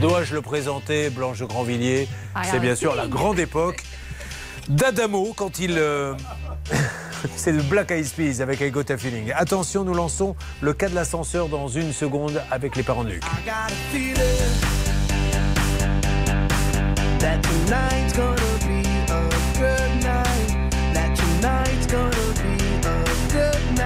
Dois-je 0.00 0.34
le 0.34 0.42
présenter, 0.42 1.10
Blanche 1.10 1.38
de 1.38 1.44
Grandvilliers? 1.46 2.08
Ah, 2.34 2.42
C'est 2.44 2.58
bien 2.60 2.74
sûr 2.74 2.94
la 2.94 3.06
grande 3.06 3.38
époque 3.38 3.82
d'Adamo 4.68 5.32
quand 5.34 5.58
il. 5.58 5.76
euh, 5.78 6.14
C'est 7.36 7.52
le 7.52 7.62
Black 7.62 7.90
Eyed 7.90 8.10
Peas 8.12 8.40
avec 8.42 8.60
I 8.60 8.70
Got 8.70 8.90
a 8.90 8.98
Feeling. 8.98 9.32
Attention, 9.34 9.84
nous 9.84 9.94
lançons 9.94 10.36
le 10.60 10.72
cas 10.74 10.88
de 10.88 10.94
l'ascenseur 10.94 11.48
dans 11.48 11.68
une 11.68 11.92
seconde 11.92 12.42
avec 12.50 12.76
les 12.76 12.82
parents 12.82 13.04
de 13.04 13.10
Luc. 13.10 13.22
got 18.16 18.40
a 18.40 18.85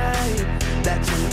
night. 0.01 0.39
That 0.85 1.02
tonight's 1.05 1.30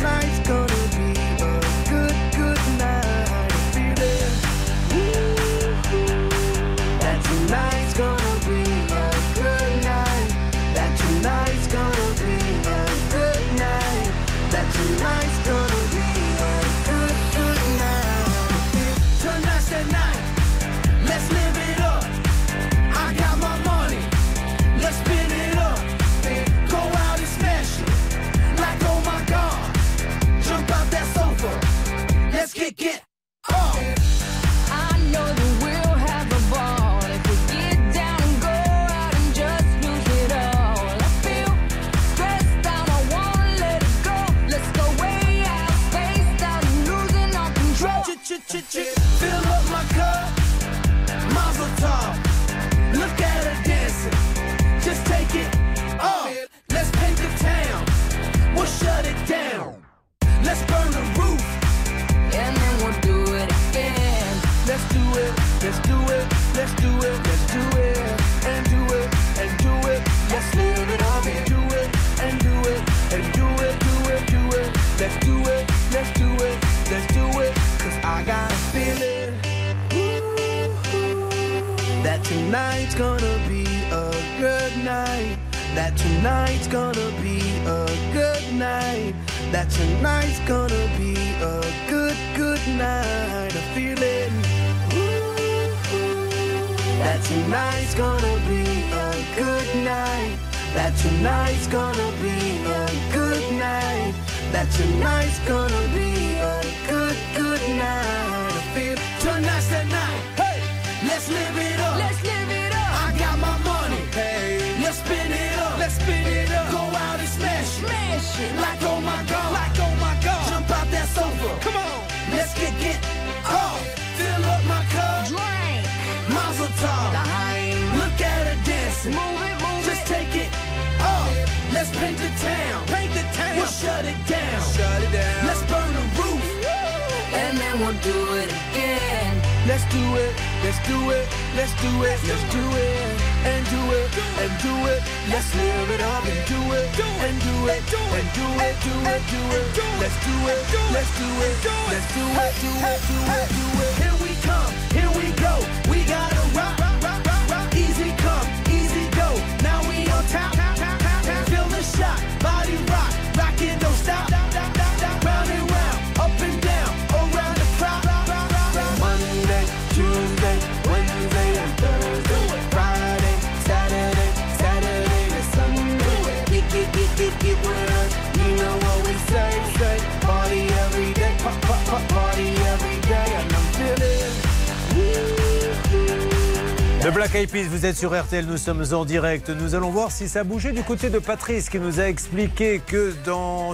Vous 187.45 187.85
êtes 187.85 187.95
sur 187.95 188.19
RTL, 188.19 188.47
nous 188.47 188.57
sommes 188.57 188.83
en 188.93 189.05
direct. 189.05 189.51
Nous 189.51 189.75
allons 189.75 189.91
voir 189.91 190.11
si 190.11 190.27
ça 190.27 190.39
a 190.39 190.43
bougé 190.43 190.71
du 190.71 190.81
côté 190.81 191.11
de 191.11 191.19
Patrice 191.19 191.69
qui 191.69 191.77
nous 191.77 191.99
a 191.99 192.05
expliqué 192.05 192.81
que 192.83 193.13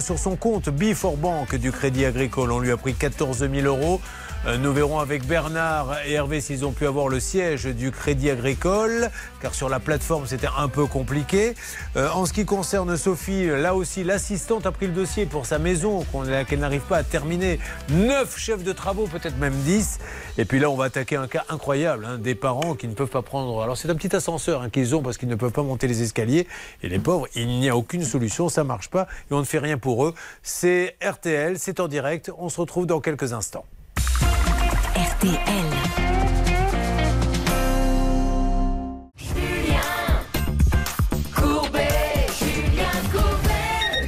sur 0.02 0.19
son 0.19 0.35
compte 0.35 0.68
Before 0.68 1.15
Bank 1.15 1.56
du 1.56 1.72
Crédit 1.72 2.03
Agricole, 2.03 2.52
on 2.52 2.60
lui 2.60 2.72
a 2.72 2.77
pris 2.77 2.94
14 2.94 3.38
000 3.49 3.65
euros. 3.65 4.02
Euh, 4.45 4.57
Nous 4.57 4.73
verrons 4.73 4.99
avec 4.99 5.26
Bernard 5.26 5.95
et 6.06 6.14
Hervé 6.14 6.41
s'ils 6.41 6.65
ont 6.65 6.73
pu 6.73 6.85
avoir 6.85 7.07
le 7.07 7.22
siège 7.22 7.64
du 7.64 7.91
Crédit 7.91 8.30
Agricole, 8.30 9.10
car 9.41 9.56
sur 9.56 9.69
la 9.69 9.80
plateforme 9.80 10.26
c'était 10.27 10.49
un 10.57 10.68
peu 10.68 10.85
compliqué. 10.85 11.56
Euh, 11.95 12.10
en 12.10 12.26
ce 12.26 12.34
qui 12.34 12.44
concerne 12.44 12.98
Sophie, 12.98 13.48
là 13.48 13.73
aussi 13.73 14.03
l'assistante 14.03 14.65
a 14.65 14.73
pris 14.73 14.88
le 14.88 14.94
dossier 14.94 15.26
pour 15.26 15.45
sa 15.45 15.60
maison 15.60 16.06
qu'elle 16.49 16.60
n'arrive 16.60 16.81
pas 16.81 16.98
à 16.98 17.03
terminer. 17.03 17.60
Neuf 17.90 18.38
chefs 18.38 18.65
de 18.65 18.73
travaux, 18.73 19.07
peut-être 19.07 19.38
même 19.38 19.53
10. 19.53 19.93
Et 20.38 20.45
puis 20.45 20.60
là 20.60 20.69
on 20.69 20.76
va 20.76 20.85
attaquer 20.85 21.15
un 21.15 21.27
cas 21.27 21.45
incroyable, 21.49 22.05
hein, 22.05 22.18
des 22.18 22.35
parents 22.35 22.73
qui 22.73 22.88
ne 22.88 22.93
peuvent 22.93 23.10
pas 23.10 23.22
prendre... 23.22 23.61
Alors 23.61 23.77
c'est 23.77 23.89
un 23.89 23.95
petit 23.95 24.15
ascenseur 24.15 24.61
hein, 24.61 24.69
qu'ils 24.69 24.95
ont 24.95 25.01
parce 25.01 25.18
qu'ils 25.18 25.30
ne 25.30 25.35
peuvent 25.35 25.51
pas 25.51 25.64
monter 25.64 25.88
les 25.88 26.01
escaliers. 26.01 26.47
Et 26.81 26.89
les 26.89 26.99
pauvres, 26.99 27.27
il 27.35 27.47
n'y 27.47 27.69
a 27.69 27.77
aucune 27.77 28.03
solution, 28.03 28.49
ça 28.49 28.64
marche 28.64 28.89
pas 28.89 29.07
et 29.30 29.34
on 29.34 29.39
ne 29.39 29.45
fait 29.45 29.60
rien 29.60 29.77
pour 29.77 30.05
eux. 30.05 30.14
C'est 30.41 30.95
RTL, 31.03 31.60
c'est 31.60 31.80
en 31.80 31.88
direct, 31.88 32.31
on 32.38 32.49
se 32.49 32.60
retrouve 32.60 32.88
dans 32.88 32.99
quelques 32.99 33.34
instants. 33.34 33.65
RTL. 34.95 35.93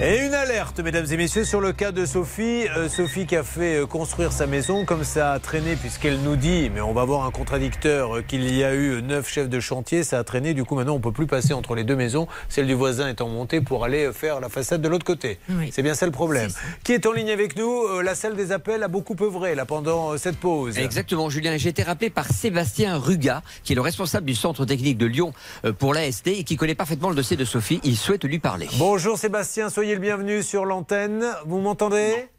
Et 0.01 0.25
une 0.25 0.35
alerte, 0.65 0.79
mesdames 0.79 1.05
et 1.11 1.17
messieurs, 1.17 1.43
sur 1.43 1.61
le 1.61 1.73
cas 1.73 1.91
de 1.91 2.05
Sophie. 2.05 2.67
Euh, 2.75 2.89
Sophie 2.89 3.25
qui 3.27 3.35
a 3.35 3.43
fait 3.43 3.77
euh, 3.81 3.85
construire 3.85 4.31
sa 4.31 4.47
maison, 4.47 4.83
comme 4.85 5.03
ça 5.03 5.33
a 5.33 5.39
traîné, 5.39 5.75
puisqu'elle 5.75 6.19
nous 6.21 6.35
dit, 6.35 6.71
mais 6.73 6.81
on 6.81 6.93
va 6.93 7.03
voir 7.05 7.25
un 7.25 7.31
contradicteur, 7.31 8.17
euh, 8.17 8.21
qu'il 8.21 8.51
y 8.53 8.63
a 8.63 8.73
eu 8.73 9.01
neuf 9.03 9.29
chefs 9.29 9.49
de 9.49 9.59
chantier, 9.59 10.03
ça 10.03 10.17
a 10.17 10.23
traîné. 10.23 10.53
Du 10.53 10.63
coup, 10.63 10.75
maintenant, 10.75 10.95
on 10.95 10.99
peut 10.99 11.11
plus 11.11 11.27
passer 11.27 11.53
entre 11.53 11.75
les 11.75 11.83
deux 11.83 11.95
maisons, 11.95 12.27
celle 12.49 12.65
du 12.67 12.73
voisin 12.73 13.07
étant 13.09 13.27
montée 13.27 13.61
pour 13.61 13.83
aller 13.85 14.11
faire 14.11 14.39
la 14.39 14.49
façade 14.49 14.81
de 14.81 14.87
l'autre 14.87 15.05
côté. 15.05 15.37
Oui. 15.49 15.69
C'est 15.71 15.83
bien 15.83 15.93
ça 15.93 16.05
le 16.05 16.11
problème. 16.11 16.49
Qui 16.83 16.93
est 16.93 17.05
en 17.05 17.11
ligne 17.11 17.29
avec 17.31 17.55
nous 17.57 17.83
Euh, 17.87 18.01
La 18.01 18.15
salle 18.15 18.35
des 18.35 18.51
appels 18.51 18.81
a 18.83 18.87
beaucoup 18.87 19.15
œuvré 19.21 19.53
là 19.55 19.65
pendant 19.65 20.17
cette 20.17 20.37
pause. 20.37 20.77
Exactement, 20.77 21.29
Julien. 21.29 21.57
J'ai 21.57 21.69
été 21.69 21.83
rappelé 21.83 22.09
par 22.09 22.27
Sébastien 22.27 22.97
Ruga, 22.97 23.43
qui 23.63 23.73
est 23.73 23.75
le 23.75 23.81
responsable 23.81 24.25
du 24.25 24.35
centre 24.35 24.65
technique 24.65 24.97
de 24.97 25.05
Lyon 25.05 25.33
pour 25.77 25.93
l'AST 25.93 26.27
et 26.27 26.43
qui 26.43 26.55
connaît 26.57 26.75
parfaitement 26.75 27.09
le 27.09 27.15
dossier 27.15 27.37
de 27.37 27.45
Sophie. 27.45 27.79
Il 27.83 27.97
souhaite 27.97 28.23
lui 28.23 28.39
parler. 28.39 28.67
Bonjour 28.77 29.17
Sébastien, 29.17 29.69
soyez 29.69 29.93
le 29.93 29.99
bienvenu 29.99 30.41
sur 30.43 30.54
l'antenne. 30.63 31.25
Vous 31.45 31.59
m'entendez? 31.59 32.29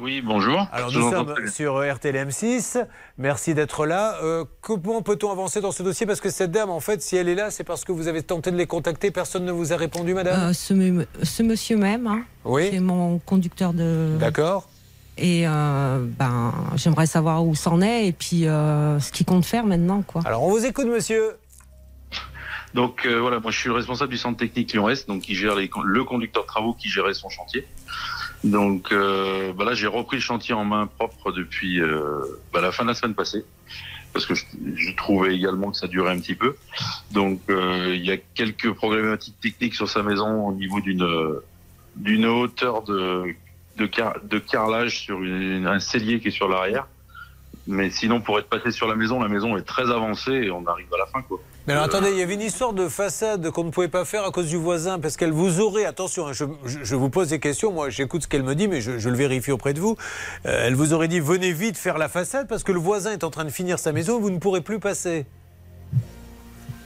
Oui, 0.00 0.22
bonjour. 0.24 0.66
Alors 0.72 0.90
nous 0.92 1.10
sommes 1.10 1.26
très 1.26 1.42
bien. 1.42 1.50
sur 1.50 1.74
RTLM6. 1.80 2.86
Merci 3.18 3.54
d'être 3.54 3.86
là. 3.86 4.16
Euh, 4.22 4.44
comment 4.62 5.02
peut-on 5.02 5.30
avancer 5.30 5.60
dans 5.60 5.72
ce 5.72 5.82
dossier? 5.82 6.06
Parce 6.06 6.20
que 6.20 6.30
cette 6.30 6.50
dame, 6.52 6.70
en 6.70 6.80
fait, 6.80 7.02
si 7.02 7.16
elle 7.16 7.28
est 7.28 7.34
là, 7.34 7.50
c'est 7.50 7.64
parce 7.64 7.84
que 7.84 7.92
vous 7.92 8.08
avez 8.08 8.22
tenté 8.22 8.50
de 8.50 8.56
les 8.56 8.66
contacter. 8.66 9.10
Personne 9.10 9.44
ne 9.44 9.52
vous 9.52 9.72
a 9.72 9.76
répondu, 9.76 10.14
madame? 10.14 10.40
Euh, 10.40 10.52
ce, 10.52 11.04
ce 11.22 11.42
monsieur 11.42 11.76
même, 11.76 12.06
hein, 12.06 12.22
Oui. 12.44 12.70
qui 12.70 12.76
est 12.76 12.80
mon 12.80 13.18
conducteur 13.18 13.72
de. 13.72 14.16
D'accord. 14.18 14.68
Et 15.18 15.46
euh, 15.46 16.06
ben, 16.18 16.54
j'aimerais 16.76 17.06
savoir 17.06 17.44
où 17.44 17.54
c'en 17.54 17.82
est 17.82 18.06
et 18.06 18.12
puis 18.12 18.46
euh, 18.46 18.98
ce 19.00 19.12
qu'il 19.12 19.26
compte 19.26 19.44
faire 19.44 19.66
maintenant, 19.66 20.02
quoi. 20.02 20.22
Alors, 20.24 20.44
on 20.44 20.50
vous 20.50 20.64
écoute, 20.64 20.86
monsieur. 20.86 21.32
Donc 22.74 23.04
euh, 23.04 23.18
voilà, 23.20 23.40
moi 23.40 23.50
je 23.50 23.58
suis 23.58 23.68
le 23.68 23.74
responsable 23.74 24.10
du 24.12 24.18
centre 24.18 24.38
technique 24.38 24.72
Lyon-Est, 24.72 25.08
donc 25.08 25.22
qui 25.22 25.34
gère 25.34 25.56
les, 25.56 25.68
le 25.84 26.04
conducteur 26.04 26.42
de 26.44 26.46
travaux 26.48 26.72
qui 26.74 26.88
gérait 26.88 27.14
son 27.14 27.28
chantier. 27.28 27.66
Donc 28.44 28.92
euh, 28.92 29.52
bah 29.52 29.64
là 29.64 29.74
j'ai 29.74 29.86
repris 29.88 30.16
le 30.18 30.22
chantier 30.22 30.54
en 30.54 30.64
main 30.64 30.86
propre 30.86 31.32
depuis 31.32 31.80
euh, 31.80 32.20
bah, 32.52 32.60
la 32.60 32.72
fin 32.72 32.84
de 32.84 32.88
la 32.88 32.94
semaine 32.94 33.14
passée, 33.14 33.44
parce 34.12 34.24
que 34.24 34.34
je, 34.34 34.44
je 34.76 34.94
trouvais 34.96 35.34
également 35.34 35.70
que 35.72 35.76
ça 35.76 35.88
durait 35.88 36.12
un 36.12 36.20
petit 36.20 36.36
peu. 36.36 36.56
Donc 37.10 37.40
euh, 37.50 37.92
il 37.94 38.04
y 38.04 38.12
a 38.12 38.16
quelques 38.16 38.72
problématiques 38.72 39.40
techniques 39.40 39.74
sur 39.74 39.88
sa 39.88 40.02
maison 40.02 40.46
au 40.46 40.52
niveau 40.52 40.80
d'une 40.80 41.02
euh, 41.02 41.44
d'une 41.96 42.24
hauteur 42.26 42.82
de 42.82 43.34
de, 43.76 43.86
car- 43.86 44.20
de 44.22 44.38
carrelage 44.38 45.00
sur 45.00 45.22
une- 45.22 45.66
un 45.66 45.80
cellier 45.80 46.20
qui 46.20 46.28
est 46.28 46.32
sur 46.32 46.48
l'arrière. 46.48 46.86
Mais 47.66 47.90
sinon, 47.90 48.20
pour 48.20 48.38
être 48.38 48.48
passé 48.48 48.70
sur 48.72 48.88
la 48.88 48.94
maison, 48.96 49.20
la 49.20 49.28
maison 49.28 49.56
est 49.56 49.62
très 49.62 49.90
avancée 49.90 50.32
et 50.32 50.50
on 50.50 50.66
arrive 50.66 50.86
à 50.94 50.98
la 50.98 51.06
fin, 51.06 51.22
quoi. 51.22 51.40
Alors 51.70 51.84
attendez, 51.84 52.10
il 52.10 52.18
y 52.18 52.22
avait 52.22 52.34
une 52.34 52.40
histoire 52.40 52.72
de 52.72 52.88
façade 52.88 53.48
qu'on 53.50 53.62
ne 53.62 53.70
pouvait 53.70 53.86
pas 53.86 54.04
faire 54.04 54.24
à 54.24 54.32
cause 54.32 54.48
du 54.48 54.56
voisin, 54.56 54.98
parce 54.98 55.16
qu'elle 55.16 55.30
vous 55.30 55.60
aurait, 55.60 55.84
attention, 55.84 56.26
hein, 56.26 56.32
je, 56.32 56.96
vous 56.96 57.10
pose 57.10 57.28
des 57.28 57.38
questions, 57.38 57.70
moi 57.70 57.90
j'écoute 57.90 58.24
ce 58.24 58.28
qu'elle 58.28 58.42
me 58.42 58.56
dit, 58.56 58.66
mais 58.66 58.80
je, 58.80 58.98
je 58.98 59.08
le 59.08 59.14
vérifie 59.14 59.52
auprès 59.52 59.72
de 59.72 59.78
vous. 59.78 59.96
Euh, 60.46 60.66
elle 60.66 60.74
vous 60.74 60.94
aurait 60.94 61.06
dit, 61.06 61.20
venez 61.20 61.52
vite 61.52 61.78
faire 61.78 61.96
la 61.96 62.08
façade, 62.08 62.48
parce 62.48 62.64
que 62.64 62.72
le 62.72 62.80
voisin 62.80 63.12
est 63.12 63.22
en 63.22 63.30
train 63.30 63.44
de 63.44 63.50
finir 63.50 63.78
sa 63.78 63.92
maison, 63.92 64.18
vous 64.18 64.30
ne 64.30 64.38
pourrez 64.38 64.62
plus 64.62 64.80
passer. 64.80 65.26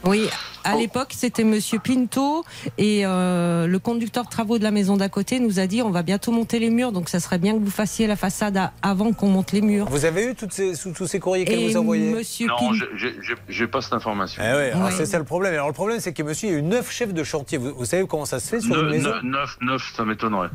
Oui, 0.06 0.28
à 0.64 0.76
l'époque, 0.76 1.12
c'était 1.16 1.44
Monsieur 1.44 1.78
Pinto 1.78 2.44
et 2.78 3.06
euh, 3.06 3.66
le 3.66 3.78
conducteur 3.78 4.24
de 4.24 4.28
travaux 4.30 4.58
de 4.58 4.62
la 4.62 4.70
maison 4.70 4.96
d'à 4.96 5.08
côté 5.08 5.40
nous 5.40 5.58
a 5.60 5.66
dit 5.66 5.80
on 5.82 5.90
va 5.90 6.02
bientôt 6.02 6.30
monter 6.32 6.58
les 6.58 6.68
murs, 6.70 6.92
donc 6.92 7.08
ça 7.08 7.20
serait 7.20 7.38
bien 7.38 7.54
que 7.54 7.58
vous 7.58 7.70
fassiez 7.70 8.06
la 8.06 8.16
façade 8.16 8.56
à- 8.56 8.72
avant 8.82 9.12
qu'on 9.12 9.28
monte 9.28 9.52
les 9.52 9.60
murs. 9.62 9.86
Vous 9.90 10.04
avez 10.04 10.26
eu 10.26 10.34
toutes 10.34 10.52
ces, 10.52 10.74
sous- 10.74 10.92
tous 10.92 11.06
ces 11.06 11.20
courriers 11.20 11.44
qu'elle 11.44 11.66
vous 11.70 11.76
envoyait 11.78 12.10
Monsieur 12.12 12.48
non, 12.48 12.56
Pin- 12.58 12.72
j'ai- 12.74 12.88
j'ai- 12.96 13.16
j'ai- 13.22 13.34
j'ai 13.48 13.66
pas 13.66 13.80
cette 13.80 13.92
information. 13.94 14.42
Eh 14.44 14.54
ouais, 14.54 14.72
c'est 14.90 15.06
ça 15.06 15.18
le 15.18 15.24
problème. 15.24 15.54
Alors 15.54 15.68
le 15.68 15.72
problème, 15.74 16.00
c'est 16.00 16.12
que 16.12 16.22
monsieur, 16.22 16.48
il 16.48 16.52
y 16.52 16.54
a 16.56 16.58
eu 16.58 16.62
neuf 16.62 16.90
chefs 16.90 17.12
de 17.14 17.24
chantier. 17.24 17.56
Vous, 17.58 17.74
vous 17.74 17.84
savez 17.86 18.06
comment 18.06 18.26
ça 18.26 18.40
se 18.40 18.48
fait 18.48 18.60
sur 18.60 18.74
une 18.78 18.86
Ne- 18.86 18.90
maison 18.90 19.10
ne- 19.22 19.30
Neuf, 19.30 19.56
neuf, 19.62 19.92
ça 19.96 20.04
m'étonnerait. 20.04 20.48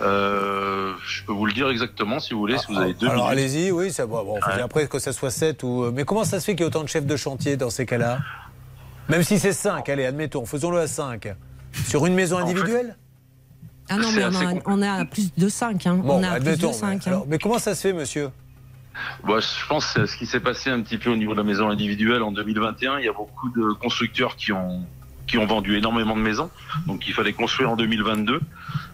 Euh, 0.00 0.92
je 1.06 1.22
peux 1.24 1.32
vous 1.32 1.46
le 1.46 1.52
dire 1.52 1.68
exactement 1.70 2.20
si 2.20 2.34
vous 2.34 2.40
voulez, 2.40 2.58
si 2.58 2.66
vous 2.72 2.78
avez 2.78 2.94
deux 2.94 3.08
Alors 3.08 3.28
allez-y, 3.28 3.70
oui, 3.70 3.92
ça 3.92 4.06
va. 4.06 4.22
Bon, 4.24 4.34
Ouais. 4.34 4.60
après 4.62 4.86
que 4.88 4.98
ça 4.98 5.12
soit 5.12 5.30
7 5.30 5.62
ou. 5.62 5.90
Mais 5.92 6.04
comment 6.04 6.24
ça 6.24 6.40
se 6.40 6.44
fait 6.46 6.52
qu'il 6.54 6.60
y 6.60 6.64
ait 6.64 6.66
autant 6.66 6.82
de 6.82 6.88
chefs 6.88 7.06
de 7.06 7.16
chantier 7.16 7.56
dans 7.56 7.70
ces 7.70 7.86
cas-là? 7.86 8.18
Même 9.08 9.22
si 9.22 9.38
c'est 9.38 9.52
5, 9.52 9.88
allez, 9.88 10.04
admettons, 10.04 10.44
faisons-le 10.44 10.78
à 10.80 10.86
5. 10.86 11.34
Sur 11.86 12.06
une 12.06 12.14
maison 12.14 12.38
individuelle 12.38 12.96
Ah 13.88 13.96
non, 13.96 14.10
mais 14.12 14.24
on 14.24 14.34
a, 14.34 14.54
on 14.66 14.82
a 14.82 15.04
plus 15.04 15.32
de 15.34 15.48
5. 15.48 15.86
Hein. 15.86 15.94
Bon, 15.96 16.18
on 16.20 16.22
a 16.22 16.32
plus 16.32 16.36
admettons. 16.36 16.68
de 16.68 16.74
5. 16.74 17.06
Alors, 17.06 17.26
mais 17.26 17.38
comment 17.38 17.58
ça 17.58 17.74
se 17.74 17.80
fait, 17.80 17.92
monsieur 17.92 18.30
Moi, 19.24 19.40
je 19.40 19.66
pense 19.68 19.92
que 19.92 20.06
ce 20.06 20.16
qui 20.16 20.26
s'est 20.26 20.40
passé 20.40 20.70
un 20.70 20.80
petit 20.82 20.98
peu 20.98 21.10
au 21.10 21.16
niveau 21.16 21.32
de 21.32 21.38
la 21.38 21.44
maison 21.44 21.68
individuelle 21.68 22.22
en 22.22 22.32
2021. 22.32 22.98
Il 22.98 23.06
y 23.06 23.08
a 23.08 23.12
beaucoup 23.12 23.48
de 23.50 23.72
constructeurs 23.74 24.36
qui 24.36 24.52
ont 24.52 24.84
qui 25.28 25.38
ont 25.38 25.46
vendu 25.46 25.76
énormément 25.76 26.16
de 26.16 26.20
maisons, 26.22 26.50
donc 26.86 27.06
il 27.06 27.14
fallait 27.14 27.32
construire 27.34 27.70
en 27.70 27.76
2022. 27.76 28.40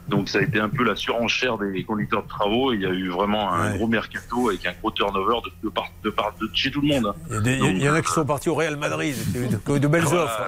Donc 0.08 0.28
ça 0.28 0.38
a 0.38 0.42
été 0.42 0.60
un 0.60 0.68
peu 0.68 0.84
la 0.84 0.96
surenchère 0.96 1.56
des 1.56 1.82
conducteurs 1.84 2.24
de 2.24 2.28
travaux. 2.28 2.74
Il 2.74 2.82
y 2.82 2.86
a 2.86 2.90
eu 2.90 3.08
vraiment 3.08 3.50
un 3.54 3.74
gros 3.76 3.86
mercato 3.86 4.50
avec 4.50 4.66
un 4.66 4.72
gros 4.78 4.90
turnover 4.90 5.36
de, 5.46 5.50
de 5.68 5.72
part 5.72 5.86
de 6.02 6.10
part 6.10 6.34
de 6.38 6.50
chez 6.52 6.70
tout 6.70 6.82
le 6.82 6.88
monde. 6.88 7.06
hein. 7.06 7.14
Il 7.30 7.34
y, 7.34 7.38
a 7.38 7.40
des- 7.40 7.56
il 7.56 7.82
y 7.82 7.88
en 7.88 7.94
a 7.94 8.02
qui 8.02 8.12
sont 8.12 8.26
partis 8.26 8.50
au 8.50 8.54
Real 8.54 8.76
Madrid, 8.76 9.16
de, 9.32 9.78
de 9.78 9.86
belles 9.88 10.04
offres. 10.04 10.42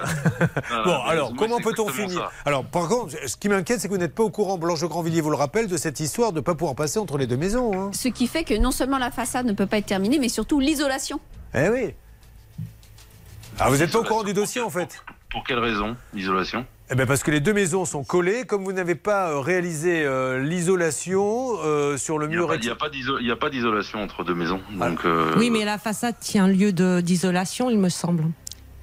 Ah, 0.70 0.82
bon, 0.84 1.00
alors, 1.06 1.32
comment 1.34 1.58
peut-on 1.60 1.88
finir 1.88 2.18
ça. 2.18 2.30
Alors, 2.44 2.64
par 2.66 2.86
contre, 2.88 3.14
ce 3.26 3.36
qui 3.38 3.48
m'inquiète, 3.48 3.80
c'est 3.80 3.88
que 3.88 3.92
vous 3.94 3.98
n'êtes 3.98 4.14
pas 4.14 4.24
au 4.24 4.30
courant, 4.30 4.58
Blanche 4.58 4.84
Grandvilliers 4.84 5.22
vous 5.22 5.30
le 5.30 5.36
rappelle, 5.36 5.68
de 5.68 5.78
cette 5.78 6.00
histoire 6.00 6.32
de 6.32 6.36
ne 6.40 6.42
pas 6.44 6.54
pouvoir 6.54 6.74
passer 6.76 6.98
entre 6.98 7.16
les 7.16 7.26
deux 7.26 7.38
maisons. 7.38 7.72
hein. 7.80 7.90
Ce 7.94 8.08
qui 8.08 8.26
fait 8.26 8.44
que 8.44 8.58
non 8.58 8.72
seulement 8.72 8.98
la 8.98 9.10
façade 9.10 9.46
ne 9.46 9.52
peut 9.52 9.66
pas 9.66 9.78
être 9.78 9.86
terminée, 9.86 10.18
mais 10.18 10.28
surtout 10.28 10.60
l'isolation. 10.60 11.18
Eh 11.54 11.68
oui. 11.70 11.94
Ah, 13.58 13.70
vous 13.70 13.78
n'êtes 13.78 13.90
pas 13.90 14.00
au 14.00 14.04
courant 14.04 14.22
du 14.22 14.34
dossier, 14.34 14.60
en 14.60 14.68
fait? 14.68 15.02
Pour 15.36 15.44
quelle 15.44 15.58
raison 15.58 15.94
l'isolation? 16.14 16.64
Eh 16.90 16.94
bien 16.94 17.04
parce 17.04 17.22
que 17.22 17.30
les 17.30 17.40
deux 17.40 17.52
maisons 17.52 17.84
sont 17.84 18.04
collées. 18.04 18.44
Comme 18.46 18.64
vous 18.64 18.72
n'avez 18.72 18.94
pas 18.94 19.32
euh, 19.32 19.40
réalisé 19.40 20.02
euh, 20.02 20.42
l'isolation 20.42 21.58
euh, 21.62 21.98
sur 21.98 22.18
le 22.18 22.24
Il 22.24 22.30
n'y 22.30 22.36
mur 22.36 22.48
il 23.20 23.26
y 23.26 23.30
a 23.30 23.36
pas 23.36 23.50
d'isolation 23.50 24.02
entre 24.02 24.24
deux 24.24 24.34
maisons. 24.34 24.62
Donc, 24.72 25.00
euh, 25.04 25.34
Oui, 25.36 25.50
mais 25.50 25.66
la 25.66 25.76
façade 25.76 26.14
tient 26.20 26.48
lieu 26.48 26.72
de- 26.72 27.02
d'isolation, 27.02 27.68
il 27.68 27.78
me 27.78 27.90
semble. 27.90 28.24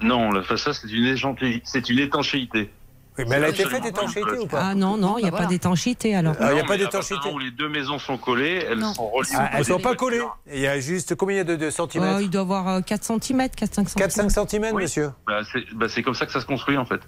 Non, 0.00 0.30
la 0.30 0.44
façade, 0.44 0.74
c'est 0.74 0.88
une, 0.92 1.06
étanchéité- 1.06 1.60
c'est 1.64 1.88
une 1.90 1.98
étanchéité. 1.98 2.70
Oui, 3.16 3.24
mais 3.28 3.36
elle 3.36 3.44
a 3.44 3.48
été 3.50 3.64
faite 3.64 3.82
pas 3.82 3.88
étanchéité 3.88 4.30
une 4.34 4.40
ou 4.40 4.46
pas 4.46 4.60
Ah 4.70 4.74
non, 4.74 4.96
non, 4.96 5.18
il 5.18 5.22
n'y 5.22 5.28
a 5.28 5.30
Bah 5.30 5.38
pas 5.38 5.46
d'étanchéité 5.46 6.16
alors. 6.16 6.34
Ah, 6.40 6.52
il 6.52 6.56
y 6.58 6.60
a 6.60 6.64
pas 6.64 6.76
d'étanchéité. 6.76 7.28
où 7.32 7.38
les 7.38 7.52
deux 7.52 7.68
maisons 7.68 7.98
sont 8.00 8.18
collées, 8.18 8.66
elles 8.68 8.78
Non. 8.78 8.92
sont 8.92 9.08
reliées. 9.08 9.28
Ah, 9.36 9.50
Elles 9.52 9.58
ne 9.60 9.64
sont 9.64 9.78
pas 9.78 9.94
collées. 9.94 10.20
Il 10.52 10.58
y 10.60 10.66
a 10.66 10.80
juste 10.80 11.14
combien 11.14 11.36
il 11.36 11.38
y 11.38 11.40
a 11.40 11.44
de, 11.44 11.54
de 11.56 11.66
Oh, 11.68 11.70
centimètres 11.70 12.20
il 12.20 12.30
doit 12.30 12.40
avoir 12.40 12.68
euh, 12.68 12.80
4 12.80 13.04
cm, 13.04 13.42
4-5 13.46 13.88
cm. 13.88 14.28
4-5 14.28 14.48
cm, 14.48 14.74
monsieur 14.74 15.10
Bah, 15.28 15.40
c'est 15.52 15.64
bah, 15.74 15.86
c'est 15.88 16.02
comme 16.02 16.14
ça 16.14 16.26
que 16.26 16.32
ça 16.32 16.40
se 16.40 16.46
construit 16.46 16.76
en 16.76 16.84
fait. 16.86 16.96
Donc 16.96 17.04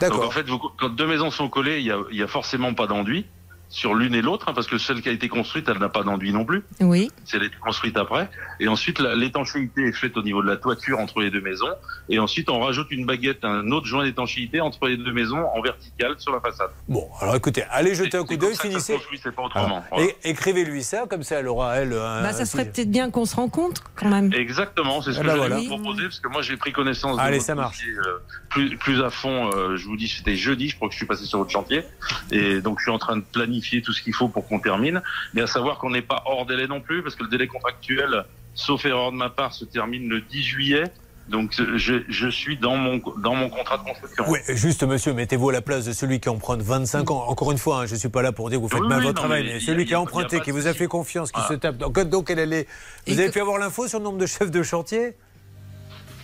D'accord. 0.00 0.26
en 0.26 0.30
fait, 0.32 0.42
vous- 0.48 0.58
quand 0.76 0.88
deux 0.88 1.06
maisons 1.06 1.30
sont 1.30 1.48
collées, 1.48 1.78
il 1.78 1.86
y 1.86 1.92
a, 1.92 1.98
il 2.10 2.16
y 2.18 2.22
a 2.22 2.26
forcément 2.26 2.74
pas 2.74 2.88
d'enduit 2.88 3.26
sur 3.68 3.94
l'une 3.94 4.14
et 4.14 4.22
l'autre, 4.22 4.48
hein, 4.48 4.52
parce 4.54 4.66
que 4.68 4.78
celle 4.78 5.02
qui 5.02 5.08
a 5.08 5.12
été 5.12 5.28
construite, 5.28 5.68
elle 5.68 5.78
n'a 5.78 5.88
pas 5.88 6.04
d'enduit 6.04 6.32
non 6.32 6.44
plus. 6.44 6.62
Oui. 6.80 7.10
A 7.32 7.36
été 7.36 7.50
construite 7.60 7.96
après. 7.96 8.30
Et 8.60 8.68
ensuite, 8.68 9.00
l'étanchéité 9.00 9.82
est 9.88 9.92
faite 9.92 10.16
au 10.16 10.22
niveau 10.22 10.42
de 10.42 10.48
la 10.48 10.56
toiture 10.56 11.00
entre 11.00 11.20
les 11.20 11.30
deux 11.30 11.40
maisons. 11.40 11.66
Et 12.08 12.18
ensuite, 12.20 12.50
on 12.50 12.60
rajoute 12.60 12.86
une 12.92 13.04
baguette, 13.04 13.44
un 13.44 13.70
autre 13.72 13.86
joint 13.86 14.04
d'étanchéité 14.04 14.60
entre 14.60 14.86
les 14.86 14.96
deux 14.96 15.12
maisons 15.12 15.44
en 15.54 15.60
verticale 15.60 16.14
sur 16.18 16.32
la 16.32 16.40
façade. 16.40 16.70
Bon, 16.88 17.08
alors 17.20 17.34
écoutez, 17.34 17.64
allez 17.70 17.94
jeter 17.96 18.16
un 18.16 18.24
coup 18.24 18.36
d'œil, 18.36 18.54
finissez. 18.56 18.96
c'est 19.22 19.34
pas 19.34 19.42
autrement. 19.42 19.66
Alors, 19.66 19.82
Voilà. 19.90 20.06
et- 20.24 20.30
Écrivez-lui 20.30 20.82
ça, 20.84 21.04
comme 21.08 21.22
ça 21.24 21.36
elle 21.40 21.48
aura, 21.48 21.76
elle. 21.76 21.92
un- 21.94 22.22
Bah, 22.22 22.32
ça 22.32 22.44
serait 22.44 22.66
peut-être 22.70 22.90
bien 22.90 23.10
qu'on 23.10 23.24
se 23.24 23.34
rencontre 23.34 23.82
quand 23.96 24.08
même. 24.08 24.32
Exactement, 24.32 25.02
c'est 25.02 25.12
ce 25.12 25.18
Ah 25.18 25.22
que 25.22 25.26
bah 25.26 25.32
j'allais 25.36 25.48
voilà. 25.48 25.56
vous 25.56 25.66
proposer, 25.82 26.02
parce 26.04 26.20
que 26.20 26.28
moi 26.28 26.42
j'ai 26.42 26.56
pris 26.56 26.72
connaissance 26.72 27.16
de 27.16 27.20
Allez, 27.22 27.38
votre 27.38 27.46
ça 27.46 27.54
marche. 27.54 27.78
dossier, 27.78 27.92
euh, 28.06 28.18
plus, 28.50 28.76
plus 28.76 29.02
à 29.02 29.10
fond, 29.10 29.50
euh, 29.54 29.76
je 29.76 29.86
vous 29.86 29.96
dis, 29.96 30.06
c'était 30.08 30.36
jeudi, 30.36 30.68
je 30.68 30.76
crois 30.76 30.88
que 30.88 30.92
je 30.92 30.98
suis 30.98 31.06
passé 31.06 31.24
sur 31.24 31.38
votre 31.38 31.50
chantier, 31.50 31.82
et 32.30 32.60
donc 32.60 32.78
je 32.78 32.84
suis 32.84 32.92
en 32.92 32.98
train 32.98 33.16
de 33.16 33.22
planifier 33.22 33.63
tout 33.82 33.92
ce 33.92 34.02
qu'il 34.02 34.14
faut 34.14 34.28
pour 34.28 34.46
qu'on 34.46 34.60
termine, 34.60 35.02
mais 35.32 35.42
à 35.42 35.46
savoir 35.46 35.78
qu'on 35.78 35.90
n'est 35.90 36.02
pas 36.02 36.22
hors 36.26 36.46
délai 36.46 36.66
non 36.66 36.80
plus, 36.80 37.02
parce 37.02 37.14
que 37.16 37.22
le 37.24 37.28
délai 37.30 37.46
contractuel, 37.46 38.24
sauf 38.54 38.84
erreur 38.84 39.12
de 39.12 39.16
ma 39.16 39.30
part, 39.30 39.52
se 39.52 39.64
termine 39.64 40.08
le 40.08 40.20
10 40.20 40.42
juillet, 40.42 40.84
donc 41.28 41.52
je, 41.76 42.02
je 42.06 42.28
suis 42.28 42.58
dans 42.58 42.76
mon, 42.76 43.00
dans 43.18 43.34
mon 43.34 43.48
contrat 43.48 43.78
de 43.78 43.84
construction. 43.84 44.24
Oui, 44.28 44.40
juste 44.48 44.82
monsieur, 44.84 45.14
mettez-vous 45.14 45.48
à 45.48 45.52
la 45.54 45.62
place 45.62 45.86
de 45.86 45.92
celui 45.92 46.20
qui 46.20 46.28
emprunte 46.28 46.60
25 46.60 47.10
ans. 47.10 47.24
Encore 47.28 47.50
une 47.50 47.56
fois, 47.58 47.78
hein, 47.80 47.86
je 47.86 47.94
ne 47.94 47.98
suis 47.98 48.10
pas 48.10 48.20
là 48.20 48.30
pour 48.32 48.50
dire 48.50 48.58
que 48.58 48.62
vous 48.64 48.68
faites 48.68 48.80
Oui, 48.80 48.88
mal 48.88 48.98
oui, 48.98 49.04
votre 49.06 49.22
non, 49.22 49.28
travail, 49.28 49.44
mais 49.44 49.54
a- 49.54 49.60
celui 49.60 49.86
qui 49.86 49.94
a- 49.94 50.00
emprunté, 50.00 50.40
qui 50.40 50.50
vous 50.50 50.66
a 50.66 50.74
fait 50.74 50.86
confiance, 50.86 51.32
qui 51.32 51.40
Ah. 51.42 51.48
se 51.48 51.54
tape. 51.54 51.78
Donc, 51.78 51.98
donc 52.10 52.28
elle, 52.28 52.40
elle 52.40 52.52
est... 52.52 52.68
Vous 53.06 53.18
avez 53.18 53.30
pu 53.30 53.40
avoir 53.40 53.56
l'info 53.58 53.88
sur 53.88 54.00
le 54.00 54.04
nombre 54.04 54.18
de 54.18 54.26
chefs 54.26 54.50
de 54.50 54.62
chantier? 54.62 55.16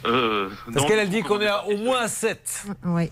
Euh, 0.06 0.48
Parce 0.72 0.86
qu'elle, 0.86 0.98
elle 0.98 1.10
dit 1.10 1.22
qu'on 1.22 1.40
est 1.40 1.46
à 1.46 1.66
au 1.66 1.76
moins 1.78 2.06
7. 2.08 2.64
Oui. 2.84 3.10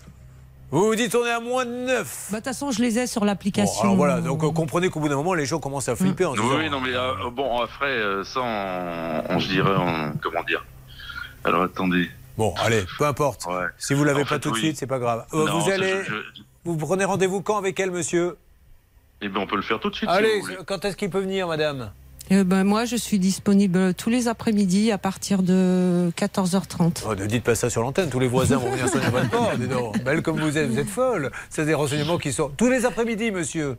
Vous 0.71 0.85
vous 0.85 0.95
dites 0.95 1.15
on 1.15 1.25
est 1.25 1.31
à 1.31 1.39
moins 1.39 1.65
de 1.65 1.71
9. 1.71 2.27
Bah, 2.31 2.37
De 2.39 2.43
toute 2.43 2.45
façon, 2.45 2.71
je 2.71 2.81
les 2.81 2.99
ai 2.99 3.07
sur 3.07 3.21
Bon, 3.21 3.25
l'application. 3.27 3.81
alors 3.81 3.95
voilà, 3.95 4.21
donc 4.21 4.43
euh, 4.43 4.51
comprenez 4.51 4.89
qu'au 4.89 4.99
bout 4.99 5.09
d'un 5.09 5.15
moment, 5.15 5.33
les 5.33 5.45
gens 5.47 5.59
commencent 5.59 5.89
à 5.89 5.95
flipper 5.95 6.25
en 6.25 6.33
disant, 6.33 6.57
oui, 6.57 6.69
non, 6.69 6.79
mais 6.79 6.93
euh, 6.93 7.29
bon, 7.31 7.59
après, 7.59 7.87
euh, 7.87 8.23
ça, 8.23 8.39
on, 8.41 9.23
on- 9.35 9.39
je 9.39 9.47
dirais, 9.47 9.73
on- 9.77 10.13
comment 10.21 10.43
dire? 10.43 10.63
Alors 11.43 11.63
attendez. 11.63 12.09
Bon, 12.37 12.53
allez, 12.63 12.83
peu 12.99 13.05
importe. 13.05 13.45
Ouais. 13.47 13.65
Si 13.79 13.93
vous 13.95 14.03
l'avez 14.03 14.21
pas 14.23 14.35
fait, 14.35 14.39
tout 14.39 14.49
de 14.51 14.55
oui. 14.55 14.61
suite, 14.61 14.77
c'est 14.77 14.87
pas 14.87 14.99
grave. 14.99 15.25
Euh, 15.33 15.45
Non, 15.47 15.59
vous 15.59 15.71
allez, 15.71 16.03
je- 16.03 16.11
je- 16.13 16.41
vous 16.65 16.77
prenez 16.77 17.03
rendez-vous 17.05 17.41
quand 17.41 17.57
avec 17.57 17.79
elle, 17.79 17.91
monsieur? 17.91 18.37
Eh 19.21 19.27
bien, 19.27 19.41
on 19.41 19.47
peut 19.47 19.55
le 19.57 19.61
faire 19.63 19.79
tout 19.79 19.89
de 19.89 19.95
suite. 19.95 20.09
si 20.09 20.15
Allez, 20.15 20.39
vous 20.39 20.63
quand 20.65 20.85
est-ce 20.85 20.95
qu'il 20.95 21.09
peut 21.09 21.19
venir, 21.19 21.47
madame? 21.47 21.91
Euh, 22.31 22.43
ben, 22.43 22.63
moi, 22.63 22.85
je 22.85 22.95
suis 22.95 23.19
disponible 23.19 23.93
tous 23.95 24.09
les 24.09 24.27
après-midi 24.27 24.91
à 24.91 24.97
partir 24.97 25.41
de 25.41 26.11
14h30. 26.17 27.03
Oh, 27.07 27.15
ne 27.15 27.25
dites 27.25 27.43
pas 27.43 27.55
ça 27.55 27.69
sur 27.69 27.81
l'antenne, 27.81 28.09
tous 28.09 28.19
les 28.19 28.27
voisins 28.27 28.57
vont 28.57 28.69
venir 28.71 28.87
sonner 28.87 29.09
votre 29.09 29.29
porte. 29.29 29.57
Belle 30.03 30.21
comme 30.21 30.39
vous 30.39 30.57
êtes, 30.57 30.69
vous 30.69 30.79
êtes 30.79 30.89
folle. 30.89 31.31
C'est 31.49 31.65
des 31.65 31.73
renseignements 31.73 32.17
qui 32.17 32.31
sont 32.31 32.49
tous 32.55 32.69
les 32.69 32.85
après-midi, 32.85 33.31
monsieur. 33.31 33.77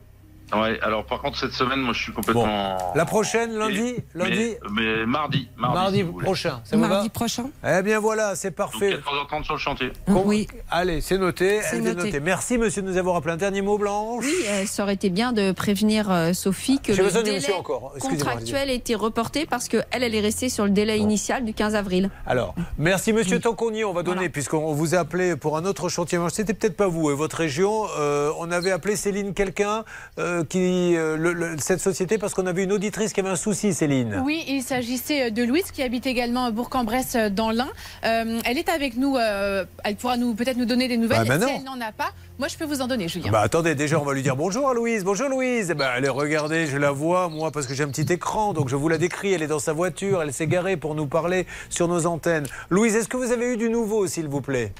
Ouais, 0.53 0.79
alors 0.81 1.05
par 1.05 1.21
contre, 1.21 1.37
cette 1.37 1.53
semaine, 1.53 1.79
moi, 1.79 1.93
je 1.93 2.01
suis 2.03 2.11
complètement. 2.13 2.77
La 2.95 3.05
prochaine, 3.05 3.55
lundi 3.57 3.79
Et- 3.79 4.03
Lundi 4.13 4.55
mais, 4.71 4.81
mais 4.97 5.05
mardi. 5.05 5.47
Mardi, 5.57 5.75
Mardi 5.77 5.97
si 5.97 6.03
vous 6.03 6.11
voulez. 6.13 6.25
prochain, 6.25 6.61
ça 6.63 6.75
vous 6.75 6.81
Mardi 6.81 7.07
va 7.07 7.09
prochain 7.13 7.45
Eh 7.65 7.81
bien 7.83 7.99
voilà, 7.99 8.35
c'est 8.35 8.49
Donc 8.49 8.57
parfait. 8.57 8.91
14h30 8.97 9.43
sur 9.43 9.53
le 9.53 9.59
chantier. 9.59 9.91
Con- 10.05 10.23
Oui. 10.25 10.47
Allez, 10.69 11.01
c'est 11.01 11.17
noté. 11.17 11.61
C'est 11.63 11.79
noté. 11.81 12.19
Merci, 12.19 12.57
monsieur, 12.57 12.81
de 12.81 12.89
nous 12.89 12.97
avoir 12.97 13.15
appelé. 13.15 13.33
Un 13.33 13.37
dernier 13.37 13.61
mot, 13.61 13.77
Blanche 13.77 14.23
Oui, 14.25 14.33
euh, 14.49 14.65
ça 14.65 14.83
aurait 14.83 14.93
été 14.95 15.09
bien 15.09 15.31
de 15.31 15.51
prévenir 15.51 16.11
euh, 16.11 16.33
Sophie 16.33 16.79
que 16.79 16.91
le 16.91 17.09
délai 17.23 17.35
monsieur 17.37 17.55
encore. 17.55 17.93
Contractuel 17.99 18.69
a 18.69 18.73
été 18.73 18.95
reporté 18.95 19.45
parce 19.45 19.67
qu'elle, 19.67 19.85
elle 19.91 20.15
est 20.15 20.19
restée 20.19 20.49
sur 20.49 20.65
le 20.65 20.71
délai 20.71 20.97
initial 20.99 21.45
du 21.45 21.53
15 21.53 21.75
avril. 21.75 22.09
Alors, 22.25 22.53
merci 22.77 23.13
monsieur 23.13 23.39
Tant 23.39 23.53
qu'on 23.55 23.73
y 23.73 23.79
est, 23.79 23.83
on 23.83 23.93
va 23.93 24.03
donner, 24.03 24.29
puisqu'on 24.29 24.73
vous 24.73 24.93
a 24.95 24.99
appelé 24.99 25.35
pour 25.35 25.57
un 25.57 25.65
autre 25.65 25.89
chantier. 25.89 26.19
C'était 26.29 26.53
peut-être 26.53 26.75
pas 26.77 26.87
vous 26.87 27.09
et 27.09 27.15
votre 27.15 27.37
région. 27.37 27.85
euh, 27.97 28.31
on 28.39 28.51
avait 28.51 28.71
appelé 28.71 28.95
Céline 28.95 29.33
quelqu'un 29.33 29.83
euh, 30.19 30.40
qui. 30.43 30.95
euh, 30.95 31.15
le- 31.17 31.33
le- 31.33 31.55
cette 31.59 31.79
société, 31.81 32.17
parce 32.17 32.33
qu'on 32.33 32.45
avait 32.47 32.63
une 32.63 32.71
auditrice 32.71 33.13
qui 33.13 33.19
avait 33.19 33.29
un 33.29 33.35
souci, 33.35 33.73
Céline. 33.73 34.21
Oui, 34.25 34.43
il 34.47 34.61
s'agissait 34.63 35.31
de 35.31 35.43
Louise 35.43 35.71
qui 35.71 35.81
habite 35.83 36.05
également 36.05 36.45
à 36.45 36.51
Bourg-en-Bresse 36.51 37.15
euh, 37.15 37.29
dans 37.29 37.51
l'Ain. 37.51 37.69
Euh, 38.05 38.39
elle 38.45 38.57
est 38.57 38.69
avec 38.69 38.97
nous. 38.97 39.17
euh, 39.17 39.65
elle 39.83 39.95
pourra 39.95 40.17
nous 40.17 40.33
peut-être 40.33 40.57
nous 40.57 40.65
donner 40.65 40.87
des 40.87 40.97
nouvelles. 40.97 41.19
Ah, 41.21 41.37
bah 41.37 41.45
si 41.47 41.53
elle 41.55 41.63
n'en 41.63 41.79
a 41.81 41.91
pas, 41.91 42.11
moi 42.39 42.47
je 42.47 42.57
peux 42.57 42.65
vous 42.65 42.81
en 42.81 42.87
donner, 42.87 43.07
Julien. 43.07 43.31
Bah 43.31 43.41
attendez, 43.41 43.75
déjà 43.75 43.99
on 43.99 44.03
va 44.05 44.13
lui 44.13 44.21
dire 44.23 44.35
bonjour 44.35 44.69
à 44.69 44.73
Louise. 44.73 45.03
Bonjour 45.03 45.29
Louise. 45.29 45.69
Eh 45.71 45.73
ben, 45.73 45.85
allez, 45.87 46.09
regardez, 46.09 46.67
je 46.67 46.77
la 46.77 46.91
vois, 46.91 47.29
moi, 47.29 47.51
parce 47.51 47.67
que 47.67 47.73
j'ai 47.73 47.83
un 47.83 47.89
petit 47.89 48.11
écran, 48.13 48.53
donc 48.53 48.69
je 48.69 48.75
vous 48.75 48.89
la 48.89 48.97
décris. 48.97 49.33
Elle 49.33 49.43
est 49.43 49.47
dans 49.47 49.59
sa 49.59 49.73
voiture, 49.73 50.21
elle 50.21 50.33
s'est 50.33 50.47
garée 50.47 50.77
pour 50.77 50.95
nous 50.95 51.07
parler 51.07 51.45
sur 51.69 51.87
nos 51.87 52.05
antennes. 52.05 52.45
Louise, 52.69 52.95
est-ce 52.95 53.07
que 53.07 53.17
vous 53.17 53.31
avez 53.31 53.53
eu 53.53 53.57
du 53.57 53.69
nouveau, 53.69 54.07
s'il 54.07 54.27
vous 54.27 54.41
plaît? 54.41 54.71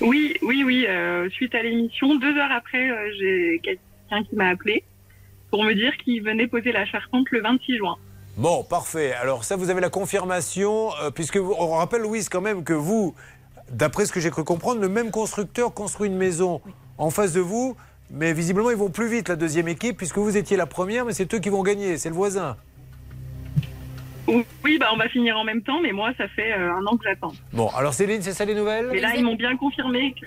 Oui, 0.00 0.34
oui, 0.42 0.62
oui. 0.64 0.86
euh, 0.88 1.28
suite 1.30 1.54
à 1.54 1.62
l'émission, 1.62 2.16
deux 2.16 2.36
heures 2.36 2.52
après, 2.52 2.90
euh, 2.90 3.10
j'ai 3.18 3.60
quelqu'un 3.62 4.24
qui 4.28 4.36
m'a 4.36 4.48
appelé 4.48 4.84
pour 5.50 5.64
me 5.64 5.72
dire 5.74 5.96
qu'il 5.98 6.22
venait 6.22 6.46
poser 6.46 6.72
la 6.72 6.84
charpente 6.86 7.30
le 7.30 7.40
26 7.40 7.76
juin. 7.78 7.96
Bon, 8.36 8.62
parfait. 8.64 9.12
Alors 9.14 9.44
ça, 9.44 9.56
vous 9.56 9.70
avez 9.70 9.80
la 9.80 9.88
confirmation, 9.88 10.90
euh, 11.02 11.10
puisque 11.10 11.38
vous- 11.38 11.54
on 11.58 11.70
rappelle, 11.76 12.02
Louise, 12.02 12.28
quand 12.28 12.42
même, 12.42 12.64
que 12.64 12.74
vous, 12.74 13.14
d'après 13.70 14.04
ce 14.06 14.12
que 14.12 14.20
j'ai 14.20 14.30
cru 14.30 14.44
comprendre, 14.44 14.80
le 14.80 14.88
même 14.90 15.10
constructeur 15.10 15.72
construit 15.72 16.08
une 16.08 16.16
maison 16.16 16.60
en 16.98 17.10
face 17.10 17.32
de 17.32 17.40
vous, 17.40 17.76
mais 18.10 18.32
visiblement, 18.34 18.70
ils 18.70 18.76
vont 18.76 18.90
plus 18.90 19.08
vite, 19.08 19.28
la 19.30 19.36
deuxième 19.36 19.68
équipe, 19.68 19.96
puisque 19.96 20.18
vous 20.18 20.36
étiez 20.36 20.56
la 20.58 20.66
première, 20.66 21.06
mais 21.06 21.12
c'est 21.14 21.32
eux 21.34 21.38
qui 21.38 21.48
vont 21.48 21.62
gagner, 21.62 21.96
c'est 21.96 22.10
le 22.10 22.14
voisin. 22.14 22.56
Oui, 24.28 24.78
bah 24.78 24.86
on 24.92 24.96
va 24.96 25.08
finir 25.08 25.36
en 25.38 25.44
même 25.44 25.62
temps, 25.62 25.80
mais 25.80 25.92
moi, 25.92 26.10
ça 26.18 26.26
fait 26.28 26.52
euh, 26.52 26.72
un 26.74 26.84
an 26.86 26.96
que 26.96 27.04
j'attends. 27.08 27.32
Bon, 27.52 27.68
alors 27.76 27.94
Céline, 27.94 28.22
c'est 28.22 28.32
ça 28.32 28.44
les 28.44 28.54
nouvelles? 28.54 28.88
Mais 28.92 29.00
là, 29.00 29.14
ils 29.16 29.24
m'ont 29.24 29.36
bien 29.36 29.56
confirmé 29.56 30.14
que. 30.20 30.26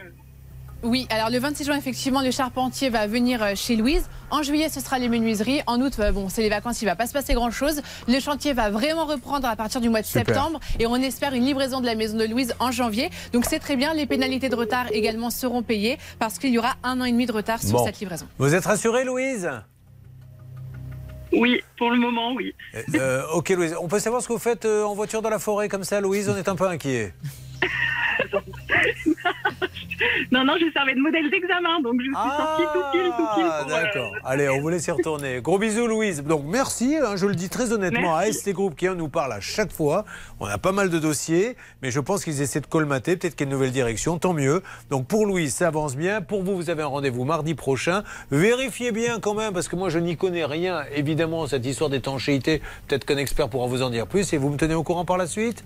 Oui, 0.82 1.08
alors 1.10 1.30
le 1.30 1.38
26 1.40 1.66
juin, 1.66 1.76
effectivement, 1.76 2.22
le 2.22 2.32
charpentier 2.32 2.90
va 2.90 3.06
venir 3.06 3.44
euh, 3.44 3.52
chez 3.54 3.76
Louise. 3.76 4.10
En 4.32 4.44
juillet, 4.44 4.70
ce 4.70 4.80
sera 4.80 4.98
les 4.98 5.10
menuiseries. 5.10 5.62
En 5.68 5.82
août, 5.82 5.92
euh, 6.00 6.14
bon, 6.14 6.30
c'est 6.30 6.42
les 6.42 6.48
vacances, 6.48 6.82
il 6.82 6.86
va 6.86 6.96
pas 6.96 7.06
se 7.06 7.12
passer 7.12 7.34
grand-chose. 7.34 7.82
Le 8.08 8.18
chantier 8.22 8.54
va 8.54 8.70
vraiment 8.70 9.04
reprendre 9.04 9.46
à 9.50 9.58
partir 9.58 9.82
du 9.82 9.90
mois 9.90 10.00
de 10.00 10.06
Super. 10.06 10.26
septembre 10.28 10.62
et 10.80 10.88
on 10.88 10.96
espère 10.96 11.34
une 11.34 11.44
livraison 11.44 11.82
de 11.82 11.86
la 11.86 11.96
maison 11.96 12.18
de 12.18 12.24
Louise 12.24 12.56
en 12.62 12.72
janvier. 12.72 13.10
Donc 13.34 13.44
c'est 13.44 13.60
très 13.60 13.76
bien. 13.76 13.94
Les 13.94 14.06
pénalités 14.06 14.48
de 14.48 14.56
retard 14.56 14.86
également 14.94 15.32
seront 15.32 15.64
payées 15.64 15.98
parce 16.18 16.40
qu'il 16.40 16.52
y 16.52 16.58
aura 16.58 16.76
un 16.84 17.02
an 17.02 17.04
et 17.04 17.12
demi 17.12 17.26
de 17.26 17.34
retard 17.34 17.60
sur 17.62 17.80
Bon. 17.80 17.86
cette 17.86 18.00
livraison. 18.00 18.28
Vous 18.38 18.56
êtes 18.56 18.64
rassurée, 18.66 19.04
Louise? 19.04 19.50
Oui, 21.32 21.62
pour 21.78 21.92
le 21.92 21.98
moment, 21.98 22.34
oui. 22.34 22.54
Euh, 22.96 23.24
Ok, 23.34 23.50
Louise. 23.50 23.76
On 23.80 23.88
peut 23.88 24.00
savoir 24.00 24.22
ce 24.22 24.28
que 24.28 24.34
vous 24.34 24.40
faites 24.40 24.66
euh, 24.66 24.84
en 24.84 24.96
voiture 24.96 25.22
dans 25.22 25.30
la 25.30 25.40
forêt 25.40 25.70
comme 25.70 25.84
ça, 25.84 26.02
Louise? 26.02 26.30
On 26.30 26.38
est 26.38 26.48
un 26.48 26.56
peu 26.56 26.66
inquiet. 26.68 27.14
Non, 30.31 30.45
non, 30.45 30.53
je 30.60 30.72
servais 30.72 30.95
de 30.95 30.99
modèle 30.99 31.30
d'examen, 31.30 31.81
donc 31.81 31.99
je 31.99 32.06
suis 32.06 32.14
sortie 32.14 32.64
tout 32.73 32.84
pile, 32.91 33.11
tout 33.18 33.27
pile. 33.36 33.45
Ah, 33.49 33.64
pour, 33.64 33.72
euh, 33.72 33.81
d'accord. 33.81 34.11
Allez, 34.23 34.49
on 34.49 34.61
vous 34.61 34.69
laisse 34.69 34.88
y 34.88 34.91
retourner. 34.91 35.41
Gros 35.41 35.57
bisous, 35.57 35.88
Louise. 35.88 36.23
Donc, 36.23 36.44
merci, 36.45 36.98
hein, 37.02 37.15
je 37.15 37.26
le 37.26 37.36
dis 37.36 37.49
très 37.49 37.73
honnêtement, 37.73 38.15
à 38.15 38.31
ST 38.31 38.52
Group 38.52 38.76
qui 38.76 38.88
nous 38.90 39.10
parle 39.10 39.34
à 39.34 39.40
chaque 39.40 39.72
fois. 39.72 40.06
On 40.40 40.45
a 40.45 40.57
pas 40.57 40.72
mal 40.72 40.90
de 40.90 40.99
dossiers, 40.99 41.56
mais 41.81 41.91
je 41.91 41.99
pense 41.99 42.23
qu'ils 42.23 42.41
essaient 42.41 42.61
de 42.61 42.68
colmater. 42.68 43.18
Peut-être 43.18 43.36
qu'il 43.36 43.48
y 43.48 43.49
a 43.49 43.52
une 43.52 43.57
nouvelle 43.57 43.72
direction, 43.72 44.18
tant 44.18 44.34
mieux. 44.34 44.61
Donc, 44.90 45.07
pour 45.07 45.26
Louise, 45.26 45.53
ça 45.53 45.68
avance 45.68 45.95
bien. 45.95 46.22
Pour 46.22 46.44
vous, 46.44 46.56
vous 46.56 46.69
avez 46.69 46.84
un 46.84 46.88
rendez-vous 46.88 47.26
mardi 47.26 47.56
prochain. 47.56 48.03
Vérifiez 48.31 48.91
bien 48.91 49.19
quand 49.19 49.34
même, 49.34 49.53
parce 49.53 49.68
que 49.68 49.76
moi, 49.76 49.90
je 49.90 49.99
n'y 49.99 50.18
connais 50.18 50.45
rien, 50.45 50.84
évidemment, 50.95 51.48
cette 51.48 51.65
histoire 51.65 51.90
d'étanchéité. 51.90 52.61
Peut-être 52.88 53.06
qu'un 53.06 53.18
expert 53.18 53.49
pourra 53.49 53.68
vous 53.68 53.81
en 53.81 53.90
dire 53.90 54.07
plus 54.07 54.31
et 54.34 54.38
vous 54.38 54.49
me 54.49 54.57
tenez 54.57 54.76
au 54.76 54.84
courant 54.84 55.06
par 55.06 55.18
la 55.18 55.27
suite 55.27 55.64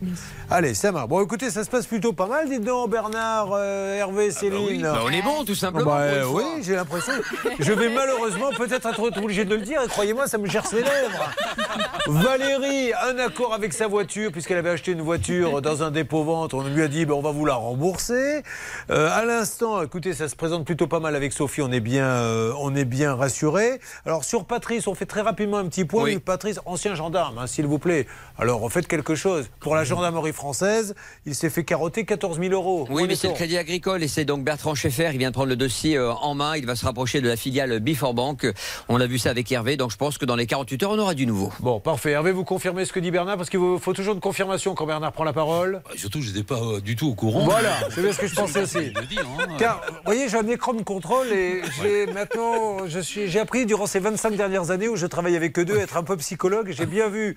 Allez, 0.50 0.74
ça 0.74 0.92
marche. 0.92 1.08
Bon, 1.08 1.24
écoutez, 1.24 1.50
ça 1.50 1.64
se 1.64 1.70
passe 1.70 1.83
plutôt 1.88 2.14
pas 2.14 2.28
mal, 2.28 2.50
dites 2.50 2.64
donc, 2.64 2.90
Bernard, 2.90 3.50
euh, 3.54 3.98
Hervé, 3.98 4.32
Céline. 4.32 4.82
Bah, 4.82 5.02
on 5.04 5.10
est 5.10 5.22
bon, 5.22 5.44
tout 5.46 5.56
simplement. 5.56 5.92
Bah, 5.92 6.02
euh, 6.02 6.26
oui, 6.26 6.44
j'ai 6.62 6.76
l'impression. 6.76 7.14
Je 7.60 7.74
vais 7.74 7.90
malheureusement 7.90 8.50
peut-être 8.58 8.88
être 8.88 9.18
obligé 9.18 9.46
de 9.46 9.56
le 9.56 9.62
dire, 9.62 9.82
et 9.82 9.88
croyez-moi, 9.88 10.28
ça 10.28 10.38
me 10.38 10.48
gerce 10.48 10.74
les 10.74 10.84
lèvres. 10.84 11.32
Valérie, 12.08 12.92
un 12.94 13.18
accord 13.20 13.54
avec 13.54 13.74
sa 13.74 13.88
voiture, 13.88 14.32
puisqu'elle 14.32 14.58
avait 14.58 14.72
acheté 14.72 14.92
une 14.92 15.02
voiture 15.02 15.62
dans 15.62 15.84
un 15.84 15.92
dépôt-vente, 15.92 16.54
on 16.54 16.64
lui 16.64 16.82
a 16.82 16.88
dit, 16.88 17.06
on 17.10 17.22
va 17.22 17.32
vous 17.32 17.46
la 17.46 17.56
rembourser. 17.56 18.44
Euh, 18.90 19.10
à 19.12 19.26
l'instant, 19.26 19.82
écoutez, 19.82 20.14
ça 20.14 20.28
se 20.28 20.36
présente 20.36 20.66
plutôt 20.66 20.88
pas 20.88 21.00
mal 21.00 21.16
avec 21.16 21.34
Sophie, 21.34 21.62
on 21.62 21.72
est 21.72 21.80
bien, 21.80 22.06
euh, 22.06 22.54
on 22.60 22.76
est 22.76 22.86
bien 22.86 23.16
rassuré. 23.16 23.80
Alors 24.06 24.24
sur 24.24 24.46
Patrice, 24.46 24.88
on 24.88 24.96
fait 24.96 25.06
très 25.06 25.22
rapidement 25.22 25.58
un 25.58 25.68
petit 25.68 25.86
point. 25.86 26.18
Patrice, 26.20 26.60
ancien 26.66 26.96
gendarme, 26.96 27.38
hein, 27.38 27.48
s'il 27.48 27.66
vous 27.66 27.80
plaît. 27.80 28.08
Alors 28.38 28.72
faites 28.72 28.88
quelque 28.88 29.16
chose. 29.16 29.50
Pour 29.60 29.76
la 29.76 29.84
gendarmerie 29.84 30.34
française, 30.34 30.96
il 31.26 31.36
s'est 31.36 31.50
fait 31.50 31.64
carotter 31.74 32.06
14 32.06 32.40
000 32.40 32.54
euros. 32.54 32.86
Oui, 32.92 33.06
mais 33.08 33.14
est 33.14 33.16
c'est 33.16 33.28
le 33.30 33.34
Crédit 33.34 33.58
Agricole 33.58 34.04
et 34.04 34.08
c'est 34.08 34.26
donc 34.26 34.44
Bertrand 34.44 34.76
Schaeffer. 34.76 35.10
Il 35.12 35.18
vient 35.18 35.30
de 35.30 35.34
prendre 35.34 35.50
le 35.50 35.56
dossier 35.56 35.98
euh, 35.98 36.14
en 36.14 36.36
main. 36.36 36.56
Il 36.56 36.68
va 36.68 36.76
se 36.76 36.86
rapprocher 36.86 37.20
de 37.20 37.28
la 37.28 37.36
filiale 37.36 37.80
Before 37.80 38.14
Bank. 38.14 38.46
On 38.90 39.02
a 39.02 39.08
vu 39.08 39.18
ça 39.18 39.32
avec 39.32 39.52
Hervé, 39.52 39.76
donc 39.76 39.92
je 39.92 39.98
pense 39.98 40.20
que 40.20 40.26
dans 40.26 40.36
les 40.36 40.46
48 40.46 40.84
heures, 40.84 40.92
on 40.92 41.00
aura 41.00 41.16
du 41.16 41.26
nouveau. 41.26 41.52
Bon, 41.62 41.80
parfait. 41.80 42.12
Hervé, 42.12 42.32
vous 42.32 42.44
confirmez 42.44 42.86
ce 42.86 42.94
que 42.94 43.00
dit 43.00 43.10
Bernard? 43.10 43.38
Parce 43.38 43.50
qu'il 43.50 43.60
faut 43.80 43.94
toujours 43.94 44.14
une 44.14 44.20
confirmation 44.20 44.76
quand 44.76 44.86
Bernard 44.86 45.14
prend 45.14 45.24
la 45.24 45.34
parole. 45.34 45.82
Bah, 45.84 45.94
Surtout, 45.96 46.22
je 46.22 46.28
n'étais 46.28 46.44
pas 46.44 46.62
euh, 46.62 46.80
du 46.80 46.96
tout 46.96 47.08
au 47.08 47.16
courant. 47.16 47.44
Voilà, 47.44 47.74
c'est 47.90 48.04
bien 48.04 48.14
ce 48.14 48.20
que 48.20 48.28
je 48.28 48.36
pensais 48.36 48.62
aussi. 48.62 48.94
Car, 49.58 49.82
vous 49.90 49.96
voyez, 50.06 50.30
j'ai 50.30 50.38
un 50.38 50.48
écran 50.48 50.76
de 50.76 50.84
contrôle 50.84 51.26
et 51.34 51.64
j'ai 51.82 52.06
maintenant, 52.06 52.88
je 52.88 53.00
suis, 53.00 53.30
j'ai 53.30 53.40
appris 53.40 53.66
durant 53.66 53.88
ces 53.88 54.00
25 54.00 54.36
dernières 54.36 54.70
années 54.70 54.90
où 54.90 54.96
je 54.96 55.08
travaille 55.08 55.36
avec 55.36 55.58
eux 55.58 55.66
deux, 55.66 55.80
être 55.80 55.98
un 55.98 56.04
peu 56.04 56.18
psychologue. 56.18 56.72
J'ai 56.72 56.86
bien 56.86 57.10
vu 57.10 57.36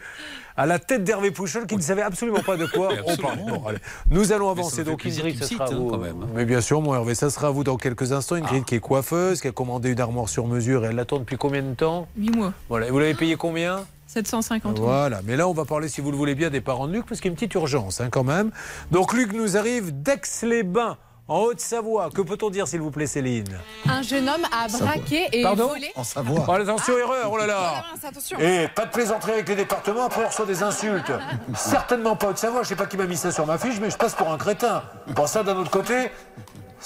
à 0.58 0.66
la 0.66 0.78
tête 0.78 1.04
d'Hervé 1.04 1.30
Pouchol 1.30 1.66
qui 1.66 1.76
ne 1.76 1.80
savait 1.80 2.02
absolument 2.02 2.40
pas 2.40 2.58
de 2.58 2.66
quoi 2.66 2.90
on 3.06 3.16
parlait. 3.16 3.42
Bon, 3.46 3.64
allez. 3.66 3.78
Nous 4.10 4.25
allons 4.32 4.54
Mais 4.54 4.54
ça 4.54 4.60
avancer. 4.60 4.84
Donc, 4.84 5.04
me 5.04 5.10
sera 5.10 5.28
à 5.28 5.32
cite, 5.32 5.60
hein, 5.60 5.66
vous. 5.72 5.88
quand 5.88 5.98
même. 5.98 6.26
Mais 6.34 6.44
bien 6.44 6.60
sûr, 6.60 6.80
mon 6.80 6.94
Hervé, 6.94 7.14
ça 7.14 7.30
sera 7.30 7.48
à 7.48 7.50
vous 7.50 7.64
dans 7.64 7.76
quelques 7.76 8.12
instants. 8.12 8.36
Ingrid 8.36 8.64
qui 8.64 8.74
est 8.74 8.80
coiffeuse, 8.80 9.40
qui 9.40 9.48
a 9.48 9.52
commandé 9.52 9.90
une 9.90 10.00
armoire 10.00 10.28
sur 10.28 10.46
mesure 10.46 10.84
et 10.84 10.88
elle 10.88 10.96
l'attend 10.96 11.18
depuis 11.18 11.36
combien 11.36 11.62
de 11.62 11.74
temps 11.74 12.06
8 12.16 12.30
mois. 12.36 12.52
Voilà. 12.68 12.88
Et 12.88 12.90
vous 12.90 12.98
l'avez 12.98 13.14
payé 13.14 13.36
combien 13.36 13.84
750 14.08 14.78
euros. 14.78 14.86
voilà, 14.86 15.20
mais 15.24 15.36
là 15.36 15.48
on 15.48 15.52
va 15.52 15.64
parler, 15.64 15.88
si 15.88 16.00
vous 16.00 16.10
le 16.12 16.16
voulez 16.16 16.34
bien, 16.36 16.48
des 16.48 16.60
parents 16.60 16.86
de 16.86 16.92
Luc, 16.92 17.06
parce 17.06 17.20
qu'il 17.20 17.28
y 17.28 17.30
a 17.30 17.32
une 17.32 17.36
petite 17.36 17.54
urgence 17.54 18.00
hein, 18.00 18.08
quand 18.10 18.22
même. 18.22 18.52
Donc 18.92 19.12
Luc 19.12 19.32
nous 19.32 19.56
arrive 19.56 20.00
d'Aix-les-Bains, 20.02 20.96
en 21.28 21.40
Haute-Savoie. 21.40 22.10
Que 22.10 22.22
peut-on 22.22 22.50
dire, 22.50 22.68
s'il 22.68 22.80
vous 22.80 22.90
plaît, 22.90 23.06
Céline 23.06 23.58
Un 23.88 24.02
jeune 24.02 24.28
homme 24.28 24.44
a 24.52 24.68
braqué 24.68 25.28
et 25.32 25.42
Pardon 25.42 25.68
volé. 25.68 25.90
En 25.96 26.04
Savoie. 26.04 26.44
Oh, 26.46 26.52
attention, 26.52 26.98
erreur, 26.98 27.30
oh 27.32 27.36
là 27.36 27.46
là 27.46 27.84
attention. 28.04 28.38
Et 28.38 28.68
pas 28.68 28.86
de 28.86 28.90
plaisanterie 28.90 29.32
avec 29.32 29.48
les 29.48 29.56
départements, 29.56 30.04
après 30.04 30.24
on 30.24 30.28
reçoit 30.28 30.46
des 30.46 30.62
insultes. 30.62 31.12
Certainement 31.56 32.16
pas 32.16 32.28
Haute-Savoie, 32.28 32.62
je 32.62 32.68
sais 32.68 32.76
pas 32.76 32.86
qui 32.86 32.96
m'a 32.96 33.06
mis 33.06 33.16
ça 33.16 33.32
sur 33.32 33.46
ma 33.46 33.58
fiche, 33.58 33.80
mais 33.80 33.90
je 33.90 33.96
passe 33.96 34.14
pour 34.14 34.30
un 34.30 34.38
crétin. 34.38 34.82
Bon, 35.08 35.26
ça, 35.26 35.42
d'un 35.42 35.56
autre 35.56 35.70
côté, 35.70 36.10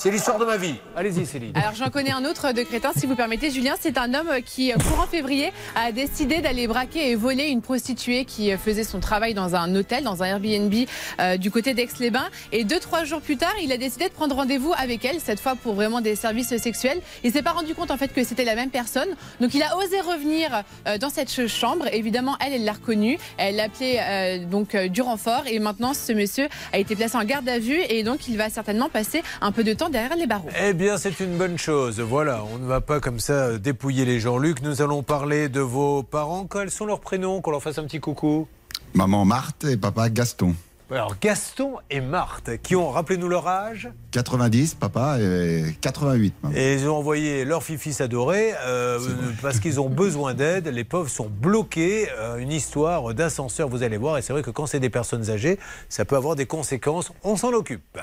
c'est 0.00 0.10
l'histoire 0.10 0.38
de 0.38 0.46
ma 0.46 0.56
vie. 0.56 0.76
Allez-y, 0.96 1.26
Céline. 1.26 1.52
Alors 1.54 1.74
j'en 1.74 1.90
connais 1.90 2.10
un 2.10 2.24
autre 2.24 2.52
de 2.52 2.62
crétin, 2.62 2.90
si 2.96 3.04
vous 3.04 3.16
permettez, 3.16 3.50
Julien. 3.50 3.74
C'est 3.78 3.98
un 3.98 4.14
homme 4.14 4.30
qui, 4.46 4.72
euh, 4.72 4.76
courant 4.76 5.06
février, 5.06 5.52
a 5.76 5.92
décidé 5.92 6.40
d'aller 6.40 6.66
braquer 6.66 7.10
et 7.10 7.14
voler 7.16 7.48
une 7.48 7.60
prostituée 7.60 8.24
qui 8.24 8.50
euh, 8.50 8.56
faisait 8.56 8.82
son 8.82 8.98
travail 8.98 9.34
dans 9.34 9.54
un 9.54 9.74
hôtel, 9.74 10.02
dans 10.02 10.22
un 10.22 10.26
Airbnb 10.26 10.72
euh, 11.20 11.36
du 11.36 11.50
côté 11.50 11.74
d'Aix-les-Bains. 11.74 12.30
Et 12.50 12.64
deux, 12.64 12.80
trois 12.80 13.04
jours 13.04 13.20
plus 13.20 13.36
tard, 13.36 13.52
il 13.62 13.72
a 13.72 13.76
décidé 13.76 14.06
de 14.08 14.14
prendre 14.14 14.34
rendez-vous 14.36 14.72
avec 14.78 15.04
elle, 15.04 15.20
cette 15.20 15.38
fois 15.38 15.54
pour 15.54 15.74
vraiment 15.74 16.00
des 16.00 16.16
services 16.16 16.56
sexuels. 16.56 17.02
Il 17.22 17.30
s'est 17.30 17.42
pas 17.42 17.52
rendu 17.52 17.74
compte 17.74 17.90
en 17.90 17.98
fait 17.98 18.08
que 18.14 18.24
c'était 18.24 18.44
la 18.46 18.54
même 18.54 18.70
personne. 18.70 19.08
Donc 19.38 19.52
il 19.52 19.62
a 19.62 19.76
osé 19.76 20.00
revenir 20.00 20.62
euh, 20.88 20.96
dans 20.96 21.10
cette 21.10 21.28
ch- 21.28 21.50
chambre. 21.52 21.84
Évidemment, 21.92 22.36
elle, 22.40 22.54
elle 22.54 22.64
l'a 22.64 22.72
reconnu. 22.72 23.18
Elle 23.36 23.56
l'a 23.56 23.64
appelé 23.64 24.00
euh, 24.00 24.38
donc 24.46 24.74
euh, 24.74 24.88
du 24.88 25.02
renfort. 25.02 25.42
Et 25.46 25.58
maintenant, 25.58 25.92
ce 25.92 26.14
monsieur 26.14 26.48
a 26.72 26.78
été 26.78 26.96
placé 26.96 27.18
en 27.18 27.24
garde 27.24 27.46
à 27.50 27.58
vue 27.58 27.80
et 27.90 28.02
donc 28.02 28.28
il 28.28 28.38
va 28.38 28.48
certainement 28.48 28.88
passer 28.88 29.22
un 29.42 29.52
peu 29.52 29.62
de 29.62 29.74
temps 29.74 29.89
derrière 29.90 30.16
les 30.16 30.26
barreaux. 30.26 30.48
Eh 30.62 30.72
bien, 30.72 30.96
c'est 30.98 31.20
une 31.20 31.36
bonne 31.36 31.58
chose. 31.58 32.00
Voilà, 32.00 32.44
on 32.52 32.58
ne 32.58 32.66
va 32.66 32.80
pas 32.80 33.00
comme 33.00 33.20
ça 33.20 33.32
euh, 33.32 33.58
dépouiller 33.58 34.04
les 34.04 34.20
gens. 34.20 34.38
Luc, 34.38 34.62
nous 34.62 34.82
allons 34.82 35.02
parler 35.02 35.48
de 35.48 35.60
vos 35.60 36.02
parents. 36.02 36.46
Quels 36.46 36.70
sont 36.70 36.86
leurs 36.86 37.00
prénoms 37.00 37.40
Qu'on 37.40 37.50
leur 37.50 37.62
fasse 37.62 37.78
un 37.78 37.84
petit 37.84 38.00
coucou? 38.00 38.48
Maman 38.94 39.24
Marthe 39.24 39.64
et 39.64 39.76
papa 39.76 40.10
Gaston. 40.10 40.54
Alors, 40.90 41.14
Gaston 41.20 41.74
et 41.88 42.00
Marthe, 42.00 42.60
qui 42.64 42.74
ont, 42.74 42.90
rappelez-nous 42.90 43.28
leur 43.28 43.46
âge? 43.46 43.88
90, 44.10 44.74
papa, 44.74 45.18
et 45.20 45.62
88. 45.80 46.34
maman. 46.42 46.56
Et 46.56 46.74
ils 46.74 46.88
ont 46.88 46.96
envoyé 46.96 47.44
leur 47.44 47.62
fifi 47.62 47.92
s'adorer 47.92 48.54
euh, 48.64 48.98
parce 49.40 49.60
qu'ils 49.60 49.78
ont 49.80 49.88
besoin 49.88 50.34
d'aide. 50.34 50.66
Les 50.66 50.82
pauvres 50.82 51.08
sont 51.08 51.30
bloqués. 51.30 52.08
Euh, 52.18 52.38
une 52.38 52.50
histoire 52.50 53.14
d'ascenseur, 53.14 53.68
vous 53.68 53.84
allez 53.84 53.98
voir. 53.98 54.18
Et 54.18 54.22
c'est 54.22 54.32
vrai 54.32 54.42
que 54.42 54.50
quand 54.50 54.66
c'est 54.66 54.80
des 54.80 54.90
personnes 54.90 55.30
âgées, 55.30 55.60
ça 55.88 56.04
peut 56.04 56.16
avoir 56.16 56.34
des 56.34 56.46
conséquences. 56.46 57.12
On 57.22 57.36
s'en 57.36 57.52
occupe. 57.52 58.00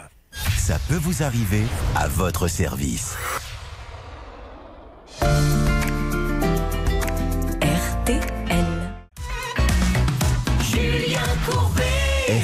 Ça 0.58 0.78
peut 0.88 1.00
vous 1.02 1.24
arriver 1.24 1.64
à 1.96 2.08
votre 2.08 2.48
service. 2.48 3.16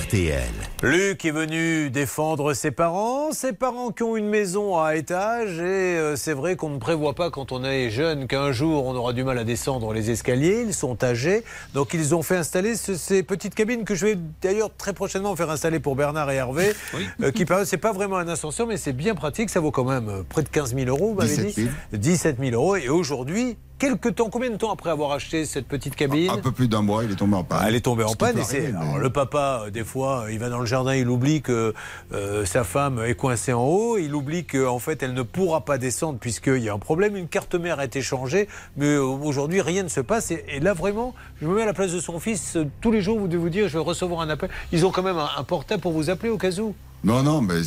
RTL. 0.08 0.44
Luc 0.82 1.24
est 1.24 1.32
venu 1.32 1.90
défendre 1.90 2.54
ses 2.54 2.72
parents, 2.72 3.32
ses 3.32 3.54
parents 3.54 3.92
qui 3.92 4.04
ont 4.04 4.18
une 4.18 4.28
maison 4.28 4.78
à 4.78 4.96
étage. 4.96 5.60
Et 5.60 5.62
euh, 5.62 6.16
c'est 6.18 6.34
vrai 6.34 6.56
qu'on 6.58 6.70
ne 6.70 6.78
prévoit 6.78 7.14
pas 7.14 7.30
quand 7.30 7.52
on 7.52 7.64
est 7.64 7.90
jeune 7.90 8.28
qu'un 8.28 8.52
jour 8.52 8.86
on 8.86 8.96
aura 8.96 9.14
du 9.14 9.24
mal 9.24 9.38
à 9.38 9.44
descendre 9.46 9.94
les 9.94 10.12
escaliers, 10.12 10.64
ils 10.68 10.74
sont 10.74 11.02
âgés, 11.04 11.44
donc 11.74 11.94
ils 11.94 12.14
ont 12.16 12.22
fait 12.22 12.36
installer 12.36 12.76
ce- 12.76 12.96
ces 12.96 13.24
petites 13.24 13.56
cabines 13.56 13.86
que 13.86 13.96
je 13.96 14.08
vais 14.08 14.18
d'ailleurs 14.42 14.72
très 14.76 14.94
prochainement 14.94 15.36
faire 15.36 15.50
installer 15.50 15.80
pour 15.80 15.96
Bernard 15.96 16.30
et 16.32 16.36
Hervé, 16.36 16.74
euh, 17.22 17.32
qui 17.32 17.46
c'est 17.66 17.78
pas 17.78 17.94
vraiment 17.94 18.18
un 18.18 18.28
ascenseur 18.28 18.68
mais 18.68 18.78
c'est 18.78 18.94
bien 18.94 19.16
pratique, 19.16 19.50
ça 19.50 19.60
vaut 19.62 19.72
quand 19.72 19.86
même 19.86 20.10
euh, 20.10 20.24
près 20.28 20.44
de 20.44 20.50
15 20.50 20.76
000 20.76 20.88
euros, 20.88 21.10
vous 21.10 21.16
m'avez 21.16 21.30
17 21.38 21.56
dit 21.56 21.62
000. 21.64 21.70
17 21.94 22.38
000 22.40 22.52
euros. 22.56 22.76
Et 22.76 22.90
aujourd'hui, 22.90 23.58
quelques 23.84 24.16
temps, 24.16 24.30
combien 24.30 24.50
de 24.50 24.56
temps 24.56 24.72
après 24.72 24.90
avoir 24.90 25.12
acheté 25.12 25.46
cette 25.46 25.68
petite 25.68 25.96
cabine 25.96 26.30
Un 26.30 26.38
peu 26.38 26.52
plus 26.52 26.68
d'un 26.68 26.82
mois, 26.82 27.04
il 27.04 27.12
est 27.12 27.16
tombé 27.16 27.36
en 27.36 27.44
panne. 27.44 27.64
Elle 27.68 27.76
est 27.76 27.82
tombée 27.82 28.04
en 28.04 28.14
panne. 28.14 28.38
Et 28.38 28.72
mais- 28.72 29.00
le 29.00 29.10
papa, 29.10 29.64
euh, 29.66 29.70
des 29.72 29.84
fois, 29.84 30.24
euh, 30.24 30.32
il 30.32 30.40
va 30.40 30.50
dans 30.50 30.60
le 30.60 30.66
jardin, 30.66 30.96
il 30.96 31.10
oublie 31.10 31.42
que 31.42 31.74
euh, 32.14 32.46
sa 32.46 32.64
femme 32.64 33.02
est 33.06 33.16
coincée 33.16 33.54
en 33.54 33.64
haut. 33.64 33.98
Il 33.98 34.14
oublie 34.16 34.46
qu'en 34.46 34.80
fait, 34.80 35.04
elle 35.04 35.14
ne 35.14 35.22
pourra 35.22 35.62
pas 35.62 35.78
descendre 35.78 36.18
puisqu'il 36.20 36.60
y 36.64 36.70
a 36.70 36.74
un 36.74 36.80
problème. 36.80 37.16
Une 37.18 37.28
carte 37.28 37.56
mère 37.56 37.80
a 37.80 37.86
été 37.86 38.02
changée. 38.02 38.48
Mais 38.78 38.96
aujourd'hui, 38.98 39.62
rien 39.62 39.84
ne 39.84 39.90
se 39.90 40.00
passe. 40.02 40.32
Et, 40.32 40.46
et 40.48 40.60
là, 40.60 40.74
vraiment, 40.74 41.14
je 41.42 41.48
me 41.48 41.56
mets 41.56 41.64
à 41.64 41.66
la 41.66 41.74
place 41.74 41.92
de 41.92 42.00
son 42.00 42.20
fils. 42.20 42.58
tous 42.82 42.92
les 42.92 43.02
jours, 43.02 43.20
vous 43.20 43.28
devez 43.28 43.38
vous 43.42 43.50
dire, 43.50 43.68
je 43.68 43.78
vais 43.78 43.84
recevoir 43.84 44.22
un 44.22 44.30
appel. 44.30 44.50
Ils 44.72 44.86
ont 44.86 44.92
quand 44.92 45.04
même 45.04 45.18
un, 45.18 45.30
un 45.38 45.44
portable 45.44 45.82
pour 45.82 45.92
vous 45.92 46.10
appeler 46.10 46.30
au 46.30 46.38
cas 46.38 46.52
où. 46.60 46.74
Non, 47.04 47.22
non, 47.24 47.42
mais 47.42 47.62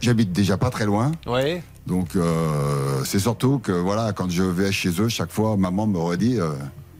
j'habite 0.00 0.32
déjà 0.32 0.56
pas 0.56 0.70
très 0.70 0.84
loin. 0.84 1.12
Oui. 1.26 1.60
Donc, 1.86 2.16
euh, 2.16 3.02
c'est 3.04 3.18
surtout 3.18 3.58
que, 3.58 3.72
voilà, 3.72 4.12
quand 4.12 4.28
je 4.30 4.42
vais 4.42 4.72
chez 4.72 4.90
eux, 5.00 5.08
chaque 5.08 5.30
fois, 5.32 5.56
maman 5.56 5.86
me 5.86 5.96
redit 5.98 6.38
euh, 6.38 6.50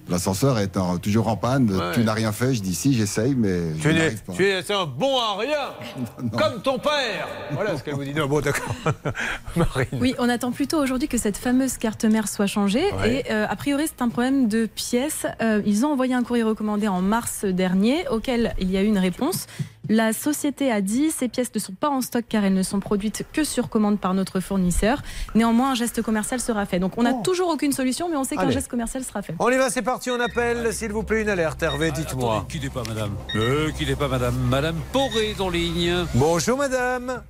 l'ascenseur 0.08 0.58
est 0.58 0.78
en- 0.78 0.96
toujours 0.96 1.28
en 1.28 1.36
panne, 1.36 1.70
Ouais. 1.70 1.92
tu 1.92 2.00
n'as 2.04 2.14
rien 2.14 2.32
fait. 2.32 2.54
Je 2.54 2.62
dis 2.62 2.74
si, 2.74 2.94
j'essaye, 2.94 3.34
mais 3.34 3.74
je 3.76 3.82
Tu 3.82 3.90
es, 3.90 3.92
n'arrive 3.92 4.22
pas. 4.24 4.32
tu 4.32 4.46
es 4.46 4.62
c'est 4.62 4.72
un 4.72 4.86
bon 4.86 5.18
à 5.18 5.36
rien, 5.38 6.30
comme 6.38 6.62
ton 6.62 6.78
père. 6.78 7.28
Voilà 7.52 7.76
ce 7.76 7.82
qu'elle 7.82 7.94
vous 7.96 8.04
dit. 8.04 8.14
Non, 8.14 8.26
bon, 8.26 8.40
d'accord. 8.40 8.74
Marine. 9.56 9.86
Oui, 10.00 10.14
on 10.18 10.30
attend 10.30 10.52
plutôt 10.52 10.82
aujourd'hui 10.82 11.08
que 11.08 11.18
cette 11.18 11.36
fameuse 11.36 11.76
carte 11.76 12.06
mère 12.06 12.26
soit 12.26 12.46
changée. 12.46 12.90
Ouais. 13.02 13.24
Et 13.26 13.30
euh, 13.32 13.46
a 13.46 13.56
priori, 13.56 13.84
c'est 13.86 14.02
un 14.02 14.08
problème 14.08 14.48
de 14.48 14.64
pièces. 14.64 15.26
Euh, 15.42 15.60
ils 15.66 15.84
ont 15.84 15.92
envoyé 15.92 16.14
un 16.14 16.22
courrier 16.22 16.44
recommandé 16.44 16.88
en 16.88 17.02
mars 17.02 17.44
dernier, 17.44 18.08
auquel 18.08 18.54
il 18.58 18.70
y 18.70 18.78
a 18.78 18.82
eu 18.82 18.86
une 18.86 18.96
réponse. 18.98 19.46
La 19.88 20.12
société 20.12 20.70
a 20.70 20.80
dit 20.80 21.10
ces 21.10 21.28
pièces 21.28 21.54
ne 21.54 21.60
sont 21.60 21.72
pas 21.72 21.88
en 21.88 22.00
stock 22.00 22.24
car 22.28 22.44
elles 22.44 22.54
ne 22.54 22.62
sont 22.62 22.80
produites 22.80 23.24
que 23.32 23.44
sur 23.44 23.68
commande 23.68 23.98
par 23.98 24.14
notre 24.14 24.40
fournisseur. 24.40 25.02
Néanmoins, 25.34 25.72
un 25.72 25.74
geste 25.74 26.02
commercial 26.02 26.40
sera 26.40 26.66
fait. 26.66 26.78
Donc, 26.78 26.98
on 26.98 27.02
n'a 27.02 27.14
toujours 27.14 27.48
aucune 27.48 27.72
solution, 27.72 28.08
mais 28.08 28.16
on 28.16 28.24
sait 28.24 28.36
qu'un 28.36 28.50
geste 28.50 28.68
commercial 28.68 29.02
sera 29.02 29.22
fait. 29.22 29.34
On 29.38 29.48
y 29.48 29.56
va, 29.56 29.70
c'est 29.70 29.82
parti, 29.82 30.10
on 30.10 30.20
appelle, 30.20 30.72
s'il 30.74 30.92
vous 30.92 31.02
plaît, 31.02 31.22
une 31.22 31.28
alerte. 31.28 31.62
Hervé, 31.62 31.90
dites-moi. 31.90 32.36
Attendez, 32.36 32.52
quittez 32.52 32.70
pas, 32.70 32.82
madame. 32.86 33.16
Ne 33.34 33.70
quittez 33.70 33.96
pas, 33.96 34.08
madame. 34.08 34.36
Madame 34.48 34.76
Poré 34.92 35.30
est 35.30 35.40
en 35.40 35.48
ligne. 35.48 35.94
Bonjour 36.14 36.58
madame. 36.58 37.22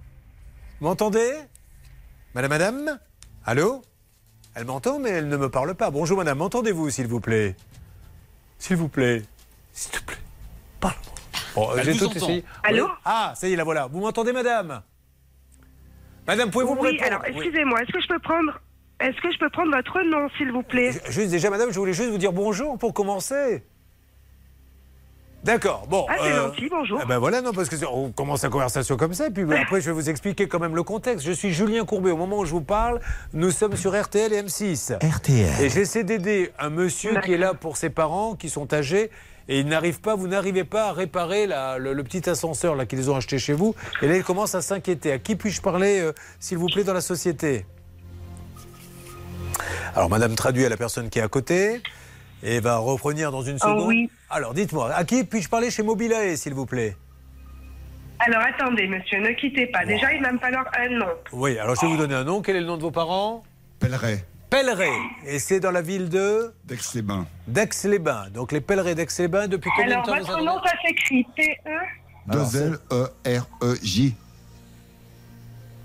M'entendez? 0.81 1.33
Madame, 2.35 2.51
madame? 2.51 2.99
Allô? 3.45 3.83
Elle 4.55 4.65
m'entend 4.65 4.99
mais 4.99 5.11
elle 5.11 5.29
ne 5.29 5.37
me 5.37 5.49
parle 5.49 5.75
pas. 5.75 5.91
Bonjour 5.91 6.19
madame, 6.19 6.39
m'entendez-vous 6.39 6.91
s'il 6.91 7.07
vous 7.07 7.21
plaît? 7.21 7.55
S'il 8.59 8.77
vous 8.77 8.89
plaît. 8.89 9.23
S'il 9.73 9.93
te 9.93 10.03
plaît. 10.03 10.17
Parle-moi. 10.81 11.18
Bon, 11.55 11.69
Elle 11.77 11.85
j'ai 11.85 11.97
tout 11.97 12.05
entend. 12.07 12.15
essayé. 12.15 12.45
Allô 12.63 12.85
Oui. 12.85 12.91
Ah, 13.05 13.33
ça 13.37 13.49
y 13.49 13.53
est, 13.53 13.57
la 13.57 13.65
voilà. 13.65 13.87
Vous 13.87 14.01
m'entendez, 14.01 14.33
madame 14.33 14.83
Madame, 16.27 16.51
pouvez-vous 16.51 16.75
me 16.75 16.81
répondre 16.81 17.05
alors 17.07 17.23
Oui. 17.27 17.33
excusez-moi, 17.37 17.83
est-ce 17.83 17.93
que 17.93 18.01
je 18.01 18.09
peux 18.09 18.19
prendre 18.21 18.61
est-ce 19.01 19.21
que 19.21 19.31
je 19.33 19.39
peux 19.39 19.49
prendre 19.51 19.71
votre 19.71 20.01
nom, 20.03 20.29
s'il 20.37 20.51
vous 20.51 20.65
plaît 20.65 20.91
Juste 21.09 21.31
déjà, 21.31 21.51
madame, 21.51 21.71
je 21.71 21.79
voulais 21.79 21.93
juste 21.93 22.11
vous 22.11 22.19
dire 22.19 22.33
bonjour 22.33 22.77
pour 22.79 22.93
commencer. 22.93 23.63
D'accord, 25.45 25.87
bon. 25.89 26.05
Ah, 26.09 26.17
c'est 26.21 26.33
gentil, 26.35 26.69
bonjour. 26.69 26.99
ah 27.01 27.05
ben 27.07 27.19
voilà, 27.19 27.41
non, 27.41 27.53
parce 27.53 27.69
que 27.69 27.77
on 27.87 28.11
commence 28.11 28.43
la 28.43 28.49
conversation 28.49 28.97
comme 28.97 29.15
ça, 29.15 29.31
puis 29.31 29.45
après, 29.55 29.81
je 29.81 29.87
vais 29.87 29.93
vous 29.93 30.11
expliquer 30.11 30.49
quand 30.49 30.59
même 30.59 30.75
le 30.75 30.83
contexte. 30.83 31.25
Je 31.25 31.31
suis 31.31 31.53
Julien 31.53 31.85
Courbet. 31.85 32.11
Au 32.11 32.17
moment 32.17 32.39
où 32.39 32.45
je 32.45 32.51
vous 32.51 32.61
parle, 32.61 33.01
nous 33.33 33.53
sommes 33.53 33.77
sur 33.77 33.99
RTL 33.99 34.33
et 34.33 34.43
M6. 34.43 34.99
RTL. 35.01 35.63
Et 35.63 35.69
j'essaie 35.71 36.03
d'aider 36.03 36.51
un 36.59 36.71
monsieur 36.71 37.21
qui 37.21 37.35
est 37.35 37.39
là 37.39 37.55
pour 37.55 37.77
ses 37.77 37.89
parents, 37.91 38.35
qui 38.35 38.51
sont 38.51 38.75
âgés, 38.75 39.13
et 39.49 39.61
il 39.61 39.67
n'arrive 39.67 40.01
pas, 40.01 40.15
vous 40.15 40.29
n'arrivez 40.29 40.65
pas 40.65 40.89
à 40.89 40.93
réparer 40.93 41.47
la- 41.47 41.79
le, 41.79 41.93
le 41.95 42.05
petit 42.05 42.29
ascenseur 42.29 42.75
là 42.77 42.85
qu'ils 42.87 43.11
ont 43.11 43.17
acheté 43.17 43.39
chez 43.39 43.53
vous. 43.55 43.75
Et 44.03 44.09
là, 44.09 44.17
il 44.17 44.23
commence 44.25 44.55
à 44.55 44.61
s'inquiéter. 44.63 45.13
À 45.13 45.19
qui 45.19 45.37
puis-je 45.37 45.61
parler, 45.63 46.01
euh, 46.01 46.13
s'il 46.41 46.59
vous 46.59 46.67
plaît, 46.67 46.85
dans 46.85 46.93
la 46.95 47.01
société? 47.01 47.65
Alors, 49.95 50.09
Madame 50.11 50.35
traduit 50.35 50.65
à 50.65 50.69
la 50.69 50.77
personne 50.77 51.09
qui 51.11 51.19
est 51.19 51.23
à 51.23 51.29
côté 51.29 51.81
et 52.43 52.61
va 52.61 52.77
revenir 52.77 53.33
dans 53.33 53.43
une 53.43 53.57
Oh, 53.57 53.67
seconde. 53.67 53.89
oui. 53.89 54.11
Alors, 54.31 54.55
dites-moi, 54.55 54.93
à 54.95 55.05
qui 55.05 55.25
puis-je 55.25 55.49
parler 55.49 55.71
chez 55.71 55.83
Mobilae, 55.83 56.37
s'il 56.37 56.55
vous 56.55 56.67
plaît? 56.67 56.97
Alors 58.21 58.43
attendez, 58.43 58.87
monsieur, 58.89 59.21
ne 59.21 59.31
quittez 59.31 59.67
pas. 59.69 59.85
Déjà, 59.87 60.13
il 60.13 60.21
va 60.21 60.33
me 60.33 60.39
falloir 60.39 60.67
un 60.77 60.89
nom. 60.89 61.07
Oui, 61.33 61.57
alors 61.57 61.77
je 61.77 61.83
vais 61.83 61.87
vous 61.87 61.97
donner 61.97 62.17
un 62.17 62.25
nom. 62.25 62.43
Quel 62.43 62.57
est 62.57 62.61
le 62.61 62.67
nom 62.67 62.77
de 62.77 62.83
vos 62.83 62.91
parents? 62.91 63.45
Pèlerin. 63.79 64.17
Pèlerin. 64.51 65.09
Et 65.27 65.39
c'est 65.39 65.61
dans 65.61 65.71
la 65.71 65.83
ville 65.83 66.09
de 66.09 66.55
D'Aix-les-Bains. 66.65 67.27
D'Aix-les-Bains. 67.47 68.31
Donc 68.31 68.53
les 68.53 68.61
pèlerins 68.61 68.95
d'Aix-les-Bains, 68.95 69.49
depuis 69.49 69.71
combien 69.77 70.01
Alors, 70.01 70.07
de 70.07 70.11
temps 70.11 70.19
vous 70.19 70.27
votre 70.27 70.45
nom, 70.45 70.59
ça 70.65 70.73
s'écrit 70.87 71.25
P-E 71.37 71.71
Deux 72.27 72.57
L 72.57 72.79
E 72.91 73.09
R 73.27 73.47
E 73.63 73.77
J. 73.83 74.15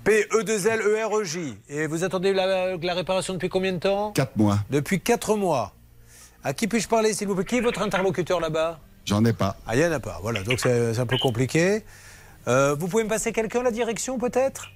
P-E-2-L-E-R-E-J. 0.04 1.56
Et 1.70 1.86
vous 1.86 2.04
attendez 2.04 2.34
la, 2.34 2.76
la 2.76 2.94
réparation 2.94 3.32
depuis 3.32 3.48
combien 3.48 3.72
de 3.72 3.78
temps 3.78 4.12
Quatre 4.12 4.36
mois. 4.36 4.58
Depuis 4.68 5.00
4 5.00 5.34
mois. 5.36 5.72
À 6.42 6.52
qui 6.52 6.68
puis-je 6.68 6.88
parler, 6.88 7.14
s'il 7.14 7.26
vous 7.26 7.34
plaît 7.34 7.46
Qui 7.46 7.56
est 7.56 7.60
votre 7.62 7.80
interlocuteur 7.80 8.38
là-bas 8.38 8.80
J'en 9.06 9.24
ai 9.24 9.32
pas. 9.32 9.56
Ah, 9.66 9.74
il 9.74 9.80
n'y 9.80 9.86
en 9.86 9.92
a 9.92 10.00
pas. 10.00 10.18
Voilà, 10.22 10.42
donc 10.42 10.60
c'est 10.60 10.98
un 10.98 11.06
peu 11.06 11.16
compliqué. 11.16 11.84
Euh, 12.46 12.74
vous 12.78 12.88
pouvez 12.88 13.04
me 13.04 13.08
passer 13.08 13.32
quelqu'un 13.32 13.62
la 13.62 13.70
direction, 13.70 14.18
peut-être 14.18 14.70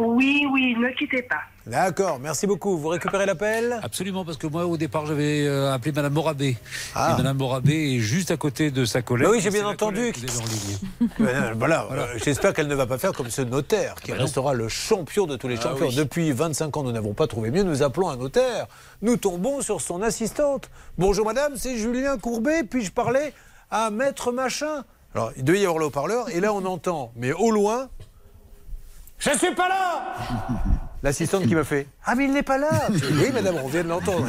Oui, 0.00 0.46
oui, 0.50 0.74
ne 0.78 0.88
quittez 0.96 1.22
pas. 1.22 1.40
D'accord, 1.66 2.18
merci 2.18 2.46
beaucoup. 2.46 2.76
Vous 2.76 2.88
récupérez 2.88 3.24
l'appel 3.26 3.78
Absolument, 3.82 4.24
parce 4.24 4.36
que 4.36 4.46
moi, 4.48 4.66
au 4.66 4.76
départ, 4.76 5.06
j'avais 5.06 5.46
euh, 5.46 5.72
appelé 5.72 5.92
Madame 5.92 6.12
Morabé. 6.14 6.56
Ah. 6.94 7.12
Et 7.12 7.16
Madame 7.18 7.36
Morabé 7.36 7.94
est 7.94 7.98
juste 8.00 8.30
à 8.32 8.36
côté 8.36 8.70
de 8.72 8.84
sa 8.84 9.00
collègue. 9.02 9.26
Bah 9.28 9.32
oui, 9.32 9.40
j'ai 9.40 9.50
bien 9.50 9.66
entendu. 9.66 10.10
ligne. 10.12 11.08
Euh, 11.20 11.54
Voilà, 11.56 11.86
euh, 11.92 12.18
j'espère 12.24 12.52
qu'elle 12.52 12.66
ne 12.68 12.74
va 12.74 12.86
pas 12.86 12.98
faire 12.98 13.12
comme 13.12 13.30
ce 13.30 13.42
notaire 13.42 13.94
qui 14.02 14.12
restera 14.12 14.54
le 14.54 14.68
champion 14.68 15.26
de 15.26 15.36
tous 15.36 15.46
les 15.48 15.56
Ah 15.58 15.62
champions. 15.62 15.88
oui. 15.88 15.94
Depuis 15.94 16.32
25 16.32 16.76
ans, 16.76 16.82
nous 16.82 16.92
n'avons 16.92 17.12
pas 17.14 17.26
trouvé 17.28 17.50
mieux. 17.50 17.62
Nous 17.62 17.82
appelons 17.82 18.08
un 18.08 18.16
notaire. 18.16 18.66
Nous 19.02 19.16
tombons 19.16 19.60
sur 19.60 19.80
son 19.80 20.02
assistante. 20.02 20.68
Bonjour 20.98 21.26
madame, 21.26 21.52
c'est 21.56 21.76
Julien 21.76 22.18
Courbet. 22.18 22.64
Puis-je 22.64 22.90
parler 22.90 23.32
à 23.70 23.90
maître 23.90 24.32
machin? 24.32 24.84
Alors, 25.14 25.30
il 25.36 25.44
devait 25.44 25.60
y 25.60 25.64
avoir 25.64 25.78
le 25.78 25.86
haut-parleur. 25.86 26.28
Et 26.30 26.40
là, 26.40 26.52
on 26.52 26.64
entend, 26.64 27.12
mais 27.16 27.32
au 27.32 27.50
loin, 27.50 27.88
je 29.24 29.38
suis 29.38 29.54
pas 29.54 29.68
là 29.68 30.14
L'assistante 31.04 31.46
qui 31.48 31.54
me 31.56 31.64
fait 31.64 31.88
Ah, 32.06 32.14
mais 32.14 32.26
il 32.26 32.32
n'est 32.32 32.44
pas 32.44 32.58
là 32.58 32.70
Oui, 32.90 33.30
madame, 33.34 33.56
on 33.64 33.66
vient 33.66 33.82
de 33.82 33.88
l'entendre. 33.88 34.24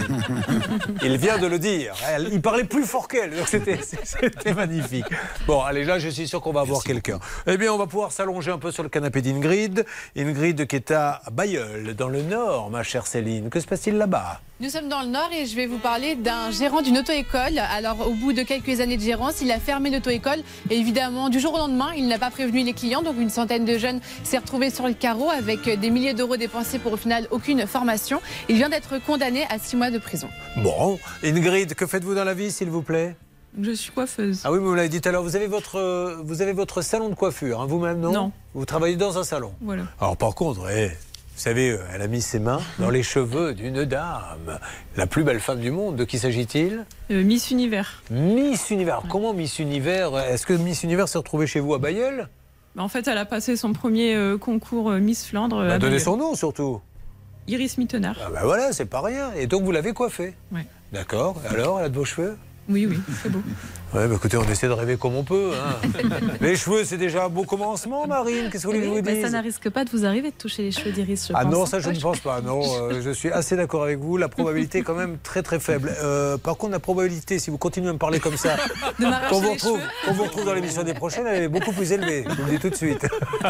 Il 1.04 1.18
vient 1.18 1.38
de 1.38 1.46
le 1.46 1.60
dire. 1.60 1.94
Elle- 2.10 2.30
il 2.32 2.42
parlait 2.42 2.64
plus 2.64 2.84
fort 2.86 3.08
qu'elle, 3.08 3.36
donc 3.38 3.48
c'était 3.48 3.80
c'était 4.04 4.54
magnifique. 4.56 5.06
Bon, 5.46 5.62
allez, 5.62 5.84
là, 5.84 6.00
je 6.00 6.10
suis 6.10 6.28
sûr 6.28 6.42
qu'on 6.42 6.52
va 6.52 6.62
avoir 6.62 6.82
quelqu'un. 6.84 7.20
Eh 7.46 7.58
bien, 7.58 7.72
on 7.72 7.78
va 7.78 7.86
pouvoir 7.86 8.12
s'allonger 8.12 8.50
un 8.50 8.58
peu 8.58 8.72
sur 8.72 8.82
le 8.82 8.90
canapé 8.90 9.22
d'Ingrid. 9.22 9.86
Ingrid 10.18 10.66
qui 10.66 10.76
est 10.78 10.90
à 10.90 11.22
Bayeul, 11.32 11.94
dans 11.96 12.10
le 12.10 12.24
Nord, 12.24 12.72
ma 12.72 12.82
chère 12.82 13.06
Céline. 13.06 13.52
Que 13.52 13.60
se 13.60 13.68
passe-t-il 13.68 13.98
là-bas? 13.98 14.42
Nous 14.64 14.70
sommes 14.70 14.88
dans 14.88 15.02
le 15.02 15.10
Nord 15.10 15.28
et 15.38 15.46
je 15.46 15.58
vais 15.58 15.66
vous 15.66 15.78
parler 15.78 16.16
d'un 16.16 16.50
gérant 16.50 16.82
d'une 16.82 16.98
auto-école. 16.98 17.60
Alors, 17.60 18.08
au 18.08 18.14
bout 18.14 18.32
de 18.32 18.44
quelques 18.44 18.80
années 18.80 18.96
de 18.96 19.02
gérance, 19.02 19.42
il 19.42 19.52
a 19.52 19.60
fermé 19.60 19.90
l'auto-école 19.90 20.40
et 20.70 20.78
évidemment, 20.78 21.28
du 21.28 21.42
jour 21.42 21.56
au 21.56 21.58
lendemain, 21.58 21.90
il 21.98 22.08
n'a 22.08 22.18
pas 22.18 22.32
prévenu 22.32 22.64
les 22.64 22.72
clients. 22.72 23.02
Donc, 23.02 23.16
une 23.20 23.30
centaine 23.30 23.66
de 23.66 23.78
jeunes 23.78 24.00
s'est 24.24 24.38
retrouvée 24.38 24.70
sur 24.70 24.88
le 24.88 24.94
carreau 24.94 25.30
avec 25.30 25.68
des 25.68 25.90
milliers 25.90 26.14
d'euros 26.14 26.38
dépensés 26.38 26.80
pour 26.80 26.94
au 26.94 26.96
final 26.96 27.28
aucune 27.30 27.68
formation. 27.68 28.22
Il 28.48 28.56
vient 28.56 28.70
d'être 28.70 29.00
condamné 29.06 29.44
à 29.50 29.60
six 29.60 29.76
mois 29.76 29.92
de 29.92 29.98
prison. 29.98 30.30
Bon, 30.56 30.98
Ingrid, 31.26 31.74
que 31.74 31.86
faites-vous 31.86 32.16
dans 32.16 32.24
la 32.24 32.34
vie, 32.34 32.50
s'il 32.50 32.70
vous 32.70 32.84
plaît? 32.84 33.18
Je 33.62 33.74
suis 33.74 33.92
coiffeuse. 33.92 34.44
Ah 34.46 34.52
oui, 34.54 34.60
mais 34.60 34.66
vous 34.66 34.76
l'avez 34.76 34.88
dit 34.88 35.02
tout 35.02 35.10
à 35.10 35.12
l'heure, 35.12 35.24
vous 35.24 35.36
avez 35.36 35.48
votre, 35.48 36.22
vous 36.24 36.42
avez 36.42 36.54
votre 36.54 36.82
salon 36.82 37.10
de 37.10 37.16
coiffure, 37.16 37.60
hein, 37.60 37.66
vous-même, 37.66 38.00
non? 38.00 38.14
Non. 38.14 38.32
Vous 38.54 38.64
travaillez 38.64 38.96
dans 38.96 39.18
un 39.18 39.26
salon 39.26 39.56
Voilà. 39.60 39.84
Alors 40.00 40.16
par 40.16 40.34
contre, 40.34 40.70
eh, 40.70 40.90
savez, 41.44 41.72
euh, 41.72 41.80
elle 41.94 42.02
a 42.02 42.08
mis 42.08 42.22
ses 42.22 42.40
mains 42.40 42.60
dans 42.80 42.90
les 42.90 43.04
cheveux 43.04 43.54
d'une 43.54 43.86
dame, 43.86 44.60
la 44.96 45.08
plus 45.08 45.24
belle 45.24 45.40
femme 45.40 45.60
du 45.60 45.72
monde. 45.72 45.96
De 45.96 46.06
qui 46.06 46.18
s'agit-il? 46.20 46.86
Euh, 47.12 47.24
Miss 47.24 47.52
Univers. 47.52 48.02
Miss 48.10 48.70
Univers. 48.72 49.04
Comment 49.10 49.34
Miss 49.34 49.60
Univers 49.60 50.18
Est-ce 50.18 50.46
que 50.46 50.54
Miss 50.54 50.84
Univers 50.84 51.08
s'est 51.08 51.18
retrouvée 51.18 51.46
chez 51.48 51.60
vous 51.60 51.74
à 51.74 51.80
Bayeul 51.80 52.28
Bah, 52.76 52.84
En 52.84 52.88
fait, 52.88 53.08
elle 53.08 53.18
a 53.18 53.26
passé 53.26 53.56
son 53.58 53.74
premier 53.74 54.16
euh, 54.16 54.38
concours 54.38 54.90
euh, 54.92 55.00
Miss 55.00 55.26
Flandre. 55.26 55.58
euh, 55.60 55.68
bah, 55.68 55.74
à 55.76 55.78
Donnez 55.80 55.92
Bayeul. 55.98 56.04
son 56.06 56.18
nom 56.18 56.36
surtout. 56.36 56.82
Iris 57.48 57.78
Mittenard. 57.78 58.16
Ah 58.26 58.30
bah 58.34 58.42
voilà, 58.46 58.72
c'est 58.72 58.86
pas 58.86 59.02
rien. 59.02 59.34
Et 59.34 59.48
donc 59.48 59.64
vous 59.64 59.72
l'avez 59.74 59.92
coiffée? 59.92 60.34
Ouais. 60.54 60.66
D'accord. 60.94 61.36
Alors, 61.50 61.80
elle 61.80 61.86
a 61.88 61.90
de 61.90 61.94
beaux 61.94 62.06
cheveux? 62.06 62.38
Oui, 62.70 62.86
oui, 62.86 62.98
c'est 63.22 63.30
beau. 63.30 63.42
Ouais, 63.94 64.08
bah 64.08 64.16
écoutez, 64.16 64.38
on 64.38 64.44
essaie 64.46 64.66
de 64.68 64.72
rêver 64.74 64.98
comme 64.98 65.16
on 65.16 65.24
peut. 65.24 65.52
hein. 65.54 65.88
les 66.42 66.56
cheveux, 66.56 66.84
c'est 66.84 66.98
déjà 66.98 67.26
un 67.26 67.30
beau 67.30 67.44
commencement, 67.44 68.08
Marine. 68.08 68.50
Qu'est-ce 68.52 68.64
que 68.64 68.68
vous 68.68 68.74
voulez 68.74 68.80
que 68.80 68.86
je 68.86 68.90
vous 68.90 69.06
mais 69.06 69.14
dise? 69.22 69.30
ça 69.32 69.38
ne 69.38 69.44
risque 69.44 69.70
pas 69.70 69.86
de 69.86 69.92
vous 69.92 70.04
arriver 70.04 70.32
de 70.32 70.36
toucher 70.36 70.64
les 70.64 70.72
cheveux 70.72 70.92
d'Iris, 70.92 71.28
je 71.30 71.34
Ah 71.36 71.44
pense. 71.44 71.54
non, 71.54 71.66
ça 71.68 71.80
je 71.80 71.92
ne 71.92 72.00
pense 72.00 72.20
pas. 72.20 72.42
Non, 72.42 72.62
euh, 72.90 73.02
je 73.04 73.12
suis 73.12 73.30
assez 73.30 73.56
d'accord 73.56 73.84
avec 73.84 74.00
vous. 74.00 74.18
La 74.18 74.30
probabilité 74.30 74.80
est 74.80 74.82
quand 74.82 74.96
même 74.96 75.18
très 75.22 75.44
très 75.44 75.60
faible. 75.60 75.92
Euh, 76.02 76.38
par 76.38 76.58
contre, 76.58 76.72
la 76.72 76.80
probabilité, 76.80 77.38
si 77.38 77.52
vous 77.52 77.60
continuez 77.60 77.90
à 77.90 77.94
me 77.94 78.00
parler 78.00 78.20
comme 78.20 78.36
ça, 78.36 78.56
qu'on 79.30 79.40
vous, 79.40 79.52
retrouve, 79.52 79.80
vous 80.12 80.24
retrouve 80.24 80.46
dans 80.46 80.56
l'émission 80.56 80.82
des 80.82 80.96
prochaines, 80.96 81.28
elle 81.28 81.44
est 81.44 81.48
beaucoup 81.48 81.72
plus 81.72 81.92
élevée. 81.92 82.26
Je 82.28 82.34
vous 82.36 82.46
le 82.46 82.52
dis 82.54 82.60
tout 82.60 82.70
de 82.72 82.76
suite. 82.76 83.06
Bon, 83.42 83.50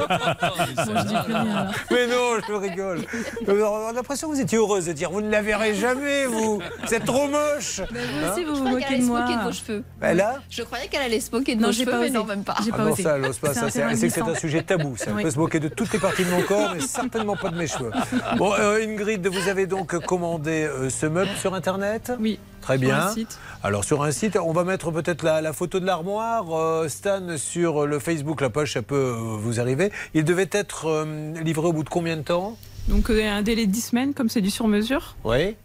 je 0.97 1.05
dis 1.07 1.13
plus 1.23 1.33
rien, 1.33 1.55
alors. 1.55 1.73
Mais 1.89 2.07
non, 2.07 2.41
je 2.45 2.53
rigole. 2.53 2.99
Euh, 3.47 3.63
On 3.65 3.87
a 3.87 3.93
l'impression 3.93 4.29
que 4.29 4.35
vous 4.35 4.41
étiez 4.41 4.57
heureuse 4.57 4.87
de 4.87 4.91
dire 4.91 5.09
vous 5.09 5.21
ne 5.21 5.29
la 5.29 5.41
verrez 5.41 5.73
jamais, 5.73 6.25
vous. 6.25 6.61
C'est 6.85 7.05
trop 7.05 7.27
moche. 7.29 7.79
vous 7.79 7.95
Hein 8.25 8.31
aussi, 8.33 8.43
vous 8.43 8.55
Je 8.55 8.59
vous 8.59 8.65
croyais 8.67 8.85
moquez 8.85 8.97
de 8.99 9.03
moi. 9.05 9.21
de 9.21 9.43
vos 9.45 9.51
cheveux. 9.53 9.83
Ben 10.01 10.17
là 10.17 10.31
Je 10.49 10.63
croyais 10.63 10.87
qu'elle 10.87 11.01
allait 11.01 11.19
se 11.19 11.31
moquer 11.31 11.55
de 11.55 11.61
Non, 11.61 11.71
cheveux, 11.71 11.91
pas 11.91 11.99
mais 11.99 12.05
osé. 12.05 12.13
non, 12.13 12.25
même 12.25 12.43
pas. 12.43 12.55
Ah 12.57 12.63
pas 12.71 12.83
non, 12.85 12.91
osé. 12.91 13.03
ça, 13.03 13.15
elle 13.17 13.21
pas. 13.21 13.29
C'est 13.31 13.53
Ça, 13.53 13.87
un 13.87 13.95
c'est- 13.95 14.09
c'est 14.09 14.21
un 14.21 14.35
sujet 14.35 14.63
tabou. 14.63 14.95
Ça. 14.97 15.05
Elle 15.09 15.15
Oui. 15.15 15.23
peut 15.23 15.31
se 15.31 15.39
moquer 15.39 15.59
de 15.59 15.67
toutes 15.69 15.91
les 15.93 15.99
parties 15.99 16.23
de 16.25 16.29
mon 16.31 16.41
corps, 16.41 16.71
mais 16.75 16.81
certainement 16.81 17.35
pas 17.35 17.49
de 17.49 17.57
mes 17.57 17.67
cheveux. 17.67 17.91
Bon, 18.37 18.53
euh, 18.53 18.83
Ingrid, 18.83 19.25
vous 19.27 19.47
avez 19.49 19.65
donc 19.67 19.97
commandé 20.05 20.63
euh, 20.63 20.89
ce 20.89 21.05
meuble 21.05 21.31
sur 21.39 21.53
Internet? 21.53 22.11
Oui. 22.19 22.39
Très 22.61 22.77
sur 22.77 22.87
bien. 22.87 23.07
un 23.07 23.09
site. 23.13 23.37
Alors 23.61 23.83
sur 23.83 24.03
un 24.03 24.11
site, 24.11 24.37
on 24.37 24.53
va 24.53 24.63
mettre 24.63 24.89
peut-être 24.91 25.23
la, 25.23 25.41
la 25.41 25.51
photo 25.53 25.79
de 25.81 25.85
l'armoire. 25.85 26.45
Euh, 26.57 26.87
Stan, 26.87 27.21
sur 27.37 27.85
le 27.85 27.99
Facebook, 27.99 28.39
la 28.41 28.49
page, 28.49 28.73
ça 28.73 28.81
peut 28.81 28.95
euh, 28.95 29.15
vous 29.37 29.59
arriver. 29.59 29.91
Il 30.13 30.23
devait 30.23 30.49
être 30.51 30.85
euh, 30.87 31.33
livré 31.43 31.67
au 31.67 31.73
bout 31.73 31.83
de 31.83 31.89
combien 31.89 32.15
de 32.17 32.21
temps? 32.21 32.57
Donc, 32.87 33.09
euh, 33.09 33.29
un 33.29 33.41
délai 33.41 33.65
de 33.65 33.71
10 33.71 33.81
semaines, 33.81 34.13
comme 34.13 34.29
c'est 34.29 34.41
du 34.41 34.49
sur-mesure. 34.49 35.15
Oui. 35.25 35.55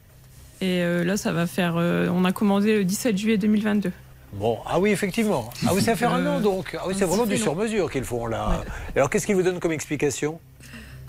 Et 0.60 0.82
euh, 0.82 1.04
là, 1.04 1.16
ça 1.16 1.30
va 1.32 1.46
faire. 1.46 1.76
euh, 1.76 2.08
on 2.12 2.24
a 2.24 2.32
commandé 2.32 2.78
le 2.78 2.84
17 2.84 3.16
juillet 3.16 3.38
2022. 3.38 3.92
Bon, 4.32 4.58
ah 4.66 4.78
oui, 4.78 4.90
effectivement. 4.90 5.50
Ah 5.66 5.70
oui, 5.74 5.82
ça 5.82 5.96
fait 5.96 6.04
un 6.04 6.24
Euh, 6.24 6.36
an 6.36 6.40
donc. 6.40 6.76
Ah 6.78 6.84
oui, 6.86 6.94
c'est 6.96 7.04
vraiment 7.06 7.26
du 7.26 7.38
sur-mesure 7.38 7.90
qu'ils 7.90 8.04
font 8.04 8.26
là. 8.26 8.62
Alors 8.94 9.08
qu'est-ce 9.10 9.26
qu'ils 9.26 9.36
vous 9.36 9.42
donnent 9.42 9.60
comme 9.60 9.72
explication? 9.72 10.38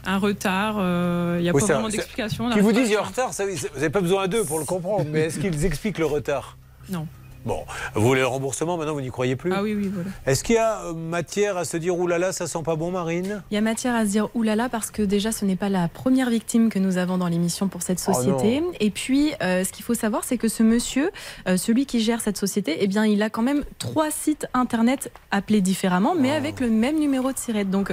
Un 0.06 0.18
retard, 0.18 0.78
euh, 0.80 1.36
il 1.40 1.44
n'y 1.44 1.50
a 1.50 1.54
Oui, 1.54 1.60
pas 1.62 1.68
ça- 1.68 1.74
vraiment 1.74 1.90
d'explication. 1.90 2.46
on 2.46 2.52
Qui 2.52 2.62
vous 2.62 2.72
disent 2.72 2.88
il 2.90 2.94
y 2.94 2.96
a 2.96 3.02
un 3.02 3.04
retard, 3.04 3.34
ça, 3.34 3.46
vous 3.46 3.52
n'avez 3.76 3.90
pas 3.90 4.00
besoin 4.00 4.28
d'eux 4.30 4.46
pour 4.46 4.58
le 4.60 4.66
comprendre, 4.66 5.06
mais 5.12 5.22
est-ce 5.26 5.40
qu'ils 5.40 5.66
expliquent 5.66 5.98
le 5.98 6.06
retard? 6.06 6.58
Non. 6.90 7.06
Bon, 7.50 7.66
vous 7.96 8.02
voulez 8.08 8.22
le 8.22 8.28
remboursement, 8.28 8.78
maintenant 8.78 8.94
vous 8.94 9.02
n'y 9.02 9.10
croyez 9.10 9.36
plus 9.36 9.52
Ah 9.52 9.64
oui, 9.64 9.74
oui, 9.74 9.90
voilà. 9.92 10.12
Est-ce 10.28 10.44
qu'il 10.44 10.54
y 10.56 10.60
a 10.60 10.82
euh, 10.86 10.94
matière 10.94 11.58
à 11.58 11.66
se 11.66 11.78
dire 11.78 11.98
oulala, 11.98 12.32
ça 12.32 12.46
sent 12.46 12.62
pas 12.64 12.76
bon, 12.76 12.92
Marine? 12.92 13.42
Il 13.50 13.56
y 13.56 13.58
a 13.58 13.62
matière 13.62 13.96
à 13.96 14.06
se 14.06 14.12
dire 14.12 14.30
oulala 14.36 14.70
parce 14.70 14.92
que 14.92 15.02
déjà 15.02 15.32
ce 15.32 15.46
n'est 15.46 15.56
pas 15.56 15.70
la 15.70 15.88
première 15.88 16.30
victime 16.30 16.70
que 16.70 16.78
nous 16.78 16.98
avons 16.98 17.18
dans 17.18 17.28
l'émission 17.28 17.68
pour 17.68 17.82
cette 17.82 18.04
Oh 18.08 18.14
société. 18.14 18.62
et 18.80 18.92
puis 18.92 19.34
euh, 19.42 19.64
ce 19.64 19.72
qu'il 19.72 19.84
faut 19.84 19.96
savoir 19.96 20.24
c'est 20.24 20.38
que 20.38 20.48
ce 20.48 20.62
monsieur, 20.62 21.10
euh, 21.48 21.58
celui 21.58 21.88
qui 21.88 22.02
gère 22.02 22.22
cette 22.22 22.38
société, 22.38 22.78
eh 22.82 22.88
bien 22.88 23.06
il 23.06 23.24
a 23.24 23.32
quand 23.32 23.42
même 23.42 23.64
trois 23.80 24.12
sites 24.12 24.46
internet 24.54 25.12
appelés 25.32 25.62
différemment 25.62 26.14
mais 26.16 26.32
avec 26.32 26.60
le 26.60 26.70
même 26.70 27.00
numéro 27.00 27.32
de 27.32 27.38
SIRET. 27.38 27.66
Donc 27.66 27.92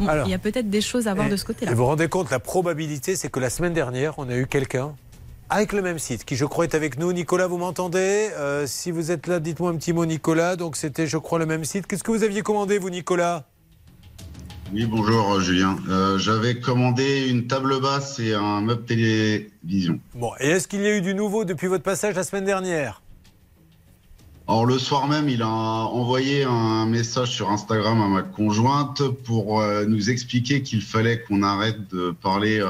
bon. 0.00 0.08
Alors. 0.08 0.26
il 0.26 0.30
y 0.30 0.34
a 0.34 0.38
peut-être 0.38 0.68
des 0.68 0.80
choses 0.80 1.06
à 1.06 1.14
voir 1.14 1.28
de 1.28 1.36
ce 1.36 1.44
côté-là. 1.44 1.70
Vous 1.70 1.76
vous 1.78 1.86
rendez 1.86 2.08
compte, 2.08 2.30
la 2.30 2.40
probabilité, 2.40 3.14
c'est 3.16 3.30
que 3.30 3.40
la 3.40 3.50
semaine 3.50 3.72
dernière, 3.72 4.18
on 4.18 4.28
a 4.28 4.36
eu 4.36 4.46
quelqu'un 4.46 4.94
avec 5.48 5.72
le 5.72 5.82
même 5.82 5.98
site, 5.98 6.24
qui 6.24 6.36
je 6.36 6.44
crois 6.44 6.64
est 6.64 6.74
avec 6.74 6.98
nous. 6.98 7.12
Nicolas, 7.12 7.46
vous 7.46 7.58
m'entendez? 7.58 8.30
Euh, 8.36 8.66
Si 8.66 8.90
vous 8.90 9.10
êtes 9.10 9.26
là, 9.26 9.38
dites-moi 9.38 9.70
un 9.70 9.76
petit 9.76 9.92
mot, 9.92 10.04
Nicolas. 10.04 10.56
Donc 10.56 10.76
c'était, 10.76 11.06
je 11.06 11.18
crois, 11.18 11.38
le 11.38 11.46
même 11.46 11.64
site. 11.64 11.86
Qu'est-ce 11.86 12.02
que 12.02 12.10
vous 12.10 12.24
aviez 12.24 12.42
commandé, 12.42 12.78
vous, 12.78 12.90
Nicolas? 12.90 13.44
Oui, 14.72 14.84
bonjour 14.86 15.34
euh, 15.34 15.40
Julien. 15.40 15.78
Euh, 15.88 16.18
J'avais 16.18 16.58
commandé 16.58 17.28
une 17.28 17.46
table 17.46 17.80
basse 17.80 18.18
et 18.18 18.34
un 18.34 18.60
meuble 18.60 18.84
télévision. 18.84 20.00
Bon, 20.14 20.32
et 20.40 20.48
est-ce 20.48 20.66
qu'il 20.66 20.80
y 20.80 20.86
a 20.86 20.96
eu 20.96 21.00
du 21.02 21.14
nouveau 21.14 21.44
depuis 21.44 21.68
votre 21.68 21.84
passage 21.84 22.16
la 22.16 22.24
semaine 22.24 22.44
dernière? 22.44 23.02
Alors 24.48 24.66
le 24.66 24.78
soir 24.78 25.08
même, 25.08 25.28
il 25.28 25.42
a 25.42 25.48
envoyé 25.48 26.44
un 26.44 26.86
message 26.86 27.30
sur 27.30 27.50
Instagram 27.50 28.00
à 28.00 28.08
ma 28.08 28.22
conjointe 28.22 29.02
pour 29.24 29.60
euh, 29.60 29.84
nous 29.86 30.10
expliquer 30.10 30.62
qu'il 30.62 30.82
fallait 30.82 31.22
qu'on 31.22 31.42
arrête 31.42 31.88
de 31.92 32.10
parler 32.10 32.60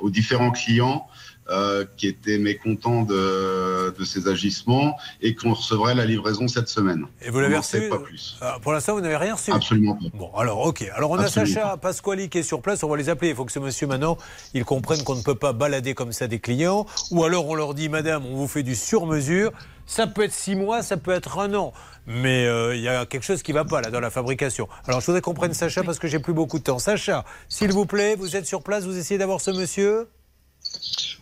aux 0.00 0.10
différents 0.10 0.52
clients 0.52 1.06
euh, 1.50 1.84
qui 1.96 2.06
étaient 2.06 2.38
mécontents 2.38 3.02
de, 3.02 3.94
de 3.96 4.04
ces 4.04 4.28
agissements 4.28 4.96
et 5.20 5.34
qu'on 5.34 5.52
recevrait 5.52 5.94
la 5.94 6.06
livraison 6.06 6.48
cette 6.48 6.68
semaine. 6.68 7.06
Et 7.20 7.30
vous 7.30 7.40
l'avez 7.40 7.58
reçu 7.58 7.88
pas 7.88 7.98
plus. 7.98 8.36
Ah, 8.40 8.58
Pour 8.62 8.72
l'instant, 8.72 8.94
vous 8.94 9.00
n'avez 9.00 9.16
rien 9.16 9.34
reçu 9.34 9.52
Absolument 9.52 9.96
pas. 9.96 10.06
Bon, 10.14 10.30
alors, 10.36 10.60
ok. 10.60 10.84
Alors, 10.94 11.10
on 11.10 11.18
a 11.18 11.28
Sacha 11.28 11.76
Pasquali 11.76 12.28
qui 12.28 12.38
est 12.38 12.42
sur 12.42 12.62
place. 12.62 12.82
On 12.82 12.88
va 12.88 12.96
les 12.96 13.08
appeler. 13.08 13.30
Il 13.30 13.36
faut 13.36 13.44
que 13.44 13.52
ce 13.52 13.58
monsieur, 13.58 13.86
maintenant, 13.86 14.16
il 14.54 14.64
comprenne 14.64 15.02
qu'on 15.04 15.16
ne 15.16 15.22
peut 15.22 15.34
pas 15.34 15.52
balader 15.52 15.94
comme 15.94 16.12
ça 16.12 16.26
des 16.28 16.38
clients. 16.38 16.86
Ou 17.10 17.24
alors, 17.24 17.46
on 17.46 17.54
leur 17.54 17.74
dit, 17.74 17.88
madame, 17.88 18.24
on 18.26 18.36
vous 18.36 18.48
fait 18.48 18.62
du 18.62 18.74
sur-mesure. 18.74 19.52
Ça 19.86 20.06
peut 20.06 20.22
être 20.22 20.32
six 20.32 20.56
mois, 20.56 20.82
ça 20.82 20.96
peut 20.96 21.10
être 21.10 21.38
un 21.38 21.52
an. 21.54 21.72
Mais 22.06 22.46
euh, 22.46 22.74
il 22.74 22.82
y 22.82 22.88
a 22.88 23.04
quelque 23.06 23.22
chose 23.22 23.42
qui 23.42 23.52
ne 23.52 23.58
va 23.58 23.64
pas 23.64 23.80
là 23.82 23.90
dans 23.90 24.00
la 24.00 24.10
fabrication. 24.10 24.66
Alors 24.86 25.00
je 25.00 25.06
voudrais 25.06 25.20
qu'on 25.20 25.34
prenne 25.34 25.52
Sacha 25.52 25.82
parce 25.82 25.98
que 25.98 26.08
j'ai 26.08 26.18
plus 26.18 26.32
beaucoup 26.32 26.58
de 26.58 26.64
temps. 26.64 26.78
Sacha, 26.78 27.24
s'il 27.48 27.70
vous 27.72 27.86
plaît, 27.86 28.16
vous 28.16 28.34
êtes 28.36 28.46
sur 28.46 28.62
place, 28.62 28.84
vous 28.84 28.96
essayez 28.96 29.18
d'avoir 29.18 29.40
ce 29.40 29.50
monsieur? 29.50 30.08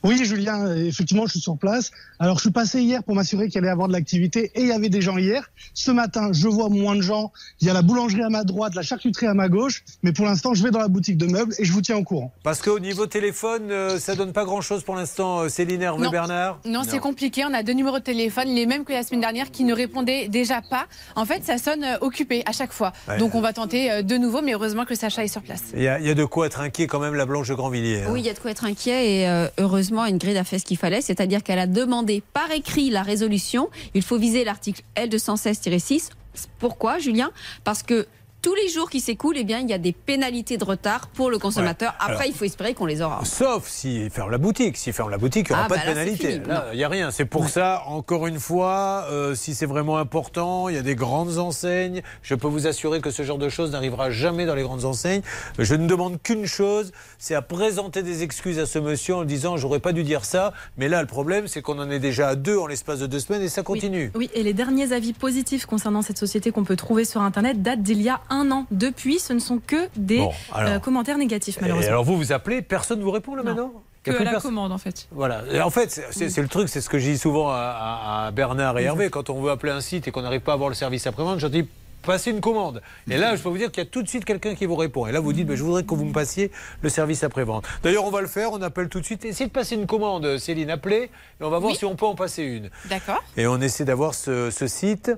Oui, 0.04 0.24
Julien, 0.24 0.74
effectivement, 0.76 1.26
je 1.26 1.32
suis 1.32 1.40
sur 1.40 1.56
place. 1.56 1.90
Alors, 2.18 2.36
je 2.36 2.42
suis 2.42 2.50
passé 2.50 2.80
hier 2.80 3.02
pour 3.04 3.14
m'assurer 3.14 3.48
qu'il 3.48 3.58
allait 3.58 3.68
y 3.68 3.70
avoir 3.70 3.88
de 3.88 3.92
l'activité 3.92 4.50
et 4.54 4.62
il 4.62 4.68
y 4.68 4.72
avait 4.72 4.88
des 4.88 5.00
gens 5.00 5.16
hier. 5.18 5.50
Ce 5.74 5.90
matin, 5.90 6.30
je 6.32 6.48
vois 6.48 6.68
moins 6.68 6.96
de 6.96 7.00
gens. 7.02 7.32
Il 7.60 7.66
y 7.66 7.70
a 7.70 7.72
la 7.72 7.82
boulangerie 7.82 8.22
à 8.22 8.28
ma 8.28 8.44
droite, 8.44 8.74
la 8.74 8.82
charcuterie 8.82 9.26
à 9.26 9.34
ma 9.34 9.48
gauche. 9.48 9.84
Mais 10.02 10.12
pour 10.12 10.26
l'instant, 10.26 10.54
je 10.54 10.62
vais 10.62 10.70
dans 10.70 10.78
la 10.80 10.88
boutique 10.88 11.16
de 11.18 11.26
meubles 11.26 11.54
et 11.58 11.64
je 11.64 11.72
vous 11.72 11.82
tiens 11.82 11.96
au 11.96 12.02
courant. 12.04 12.32
Parce 12.42 12.60
qu'au 12.60 12.78
niveau 12.78 13.06
téléphone, 13.06 13.70
euh, 13.70 13.98
ça 13.98 14.14
donne 14.14 14.32
pas 14.32 14.44
grand-chose 14.44 14.82
pour 14.82 14.96
l'instant. 14.96 15.40
euh, 15.40 15.48
Céline, 15.48 15.82
Hervé, 15.82 16.02
Non. 16.04 16.10
Bernard 16.10 16.58
Non, 16.64 16.82
c'est 16.88 16.98
compliqué. 16.98 17.44
On 17.44 17.54
a 17.54 17.62
deux 17.62 17.72
numéros 17.74 17.98
de 17.98 18.04
téléphone, 18.04 18.48
les 18.48 18.66
mêmes 18.66 18.84
que 18.84 18.92
la 18.92 19.02
semaine 19.02 19.20
dernière, 19.20 19.50
qui 19.50 19.64
ne 19.64 19.74
répondaient 19.74 20.28
déjà 20.28 20.62
pas. 20.62 20.86
En 21.16 21.24
fait, 21.24 21.44
ça 21.44 21.58
sonne 21.58 21.84
euh, 21.84 21.96
occupé 22.00 22.42
à 22.46 22.52
chaque 22.52 22.72
fois. 22.72 22.92
Ouais. 23.08 23.18
Donc, 23.18 23.34
on 23.34 23.40
va 23.40 23.52
tenter 23.52 23.90
euh, 23.90 24.02
de 24.02 24.16
nouveau, 24.16 24.42
mais 24.42 24.54
heureusement 24.54 24.84
que 24.84 24.94
Sacha 24.94 25.24
est 25.24 25.28
sur 25.28 25.42
place. 25.42 25.62
Il 25.76 25.82
y, 25.82 25.88
a, 25.88 25.98
il 26.00 26.06
y 26.06 26.10
a 26.10 26.14
de 26.14 26.24
quoi 26.24 26.46
être 26.46 26.60
inquiet 26.60 26.86
quand 26.86 26.98
même, 27.00 27.14
la 27.14 27.26
Blanche 27.26 27.48
de 27.48 27.54
Grandvilliers. 27.54 28.02
hein. 28.02 28.10
Oui, 28.10 28.20
il 28.20 28.26
y 28.26 28.30
a 28.30 28.34
de 28.34 28.38
quoi 28.38 28.50
être 28.50 28.64
inquiet 28.64 29.20
et 29.20 29.28
euh, 29.28 29.46
heureusement, 29.58 29.91
Ingrid 30.00 30.36
a 30.36 30.44
fait 30.44 30.58
ce 30.58 30.64
qu'il 30.64 30.76
fallait, 30.76 31.00
c'est-à-dire 31.02 31.42
qu'elle 31.42 31.58
a 31.58 31.66
demandé 31.66 32.22
par 32.32 32.50
écrit 32.50 32.90
la 32.90 33.02
résolution. 33.02 33.68
Il 33.94 34.02
faut 34.02 34.18
viser 34.18 34.44
l'article 34.44 34.82
L216-6. 34.96 36.10
Pourquoi, 36.58 36.98
Julien? 36.98 37.30
Parce 37.64 37.82
que 37.82 38.06
tous 38.42 38.54
les 38.56 38.68
jours 38.68 38.90
qui 38.90 39.00
s'écoulent, 39.00 39.36
eh 39.38 39.44
bien, 39.44 39.60
il 39.60 39.68
y 39.68 39.72
a 39.72 39.78
des 39.78 39.92
pénalités 39.92 40.56
de 40.56 40.64
retard 40.64 41.06
pour 41.08 41.30
le 41.30 41.38
consommateur. 41.38 41.90
Ouais. 41.92 41.96
Après, 42.00 42.12
Alors- 42.14 42.26
il 42.26 42.34
faut 42.34 42.44
espérer 42.44 42.74
qu'on 42.74 42.86
les 42.86 43.00
aura. 43.00 43.24
Sauf 43.24 43.68
s'ils 43.68 44.10
ferment 44.10 44.30
la 44.32 44.38
boutique. 44.38 44.76
S'ils 44.76 44.92
ferment 44.92 45.10
la 45.10 45.18
boutique, 45.18 45.46
il 45.48 45.52
n'y 45.52 45.56
aura 45.56 45.66
Ah, 45.66 45.68
pas 45.68 45.76
bah 45.76 45.82
de 45.82 45.86
là, 45.86 46.04
c'est 46.04 46.16
pénalité. 46.16 46.42
il 46.72 46.76
n'y 46.76 46.82
a 46.84 46.88
rien. 46.88 47.10
C'est 47.12 47.24
pour 47.24 47.48
ça, 47.48 47.84
encore 47.86 48.26
une 48.26 48.40
fois, 48.40 49.06
euh, 49.10 49.36
si 49.36 49.54
c'est 49.54 49.66
vraiment 49.66 49.96
important, 49.96 50.68
il 50.68 50.74
y 50.74 50.78
a 50.78 50.82
des 50.82 50.96
grandes 50.96 51.38
enseignes. 51.38 52.02
Je 52.22 52.34
peux 52.34 52.48
vous 52.48 52.66
assurer 52.66 53.00
que 53.00 53.10
ce 53.12 53.22
genre 53.22 53.38
de 53.38 53.48
choses 53.48 53.70
n'arrivera 53.70 54.10
jamais 54.10 54.44
dans 54.44 54.56
les 54.56 54.62
grandes 54.62 54.84
enseignes. 54.84 55.22
Je 55.60 55.74
ne 55.76 55.86
demande 55.86 56.20
qu'une 56.20 56.46
chose, 56.46 56.90
c'est 57.18 57.36
à 57.36 57.42
présenter 57.42 58.02
des 58.02 58.24
excuses 58.24 58.58
à 58.58 58.66
ce 58.66 58.80
monsieur 58.80 59.14
en 59.14 59.24
disant 59.24 59.56
j'aurais 59.56 59.78
pas 59.80 59.92
dû 59.92 60.02
dire 60.02 60.24
ça. 60.24 60.52
Mais 60.76 60.88
là, 60.88 61.00
le 61.00 61.06
problème, 61.06 61.46
c'est 61.46 61.62
qu'on 61.62 61.78
en 61.78 61.88
est 61.90 62.00
déjà 62.00 62.28
à 62.30 62.34
deux 62.34 62.58
en 62.58 62.66
l'espace 62.66 62.98
de 62.98 63.06
deux 63.06 63.20
semaines 63.20 63.42
et 63.42 63.48
ça 63.48 63.62
continue. 63.62 64.10
Oui, 64.16 64.30
et 64.34 64.42
les 64.42 64.52
derniers 64.52 64.92
avis 64.92 65.12
positifs 65.12 65.64
concernant 65.64 66.02
cette 66.02 66.18
société 66.18 66.50
qu'on 66.50 66.64
peut 66.64 66.76
trouver 66.76 67.04
sur 67.04 67.20
Internet 67.22 67.62
datent 67.62 67.82
d'il 67.82 68.02
y 68.02 68.08
a 68.08 68.20
un 68.32 68.50
an. 68.50 68.66
Depuis, 68.70 69.18
ce 69.18 69.32
ne 69.32 69.38
sont 69.38 69.60
que 69.64 69.88
des 69.96 70.18
Bon, 70.18 70.30
alors. 70.52 70.72
euh, 70.72 70.78
commentaires 70.78 71.18
négatifs, 71.18 71.58
Et 71.58 71.60
malheureusement. 71.60 71.88
alors 71.90 72.04
vous, 72.04 72.16
vous 72.16 72.32
appelez, 72.32 72.62
personne 72.62 72.98
ne 72.98 73.04
vous 73.04 73.10
répond 73.10 73.34
là 73.34 73.42
maintenant 73.42 73.72
que 74.02 74.10
la 74.10 74.40
commande, 74.40 74.72
en 74.72 74.78
fait. 74.78 75.06
Voilà. 75.12 75.42
Et 75.52 75.60
en 75.60 75.70
fait, 75.70 75.90
c'est- 76.10 76.28
c'est 76.28 76.42
le 76.42 76.48
truc, 76.48 76.68
c'est 76.68 76.80
ce 76.80 76.88
que 76.88 76.98
je 76.98 77.10
dis 77.10 77.18
souvent 77.18 77.50
à, 77.50 78.30
Bernard 78.34 78.76
et 78.78 78.82
Hervé. 78.84 79.10
Quand 79.10 79.30
on 79.30 79.40
veut 79.40 79.50
appeler 79.52 79.70
un 79.72 79.80
site 79.80 80.08
et 80.08 80.10
qu'on 80.10 80.22
n'arrive 80.22 80.40
pas 80.40 80.52
à 80.52 80.54
avoir 80.54 80.68
le 80.68 80.74
service 80.74 81.06
après-vente, 81.06 81.38
je 81.38 81.46
dis 81.46 81.68
passez 82.04 82.32
une 82.32 82.40
commande. 82.40 82.82
Et 83.08 83.16
là, 83.16 83.36
je 83.36 83.42
peux 83.42 83.48
vous 83.48 83.58
dire 83.58 83.70
qu'il 83.70 83.80
y 83.84 83.86
a 83.86 83.88
tout 83.88 84.02
de 84.02 84.08
suite 84.08 84.24
quelqu'un 84.24 84.56
qui 84.56 84.66
vous 84.66 84.74
répond. 84.74 85.06
Et 85.06 85.12
là, 85.12 85.20
vous 85.20 85.32
dites, 85.32 85.46
ben, 85.46 85.54
je 85.56 85.62
voudrais 85.62 85.84
que 85.84 85.94
vous 85.94 86.04
me 86.04 86.12
passiez 86.12 86.50
le 86.80 86.88
service 86.88 87.22
après-vente. 87.22 87.64
D'ailleurs, 87.84 88.04
on 88.04 88.10
va 88.10 88.20
le 88.20 88.26
faire, 88.26 88.50
on 88.50 88.60
appelle 88.60 88.88
tout 88.88 88.98
de 88.98 89.04
suite. 89.04 89.24
Essayez 89.24 89.46
de 89.46 89.52
passer 89.52 89.76
une 89.76 89.86
commande, 89.86 90.36
Céline, 90.38 90.70
appelez, 90.70 91.02
et 91.04 91.44
on 91.44 91.48
va 91.50 91.60
voir 91.60 91.76
si 91.76 91.84
on 91.84 91.94
peut 91.94 92.06
en 92.06 92.16
passer 92.16 92.42
une. 92.42 92.70
D'accord. 92.90 93.22
Et 93.36 93.46
on 93.46 93.60
essaie 93.60 93.84
d'avoir 93.84 94.14
ce, 94.14 94.50
ce 94.50 94.66
site 94.66 95.12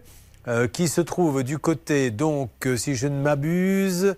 euh, 0.49 0.67
qui 0.69 0.89
se 0.89 1.01
trouve 1.01 1.43
du 1.43 1.59
côté, 1.59 2.11
donc, 2.11 2.51
euh, 2.67 2.77
si 2.77 2.95
je 2.95 3.07
ne 3.09 3.21
m'abuse, 3.21 4.17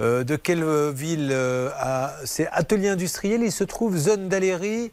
euh, 0.00 0.24
de 0.24 0.36
quelle 0.36 0.64
ville 0.90 1.30
euh, 1.32 1.70
C'est 2.24 2.48
Atelier 2.48 2.88
Industriel, 2.88 3.42
il 3.42 3.52
se 3.52 3.64
trouve 3.64 3.96
zone 3.96 4.28
d'Aléry 4.28 4.90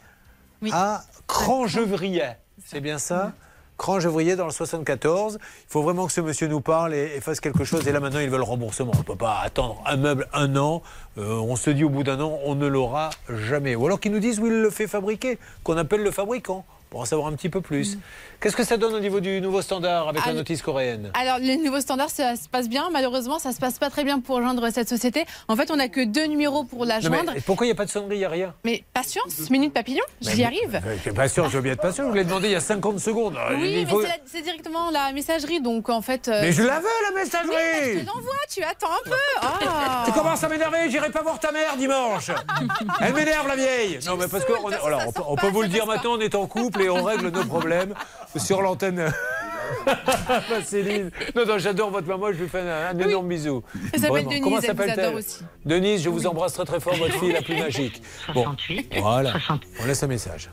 à 0.71 1.03
Crangevrier. 1.27 2.33
C'est 2.65 2.81
bien 2.81 2.99
ça 2.99 3.33
Crangevrier 3.77 4.35
dans 4.35 4.45
le 4.45 4.51
74. 4.51 5.39
Il 5.41 5.47
faut 5.67 5.81
vraiment 5.81 6.05
que 6.05 6.11
ce 6.11 6.21
monsieur 6.21 6.47
nous 6.47 6.61
parle 6.61 6.93
et, 6.93 7.13
et 7.15 7.19
fasse 7.21 7.39
quelque 7.39 7.63
chose. 7.63 7.87
Et 7.87 7.91
là 7.91 7.99
maintenant, 7.99 8.19
il 8.19 8.29
veut 8.29 8.37
le 8.37 8.43
remboursement. 8.43 8.91
On 8.93 8.99
ne 8.99 9.03
peut 9.03 9.15
pas 9.15 9.39
attendre 9.43 9.81
un 9.87 9.97
meuble 9.97 10.27
un 10.33 10.55
an. 10.55 10.83
Euh, 11.17 11.33
on 11.33 11.55
se 11.55 11.71
dit 11.71 11.83
au 11.83 11.89
bout 11.89 12.03
d'un 12.03 12.21
an, 12.21 12.37
on 12.43 12.53
ne 12.53 12.67
l'aura 12.67 13.09
jamais. 13.27 13.73
Ou 13.75 13.87
alors 13.87 13.99
qu'ils 13.99 14.11
nous 14.11 14.19
disent 14.19 14.39
où 14.39 14.45
il 14.45 14.61
le 14.61 14.69
fait 14.69 14.85
fabriquer, 14.85 15.39
qu'on 15.63 15.77
appelle 15.77 16.03
le 16.03 16.11
fabricant 16.11 16.63
pour 16.91 16.99
en 16.99 17.05
savoir 17.05 17.27
un 17.27 17.33
petit 17.33 17.49
peu 17.49 17.61
plus. 17.61 17.97
Qu'est-ce 18.41 18.55
que 18.55 18.63
ça 18.63 18.75
donne 18.75 18.95
au 18.95 18.99
niveau 18.99 19.19
du 19.19 19.39
nouveau 19.39 19.61
standard 19.61 20.09
avec 20.09 20.25
la 20.25 20.33
notice 20.33 20.63
coréenne 20.63 21.11
Alors, 21.13 21.37
les 21.37 21.57
nouveaux 21.57 21.79
standards, 21.79 22.09
ça 22.09 22.35
se 22.35 22.49
passe 22.49 22.67
bien. 22.67 22.89
Malheureusement, 22.91 23.37
ça 23.37 23.51
se 23.51 23.59
passe 23.59 23.77
pas 23.77 23.91
très 23.91 24.03
bien 24.03 24.19
pour 24.19 24.41
joindre 24.41 24.67
cette 24.71 24.89
société. 24.89 25.25
En 25.47 25.55
fait, 25.55 25.69
on 25.69 25.75
n'a 25.75 25.89
que 25.89 26.03
deux 26.03 26.25
numéros 26.25 26.63
pour 26.63 26.85
la 26.85 26.99
Non, 27.01 27.11
mais 27.11 27.17
joindre. 27.17 27.33
pourquoi 27.45 27.67
il 27.67 27.69
n'y 27.69 27.73
a 27.73 27.75
pas 27.75 27.85
de 27.85 27.91
sonnerie, 27.91 28.15
il 28.15 28.19
n'y 28.19 28.25
a 28.25 28.29
rien 28.29 28.55
Mais 28.65 28.83
patience, 28.95 29.47
minute 29.51 29.73
papillon, 29.73 30.03
j'y 30.21 30.43
arrive. 30.43 30.81
Pas 31.15 31.29
sûr, 31.29 31.49
je 31.49 31.57
veux 31.57 31.61
bien 31.61 31.73
être 31.73 31.81
patient. 31.81 32.05
Je 32.05 32.09
vous 32.09 32.15
l'ai 32.15 32.23
demandé 32.23 32.47
il 32.47 32.53
y 32.53 32.55
a 32.55 32.59
50 32.59 32.99
secondes. 32.99 33.37
Oui, 33.51 33.85
mais 33.85 34.07
c'est 34.25 34.41
directement 34.41 34.89
la 34.89 35.11
messagerie, 35.11 35.61
donc 35.61 35.89
en 35.89 36.01
fait. 36.01 36.27
euh, 36.27 36.41
Mais 36.41 36.51
je 36.51 36.63
la 36.63 36.79
veux, 36.79 36.87
la 37.13 37.21
messagerie 37.21 37.47
Oui, 37.49 37.55
mais 37.83 37.93
je 37.93 37.99
te 37.99 38.05
l'envoie, 38.07 38.33
tu 38.49 38.63
attends 38.63 38.87
un 38.87 39.09
peu. 39.09 39.15
Ah. 39.63 40.03
Tu 40.05 40.11
commences 40.13 40.43
à 40.43 40.49
m'énerver, 40.49 40.89
j'irai 40.89 41.11
pas 41.11 41.21
voir 41.21 41.39
ta 41.39 41.51
mère 41.51 41.75
dimanche. 41.77 42.31
Elle 43.01 43.13
m'énerve 43.13 43.47
la 43.47 43.55
vieille. 43.55 43.99
Non 44.07 44.17
mais 44.17 44.27
parce 44.27 44.43
alors, 44.83 45.01
on 45.07 45.11
peut, 45.11 45.21
on 45.27 45.35
peut 45.35 45.47
vous 45.49 45.61
le 45.61 45.67
dire 45.67 45.85
maintenant, 45.85 46.13
on 46.13 46.19
est 46.19 46.33
en 46.35 46.47
couple 46.47 46.81
et 46.81 46.89
on 46.89 47.03
règle 47.03 47.29
nos 47.29 47.45
problèmes 47.45 47.93
sur 48.37 48.61
l'antenne. 48.61 49.11
Ma 50.49 50.61
Céline. 50.63 51.11
Non, 51.35 51.45
non, 51.45 51.57
j'adore 51.57 51.91
votre 51.91 52.07
maman, 52.07 52.27
je 52.31 52.39
lui 52.41 52.49
fais 52.49 52.59
un, 52.59 52.89
un 52.89 52.97
énorme 52.99 53.27
bisou. 53.27 53.63
Elle 53.93 53.99
s'appelle. 53.99 54.25
Denise, 54.25 54.41
Comment 54.43 54.55
elle 54.57 54.61
vous 54.61 54.67
s'appelle-t-elle 54.67 54.99
adore 55.05 55.15
aussi. 55.19 55.39
Denise, 55.65 56.03
je 56.03 56.09
vous 56.09 56.27
embrasse 56.27 56.53
très 56.53 56.65
très 56.65 56.79
fort, 56.79 56.95
votre 56.95 57.17
fille 57.19 57.31
la 57.31 57.41
plus 57.41 57.57
magique. 57.57 58.01
Bon, 58.33 58.45
voilà, 58.99 59.33
on 59.81 59.85
laisse 59.85 60.03
un 60.03 60.07
message. 60.07 60.49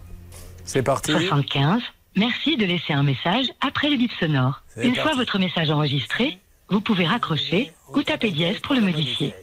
C'est 0.65 0.83
parti. 0.83 1.13
75. 1.13 1.83
Merci 2.17 2.57
de 2.57 2.65
laisser 2.65 2.93
un 2.93 3.03
message 3.03 3.47
après 3.61 3.91
le 3.91 3.97
bip 3.97 4.11
sonore. 4.19 4.63
Une 4.77 4.95
parti. 4.95 5.01
fois 5.01 5.17
votre 5.17 5.39
message 5.39 5.71
enregistré, 5.71 6.39
vous 6.69 6.81
pouvez 6.81 7.07
raccrocher 7.07 7.73
ou 7.95 8.03
taper 8.03 8.31
dièse 8.31 8.59
pour 8.61 8.75
le 8.75 8.81
modifier. 8.83 9.35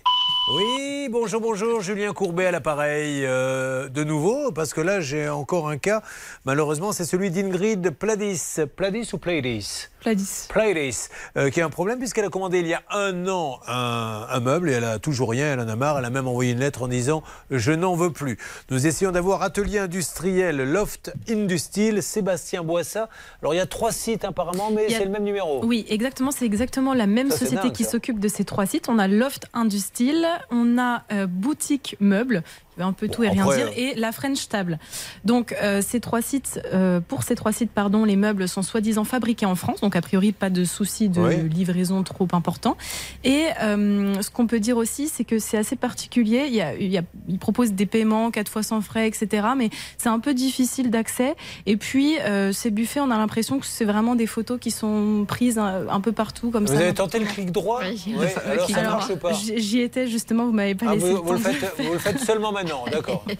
Oui, 0.47 1.09
bonjour, 1.09 1.41
bonjour, 1.41 1.81
Julien 1.81 2.13
Courbet 2.13 2.45
à 2.45 2.51
l'appareil 2.51 3.25
euh, 3.25 3.89
de 3.89 4.03
nouveau, 4.03 4.51
parce 4.51 4.75
que 4.75 4.81
là 4.81 5.01
j'ai 5.01 5.27
encore 5.27 5.69
un 5.69 5.79
cas, 5.79 6.03
malheureusement 6.45 6.91
c'est 6.91 7.03
celui 7.03 7.31
d'Ingrid 7.31 7.89
Pladis. 7.89 8.57
Pladis 8.75 9.09
ou 9.13 9.17
Pladis? 9.17 9.87
Pladis. 10.05 10.45
Pladis, 10.49 11.07
euh, 11.35 11.49
qui 11.49 11.61
a 11.61 11.65
un 11.65 11.69
problème 11.69 11.97
puisqu'elle 11.97 12.25
a 12.25 12.29
commandé 12.29 12.59
il 12.59 12.67
y 12.67 12.73
a 12.75 12.83
un 12.91 13.27
an 13.27 13.59
un, 13.67 14.27
un 14.29 14.39
meuble 14.39 14.69
et 14.69 14.73
elle 14.73 14.83
a 14.83 14.99
toujours 14.99 15.29
rien, 15.31 15.53
elle 15.53 15.59
en 15.59 15.67
a 15.67 15.75
marre, 15.75 15.97
elle 15.97 16.05
a 16.05 16.09
même 16.11 16.27
envoyé 16.27 16.51
une 16.51 16.59
lettre 16.59 16.83
en 16.83 16.87
disant 16.87 17.23
je 17.49 17.71
n'en 17.71 17.95
veux 17.95 18.11
plus. 18.11 18.37
Nous 18.69 18.85
essayons 18.85 19.11
d'avoir 19.11 19.41
Atelier 19.41 19.79
Industriel 19.79 20.57
Loft 20.57 21.11
Industyle, 21.27 22.03
Sébastien 22.03 22.63
Boissa. 22.63 23.09
Alors 23.41 23.53
il 23.53 23.57
y 23.57 23.59
a 23.61 23.65
trois 23.65 23.91
sites 23.91 24.25
apparemment, 24.25 24.69
mais 24.71 24.85
a- 24.93 24.97
c'est 24.99 25.05
le 25.05 25.11
même 25.11 25.23
numéro. 25.23 25.65
Oui, 25.65 25.85
exactement. 25.89 26.31
C'est 26.31 26.45
exactement 26.45 26.93
la 26.93 27.07
même 27.07 27.31
Ça, 27.31 27.39
société 27.39 27.63
dingue, 27.63 27.71
qui 27.71 27.83
s'occupe 27.83 28.19
de 28.19 28.27
ces 28.27 28.45
trois 28.45 28.65
sites. 28.67 28.87
On 28.89 28.99
a 28.99 29.07
Loft 29.07 29.47
Industyle, 29.53 30.27
on 30.51 30.77
a 30.77 31.03
euh, 31.11 31.25
Boutique 31.27 31.95
Meuble, 31.99 32.43
un 32.79 32.93
peu 32.93 33.07
tout 33.07 33.23
et 33.23 33.29
rien 33.29 33.43
après, 33.43 33.57
dire, 33.57 33.71
et 33.75 33.95
la 33.95 34.11
French 34.11 34.47
Table. 34.49 34.79
Donc, 35.23 35.55
euh, 35.61 35.81
ces 35.85 35.99
trois 35.99 36.21
sites, 36.21 36.59
euh, 36.73 36.99
pour 36.99 37.23
ces 37.23 37.35
trois 37.35 37.51
sites, 37.51 37.71
pardon, 37.71 38.03
les 38.05 38.15
meubles 38.15 38.47
sont 38.47 38.61
soi-disant 38.61 39.03
fabriqués 39.03 39.45
en 39.45 39.55
France. 39.55 39.81
Donc, 39.81 39.95
a 39.95 40.01
priori, 40.01 40.31
pas 40.31 40.49
de 40.49 40.63
souci 40.65 41.09
de 41.09 41.21
Oui. 41.21 41.49
livraison 41.49 42.03
trop 42.03 42.27
important. 42.33 42.77
Et 43.23 43.45
euh, 43.61 44.21
ce 44.21 44.29
qu'on 44.29 44.47
peut 44.47 44.59
dire 44.59 44.77
aussi, 44.77 45.07
c'est 45.07 45.23
que 45.23 45.39
c'est 45.39 45.57
assez 45.57 45.75
particulier. 45.75 46.45
Il, 46.47 46.53
y 46.55 46.61
a, 46.61 46.75
il, 46.75 46.87
y 46.91 46.97
a- 46.97 47.03
ils 47.27 47.39
proposent 47.39 47.73
des 47.73 47.85
paiements 47.85 48.31
quatre 48.31 48.49
fois 48.49 48.63
sans 48.63 48.81
frais, 48.81 49.07
etc. 49.07 49.47
Mais 49.57 49.69
c'est 49.97 50.09
un 50.09 50.19
peu 50.19 50.33
difficile 50.33 50.89
d'accès. 50.91 51.35
Et 51.65 51.77
puis, 51.77 52.17
euh, 52.21 52.51
ces 52.51 52.71
buffets, 52.71 52.99
on 52.99 53.11
a 53.11 53.17
l'impression 53.17 53.59
que 53.59 53.65
c'est 53.65 53.85
vraiment 53.85 54.15
des 54.15 54.27
photos 54.27 54.59
qui 54.59 54.71
sont 54.71 55.25
prises 55.27 55.57
un, 55.57 55.87
un 55.89 56.01
peu 56.01 56.11
partout, 56.11 56.51
comme 56.51 56.65
Vous 56.65 56.73
ça. 56.73 56.79
avez 56.79 56.93
tenté 56.93 57.19
le 57.19 57.25
clic 57.25 57.51
droit? 57.51 57.81
Oui, 57.83 58.23
alors 58.45 58.69
ça 58.69 58.79
Alors, 58.79 58.91
marche 58.97 59.15
pas? 59.15 59.33
j- 59.33 59.53
J'y 59.57 59.79
étais 59.81 60.07
justement, 60.07 60.45
vous 60.45 60.51
m'avez 60.51 60.75
pas 60.75 60.87
Ah, 60.89 60.95
laissé. 60.95 61.11
vous, 61.11 61.15
le 61.17 61.21
vous 61.21 61.37
faites, 61.37 61.73
vous 61.79 61.93
le 61.93 61.99
faites 61.99 62.19
seulement 62.19 62.51
maintenant, 62.51 62.64
d'accord. 62.91 63.23
Belle 63.27 63.37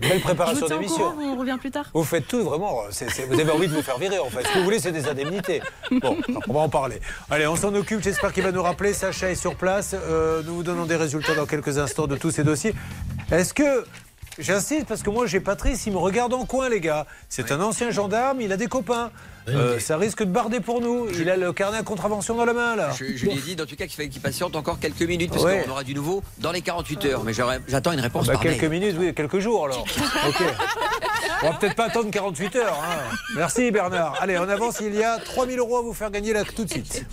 Je 0.00 0.12
vous 0.14 0.20
préparation 0.20 0.66
d'émission. 0.66 1.14
on 1.18 1.36
revient 1.36 1.56
plus 1.58 1.70
tard. 1.70 1.86
Vous 1.94 2.04
faites 2.04 2.26
tout, 2.26 2.42
vraiment. 2.42 2.82
vous 3.28 3.40
avez 3.40 3.50
envie 3.50 3.68
de 3.68 3.74
vous 3.74 3.82
faire 3.82 3.98
virer, 3.98 4.18
en 4.18 4.28
fait. 4.30 4.42
Ce 4.46 4.52
que 4.52 4.58
vous 4.58 4.64
voulez, 4.64 4.78
c'est 4.78 4.92
des 4.92 5.08
indemnités. 5.08 5.62
Bon, 5.90 6.16
on 6.48 6.52
va 6.52 6.60
en 6.60 6.68
parler. 6.68 7.00
Allez, 7.30 7.46
on 7.46 7.56
s'en 7.56 7.74
occupe. 7.74 8.02
J'espère 8.02 8.32
qu'il 8.32 8.42
va 8.42 8.52
nous 8.52 8.62
rappeler. 8.62 8.92
Sacha 8.92 9.30
est 9.30 9.34
sur 9.34 9.54
place. 9.54 9.94
Euh, 9.94 10.42
nous 10.44 10.56
vous 10.56 10.62
donnons 10.62 10.86
des 10.86 10.96
résultats 10.96 11.34
dans 11.34 11.46
quelques 11.46 11.78
instants 11.78 12.06
de 12.06 12.16
tous 12.16 12.30
ces 12.30 12.44
dossiers. 12.44 12.74
Est-ce 13.30 13.54
que 13.54 13.84
j'insiste 14.38 14.86
parce 14.86 15.02
que 15.02 15.10
moi 15.10 15.26
j'ai 15.26 15.40
Patrice, 15.40 15.86
il 15.86 15.92
me 15.92 15.98
regarde 15.98 16.32
en 16.34 16.44
coin 16.44 16.68
les 16.68 16.80
gars. 16.80 17.06
C'est 17.28 17.52
un 17.52 17.60
ancien 17.60 17.90
gendarme, 17.90 18.40
il 18.40 18.52
a 18.52 18.56
des 18.56 18.66
copains. 18.68 19.10
Euh, 19.46 19.78
ça 19.78 19.98
risque 19.98 20.20
de 20.20 20.30
barder 20.30 20.60
pour 20.60 20.80
nous. 20.80 21.06
Il 21.18 21.28
a 21.28 21.36
le 21.36 21.52
carnet 21.52 21.76
à 21.76 21.82
contravention 21.82 22.34
dans 22.34 22.46
la 22.46 22.54
main 22.54 22.76
là. 22.76 22.92
Je, 22.98 23.04
je 23.14 23.26
lui 23.26 23.32
ai 23.32 23.40
dit, 23.42 23.56
dans 23.56 23.66
tout 23.66 23.76
cas, 23.76 23.84
qu'il 23.86 23.94
fallait 23.94 24.08
qu'il 24.08 24.22
patiente 24.22 24.56
encore 24.56 24.78
quelques 24.80 25.02
minutes, 25.02 25.30
parce 25.32 25.44
Ouais. 25.44 25.62
qu'on 25.66 25.72
aura 25.72 25.84
du 25.84 25.94
nouveau 25.94 26.22
dans 26.38 26.50
les 26.50 26.62
48 26.62 27.04
heures. 27.04 27.24
Mais 27.24 27.34
j'attends 27.68 27.92
une 27.92 28.00
réponse 28.00 28.26
Bah, 28.26 28.32
par 28.32 28.42
quelques 28.42 28.62
mail. 28.62 28.80
minutes, 28.80 28.96
oui, 28.98 29.12
quelques 29.14 29.40
jours 29.40 29.66
alors. 29.66 29.84
Ok. 30.28 30.42
On 31.42 31.50
va 31.50 31.58
peut-être 31.58 31.74
pas 31.76 31.84
attendre 31.88 32.10
48 32.10 32.56
heures. 32.56 32.80
hein. 32.82 33.14
Merci 33.36 33.70
Bernard. 33.70 34.16
Allez, 34.18 34.38
en 34.38 34.48
avance, 34.48 34.78
il 34.80 34.94
y 34.94 35.04
a 35.04 35.18
3000 35.18 35.58
euros 35.58 35.76
à 35.76 35.82
vous 35.82 35.92
faire 35.92 36.10
gagner 36.10 36.32
là 36.32 36.42
tout 36.44 36.64
de 36.64 36.70
suite. 36.70 37.04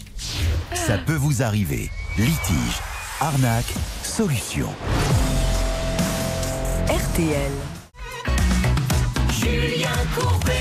Ça 0.73 0.98
peut 0.98 1.15
vous 1.15 1.43
arriver. 1.43 1.89
Litige, 2.18 2.80
arnaque, 3.19 3.73
solution. 4.03 4.69
RTL. 6.91 7.80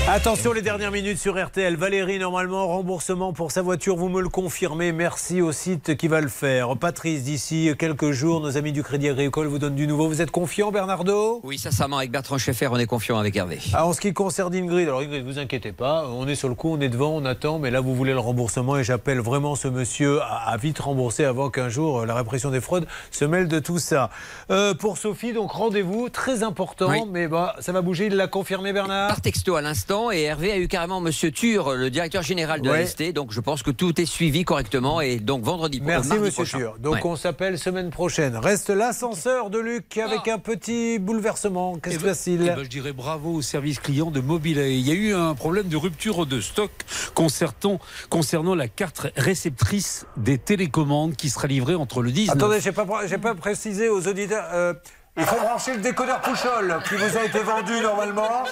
Attention 0.09 0.51
les 0.51 0.61
dernières 0.61 0.91
minutes 0.91 1.19
sur 1.19 1.41
RTL. 1.41 1.77
Valérie, 1.77 2.19
normalement, 2.19 2.67
remboursement 2.67 3.31
pour 3.31 3.51
sa 3.51 3.61
voiture, 3.61 3.95
vous 3.95 4.09
me 4.09 4.21
le 4.21 4.27
confirmez. 4.27 4.91
Merci 4.91 5.41
au 5.41 5.53
site 5.53 5.95
qui 5.95 6.09
va 6.09 6.19
le 6.19 6.27
faire. 6.27 6.75
Patrice, 6.75 7.23
d'ici 7.23 7.71
quelques 7.79 8.11
jours, 8.11 8.41
nos 8.41 8.57
amis 8.57 8.73
du 8.73 8.83
Crédit 8.83 9.07
Agricole 9.07 9.47
vous 9.47 9.57
donnent 9.59 9.75
du 9.75 9.87
nouveau. 9.87 10.07
Vous 10.09 10.21
êtes 10.21 10.31
confiant, 10.31 10.69
Bernardo? 10.71 11.39
Oui, 11.43 11.57
sincèrement, 11.57 11.97
avec 11.97 12.11
Bertrand 12.11 12.37
Schaeffer, 12.37 12.67
on 12.71 12.77
est 12.77 12.85
confiant 12.87 13.17
avec 13.19 13.35
Hervé. 13.37 13.59
Ah, 13.73 13.85
en 13.85 13.93
ce 13.93 14.01
qui 14.01 14.11
concerne 14.13 14.53
Ingrid, 14.53 14.87
alors 14.89 14.99
Ingrid, 14.99 15.23
vous 15.25 15.39
inquiétez 15.39 15.71
pas, 15.71 16.05
on 16.09 16.27
est 16.27 16.35
sur 16.35 16.49
le 16.49 16.55
coup, 16.55 16.69
on 16.73 16.81
est 16.81 16.89
devant, 16.89 17.11
on 17.15 17.23
attend, 17.23 17.57
mais 17.59 17.71
là 17.71 17.79
vous 17.79 17.95
voulez 17.95 18.11
le 18.13 18.19
remboursement 18.19 18.77
et 18.77 18.83
j'appelle 18.83 19.19
vraiment 19.21 19.55
ce 19.55 19.69
monsieur 19.69 20.19
à, 20.21 20.49
à 20.49 20.57
vite 20.57 20.79
rembourser 20.79 21.23
avant 21.23 21.49
qu'un 21.49 21.69
jour 21.69 22.01
euh, 22.01 22.05
la 22.05 22.15
répression 22.15 22.51
des 22.51 22.59
fraudes 22.59 22.85
se 23.11 23.23
mêle 23.23 23.47
de 23.47 23.59
tout 23.59 23.79
ça. 23.79 24.09
Euh, 24.49 24.73
pour 24.73 24.97
Sophie, 24.97 25.31
donc 25.31 25.51
rendez-vous 25.51 26.09
très 26.09 26.43
important, 26.43 26.89
Oui. 26.89 27.03
mais 27.09 27.27
bah, 27.29 27.55
ça 27.59 27.71
va 27.71 27.81
bouger, 27.81 28.07
il 28.07 28.15
l'a 28.15 28.27
confirmé 28.27 28.73
Bernard 28.87 29.07
Par 29.09 29.21
texto 29.21 29.55
à 29.55 29.61
l'instant, 29.61 30.11
et 30.11 30.21
Hervé 30.21 30.51
a 30.51 30.57
eu 30.57 30.67
carrément 30.67 31.01
Monsieur 31.01 31.31
Tur, 31.31 31.73
le 31.73 31.89
directeur 31.89 32.23
général 32.23 32.61
de 32.61 32.69
Ouais. 32.69 32.79
l'AST, 32.81 33.11
donc 33.13 33.31
je 33.31 33.39
pense 33.39 33.63
que 33.63 33.71
tout 33.71 33.99
est 34.01 34.05
suivi 34.05 34.43
correctement, 34.43 35.01
et 35.01 35.17
donc 35.17 35.43
vendredi 35.43 35.81
Merci 35.83 36.09
mardi 36.09 36.23
Monsieur 36.23 36.43
prochain. 36.43 36.57
Tur. 36.57 36.75
Donc 36.79 36.93
Ouais. 36.95 37.01
on 37.05 37.15
s'appelle 37.15 37.57
semaine 37.59 37.89
prochaine. 37.91 38.35
Reste 38.37 38.69
l'ascenseur 38.69 39.49
de 39.49 39.59
Luc 39.59 39.97
avec 39.97 40.27
un 40.27 40.39
petit 40.39 40.97
bouleversement. 40.99 41.77
Qu'est-ce 41.77 41.99
que 41.99 42.13
c'est 42.13 42.31
Eh 42.33 42.37
ben, 42.37 42.63
je 42.63 42.69
dirais 42.69 42.93
bravo 42.93 43.33
au 43.33 43.41
service 43.41 43.79
client 43.79 44.11
de 44.11 44.19
Mobileye. 44.19 44.79
Il 44.79 44.87
y 44.87 44.91
a 44.91 44.95
eu 44.95 45.13
un 45.13 45.33
problème 45.35 45.67
de 45.67 45.77
rupture 45.77 46.25
de 46.25 46.41
stock 46.41 46.71
concernant, 47.13 47.79
concernant 48.09 48.55
la 48.55 48.67
carte 48.67 49.07
réceptrice 49.15 50.05
des 50.17 50.37
télécommandes 50.37 51.15
qui 51.15 51.29
sera 51.29 51.47
livrée 51.47 51.75
entre 51.75 52.01
le 52.01 52.11
19. 52.11 52.35
Attendez, 52.35 52.59
j'ai 52.61 52.71
pas, 52.71 52.85
j'ai 53.07 53.17
pas 53.17 53.35
précisé 53.35 53.89
aux 53.89 54.07
auditeurs. 54.07 54.45
euh, 54.53 54.73
il 55.17 55.25
faut 55.25 55.35
brancher 55.39 55.75
le 55.75 55.81
décodeur 55.81 56.21
Pouchol 56.21 56.79
qui 56.87 56.95
vous 56.95 57.17
a 57.17 57.23
été 57.25 57.39
vendu 57.39 57.73
normalement. 57.81 58.43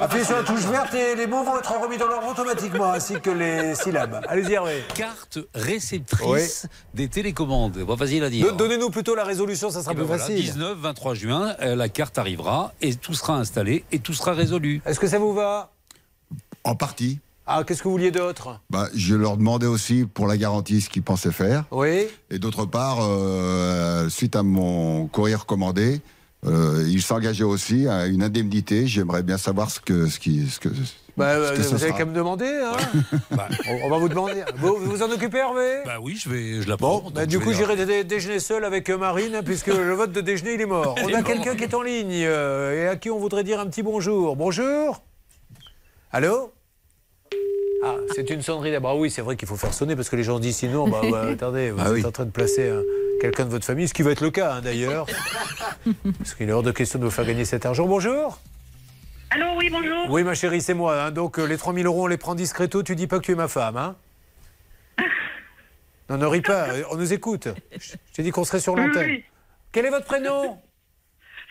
Appuyez 0.00 0.24
sur 0.24 0.36
la 0.36 0.42
touche 0.42 0.60
verte 0.60 0.92
et 0.94 1.14
les 1.16 1.26
mots 1.26 1.42
vont 1.42 1.58
être 1.58 1.72
remis 1.80 1.96
dans 1.96 2.06
l'ordre 2.06 2.28
automatiquement, 2.28 2.92
ainsi 2.92 3.18
que 3.20 3.30
les 3.30 3.74
syllabes. 3.74 4.20
Allez-y, 4.28 4.52
Hervé. 4.52 4.84
Carte 4.94 5.38
réceptrice 5.54 6.66
des 6.94 7.08
télécommandes. 7.08 7.78
Bon, 7.78 7.96
facile 7.96 8.24
à 8.24 8.30
dire. 8.30 8.46
Do- 8.46 8.52
Donnez-nous 8.56 8.90
plutôt 8.90 9.14
la 9.14 9.24
résolution, 9.24 9.70
ça 9.70 9.80
sera 9.80 9.92
Eh 9.92 9.94
ben 9.94 10.00
plus 10.02 10.06
voilà, 10.06 10.22
facile. 10.24 10.42
19, 10.42 10.78
23 10.78 11.14
juin, 11.14 11.56
euh, 11.62 11.74
la 11.76 11.88
carte 11.88 12.18
arrivera 12.18 12.72
et 12.82 12.94
tout 12.94 13.14
sera 13.14 13.34
installé 13.34 13.84
et 13.90 13.98
tout 13.98 14.12
sera 14.12 14.32
résolu. 14.32 14.82
Est-ce 14.84 15.00
que 15.00 15.06
ça 15.08 15.18
vous 15.18 15.32
va? 15.32 15.70
En 16.64 16.74
partie. 16.76 17.20
Ah, 17.46 17.64
qu'est-ce 17.66 17.82
que 17.82 17.88
vous 17.88 17.92
vouliez 17.94 18.12
d'autre? 18.12 18.60
Bah, 18.70 18.88
je 18.94 19.14
leur 19.16 19.36
demandais 19.36 19.66
aussi 19.66 20.04
pour 20.04 20.26
la 20.28 20.36
garantie 20.36 20.80
ce 20.80 20.88
qu'ils 20.88 21.02
pensaient 21.02 21.32
faire. 21.32 21.64
Oui. 21.72 22.06
Et 22.30 22.38
d'autre 22.38 22.66
part, 22.66 22.98
euh, 23.02 24.08
suite 24.08 24.36
à 24.36 24.42
mon 24.44 25.06
courrier 25.08 25.34
recommandé, 25.34 26.00
euh, 26.46 26.84
ils 26.88 27.02
s'engageaient 27.02 27.42
aussi 27.44 27.88
à 27.88 28.06
une 28.06 28.22
indemnité. 28.22 28.86
J'aimerais 28.86 29.22
bien 29.24 29.38
savoir 29.38 29.70
ce 29.70 29.80
que 29.80 30.06
ce 30.06 30.18
qui 30.20 30.48
ce 30.48 30.60
que. 30.60 30.68
Bah, 31.16 31.34
ce 31.34 31.40
euh, 31.40 31.56
que 31.56 31.62
ce 31.62 31.68
vous 31.70 31.74
avez 31.82 31.88
sera. 31.88 31.98
qu'à 31.98 32.04
me 32.04 32.14
demander. 32.14 32.46
Hein 32.46 33.02
on, 33.68 33.86
on 33.86 33.90
va 33.90 33.98
vous 33.98 34.08
demander. 34.08 34.44
Vous 34.58 34.76
vous 34.76 35.02
en 35.02 35.10
occupez, 35.10 35.38
Hervé? 35.38 35.82
Bah 35.84 35.96
oui, 36.00 36.16
je 36.16 36.28
vais, 36.30 36.62
je 36.62 36.68
la 36.68 36.76
prends. 36.76 36.98
Bon, 36.98 37.04
donc 37.06 37.14
bah, 37.14 37.26
du 37.26 37.38
coup, 37.40 37.52
j'irai 37.52 37.74
dé- 37.84 38.04
déjeuner 38.04 38.38
seul 38.38 38.64
avec 38.64 38.88
euh, 38.88 38.96
Marine, 38.96 39.34
hein, 39.34 39.42
puisque 39.44 39.66
le 39.66 39.92
vote 39.94 40.12
de 40.12 40.20
déjeuner, 40.20 40.54
il 40.54 40.60
est 40.60 40.66
mort. 40.66 40.94
On 41.04 41.12
a 41.12 41.22
quelqu'un 41.22 41.54
qui 41.56 41.64
est 41.64 41.74
en 41.74 41.82
ligne 41.82 42.22
euh, 42.24 42.84
et 42.84 42.88
à 42.88 42.96
qui 42.96 43.10
on 43.10 43.18
voudrait 43.18 43.44
dire 43.44 43.58
un 43.60 43.66
petit 43.66 43.82
bonjour. 43.82 44.36
Bonjour? 44.36 45.02
Allô? 46.12 46.52
Ah, 47.84 47.96
c'est 48.14 48.30
une 48.30 48.42
sonnerie 48.42 48.70
d'abord. 48.70 48.92
Ah 48.92 48.96
oui, 48.96 49.10
c'est 49.10 49.22
vrai 49.22 49.36
qu'il 49.36 49.48
faut 49.48 49.56
faire 49.56 49.74
sonner 49.74 49.96
parce 49.96 50.08
que 50.08 50.16
les 50.16 50.22
gens 50.22 50.38
disent 50.38 50.56
sinon, 50.56 50.88
bah, 50.88 51.00
bah, 51.10 51.22
attendez, 51.32 51.70
vous 51.70 51.80
Ah 51.80 51.86
êtes 51.88 51.92
oui. 51.92 52.04
en 52.06 52.12
train 52.12 52.24
de 52.24 52.30
placer 52.30 52.62
euh, 52.68 52.82
quelqu'un 53.20 53.44
de 53.44 53.50
votre 53.50 53.64
famille, 53.64 53.88
ce 53.88 53.94
qui 53.94 54.02
va 54.02 54.12
être 54.12 54.20
le 54.20 54.30
cas 54.30 54.54
hein, 54.54 54.60
d'ailleurs. 54.60 55.06
parce 56.18 56.34
qu'il 56.34 56.48
est 56.48 56.52
hors 56.52 56.62
de 56.62 56.70
question 56.72 56.98
de 56.98 57.04
vous 57.04 57.10
faire 57.10 57.24
gagner 57.24 57.44
cet 57.44 57.66
argent. 57.66 57.86
Bonjour 57.86 58.38
Allô, 59.30 59.46
oui, 59.56 59.70
bonjour. 59.70 60.10
Oui, 60.10 60.22
ma 60.24 60.34
chérie, 60.34 60.60
c'est 60.60 60.74
moi. 60.74 61.04
hein. 61.04 61.10
Donc, 61.10 61.38
euh, 61.38 61.44
les 61.46 61.56
3000 61.56 61.86
euros, 61.86 62.04
on 62.04 62.06
les 62.06 62.18
prend 62.18 62.34
discreto. 62.34 62.82
Tu 62.82 62.94
dis 62.94 63.06
pas 63.06 63.18
que 63.18 63.24
tu 63.24 63.32
es 63.32 63.34
ma 63.34 63.48
femme, 63.48 63.76
hein 63.78 63.96
Non, 66.10 66.18
ne 66.18 66.26
ris 66.26 66.42
pas. 66.42 66.66
On 66.90 66.96
nous 66.96 67.12
écoute. 67.14 67.48
Je 67.80 67.92
t'ai 68.12 68.22
dit 68.22 68.30
qu'on 68.30 68.44
serait 68.44 68.60
sur 68.60 68.76
l'antenne. 68.76 69.06
oui. 69.06 69.24
Quel 69.72 69.86
est 69.86 69.90
votre 69.90 70.04
prénom? 70.04 70.58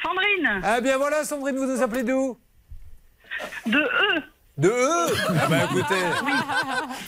Sandrine. 0.04 0.62
Ah 0.64 0.80
bien 0.80 0.98
voilà, 0.98 1.24
Sandrine, 1.24 1.56
vous 1.58 1.66
nous 1.66 1.82
appelez 1.82 2.04
d'où? 2.04 2.38
De 3.66 3.80
E. 3.80 4.22
De 4.58 4.68
E 4.70 5.08
Ah 5.42 5.48
bah 5.50 5.56
écoutez. 5.64 5.96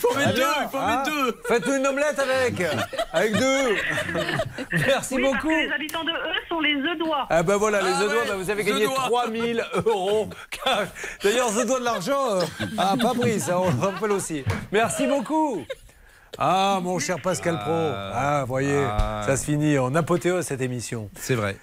Faut 0.00 0.14
mettre 0.16 0.34
deux, 0.34 0.42
il 0.62 0.68
faut 0.70 0.80
mettre 0.80 1.04
deux. 1.04 1.40
Faites-nous 1.46 1.74
une 1.76 1.86
omelette 1.86 2.18
avec. 2.18 2.62
Avec 3.12 3.32
deux. 3.32 3.76
Merci 4.72 5.14
Oui, 5.16 5.22
parce 5.22 5.34
beaucoup. 5.34 5.48
que 5.48 5.66
les 5.66 5.72
habitants 5.72 6.04
de 6.04 6.10
E 6.10 6.34
sont 6.48 6.60
les 6.60 6.74
Eudois. 6.74 7.26
Ah 7.30 7.42
bah 7.42 7.56
voilà, 7.56 7.82
les 7.82 7.90
Ah 7.94 8.02
Eudois, 8.02 8.22
ouais, 8.22 8.28
bah, 8.28 8.34
vous 8.36 8.50
avez 8.50 8.64
gagné 8.64 8.84
Doigts. 8.86 8.94
3000 8.96 9.64
euros. 9.86 10.28
cash. 10.50 10.88
D'ailleurs, 11.22 11.50
The 11.50 11.66
Doigt 11.66 11.80
de 11.80 11.84
l'argent, 11.84 12.30
euh, 12.32 12.42
ah 12.78 12.94
pas 13.00 13.12
pris, 13.14 13.38
ça 13.38 13.60
on 13.60 13.70
le 13.70 13.78
rappelle 13.78 14.12
aussi. 14.12 14.42
Merci 14.72 15.06
beaucoup. 15.06 15.64
Ah 16.38 16.80
mon 16.82 16.98
cher 16.98 17.20
Pascal 17.22 17.58
Pro, 17.60 17.70
ah 17.72 18.44
voyez, 18.48 18.84
ça 19.26 19.36
se 19.36 19.44
finit 19.44 19.78
en 19.78 19.94
apothéose 19.94 20.44
cette 20.46 20.62
émission. 20.62 21.08
C'est 21.16 21.36
vrai. 21.36 21.56